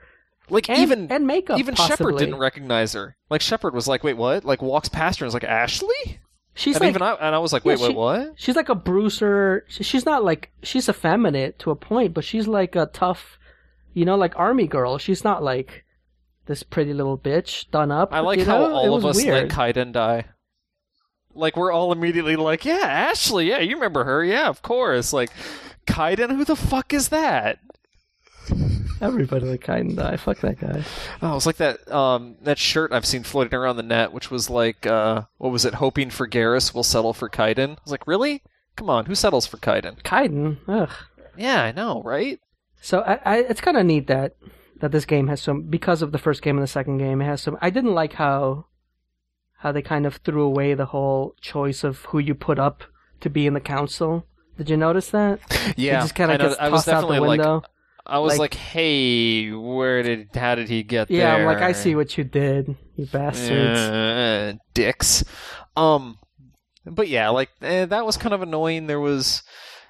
Like 0.50 0.68
and, 0.68 0.78
even 0.78 1.10
and 1.12 1.26
makeup. 1.26 1.58
even 1.58 1.74
Shepard 1.74 2.18
didn't 2.18 2.36
recognize 2.38 2.92
her. 2.94 3.16
Like 3.30 3.40
Shepard 3.40 3.74
was 3.74 3.86
like, 3.88 4.02
"Wait, 4.04 4.16
what?" 4.16 4.44
Like 4.44 4.62
walks 4.62 4.88
past 4.88 5.20
her 5.20 5.24
and 5.24 5.28
is 5.28 5.34
like, 5.34 5.44
"Ashley?" 5.44 6.20
She's 6.54 6.76
and 6.76 6.82
like 6.84 6.90
even 6.90 7.02
I, 7.02 7.14
and 7.14 7.34
I 7.34 7.38
was 7.38 7.52
like, 7.52 7.64
Yeah, 7.64 7.72
"Wait, 7.74 7.80
wait, 7.80 7.88
she- 7.88 7.94
what?" 7.94 8.32
she's 8.36 8.56
like 8.56 8.68
a 8.68 8.74
bruiser. 8.74 9.64
She- 9.68 9.84
She's 9.84 10.04
not 10.04 10.24
like 10.24 10.50
she's 10.62 10.88
effeminate 10.88 11.58
to 11.60 11.70
a 11.70 11.76
point, 11.76 12.12
but 12.14 12.24
she's 12.24 12.46
like 12.48 12.74
a 12.76 12.86
tough, 12.86 13.38
you 13.94 14.04
know, 14.04 14.16
like 14.16 14.34
army 14.36 14.66
girl. 14.66 14.98
She's 14.98 15.22
not 15.24 15.42
like 15.42 15.84
this 16.46 16.62
pretty 16.64 16.92
little 16.92 17.16
bitch 17.16 17.70
done 17.70 17.92
up. 17.92 18.12
I 18.12 18.20
like 18.20 18.40
you 18.40 18.44
how 18.44 18.58
know? 18.58 18.66
It 18.66 18.72
all 18.72 18.96
of 18.96 19.04
us 19.06 19.16
weird. 19.16 19.48
let 19.48 19.48
Kaidan 19.50 19.92
die. 19.92 20.24
Like 21.32 21.56
we're 21.56 21.70
all 21.70 21.92
immediately 21.92 22.34
like, 22.34 22.64
"Yeah, 22.64 22.80
Ashley. 22.82 23.48
Yeah, 23.48 23.60
you 23.60 23.76
remember 23.76 24.02
her? 24.04 24.24
Yeah, 24.24 24.48
of 24.48 24.60
course." 24.62 25.12
Like 25.12 25.30
Kaidan, 25.86 26.30
who 26.34 26.44
the 26.44 26.56
fuck 26.56 26.92
is 26.92 27.10
that? 27.10 27.60
Everybody 29.00 29.46
like 29.46 29.62
kind 29.62 29.96
die. 29.96 30.16
Fuck 30.16 30.40
that 30.40 30.60
guy. 30.60 30.84
Oh, 31.22 31.36
it's 31.36 31.46
like 31.46 31.56
that 31.56 31.90
um 31.90 32.36
that 32.42 32.58
shirt 32.58 32.92
I've 32.92 33.06
seen 33.06 33.22
floating 33.22 33.54
around 33.54 33.76
the 33.76 33.82
net, 33.82 34.12
which 34.12 34.30
was 34.30 34.50
like, 34.50 34.86
uh, 34.86 35.22
what 35.38 35.52
was 35.52 35.64
it? 35.64 35.74
Hoping 35.74 36.10
for 36.10 36.28
Garrus 36.28 36.74
will 36.74 36.82
settle 36.82 37.14
for 37.14 37.28
Kaidan. 37.28 37.72
I 37.72 37.82
was 37.82 37.92
like, 37.92 38.06
really? 38.06 38.42
Come 38.76 38.90
on, 38.90 39.06
who 39.06 39.14
settles 39.14 39.46
for 39.46 39.56
Kaidan? 39.56 40.02
Kaidan. 40.02 40.58
Ugh. 40.68 40.90
Yeah, 41.36 41.62
I 41.62 41.72
know, 41.72 42.02
right? 42.02 42.40
So 42.80 43.00
I, 43.00 43.20
I 43.24 43.36
it's 43.38 43.60
kind 43.60 43.76
of 43.76 43.86
neat 43.86 44.06
that 44.08 44.36
that 44.80 44.92
this 44.92 45.04
game 45.04 45.28
has 45.28 45.40
some 45.40 45.62
because 45.62 46.02
of 46.02 46.12
the 46.12 46.18
first 46.18 46.42
game 46.42 46.56
and 46.56 46.62
the 46.62 46.68
second 46.68 46.98
game. 46.98 47.20
It 47.20 47.26
has 47.26 47.42
some. 47.42 47.58
I 47.60 47.70
didn't 47.70 47.94
like 47.94 48.14
how 48.14 48.66
how 49.58 49.72
they 49.72 49.82
kind 49.82 50.06
of 50.06 50.16
threw 50.16 50.42
away 50.42 50.74
the 50.74 50.86
whole 50.86 51.34
choice 51.40 51.84
of 51.84 52.04
who 52.06 52.18
you 52.18 52.34
put 52.34 52.58
up 52.58 52.84
to 53.20 53.30
be 53.30 53.46
in 53.46 53.54
the 53.54 53.60
council. 53.60 54.26
Did 54.56 54.70
you 54.70 54.76
notice 54.76 55.10
that? 55.10 55.40
Yeah, 55.76 55.98
it 55.98 56.02
just 56.02 56.14
kind 56.14 56.32
of 56.32 56.40
gets 56.40 56.56
I 56.58 56.68
was 56.68 56.84
tossed 56.84 56.88
out 56.88 57.00
the 57.02 57.06
definitely 57.08 57.28
like, 57.28 57.38
window. 57.38 57.62
I 58.06 58.18
was 58.18 58.32
like- 58.32 58.40
like, 58.40 58.54
hey, 58.54 59.50
where 59.52 60.02
did, 60.02 60.28
how 60.34 60.54
did 60.54 60.68
he 60.68 60.82
get 60.82 61.10
yeah, 61.10 61.36
there? 61.36 61.40
I'm 61.40 61.46
like, 61.46 61.62
I 61.62 61.72
see 61.72 61.94
what 61.94 62.16
you 62.18 62.24
did, 62.24 62.76
you 62.96 63.06
bastards. 63.06 63.78
Uh, 63.80 64.54
dicks. 64.74 65.24
Um, 65.76 66.18
but 66.86 67.08
yeah, 67.08 67.28
like 67.28 67.50
eh, 67.62 67.84
that 67.86 68.06
was 68.06 68.16
kind 68.16 68.34
of 68.34 68.42
annoying. 68.42 68.86
There 68.86 69.00
was, 69.00 69.42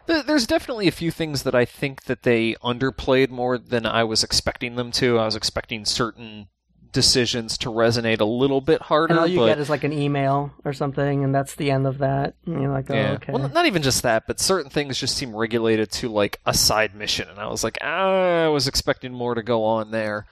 th- 0.07 0.27
there's 0.27 0.47
definitely 0.47 0.89
a 0.89 0.93
few 0.93 1.11
things 1.11 1.45
that 1.45 1.55
I 1.55 1.65
think 1.65 2.05
that 2.05 2.23
they 2.25 2.55
underplayed 2.63 3.31
more 3.31 3.57
than 3.59 3.87
I 3.87 4.05
was 4.05 4.23
expecting 4.23 4.77
them 4.77 4.91
to. 4.93 5.19
I 5.19 5.25
was 5.25 5.37
expecting 5.37 5.85
certain 5.85 6.49
decisions 6.93 7.59
to 7.59 7.69
resonate 7.69 8.21
a 8.21 8.25
little 8.25 8.61
bit 8.61 8.83
harder, 8.83 9.13
and 9.13 9.21
all 9.21 9.27
you 9.27 9.39
but 9.39 9.47
get 9.47 9.59
is 9.59 9.71
like 9.71 9.85
an 9.85 9.93
email 9.93 10.53
or 10.65 10.73
something, 10.73 11.25
and 11.25 11.35
that's 11.35 11.55
the 11.55 11.71
end 11.71 11.87
of 11.87 11.99
that. 11.99 12.35
And 12.47 12.61
you're 12.61 12.73
like, 12.73 12.91
oh, 12.91 12.95
yeah. 12.95 13.13
okay. 13.13 13.33
Well, 13.33 13.49
not 13.49 13.67
even 13.67 13.83
just 13.83 14.03
that, 14.03 14.27
but 14.27 14.41
certain 14.41 14.71
things 14.71 14.99
just 14.99 15.17
seem 15.17 15.35
regulated 15.35 15.91
to 15.93 16.09
like 16.09 16.41
a 16.47 16.55
side 16.55 16.95
mission, 16.95 17.29
and 17.29 17.39
I 17.39 17.47
was 17.47 17.65
like, 17.65 17.79
ah, 17.81 18.45
I 18.45 18.49
was 18.49 18.67
expecting 18.67 19.13
more 19.13 19.35
to 19.35 19.43
go 19.43 19.65
on 19.65 19.91
there. 19.91 20.27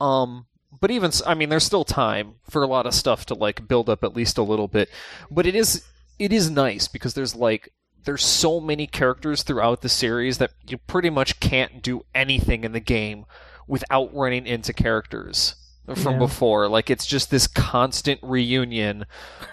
Um, 0.00 0.46
but 0.80 0.90
even 0.90 1.10
I 1.26 1.34
mean, 1.34 1.48
there's 1.48 1.64
still 1.64 1.84
time 1.84 2.34
for 2.48 2.62
a 2.62 2.68
lot 2.68 2.86
of 2.86 2.94
stuff 2.94 3.26
to 3.26 3.34
like 3.34 3.68
build 3.68 3.88
up 3.88 4.04
at 4.04 4.16
least 4.16 4.38
a 4.38 4.42
little 4.42 4.68
bit. 4.68 4.88
But 5.30 5.46
it 5.46 5.54
is 5.54 5.84
it 6.18 6.32
is 6.32 6.50
nice 6.50 6.88
because 6.88 7.14
there's 7.14 7.34
like 7.34 7.72
there's 8.04 8.24
so 8.24 8.60
many 8.60 8.86
characters 8.86 9.42
throughout 9.42 9.80
the 9.80 9.88
series 9.88 10.38
that 10.38 10.52
you 10.66 10.78
pretty 10.78 11.10
much 11.10 11.40
can't 11.40 11.82
do 11.82 12.04
anything 12.14 12.64
in 12.64 12.72
the 12.72 12.80
game 12.80 13.24
without 13.66 14.14
running 14.14 14.46
into 14.46 14.72
characters 14.72 15.54
from 15.94 16.14
Yeah. 16.14 16.18
before. 16.18 16.68
Like 16.68 16.90
it's 16.90 17.06
just 17.06 17.30
this 17.30 17.46
constant 17.46 18.20
reunion 18.22 19.04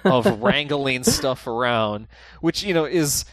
of 0.04 0.26
wrangling 0.42 1.04
stuff 1.04 1.48
around, 1.48 2.08
which 2.40 2.64
you 2.64 2.74
know 2.74 2.86
is 2.86 3.26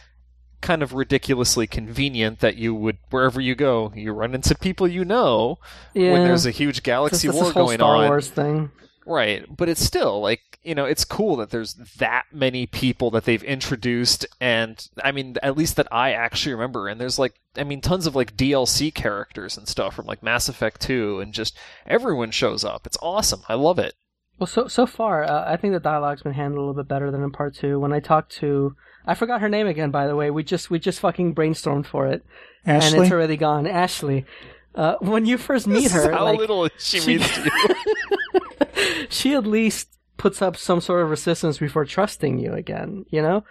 kind 0.61 0.83
of 0.83 0.93
ridiculously 0.93 1.65
convenient 1.67 2.39
that 2.39 2.57
you 2.57 2.75
would 2.75 2.97
wherever 3.11 3.39
you 3.39 3.55
go 3.55 3.93
you 3.95 4.11
run 4.11 4.35
into 4.35 4.53
people 4.53 4.85
you 4.85 5.05
know 5.05 5.57
yeah. 5.93 6.11
when 6.11 6.23
there's 6.25 6.45
a 6.45 6.51
huge 6.51 6.83
galaxy 6.83 7.29
war 7.29 7.53
going 7.53 7.77
Star 7.77 7.95
on 7.95 8.07
Wars 8.09 8.29
thing. 8.29 8.69
Right, 9.09 9.43
but 9.49 9.67
it's 9.69 9.83
still 9.83 10.21
like 10.21 10.59
you 10.61 10.75
know 10.75 10.85
it's 10.85 11.03
cool 11.03 11.35
that 11.37 11.49
there's 11.49 11.73
that 11.97 12.25
many 12.31 12.67
people 12.67 13.09
that 13.11 13.25
they've 13.25 13.41
introduced, 13.43 14.27
and 14.39 14.87
I 15.03 15.11
mean 15.11 15.35
at 15.41 15.57
least 15.57 15.77
that 15.77 15.87
I 15.91 16.11
actually 16.11 16.53
remember. 16.53 16.87
And 16.87 17.01
there's 17.01 17.17
like 17.17 17.33
I 17.57 17.63
mean 17.63 17.81
tons 17.81 18.05
of 18.05 18.15
like 18.15 18.37
DLC 18.37 18.93
characters 18.93 19.57
and 19.57 19.67
stuff 19.67 19.95
from 19.95 20.05
like 20.05 20.21
Mass 20.21 20.47
Effect 20.47 20.79
Two, 20.79 21.19
and 21.21 21.33
just 21.33 21.57
everyone 21.87 22.29
shows 22.29 22.63
up. 22.63 22.85
It's 22.85 22.99
awesome. 23.01 23.41
I 23.49 23.55
love 23.55 23.79
it. 23.79 23.95
Well, 24.37 24.45
so 24.45 24.67
so 24.67 24.85
far, 24.85 25.23
uh, 25.23 25.51
I 25.51 25.57
think 25.57 25.73
the 25.73 25.79
dialogue's 25.79 26.21
been 26.21 26.33
handled 26.33 26.59
a 26.59 26.61
little 26.61 26.83
bit 26.83 26.87
better 26.87 27.09
than 27.09 27.23
in 27.23 27.31
part 27.31 27.55
two. 27.55 27.79
When 27.79 27.91
I 27.91 27.99
talked 27.99 28.31
to, 28.33 28.75
I 29.07 29.15
forgot 29.15 29.41
her 29.41 29.49
name 29.49 29.65
again, 29.65 29.89
by 29.89 30.05
the 30.05 30.15
way. 30.15 30.29
We 30.29 30.43
just 30.43 30.69
we 30.69 30.77
just 30.77 30.99
fucking 30.99 31.33
brainstormed 31.33 31.87
for 31.87 32.05
it, 32.05 32.23
and 32.63 32.83
it's 32.83 33.11
already 33.11 33.37
gone. 33.37 33.65
Ashley, 33.65 34.27
uh, 34.75 34.95
when 34.99 35.25
you 35.25 35.37
first 35.37 35.67
meet 35.67 35.83
This 35.83 35.95
is 35.95 36.05
her, 36.05 36.11
how 36.11 36.25
like, 36.25 36.39
little 36.39 36.69
she, 36.77 36.99
she- 36.99 37.07
means 37.17 37.29
to 37.31 37.43
you. 37.43 39.05
she 39.09 39.33
at 39.33 39.45
least 39.45 39.89
puts 40.17 40.41
up 40.41 40.57
some 40.57 40.81
sort 40.81 41.01
of 41.01 41.09
resistance 41.09 41.57
before 41.57 41.85
trusting 41.85 42.39
you 42.39 42.53
again, 42.53 43.05
you 43.09 43.21
know? 43.21 43.43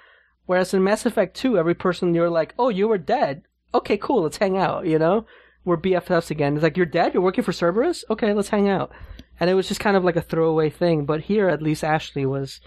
Whereas 0.46 0.72
in 0.72 0.84
Mass 0.84 1.04
Effect 1.06 1.36
2, 1.36 1.58
every 1.58 1.74
person 1.74 2.14
you're 2.14 2.30
like, 2.30 2.54
oh, 2.58 2.68
you 2.68 2.88
were 2.88 2.98
dead. 2.98 3.42
Okay, 3.74 3.96
cool, 3.98 4.22
let's 4.22 4.38
hang 4.38 4.56
out, 4.56 4.86
you 4.86 4.98
know? 4.98 5.26
We're 5.64 5.76
BFFs 5.76 6.30
again. 6.30 6.54
It's 6.54 6.62
like, 6.62 6.76
you're 6.76 6.86
dead? 6.86 7.12
You're 7.12 7.22
working 7.22 7.44
for 7.44 7.52
Cerberus? 7.52 8.04
Okay, 8.08 8.32
let's 8.32 8.48
hang 8.48 8.68
out. 8.68 8.90
And 9.40 9.50
it 9.50 9.54
was 9.54 9.68
just 9.68 9.80
kind 9.80 9.96
of 9.96 10.04
like 10.04 10.16
a 10.16 10.22
throwaway 10.22 10.70
thing, 10.70 11.04
but 11.04 11.22
here 11.22 11.48
at 11.48 11.62
least 11.62 11.84
Ashley 11.84 12.24
was. 12.24 12.60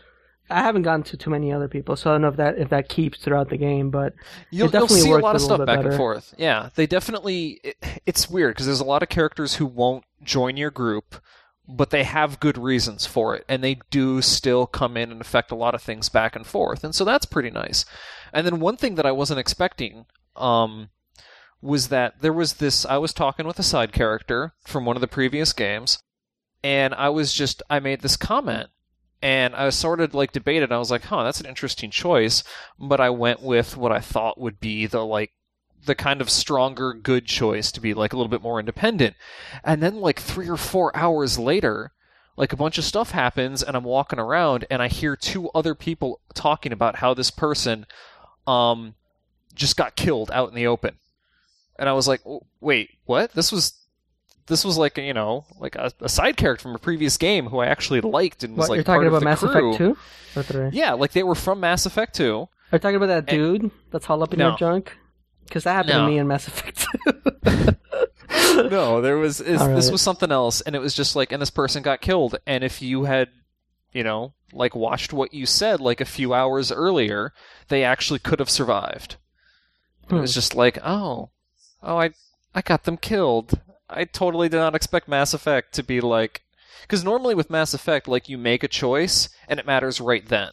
I 0.51 0.61
haven't 0.61 0.83
gotten 0.83 1.03
to 1.03 1.17
too 1.17 1.29
many 1.29 1.51
other 1.51 1.67
people, 1.67 1.95
so 1.95 2.09
I 2.09 2.13
don't 2.13 2.21
know 2.21 2.27
if 2.27 2.35
that 2.37 2.57
if 2.57 2.69
that 2.69 2.89
keeps 2.89 3.19
throughout 3.19 3.49
the 3.49 3.57
game, 3.57 3.89
but 3.89 4.13
You'll, 4.49 4.67
it 4.67 4.73
you'll 4.73 4.81
definitely 4.81 5.01
see 5.01 5.11
a 5.11 5.17
lot 5.17 5.35
of 5.35 5.41
stuff 5.41 5.65
back 5.65 5.79
bit 5.79 5.87
and 5.87 5.95
forth. 5.95 6.33
Yeah, 6.37 6.69
they 6.75 6.85
definitely. 6.85 7.59
It, 7.63 7.77
it's 8.05 8.29
weird 8.29 8.55
because 8.55 8.65
there's 8.65 8.79
a 8.79 8.85
lot 8.85 9.03
of 9.03 9.09
characters 9.09 9.55
who 9.55 9.65
won't 9.65 10.03
join 10.23 10.57
your 10.57 10.71
group, 10.71 11.15
but 11.67 11.89
they 11.89 12.03
have 12.03 12.39
good 12.39 12.57
reasons 12.57 13.05
for 13.05 13.35
it, 13.35 13.45
and 13.47 13.63
they 13.63 13.79
do 13.89 14.21
still 14.21 14.67
come 14.67 14.97
in 14.97 15.11
and 15.11 15.21
affect 15.21 15.51
a 15.51 15.55
lot 15.55 15.75
of 15.75 15.81
things 15.81 16.09
back 16.09 16.35
and 16.35 16.45
forth, 16.45 16.83
and 16.83 16.93
so 16.93 17.05
that's 17.05 17.25
pretty 17.25 17.49
nice. 17.49 17.85
And 18.33 18.45
then 18.45 18.59
one 18.59 18.77
thing 18.77 18.95
that 18.95 19.05
I 19.05 19.11
wasn't 19.11 19.39
expecting 19.39 20.05
um, 20.35 20.89
was 21.61 21.89
that 21.89 22.21
there 22.21 22.33
was 22.33 22.53
this. 22.53 22.85
I 22.85 22.97
was 22.97 23.13
talking 23.13 23.45
with 23.45 23.59
a 23.59 23.63
side 23.63 23.91
character 23.91 24.53
from 24.65 24.85
one 24.85 24.97
of 24.97 25.01
the 25.01 25.07
previous 25.07 25.53
games, 25.53 25.99
and 26.63 26.93
I 26.93 27.09
was 27.09 27.33
just 27.33 27.63
I 27.69 27.79
made 27.79 28.01
this 28.01 28.17
comment. 28.17 28.69
And 29.21 29.55
I 29.55 29.69
sort 29.69 29.99
of 29.99 30.15
like 30.15 30.31
debated. 30.31 30.71
I 30.71 30.77
was 30.79 30.91
like, 30.91 31.03
"Huh, 31.03 31.23
that's 31.23 31.39
an 31.39 31.45
interesting 31.45 31.91
choice." 31.91 32.43
But 32.79 32.99
I 32.99 33.09
went 33.11 33.41
with 33.41 33.77
what 33.77 33.91
I 33.91 33.99
thought 33.99 34.39
would 34.39 34.59
be 34.59 34.87
the 34.87 35.05
like 35.05 35.31
the 35.85 35.95
kind 35.95 36.21
of 36.21 36.29
stronger 36.29 36.93
good 36.93 37.25
choice 37.25 37.71
to 37.71 37.81
be 37.81 37.93
like 37.93 38.13
a 38.13 38.15
little 38.15 38.29
bit 38.29 38.41
more 38.41 38.59
independent. 38.59 39.15
And 39.63 39.81
then 39.81 39.95
like 39.95 40.19
3 40.19 40.47
or 40.49 40.57
4 40.57 40.95
hours 40.95 41.39
later, 41.39 41.91
like 42.37 42.53
a 42.53 42.57
bunch 42.57 42.77
of 42.77 42.83
stuff 42.83 43.11
happens 43.11 43.63
and 43.63 43.75
I'm 43.75 43.83
walking 43.83 44.19
around 44.19 44.65
and 44.69 44.81
I 44.81 44.87
hear 44.87 45.15
two 45.15 45.49
other 45.51 45.75
people 45.75 46.21
talking 46.33 46.71
about 46.71 46.97
how 46.97 47.13
this 47.13 47.31
person 47.31 47.85
um 48.47 48.95
just 49.53 49.75
got 49.75 49.95
killed 49.95 50.31
out 50.31 50.49
in 50.49 50.55
the 50.55 50.67
open. 50.67 50.97
And 51.77 51.89
I 51.89 51.93
was 51.93 52.07
like, 52.07 52.21
"Wait, 52.59 52.91
what? 53.05 53.33
This 53.33 53.51
was 53.51 53.73
this 54.51 54.65
was 54.65 54.77
like, 54.77 54.97
you 54.97 55.13
know, 55.13 55.45
like 55.59 55.75
a, 55.75 55.91
a 56.01 56.09
side 56.09 56.35
character 56.35 56.63
from 56.63 56.75
a 56.75 56.79
previous 56.79 57.15
game 57.17 57.47
who 57.47 57.59
I 57.59 57.67
actually 57.67 58.01
liked 58.01 58.43
and 58.43 58.55
was 58.57 58.63
what, 58.67 58.69
like 58.69 58.75
you're 58.75 58.83
talking 58.83 59.07
about 59.07 59.23
Mass 59.23 59.39
crew. 59.39 59.69
Effect 59.71 59.77
2? 59.77 60.39
Or 60.39 60.43
3? 60.43 60.69
Yeah, 60.73 60.91
like 60.93 61.13
they 61.13 61.23
were 61.23 61.35
from 61.35 61.61
Mass 61.61 61.85
Effect 61.85 62.13
2. 62.15 62.35
Are 62.35 62.47
you 62.73 62.79
talking 62.79 62.97
about 62.97 63.07
that 63.07 63.25
dude 63.27 63.71
that's 63.91 64.09
all 64.09 64.21
up 64.21 64.33
in 64.33 64.39
no. 64.39 64.49
your 64.49 64.57
junk? 64.57 64.95
Because 65.45 65.63
that 65.63 65.73
happened 65.73 65.93
No. 65.93 66.05
to 66.05 66.11
me 66.11 66.17
in 66.17 66.27
Mass 66.27 66.47
Effect 66.47 66.85
2. 67.45 68.69
no, 68.69 69.01
there 69.01 69.17
was 69.17 69.39
is, 69.41 69.61
All 69.61 69.73
this 69.73 69.89
was 69.89 70.01
something 70.01 70.31
else, 70.31 70.61
and 70.61 70.75
it 70.75 70.79
was 70.79 70.93
just 70.93 71.15
like, 71.15 71.31
and 71.31 71.41
this 71.41 71.49
person 71.49 71.81
got 71.81 72.01
killed, 72.01 72.37
and 72.45 72.63
if 72.63 72.81
you 72.81 73.05
had, 73.05 73.29
you 73.93 74.03
know, 74.03 74.33
like 74.53 74.75
watched 74.75 75.13
what 75.13 75.33
you 75.33 75.45
said 75.45 75.79
like 75.79 76.01
a 76.01 76.05
few 76.05 76.33
hours 76.33 76.71
earlier, 76.71 77.33
they 77.69 77.83
actually 77.83 78.19
could 78.19 78.39
have 78.39 78.49
survived. 78.49 79.15
It 80.09 80.13
was 80.15 80.33
Hmm. 80.33 80.35
just 80.35 80.55
like, 80.55 80.77
oh, 80.83 81.29
oh, 81.81 81.97
I, 81.97 82.11
I 82.53 82.61
got 82.61 82.83
them 82.83 82.97
killed. 82.97 83.59
I 83.91 84.05
totally 84.05 84.49
did 84.49 84.57
not 84.57 84.75
expect 84.75 85.07
Mass 85.07 85.33
Effect 85.33 85.73
to 85.75 85.83
be 85.83 86.01
like, 86.01 86.43
because 86.81 87.03
normally 87.03 87.35
with 87.35 87.49
Mass 87.49 87.73
Effect, 87.73 88.07
like 88.07 88.29
you 88.29 88.37
make 88.37 88.63
a 88.63 88.67
choice 88.67 89.29
and 89.47 89.59
it 89.59 89.65
matters 89.65 90.01
right 90.01 90.27
then, 90.27 90.51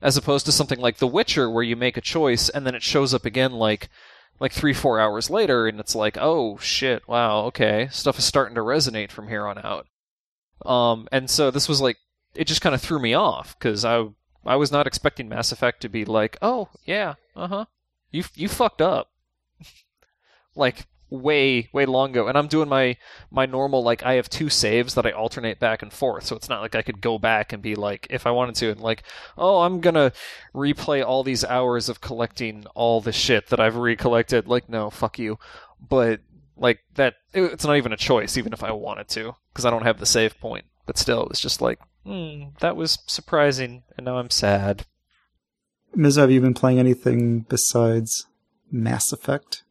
as 0.00 0.16
opposed 0.16 0.46
to 0.46 0.52
something 0.52 0.80
like 0.80 0.98
The 0.98 1.06
Witcher 1.06 1.50
where 1.50 1.62
you 1.62 1.76
make 1.76 1.96
a 1.96 2.02
choice 2.02 2.48
and 2.48 2.66
then 2.66 2.74
it 2.74 2.82
shows 2.82 3.12
up 3.12 3.24
again 3.24 3.52
like 3.52 3.88
like 4.40 4.52
three 4.52 4.72
four 4.72 4.98
hours 4.98 5.30
later 5.30 5.68
and 5.68 5.78
it's 5.78 5.94
like 5.94 6.18
oh 6.20 6.56
shit 6.56 7.06
wow 7.06 7.44
okay 7.44 7.86
stuff 7.92 8.18
is 8.18 8.24
starting 8.24 8.56
to 8.56 8.60
resonate 8.60 9.10
from 9.12 9.28
here 9.28 9.46
on 9.46 9.58
out. 9.58 9.86
Um 10.64 11.06
and 11.12 11.30
so 11.30 11.50
this 11.50 11.68
was 11.68 11.80
like 11.80 11.98
it 12.34 12.46
just 12.46 12.60
kind 12.60 12.74
of 12.74 12.80
threw 12.80 12.98
me 12.98 13.14
off 13.14 13.56
because 13.56 13.84
i 13.84 14.04
i 14.44 14.56
was 14.56 14.72
not 14.72 14.86
expecting 14.86 15.28
mass 15.28 15.52
effect 15.52 15.82
to 15.82 15.88
be 15.88 16.04
like 16.04 16.38
oh 16.42 16.70
yeah 16.84 17.14
uh-huh 17.36 17.66
you 18.12 18.22
you 18.34 18.48
fucked 18.48 18.82
up. 18.82 19.08
Like 20.54 20.86
way 21.12 21.68
way 21.74 21.84
long 21.84 22.10
ago 22.10 22.26
and 22.26 22.38
i'm 22.38 22.46
doing 22.46 22.68
my 22.68 22.96
my 23.30 23.44
normal 23.44 23.82
like 23.82 24.02
i 24.02 24.14
have 24.14 24.30
two 24.30 24.48
saves 24.48 24.94
that 24.94 25.04
i 25.04 25.10
alternate 25.10 25.58
back 25.58 25.82
and 25.82 25.92
forth 25.92 26.24
so 26.24 26.34
it's 26.34 26.48
not 26.48 26.62
like 26.62 26.74
i 26.74 26.80
could 26.80 27.02
go 27.02 27.18
back 27.18 27.52
and 27.52 27.62
be 27.62 27.74
like 27.74 28.06
if 28.08 28.26
i 28.26 28.30
wanted 28.30 28.54
to 28.54 28.70
and 28.70 28.80
like 28.80 29.02
oh 29.36 29.60
i'm 29.60 29.80
gonna 29.80 30.10
replay 30.54 31.04
all 31.04 31.22
these 31.22 31.44
hours 31.44 31.90
of 31.90 32.00
collecting 32.00 32.64
all 32.74 33.00
the 33.02 33.12
shit 33.12 33.48
that 33.48 33.60
i've 33.60 33.76
recollected 33.76 34.48
like 34.48 34.68
no 34.70 34.88
fuck 34.88 35.18
you 35.18 35.38
but 35.86 36.20
like 36.56 36.78
that 36.94 37.14
it- 37.34 37.52
it's 37.52 37.64
not 37.66 37.76
even 37.76 37.92
a 37.92 37.96
choice 37.96 38.38
even 38.38 38.52
if 38.54 38.64
i 38.64 38.72
wanted 38.72 39.06
to 39.08 39.36
because 39.52 39.66
i 39.66 39.70
don't 39.70 39.82
have 39.84 39.98
the 39.98 40.06
save 40.06 40.38
point 40.40 40.64
but 40.86 40.96
still 40.96 41.26
it's 41.28 41.40
just 41.40 41.60
like 41.60 41.78
hmm 42.06 42.44
that 42.60 42.74
was 42.74 42.98
surprising 43.06 43.82
and 43.98 44.06
now 44.06 44.16
i'm 44.16 44.30
sad 44.30 44.86
Miz, 45.94 46.16
have 46.16 46.30
you 46.30 46.40
been 46.40 46.54
playing 46.54 46.78
anything 46.78 47.40
besides 47.50 48.24
Mass 48.70 49.12
Effect? 49.12 49.62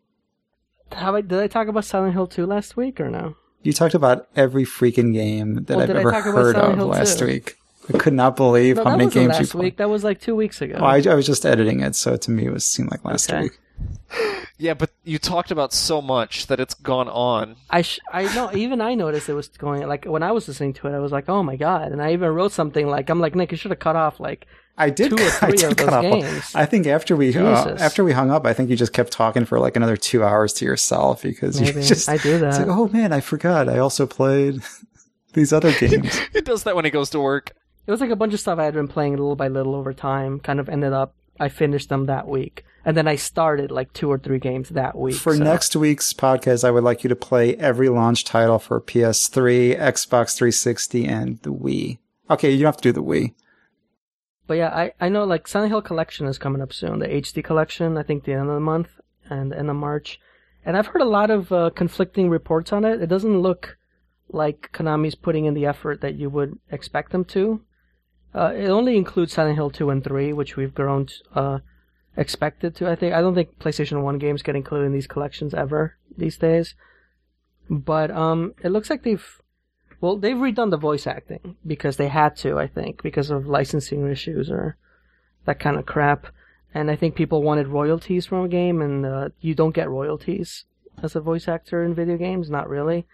Have 0.93 1.15
I, 1.15 1.21
did 1.21 1.39
I 1.39 1.47
talk 1.47 1.67
about 1.67 1.85
Silent 1.85 2.13
Hill 2.13 2.27
2 2.27 2.45
last 2.45 2.75
week 2.77 2.99
or 2.99 3.09
no? 3.09 3.35
You 3.63 3.73
talked 3.73 3.93
about 3.93 4.27
every 4.35 4.65
freaking 4.65 5.13
game 5.13 5.63
that 5.65 5.69
Well, 5.77 5.81
I've 5.81 5.89
ever 5.89 6.11
heard 6.11 6.55
of 6.55 6.75
Hill 6.75 6.87
last 6.87 7.19
2? 7.19 7.25
week. 7.25 7.57
I 7.93 7.97
could 7.97 8.13
not 8.13 8.35
believe 8.35 8.75
No, 8.77 8.83
how 8.83 8.91
many 8.91 9.09
games 9.09 9.15
you 9.15 9.39
last 9.39 9.51
played. 9.53 9.63
week. 9.63 9.77
That 9.77 9.89
was 9.89 10.03
like 10.03 10.19
two 10.21 10.35
weeks 10.35 10.61
ago. 10.61 10.75
Well, 10.75 10.85
I, 10.85 11.01
I 11.09 11.15
was 11.15 11.25
just 11.25 11.45
editing 11.45 11.79
it, 11.81 11.95
so 11.95 12.15
to 12.15 12.31
me 12.31 12.45
it 12.45 12.51
was 12.53 12.63
seemed 12.65 12.91
like 12.91 13.03
last 13.03 13.31
Okay. 13.31 13.43
week. 13.43 13.59
Yeah 14.57 14.73
but 14.73 14.91
you 15.03 15.17
talked 15.17 15.51
about 15.51 15.73
so 15.73 16.01
much 16.01 16.47
that 16.47 16.59
it's 16.59 16.73
gone 16.73 17.07
on 17.07 17.55
I 17.69 17.81
sh- 17.81 17.99
I 18.11 18.23
know 18.35 18.51
even 18.53 18.81
I 18.81 18.93
noticed 18.95 19.29
it 19.29 19.33
was 19.33 19.47
going 19.47 19.87
like 19.87 20.05
when 20.05 20.23
I 20.23 20.31
was 20.31 20.47
listening 20.47 20.73
to 20.73 20.87
it 20.87 20.93
I 20.95 20.99
was 20.99 21.11
like 21.11 21.29
oh 21.29 21.43
my 21.43 21.55
god 21.55 21.91
and 21.91 22.01
I 22.01 22.13
even 22.13 22.29
wrote 22.29 22.51
something 22.51 22.87
like 22.87 23.09
I'm 23.09 23.19
like 23.19 23.35
Nick 23.35 23.51
you 23.51 23.57
should 23.57 23.71
have 23.71 23.79
cut 23.79 23.95
off 23.95 24.19
like 24.19 24.47
I 24.77 24.89
did. 24.89 25.09
Two 25.15 25.21
or 25.21 25.27
I 25.41 25.47
three 25.49 25.57
did 25.57 25.71
of 25.71 25.77
cut 25.77 25.85
those 25.87 25.93
off- 25.93 26.01
games. 26.01 26.55
I 26.55 26.65
think 26.65 26.87
after 26.87 27.15
we 27.15 27.35
uh, 27.35 27.75
after 27.77 28.03
we 28.05 28.13
hung 28.13 28.31
up, 28.31 28.45
I 28.45 28.53
think 28.53 28.69
you 28.69 28.77
just 28.77 28.93
kept 28.93 29.11
talking 29.11 29.43
for 29.45 29.59
like 29.59 29.75
another 29.75 29.97
two 29.97 30.23
hours 30.23 30.53
to 30.53 30.65
yourself 30.65 31.23
because 31.23 31.59
maybe 31.59 31.81
you 31.81 31.85
just 31.87 32.07
I 32.07 32.17
do 32.17 32.35
it's 32.43 32.57
that 32.57 32.67
like, 32.67 32.77
oh 32.77 32.87
man, 32.87 33.11
I 33.11 33.19
forgot. 33.19 33.67
I 33.67 33.79
also 33.79 34.07
played 34.07 34.61
these 35.33 35.51
other 35.51 35.73
games. 35.73 36.19
it 36.33 36.45
does 36.45 36.63
that 36.63 36.75
when 36.75 36.85
he 36.85 36.91
goes 36.91 37.09
to 37.11 37.19
work 37.19 37.51
it 37.85 37.91
was 37.91 37.99
like 37.99 38.11
a 38.11 38.15
bunch 38.15 38.33
of 38.33 38.39
stuff 38.39 38.59
I 38.59 38.63
had 38.65 38.73
been 38.73 38.87
playing 38.87 39.13
little 39.13 39.35
by 39.35 39.47
little 39.49 39.75
over 39.75 39.93
time 39.93 40.39
kind 40.39 40.59
of 40.59 40.69
ended 40.69 40.93
up 40.93 41.15
I 41.41 41.49
finished 41.49 41.89
them 41.89 42.05
that 42.05 42.27
week 42.27 42.63
and 42.83 42.97
then 42.97 43.07
I 43.07 43.15
started 43.15 43.71
like 43.71 43.93
two 43.93 44.11
or 44.11 44.17
three 44.17 44.39
games 44.39 44.69
that 44.69 44.97
week 44.97 45.15
For 45.15 45.35
so- 45.35 45.43
next 45.43 45.75
week's 45.75 46.13
podcast, 46.13 46.63
I 46.63 46.71
would 46.71 46.83
like 46.83 47.03
you 47.03 47.09
to 47.09 47.15
play 47.15 47.55
every 47.55 47.89
launch 47.89 48.23
title 48.25 48.59
for 48.59 48.81
PS3, 48.81 49.77
Xbox 49.77 50.35
360, 50.35 51.05
and 51.05 51.39
the 51.43 51.53
Wii. 51.53 51.99
Okay, 52.29 52.51
you 52.51 52.59
don't 52.59 52.67
have 52.67 52.77
to 52.77 52.83
do 52.83 52.91
the 52.91 53.03
Wii. 53.03 53.33
But 54.47 54.55
yeah, 54.55 54.69
I, 54.69 54.93
I 54.99 55.09
know 55.09 55.23
like 55.25 55.47
Silent 55.47 55.71
Hill 55.71 55.81
Collection 55.81 56.25
is 56.25 56.37
coming 56.37 56.61
up 56.61 56.73
soon. 56.73 56.99
The 56.99 57.07
HD 57.07 57.43
Collection, 57.43 57.97
I 57.97 58.03
think 58.03 58.23
the 58.23 58.33
end 58.33 58.49
of 58.49 58.55
the 58.55 58.59
month 58.59 58.89
and 59.29 59.51
the 59.51 59.59
end 59.59 59.69
of 59.69 59.75
March. 59.75 60.19
And 60.65 60.75
I've 60.75 60.87
heard 60.87 61.01
a 61.01 61.05
lot 61.05 61.29
of 61.31 61.51
uh, 61.51 61.69
conflicting 61.75 62.29
reports 62.29 62.73
on 62.73 62.83
it. 62.83 63.01
It 63.01 63.07
doesn't 63.07 63.41
look 63.41 63.77
like 64.29 64.69
Konami's 64.73 65.15
putting 65.15 65.45
in 65.45 65.53
the 65.53 65.65
effort 65.65 66.01
that 66.01 66.15
you 66.15 66.29
would 66.29 66.57
expect 66.71 67.11
them 67.11 67.25
to. 67.25 67.61
Uh, 68.33 68.53
it 68.55 68.69
only 68.69 68.95
includes 68.95 69.33
Silent 69.33 69.55
Hill 69.55 69.69
2 69.69 69.89
and 69.89 70.03
3, 70.03 70.33
which 70.33 70.55
we've 70.55 70.73
grown 70.73 71.07
uh, 71.35 71.59
expected 72.15 72.75
to. 72.75 72.89
I 72.89 72.95
think 72.95 73.13
I 73.13 73.21
don't 73.21 73.35
think 73.35 73.59
PlayStation 73.59 74.03
1 74.03 74.17
games 74.19 74.41
get 74.41 74.55
included 74.55 74.85
in 74.85 74.93
these 74.93 75.07
collections 75.07 75.53
ever 75.53 75.97
these 76.17 76.37
days. 76.37 76.75
But 77.69 78.11
um, 78.11 78.53
it 78.63 78.69
looks 78.69 78.89
like 78.89 79.03
they've 79.03 79.41
well, 80.01 80.17
they've 80.17 80.35
redone 80.35 80.71
the 80.71 80.77
voice 80.77 81.05
acting 81.05 81.55
because 81.65 81.97
they 81.97 82.07
had 82.07 82.35
to, 82.37 82.57
I 82.57 82.67
think, 82.67 83.03
because 83.03 83.29
of 83.29 83.45
licensing 83.45 84.09
issues 84.09 84.49
or 84.49 84.75
that 85.45 85.59
kind 85.59 85.77
of 85.77 85.85
crap. 85.85 86.27
And 86.73 86.89
I 86.89 86.95
think 86.95 87.15
people 87.15 87.43
wanted 87.43 87.67
royalties 87.67 88.25
from 88.25 88.43
a 88.43 88.47
game, 88.47 88.81
and 88.81 89.05
uh, 89.05 89.29
you 89.41 89.53
don't 89.53 89.75
get 89.75 89.89
royalties 89.89 90.65
as 91.03 91.15
a 91.15 91.21
voice 91.21 91.47
actor 91.47 91.83
in 91.83 91.93
video 91.93 92.17
games, 92.17 92.49
not 92.49 92.67
really. 92.67 93.05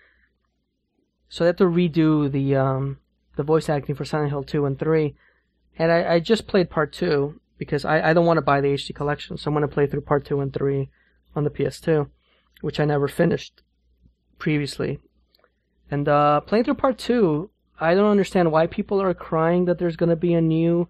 So 1.28 1.44
they 1.44 1.48
have 1.50 1.58
to 1.58 1.66
redo 1.66 2.32
the 2.32 2.56
um, 2.56 3.00
the 3.38 3.44
voice 3.44 3.70
acting 3.70 3.96
for 3.96 4.04
Silent 4.06 4.30
Hill 4.32 4.44
2 4.44 4.66
and 4.66 4.78
3. 4.78 5.16
And 5.80 5.92
I, 5.92 6.16
I 6.16 6.20
just 6.20 6.48
played 6.48 6.70
part 6.70 6.92
2 6.92 7.40
because 7.58 7.86
I, 7.86 8.10
I 8.10 8.14
don't 8.14 8.26
want 8.26 8.38
to 8.38 8.42
buy 8.42 8.60
the 8.62 8.74
HD 8.74 8.94
collection, 8.94 9.38
so 9.38 9.50
I'm 9.50 9.54
going 9.56 9.62
to 9.68 9.74
play 9.74 9.88
through 9.88 10.02
part 10.02 10.26
2 10.26 10.42
and 10.42 10.54
3 10.54 10.90
on 11.36 11.44
the 11.44 11.50
PS2, 11.50 12.10
which 12.62 12.80
I 12.80 12.86
never 12.86 13.08
finished 13.08 13.62
previously. 14.40 15.00
And 15.90 16.08
uh, 16.10 16.42
playing 16.42 16.66
through 16.66 16.76
part 16.76 16.98
two, 16.98 17.50
I 17.80 17.94
don't 17.94 18.12
understand 18.12 18.52
why 18.52 18.68
people 18.68 19.02
are 19.02 19.14
crying 19.14 19.66
that 19.66 19.78
there's 19.78 19.96
going 19.96 20.10
to 20.10 20.16
be 20.16 20.34
a 20.34 20.42
new 20.42 20.90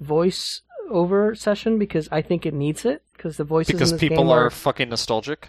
voice 0.00 0.62
over 0.90 1.34
session 1.34 1.78
because 1.78 2.08
I 2.12 2.22
think 2.22 2.44
it 2.46 2.54
needs 2.54 2.84
it 2.84 3.02
because 3.12 3.38
the 3.38 3.44
voices 3.44 3.72
Because 3.74 3.92
in 3.92 3.96
this 3.96 4.00
people 4.00 4.24
game 4.24 4.28
are 4.30 4.46
are 4.46 4.50
fucking 4.50 4.88
nostalgic. 4.88 5.48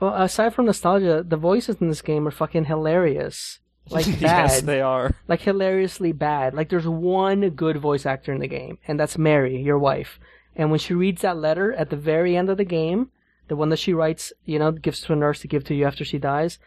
well 0.00 0.14
aside 0.14 0.54
from 0.54 0.64
nostalgia 0.64 1.22
the 1.26 1.36
voices 1.36 1.76
in 1.80 1.88
this 1.88 2.00
game 2.00 2.26
are 2.26 2.30
fucking 2.30 2.64
hilarious 2.66 3.58
like 3.90 4.06
bad 4.06 4.20
yes, 4.20 4.60
they 4.62 4.80
are. 4.80 5.14
like 5.26 5.40
hilariously 5.40 6.12
bad 6.12 6.54
like 6.54 6.68
there's 6.68 6.86
one 6.86 7.48
good 7.50 7.76
voice 7.76 8.06
actor 8.06 8.32
in 8.32 8.40
the 8.40 8.48
game 8.48 8.78
and 8.86 8.98
that's 8.98 9.18
Mary 9.18 9.60
your 9.60 9.78
wife 9.78 10.18
and 10.56 10.70
when 10.70 10.80
she 10.80 10.94
reads 10.94 11.22
that 11.22 11.36
letter 11.36 11.72
at 11.74 11.90
the 11.90 11.96
very 11.96 12.36
end 12.36 12.50
of 12.50 12.56
the 12.56 12.64
game 12.64 13.10
the 13.48 13.56
one 13.56 13.68
that 13.70 13.78
she 13.78 13.92
writes 13.94 14.32
you 14.44 14.58
know 14.58 14.72
gives 14.72 15.00
to 15.00 15.12
a 15.12 15.16
nurse 15.16 15.40
to 15.40 15.48
give 15.48 15.64
to 15.64 15.74
you 15.74 15.84
after 15.84 16.04
she 16.04 16.18
dies 16.18 16.58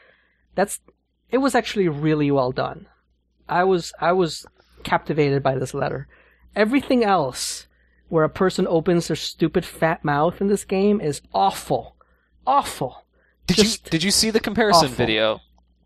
that's 0.55 0.79
it 1.29 1.37
was 1.37 1.55
actually 1.55 1.87
really 1.87 2.31
well 2.31 2.51
done 2.51 2.87
I 3.51 3.65
was 3.65 3.91
I 3.99 4.13
was 4.13 4.45
captivated 4.83 5.43
by 5.43 5.55
this 5.55 5.73
letter. 5.73 6.07
Everything 6.55 7.03
else 7.03 7.67
where 8.07 8.23
a 8.23 8.29
person 8.29 8.65
opens 8.67 9.07
their 9.07 9.15
stupid 9.15 9.65
fat 9.65 10.03
mouth 10.03 10.41
in 10.41 10.47
this 10.47 10.63
game 10.63 10.99
is 11.01 11.21
awful. 11.33 11.95
Awful. 12.47 13.05
Did 13.47 13.57
Just 13.57 13.85
you 13.85 13.91
did 13.91 14.03
you 14.03 14.11
see 14.11 14.29
the 14.31 14.39
comparison 14.39 14.85
awful. 14.85 14.95
video? 14.95 15.41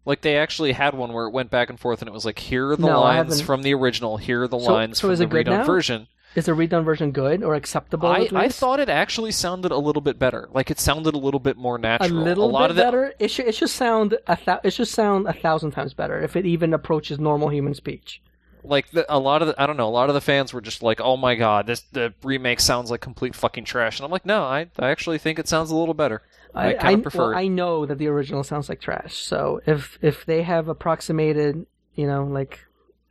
Like 0.05 0.21
they 0.21 0.37
actually 0.37 0.71
had 0.73 0.93
one 0.93 1.13
where 1.13 1.25
it 1.25 1.31
went 1.33 1.49
back 1.49 1.69
and 1.69 1.79
forth, 1.79 2.01
and 2.01 2.07
it 2.07 2.13
was 2.13 2.25
like, 2.25 2.37
here 2.39 2.69
are 2.71 2.75
the 2.75 2.87
No, 2.87 3.01
lines 3.01 3.41
from 3.41 3.63
the 3.63 3.73
original, 3.73 4.17
here 4.17 4.43
are 4.43 4.47
the 4.47 4.59
So- 4.59 4.73
lines 4.73 4.99
so 4.99 5.07
from 5.07 5.17
the 5.17 5.25
redone 5.27 5.45
now? 5.59 5.63
version. 5.65 6.07
Is 6.35 6.47
the 6.47 6.51
redone 6.51 6.83
version 6.83 7.11
good 7.11 7.43
or 7.43 7.55
acceptable? 7.55 8.09
I, 8.09 8.27
I 8.33 8.49
thought 8.49 8.81
it 8.81 8.89
actually 8.89 9.31
sounded 9.31 9.71
a 9.71 9.77
little 9.77 10.01
bit 10.01 10.19
better. 10.19 10.49
Like 10.51 10.69
it 10.69 10.79
sounded 10.81 11.13
a 11.13 11.17
little 11.17 11.39
bit 11.39 11.55
more 11.55 11.77
natural. 11.77 12.11
a 12.11 12.23
little 12.23 12.51
lot 12.51 12.63
bit 12.67 12.71
of 12.71 12.75
better. 12.75 13.13
It 13.19 13.29
should 13.31 13.47
it 13.47 13.55
should 13.55 13.69
sound 13.69 14.17
a 14.27 14.37
thou- 14.45 14.59
it 14.61 14.71
should 14.71 14.89
sound 14.89 15.27
a 15.27 15.33
thousand 15.33 15.71
times 15.71 15.93
better 15.93 16.19
if 16.21 16.35
it 16.35 16.45
even 16.45 16.73
approaches 16.73 17.19
normal 17.19 17.47
human 17.47 17.73
speech. 17.73 18.21
like 18.65 18.89
the, 18.91 19.05
a 19.07 19.17
lot 19.17 19.43
of 19.43 19.47
the, 19.47 19.61
I 19.61 19.65
don't 19.65 19.77
know, 19.77 19.87
a 19.87 19.95
lot 19.95 20.09
of 20.09 20.13
the 20.15 20.19
fans 20.19 20.51
were 20.53 20.59
just 20.59 20.83
like, 20.83 20.99
"Oh 20.99 21.15
my 21.15 21.35
god, 21.35 21.67
this 21.67 21.81
the 21.93 22.13
remake 22.21 22.59
sounds 22.59 22.91
like 22.91 22.99
complete 22.99 23.33
fucking 23.33 23.63
trash." 23.63 23.97
And 23.99 24.05
I'm 24.05 24.11
like, 24.11 24.25
"No, 24.25 24.43
I, 24.43 24.67
I 24.77 24.89
actually 24.89 25.19
think 25.19 25.39
it 25.39 25.47
sounds 25.47 25.71
a 25.71 25.75
little 25.75 25.93
better. 25.93 26.21
I, 26.55 26.73
kind 26.73 26.95
of 26.97 27.03
prefer 27.03 27.29
well. 27.29 27.37
I 27.37 27.47
know 27.47 27.85
that 27.85 27.97
the 27.97 28.07
original 28.07 28.43
sounds 28.43 28.69
like 28.69 28.81
trash. 28.81 29.15
So 29.15 29.61
if 29.65 29.97
if 30.01 30.25
they 30.25 30.43
have 30.43 30.67
approximated, 30.67 31.65
you 31.95 32.07
know, 32.07 32.23
like 32.23 32.59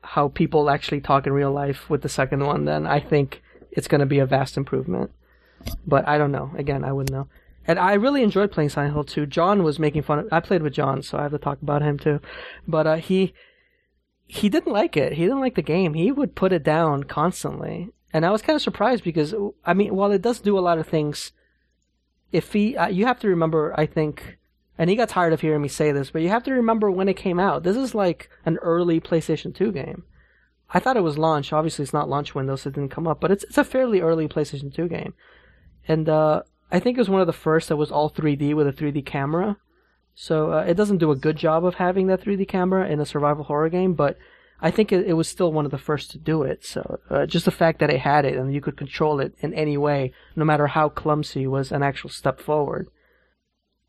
how 0.02 0.28
people 0.28 0.70
actually 0.70 1.00
talk 1.00 1.26
in 1.26 1.32
real 1.32 1.52
life 1.52 1.88
with 1.88 2.02
the 2.02 2.08
second 2.08 2.44
one, 2.44 2.64
then 2.64 2.86
I 2.86 3.00
think 3.00 3.42
it's 3.70 3.88
going 3.88 4.00
to 4.00 4.06
be 4.06 4.18
a 4.18 4.26
vast 4.26 4.56
improvement. 4.56 5.10
But 5.86 6.06
I 6.06 6.18
don't 6.18 6.32
know. 6.32 6.52
Again, 6.56 6.84
I 6.84 6.92
wouldn't 6.92 7.12
know. 7.12 7.28
And 7.66 7.78
I 7.78 7.94
really 7.94 8.22
enjoyed 8.22 8.52
playing 8.52 8.68
Silent 8.68 8.92
Hill 8.92 9.04
2. 9.04 9.26
John 9.26 9.62
was 9.62 9.78
making 9.78 10.02
fun 10.02 10.18
of. 10.18 10.28
I 10.30 10.40
played 10.40 10.62
with 10.62 10.74
John, 10.74 11.02
so 11.02 11.16
I 11.18 11.22
have 11.22 11.32
to 11.32 11.38
talk 11.38 11.62
about 11.62 11.82
him 11.82 11.98
too. 11.98 12.20
But 12.68 12.86
uh, 12.86 12.96
he 12.96 13.32
he 14.26 14.48
didn't 14.48 14.72
like 14.72 14.96
it. 14.96 15.14
He 15.14 15.22
didn't 15.22 15.40
like 15.40 15.54
the 15.54 15.62
game. 15.62 15.94
He 15.94 16.12
would 16.12 16.34
put 16.34 16.52
it 16.52 16.62
down 16.62 17.04
constantly, 17.04 17.90
and 18.12 18.26
I 18.26 18.30
was 18.30 18.42
kind 18.42 18.56
of 18.56 18.62
surprised 18.62 19.04
because 19.04 19.34
I 19.64 19.72
mean, 19.72 19.94
while 19.94 20.12
it 20.12 20.22
does 20.22 20.40
do 20.40 20.58
a 20.58 20.60
lot 20.60 20.78
of 20.78 20.86
things 20.86 21.32
if 22.34 22.52
he, 22.52 22.76
uh, 22.76 22.88
you 22.88 23.06
have 23.06 23.20
to 23.20 23.28
remember, 23.28 23.72
I 23.78 23.86
think, 23.86 24.38
and 24.76 24.90
he 24.90 24.96
got 24.96 25.08
tired 25.08 25.32
of 25.32 25.40
hearing 25.40 25.62
me 25.62 25.68
say 25.68 25.92
this, 25.92 26.10
but 26.10 26.20
you 26.20 26.30
have 26.30 26.42
to 26.44 26.52
remember 26.52 26.90
when 26.90 27.08
it 27.08 27.14
came 27.14 27.38
out. 27.38 27.62
This 27.62 27.76
is 27.76 27.94
like 27.94 28.28
an 28.44 28.58
early 28.58 29.00
PlayStation 29.00 29.54
2 29.54 29.70
game. 29.70 30.02
I 30.68 30.80
thought 30.80 30.96
it 30.96 31.04
was 31.04 31.16
launch. 31.16 31.52
Obviously, 31.52 31.84
it's 31.84 31.92
not 31.92 32.08
launch 32.08 32.34
window, 32.34 32.56
so 32.56 32.68
it 32.68 32.74
didn't 32.74 32.90
come 32.90 33.06
up, 33.06 33.20
but 33.20 33.30
it's 33.30 33.44
it's 33.44 33.58
a 33.58 33.62
fairly 33.62 34.00
early 34.00 34.26
PlayStation 34.26 34.74
2 34.74 34.88
game, 34.88 35.14
and 35.86 36.08
uh, 36.08 36.42
I 36.72 36.80
think 36.80 36.98
it 36.98 37.00
was 37.00 37.08
one 37.08 37.20
of 37.20 37.28
the 37.28 37.32
first 37.32 37.68
that 37.68 37.76
was 37.76 37.92
all 37.92 38.10
3D 38.10 38.52
with 38.54 38.66
a 38.66 38.72
3D 38.72 39.06
camera. 39.06 39.58
So 40.16 40.52
uh, 40.52 40.64
it 40.66 40.74
doesn't 40.74 40.98
do 40.98 41.12
a 41.12 41.16
good 41.16 41.36
job 41.36 41.64
of 41.64 41.76
having 41.76 42.08
that 42.08 42.20
3D 42.20 42.48
camera 42.48 42.88
in 42.88 42.98
a 42.98 43.06
survival 43.06 43.44
horror 43.44 43.68
game, 43.68 43.94
but 43.94 44.18
I 44.60 44.70
think 44.70 44.92
it, 44.92 45.06
it 45.06 45.12
was 45.14 45.28
still 45.28 45.52
one 45.52 45.64
of 45.64 45.70
the 45.70 45.78
first 45.78 46.10
to 46.12 46.18
do 46.18 46.42
it. 46.42 46.64
So 46.64 47.00
uh, 47.10 47.26
just 47.26 47.44
the 47.44 47.50
fact 47.50 47.80
that 47.80 47.90
it 47.90 48.00
had 48.00 48.24
it 48.24 48.36
and 48.36 48.52
you 48.54 48.60
could 48.60 48.76
control 48.76 49.20
it 49.20 49.34
in 49.40 49.52
any 49.54 49.76
way, 49.76 50.12
no 50.36 50.44
matter 50.44 50.68
how 50.68 50.88
clumsy, 50.88 51.46
was 51.46 51.70
an 51.72 51.82
actual 51.82 52.10
step 52.10 52.40
forward. 52.40 52.88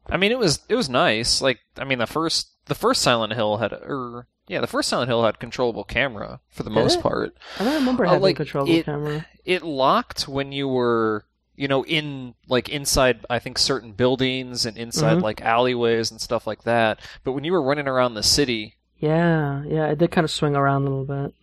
I 0.08 0.18
mean, 0.18 0.32
it 0.32 0.38
was 0.38 0.60
it 0.70 0.76
was 0.76 0.90
nice. 0.90 1.42
Like, 1.42 1.60
I 1.78 1.84
mean, 1.84 2.00
the 2.00 2.06
first 2.08 2.50
the 2.66 2.76
first 2.76 3.02
Silent 3.02 3.34
Hill 3.34 3.58
had, 3.58 3.74
or 3.74 4.28
yeah, 4.48 4.62
the 4.62 4.68
first 4.68 4.90
Silent 4.90 5.10
Hill 5.10 5.24
had 5.24 5.40
controllable 5.40 5.84
camera 5.84 6.40
for 6.50 6.64
the 6.64 6.70
Did 6.70 6.76
most 6.76 7.00
it? 7.00 7.02
part. 7.02 7.36
I 7.60 7.64
don't 7.64 7.74
remember 7.76 8.06
Uh, 8.06 8.10
having 8.10 8.22
like, 8.24 8.36
controllable 8.36 8.74
it- 8.76 8.86
camera. 8.86 9.26
It 9.46 9.64
locked 9.64 10.28
when 10.28 10.52
you 10.52 10.68
were, 10.68 11.26
you 11.56 11.68
know, 11.68 11.84
in 11.86 12.36
like 12.48 12.70
inside. 12.70 13.26
I 13.30 13.40
think 13.40 13.58
certain 13.58 13.94
buildings 13.94 14.66
and 14.66 14.78
inside 14.78 15.18
Mhm. 15.20 15.22
like 15.24 15.42
alleyways 15.42 16.12
and 16.12 16.22
stuff 16.22 16.46
like 16.46 16.64
that. 16.64 17.00
But 17.24 17.32
when 17.32 17.44
you 17.44 17.54
were 17.54 17.62
running 17.62 17.88
around 17.88 18.14
the 18.14 18.24
city, 18.24 18.76
Yeah, 19.06 19.64
yeah, 19.68 19.88
it 19.88 20.00
did 20.00 20.12
kind 20.12 20.26
of 20.26 20.32
swing 20.32 20.56
around 20.56 20.82
a 20.88 20.90
little 20.90 21.06
bit. 21.06 21.34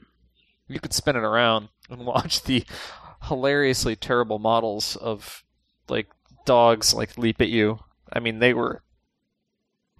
you 0.68 0.80
could 0.80 0.92
spin 0.92 1.16
it 1.16 1.22
around 1.22 1.68
and 1.90 2.04
watch 2.14 2.42
the 2.42 2.64
hilariously 3.28 3.94
terrible 3.94 4.38
models 4.38 4.96
of 4.96 5.44
like 5.88 6.08
dogs 6.44 6.92
like 6.94 7.16
leap 7.16 7.40
at 7.40 7.48
you. 7.48 7.78
I 8.12 8.18
mean, 8.20 8.40
they 8.40 8.52
were 8.52 8.82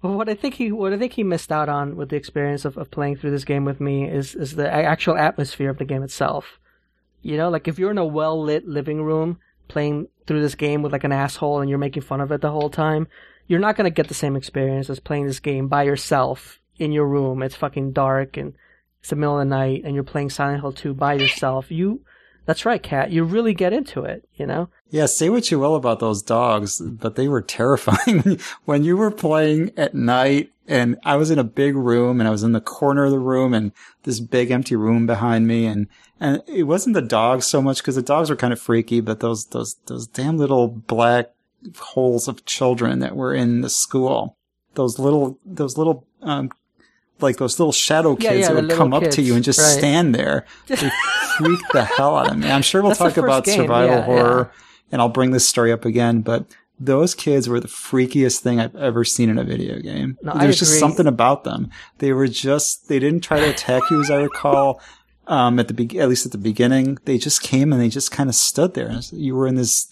Well, 0.01 0.15
what 0.15 0.27
I 0.29 0.35
think 0.35 0.55
he 0.55 0.71
what 0.71 0.93
I 0.93 0.97
think 0.97 1.13
he 1.13 1.23
missed 1.23 1.51
out 1.51 1.69
on 1.69 1.95
with 1.95 2.09
the 2.09 2.17
experience 2.17 2.65
of, 2.65 2.77
of 2.77 2.91
playing 2.91 3.15
through 3.17 3.31
this 3.31 3.45
game 3.45 3.65
with 3.65 3.79
me 3.79 4.09
is 4.09 4.35
is 4.35 4.55
the 4.55 4.69
actual 4.69 5.17
atmosphere 5.17 5.69
of 5.69 5.77
the 5.77 5.85
game 5.85 6.03
itself. 6.03 6.59
You 7.21 7.37
know, 7.37 7.49
like 7.49 7.67
if 7.69 7.79
you're 7.79 7.91
in 7.91 7.97
a 7.97 8.05
well 8.05 8.41
lit 8.41 8.67
living 8.67 9.01
room 9.03 9.39
playing 9.69 10.09
through 10.27 10.41
this 10.41 10.55
game 10.55 10.81
with 10.81 10.91
like 10.91 11.05
an 11.05 11.13
asshole 11.13 11.61
and 11.61 11.69
you're 11.69 11.79
making 11.79 12.03
fun 12.03 12.19
of 12.19 12.31
it 12.31 12.41
the 12.41 12.51
whole 12.51 12.69
time, 12.69 13.07
you're 13.47 13.59
not 13.61 13.77
gonna 13.77 13.89
get 13.89 14.09
the 14.09 14.13
same 14.13 14.35
experience 14.35 14.89
as 14.89 14.99
playing 14.99 15.27
this 15.27 15.39
game 15.39 15.69
by 15.69 15.83
yourself 15.83 16.59
in 16.77 16.91
your 16.91 17.07
room. 17.07 17.43
It's 17.43 17.55
fucking 17.55 17.91
dark 17.91 18.37
and 18.37 18.53
it's 18.99 19.09
the 19.09 19.15
middle 19.15 19.39
of 19.39 19.47
the 19.47 19.55
night 19.55 19.83
and 19.83 19.95
you're 19.95 20.03
playing 20.03 20.29
Silent 20.29 20.61
Hill 20.61 20.71
2 20.71 20.93
by 20.93 21.13
yourself. 21.13 21.71
You, 21.71 22.01
that's 22.45 22.65
right, 22.65 22.81
Kat. 22.81 23.11
You 23.11 23.23
really 23.23 23.53
get 23.53 23.73
into 23.73 24.03
it. 24.03 24.27
You 24.35 24.45
know. 24.45 24.69
Yeah, 24.89 25.07
say 25.07 25.29
what 25.29 25.49
you 25.49 25.59
will 25.59 25.75
about 25.75 25.99
those 25.99 26.21
dogs, 26.21 26.79
but 26.79 27.15
they 27.15 27.27
were 27.27 27.41
terrifying 27.41 28.39
when 28.65 28.83
you 28.83 28.95
were 28.97 29.11
playing 29.11 29.71
at 29.77 29.95
night 29.95 30.51
and 30.67 30.97
I 31.03 31.17
was 31.17 31.29
in 31.29 31.39
a 31.39 31.43
big 31.43 31.75
room 31.75 32.19
and 32.19 32.27
I 32.27 32.31
was 32.31 32.43
in 32.43 32.53
the 32.53 32.61
corner 32.61 33.05
of 33.05 33.11
the 33.11 33.19
room 33.19 33.53
and 33.53 33.71
this 34.03 34.19
big 34.19 34.51
empty 34.51 34.75
room 34.75 35.05
behind 35.05 35.47
me 35.47 35.65
and, 35.65 35.87
and 36.19 36.41
it 36.47 36.63
wasn't 36.63 36.93
the 36.93 37.01
dogs 37.01 37.45
so 37.45 37.61
much 37.61 37.79
because 37.79 37.95
the 37.95 38.01
dogs 38.01 38.29
were 38.29 38.35
kind 38.35 38.53
of 38.53 38.61
freaky, 38.61 39.01
but 39.01 39.19
those, 39.19 39.47
those, 39.47 39.75
those 39.87 40.07
damn 40.07 40.37
little 40.37 40.67
black 40.67 41.31
holes 41.77 42.27
of 42.27 42.45
children 42.45 42.99
that 42.99 43.15
were 43.15 43.33
in 43.33 43.61
the 43.61 43.69
school. 43.69 44.37
Those 44.75 44.99
little, 44.99 45.37
those 45.45 45.77
little, 45.77 46.07
um, 46.21 46.49
like 47.19 47.37
those 47.37 47.59
little 47.59 47.71
shadow 47.71 48.15
kids 48.15 48.41
yeah, 48.41 48.53
that 48.53 48.63
would 48.63 48.71
come 48.71 48.93
up 48.93 49.09
to 49.11 49.21
you 49.21 49.35
and 49.35 49.43
just 49.43 49.59
right. 49.59 49.79
stand 49.79 50.13
there. 50.13 50.45
They 50.67 50.75
freaked 51.37 51.71
the 51.71 51.85
hell 51.85 52.15
out 52.15 52.31
of 52.31 52.37
me. 52.37 52.51
I'm 52.51 52.61
sure 52.61 52.81
we'll 52.81 52.91
That's 52.91 52.99
talk 52.99 53.17
about 53.17 53.45
game, 53.45 53.61
survival 53.61 53.95
yeah, 53.95 54.01
horror 54.03 54.51
and 54.93 55.01
I'll 55.01 55.09
bring 55.09 55.31
this 55.31 55.49
story 55.49 55.71
up 55.71 55.85
again, 55.85 56.21
but 56.21 56.45
those 56.79 57.15
kids 57.15 57.49
were 57.49 57.59
the 57.59 57.67
freakiest 57.67 58.39
thing 58.41 58.59
I've 58.59 58.75
ever 58.75 59.03
seen 59.03 59.27
in 59.27 59.39
a 59.39 59.43
video 59.43 59.79
game. 59.79 60.19
No, 60.21 60.33
There's 60.37 60.59
just 60.59 60.79
something 60.79 61.07
about 61.07 61.43
them. 61.43 61.71
They 61.97 62.13
were 62.13 62.27
just, 62.27 62.89
they 62.89 62.99
didn't 62.99 63.21
try 63.21 63.39
to 63.39 63.49
attack 63.49 63.81
you 63.89 63.99
as 63.99 64.11
I 64.11 64.21
recall. 64.21 64.79
Um, 65.25 65.57
at 65.57 65.67
the 65.67 65.73
be- 65.73 65.99
at 65.99 66.09
least 66.09 66.27
at 66.27 66.31
the 66.31 66.37
beginning, 66.37 66.99
they 67.05 67.17
just 67.17 67.41
came 67.41 67.73
and 67.73 67.81
they 67.81 67.89
just 67.89 68.11
kind 68.11 68.29
of 68.29 68.35
stood 68.35 68.75
there. 68.75 68.99
You 69.11 69.35
were 69.35 69.47
in 69.47 69.55
this 69.55 69.87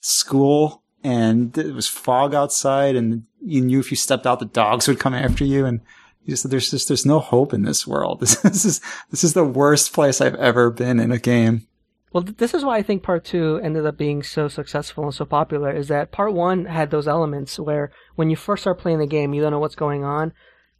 school 0.00 0.82
and 1.02 1.56
it 1.56 1.72
was 1.72 1.88
fog 1.88 2.34
outside 2.34 2.94
and 2.94 3.24
you 3.40 3.62
knew 3.62 3.80
if 3.80 3.90
you 3.90 3.96
stepped 3.96 4.26
out, 4.26 4.38
the 4.38 4.44
dogs 4.44 4.86
would 4.86 5.00
come 5.00 5.14
after 5.14 5.44
you. 5.44 5.64
And 5.64 5.80
you 6.24 6.32
just, 6.32 6.48
there's 6.48 6.70
just, 6.70 6.88
there's 6.88 7.06
no 7.06 7.18
hope 7.18 7.52
in 7.52 7.62
this 7.62 7.86
world. 7.86 8.20
This, 8.20 8.36
this 8.42 8.64
is, 8.64 8.80
this 9.10 9.24
is 9.24 9.34
the 9.34 9.44
worst 9.44 9.92
place 9.92 10.20
I've 10.20 10.34
ever 10.36 10.70
been 10.70 11.00
in 11.00 11.12
a 11.12 11.18
game. 11.18 11.66
Well, 12.12 12.24
this 12.24 12.52
is 12.52 12.64
why 12.64 12.76
I 12.76 12.82
think 12.82 13.02
part 13.02 13.24
two 13.24 13.58
ended 13.62 13.86
up 13.86 13.96
being 13.96 14.22
so 14.22 14.46
successful 14.46 15.04
and 15.04 15.14
so 15.14 15.24
popular. 15.24 15.70
Is 15.70 15.88
that 15.88 16.12
part 16.12 16.34
one 16.34 16.66
had 16.66 16.90
those 16.90 17.08
elements 17.08 17.58
where 17.58 17.90
when 18.16 18.28
you 18.28 18.36
first 18.36 18.64
start 18.64 18.78
playing 18.78 18.98
the 18.98 19.06
game, 19.06 19.32
you 19.32 19.40
don't 19.40 19.50
know 19.50 19.58
what's 19.58 19.74
going 19.74 20.04
on, 20.04 20.34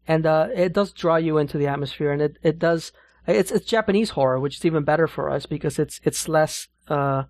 and 0.06 0.26
uh, 0.26 0.48
it 0.54 0.74
does 0.74 0.92
draw 0.92 1.16
you 1.16 1.38
into 1.38 1.56
the 1.56 1.66
atmosphere, 1.66 2.12
and 2.12 2.20
it, 2.20 2.36
it 2.42 2.58
does. 2.58 2.92
It's 3.26 3.50
it's 3.50 3.64
Japanese 3.64 4.10
horror, 4.10 4.38
which 4.40 4.58
is 4.58 4.64
even 4.66 4.84
better 4.84 5.06
for 5.06 5.30
us 5.30 5.46
because 5.46 5.78
it's 5.78 6.00
it's 6.04 6.28
less. 6.28 6.68
Uh, 6.86 7.24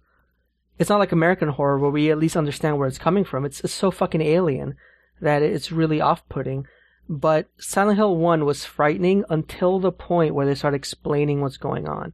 it's 0.78 0.90
not 0.90 0.98
like 0.98 1.12
American 1.12 1.51
horror 1.51 1.78
where 1.78 1.90
we 1.90 2.10
at 2.10 2.18
least 2.18 2.36
understand 2.36 2.78
where 2.78 2.89
it's 2.89 2.98
coming 2.98 3.24
from. 3.24 3.44
It's 3.44 3.60
it's 3.60 3.74
so 3.74 3.93
fucking 3.93 4.22
alien 4.22 4.74
that 5.20 5.43
it's 5.43 5.70
really 5.70 6.01
off-putting. 6.01 6.66
But 7.08 7.48
Silent 7.58 7.98
Hill 7.98 8.16
One 8.16 8.44
was 8.44 8.64
frightening 8.64 9.24
until 9.28 9.78
the 9.78 9.92
point 9.92 10.34
where 10.34 10.46
they 10.46 10.54
start 10.54 10.74
explaining 10.74 11.40
what's 11.40 11.56
going 11.56 11.88
on. 11.88 12.12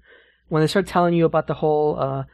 When 0.48 0.62
they 0.62 0.66
start 0.66 0.86
telling 0.86 1.15
you 1.15 1.24
about 1.24 1.47
the 1.47 1.55
whole 1.55 1.98
uh 1.98 2.24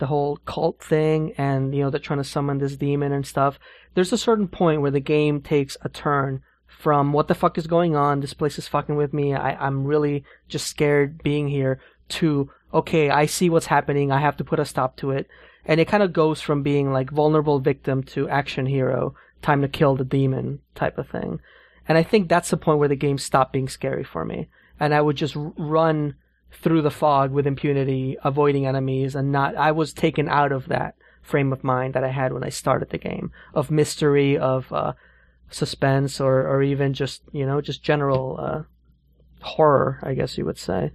the 0.00 0.06
whole 0.06 0.38
cult 0.38 0.82
thing 0.82 1.32
and 1.38 1.74
you 1.74 1.82
know 1.82 1.90
they're 1.90 2.00
trying 2.00 2.18
to 2.18 2.24
summon 2.24 2.58
this 2.58 2.76
demon 2.76 3.12
and 3.12 3.26
stuff 3.26 3.60
there's 3.94 4.12
a 4.12 4.18
certain 4.18 4.48
point 4.48 4.80
where 4.80 4.90
the 4.90 4.98
game 4.98 5.40
takes 5.40 5.76
a 5.82 5.88
turn 5.88 6.42
from 6.66 7.12
what 7.12 7.28
the 7.28 7.34
fuck 7.34 7.58
is 7.58 7.66
going 7.66 7.94
on 7.94 8.20
this 8.20 8.34
place 8.34 8.58
is 8.58 8.66
fucking 8.66 8.96
with 8.96 9.12
me 9.12 9.34
I, 9.34 9.54
i'm 9.66 9.84
really 9.84 10.24
just 10.48 10.66
scared 10.66 11.22
being 11.22 11.48
here 11.48 11.80
to 12.08 12.50
okay 12.72 13.10
i 13.10 13.26
see 13.26 13.50
what's 13.50 13.66
happening 13.66 14.10
i 14.10 14.20
have 14.20 14.38
to 14.38 14.44
put 14.44 14.58
a 14.58 14.64
stop 14.64 14.96
to 14.96 15.12
it. 15.12 15.28
And 15.66 15.78
it 15.78 15.88
kind 15.88 16.02
of 16.02 16.14
goes 16.14 16.40
from 16.40 16.62
being 16.62 16.90
like 16.90 17.10
vulnerable 17.10 17.60
victim 17.60 18.02
to 18.04 18.28
action 18.28 18.64
hero 18.66 19.14
time 19.42 19.60
to 19.60 19.68
kill 19.68 19.94
the 19.94 20.04
demon 20.04 20.60
type 20.74 20.96
of 20.98 21.08
thing 21.08 21.40
and 21.90 21.98
i 21.98 22.02
think 22.02 22.28
that's 22.28 22.50
the 22.50 22.56
point 22.56 22.78
where 22.78 22.88
the 22.88 22.96
game 22.96 23.18
stopped 23.18 23.52
being 23.52 23.68
scary 23.68 24.04
for 24.04 24.24
me 24.24 24.48
and 24.80 24.94
I 24.94 25.02
would 25.02 25.16
just 25.16 25.36
run 25.36 26.14
through 26.50 26.82
the 26.82 26.90
fog 26.90 27.30
with 27.30 27.46
impunity, 27.46 28.16
avoiding 28.24 28.66
enemies, 28.66 29.14
and 29.14 29.30
not. 29.30 29.54
I 29.54 29.70
was 29.70 29.92
taken 29.92 30.28
out 30.28 30.50
of 30.50 30.68
that 30.68 30.96
frame 31.22 31.52
of 31.52 31.62
mind 31.62 31.94
that 31.94 32.02
I 32.02 32.08
had 32.08 32.32
when 32.32 32.42
I 32.42 32.48
started 32.48 32.88
the 32.88 32.98
game 32.98 33.30
of 33.54 33.70
mystery, 33.70 34.38
of 34.38 34.72
uh, 34.72 34.94
suspense, 35.50 36.18
or 36.18 36.48
or 36.48 36.62
even 36.62 36.94
just 36.94 37.22
you 37.30 37.44
know 37.44 37.60
just 37.60 37.82
general 37.82 38.38
uh, 38.40 38.62
horror, 39.42 40.00
I 40.02 40.14
guess 40.14 40.38
you 40.38 40.46
would 40.46 40.58
say. 40.58 40.92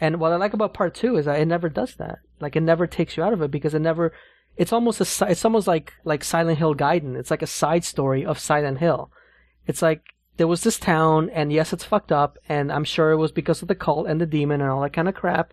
And 0.00 0.18
what 0.18 0.32
I 0.32 0.36
like 0.36 0.54
about 0.54 0.74
part 0.74 0.94
two 0.94 1.16
is 1.16 1.26
that 1.26 1.38
it 1.38 1.46
never 1.46 1.68
does 1.68 1.94
that. 1.96 2.18
Like 2.40 2.56
it 2.56 2.62
never 2.62 2.86
takes 2.86 3.16
you 3.16 3.22
out 3.22 3.32
of 3.32 3.40
it 3.42 3.50
because 3.50 3.74
it 3.74 3.80
never. 3.80 4.12
It's 4.56 4.72
almost 4.72 5.00
a. 5.00 5.30
It's 5.30 5.44
almost 5.44 5.68
like 5.68 5.94
like 6.04 6.24
Silent 6.24 6.58
Hill 6.58 6.74
Gaiden. 6.74 7.16
It's 7.16 7.30
like 7.30 7.42
a 7.42 7.46
side 7.46 7.84
story 7.84 8.24
of 8.24 8.40
Silent 8.40 8.78
Hill. 8.78 9.12
It's 9.66 9.82
like 9.82 10.02
there 10.40 10.48
was 10.48 10.62
this 10.62 10.78
town, 10.78 11.28
and 11.34 11.52
yes, 11.52 11.70
it's 11.70 11.84
fucked 11.84 12.10
up, 12.10 12.38
and 12.48 12.72
I'm 12.72 12.82
sure 12.82 13.10
it 13.10 13.18
was 13.18 13.30
because 13.30 13.60
of 13.60 13.68
the 13.68 13.74
cult 13.74 14.06
and 14.06 14.18
the 14.18 14.24
demon 14.24 14.62
and 14.62 14.70
all 14.70 14.80
that 14.80 14.94
kind 14.94 15.06
of 15.06 15.14
crap, 15.14 15.52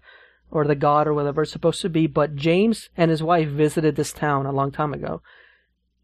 or 0.50 0.64
the 0.64 0.76
god 0.76 1.10
or 1.10 1.14
whatever 1.14 1.42
it's 1.42 1.52
supposed 1.52 1.82
to 1.82 1.90
be. 1.90 2.08
But 2.08 2.38
James 2.38 2.88
and 2.96 3.12
his 3.12 3.22
wife 3.22 3.50
visited 3.50 3.98
this 3.98 4.14
town 4.14 4.46
a 4.46 4.54
long 4.54 4.72
time 4.72 4.94
ago, 4.94 5.22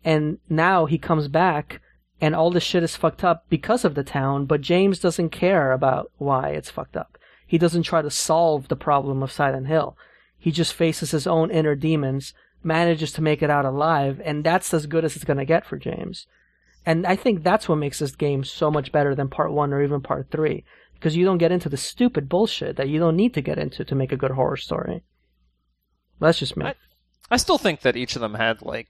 and 0.04 0.40
now 0.50 0.86
he 0.86 0.98
comes 0.98 1.30
back, 1.30 1.80
and 2.20 2.36
all 2.36 2.52
this 2.52 2.64
shit 2.64 2.84
is 2.84 2.98
fucked 2.98 3.24
up 3.24 3.46
because 3.48 3.86
of 3.86 3.96
the 3.96 4.04
town. 4.04 4.48
But 4.48 4.60
James 4.60 5.00
doesn't 5.00 5.30
care 5.30 5.72
about 5.72 6.12
why 6.18 6.50
it's 6.50 6.70
fucked 6.70 6.98
up. 6.98 7.18
He 7.48 7.58
doesn't 7.58 7.84
try 7.84 8.02
to 8.02 8.12
solve 8.12 8.68
the 8.68 8.76
problem 8.76 9.24
of 9.24 9.32
Silent 9.32 9.68
Hill. 9.68 9.98
He 10.38 10.52
just 10.52 10.74
faces 10.74 11.12
his 11.12 11.26
own 11.26 11.52
inner 11.52 11.76
demons, 11.76 12.34
manages 12.62 13.14
to 13.14 13.22
make 13.22 13.42
it 13.42 13.50
out 13.50 13.64
alive, 13.64 14.20
and 14.26 14.44
that's 14.44 14.74
as 14.74 14.88
good 14.88 15.06
as 15.06 15.16
it's 15.16 15.24
gonna 15.24 15.46
get 15.46 15.66
for 15.66 15.78
James. 15.78 16.28
And 16.86 17.08
I 17.08 17.16
think 17.16 17.44
that's 17.44 17.70
what 17.70 17.78
makes 17.78 18.00
this 18.00 18.16
game 18.16 18.44
so 18.44 18.70
much 18.70 18.92
better 18.92 19.16
than 19.16 19.30
part 19.30 19.52
one 19.52 19.74
or 19.74 19.82
even 19.84 20.02
part 20.02 20.28
three. 20.32 20.64
Because 20.94 21.16
you 21.16 21.26
don't 21.26 21.38
get 21.38 21.52
into 21.52 21.70
the 21.70 21.78
stupid 21.78 22.30
bullshit 22.30 22.76
that 22.78 22.90
you 22.90 23.00
don't 23.00 23.16
need 23.16 23.34
to 23.34 23.42
get 23.42 23.58
into 23.58 23.84
to 23.84 23.96
make 23.96 24.12
a 24.12 24.18
good 24.18 24.32
horror 24.32 24.58
story. 24.58 25.04
That's 26.20 26.40
just 26.40 26.56
me. 26.56 26.66
I- 26.68 26.76
I 27.32 27.38
still 27.38 27.58
think 27.58 27.82
that 27.82 27.96
each 27.98 28.16
of 28.16 28.22
them 28.22 28.36
had 28.36 28.62
like, 28.62 28.88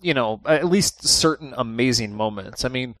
you 0.00 0.14
know, 0.14 0.40
at 0.44 0.66
least 0.66 1.06
certain 1.06 1.54
amazing 1.56 2.14
moments. 2.14 2.64
I 2.64 2.68
mean, 2.68 2.94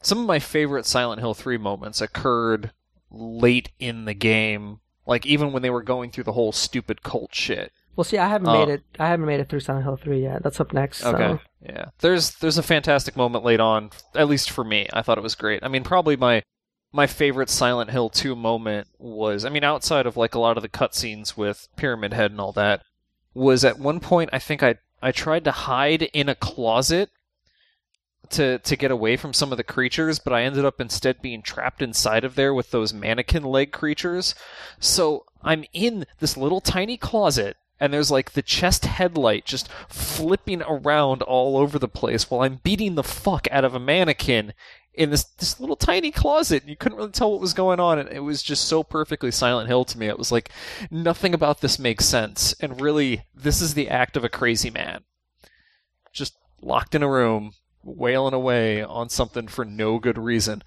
some 0.00 0.18
of 0.18 0.26
my 0.26 0.38
favorite 0.38 0.86
Silent 0.86 1.20
Hill 1.20 1.34
3 1.34 1.58
moments 1.58 2.00
occurred 2.00 2.72
late 3.10 3.70
in 3.78 4.04
the 4.04 4.14
game, 4.14 4.80
like 5.06 5.26
even 5.26 5.52
when 5.52 5.62
they 5.62 5.70
were 5.70 5.82
going 5.82 6.10
through 6.10 6.24
the 6.24 6.32
whole 6.32 6.52
stupid 6.52 7.02
cult 7.02 7.34
shit. 7.34 7.72
Well, 7.96 8.04
see, 8.04 8.18
I 8.18 8.28
haven't 8.28 8.48
Oh. 8.48 8.58
made 8.66 8.72
it. 8.72 8.82
I 8.98 9.08
haven't 9.08 9.26
made 9.26 9.40
it 9.40 9.48
through 9.48 9.60
Silent 9.60 9.84
Hill 9.84 9.96
three 9.96 10.22
yet. 10.22 10.42
That's 10.42 10.60
up 10.60 10.72
next. 10.72 10.98
So. 10.98 11.12
Okay. 11.14 11.42
Yeah. 11.62 11.86
There's 12.00 12.34
there's 12.36 12.58
a 12.58 12.62
fantastic 12.62 13.16
moment 13.16 13.44
late 13.44 13.60
on, 13.60 13.90
at 14.14 14.28
least 14.28 14.50
for 14.50 14.64
me. 14.64 14.88
I 14.92 15.02
thought 15.02 15.18
it 15.18 15.22
was 15.22 15.34
great. 15.34 15.62
I 15.62 15.68
mean, 15.68 15.84
probably 15.84 16.16
my 16.16 16.42
my 16.92 17.06
favorite 17.06 17.48
Silent 17.48 17.90
Hill 17.90 18.10
2 18.10 18.34
moment 18.36 18.88
was 18.98 19.44
I 19.44 19.48
mean, 19.48 19.64
outside 19.64 20.06
of 20.06 20.16
like 20.16 20.34
a 20.34 20.38
lot 20.40 20.56
of 20.56 20.62
the 20.62 20.68
cutscenes 20.68 21.36
with 21.36 21.68
Pyramid 21.76 22.12
Head 22.12 22.30
and 22.30 22.40
all 22.40 22.52
that, 22.52 22.82
was 23.34 23.64
at 23.64 23.78
one 23.78 24.00
point 24.00 24.30
I 24.32 24.38
think 24.38 24.62
I 24.62 24.76
I 25.02 25.12
tried 25.12 25.44
to 25.44 25.52
hide 25.52 26.02
in 26.02 26.28
a 26.28 26.34
closet 26.34 27.10
to 28.30 28.58
to 28.60 28.76
get 28.76 28.90
away 28.90 29.16
from 29.16 29.32
some 29.32 29.52
of 29.52 29.58
the 29.58 29.64
creatures, 29.64 30.18
but 30.18 30.32
I 30.32 30.42
ended 30.42 30.64
up 30.64 30.80
instead 30.80 31.20
being 31.20 31.42
trapped 31.42 31.82
inside 31.82 32.24
of 32.24 32.34
there 32.34 32.54
with 32.54 32.70
those 32.70 32.92
mannequin 32.94 33.42
leg 33.44 33.72
creatures. 33.72 34.34
So 34.80 35.24
I'm 35.42 35.64
in 35.72 36.06
this 36.20 36.36
little 36.36 36.60
tiny 36.60 36.96
closet 36.96 37.56
and 37.82 37.92
there's 37.92 38.12
like 38.12 38.30
the 38.32 38.42
chest 38.42 38.84
headlight 38.84 39.44
just 39.44 39.68
flipping 39.88 40.62
around 40.62 41.20
all 41.20 41.56
over 41.56 41.80
the 41.80 41.88
place 41.88 42.30
while 42.30 42.42
I'm 42.42 42.60
beating 42.62 42.94
the 42.94 43.02
fuck 43.02 43.48
out 43.50 43.64
of 43.64 43.74
a 43.74 43.80
mannequin 43.80 44.54
in 44.94 45.10
this 45.10 45.24
this 45.24 45.58
little 45.58 45.74
tiny 45.74 46.12
closet. 46.12 46.62
You 46.64 46.76
couldn't 46.76 46.98
really 46.98 47.10
tell 47.10 47.32
what 47.32 47.40
was 47.40 47.54
going 47.54 47.80
on, 47.80 47.98
and 47.98 48.08
it 48.08 48.20
was 48.20 48.40
just 48.40 48.66
so 48.66 48.84
perfectly 48.84 49.32
Silent 49.32 49.66
Hill 49.66 49.84
to 49.86 49.98
me. 49.98 50.06
It 50.06 50.16
was 50.16 50.30
like 50.30 50.50
nothing 50.92 51.34
about 51.34 51.60
this 51.60 51.76
makes 51.76 52.04
sense, 52.04 52.54
and 52.60 52.80
really, 52.80 53.24
this 53.34 53.60
is 53.60 53.74
the 53.74 53.90
act 53.90 54.16
of 54.16 54.22
a 54.22 54.28
crazy 54.28 54.70
man, 54.70 55.02
just 56.12 56.36
locked 56.60 56.94
in 56.94 57.02
a 57.02 57.10
room, 57.10 57.50
wailing 57.82 58.32
away 58.32 58.80
on 58.80 59.08
something 59.08 59.48
for 59.48 59.64
no 59.64 59.98
good 59.98 60.18
reason. 60.18 60.62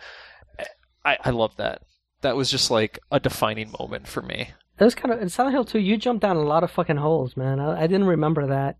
I 1.06 1.18
I 1.24 1.30
love 1.30 1.56
that. 1.56 1.82
That 2.20 2.36
was 2.36 2.52
just 2.52 2.70
like 2.70 3.00
a 3.10 3.22
defining 3.22 3.74
moment 3.80 4.06
for 4.06 4.22
me. 4.22 4.50
Was 4.80 4.96
kind 4.96 5.14
of 5.14 5.22
in 5.22 5.30
Silent 5.30 5.54
Hill 5.56 5.66
2. 5.66 5.80
You 5.80 5.98
jumped 5.98 6.22
down 6.22 6.36
a 6.36 6.42
lot 6.42 6.64
of 6.64 6.72
fucking 6.72 6.98
holes, 6.98 7.38
man. 7.38 7.60
I, 7.60 7.84
I 7.84 7.88
didn't 7.88 8.08
remember 8.08 8.46
that, 8.48 8.78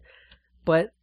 but 0.66 0.94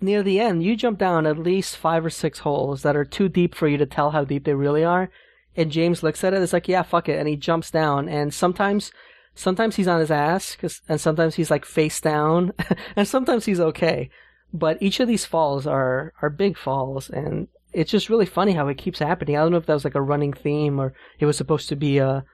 near 0.00 0.22
the 0.22 0.40
end, 0.40 0.62
you 0.62 0.76
jumped 0.76 1.00
down 1.00 1.26
at 1.26 1.38
least 1.38 1.76
five 1.76 2.04
or 2.04 2.10
six 2.10 2.40
holes 2.40 2.82
that 2.82 2.96
are 2.96 3.04
too 3.04 3.28
deep 3.28 3.54
for 3.54 3.68
you 3.68 3.76
to 3.76 3.86
tell 3.86 4.12
how 4.12 4.24
deep 4.24 4.44
they 4.44 4.54
really 4.54 4.84
are. 4.84 5.10
And 5.56 5.70
James 5.70 6.02
looks 6.02 6.24
at 6.24 6.34
it. 6.34 6.42
It's 6.42 6.52
like, 6.52 6.68
yeah, 6.68 6.82
fuck 6.82 7.08
it, 7.08 7.18
and 7.18 7.28
he 7.28 7.36
jumps 7.36 7.70
down. 7.70 8.08
And 8.08 8.32
sometimes, 8.32 8.92
sometimes 9.34 9.76
he's 9.76 9.88
on 9.88 10.00
his 10.00 10.10
ass, 10.10 10.56
and 10.88 11.00
sometimes 11.00 11.34
he's 11.34 11.50
like 11.50 11.64
face 11.64 12.00
down, 12.00 12.52
and 12.96 13.06
sometimes 13.06 13.44
he's 13.44 13.60
okay. 13.60 14.10
But 14.52 14.78
each 14.80 15.00
of 15.00 15.08
these 15.08 15.24
falls 15.24 15.66
are 15.66 16.12
are 16.22 16.30
big 16.30 16.56
falls, 16.56 17.10
and 17.10 17.48
it's 17.72 17.90
just 17.90 18.08
really 18.08 18.26
funny 18.26 18.52
how 18.52 18.68
it 18.68 18.78
keeps 18.78 19.00
happening. 19.00 19.36
I 19.36 19.40
don't 19.40 19.52
know 19.52 19.58
if 19.58 19.66
that 19.66 19.74
was 19.74 19.84
like 19.84 19.96
a 19.96 20.02
running 20.02 20.32
theme 20.32 20.80
or 20.80 20.94
it 21.18 21.26
was 21.26 21.36
supposed 21.36 21.68
to 21.68 21.76
be 21.76 21.98
a 21.98 22.24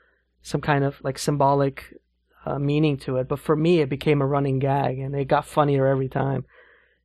some 0.42 0.60
kind 0.60 0.84
of 0.84 1.02
like 1.02 1.18
symbolic 1.18 1.94
uh, 2.46 2.58
meaning 2.58 2.96
to 2.98 3.16
it. 3.16 3.28
But 3.28 3.40
for 3.40 3.56
me, 3.56 3.80
it 3.80 3.88
became 3.88 4.22
a 4.22 4.26
running 4.26 4.58
gag, 4.58 4.98
and 4.98 5.14
it 5.14 5.26
got 5.26 5.46
funnier 5.46 5.86
every 5.86 6.08
time. 6.08 6.44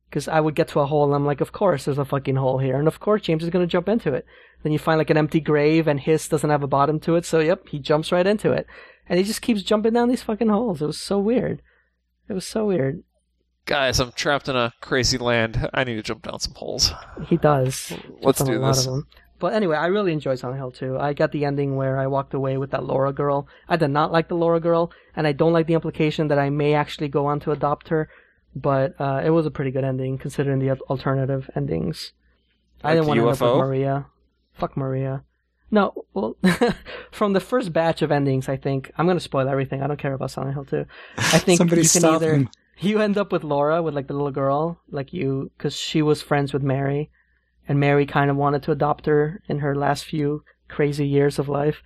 Because 0.08 0.28
I 0.28 0.40
would 0.40 0.54
get 0.54 0.68
to 0.68 0.80
a 0.80 0.86
hole, 0.86 1.04
and 1.04 1.14
I'm 1.14 1.26
like, 1.26 1.40
of 1.40 1.52
course 1.52 1.84
there's 1.84 1.98
a 1.98 2.04
fucking 2.04 2.36
hole 2.36 2.58
here, 2.58 2.78
and 2.78 2.86
of 2.86 3.00
course 3.00 3.22
James 3.22 3.42
is 3.42 3.50
gonna 3.50 3.66
jump 3.66 3.88
into 3.88 4.14
it. 4.14 4.24
Then 4.62 4.72
you 4.72 4.78
find 4.78 4.98
like 4.98 5.10
an 5.10 5.16
empty 5.16 5.40
grave, 5.40 5.88
and 5.88 5.98
his 5.98 6.28
doesn't 6.28 6.48
have 6.48 6.62
a 6.62 6.68
bottom 6.68 7.00
to 7.00 7.16
it, 7.16 7.24
so 7.24 7.40
yep, 7.40 7.68
he 7.68 7.78
jumps 7.78 8.12
right 8.12 8.26
into 8.26 8.52
it, 8.52 8.66
and 9.08 9.18
he 9.18 9.24
just 9.24 9.42
keeps 9.42 9.62
jumping 9.62 9.92
down 9.92 10.08
these 10.08 10.22
fucking 10.22 10.48
holes. 10.48 10.80
It 10.80 10.86
was 10.86 11.00
so 11.00 11.18
weird. 11.18 11.60
It 12.28 12.32
was 12.32 12.46
so 12.46 12.66
weird. 12.66 13.02
Guys, 13.66 13.98
I'm 13.98 14.12
trapped 14.12 14.48
in 14.48 14.54
a 14.54 14.72
crazy 14.80 15.18
land. 15.18 15.68
I 15.74 15.82
need 15.82 15.96
to 15.96 16.02
jump 16.02 16.22
down 16.22 16.38
some 16.38 16.54
holes. 16.54 16.92
He 17.26 17.36
does. 17.36 17.92
Let's 18.22 18.42
do 18.42 18.60
this. 18.60 18.88
Of 19.36 19.40
them. 19.40 19.48
But 19.50 19.54
anyway, 19.54 19.76
I 19.76 19.86
really 19.86 20.12
enjoyed 20.12 20.38
Silent 20.38 20.58
Hill 20.58 20.70
2. 20.72 20.98
I 20.98 21.12
got 21.12 21.32
the 21.32 21.44
ending 21.44 21.76
where 21.76 21.98
I 21.98 22.06
walked 22.06 22.34
away 22.34 22.56
with 22.56 22.70
that 22.70 22.84
Laura 22.84 23.12
girl. 23.12 23.46
I 23.68 23.76
did 23.76 23.90
not 23.90 24.12
like 24.12 24.28
the 24.28 24.36
Laura 24.36 24.60
girl, 24.60 24.90
and 25.14 25.26
I 25.26 25.32
don't 25.32 25.52
like 25.52 25.66
the 25.66 25.74
implication 25.74 26.28
that 26.28 26.38
I 26.38 26.50
may 26.50 26.74
actually 26.74 27.08
go 27.08 27.26
on 27.26 27.40
to 27.40 27.52
adopt 27.52 27.88
her. 27.88 28.08
But 28.54 28.94
uh, 28.98 29.22
it 29.24 29.30
was 29.30 29.44
a 29.46 29.50
pretty 29.50 29.70
good 29.70 29.84
ending 29.84 30.18
considering 30.18 30.58
the 30.60 30.70
alternative 30.88 31.50
endings. 31.54 32.12
I 32.82 32.94
didn't 32.94 33.08
want 33.08 33.18
to 33.18 33.22
end 33.28 33.30
up 33.32 33.38
UFO? 33.38 33.58
with 33.58 33.68
Maria. 33.68 34.06
Fuck 34.54 34.76
Maria. 34.76 35.24
No, 35.70 35.92
well, 36.14 36.36
from 37.10 37.32
the 37.32 37.40
first 37.40 37.72
batch 37.72 38.00
of 38.00 38.12
endings, 38.12 38.48
I 38.48 38.56
think 38.56 38.92
I'm 38.96 39.06
going 39.06 39.16
to 39.18 39.22
spoil 39.22 39.48
everything. 39.48 39.82
I 39.82 39.88
don't 39.88 39.98
care 39.98 40.14
about 40.14 40.30
Silent 40.30 40.54
Hill 40.54 40.64
2. 40.64 40.86
I 41.18 41.38
think 41.38 41.58
Somebody 41.58 41.82
you 41.82 41.88
can 41.88 42.00
stop 42.00 42.14
either 42.22 42.34
him. 42.34 42.48
you 42.78 43.00
end 43.00 43.18
up 43.18 43.32
with 43.32 43.42
Laura, 43.44 43.82
with 43.82 43.94
like 43.94 44.06
the 44.06 44.14
little 44.14 44.30
girl, 44.30 44.80
like 44.90 45.12
you, 45.12 45.50
because 45.58 45.74
she 45.74 46.02
was 46.02 46.22
friends 46.22 46.52
with 46.52 46.62
Mary, 46.62 47.10
and 47.68 47.80
Mary 47.80 48.06
kind 48.06 48.30
of 48.30 48.36
wanted 48.36 48.62
to 48.64 48.72
adopt 48.72 49.06
her 49.06 49.42
in 49.48 49.58
her 49.60 49.74
last 49.74 50.04
few 50.04 50.44
crazy 50.68 51.06
years 51.06 51.38
of 51.38 51.48
life. 51.48 51.82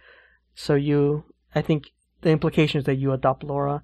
So 0.54 0.74
you, 0.74 1.24
I 1.54 1.62
think 1.62 1.92
the 2.22 2.30
implication 2.30 2.78
is 2.80 2.84
that 2.84 2.96
you 2.96 3.12
adopt 3.12 3.42
Laura, 3.44 3.82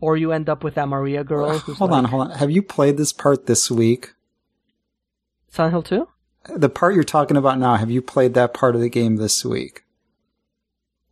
or 0.00 0.16
you 0.16 0.32
end 0.32 0.48
up 0.48 0.64
with 0.64 0.74
that 0.74 0.88
Maria 0.88 1.22
girl. 1.24 1.58
Who's 1.58 1.76
Hold 1.78 1.90
like, 1.90 1.98
on, 1.98 2.04
hold 2.06 2.30
on. 2.30 2.38
Have 2.38 2.50
you 2.50 2.62
played 2.62 2.96
this 2.96 3.12
part 3.12 3.46
this 3.46 3.70
week? 3.70 4.14
Silent 5.48 5.72
Hill 5.72 5.82
2? 5.82 6.08
The 6.56 6.68
part 6.68 6.94
you're 6.94 7.04
talking 7.04 7.36
about 7.36 7.58
now, 7.58 7.76
have 7.76 7.90
you 7.90 8.00
played 8.00 8.34
that 8.34 8.54
part 8.54 8.74
of 8.74 8.80
the 8.80 8.88
game 8.88 9.16
this 9.16 9.44
week? 9.44 9.84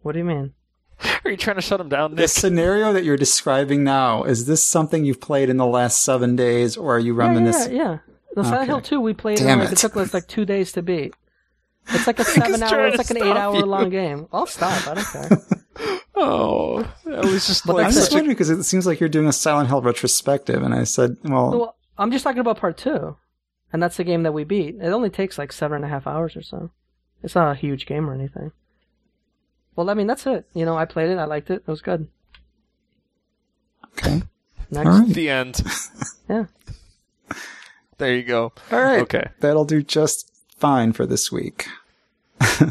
What 0.00 0.12
do 0.12 0.18
you 0.18 0.24
mean? 0.24 0.54
Are 1.24 1.30
you 1.30 1.36
trying 1.36 1.56
to 1.56 1.62
shut 1.62 1.80
him 1.80 1.88
down, 1.88 2.14
The 2.14 2.26
scenario 2.28 2.92
that 2.92 3.04
you're 3.04 3.16
describing 3.16 3.84
now, 3.84 4.24
is 4.24 4.46
this 4.46 4.64
something 4.64 5.04
you've 5.04 5.20
played 5.20 5.48
in 5.50 5.56
the 5.56 5.66
last 5.66 6.02
seven 6.02 6.34
days, 6.34 6.76
or 6.76 6.96
are 6.96 6.98
you 6.98 7.16
Yeah, 7.16 7.22
yeah, 7.24 7.28
reminiscing? 7.28 7.76
yeah. 7.76 7.98
No, 8.36 8.42
Silent 8.42 8.62
Okay. 8.62 8.66
Hill 8.66 8.80
2, 8.80 9.00
we 9.00 9.14
played 9.14 9.38
Damn 9.38 9.58
in 9.58 9.58
like, 9.60 9.68
it. 9.68 9.72
it. 9.72 9.78
took 9.78 9.96
us 9.96 10.14
like 10.14 10.28
two 10.28 10.44
days 10.44 10.72
to 10.72 10.82
beat. 10.82 11.14
It's 11.88 12.06
like 12.06 12.18
a 12.18 12.24
seven 12.24 12.62
hour, 12.62 12.86
it's 12.88 12.98
like 12.98 13.10
an 13.10 13.16
eight 13.18 13.36
hour 13.36 13.56
you. 13.56 13.64
long 13.64 13.90
game. 13.90 14.28
I'll 14.32 14.46
stop, 14.46 14.86
I 14.86 14.94
don't 14.94 15.06
care. 15.06 15.38
Oh, 16.20 16.80
that 17.04 17.24
was 17.24 17.46
just 17.46 17.64
But 17.64 17.76
like 17.76 17.86
I'm 17.86 17.92
that's 17.92 17.96
just 18.06 18.12
wondering 18.12 18.34
because 18.34 18.50
it 18.50 18.64
seems 18.64 18.86
like 18.88 18.98
you're 18.98 19.08
doing 19.08 19.28
a 19.28 19.32
Silent 19.32 19.68
Hill 19.68 19.80
retrospective, 19.80 20.60
and 20.64 20.74
I 20.74 20.82
said, 20.82 21.16
well, 21.22 21.50
Well, 21.56 21.76
I'm 21.96 22.10
just 22.10 22.24
talking 22.24 22.40
about 22.40 22.58
part 22.58 22.76
two, 22.76 23.16
and 23.72 23.80
that's 23.80 23.96
the 23.98 24.02
game 24.02 24.24
that 24.24 24.32
we 24.32 24.42
beat. 24.42 24.74
It 24.80 24.88
only 24.88 25.10
takes 25.10 25.38
like 25.38 25.52
seven 25.52 25.76
and 25.76 25.84
a 25.84 25.88
half 25.88 26.08
hours 26.08 26.36
or 26.36 26.42
so. 26.42 26.70
It's 27.22 27.36
not 27.36 27.52
a 27.52 27.54
huge 27.54 27.86
game 27.86 28.10
or 28.10 28.14
anything. 28.14 28.50
Well, 29.76 29.88
I 29.90 29.94
mean, 29.94 30.08
that's 30.08 30.26
it. 30.26 30.44
You 30.54 30.64
know, 30.64 30.76
I 30.76 30.86
played 30.86 31.08
it. 31.10 31.18
I 31.18 31.24
liked 31.24 31.50
it. 31.50 31.62
It 31.64 31.68
was 31.68 31.82
good. 31.82 32.08
okay, 33.96 34.22
Next. 34.72 34.88
all 34.88 34.98
right, 35.00 35.08
the 35.08 35.30
end. 35.30 35.60
Yeah. 36.28 36.46
There 37.98 38.14
you 38.14 38.22
go. 38.22 38.52
all 38.72 38.80
right, 38.82 39.00
Okay. 39.02 39.28
that'll 39.40 39.64
do 39.64 39.82
just 39.82 40.30
fine 40.56 40.92
for 40.92 41.04
this 41.06 41.30
week. 41.32 41.66
all 42.40 42.70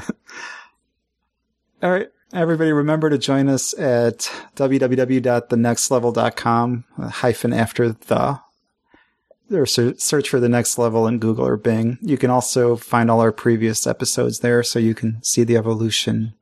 right, 1.91 2.07
everybody, 2.33 2.71
remember 2.71 3.09
to 3.09 3.17
join 3.17 3.49
us 3.49 3.77
at 3.77 4.19
www.thenextlevel.com 4.55 6.83
hyphen 6.97 7.51
after 7.53 7.91
the 7.91 8.39
or 9.49 9.65
search 9.65 10.27
for 10.27 10.41
the 10.41 10.49
next 10.49 10.77
level 10.77 11.07
in 11.07 11.19
Google 11.19 11.47
or 11.47 11.55
Bing. 11.55 11.97
You 12.01 12.17
can 12.17 12.29
also 12.29 12.75
find 12.75 13.09
all 13.09 13.21
our 13.21 13.31
previous 13.31 13.87
episodes 13.87 14.39
there 14.39 14.61
so 14.61 14.77
you 14.77 14.93
can 14.93 15.23
see 15.23 15.45
the 15.45 15.55
evolution 15.55 16.33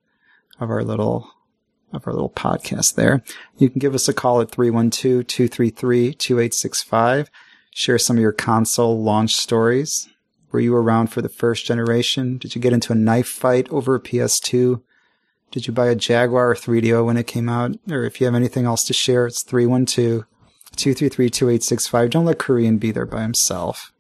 of 0.60 0.72
our 0.72 0.84
little 0.84 1.30
of 1.94 2.08
our 2.08 2.14
little 2.14 2.32
podcast 2.32 2.96
there. 2.96 3.22
You 3.58 3.70
can 3.70 3.78
give 3.80 3.94
us 3.94 4.08
a 4.08 4.14
call 4.14 4.42
at 4.42 4.50
312-233-2865. 4.50 7.28
Share 7.78 7.98
some 7.98 8.16
of 8.16 8.22
your 8.22 8.32
console 8.32 9.04
launch 9.04 9.36
stories. 9.36 10.08
Were 10.50 10.62
you 10.62 10.74
around 10.74 11.08
for 11.08 11.22
the 11.22 11.28
first 11.28 11.66
generation? 11.66 12.38
Did 12.38 12.56
you 12.56 12.62
get 12.62 12.72
into 12.72 12.94
a 12.94 12.96
knife 12.96 13.28
fight 13.28 13.68
over 13.70 13.96
a 13.96 14.00
PS2? 14.00 14.82
Did 15.52 15.68
you 15.68 15.74
buy 15.74 15.88
a 15.88 15.96
Jaguar 15.96 16.52
or 16.52 16.56
3DO 16.56 17.06
when 17.06 17.18
it 17.18 17.28
came 17.28 17.50
out? 17.50 17.78
Or 17.92 18.06
if 18.06 18.22
you 18.22 18.28
have 18.28 18.34
anything 18.34 18.64
else 18.64 18.86
to 18.86 18.94
share, 18.94 19.28
it's 19.28 19.44
312 19.44 20.24
233 20.78 21.30
2865. 21.30 22.10
Don't 22.12 22.24
let 22.24 22.40
Korean 22.40 22.78
be 22.78 22.92
there 22.92 23.06
by 23.06 23.24
himself. 23.24 23.92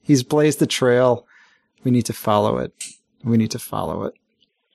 He's 0.00 0.22
blazed 0.22 0.58
the 0.58 0.66
trail. 0.66 1.26
We 1.84 1.90
need 1.90 2.06
to 2.06 2.14
follow 2.14 2.56
it. 2.56 2.72
We 3.22 3.36
need 3.36 3.50
to 3.50 3.58
follow 3.58 4.04
it. 4.04 4.14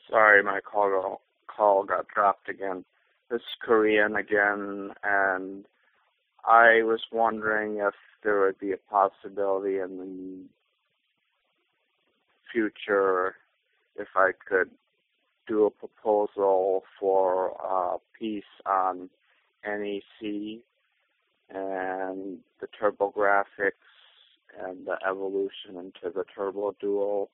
Sorry, 0.07 0.43
my 0.43 0.59
call 0.59 1.21
call 1.47 1.85
got 1.85 2.07
dropped 2.07 2.49
again. 2.49 2.85
This 3.31 3.41
is 3.41 3.57
Korean 3.63 4.15
again, 4.15 4.91
and 5.03 5.65
I 6.45 6.83
was 6.83 7.01
wondering 7.11 7.77
if 7.77 7.93
there 8.23 8.41
would 8.41 8.59
be 8.59 8.73
a 8.73 8.77
possibility 8.77 9.79
in 9.79 9.97
the 9.97 10.45
future 12.51 13.35
if 13.95 14.09
I 14.15 14.31
could 14.47 14.69
do 15.47 15.65
a 15.65 15.69
proposal 15.69 16.83
for 16.99 17.49
a 17.63 17.97
piece 18.17 18.43
on 18.65 19.09
NEC 19.65 20.61
and 21.49 22.39
the 22.59 22.67
TurboGrafx 22.81 23.71
and 24.65 24.85
the 24.85 24.97
evolution 25.07 25.77
into 25.77 26.13
the 26.13 26.25
TurboDuo 26.37 27.27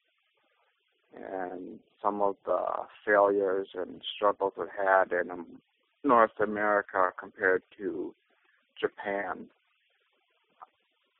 and 1.15 1.79
some 2.01 2.21
of 2.21 2.35
the 2.45 2.63
failures 3.05 3.67
and 3.73 4.01
struggles 4.15 4.53
it 4.57 4.69
had 4.77 5.11
in 5.11 5.45
North 6.03 6.39
America 6.39 7.11
compared 7.19 7.63
to 7.77 8.13
Japan. 8.79 9.45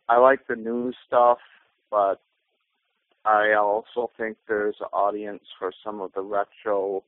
I 0.08 0.18
like 0.18 0.48
the 0.48 0.56
new 0.56 0.92
stuff, 1.06 1.38
but 1.92 2.22
I 3.26 3.54
also 3.54 4.12
think 4.18 4.38
there's 4.48 4.78
an 4.80 4.88
audience 4.94 5.44
for 5.58 5.72
some 5.84 6.02
of 6.02 6.12
the 6.14 6.22
retro 6.22 7.04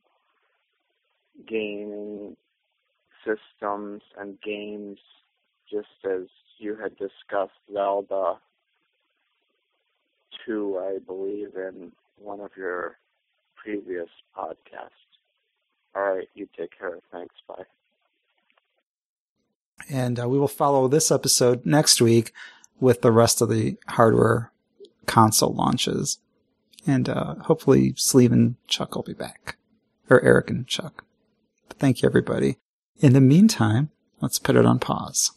gaming 1.48 2.36
systems 3.24 4.02
and 4.18 4.40
games, 4.40 4.98
just 5.70 5.88
as 6.04 6.26
you 6.58 6.76
had 6.76 6.96
discussed 6.96 7.58
Zelda 7.72 8.34
2, 10.46 10.78
I 10.78 10.98
believe, 11.04 11.56
in 11.56 11.92
one 12.18 12.40
of 12.40 12.50
your 12.56 12.98
previous 13.56 14.08
podcasts. 14.36 14.90
All 15.94 16.02
right, 16.02 16.28
you 16.34 16.48
take 16.56 16.78
care. 16.78 16.98
Thanks. 17.10 17.34
Bye. 17.48 17.64
And 19.90 20.20
uh, 20.20 20.28
we 20.28 20.38
will 20.38 20.48
follow 20.48 20.88
this 20.88 21.10
episode 21.10 21.64
next 21.66 22.00
week 22.00 22.32
with 22.80 23.02
the 23.02 23.12
rest 23.12 23.40
of 23.40 23.48
the 23.48 23.76
hardware 23.88 24.52
console 25.06 25.54
launches. 25.54 26.18
And 26.86 27.08
uh, 27.08 27.36
hopefully 27.36 27.94
Sleeve 27.96 28.32
and 28.32 28.56
Chuck 28.66 28.94
will 28.94 29.02
be 29.02 29.14
back. 29.14 29.56
Or 30.10 30.20
Eric 30.22 30.50
and 30.50 30.66
Chuck. 30.66 31.04
But 31.68 31.78
thank 31.78 32.02
you, 32.02 32.08
everybody. 32.08 32.58
In 32.98 33.12
the 33.12 33.20
meantime, 33.20 33.90
let's 34.20 34.38
put 34.38 34.56
it 34.56 34.66
on 34.66 34.78
pause. 34.78 35.32